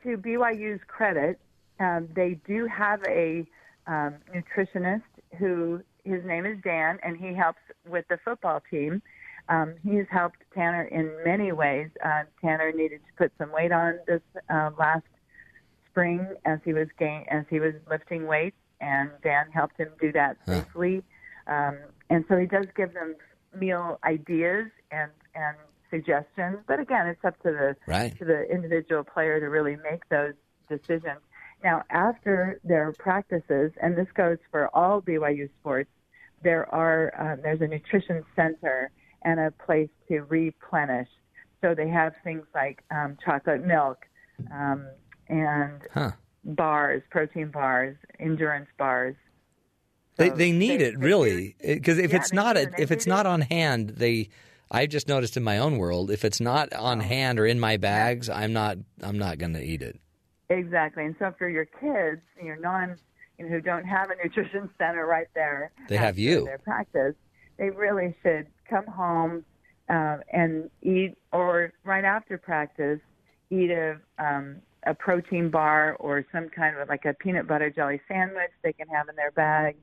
to 0.03 0.17
BYU's 0.17 0.81
credit, 0.87 1.39
um, 1.79 2.09
they 2.15 2.39
do 2.47 2.65
have 2.65 3.03
a 3.07 3.45
um, 3.85 4.15
nutritionist 4.33 5.03
who 5.37 5.81
his 6.03 6.23
name 6.25 6.45
is 6.45 6.57
Dan, 6.63 6.97
and 7.03 7.17
he 7.17 7.33
helps 7.35 7.59
with 7.87 8.05
the 8.09 8.17
football 8.25 8.63
team. 8.71 9.01
Um, 9.49 9.75
he's 9.83 10.05
helped 10.09 10.37
Tanner 10.55 10.83
in 10.85 11.11
many 11.23 11.51
ways. 11.51 11.89
Uh, 12.03 12.23
Tanner 12.43 12.71
needed 12.71 13.01
to 13.05 13.13
put 13.15 13.31
some 13.37 13.51
weight 13.51 13.71
on 13.71 13.99
this 14.07 14.21
uh, 14.49 14.71
last 14.79 15.03
spring 15.89 16.25
as 16.45 16.57
he 16.65 16.73
was 16.73 16.87
gain 16.97 17.25
as 17.29 17.45
he 17.49 17.59
was 17.59 17.73
lifting 17.89 18.25
weights, 18.25 18.57
and 18.79 19.11
Dan 19.23 19.51
helped 19.53 19.77
him 19.77 19.89
do 19.99 20.11
that 20.13 20.37
Huh. 20.47 20.63
safely. 20.63 21.03
Um, 21.45 21.77
and 22.09 22.25
so 22.27 22.37
he 22.37 22.47
does 22.47 22.65
give 22.75 22.93
them 22.93 23.15
meal 23.55 23.99
ideas 24.03 24.67
and 24.91 25.11
and 25.35 25.55
suggestions. 25.89 26.57
But 26.67 26.79
again, 26.79 27.07
it's 27.07 27.23
up 27.23 27.37
to 27.43 27.51
the 27.51 27.75
Right. 27.87 28.17
to 28.17 28.25
the 28.25 28.43
individual 28.51 29.03
player 29.03 29.39
to 29.39 29.47
really 29.49 29.75
make 29.77 30.07
those 30.09 30.33
decisions. 30.69 31.19
Now, 31.63 31.83
after 31.89 32.59
their 32.63 32.91
practices, 32.93 33.71
and 33.81 33.95
this 33.95 34.07
goes 34.15 34.37
for 34.49 34.69
all 34.75 35.01
BYU 35.01 35.49
sports, 35.59 35.89
there 36.43 36.65
are 36.73 37.13
uh, 37.19 37.35
there's 37.41 37.61
a 37.61 37.67
nutrition 37.67 38.23
center 38.35 38.91
and 39.23 39.39
a 39.39 39.51
place 39.51 39.89
to 40.07 40.21
replenish. 40.21 41.09
So 41.61 41.75
they 41.75 41.89
have 41.89 42.13
things 42.23 42.45
like 42.55 42.83
um, 42.89 43.17
chocolate 43.23 43.63
milk 43.65 43.99
um, 44.51 44.87
and 45.29 45.81
Huh. 45.93 46.11
bars, 46.43 47.03
protein 47.11 47.51
bars, 47.51 47.95
endurance 48.19 48.69
bars. 48.79 49.15
They 50.17 50.29
So 50.29 50.35
they 50.35 50.51
need 50.51 50.79
they- 50.81 50.85
it 50.85 50.97
really 50.97 51.55
because 51.61 51.99
if 51.99 52.11
Yeah, 52.11 52.17
it's 52.17 52.33
not 52.33 52.57
a, 52.57 52.71
if 52.81 52.91
it's 52.91 53.05
not 53.05 53.25
on 53.27 53.41
hand, 53.41 53.89
they 53.91 54.29
I've 54.71 54.89
just 54.89 55.07
noticed 55.09 55.35
in 55.35 55.43
my 55.43 55.57
own 55.57 55.77
world 55.77 56.09
if 56.09 56.23
it's 56.23 56.39
not 56.39 56.71
on 56.73 56.99
Oh. 56.99 57.03
hand 57.03 57.39
or 57.39 57.45
in 57.45 57.59
my 57.59 57.75
bags, 57.77 58.29
I'm 58.29 58.53
not 58.53 58.77
I'm 59.03 59.17
not 59.17 59.37
going 59.37 59.53
to 59.53 59.61
eat 59.61 59.81
it. 59.81 59.99
Exactly. 60.49 61.05
And 61.05 61.15
so 61.19 61.33
for 61.37 61.49
your 61.49 61.65
kids, 61.65 62.21
your 62.41 62.55
non, 62.55 62.95
you 63.37 63.45
know, 63.45 63.51
who 63.51 63.61
don't 63.61 63.85
have 63.85 64.09
a 64.09 64.15
nutrition 64.23 64.69
center 64.77 65.05
right 65.05 65.27
there, 65.35 65.71
They 65.89 65.97
have 65.97 66.17
you. 66.17 66.45
Their 66.45 66.57
practice, 66.59 67.15
they 67.57 67.69
really 67.69 68.15
should 68.23 68.47
come 68.69 68.85
home 68.87 69.43
uh, 69.89 70.17
and 70.31 70.69
eat, 70.81 71.17
or 71.33 71.73
right 71.83 72.05
after 72.05 72.37
practice, 72.37 72.99
eat 73.49 73.71
a 73.71 73.97
um, 74.17 74.57
a 74.87 74.93
protein 74.93 75.49
bar 75.49 75.95
or 75.99 76.25
some 76.31 76.49
kind 76.49 76.77
of 76.77 76.87
like 76.89 77.05
a 77.05 77.13
peanut 77.13 77.45
butter 77.47 77.69
jelly 77.69 78.01
sandwich 78.07 78.51
they 78.63 78.73
can 78.73 78.87
have 78.87 79.09
in 79.09 79.15
their 79.15 79.31
bag. 79.31 79.75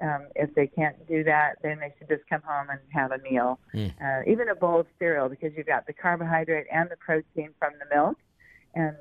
Um, 0.00 0.28
if 0.36 0.54
they 0.54 0.68
can't 0.68 0.96
do 1.08 1.24
that, 1.24 1.56
then 1.62 1.80
they 1.80 1.92
should 1.98 2.08
just 2.08 2.22
come 2.28 2.42
home 2.44 2.68
and 2.70 2.78
have 2.90 3.10
a 3.10 3.18
meal. 3.18 3.58
Mm. 3.74 3.92
Uh, 4.00 4.30
even 4.30 4.48
a 4.48 4.54
bowl 4.54 4.80
of 4.80 4.86
cereal 4.98 5.28
because 5.28 5.52
you've 5.56 5.66
got 5.66 5.86
the 5.86 5.92
carbohydrate 5.92 6.66
and 6.72 6.88
the 6.88 6.96
protein 6.96 7.50
from 7.58 7.72
the 7.80 7.94
milk, 7.94 8.16
and 8.74 8.96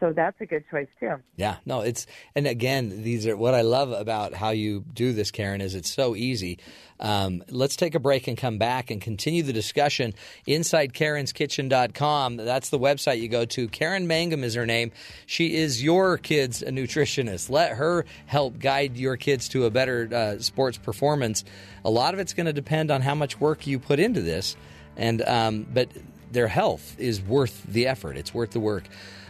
so 0.00 0.12
that's 0.12 0.40
a 0.40 0.46
good 0.46 0.64
choice 0.70 0.88
too. 1.00 1.16
Yeah, 1.36 1.56
no, 1.66 1.80
it's 1.80 2.06
and 2.34 2.46
again, 2.46 3.02
these 3.02 3.26
are 3.26 3.36
what 3.36 3.54
I 3.54 3.62
love 3.62 3.90
about 3.90 4.34
how 4.34 4.50
you 4.50 4.84
do 4.92 5.12
this, 5.12 5.30
Karen. 5.30 5.60
Is 5.60 5.74
it's 5.74 5.90
so 5.90 6.14
easy. 6.14 6.58
Um, 7.00 7.44
let's 7.48 7.76
take 7.76 7.94
a 7.94 8.00
break 8.00 8.26
and 8.26 8.36
come 8.36 8.58
back 8.58 8.90
and 8.90 9.00
continue 9.00 9.42
the 9.42 9.52
discussion 9.52 10.14
inside 10.46 10.92
Karen'sKitchen.com. 10.92 12.36
That's 12.36 12.70
the 12.70 12.78
website 12.78 13.20
you 13.20 13.28
go 13.28 13.44
to. 13.44 13.68
Karen 13.68 14.06
Mangum 14.08 14.42
is 14.42 14.54
her 14.54 14.66
name. 14.66 14.90
She 15.26 15.54
is 15.54 15.82
your 15.82 16.18
kid's 16.18 16.62
nutritionist. 16.62 17.50
Let 17.50 17.72
her 17.72 18.04
help 18.26 18.58
guide 18.58 18.96
your 18.96 19.16
kids 19.16 19.48
to 19.50 19.66
a 19.66 19.70
better 19.70 20.08
uh, 20.12 20.42
sports 20.42 20.78
performance. 20.78 21.44
A 21.84 21.90
lot 21.90 22.14
of 22.14 22.20
it's 22.20 22.34
going 22.34 22.46
to 22.46 22.52
depend 22.52 22.90
on 22.90 23.02
how 23.02 23.14
much 23.14 23.40
work 23.40 23.66
you 23.66 23.78
put 23.78 24.00
into 24.00 24.20
this, 24.20 24.56
and 24.96 25.22
um, 25.22 25.66
but 25.72 25.88
their 26.32 26.48
health 26.48 26.96
is 26.98 27.22
worth 27.22 27.64
the 27.64 27.86
effort. 27.86 28.16
It's 28.16 28.34
worth 28.34 28.50
the 28.50 28.60
work. 28.60 28.84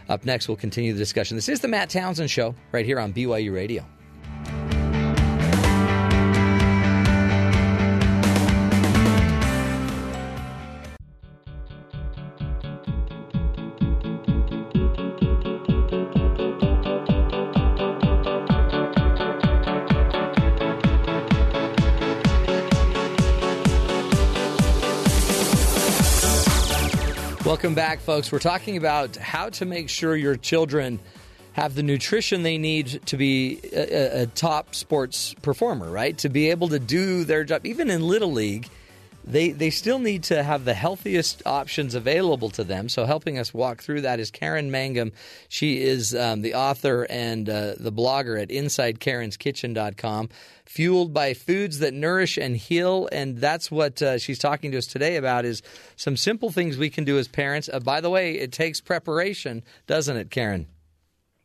Up 0.09 0.25
next, 0.25 0.47
we'll 0.47 0.57
continue 0.57 0.91
the 0.91 0.99
discussion. 0.99 1.37
This 1.37 1.49
is 1.49 1.59
the 1.59 1.67
Matt 1.67 1.89
Townsend 1.89 2.31
Show 2.31 2.55
right 2.71 2.85
here 2.85 2.99
on 2.99 3.13
BYU 3.13 3.53
Radio. 3.53 3.85
Welcome 27.49 27.73
back, 27.73 27.99
folks. 28.01 28.31
We're 28.31 28.37
talking 28.37 28.77
about 28.77 29.15
how 29.15 29.49
to 29.49 29.65
make 29.65 29.89
sure 29.89 30.15
your 30.15 30.35
children 30.35 30.99
have 31.53 31.73
the 31.73 31.81
nutrition 31.81 32.43
they 32.43 32.59
need 32.59 33.01
to 33.07 33.17
be 33.17 33.59
a, 33.73 34.21
a, 34.21 34.25
top 34.27 34.75
sports 34.75 35.33
performer, 35.41 35.89
right? 35.89 36.15
To 36.19 36.29
be 36.29 36.51
able 36.51 36.67
to 36.67 36.77
do 36.77 37.23
their 37.23 37.43
job, 37.43 37.65
even 37.65 37.89
in 37.89 38.07
Little 38.07 38.31
League, 38.31 38.69
they 39.23 39.51
they 39.51 39.69
still 39.69 39.99
need 39.99 40.23
to 40.23 40.43
have 40.43 40.65
the 40.65 40.73
healthiest 40.73 41.43
options 41.45 41.95
available 41.95 42.49
to 42.51 42.63
them. 42.63 42.89
So, 42.89 43.05
helping 43.05 43.37
us 43.37 43.53
walk 43.53 43.81
through 43.81 44.01
that 44.01 44.19
is 44.19 44.31
Karen 44.31 44.71
Mangum. 44.71 45.11
She 45.47 45.81
is 45.81 46.15
um, 46.15 46.41
the 46.41 46.55
author 46.55 47.05
and 47.09 47.49
uh, 47.49 47.75
the 47.79 47.91
blogger 47.91 48.41
at 48.41 48.49
InsideKaren'sKitchen.com. 48.49 50.29
Fueled 50.65 51.13
by 51.13 51.33
foods 51.33 51.79
that 51.79 51.93
nourish 51.93 52.37
and 52.37 52.55
heal, 52.55 53.09
and 53.11 53.37
that's 53.37 53.71
what 53.71 54.01
uh, 54.01 54.17
she's 54.17 54.39
talking 54.39 54.71
to 54.71 54.77
us 54.77 54.87
today 54.87 55.15
about. 55.15 55.45
Is 55.45 55.61
some 55.95 56.15
simple 56.17 56.51
things 56.51 56.77
we 56.77 56.89
can 56.89 57.03
do 57.03 57.17
as 57.17 57.27
parents. 57.27 57.69
Uh, 57.71 57.79
by 57.79 58.01
the 58.01 58.09
way, 58.09 58.33
it 58.33 58.51
takes 58.51 58.81
preparation, 58.81 59.63
doesn't 59.87 60.17
it, 60.17 60.29
Karen? 60.31 60.67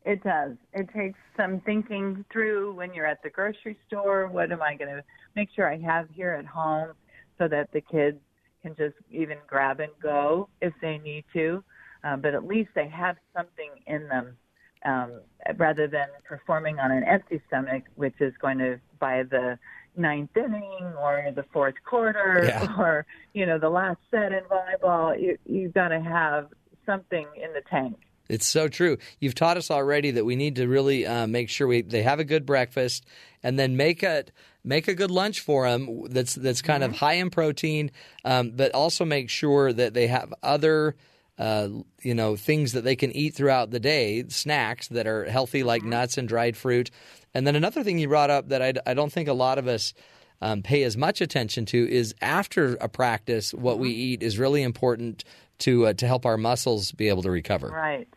It 0.05 0.22
does. 0.22 0.52
It 0.74 0.90
takes 0.94 1.18
some 1.36 1.60
thinking 1.60 2.24
through 2.30 2.74
when 2.74 2.92
you're 2.92 3.06
at 3.06 3.22
the 3.22 3.30
grocery 3.30 3.78
store. 3.86 4.26
What 4.26 4.52
am 4.52 4.60
I 4.60 4.74
going 4.74 4.94
to 4.94 5.02
make 5.34 5.48
sure 5.56 5.70
I 5.70 5.78
have 5.78 6.09
here 6.10 6.32
at 6.32 6.44
home 6.44 6.90
so 7.39 7.48
that 7.48 7.70
the 7.73 7.81
kids 7.81 8.19
can 8.62 8.74
just 8.77 8.94
even 9.11 9.39
grab 9.47 9.81
and 9.81 9.93
go 10.02 10.48
if 10.62 10.73
they 10.81 10.98
need 10.98 11.24
to, 11.32 11.62
um, 12.02 12.20
but 12.20 12.35
at 12.35 12.47
least 12.47 12.70
they 12.74 12.89
have 12.89 13.16
something 13.36 13.70
in 13.86 14.09
them 14.09 14.36
um, 14.85 15.20
rather 15.56 15.86
than 15.86 16.06
performing 16.27 16.78
on 16.78 16.90
an 16.90 17.05
empty 17.05 17.40
stomach, 17.47 17.85
which 17.97 18.15
is 18.20 18.32
going 18.40 18.59
to 18.59 18.78
by 18.98 19.23
the 19.23 19.59
ninth 19.97 20.36
inning 20.36 20.93
or 20.98 21.31
the 21.35 21.44
fourth 21.52 21.74
quarter 21.89 22.44
Yeah. 22.47 22.74
or 22.78 23.06
you 23.32 23.47
know 23.47 23.59
the 23.59 23.70
last 23.70 23.98
set 24.11 24.32
in 24.32 24.40
volleyball. 24.44 25.20
You 25.20 25.39
you've 25.47 25.74
got 25.74 25.89
to 25.89 26.01
have 26.01 26.48
something 26.86 27.27
in 27.36 27.52
the 27.52 27.62
tank. 27.70 27.97
It's 28.28 28.47
so 28.47 28.69
true. 28.69 28.97
You've 29.20 29.35
taught 29.35 29.59
us 29.59 29.70
already 29.70 30.11
that 30.12 30.24
we 30.24 30.35
need 30.35 30.56
to 30.56 30.66
really 30.66 31.06
uh, 31.06 31.27
make 31.27 31.51
sure 31.51 31.66
we 31.66 31.82
they 31.82 32.02
have 32.02 32.19
a 32.19 32.24
good 32.24 32.47
breakfast, 32.47 33.06
and 33.43 33.59
then 33.59 33.77
make 33.77 34.02
a 34.02 34.24
make 34.65 34.89
a 34.89 34.95
good 34.95 35.11
lunch 35.11 35.41
for 35.41 35.69
them 35.69 36.05
that's 36.09 36.35
that's 36.35 36.62
kind 36.62 36.82
of 36.82 36.97
high 36.97 37.15
in 37.15 37.31
protein, 37.31 37.91
um, 38.24 38.51
but 38.51 38.74
also 38.74 39.05
make 39.05 39.31
sure 39.31 39.73
that 39.73 39.95
they 39.95 40.07
have 40.07 40.32
other 40.43 40.97
uh, 41.39 41.69
you 42.03 42.15
know 42.15 42.36
things 42.36 42.73
that 42.73 42.85
they 42.85 42.97
can 42.97 43.12
eat 43.12 43.35
throughout 43.35 43.70
the 43.70 43.81
day, 43.81 44.24
snacks 44.28 44.89
that 44.89 45.07
are 45.07 45.24
healthy 45.24 45.62
like 45.62 45.82
nuts 45.82 46.16
and 46.19 46.28
dried 46.28 46.57
fruit. 46.57 46.91
And 47.35 47.47
then 47.47 47.57
another 47.57 47.82
thing 47.82 47.99
you 47.99 48.09
brought 48.09 48.31
up 48.31 48.49
that 48.49 48.62
I, 48.62 48.73
I 48.86 48.95
don't 48.95 49.12
think 49.12 49.28
a 49.28 49.32
lot 49.32 49.59
of 49.59 49.66
us 49.66 49.93
um, 50.41 50.62
pay 50.62 50.82
as 50.85 50.97
much 50.97 51.20
attention 51.20 51.66
to 51.66 51.91
is 51.91 52.15
after 52.20 52.74
a 52.77 52.89
practice, 52.89 53.53
what 53.53 53.78
we 53.78 53.91
eat 53.91 54.23
is 54.23 54.39
really 54.39 54.62
important 54.62 55.24
to 55.59 55.86
uh, 55.86 55.93
to 55.95 56.07
help 56.07 56.27
our 56.27 56.36
muscles 56.36 56.93
be 56.93 57.09
able 57.09 57.23
to 57.23 57.31
recover. 57.31 57.69
Right. 57.69 58.09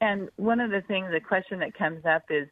And 0.00 0.28
one 0.36 0.60
of 0.60 0.70
the 0.70 0.80
things, 0.82 1.10
the 1.12 1.20
question 1.20 1.58
that 1.60 1.74
comes 1.74 2.04
up 2.04 2.22
is, 2.30 2.48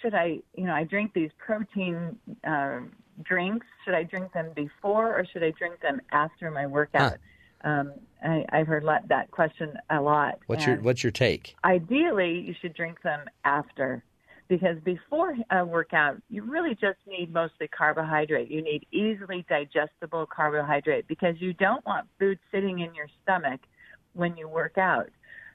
should 0.00 0.14
I, 0.14 0.38
you 0.54 0.64
know, 0.64 0.74
I 0.74 0.84
drink 0.84 1.12
these 1.14 1.30
protein 1.38 2.16
uh, 2.46 2.80
drinks. 3.22 3.66
Should 3.84 3.94
I 3.94 4.04
drink 4.04 4.32
them 4.32 4.50
before 4.54 5.18
or 5.18 5.26
should 5.32 5.42
I 5.42 5.52
drink 5.58 5.80
them 5.80 6.00
after 6.12 6.50
my 6.50 6.66
workout? 6.66 7.18
Um, 7.64 7.92
I, 8.22 8.44
I've 8.52 8.66
heard 8.66 8.84
lot, 8.84 9.08
that 9.08 9.30
question 9.30 9.74
a 9.90 10.00
lot. 10.00 10.38
What's 10.46 10.66
your 10.66 10.76
What's 10.76 11.02
your 11.02 11.10
take? 11.10 11.56
ideally 11.64 12.40
you 12.46 12.54
should 12.60 12.74
drink 12.74 13.02
them 13.02 13.20
after 13.44 14.04
because 14.48 14.76
before 14.84 15.36
a 15.50 15.64
workout 15.64 16.16
you 16.30 16.42
really 16.42 16.74
just 16.74 16.98
need 17.06 17.32
mostly 17.32 17.68
carbohydrate 17.68 18.50
you 18.50 18.62
need 18.62 18.86
easily 18.92 19.44
digestible 19.48 20.26
carbohydrate 20.26 21.06
because 21.06 21.34
you 21.38 21.52
don't 21.52 21.84
want 21.84 22.06
food 22.18 22.38
sitting 22.50 22.78
in 22.80 22.94
your 22.94 23.08
stomach 23.22 23.60
when 24.14 24.36
you 24.36 24.48
work 24.48 24.78
out 24.78 25.08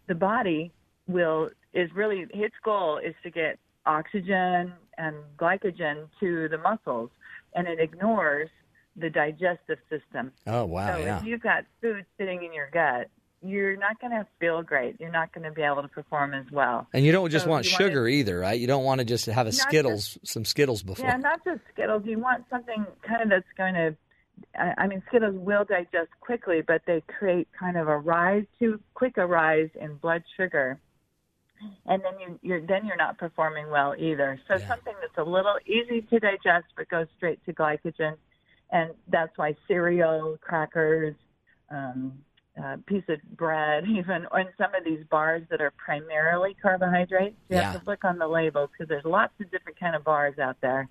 the 0.07 0.15
body 0.15 0.71
will 1.07 1.49
is 1.73 1.89
really 1.95 2.27
its 2.31 2.55
goal 2.63 2.97
is 2.97 3.15
to 3.23 3.31
get 3.31 3.57
oxygen 3.85 4.73
and 4.97 5.15
glycogen 5.37 6.07
to 6.19 6.47
the 6.49 6.57
muscles 6.57 7.09
and 7.55 7.67
it 7.67 7.79
ignores 7.79 8.49
the 8.95 9.09
digestive 9.09 9.79
system 9.89 10.31
Oh 10.45 10.65
wow, 10.65 10.95
so 10.95 11.03
yeah. 11.03 11.19
if 11.19 11.25
you've 11.25 11.41
got 11.41 11.65
food 11.81 12.05
sitting 12.17 12.43
in 12.43 12.53
your 12.53 12.69
gut, 12.71 13.09
you're 13.43 13.75
not 13.75 13.99
going 13.99 14.11
to 14.11 14.25
feel 14.39 14.61
great. 14.63 14.99
You're 14.99 15.11
not 15.11 15.33
going 15.33 15.43
to 15.43 15.51
be 15.51 15.61
able 15.61 15.81
to 15.81 15.87
perform 15.87 16.33
as 16.33 16.45
well. 16.51 16.87
And 16.93 17.05
you 17.05 17.11
don't 17.11 17.29
just 17.29 17.45
So 17.45 17.51
want 17.51 17.65
sugar 17.65 18.07
either, 18.07 18.39
right? 18.39 18.59
You 18.59 18.67
don't 18.67 18.85
want 18.85 18.99
to 18.99 19.05
just 19.05 19.25
have 19.25 19.47
a 19.47 19.51
Skittles, 19.51 20.17
some 20.23 20.45
Skittles 20.45 20.81
before. 20.81 21.05
Yeah, 21.05 21.17
not 21.17 21.43
just 21.43 21.59
Skittles. 21.73 22.03
You 22.05 22.19
want 22.19 22.45
something 22.49 22.85
kind 23.05 23.21
of 23.23 23.29
that's 23.29 23.45
going 23.57 23.73
to. 23.73 23.95
I 24.55 24.73
I 24.83 24.87
mean, 24.87 25.03
Skittles 25.09 25.35
will 25.35 25.65
digest 25.65 26.09
quickly, 26.21 26.61
but 26.65 26.81
they 26.87 27.03
create 27.19 27.47
kind 27.59 27.77
of 27.77 27.87
a 27.87 27.97
rise, 27.97 28.45
too 28.59 28.79
quick 28.93 29.17
a 29.17 29.27
rise 29.27 29.69
in 29.79 29.95
blood 29.97 30.23
sugar. 30.37 30.79
And 31.85 32.01
then 32.03 32.13
you, 32.19 32.39
you're 32.41 32.61
then 32.61 32.85
you're 32.85 32.97
not 32.97 33.17
performing 33.17 33.69
well 33.69 33.93
either. 33.97 34.39
So 34.47 34.55
something 34.67 34.93
that's 35.01 35.17
a 35.17 35.29
little 35.29 35.55
easy 35.65 36.01
to 36.01 36.19
digest 36.19 36.65
but 36.77 36.89
goes 36.89 37.07
straight 37.17 37.43
to 37.45 37.53
glycogen, 37.53 38.15
and 38.71 38.91
that's 39.09 39.37
why 39.37 39.55
cereal, 39.67 40.37
crackers, 40.41 41.15
um, 41.69 42.13
uh, 42.61 42.77
piece 42.85 43.03
of 43.09 43.19
bread, 43.37 43.83
even 43.89 44.25
and 44.31 44.49
some 44.57 44.73
of 44.75 44.83
these 44.85 45.03
bars 45.09 45.43
that 45.49 45.61
are 45.61 45.71
primarily 45.71 46.55
carbohydrates. 46.61 47.35
You 47.49 47.57
Yeah. 47.57 47.71
have 47.71 47.81
to 47.81 47.89
look 47.89 48.03
on 48.03 48.17
the 48.17 48.27
label 48.27 48.67
because 48.67 48.87
there's 48.87 49.05
lots 49.05 49.33
of 49.41 49.51
different 49.51 49.79
kind 49.79 49.95
of 49.95 50.03
bars 50.03 50.39
out 50.39 50.57
there, 50.61 50.87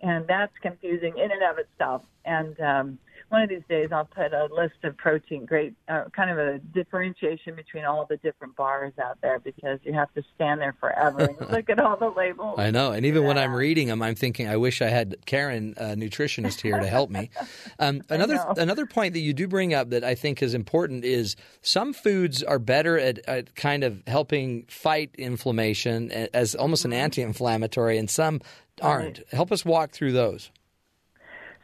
and 0.00 0.26
that's 0.26 0.52
confusing 0.62 1.16
in 1.16 1.30
and 1.30 1.42
of 1.42 1.58
itself. 1.58 2.02
And 2.24 2.58
um, 2.60 2.98
one 3.30 3.42
of 3.42 3.48
these 3.48 3.62
days, 3.68 3.90
I'll 3.92 4.06
put 4.06 4.32
a 4.32 4.48
list 4.54 4.84
of 4.84 4.96
protein, 4.96 5.44
great 5.44 5.74
uh, 5.88 6.04
kind 6.16 6.30
of 6.30 6.38
a 6.38 6.58
differentiation 6.58 7.54
between 7.54 7.84
all 7.84 8.06
the 8.06 8.16
different 8.18 8.56
bars 8.56 8.94
out 9.02 9.18
there 9.20 9.38
because 9.38 9.78
you 9.82 9.92
have 9.92 10.12
to 10.14 10.22
stand 10.34 10.60
there 10.60 10.74
forever 10.80 11.20
and 11.20 11.50
look 11.50 11.68
at 11.68 11.78
all 11.78 11.96
the 11.96 12.08
labels. 12.08 12.58
I 12.58 12.70
know, 12.70 12.92
and 12.92 13.04
even 13.04 13.24
when 13.24 13.36
I'm 13.36 13.54
reading 13.54 13.88
them, 13.88 14.00
I'm 14.00 14.14
thinking, 14.14 14.48
I 14.48 14.56
wish 14.56 14.80
I 14.80 14.88
had 14.88 15.16
Karen, 15.26 15.74
a 15.76 15.94
nutritionist, 15.94 16.60
here 16.60 16.78
to 16.78 16.86
help 16.86 17.10
me. 17.10 17.30
Um, 17.80 18.02
another 18.08 18.44
another 18.56 18.86
point 18.86 19.14
that 19.14 19.20
you 19.20 19.32
do 19.32 19.46
bring 19.46 19.72
up 19.72 19.90
that 19.90 20.02
I 20.02 20.14
think 20.14 20.42
is 20.42 20.54
important 20.54 21.04
is 21.04 21.36
some 21.62 21.92
foods 21.92 22.42
are 22.42 22.58
better 22.58 22.98
at, 22.98 23.18
at 23.28 23.54
kind 23.54 23.84
of 23.84 24.02
helping 24.06 24.64
fight 24.68 25.14
inflammation 25.16 26.10
as 26.10 26.54
almost 26.54 26.84
an 26.84 26.92
anti-inflammatory, 26.92 27.98
and 27.98 28.10
some 28.10 28.40
aren't. 28.82 29.22
Help 29.30 29.52
us 29.52 29.64
walk 29.64 29.90
through 29.90 30.12
those. 30.12 30.50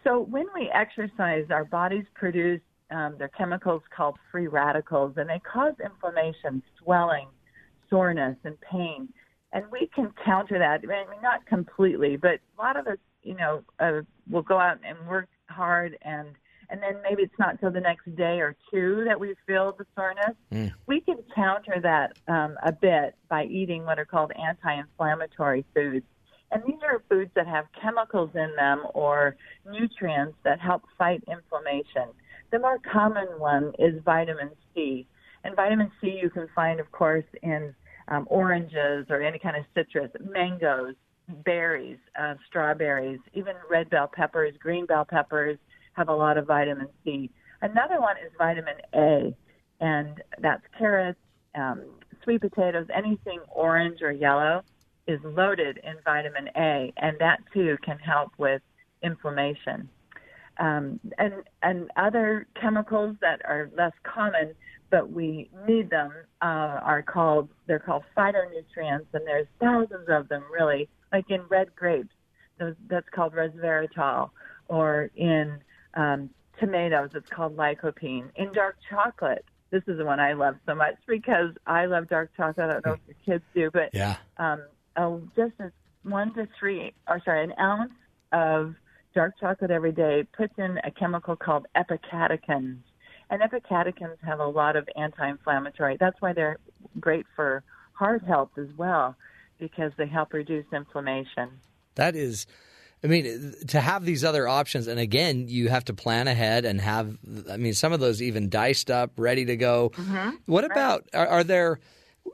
So 0.05 0.20
when 0.20 0.47
we 0.55 0.70
exercise, 0.73 1.47
our 1.51 1.65
bodies 1.65 2.05
produce 2.15 2.61
um, 2.91 3.16
their 3.19 3.28
chemicals 3.28 3.82
called 3.97 4.16
free 4.31 4.47
radicals, 4.47 5.15
and 5.16 5.28
they 5.28 5.41
cause 5.41 5.74
inflammation, 5.82 6.62
swelling, 6.78 7.28
soreness, 7.89 8.36
and 8.45 8.61
pain. 8.61 9.09
And 9.53 9.65
we 9.70 9.89
can 9.95 10.12
counter 10.24 10.59
that. 10.59 10.81
I 10.82 11.11
mean, 11.11 11.23
not 11.23 11.47
completely, 11.47 12.16
but 12.16 12.41
a 12.59 12.62
lot 12.62 12.77
of 12.77 12.86
us, 12.86 12.99
you 13.23 13.35
know, 13.35 13.62
uh, 13.81 14.03
will 14.28 14.43
go 14.43 14.59
out 14.59 14.78
and 14.86 15.09
work 15.09 15.28
hard, 15.49 15.97
and 16.03 16.28
and 16.70 16.82
then 16.82 17.01
maybe 17.03 17.23
it's 17.23 17.39
not 17.39 17.61
till 17.61 17.70
the 17.70 17.81
next 17.81 18.05
day 18.16 18.41
or 18.41 18.57
two 18.73 19.05
that 19.07 19.20
we 19.20 19.35
feel 19.47 19.74
the 19.78 19.86
soreness. 19.95 20.35
We 20.86 21.01
can 21.01 21.19
counter 21.35 21.78
that 21.82 22.16
um, 22.27 22.57
a 22.65 22.73
bit 22.73 23.15
by 23.28 23.45
eating 23.45 23.85
what 23.85 23.99
are 23.99 24.07
called 24.07 24.32
anti-inflammatory 24.32 25.65
foods. 25.74 26.07
And 26.55 26.62
these 26.64 26.81
are 26.85 27.02
foods 27.09 27.32
that 27.35 27.48
have 27.48 27.66
chemicals 27.82 28.31
in 28.35 28.55
them 28.56 28.85
or 28.94 29.36
nutrients 29.68 30.36
that 30.44 30.60
help 30.60 30.85
fight 30.97 31.22
inflammation. 31.26 32.14
The 32.52 32.60
more 32.60 32.78
common 32.78 33.26
one 33.39 33.72
is 33.81 34.01
vitamin 34.05 34.51
C. 34.72 35.09
And 35.43 35.56
vitamin 35.56 35.90
C 36.01 36.16
you 36.22 36.31
can 36.31 36.47
find, 36.55 36.78
of 36.78 36.90
course, 36.93 37.24
in 37.43 37.74
um, 38.06 38.28
oranges 38.31 39.06
or 39.10 39.20
any 39.20 39.40
kind 39.40 39.56
of 39.56 39.64
citrus, 39.74 40.12
mangoes, 40.20 40.94
berries, 41.44 41.98
uh, 42.18 42.35
strawberries, 42.47 43.18
even 43.32 43.55
red 43.68 43.90
bell 43.90 44.09
peppers, 44.14 44.55
green 44.60 44.86
bell 44.86 45.05
peppers 45.05 45.59
have 45.94 46.09
a 46.09 46.14
lot 46.14 46.39
of 46.39 46.47
vitamin 46.47 46.89
C. 47.02 47.31
Another 47.62 48.01
one 48.01 48.16
is 48.24 48.31
vitamin 48.39 48.76
A, 48.94 49.35
and 49.81 50.22
that's 50.40 50.62
carrots, 50.78 51.18
um, 51.56 51.82
sweet 52.22 52.43
potatoes, 52.43 52.86
anything 52.94 53.40
orange 53.51 54.02
or 54.02 54.12
yellow 54.12 54.62
is 55.06 55.20
loaded 55.24 55.78
in 55.82 55.94
vitamin 56.05 56.48
A, 56.56 56.93
and 56.97 57.18
that 57.18 57.40
too 57.52 57.76
can 57.85 57.98
help 57.98 58.32
with 58.39 58.62
inflammation. 59.02 59.89
Um, 60.59 61.01
and 61.18 61.35
and 61.62 61.90
other 61.97 62.47
chemicals 62.60 63.16
that 63.20 63.40
are 63.44 63.70
less 63.76 63.93
common, 64.05 64.55
but 64.90 65.10
we 65.10 65.51
need 65.66 65.90
them, 65.90 66.12
uh, 66.43 66.78
are 66.82 67.02
called 67.02 67.48
they're 67.66 67.81
called 67.81 68.05
phytonutrients, 68.16 69.06
and 69.12 69.26
there's 69.26 69.48
thousands 69.60 70.09
of 70.09 70.28
them 70.28 70.44
really. 70.52 70.89
Like 71.12 71.31
in 71.31 71.43
red 71.48 71.74
grapes, 71.76 72.14
those, 72.59 72.74
that's 72.89 73.09
called 73.14 73.35
resveratrol, 73.35 74.31
or 74.68 75.10
in 75.16 75.59
um, 75.94 76.31
tomatoes, 76.59 77.10
it's 77.14 77.28
called 77.31 77.56
lycopene. 77.56 78.31
In 78.36 78.52
dark 78.52 78.76
chocolate, 78.89 79.44
this 79.70 79.82
is 79.86 79.98
the 79.98 80.05
one 80.05 80.20
I 80.20 80.32
love 80.32 80.56
so 80.66 80.74
much 80.74 80.94
because 81.06 81.51
I 81.66 81.86
love 81.86 82.09
dark 82.09 82.31
chocolate. 82.36 82.70
I 82.70 82.72
don't 82.74 82.86
know 82.86 82.93
if 82.94 83.01
your 83.06 83.39
kids 83.39 83.44
do, 83.55 83.70
but 83.72 83.90
Yeah. 83.93 84.16
um, 84.39 84.62
just 85.36 85.52
a 85.60 85.72
one 86.02 86.34
to 86.34 86.46
three, 86.58 86.92
or 87.08 87.20
sorry, 87.24 87.44
an 87.44 87.54
ounce 87.58 87.92
of 88.32 88.74
dark 89.14 89.34
chocolate 89.40 89.70
every 89.70 89.92
day 89.92 90.26
puts 90.36 90.52
in 90.58 90.78
a 90.84 90.90
chemical 90.90 91.36
called 91.36 91.66
epicatechins. 91.76 92.78
And 93.30 93.40
epicatechins 93.40 94.16
have 94.22 94.38
a 94.40 94.46
lot 94.46 94.76
of 94.76 94.88
anti-inflammatory. 94.96 95.96
That's 95.98 96.20
why 96.20 96.32
they're 96.34 96.58
great 97.00 97.26
for 97.34 97.62
heart 97.92 98.22
health 98.24 98.50
as 98.58 98.68
well, 98.76 99.16
because 99.58 99.92
they 99.96 100.06
help 100.06 100.32
reduce 100.32 100.66
inflammation. 100.72 101.48
That 101.94 102.16
is, 102.16 102.46
I 103.02 103.06
mean, 103.06 103.54
to 103.68 103.80
have 103.80 104.04
these 104.04 104.24
other 104.24 104.46
options, 104.46 104.88
and 104.88 105.00
again, 105.00 105.46
you 105.48 105.68
have 105.68 105.84
to 105.86 105.94
plan 105.94 106.28
ahead 106.28 106.64
and 106.64 106.80
have, 106.80 107.16
I 107.48 107.56
mean, 107.56 107.72
some 107.72 107.92
of 107.92 108.00
those 108.00 108.20
even 108.20 108.50
diced 108.50 108.90
up, 108.90 109.12
ready 109.16 109.44
to 109.46 109.56
go. 109.56 109.90
Mm-hmm. 109.90 110.30
What 110.46 110.64
about, 110.64 111.08
are, 111.14 111.26
are 111.26 111.44
there, 111.44 111.78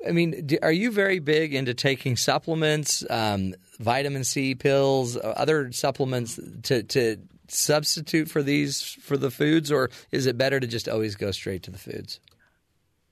I 0.06 0.12
mean, 0.12 0.47
do, 0.47 0.59
are 0.62 0.72
you 0.72 0.90
very 0.90 1.18
big 1.18 1.55
into 1.55 1.74
taking 1.74 2.16
supplements, 2.16 3.05
um, 3.10 3.55
vitamin 3.78 4.24
C 4.24 4.55
pills, 4.55 5.16
uh, 5.16 5.35
other 5.36 5.72
supplements 5.72 6.40
to, 6.62 6.82
to 6.85 7.16
substitute 7.48 8.31
for 8.31 8.43
these, 8.43 8.82
for 8.82 9.16
the 9.16 9.31
foods, 9.31 9.70
or 9.70 9.90
is 10.10 10.27
it 10.27 10.39
better 10.39 10.59
to 10.59 10.66
just 10.66 10.89
always 10.89 11.16
go 11.16 11.31
straight 11.31 11.62
to 11.64 11.70
the 11.70 11.78
foods? 11.78 12.20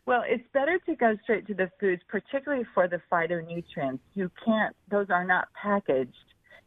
Well, 0.06 0.22
it's 0.26 0.44
better 0.54 0.78
to 0.86 0.96
go 0.96 1.18
straight 1.22 1.46
to 1.48 1.54
the 1.54 1.70
foods, 1.78 2.00
particularly 2.08 2.64
for 2.72 2.88
the 2.88 3.00
phytonutrients. 3.12 4.00
You 4.14 4.30
can't; 4.42 4.74
those 4.90 5.10
are 5.10 5.24
not 5.24 5.48
packaged. 5.52 6.14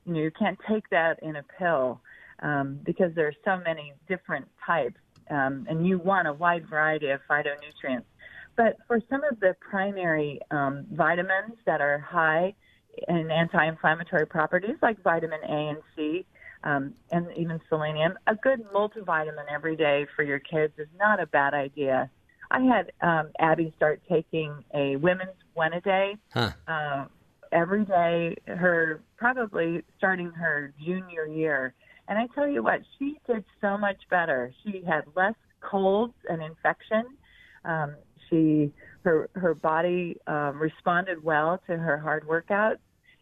You 0.06 0.14
know, 0.14 0.20
you 0.20 0.32
can't 0.32 0.60
take 0.70 0.88
that 0.92 1.18
in 1.24 1.36
a 1.36 1.44
pill 1.58 2.02
um, 2.44 2.80
because 2.84 3.16
there 3.16 3.28
are 3.28 3.34
so 3.44 3.64
many 3.64 3.94
different 4.08 4.48
types, 4.64 5.00
um, 5.32 5.66
and 5.68 5.88
you 5.88 5.98
want 5.98 6.28
a 6.28 6.34
wide 6.34 6.68
variety 6.68 7.10
of 7.10 7.20
phytonutrients. 7.28 8.04
But 8.56 8.78
for 8.88 9.00
some 9.10 9.24
of 9.24 9.40
the 9.40 9.56
primary 9.60 10.40
um, 10.52 10.86
vitamins 10.92 11.58
that 11.66 11.82
are 11.82 12.00
high 12.00 12.54
in 13.08 13.32
anti-inflammatory 13.32 14.26
properties, 14.28 14.76
like 14.82 15.02
vitamin 15.02 15.40
A 15.48 15.70
and 15.70 15.78
C, 15.96 16.26
um, 16.64 16.94
and 17.12 17.28
even 17.36 17.60
selenium, 17.70 18.14
a 18.28 18.36
good 18.36 18.64
multivitamin 18.74 19.46
every 19.52 19.76
day 19.76 20.06
for 20.16 20.24
your 20.24 20.40
kids 20.40 20.74
is 20.78 20.88
not 21.00 21.20
a 21.20 21.26
bad 21.26 21.54
idea. 21.54 22.10
I 22.52 22.60
had 22.60 22.92
um, 23.02 23.32
Abby 23.40 23.74
start 23.78 24.02
taking 24.10 24.54
a 24.74 24.98
women's 24.98 25.32
one 25.54 25.74
a 25.74 25.82
day 25.82 26.18
Huh. 26.34 26.52
uh, 26.68 27.06
every 27.52 27.86
day. 27.86 28.36
Her 28.48 29.02
probably 29.18 29.82
starting 29.98 30.32
her 30.32 30.74
junior 30.84 31.26
year, 31.26 31.74
and 32.08 32.20
I 32.20 32.28
tell 32.36 32.48
you 32.48 32.62
what, 32.62 32.82
she 33.00 33.18
did 33.26 33.46
so 33.62 33.78
much 33.78 34.02
better. 34.10 34.54
She 34.64 34.84
had 34.86 35.06
less 35.16 35.36
colds 35.62 36.14
and 36.30 36.44
infection. 36.44 37.06
Um, 37.64 37.96
she 38.32 38.72
her 39.04 39.30
her 39.36 39.54
body 39.54 40.18
um, 40.28 40.60
responded 40.60 41.24
well 41.24 41.60
to 41.68 41.78
her 41.78 41.98
hard 41.98 42.28
workouts, 42.28 42.78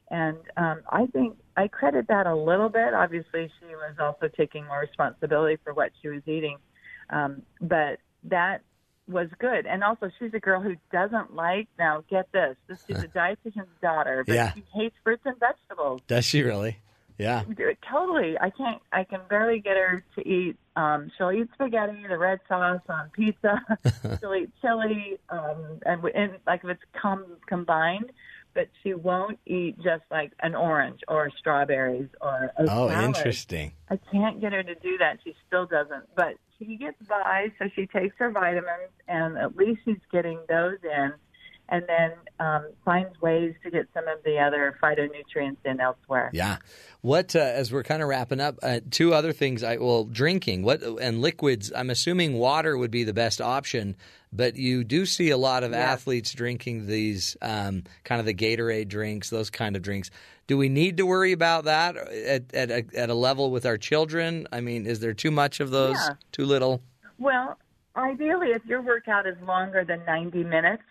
and 0.10 0.38
um, 0.58 0.82
I 0.90 1.08
think 1.08 1.38
I 1.58 1.68
credit 1.68 2.08
that 2.08 2.28
a 2.28 2.36
little 2.36 2.70
bit. 2.70 2.94
Obviously, 2.94 3.50
she 3.60 3.68
was 3.76 3.96
also 4.00 4.28
taking 4.36 4.66
more 4.66 4.80
responsibility 4.80 5.58
for 5.64 5.74
what 5.74 5.92
she 6.02 6.10
was 6.10 6.22
eating, 6.28 6.58
um, 7.10 7.42
but 7.62 8.00
that 8.26 8.62
was 9.08 9.28
good. 9.40 9.66
And 9.66 9.84
also, 9.84 10.12
she's 10.20 10.34
a 10.34 10.40
girl 10.40 10.62
who 10.62 10.76
doesn't 10.92 11.34
like. 11.34 11.68
Now, 11.78 12.04
get 12.10 12.32
this: 12.32 12.56
this 12.68 12.84
she's 12.86 12.98
a 13.04 13.08
dietitian's 13.18 13.68
daughter, 13.82 14.24
but 14.28 14.36
Yeah. 14.36 14.54
she 14.54 14.64
hates 14.74 14.96
fruits 15.04 15.24
and 15.26 15.36
vegetables. 15.40 16.02
Does 16.08 16.26
she 16.26 16.44
really? 16.44 16.78
Yeah. 17.20 17.44
Totally. 17.88 18.38
I 18.40 18.50
can't. 18.50 18.82
I 18.94 19.04
can 19.04 19.20
barely 19.30 19.60
get 19.60 19.76
her 19.78 20.04
to 20.16 20.28
eat. 20.28 20.56
Um, 20.76 21.12
she'll 21.18 21.32
eat 21.32 21.50
spaghetti, 21.54 22.06
the 22.08 22.18
red 22.18 22.40
sauce 22.48 22.82
on 22.88 23.10
pizza. 23.12 23.62
she'll 24.22 24.34
eat 24.36 24.50
chili, 24.62 25.20
um, 25.30 25.80
and, 25.86 26.04
and 26.16 26.34
like 26.48 26.64
if 26.64 26.70
it's 26.72 26.84
com- 27.00 27.38
combined. 27.46 28.12
But 28.56 28.70
she 28.82 28.94
won't 28.96 29.38
eat 29.46 29.76
just 29.84 30.04
like 30.10 30.32
an 30.42 30.56
orange 30.56 31.02
or 31.08 31.30
strawberries 31.38 32.08
or 32.22 32.52
a 32.58 32.64
Oh, 32.64 32.88
salad. 32.90 33.04
interesting. 33.18 33.74
I 33.92 34.00
can't 34.12 34.42
get 34.42 34.54
her 34.54 34.64
to 34.64 34.76
do 34.76 34.98
that. 34.98 35.20
She 35.24 35.36
still 35.46 35.66
doesn't. 35.68 36.06
But 36.16 36.36
she 36.58 36.76
gets 36.78 36.98
by, 37.08 37.52
so 37.60 37.66
she 37.76 37.86
takes 37.86 38.16
her 38.18 38.32
vitamins, 38.32 38.92
and 39.08 39.38
at 39.38 39.56
least 39.56 39.82
she's 39.86 40.00
getting 40.12 40.40
those 40.50 40.78
in, 40.84 41.14
and 41.70 41.84
then 41.88 42.12
um, 42.40 42.68
finds 42.84 43.20
ways 43.22 43.54
to 43.64 43.72
get 43.72 43.88
some 43.94 44.08
of 44.08 44.24
the 44.24 44.40
other 44.40 44.78
phytonutrients 44.82 45.58
in 45.66 45.80
elsewhere. 45.80 46.30
Yeah. 46.34 46.58
What 47.02 47.36
uh, 47.36 47.40
as 47.40 47.72
we're 47.72 47.84
kind 47.84 48.02
of 48.02 48.10
wrapping 48.10 48.42
up, 48.42 48.58
uh, 48.62 48.80
two 48.90 49.14
other 49.14 49.32
things. 49.32 49.64
I 49.64 49.78
well, 49.78 50.04
drinking. 50.04 50.64
What 50.64 50.82
and 50.82 51.22
liquids. 51.22 51.72
I'm 51.74 51.90
assuming 51.90 52.34
water 52.34 52.78
would 52.78 52.92
be 52.92 53.04
the 53.04 53.14
best 53.14 53.40
option, 53.40 53.96
but 54.34 54.56
you 54.56 54.84
do 54.84 55.06
see 55.06 55.30
a 55.30 55.38
lot 55.38 55.64
of 55.64 55.74
athletes 55.74 56.34
drinking 56.34 56.88
these 56.88 57.38
um, 57.42 57.84
kind 58.04 58.20
of 58.20 58.26
the 58.26 58.34
Gatorade 58.34 58.90
drinks, 58.90 59.30
those 59.30 59.50
kind 59.50 59.76
of 59.76 59.82
drinks. 59.82 60.12
Do 60.48 60.58
we 60.58 60.68
need 60.68 60.98
to 60.98 61.06
worry 61.06 61.32
about 61.32 61.66
that 61.66 61.96
at 61.96 62.54
at 62.54 62.72
a, 62.72 62.86
at 62.96 63.10
a 63.10 63.16
level 63.16 63.52
with 63.52 63.66
our 63.66 63.78
children? 63.78 64.48
I 64.52 64.62
mean, 64.62 64.86
is 64.86 65.00
there 65.00 65.14
too 65.14 65.32
much 65.32 65.60
of 65.60 65.70
those? 65.70 65.96
Yeah. 65.96 66.16
Too 66.32 66.46
little? 66.46 66.82
Well, 67.18 67.58
ideally, 67.96 68.48
if 68.48 68.66
your 68.66 68.82
workout 68.82 69.28
is 69.28 69.36
longer 69.46 69.86
than 69.86 70.04
90 70.06 70.44
minutes, 70.44 70.84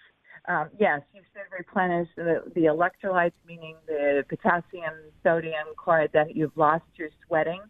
um, 0.49 0.69
yes, 0.79 1.01
you 1.15 1.21
should 1.33 1.57
replenish 1.57 2.09
the, 2.17 2.43
the 2.55 2.63
electrolytes, 2.63 3.33
meaning 3.47 3.77
the 3.87 4.25
potassium, 4.29 4.95
sodium, 5.23 5.69
chloride 5.77 6.11
that 6.15 6.35
you've 6.35 6.57
lost 6.57 6.85
through 6.97 7.11
sweating. 7.27 7.61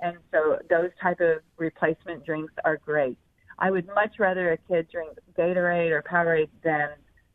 And 0.00 0.16
so 0.32 0.58
those 0.68 0.90
type 1.00 1.20
of 1.20 1.38
replacement 1.56 2.26
drinks 2.26 2.52
are 2.64 2.76
great. 2.76 3.16
I 3.58 3.70
would 3.70 3.86
much 3.94 4.18
rather 4.18 4.52
a 4.52 4.56
kid 4.68 4.88
drink 4.90 5.16
Gatorade 5.38 5.92
or 5.92 6.02
Powerade 6.02 6.50
than 6.64 6.88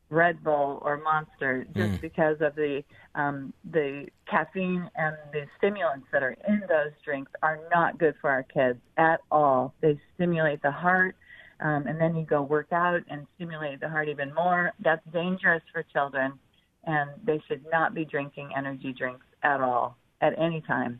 Red 0.10 0.44
Bull 0.44 0.80
or 0.82 0.98
Monster, 0.98 1.66
just 1.76 1.94
Mm. 1.94 2.02
because 2.02 2.42
of 2.42 2.56
the 2.56 2.84
um, 3.16 3.54
the 3.72 4.08
caffeine 4.30 4.90
and 4.96 5.16
the 5.32 5.46
stimulants 5.58 6.08
that 6.12 6.24
are 6.24 6.36
in 6.48 6.62
those 6.68 6.92
drinks 7.06 7.32
are 7.42 7.60
not 7.72 7.98
good 7.98 8.16
for 8.20 8.30
our 8.30 8.44
kids 8.44 8.80
at 8.98 9.22
all. 9.32 9.74
They 9.82 10.00
stimulate 10.16 10.62
the 10.62 10.72
heart, 10.72 11.16
um, 11.62 11.88
and 11.88 12.00
then 12.00 12.16
you 12.16 12.26
go 12.26 12.42
work 12.42 12.72
out 12.72 13.02
and 13.10 13.28
stimulate 13.36 13.80
the 13.80 13.90
heart 13.90 14.10
even 14.10 14.34
more. 14.34 14.72
That's 14.80 15.06
dangerous 15.12 15.62
for 15.74 15.84
children, 15.84 16.34
and 16.86 17.10
they 17.24 17.42
should 17.48 17.66
not 17.72 17.94
be 17.94 18.06
drinking 18.06 18.52
energy 18.56 18.94
drinks 18.94 19.26
at 19.44 19.62
all 19.62 19.98
at 20.22 20.38
any 20.40 20.62
time. 20.62 21.00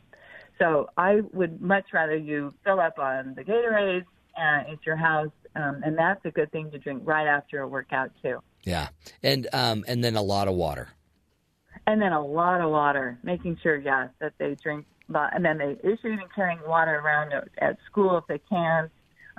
So 0.58 0.90
I 0.96 1.20
would 1.32 1.60
much 1.60 1.86
rather 1.92 2.16
you 2.16 2.52
fill 2.64 2.80
up 2.80 2.98
on 2.98 3.34
the 3.34 3.42
Gatorades 3.42 4.04
uh, 4.36 4.72
at 4.72 4.84
your 4.84 4.96
house, 4.96 5.32
um, 5.56 5.82
and 5.84 5.96
that's 5.96 6.24
a 6.24 6.30
good 6.30 6.52
thing 6.52 6.70
to 6.72 6.78
drink 6.78 7.02
right 7.04 7.26
after 7.26 7.60
a 7.60 7.68
workout 7.68 8.10
too. 8.22 8.40
Yeah, 8.64 8.88
and 9.22 9.48
um, 9.52 9.84
and 9.88 10.04
then 10.04 10.16
a 10.16 10.22
lot 10.22 10.48
of 10.48 10.54
water. 10.54 10.88
And 11.86 12.00
then 12.00 12.12
a 12.12 12.24
lot 12.24 12.60
of 12.60 12.70
water, 12.70 13.18
making 13.22 13.58
sure, 13.62 13.76
yes, 13.76 14.10
that 14.20 14.34
they 14.38 14.54
drink. 14.62 14.86
And 15.12 15.44
then 15.44 15.58
they 15.58 15.72
issue 15.82 16.12
and 16.12 16.20
carrying 16.34 16.60
water 16.66 17.00
around 17.00 17.32
at 17.32 17.78
school 17.90 18.18
if 18.18 18.26
they 18.28 18.40
can, 18.48 18.90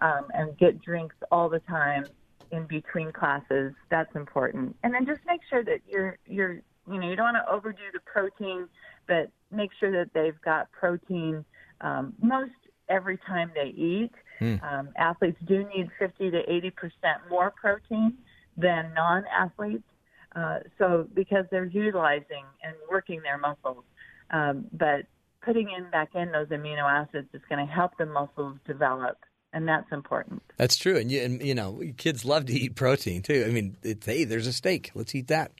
um, 0.01 0.25
and 0.33 0.57
get 0.57 0.81
drinks 0.81 1.15
all 1.31 1.49
the 1.49 1.59
time 1.59 2.05
in 2.51 2.65
between 2.65 3.11
classes. 3.11 3.73
That's 3.89 4.13
important. 4.15 4.75
And 4.83 4.93
then 4.93 5.05
just 5.05 5.21
make 5.25 5.41
sure 5.49 5.63
that 5.63 5.79
you're 5.87 6.17
you're 6.27 6.61
you 6.87 6.99
know 6.99 7.09
you 7.09 7.15
don't 7.15 7.33
want 7.33 7.37
to 7.45 7.51
overdo 7.51 7.83
the 7.93 7.99
protein, 8.01 8.67
but 9.07 9.29
make 9.51 9.69
sure 9.79 9.91
that 9.91 10.13
they've 10.13 10.39
got 10.41 10.71
protein 10.71 11.45
um, 11.81 12.13
most 12.21 12.51
every 12.89 13.17
time 13.25 13.51
they 13.55 13.69
eat. 13.69 14.11
Hmm. 14.39 14.55
Um, 14.63 14.89
athletes 14.97 15.37
do 15.45 15.65
need 15.75 15.89
50 15.99 16.31
to 16.31 16.51
80 16.51 16.71
percent 16.71 17.17
more 17.29 17.51
protein 17.51 18.17
than 18.57 18.93
non-athletes. 18.93 19.83
Uh, 20.35 20.59
so 20.77 21.07
because 21.13 21.45
they're 21.51 21.65
utilizing 21.65 22.45
and 22.63 22.73
working 22.89 23.21
their 23.21 23.37
muscles, 23.37 23.83
um, 24.31 24.65
but 24.71 25.05
putting 25.41 25.69
in 25.71 25.89
back 25.89 26.09
in 26.15 26.31
those 26.31 26.47
amino 26.47 26.83
acids 26.83 27.27
is 27.33 27.41
going 27.49 27.65
to 27.65 27.71
help 27.71 27.91
the 27.97 28.05
muscles 28.05 28.57
develop, 28.65 29.17
and 29.53 29.67
that's 29.67 29.91
important. 29.91 30.41
That's 30.57 30.77
true, 30.77 30.97
and 30.97 31.11
you, 31.11 31.21
and 31.21 31.41
you 31.41 31.55
know, 31.55 31.81
kids 31.97 32.25
love 32.25 32.45
to 32.45 32.53
eat 32.53 32.75
protein 32.75 33.21
too. 33.21 33.45
I 33.47 33.51
mean, 33.51 33.75
hey, 33.83 34.23
there's 34.23 34.47
a 34.47 34.53
steak, 34.53 34.91
let's 34.95 35.13
eat 35.15 35.27
that. 35.27 35.51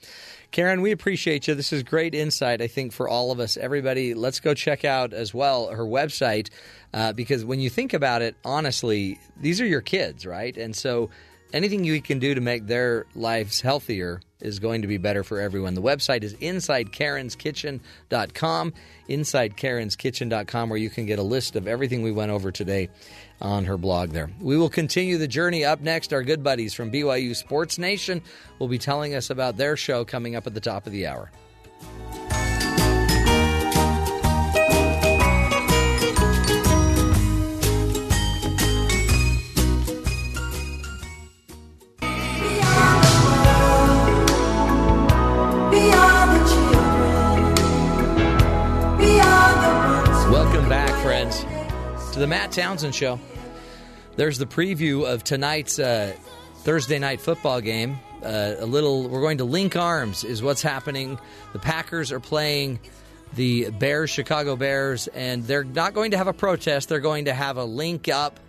Karen, 0.52 0.82
we 0.82 0.92
appreciate 0.92 1.48
you. 1.48 1.56
This 1.56 1.72
is 1.72 1.84
great 1.84 2.14
insight, 2.14 2.62
I 2.62 2.68
think, 2.68 2.94
for 2.94 3.08
all 3.08 3.32
of 3.32 3.40
us. 3.40 3.58
Everybody, 3.58 4.14
let's 4.14 4.40
go 4.40 4.54
check 4.54 4.86
out 4.86 5.14
as 5.14 5.34
well 5.34 5.68
her 5.68 5.86
website 5.86 6.50
uh, 6.94 7.14
because 7.14 7.46
when 7.46 7.60
you 7.60 7.70
think 7.70 7.94
about 7.94 8.22
it, 8.22 8.36
honestly, 8.44 9.20
these 9.40 9.62
are 9.62 9.66
your 9.66 9.82
kids, 9.82 10.26
right? 10.26 10.56
And 10.58 10.76
so, 10.76 11.10
anything 11.54 11.84
you 11.84 12.02
can 12.02 12.20
do 12.20 12.36
to 12.36 12.42
make 12.42 12.68
their 12.68 13.06
lives 13.16 13.62
healthier 13.62 14.22
is 14.42 14.60
going 14.60 14.82
to 14.82 14.88
be 14.88 14.98
better 14.98 15.24
for 15.24 15.40
everyone. 15.40 15.76
The 15.76 15.82
website 15.82 16.24
is 16.24 16.34
InsideKaren'sKitchen.com, 16.36 18.74
InsideKaren'sKitchen.com, 19.10 20.70
where 20.70 20.80
you 20.80 20.90
can 20.90 21.06
get 21.06 21.20
a 21.20 21.24
list 21.24 21.56
of 21.56 21.68
everything 21.68 22.02
we 22.02 22.12
went 22.12 22.32
over 22.32 22.52
today 22.52 22.90
on 23.42 23.66
her 23.66 23.78
blog 23.78 24.12
there. 24.12 24.30
We 24.40 24.58
will 24.58 24.70
continue 24.70 25.18
the 25.18 25.28
journey 25.28 25.66
up 25.66 25.82
next. 25.82 26.14
Our 26.14 26.24
good 26.24 26.44
buddies 26.44 26.74
from 26.74 26.92
BYU 26.92 27.36
Sports 27.36 27.78
Nation 27.78 28.22
will 28.60 28.68
be 28.68 28.78
telling 28.78 29.16
us 29.16 29.30
about 29.30 29.58
their 29.58 29.76
show 29.76 30.06
coming 30.06 30.36
up 30.36 30.48
at 30.48 30.54
the 30.54 30.62
top 30.62 30.86
of 30.86 30.94
the 30.94 31.08
hour. 31.08 31.32
The 52.22 52.28
Matt 52.28 52.52
Townsend 52.52 52.94
Show. 52.94 53.20
There's 54.16 54.38
the 54.38 54.46
preview 54.46 55.12
of 55.12 55.24
tonight's 55.24 55.80
uh, 55.80 56.16
Thursday 56.58 57.00
night 57.00 57.20
football 57.20 57.62
game. 57.62 57.98
Uh, 58.24 58.54
a 58.60 58.66
little, 58.68 59.10
we're 59.10 59.22
going 59.22 59.40
to 59.40 59.44
link 59.44 59.76
arms, 59.76 60.24
is 60.24 60.44
what's 60.44 60.62
happening. 60.62 61.18
The 61.54 61.58
Packers 61.58 62.12
are 62.12 62.20
playing 62.20 62.80
the 63.34 63.72
Bears, 63.72 64.12
Chicago 64.12 64.56
Bears, 64.56 65.08
and 65.08 65.44
they're 65.46 65.64
not 65.64 65.96
going 65.96 66.12
to 66.12 66.18
have 66.18 66.28
a 66.28 66.34
protest. 66.34 66.90
They're 66.90 67.00
going 67.00 67.26
to 67.26 67.34
have 67.34 67.58
a 67.58 67.66
link 67.66 68.08
up 68.08 68.40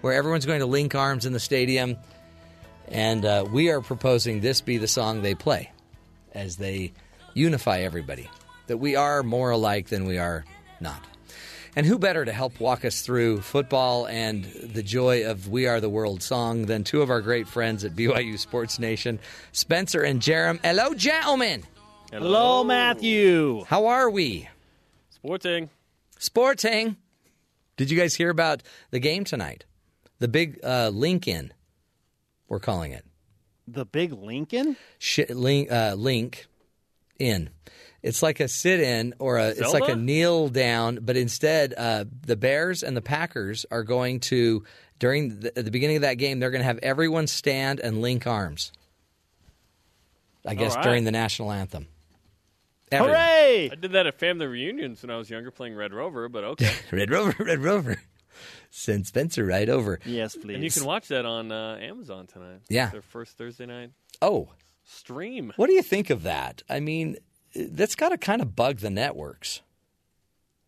where 0.00 0.12
everyone's 0.12 0.44
going 0.44 0.58
to 0.58 0.66
link 0.66 0.96
arms 0.96 1.24
in 1.24 1.32
the 1.32 1.38
stadium. 1.38 1.98
And 2.88 3.24
uh, 3.24 3.46
we 3.48 3.70
are 3.70 3.80
proposing 3.80 4.40
this 4.40 4.60
be 4.60 4.78
the 4.78 4.88
song 4.88 5.22
they 5.22 5.36
play 5.36 5.70
as 6.34 6.56
they 6.56 6.94
unify 7.34 7.82
everybody. 7.82 8.28
That 8.66 8.78
we 8.78 8.96
are 8.96 9.22
more 9.22 9.50
alike 9.50 9.88
than 9.88 10.04
we 10.04 10.18
are 10.18 10.44
not. 10.80 11.00
And 11.76 11.86
who 11.86 11.98
better 11.98 12.24
to 12.24 12.32
help 12.32 12.58
walk 12.58 12.84
us 12.84 13.02
through 13.02 13.42
football 13.42 14.06
and 14.06 14.44
the 14.44 14.82
joy 14.82 15.24
of 15.24 15.48
We 15.48 15.66
Are 15.66 15.80
the 15.80 15.88
World 15.88 16.22
song 16.22 16.66
than 16.66 16.82
two 16.82 17.00
of 17.00 17.10
our 17.10 17.20
great 17.20 17.46
friends 17.46 17.84
at 17.84 17.94
BYU 17.94 18.38
Sports 18.38 18.78
Nation, 18.80 19.20
Spencer 19.52 20.02
and 20.02 20.20
Jarom. 20.20 20.58
Hello, 20.64 20.94
gentlemen. 20.94 21.62
Hello, 22.10 22.64
Matthew. 22.64 23.64
How 23.64 23.86
are 23.86 24.10
we? 24.10 24.48
Sporting. 25.10 25.70
Sporting. 26.18 26.96
Did 27.76 27.90
you 27.90 27.96
guys 27.98 28.16
hear 28.16 28.30
about 28.30 28.64
the 28.90 28.98
game 28.98 29.22
tonight? 29.22 29.64
The 30.18 30.28
big 30.28 30.58
uh, 30.64 30.90
Lincoln, 30.92 31.52
we're 32.48 32.58
calling 32.58 32.90
it. 32.92 33.04
The 33.68 33.84
big 33.84 34.12
Lincoln? 34.12 34.76
Sh- 34.98 35.30
link, 35.30 35.70
uh, 35.70 35.94
link 35.96 36.46
in. 37.18 37.50
It's 38.02 38.22
like 38.22 38.40
a 38.40 38.48
sit 38.48 38.80
in 38.80 39.14
or 39.18 39.36
a 39.38 39.48
it's 39.48 39.72
like 39.72 39.88
a 39.88 39.96
kneel 39.96 40.48
down, 40.48 41.00
but 41.02 41.16
instead 41.16 41.74
uh, 41.76 42.04
the 42.26 42.36
Bears 42.36 42.82
and 42.82 42.96
the 42.96 43.02
Packers 43.02 43.66
are 43.70 43.82
going 43.82 44.20
to 44.20 44.64
during 44.98 45.40
the, 45.40 45.58
at 45.58 45.64
the 45.64 45.70
beginning 45.70 45.96
of 45.96 46.02
that 46.02 46.14
game 46.14 46.40
they're 46.40 46.50
going 46.50 46.62
to 46.62 46.66
have 46.66 46.78
everyone 46.78 47.26
stand 47.26 47.80
and 47.80 48.00
link 48.00 48.26
arms. 48.26 48.72
I 50.46 50.54
guess 50.54 50.74
right. 50.74 50.84
during 50.84 51.04
the 51.04 51.10
national 51.10 51.52
anthem. 51.52 51.88
Hooray! 52.92 53.70
I 53.70 53.74
did 53.76 53.92
that 53.92 54.06
at 54.06 54.18
family 54.18 54.46
reunions 54.46 55.02
when 55.02 55.10
I 55.10 55.16
was 55.16 55.30
younger 55.30 55.50
playing 55.50 55.76
Red 55.76 55.92
Rover, 55.92 56.28
but 56.28 56.44
okay. 56.44 56.72
Red 56.92 57.10
Rover, 57.10 57.44
Red 57.44 57.60
Rover. 57.60 58.00
Send 58.70 59.06
Spencer 59.06 59.44
right 59.44 59.68
over. 59.68 60.00
Yes, 60.04 60.34
please. 60.34 60.54
and 60.54 60.64
you 60.64 60.70
can 60.70 60.84
watch 60.84 61.08
that 61.08 61.26
on 61.26 61.52
uh, 61.52 61.76
Amazon 61.80 62.26
tonight. 62.26 62.60
Yeah. 62.68 62.90
Their 62.90 63.02
first 63.02 63.36
Thursday 63.36 63.66
night 63.66 63.90
Oh, 64.22 64.48
stream. 64.84 65.52
what 65.56 65.66
do 65.66 65.72
you 65.72 65.82
think 65.82 66.10
of 66.10 66.22
that? 66.24 66.62
I 66.68 66.80
mean, 66.80 67.16
that's 67.54 67.94
got 67.94 68.10
to 68.10 68.18
kind 68.18 68.40
of 68.42 68.54
bug 68.56 68.78
the 68.78 68.90
networks. 68.90 69.62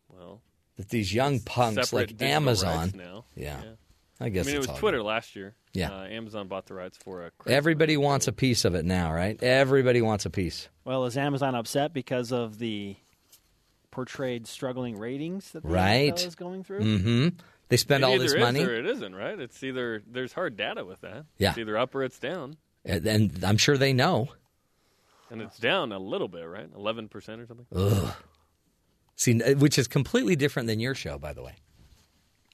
Well, 0.08 0.40
that 0.76 0.88
these 0.88 1.12
young 1.14 1.40
punks 1.40 1.92
like 1.92 2.20
Amazon. 2.22 2.92
now. 2.96 3.24
Yeah. 3.36 3.60
Yeah. 3.62 3.70
I 4.20 4.28
guess 4.28 4.46
I 4.46 4.48
mean, 4.48 4.56
it 4.56 4.58
it's 4.58 4.66
was 4.68 4.74
all 4.74 4.78
Twitter 4.78 5.02
last 5.02 5.34
year. 5.34 5.54
Yeah. 5.72 5.90
Uh, 5.90 6.04
Amazon 6.04 6.46
bought 6.46 6.66
the 6.66 6.74
rights 6.74 6.96
for 6.96 7.26
a. 7.26 7.30
good. 7.38 7.52
Everybody 7.52 7.96
wants 7.96 8.28
a 8.28 8.32
piece 8.32 8.64
of 8.64 8.74
it 8.74 8.84
now, 8.84 9.12
right? 9.12 9.42
Everybody 9.42 10.00
wants 10.02 10.26
a 10.26 10.30
piece. 10.30 10.68
Well, 10.84 11.06
is 11.06 11.16
Amazon 11.16 11.54
upset 11.54 11.92
because 11.92 12.30
of 12.30 12.58
the 12.58 12.94
portrayed 13.90 14.46
struggling 14.46 14.98
ratings 14.98 15.50
that 15.52 15.62
the 15.62 15.68
Right. 15.68 16.14
NFL 16.14 16.26
is 16.26 16.34
going 16.34 16.62
through? 16.64 16.80
Mm-hmm. 16.80 17.28
They 17.68 17.76
spend 17.78 18.04
It 18.04 18.06
all 18.06 18.18
this 18.18 18.34
money. 18.36 18.62
or 18.62 18.74
it 18.74 18.86
isn't, 18.86 19.14
right? 19.14 19.38
It's 19.40 19.62
either 19.62 20.02
there's 20.06 20.32
hard 20.34 20.56
data 20.56 20.84
with 20.84 21.00
that. 21.00 21.24
Yeah. 21.38 21.50
It's 21.50 21.58
either 21.58 21.76
up 21.78 21.94
or 21.94 22.04
it's 22.04 22.18
down, 22.18 22.56
And 22.84 23.06
and 23.06 23.44
I'm 23.44 23.56
sure 23.56 23.76
they 23.78 23.92
know. 23.92 24.28
And 25.32 25.42
it's 25.42 25.58
down 25.58 25.90
a 25.92 25.98
little 25.98 26.28
bit, 26.28 26.42
right? 26.42 26.68
Eleven 26.76 27.08
percent 27.08 27.40
or 27.40 27.46
something. 27.46 27.66
Ugh. 27.74 28.14
See, 29.16 29.38
which 29.54 29.78
is 29.78 29.88
completely 29.88 30.36
different 30.36 30.68
than 30.68 30.78
your 30.80 30.94
show, 30.94 31.18
by 31.18 31.32
the 31.32 31.42
way. 31.42 31.54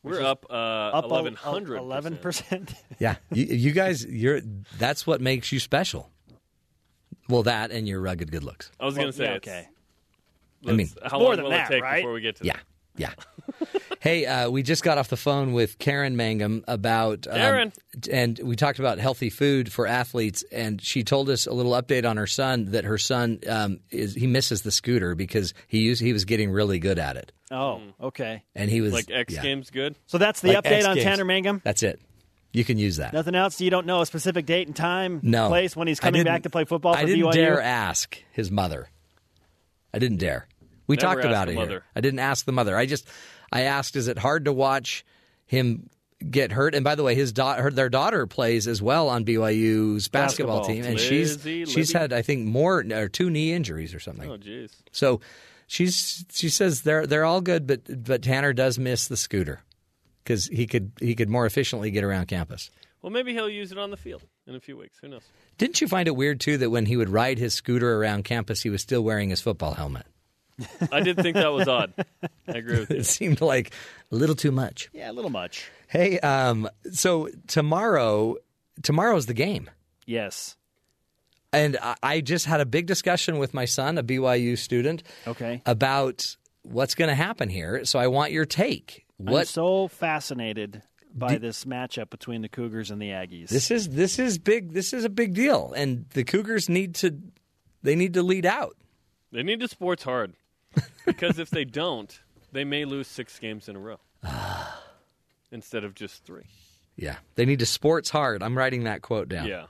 We're 0.03 0.23
up 0.23 0.47
uh, 0.49 0.53
Up 0.53 1.05
a- 1.05 1.09
eleven 1.09 1.35
hundred. 1.35 1.79
Eleven 1.79 2.17
percent. 2.17 2.73
Yeah, 2.99 3.17
you, 3.33 3.45
you 3.45 3.73
guys, 3.73 4.05
you're 4.07 4.41
that's 4.79 5.07
what 5.07 5.21
makes 5.21 5.53
you 5.53 5.61
special. 5.61 6.11
Well, 7.29 7.43
that 7.45 7.71
and 7.71 7.87
your 7.87 8.01
rugged 8.01 8.31
good 8.33 8.43
looks. 8.45 8.71
I 8.81 8.85
was 8.87 8.95
Well, 8.95 9.03
going 9.03 9.13
to 9.13 9.17
say, 9.19 9.25
yeah, 9.25 9.33
okay. 9.37 9.69
I 10.67 10.73
mean, 10.73 10.89
let's- 10.97 11.11
how 11.13 11.19
More 11.19 11.29
long 11.29 11.37
than 11.37 11.45
will 11.45 11.51
that, 11.51 11.71
it 11.71 11.75
take 11.75 11.83
right? 11.83 11.97
before 11.97 12.13
we 12.13 12.21
get 12.21 12.37
to 12.37 12.45
Yeah, 12.47 12.55
that? 12.55 12.63
Yeah. 12.99 13.13
hey, 14.01 14.27
uh, 14.27 14.51
we 14.51 14.63
just 14.63 14.83
got 14.85 14.99
off 14.99 15.09
the 15.09 15.17
phone 15.17 15.53
with 15.55 15.79
Karen 15.79 16.17
Mangum 16.17 16.65
about 16.69 17.27
um, 17.27 17.35
Karen. 17.37 17.73
and 18.11 18.39
we 18.45 18.57
talked 18.57 18.79
about 18.79 18.99
healthy 18.99 19.31
food 19.31 19.73
for 19.73 19.87
athletes, 19.87 20.45
and 20.53 20.81
she 20.83 21.03
told 21.03 21.31
us 21.31 21.47
a 21.47 21.53
little 21.53 21.73
update 21.73 22.09
on 22.09 22.17
her 22.19 22.27
son 22.27 22.67
that 22.73 22.85
her 22.85 22.99
son 22.99 23.41
um, 23.49 23.81
is 23.91 24.15
he 24.15 24.27
misses 24.27 24.63
the 24.63 24.71
scooter 24.71 25.15
because 25.15 25.55
he 25.67 25.79
used 25.79 26.03
he 26.03 26.13
was 26.13 26.25
getting 26.27 26.51
really 26.51 26.79
good 26.79 26.99
at 26.99 27.17
it, 27.17 27.33
Oh, 27.51 27.81
okay. 28.01 28.43
and 28.55 28.71
he 28.71 28.81
was 28.83 28.93
Like 28.93 29.11
X 29.11 29.33
yeah. 29.35 29.43
Games 29.43 29.71
good. 29.71 29.97
So 30.07 30.19
that's 30.19 30.41
the 30.41 30.49
Like 30.49 30.65
update 30.65 30.73
X 30.79 30.87
on 30.87 30.95
Games. 30.97 31.05
Tanner 31.05 31.25
Mangum? 31.25 31.61
That's 31.65 31.83
it. 31.83 32.01
You 32.53 32.65
can 32.65 32.79
use 32.79 32.97
that. 32.97 33.13
Nothing 33.13 33.35
else? 33.35 33.61
You 33.61 33.71
don't 33.71 33.87
know 33.87 34.01
a 34.01 34.07
specific 34.07 34.47
date 34.47 34.67
and 34.69 34.75
time, 34.77 35.21
No. 35.23 35.49
place 35.49 35.77
when 35.77 35.87
he's 35.89 36.01
I 36.01 36.05
coming 36.05 36.21
didn't- 36.21 36.33
back 36.35 36.43
to 36.45 36.51
play 36.51 36.65
football 36.65 36.95
for 36.95 36.99
I 37.01 37.05
didn't 37.05 37.25
BYU? 37.27 37.33
dare 37.33 37.61
ask 37.61 38.19
his 38.33 38.51
mother. 38.51 38.89
I 39.93 39.99
didn't 39.99 40.19
dare. 40.19 40.47
We 40.89 40.97
Never 40.97 41.07
talked 41.07 41.25
about 41.25 41.49
it 41.49 41.53
here. 41.53 41.61
mother. 41.61 41.85
I 41.95 42.01
didn't 42.01 42.19
ask 42.21 42.45
the 42.45 42.53
mother. 42.53 42.77
I 42.77 42.87
just 42.87 43.07
I 43.53 43.63
asked, 43.63 43.95
is 43.95 44.09
it 44.09 44.19
hard 44.19 44.47
to 44.47 44.53
watch 44.53 45.05
him 45.47 45.89
get 46.29 46.51
hurt? 46.51 46.75
And 46.75 46.83
by 46.83 46.95
the 46.97 47.03
way, 47.05 47.15
his 47.15 47.33
daughter, 47.33 47.71
their 47.71 47.89
daughter 47.89 48.27
plays 48.27 48.67
as 48.67 48.83
well 48.83 49.09
on 49.09 49.25
BYU's 49.25 50.09
basketball, 50.09 50.59
Basketball. 50.61 50.65
team, 50.65 50.85
and 50.85 50.95
Lizzie, 50.95 51.65
she's 51.65 51.71
she's 51.73 51.93
had 51.93 52.13
I 52.13 52.23
think 52.23 52.47
more 52.47 52.85
or 52.93 53.09
two 53.09 53.31
knee 53.31 53.53
injuries 53.53 53.95
or 53.95 54.01
something. 54.01 54.29
Oh, 54.31 54.37
jeez. 54.39 54.73
So 54.93 55.21
she's 55.67 56.25
she 56.33 56.49
says 56.49 56.83
they're 56.83 57.07
they're 57.07 57.25
all 57.25 57.41
good, 57.41 57.67
but 57.67 58.05
but 58.05 58.23
Tanner 58.23 58.53
does 58.53 58.79
miss 58.79 59.07
the 59.09 59.17
scooter 59.17 59.61
because 60.25 60.47
he 60.47 60.67
could 60.67 60.93
he 61.01 61.15
could 61.15 61.29
more 61.29 61.47
efficiently 61.47 61.91
get 61.91 62.03
around 62.03 62.27
campus. 62.27 62.71
Well, 63.03 63.11
maybe 63.13 63.33
he'll 63.33 63.49
use 63.49 63.71
it 63.71 63.79
on 63.79 63.91
the 63.93 63.97
field 63.97 64.23
in 64.47 64.57
a 64.57 64.61
few 64.61 64.77
weeks. 64.77 64.99
Who 65.01 65.09
knows? 65.09 65.23
Didn't 65.57 65.81
you 65.81 65.87
find 65.87 66.09
it 66.09 66.17
weird 66.17 66.41
too 66.41 66.59
that 66.59 66.71
when 66.71 66.87
he 66.87 66.97
would 66.97 67.09
ride 67.09 67.39
his 67.39 67.55
scooter 67.55 67.97
around 67.97 68.25
campus, 68.25 68.63
he 68.63 68.71
was 68.71 68.81
still 68.83 69.03
wearing 69.03 69.31
his 69.31 69.41
football 69.41 69.75
helmet? 69.75 70.05
I 70.93 71.01
did 71.01 71.17
think 71.17 71.35
that 71.37 71.53
was 71.53 71.69
odd. 71.79 71.93
I 72.23 72.53
agree 72.59 72.81
with 72.81 72.91
you. 72.91 72.97
It 72.99 73.07
seemed 73.07 73.41
like 73.41 73.73
a 74.11 74.17
little 74.17 74.35
too 74.35 74.51
much. 74.53 74.89
Yeah, 74.93 75.11
a 75.11 75.13
little 75.13 75.31
much. 75.31 75.71
Hey, 75.89 76.19
um, 76.21 76.69
so 76.93 77.29
tomorrow, 77.47 78.37
tomorrow's 78.83 79.27
the 79.27 79.35
game, 79.35 79.71
Yes. 80.07 80.57
and 81.53 81.77
I, 81.83 81.95
I 82.03 82.21
just 82.21 82.47
had 82.47 82.61
a 82.61 82.67
big 82.67 82.87
discussion 82.87 83.39
with 83.39 83.55
my 83.55 83.65
son, 83.65 83.99
a 83.99 84.03
BYU 84.03 84.57
student, 84.59 85.03
Okay. 85.27 85.63
about 85.67 86.37
what's 86.63 86.95
going 86.95 87.09
to 87.09 87.15
happen 87.15 87.49
here. 87.49 87.85
So 87.85 87.99
I 87.99 88.09
want 88.09 88.33
your 88.33 88.45
take. 88.45 89.07
I'm 89.21 89.27
What 89.33 89.49
so 89.49 89.89
fascinated 89.89 90.83
by 91.15 91.39
this 91.39 91.65
matchup 91.65 92.11
between 92.11 92.43
the 92.43 92.49
Cougars 92.49 92.91
and 92.91 93.01
the 93.01 93.09
Aggies. 93.09 93.49
this 93.49 93.71
is? 93.71 93.89
This 93.89 94.19
is 94.19 94.39
big. 94.39 94.73
This 94.73 94.93
is 94.93 95.05
a 95.05 95.09
big 95.09 95.35
deal, 95.35 95.73
and 95.75 96.05
the 96.11 96.23
Cougars 96.25 96.69
need 96.69 96.95
to. 96.97 97.17
They 97.83 97.95
need 97.97 98.15
to 98.15 98.23
lead 98.23 98.45
out. 98.45 98.77
They 99.33 99.43
need 99.43 99.61
to 99.61 99.69
sports 99.69 100.03
hard 100.05 100.35
because 101.07 101.39
if 101.39 101.51
they 101.51 101.65
don't, 101.65 102.21
they 102.53 102.65
may 102.65 102.85
lose 102.85 103.07
six 103.09 103.39
games 103.39 103.69
in 103.69 103.77
a 103.77 103.79
row 103.79 103.99
instead 105.53 105.85
of 105.85 105.95
just 105.95 106.25
three. 106.25 106.45
Yeah, 106.97 107.17
they 107.37 107.45
need 107.45 107.61
to 107.61 107.67
sports 107.67 108.11
hard. 108.11 108.43
I'm 108.43 108.57
writing 108.59 108.85
that 108.85 109.03
quote 109.03 109.29
down. 109.29 109.47
Yeah. 109.47 109.67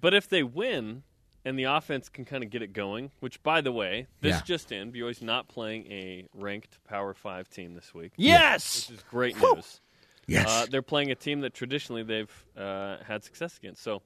But 0.00 0.14
if 0.14 0.28
they 0.28 0.42
win 0.42 1.02
and 1.44 1.58
the 1.58 1.64
offense 1.64 2.08
can 2.08 2.24
kind 2.24 2.44
of 2.44 2.50
get 2.50 2.62
it 2.62 2.72
going, 2.72 3.10
which, 3.20 3.42
by 3.42 3.60
the 3.60 3.72
way, 3.72 4.06
this 4.20 4.36
Yeah. 4.36 4.42
just 4.44 4.70
in, 4.70 4.92
BYU's 4.92 5.22
not 5.22 5.48
playing 5.48 5.90
a 5.90 6.26
ranked 6.34 6.78
Power 6.84 7.14
5 7.14 7.48
team 7.48 7.74
this 7.74 7.92
week. 7.94 8.12
Yes! 8.16 8.88
Which 8.88 8.98
is 8.98 9.04
great 9.10 9.40
news. 9.40 9.80
Yes. 10.26 10.46
Uh, 10.48 10.66
they're 10.70 10.82
playing 10.82 11.10
a 11.10 11.14
team 11.14 11.40
that 11.40 11.54
traditionally 11.54 12.02
they've 12.02 12.44
uh, 12.56 12.98
had 13.02 13.24
success 13.24 13.56
against. 13.56 13.82
So, 13.82 14.02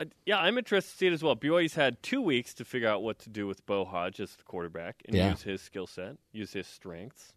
uh, 0.00 0.04
yeah, 0.26 0.38
I'm 0.38 0.58
interested 0.58 0.92
to 0.92 0.96
see 0.98 1.06
it 1.08 1.12
as 1.12 1.22
well. 1.22 1.34
BYU's 1.36 1.74
had 1.74 2.02
two 2.02 2.20
weeks 2.20 2.54
to 2.54 2.64
figure 2.64 2.88
out 2.88 3.02
what 3.02 3.18
to 3.20 3.30
do 3.30 3.46
with 3.46 3.64
Beau 3.66 3.84
Hoge 3.84 4.20
as 4.20 4.36
the 4.36 4.42
quarterback 4.44 5.02
and 5.06 5.16
Yeah. 5.16 5.30
use 5.30 5.42
his 5.42 5.60
skill 5.62 5.86
set, 5.86 6.16
use 6.32 6.52
his 6.52 6.66
strengths. 6.66 7.32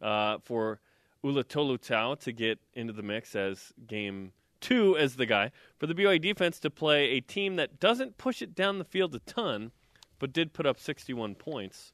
Uh, 0.00 0.38
for 0.42 0.80
Ula 1.22 1.44
Tolutau 1.44 2.18
to 2.20 2.32
get 2.32 2.58
into 2.74 2.92
the 2.92 3.02
mix 3.02 3.34
as 3.34 3.72
game 3.86 4.32
two 4.60 4.96
as 4.96 5.16
the 5.16 5.26
guy. 5.26 5.50
For 5.78 5.86
the 5.86 5.94
BYU 5.94 6.20
defense 6.20 6.58
to 6.60 6.70
play 6.70 7.10
a 7.12 7.20
team 7.20 7.56
that 7.56 7.80
doesn't 7.80 8.18
push 8.18 8.42
it 8.42 8.54
down 8.54 8.78
the 8.78 8.84
field 8.84 9.14
a 9.14 9.18
ton, 9.20 9.72
but 10.18 10.32
did 10.32 10.52
put 10.52 10.66
up 10.66 10.78
61 10.78 11.34
points 11.36 11.92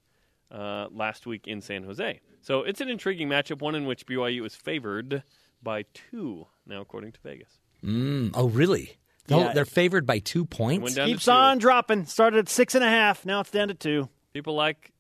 uh, 0.51 0.89
last 0.91 1.27
week 1.27 1.47
in 1.47 1.61
San 1.61 1.85
Jose. 1.85 2.21
So 2.43 2.63
it's 2.63 2.81
an 2.81 2.89
intriguing 2.89 3.29
matchup, 3.29 3.61
one 3.61 3.75
in 3.75 3.87
which 3.87 4.07
BYU 4.07 4.45
is 4.45 4.55
favored 4.57 5.23
by 5.63 5.85
two 5.95 6.47
now, 6.67 6.81
according 6.81 7.13
to 7.13 7.21
Vegas. 7.21 7.61
Mm, 7.85 8.33
oh, 8.35 8.49
really? 8.49 8.99
Yeah. 9.39 9.52
they're 9.52 9.65
favored 9.65 10.07
by 10.07 10.19
two 10.19 10.44
points. 10.44 10.82
Went 10.82 10.97
down 10.97 11.07
Keeps 11.09 11.28
on 11.28 11.59
dropping. 11.59 12.07
Started 12.07 12.39
at 12.40 12.48
six 12.48 12.74
and 12.74 12.82
a 12.85 12.89
half. 12.89 13.24
Now 13.24 13.40
it's 13.40 13.51
down 13.51 13.69
to 13.69 13.74
two. 13.74 14.09
People 14.32 14.55
like 14.55 14.93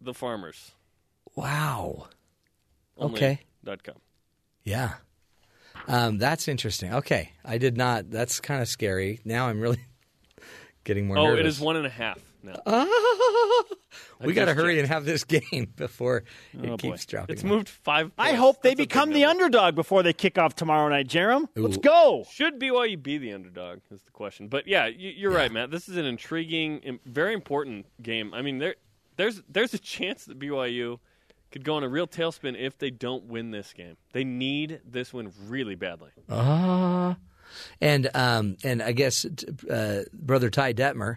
the 0.00 0.14
farmers. 0.14 0.72
Wow. 1.34 2.08
Only 2.96 3.16
Okay. 3.16 3.40
Dot 3.64 3.82
com. 3.82 3.96
Yeah. 4.64 4.94
Um, 5.88 6.18
that's 6.18 6.48
interesting. 6.48 6.94
Okay, 6.94 7.32
I 7.44 7.58
did 7.58 7.76
not. 7.76 8.10
That's 8.10 8.40
kind 8.40 8.60
of 8.62 8.68
scary. 8.68 9.20
Now 9.24 9.48
I'm 9.48 9.60
really 9.60 9.78
getting 10.84 11.06
more 11.06 11.18
Oh, 11.18 11.26
nervous. 11.26 11.40
it 11.40 11.46
is 11.46 11.60
one 11.60 11.76
and 11.76 11.86
a 11.86 11.90
half 11.90 12.18
now. 12.46 12.86
we 14.20 14.32
got 14.32 14.46
to 14.46 14.52
just 14.52 14.56
hurry 14.60 14.78
and 14.78 14.88
have 14.88 15.04
this 15.04 15.24
game 15.24 15.72
before 15.76 16.18
it 16.18 16.24
Oh, 16.62 16.68
boy. 16.70 16.76
keeps 16.76 17.04
dropping. 17.06 17.34
It's 17.34 17.44
moved 17.44 17.68
five. 17.68 18.10
I 18.18 18.32
hope 18.32 18.62
they 18.62 18.70
That's 18.70 18.80
a 18.80 18.82
become 18.84 19.12
the 19.12 19.22
number. 19.22 19.44
underdog 19.44 19.74
before 19.74 20.02
they 20.02 20.12
kick 20.12 20.38
off 20.38 20.54
tomorrow 20.54 20.88
night, 20.88 21.08
Jarom. 21.08 21.48
Let's 21.56 21.76
go. 21.76 22.24
Should 22.32 22.58
BYU 22.60 23.02
be 23.02 23.18
the 23.18 23.32
underdog? 23.32 23.80
Is 23.90 24.02
the 24.02 24.10
question. 24.12 24.48
But 24.48 24.66
yeah, 24.66 24.86
you, 24.86 25.10
you're 25.10 25.32
right, 25.32 25.50
Matt. 25.52 25.70
This 25.70 25.88
is 25.88 25.96
an 25.96 26.04
intriguing, 26.06 26.78
im- 26.78 27.00
very 27.04 27.34
important 27.34 27.86
game. 28.02 28.32
I 28.34 28.42
mean, 28.42 28.58
there, 28.58 28.76
there's 29.16 29.42
there's 29.48 29.74
a 29.74 29.78
chance 29.78 30.24
that 30.26 30.38
BYU 30.38 30.98
could 31.52 31.64
go 31.64 31.76
on 31.76 31.84
a 31.84 31.88
real 31.88 32.06
tailspin 32.06 32.58
if 32.58 32.76
they 32.78 32.90
don't 32.90 33.24
win 33.24 33.50
this 33.50 33.72
game. 33.72 33.96
They 34.12 34.24
need 34.24 34.80
this 34.84 35.12
win 35.12 35.32
really 35.46 35.74
badly. 35.76 36.10
Ah. 36.28 37.16
and 37.80 38.10
um, 38.14 38.56
and 38.64 38.82
I 38.82 38.92
guess 38.92 39.24
uh, 39.70 40.02
brother 40.12 40.50
Ty 40.50 40.74
Detmer, 40.74 41.16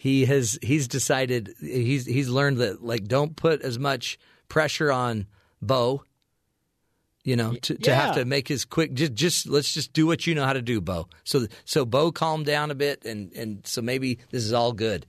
he 0.00 0.24
has 0.24 0.58
he's 0.62 0.88
decided 0.88 1.52
he's 1.60 2.06
he's 2.06 2.30
learned 2.30 2.56
that 2.56 2.82
like 2.82 3.04
don't 3.06 3.36
put 3.36 3.60
as 3.60 3.78
much 3.78 4.18
pressure 4.48 4.90
on 4.90 5.26
Beau. 5.60 6.04
You 7.22 7.36
know, 7.36 7.52
to, 7.52 7.74
to 7.74 7.94
have 7.94 8.14
to 8.14 8.24
make 8.24 8.48
his 8.48 8.64
quick. 8.64 8.94
Just, 8.94 9.12
just 9.12 9.46
let's 9.46 9.74
just 9.74 9.92
do 9.92 10.06
what 10.06 10.26
you 10.26 10.34
know 10.34 10.46
how 10.46 10.54
to 10.54 10.62
do, 10.62 10.80
Beau. 10.80 11.06
So, 11.24 11.48
so 11.66 11.84
Beau 11.84 12.12
calmed 12.12 12.46
down 12.46 12.70
a 12.70 12.74
bit, 12.74 13.04
and 13.04 13.30
and 13.34 13.60
so 13.66 13.82
maybe 13.82 14.20
this 14.30 14.42
is 14.42 14.54
all 14.54 14.72
good. 14.72 15.04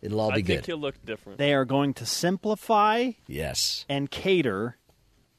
It'll 0.00 0.18
all 0.18 0.32
I 0.32 0.36
be 0.36 0.42
think 0.42 0.62
good. 0.62 0.66
he'll 0.66 0.76
look 0.78 0.96
different. 1.04 1.38
They 1.38 1.54
are 1.54 1.64
going 1.64 1.94
to 1.94 2.04
simplify 2.04 3.12
Yes, 3.28 3.86
and 3.88 4.10
cater 4.10 4.76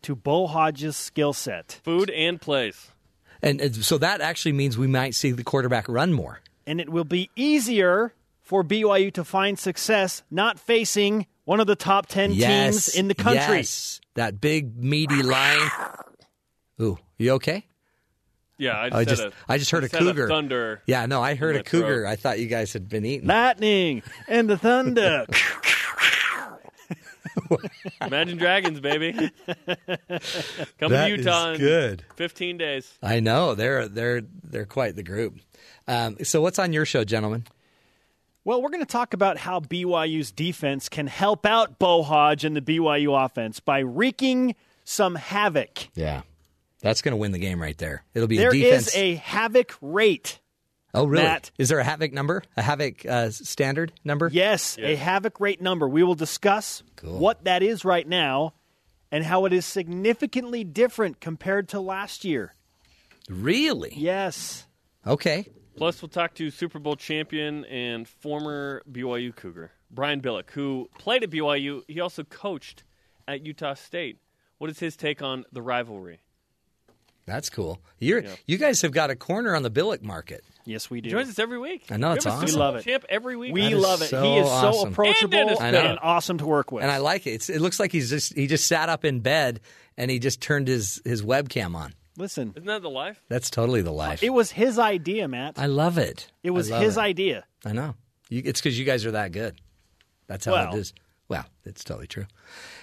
to 0.04 0.16
Beau 0.16 0.48
Hoge's 0.48 0.96
skill 0.96 1.34
set. 1.34 1.82
Food 1.84 2.10
and 2.10 2.40
plays. 2.40 2.90
and, 3.42 3.60
and 3.60 3.76
so 3.76 3.98
that 3.98 4.22
actually 4.22 4.54
means 4.54 4.78
we 4.78 4.88
might 4.88 5.14
see 5.16 5.32
the 5.32 5.44
quarterback 5.44 5.90
run 5.90 6.14
more. 6.14 6.40
And 6.66 6.80
it 6.80 6.88
will 6.88 7.04
be 7.04 7.30
easier 7.36 8.14
for 8.44 8.64
BYU 8.64 9.12
to 9.14 9.24
find 9.24 9.58
success 9.58 10.22
not 10.30 10.60
facing 10.60 11.26
one 11.46 11.60
of 11.60 11.68
the 11.68 11.76
top 11.76 12.08
10 12.08 12.34
yes, 12.34 12.86
teams 12.86 12.96
in 12.96 13.08
the 13.08 13.16
country. 13.16 13.58
Yes, 13.58 14.00
that 14.14 14.40
big 14.40 14.78
meaty 14.78 15.24
line. 15.24 15.72
Ooh, 16.80 16.98
you 17.18 17.32
okay? 17.32 17.66
Yeah, 18.58 18.80
I 18.80 18.90
just, 18.90 18.96
I 18.96 19.04
just 19.06 19.22
a, 19.22 19.32
I 19.50 19.58
just 19.58 19.72
heard 19.72 19.84
a 19.84 19.88
had 19.88 20.00
cougar. 20.00 20.28
thunder. 20.28 20.82
Yeah, 20.86 21.06
no, 21.08 21.22
I 21.22 21.36
heard 21.36 21.56
a 21.56 21.64
cougar. 21.64 22.04
throat. 22.04 22.10
I 22.12 22.16
thought 22.16 22.40
you 22.40 22.48
guys 22.48 22.72
had 22.72 22.88
been 22.88 23.06
eating. 23.06 23.28
Lightning 23.28 24.04
and 24.28 24.50
the 24.50 24.58
thunder. 24.58 25.26
Imagine 28.02 28.38
Dragons, 28.38 28.80
baby. 28.80 29.12
Coming 29.14 29.32
That 30.80 31.08
to 31.08 31.18
Utah 31.18 31.52
is 31.52 31.60
in 31.60 31.66
good. 31.66 32.06
15 32.16 32.58
days. 32.58 32.94
I 33.02 33.20
know 33.20 33.56
they're 33.56 33.88
they're 33.88 34.22
they're 34.44 34.66
quite 34.66 34.96
the 34.96 35.04
group. 35.04 35.40
Um, 35.88 36.18
so 36.24 36.42
what's 36.42 36.60
on 36.60 36.74
your 36.74 36.86
show, 36.86 37.04
gentlemen? 37.04 37.46
Well, 38.46 38.62
we're 38.62 38.70
going 38.70 38.82
to 38.86 38.92
talk 38.92 39.14
about 39.14 39.38
how 39.38 39.60
BYU's 39.62 40.32
defense 40.32 40.90
can 40.90 41.08
help 41.08 41.46
out 41.46 41.80
Beau 41.80 42.04
Hoge 42.04 42.44
and 42.44 42.56
the 42.56 42.62
BYU 42.62 43.24
offense 43.26 43.60
by 43.62 43.80
wreaking 43.80 44.56
some 44.84 45.16
havoc. 45.16 45.88
Yeah, 45.96 46.24
that's 46.82 47.02
going 47.02 47.14
to 47.14 47.18
win 47.18 47.32
the 47.32 47.40
game 47.40 47.62
right 47.62 47.78
there. 47.78 48.04
It'll 48.14 48.28
be 48.28 48.38
There 48.38 48.52
a 48.52 48.56
is 48.58 48.86
defense. 48.88 48.96
a 48.98 49.16
havoc 49.16 49.74
rate. 49.82 50.40
oh, 50.94 51.06
really? 51.06 51.24
Matt. 51.24 51.52
Is 51.58 51.70
there 51.70 51.80
a 51.80 51.86
havoc 51.86 52.12
number? 52.12 52.44
A 52.58 52.62
havoc 52.62 53.06
uh, 53.06 53.30
standard 53.30 53.94
number? 54.04 54.30
Yes, 54.32 54.78
a 54.78 54.96
havoc 54.96 55.40
rate 55.40 55.62
number. 55.62 55.88
We 55.88 56.04
will 56.04 56.16
discuss 56.16 56.84
Cool. 56.98 57.18
what 57.20 57.46
that 57.46 57.64
is 57.64 57.86
right 57.86 58.08
now 58.08 58.54
and 59.10 59.24
how 59.24 59.46
it 59.46 59.54
is 59.54 59.66
significantly 59.66 60.66
different 60.66 61.22
compared 61.22 61.70
to 61.70 61.80
last 61.80 62.26
year. 62.26 62.54
Really? 63.30 63.94
Yes. 63.96 64.66
Okay. 65.08 65.48
Plus, 65.76 66.02
we'll 66.02 66.10
talk 66.10 66.34
to 66.36 66.50
Super 66.52 66.80
Bowl 66.80 66.96
champion 66.96 67.66
and 67.66 68.08
former 68.08 68.84
BYU 68.92 69.36
Cougar, 69.36 69.72
Brian 69.90 70.22
Billick, 70.22 70.52
who 70.52 70.90
played 71.00 71.24
at 71.24 71.30
BYU. 71.32 71.82
He 71.88 72.00
also 72.00 72.24
coached 72.24 72.84
at 73.28 73.46
Utah 73.46 73.74
State. 73.74 74.18
What 74.60 74.70
is 74.70 74.80
his 74.80 74.96
take 74.96 75.22
on 75.22 75.46
the 75.52 75.62
rivalry? 75.62 76.20
That's 77.26 77.50
cool. 77.50 77.80
You're 78.00 78.20
Yeah. 78.22 78.36
you 78.46 78.58
guys 78.58 78.82
have 78.82 78.92
got 78.92 79.10
a 79.10 79.16
corner 79.16 79.56
on 79.56 79.64
the 79.64 79.72
Billick 79.72 80.02
market. 80.02 80.44
Yes, 80.66 80.90
we 80.90 81.00
do. 81.02 81.08
He 81.08 81.10
do. 81.12 81.18
joins 81.18 81.30
us 81.30 81.40
every 81.40 81.58
week. 81.58 81.86
I 81.90 81.98
know, 81.98 82.12
it's 82.14 82.26
awesome. 82.26 82.46
We 82.46 82.52
love 82.52 82.74
Bowl 82.74 82.80
it. 82.82 82.84
Champ 82.84 83.06
every 83.10 83.36
week. 83.38 83.54
We 83.54 83.76
love 83.76 84.02
it. 84.02 84.10
so 84.10 84.24
he 84.24 84.38
is 84.40 84.48
so 84.48 84.52
awesome. 84.54 84.90
approachable 84.92 85.24
And 85.40 85.48
Dennis 85.50 85.60
and, 85.62 86.00
awesome 86.02 86.38
to 86.40 86.46
work 86.46 86.72
with. 86.72 86.84
And 86.84 86.92
I 86.92 86.98
like 86.98 87.26
it. 87.26 87.32
It's, 87.32 87.50
it 87.50 87.62
looks 87.62 87.80
like 87.80 87.92
he's 87.94 88.10
just 88.10 88.36
he 88.36 88.46
just 88.48 88.68
sat 88.68 88.90
up 88.90 89.06
in 89.06 89.22
bed 89.22 89.62
and 89.98 90.12
he 90.12 90.20
just 90.20 90.42
turned 90.42 90.68
his 90.68 91.02
his 91.06 91.22
webcam 91.24 91.76
on. 91.76 91.94
Listen, 92.18 92.54
Isn't 92.56 92.68
that 92.68 92.82
the 92.82 92.90
life? 92.90 93.22
That's 93.30 93.50
totally 93.50 93.82
the 93.82 93.92
life. 93.92 94.22
it 94.24 94.30
was 94.30 94.52
his 94.52 94.78
idea, 94.78 95.28
Matt. 95.28 95.58
I 95.58 95.66
love 95.66 95.98
it. 95.98 96.32
It 96.44 96.52
was 96.52 96.70
I 96.70 96.76
love 96.76 96.84
his 96.84 96.98
it. 96.98 97.02
idea. 97.02 97.46
I 97.66 97.74
know. 97.74 97.96
You, 98.30 98.42
it's 98.46 98.62
because 98.62 98.78
you 98.78 98.86
guys 98.86 99.06
are 99.06 99.12
that 99.12 99.32
good. 99.32 99.60
That's 100.28 100.46
how 100.46 100.54
Well, 100.54 100.76
it 100.76 100.80
is. 100.80 100.94
Well, 101.30 101.46
it's 101.66 101.84
totally 101.84 102.06
true. 102.06 102.26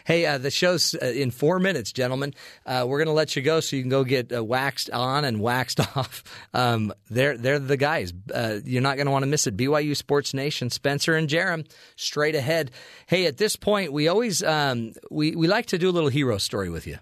Hey, 0.05 0.26
uh, 0.26 0.39
the 0.39 0.50
show's 0.50 0.94
uh, 1.00 1.05
in 1.07 1.31
four 1.31 1.60
minutes, 1.60 1.92
gentlemen. 1.92 2.34
Uh, 2.67 2.84
we're 2.89 2.99
going 2.99 3.07
to 3.07 3.12
let 3.12 3.36
you 3.36 3.42
go 3.42 3.60
so 3.60 3.76
you 3.76 3.83
can 3.83 3.91
go 3.91 4.02
get 4.02 4.33
uh, 4.34 4.42
waxed 4.42 4.91
on 4.91 5.25
and 5.25 5.41
waxed 5.41 5.78
off. 5.97 6.25
Um, 6.52 6.92
they're 7.10 7.36
they're 7.36 7.59
the 7.60 7.76
guys. 7.76 8.12
Uh, 8.34 8.57
you're 8.65 8.83
not 8.83 8.97
going 8.97 9.07
to 9.07 9.12
want 9.12 9.23
to 9.25 9.28
miss 9.28 9.47
it. 9.47 9.57
BYU 9.57 9.94
Sports 9.97 10.34
Nation, 10.34 10.70
Spencer 10.70 11.15
and 11.15 11.28
Jarom, 11.28 11.70
straight 11.97 12.34
ahead. 12.34 12.73
Hey, 13.07 13.26
at 13.26 13.36
this 13.36 13.55
point, 13.57 13.92
we 13.92 14.09
always 14.09 14.42
um, 14.42 14.94
we 15.10 15.36
we 15.36 15.47
like 15.47 15.67
to 15.67 15.78
do 15.78 15.89
a 15.89 15.92
little 15.92 16.09
hero 16.10 16.39
story 16.39 16.70
with 16.70 16.86
you. 16.86 16.99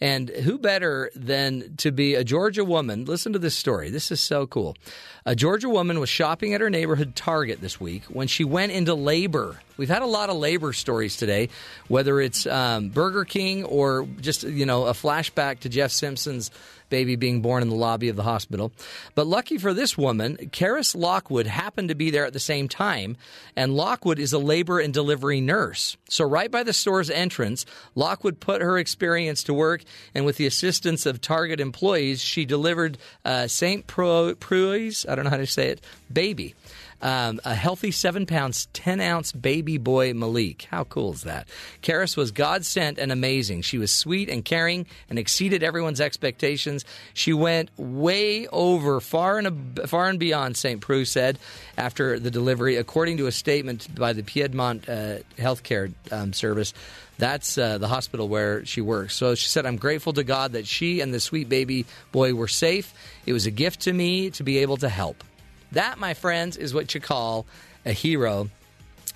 And 0.00 0.30
who 0.30 0.56
better 0.56 1.10
than 1.14 1.76
to 1.78 1.92
be 1.92 2.14
a 2.14 2.24
Georgia 2.24 2.64
woman? 2.64 3.04
Listen 3.04 3.34
to 3.34 3.38
this 3.38 3.54
story. 3.54 3.90
This 3.90 4.10
is 4.10 4.18
so 4.20 4.46
cool. 4.46 4.76
A 5.26 5.36
Georgia 5.36 5.68
woman 5.68 6.00
was 6.00 6.08
shopping 6.08 6.54
at 6.54 6.62
her 6.62 6.70
neighborhood 6.70 7.14
Target 7.14 7.60
this 7.60 7.78
week 7.78 8.04
when 8.04 8.26
she 8.26 8.42
went 8.42 8.72
into 8.72 8.94
labor. 8.94 9.60
We've 9.76 9.90
had 9.90 10.00
a 10.00 10.06
lot 10.06 10.30
of 10.30 10.36
labor 10.36 10.72
stories 10.72 11.18
today, 11.18 11.50
whether 11.88 12.18
it's 12.18 12.46
um, 12.46 12.88
Burger 12.88 13.26
King 13.26 13.64
or 13.64 14.08
just 14.20 14.42
you 14.44 14.64
know 14.64 14.86
a 14.86 14.92
flashback 14.92 15.60
to 15.60 15.68
Jeff 15.68 15.90
Simpson's 15.90 16.50
baby 16.90 17.16
being 17.16 17.40
born 17.40 17.62
in 17.62 17.68
the 17.68 17.74
lobby 17.74 18.08
of 18.08 18.16
the 18.16 18.22
hospital. 18.22 18.72
But 19.14 19.26
lucky 19.26 19.56
for 19.56 19.72
this 19.72 19.96
woman, 19.96 20.36
Karis 20.36 20.94
Lockwood 20.94 21.46
happened 21.46 21.88
to 21.88 21.94
be 21.94 22.10
there 22.10 22.26
at 22.26 22.32
the 22.32 22.40
same 22.40 22.68
time, 22.68 23.16
and 23.56 23.74
Lockwood 23.74 24.18
is 24.18 24.32
a 24.32 24.38
labor 24.38 24.78
and 24.80 24.92
delivery 24.92 25.40
nurse. 25.40 25.96
So, 26.08 26.24
right 26.24 26.50
by 26.50 26.62
the 26.62 26.72
store's 26.72 27.08
entrance, 27.08 27.64
Lockwood 27.94 28.40
put 28.40 28.60
her 28.60 28.78
experience 28.78 29.42
to 29.44 29.54
work, 29.54 29.82
and 30.14 30.24
with 30.24 30.36
the 30.36 30.46
assistance 30.46 31.06
of 31.06 31.20
Target 31.20 31.60
employees, 31.60 32.20
she 32.20 32.44
delivered 32.44 32.98
uh, 33.24 33.46
St. 33.46 33.86
Preux's, 33.86 35.06
I 35.08 35.14
don't 35.14 35.24
know 35.24 35.30
how 35.30 35.36
to 35.36 35.46
say 35.46 35.68
it, 35.68 35.80
baby. 36.12 36.54
Um, 37.02 37.40
a 37.44 37.54
healthy 37.54 37.90
seven 37.90 38.26
pounds, 38.26 38.68
10 38.74 39.00
ounce 39.00 39.32
baby 39.32 39.78
boy 39.78 40.12
Malik. 40.12 40.66
How 40.70 40.84
cool 40.84 41.12
is 41.12 41.22
that? 41.22 41.48
Karis 41.82 42.16
was 42.16 42.30
God 42.30 42.64
sent 42.64 42.98
and 42.98 43.10
amazing. 43.10 43.62
She 43.62 43.78
was 43.78 43.90
sweet 43.90 44.28
and 44.28 44.44
caring 44.44 44.86
and 45.08 45.18
exceeded 45.18 45.62
everyone's 45.62 46.00
expectations. 46.00 46.84
She 47.14 47.32
went 47.32 47.70
way 47.78 48.46
over, 48.48 49.00
far 49.00 49.38
and, 49.38 49.80
far 49.88 50.08
and 50.08 50.18
beyond, 50.18 50.56
St. 50.56 50.80
Preux 50.80 51.04
said 51.04 51.38
after 51.78 52.18
the 52.18 52.30
delivery, 52.30 52.76
according 52.76 53.16
to 53.18 53.26
a 53.26 53.32
statement 53.32 53.94
by 53.94 54.12
the 54.12 54.22
Piedmont 54.22 54.88
uh, 54.88 55.18
Healthcare 55.38 55.92
um, 56.12 56.32
Service. 56.32 56.74
That's 57.20 57.58
uh, 57.58 57.76
the 57.76 57.88
hospital 57.88 58.28
where 58.28 58.64
she 58.64 58.80
works. 58.80 59.14
So 59.14 59.34
she 59.34 59.48
said, 59.48 59.66
I'm 59.66 59.76
grateful 59.76 60.14
to 60.14 60.24
God 60.24 60.52
that 60.52 60.66
she 60.66 61.00
and 61.00 61.12
the 61.12 61.20
sweet 61.20 61.50
baby 61.50 61.84
boy 62.12 62.34
were 62.34 62.48
safe. 62.48 62.94
It 63.26 63.34
was 63.34 63.44
a 63.44 63.50
gift 63.50 63.80
to 63.82 63.92
me 63.92 64.30
to 64.30 64.42
be 64.42 64.58
able 64.58 64.78
to 64.78 64.88
help. 64.88 65.22
That, 65.72 65.98
my 65.98 66.14
friends, 66.14 66.56
is 66.56 66.74
what 66.74 66.94
you 66.94 67.00
call 67.00 67.46
a 67.84 67.92
hero. 67.92 68.50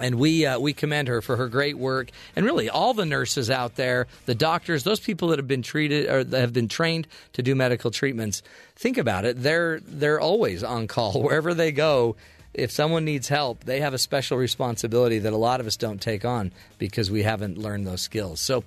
And 0.00 0.16
we 0.16 0.44
uh, 0.44 0.58
we 0.58 0.72
commend 0.72 1.06
her 1.06 1.22
for 1.22 1.36
her 1.36 1.46
great 1.46 1.78
work, 1.78 2.10
and 2.34 2.44
really 2.44 2.68
all 2.68 2.94
the 2.94 3.06
nurses 3.06 3.48
out 3.48 3.76
there, 3.76 4.08
the 4.26 4.34
doctors, 4.34 4.82
those 4.82 4.98
people 4.98 5.28
that 5.28 5.38
have 5.38 5.46
been 5.46 5.62
treated 5.62 6.10
or 6.10 6.24
that 6.24 6.40
have 6.40 6.52
been 6.52 6.66
trained 6.66 7.06
to 7.34 7.42
do 7.42 7.54
medical 7.54 7.92
treatments. 7.92 8.42
Think 8.74 8.98
about 8.98 9.24
it; 9.24 9.40
they're 9.40 9.78
they're 9.78 10.18
always 10.18 10.64
on 10.64 10.88
call 10.88 11.22
wherever 11.22 11.54
they 11.54 11.70
go. 11.70 12.16
If 12.52 12.72
someone 12.72 13.04
needs 13.04 13.28
help, 13.28 13.62
they 13.64 13.80
have 13.80 13.94
a 13.94 13.98
special 13.98 14.36
responsibility 14.36 15.20
that 15.20 15.32
a 15.32 15.36
lot 15.36 15.60
of 15.60 15.66
us 15.68 15.76
don't 15.76 16.00
take 16.00 16.24
on 16.24 16.50
because 16.78 17.08
we 17.08 17.22
haven't 17.22 17.56
learned 17.56 17.86
those 17.86 18.02
skills. 18.02 18.40
So. 18.40 18.64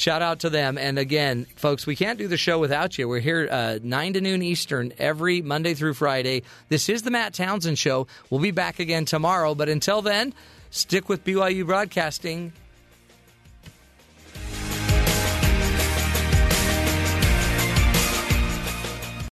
Shout 0.00 0.22
out 0.22 0.40
to 0.40 0.48
them. 0.48 0.78
And 0.78 0.98
again, 0.98 1.44
folks, 1.56 1.86
we 1.86 1.94
can't 1.94 2.18
do 2.18 2.26
the 2.26 2.38
show 2.38 2.58
without 2.58 2.96
you. 2.96 3.06
We're 3.06 3.20
here 3.20 3.46
uh, 3.50 3.78
9 3.82 4.14
to 4.14 4.22
noon 4.22 4.40
Eastern 4.40 4.94
every 4.96 5.42
Monday 5.42 5.74
through 5.74 5.92
Friday. 5.92 6.42
This 6.70 6.88
is 6.88 7.02
the 7.02 7.10
Matt 7.10 7.34
Townsend 7.34 7.78
Show. 7.78 8.06
We'll 8.30 8.40
be 8.40 8.50
back 8.50 8.78
again 8.78 9.04
tomorrow. 9.04 9.54
But 9.54 9.68
until 9.68 10.00
then, 10.00 10.32
stick 10.70 11.10
with 11.10 11.22
BYU 11.22 11.66
Broadcasting. 11.66 12.54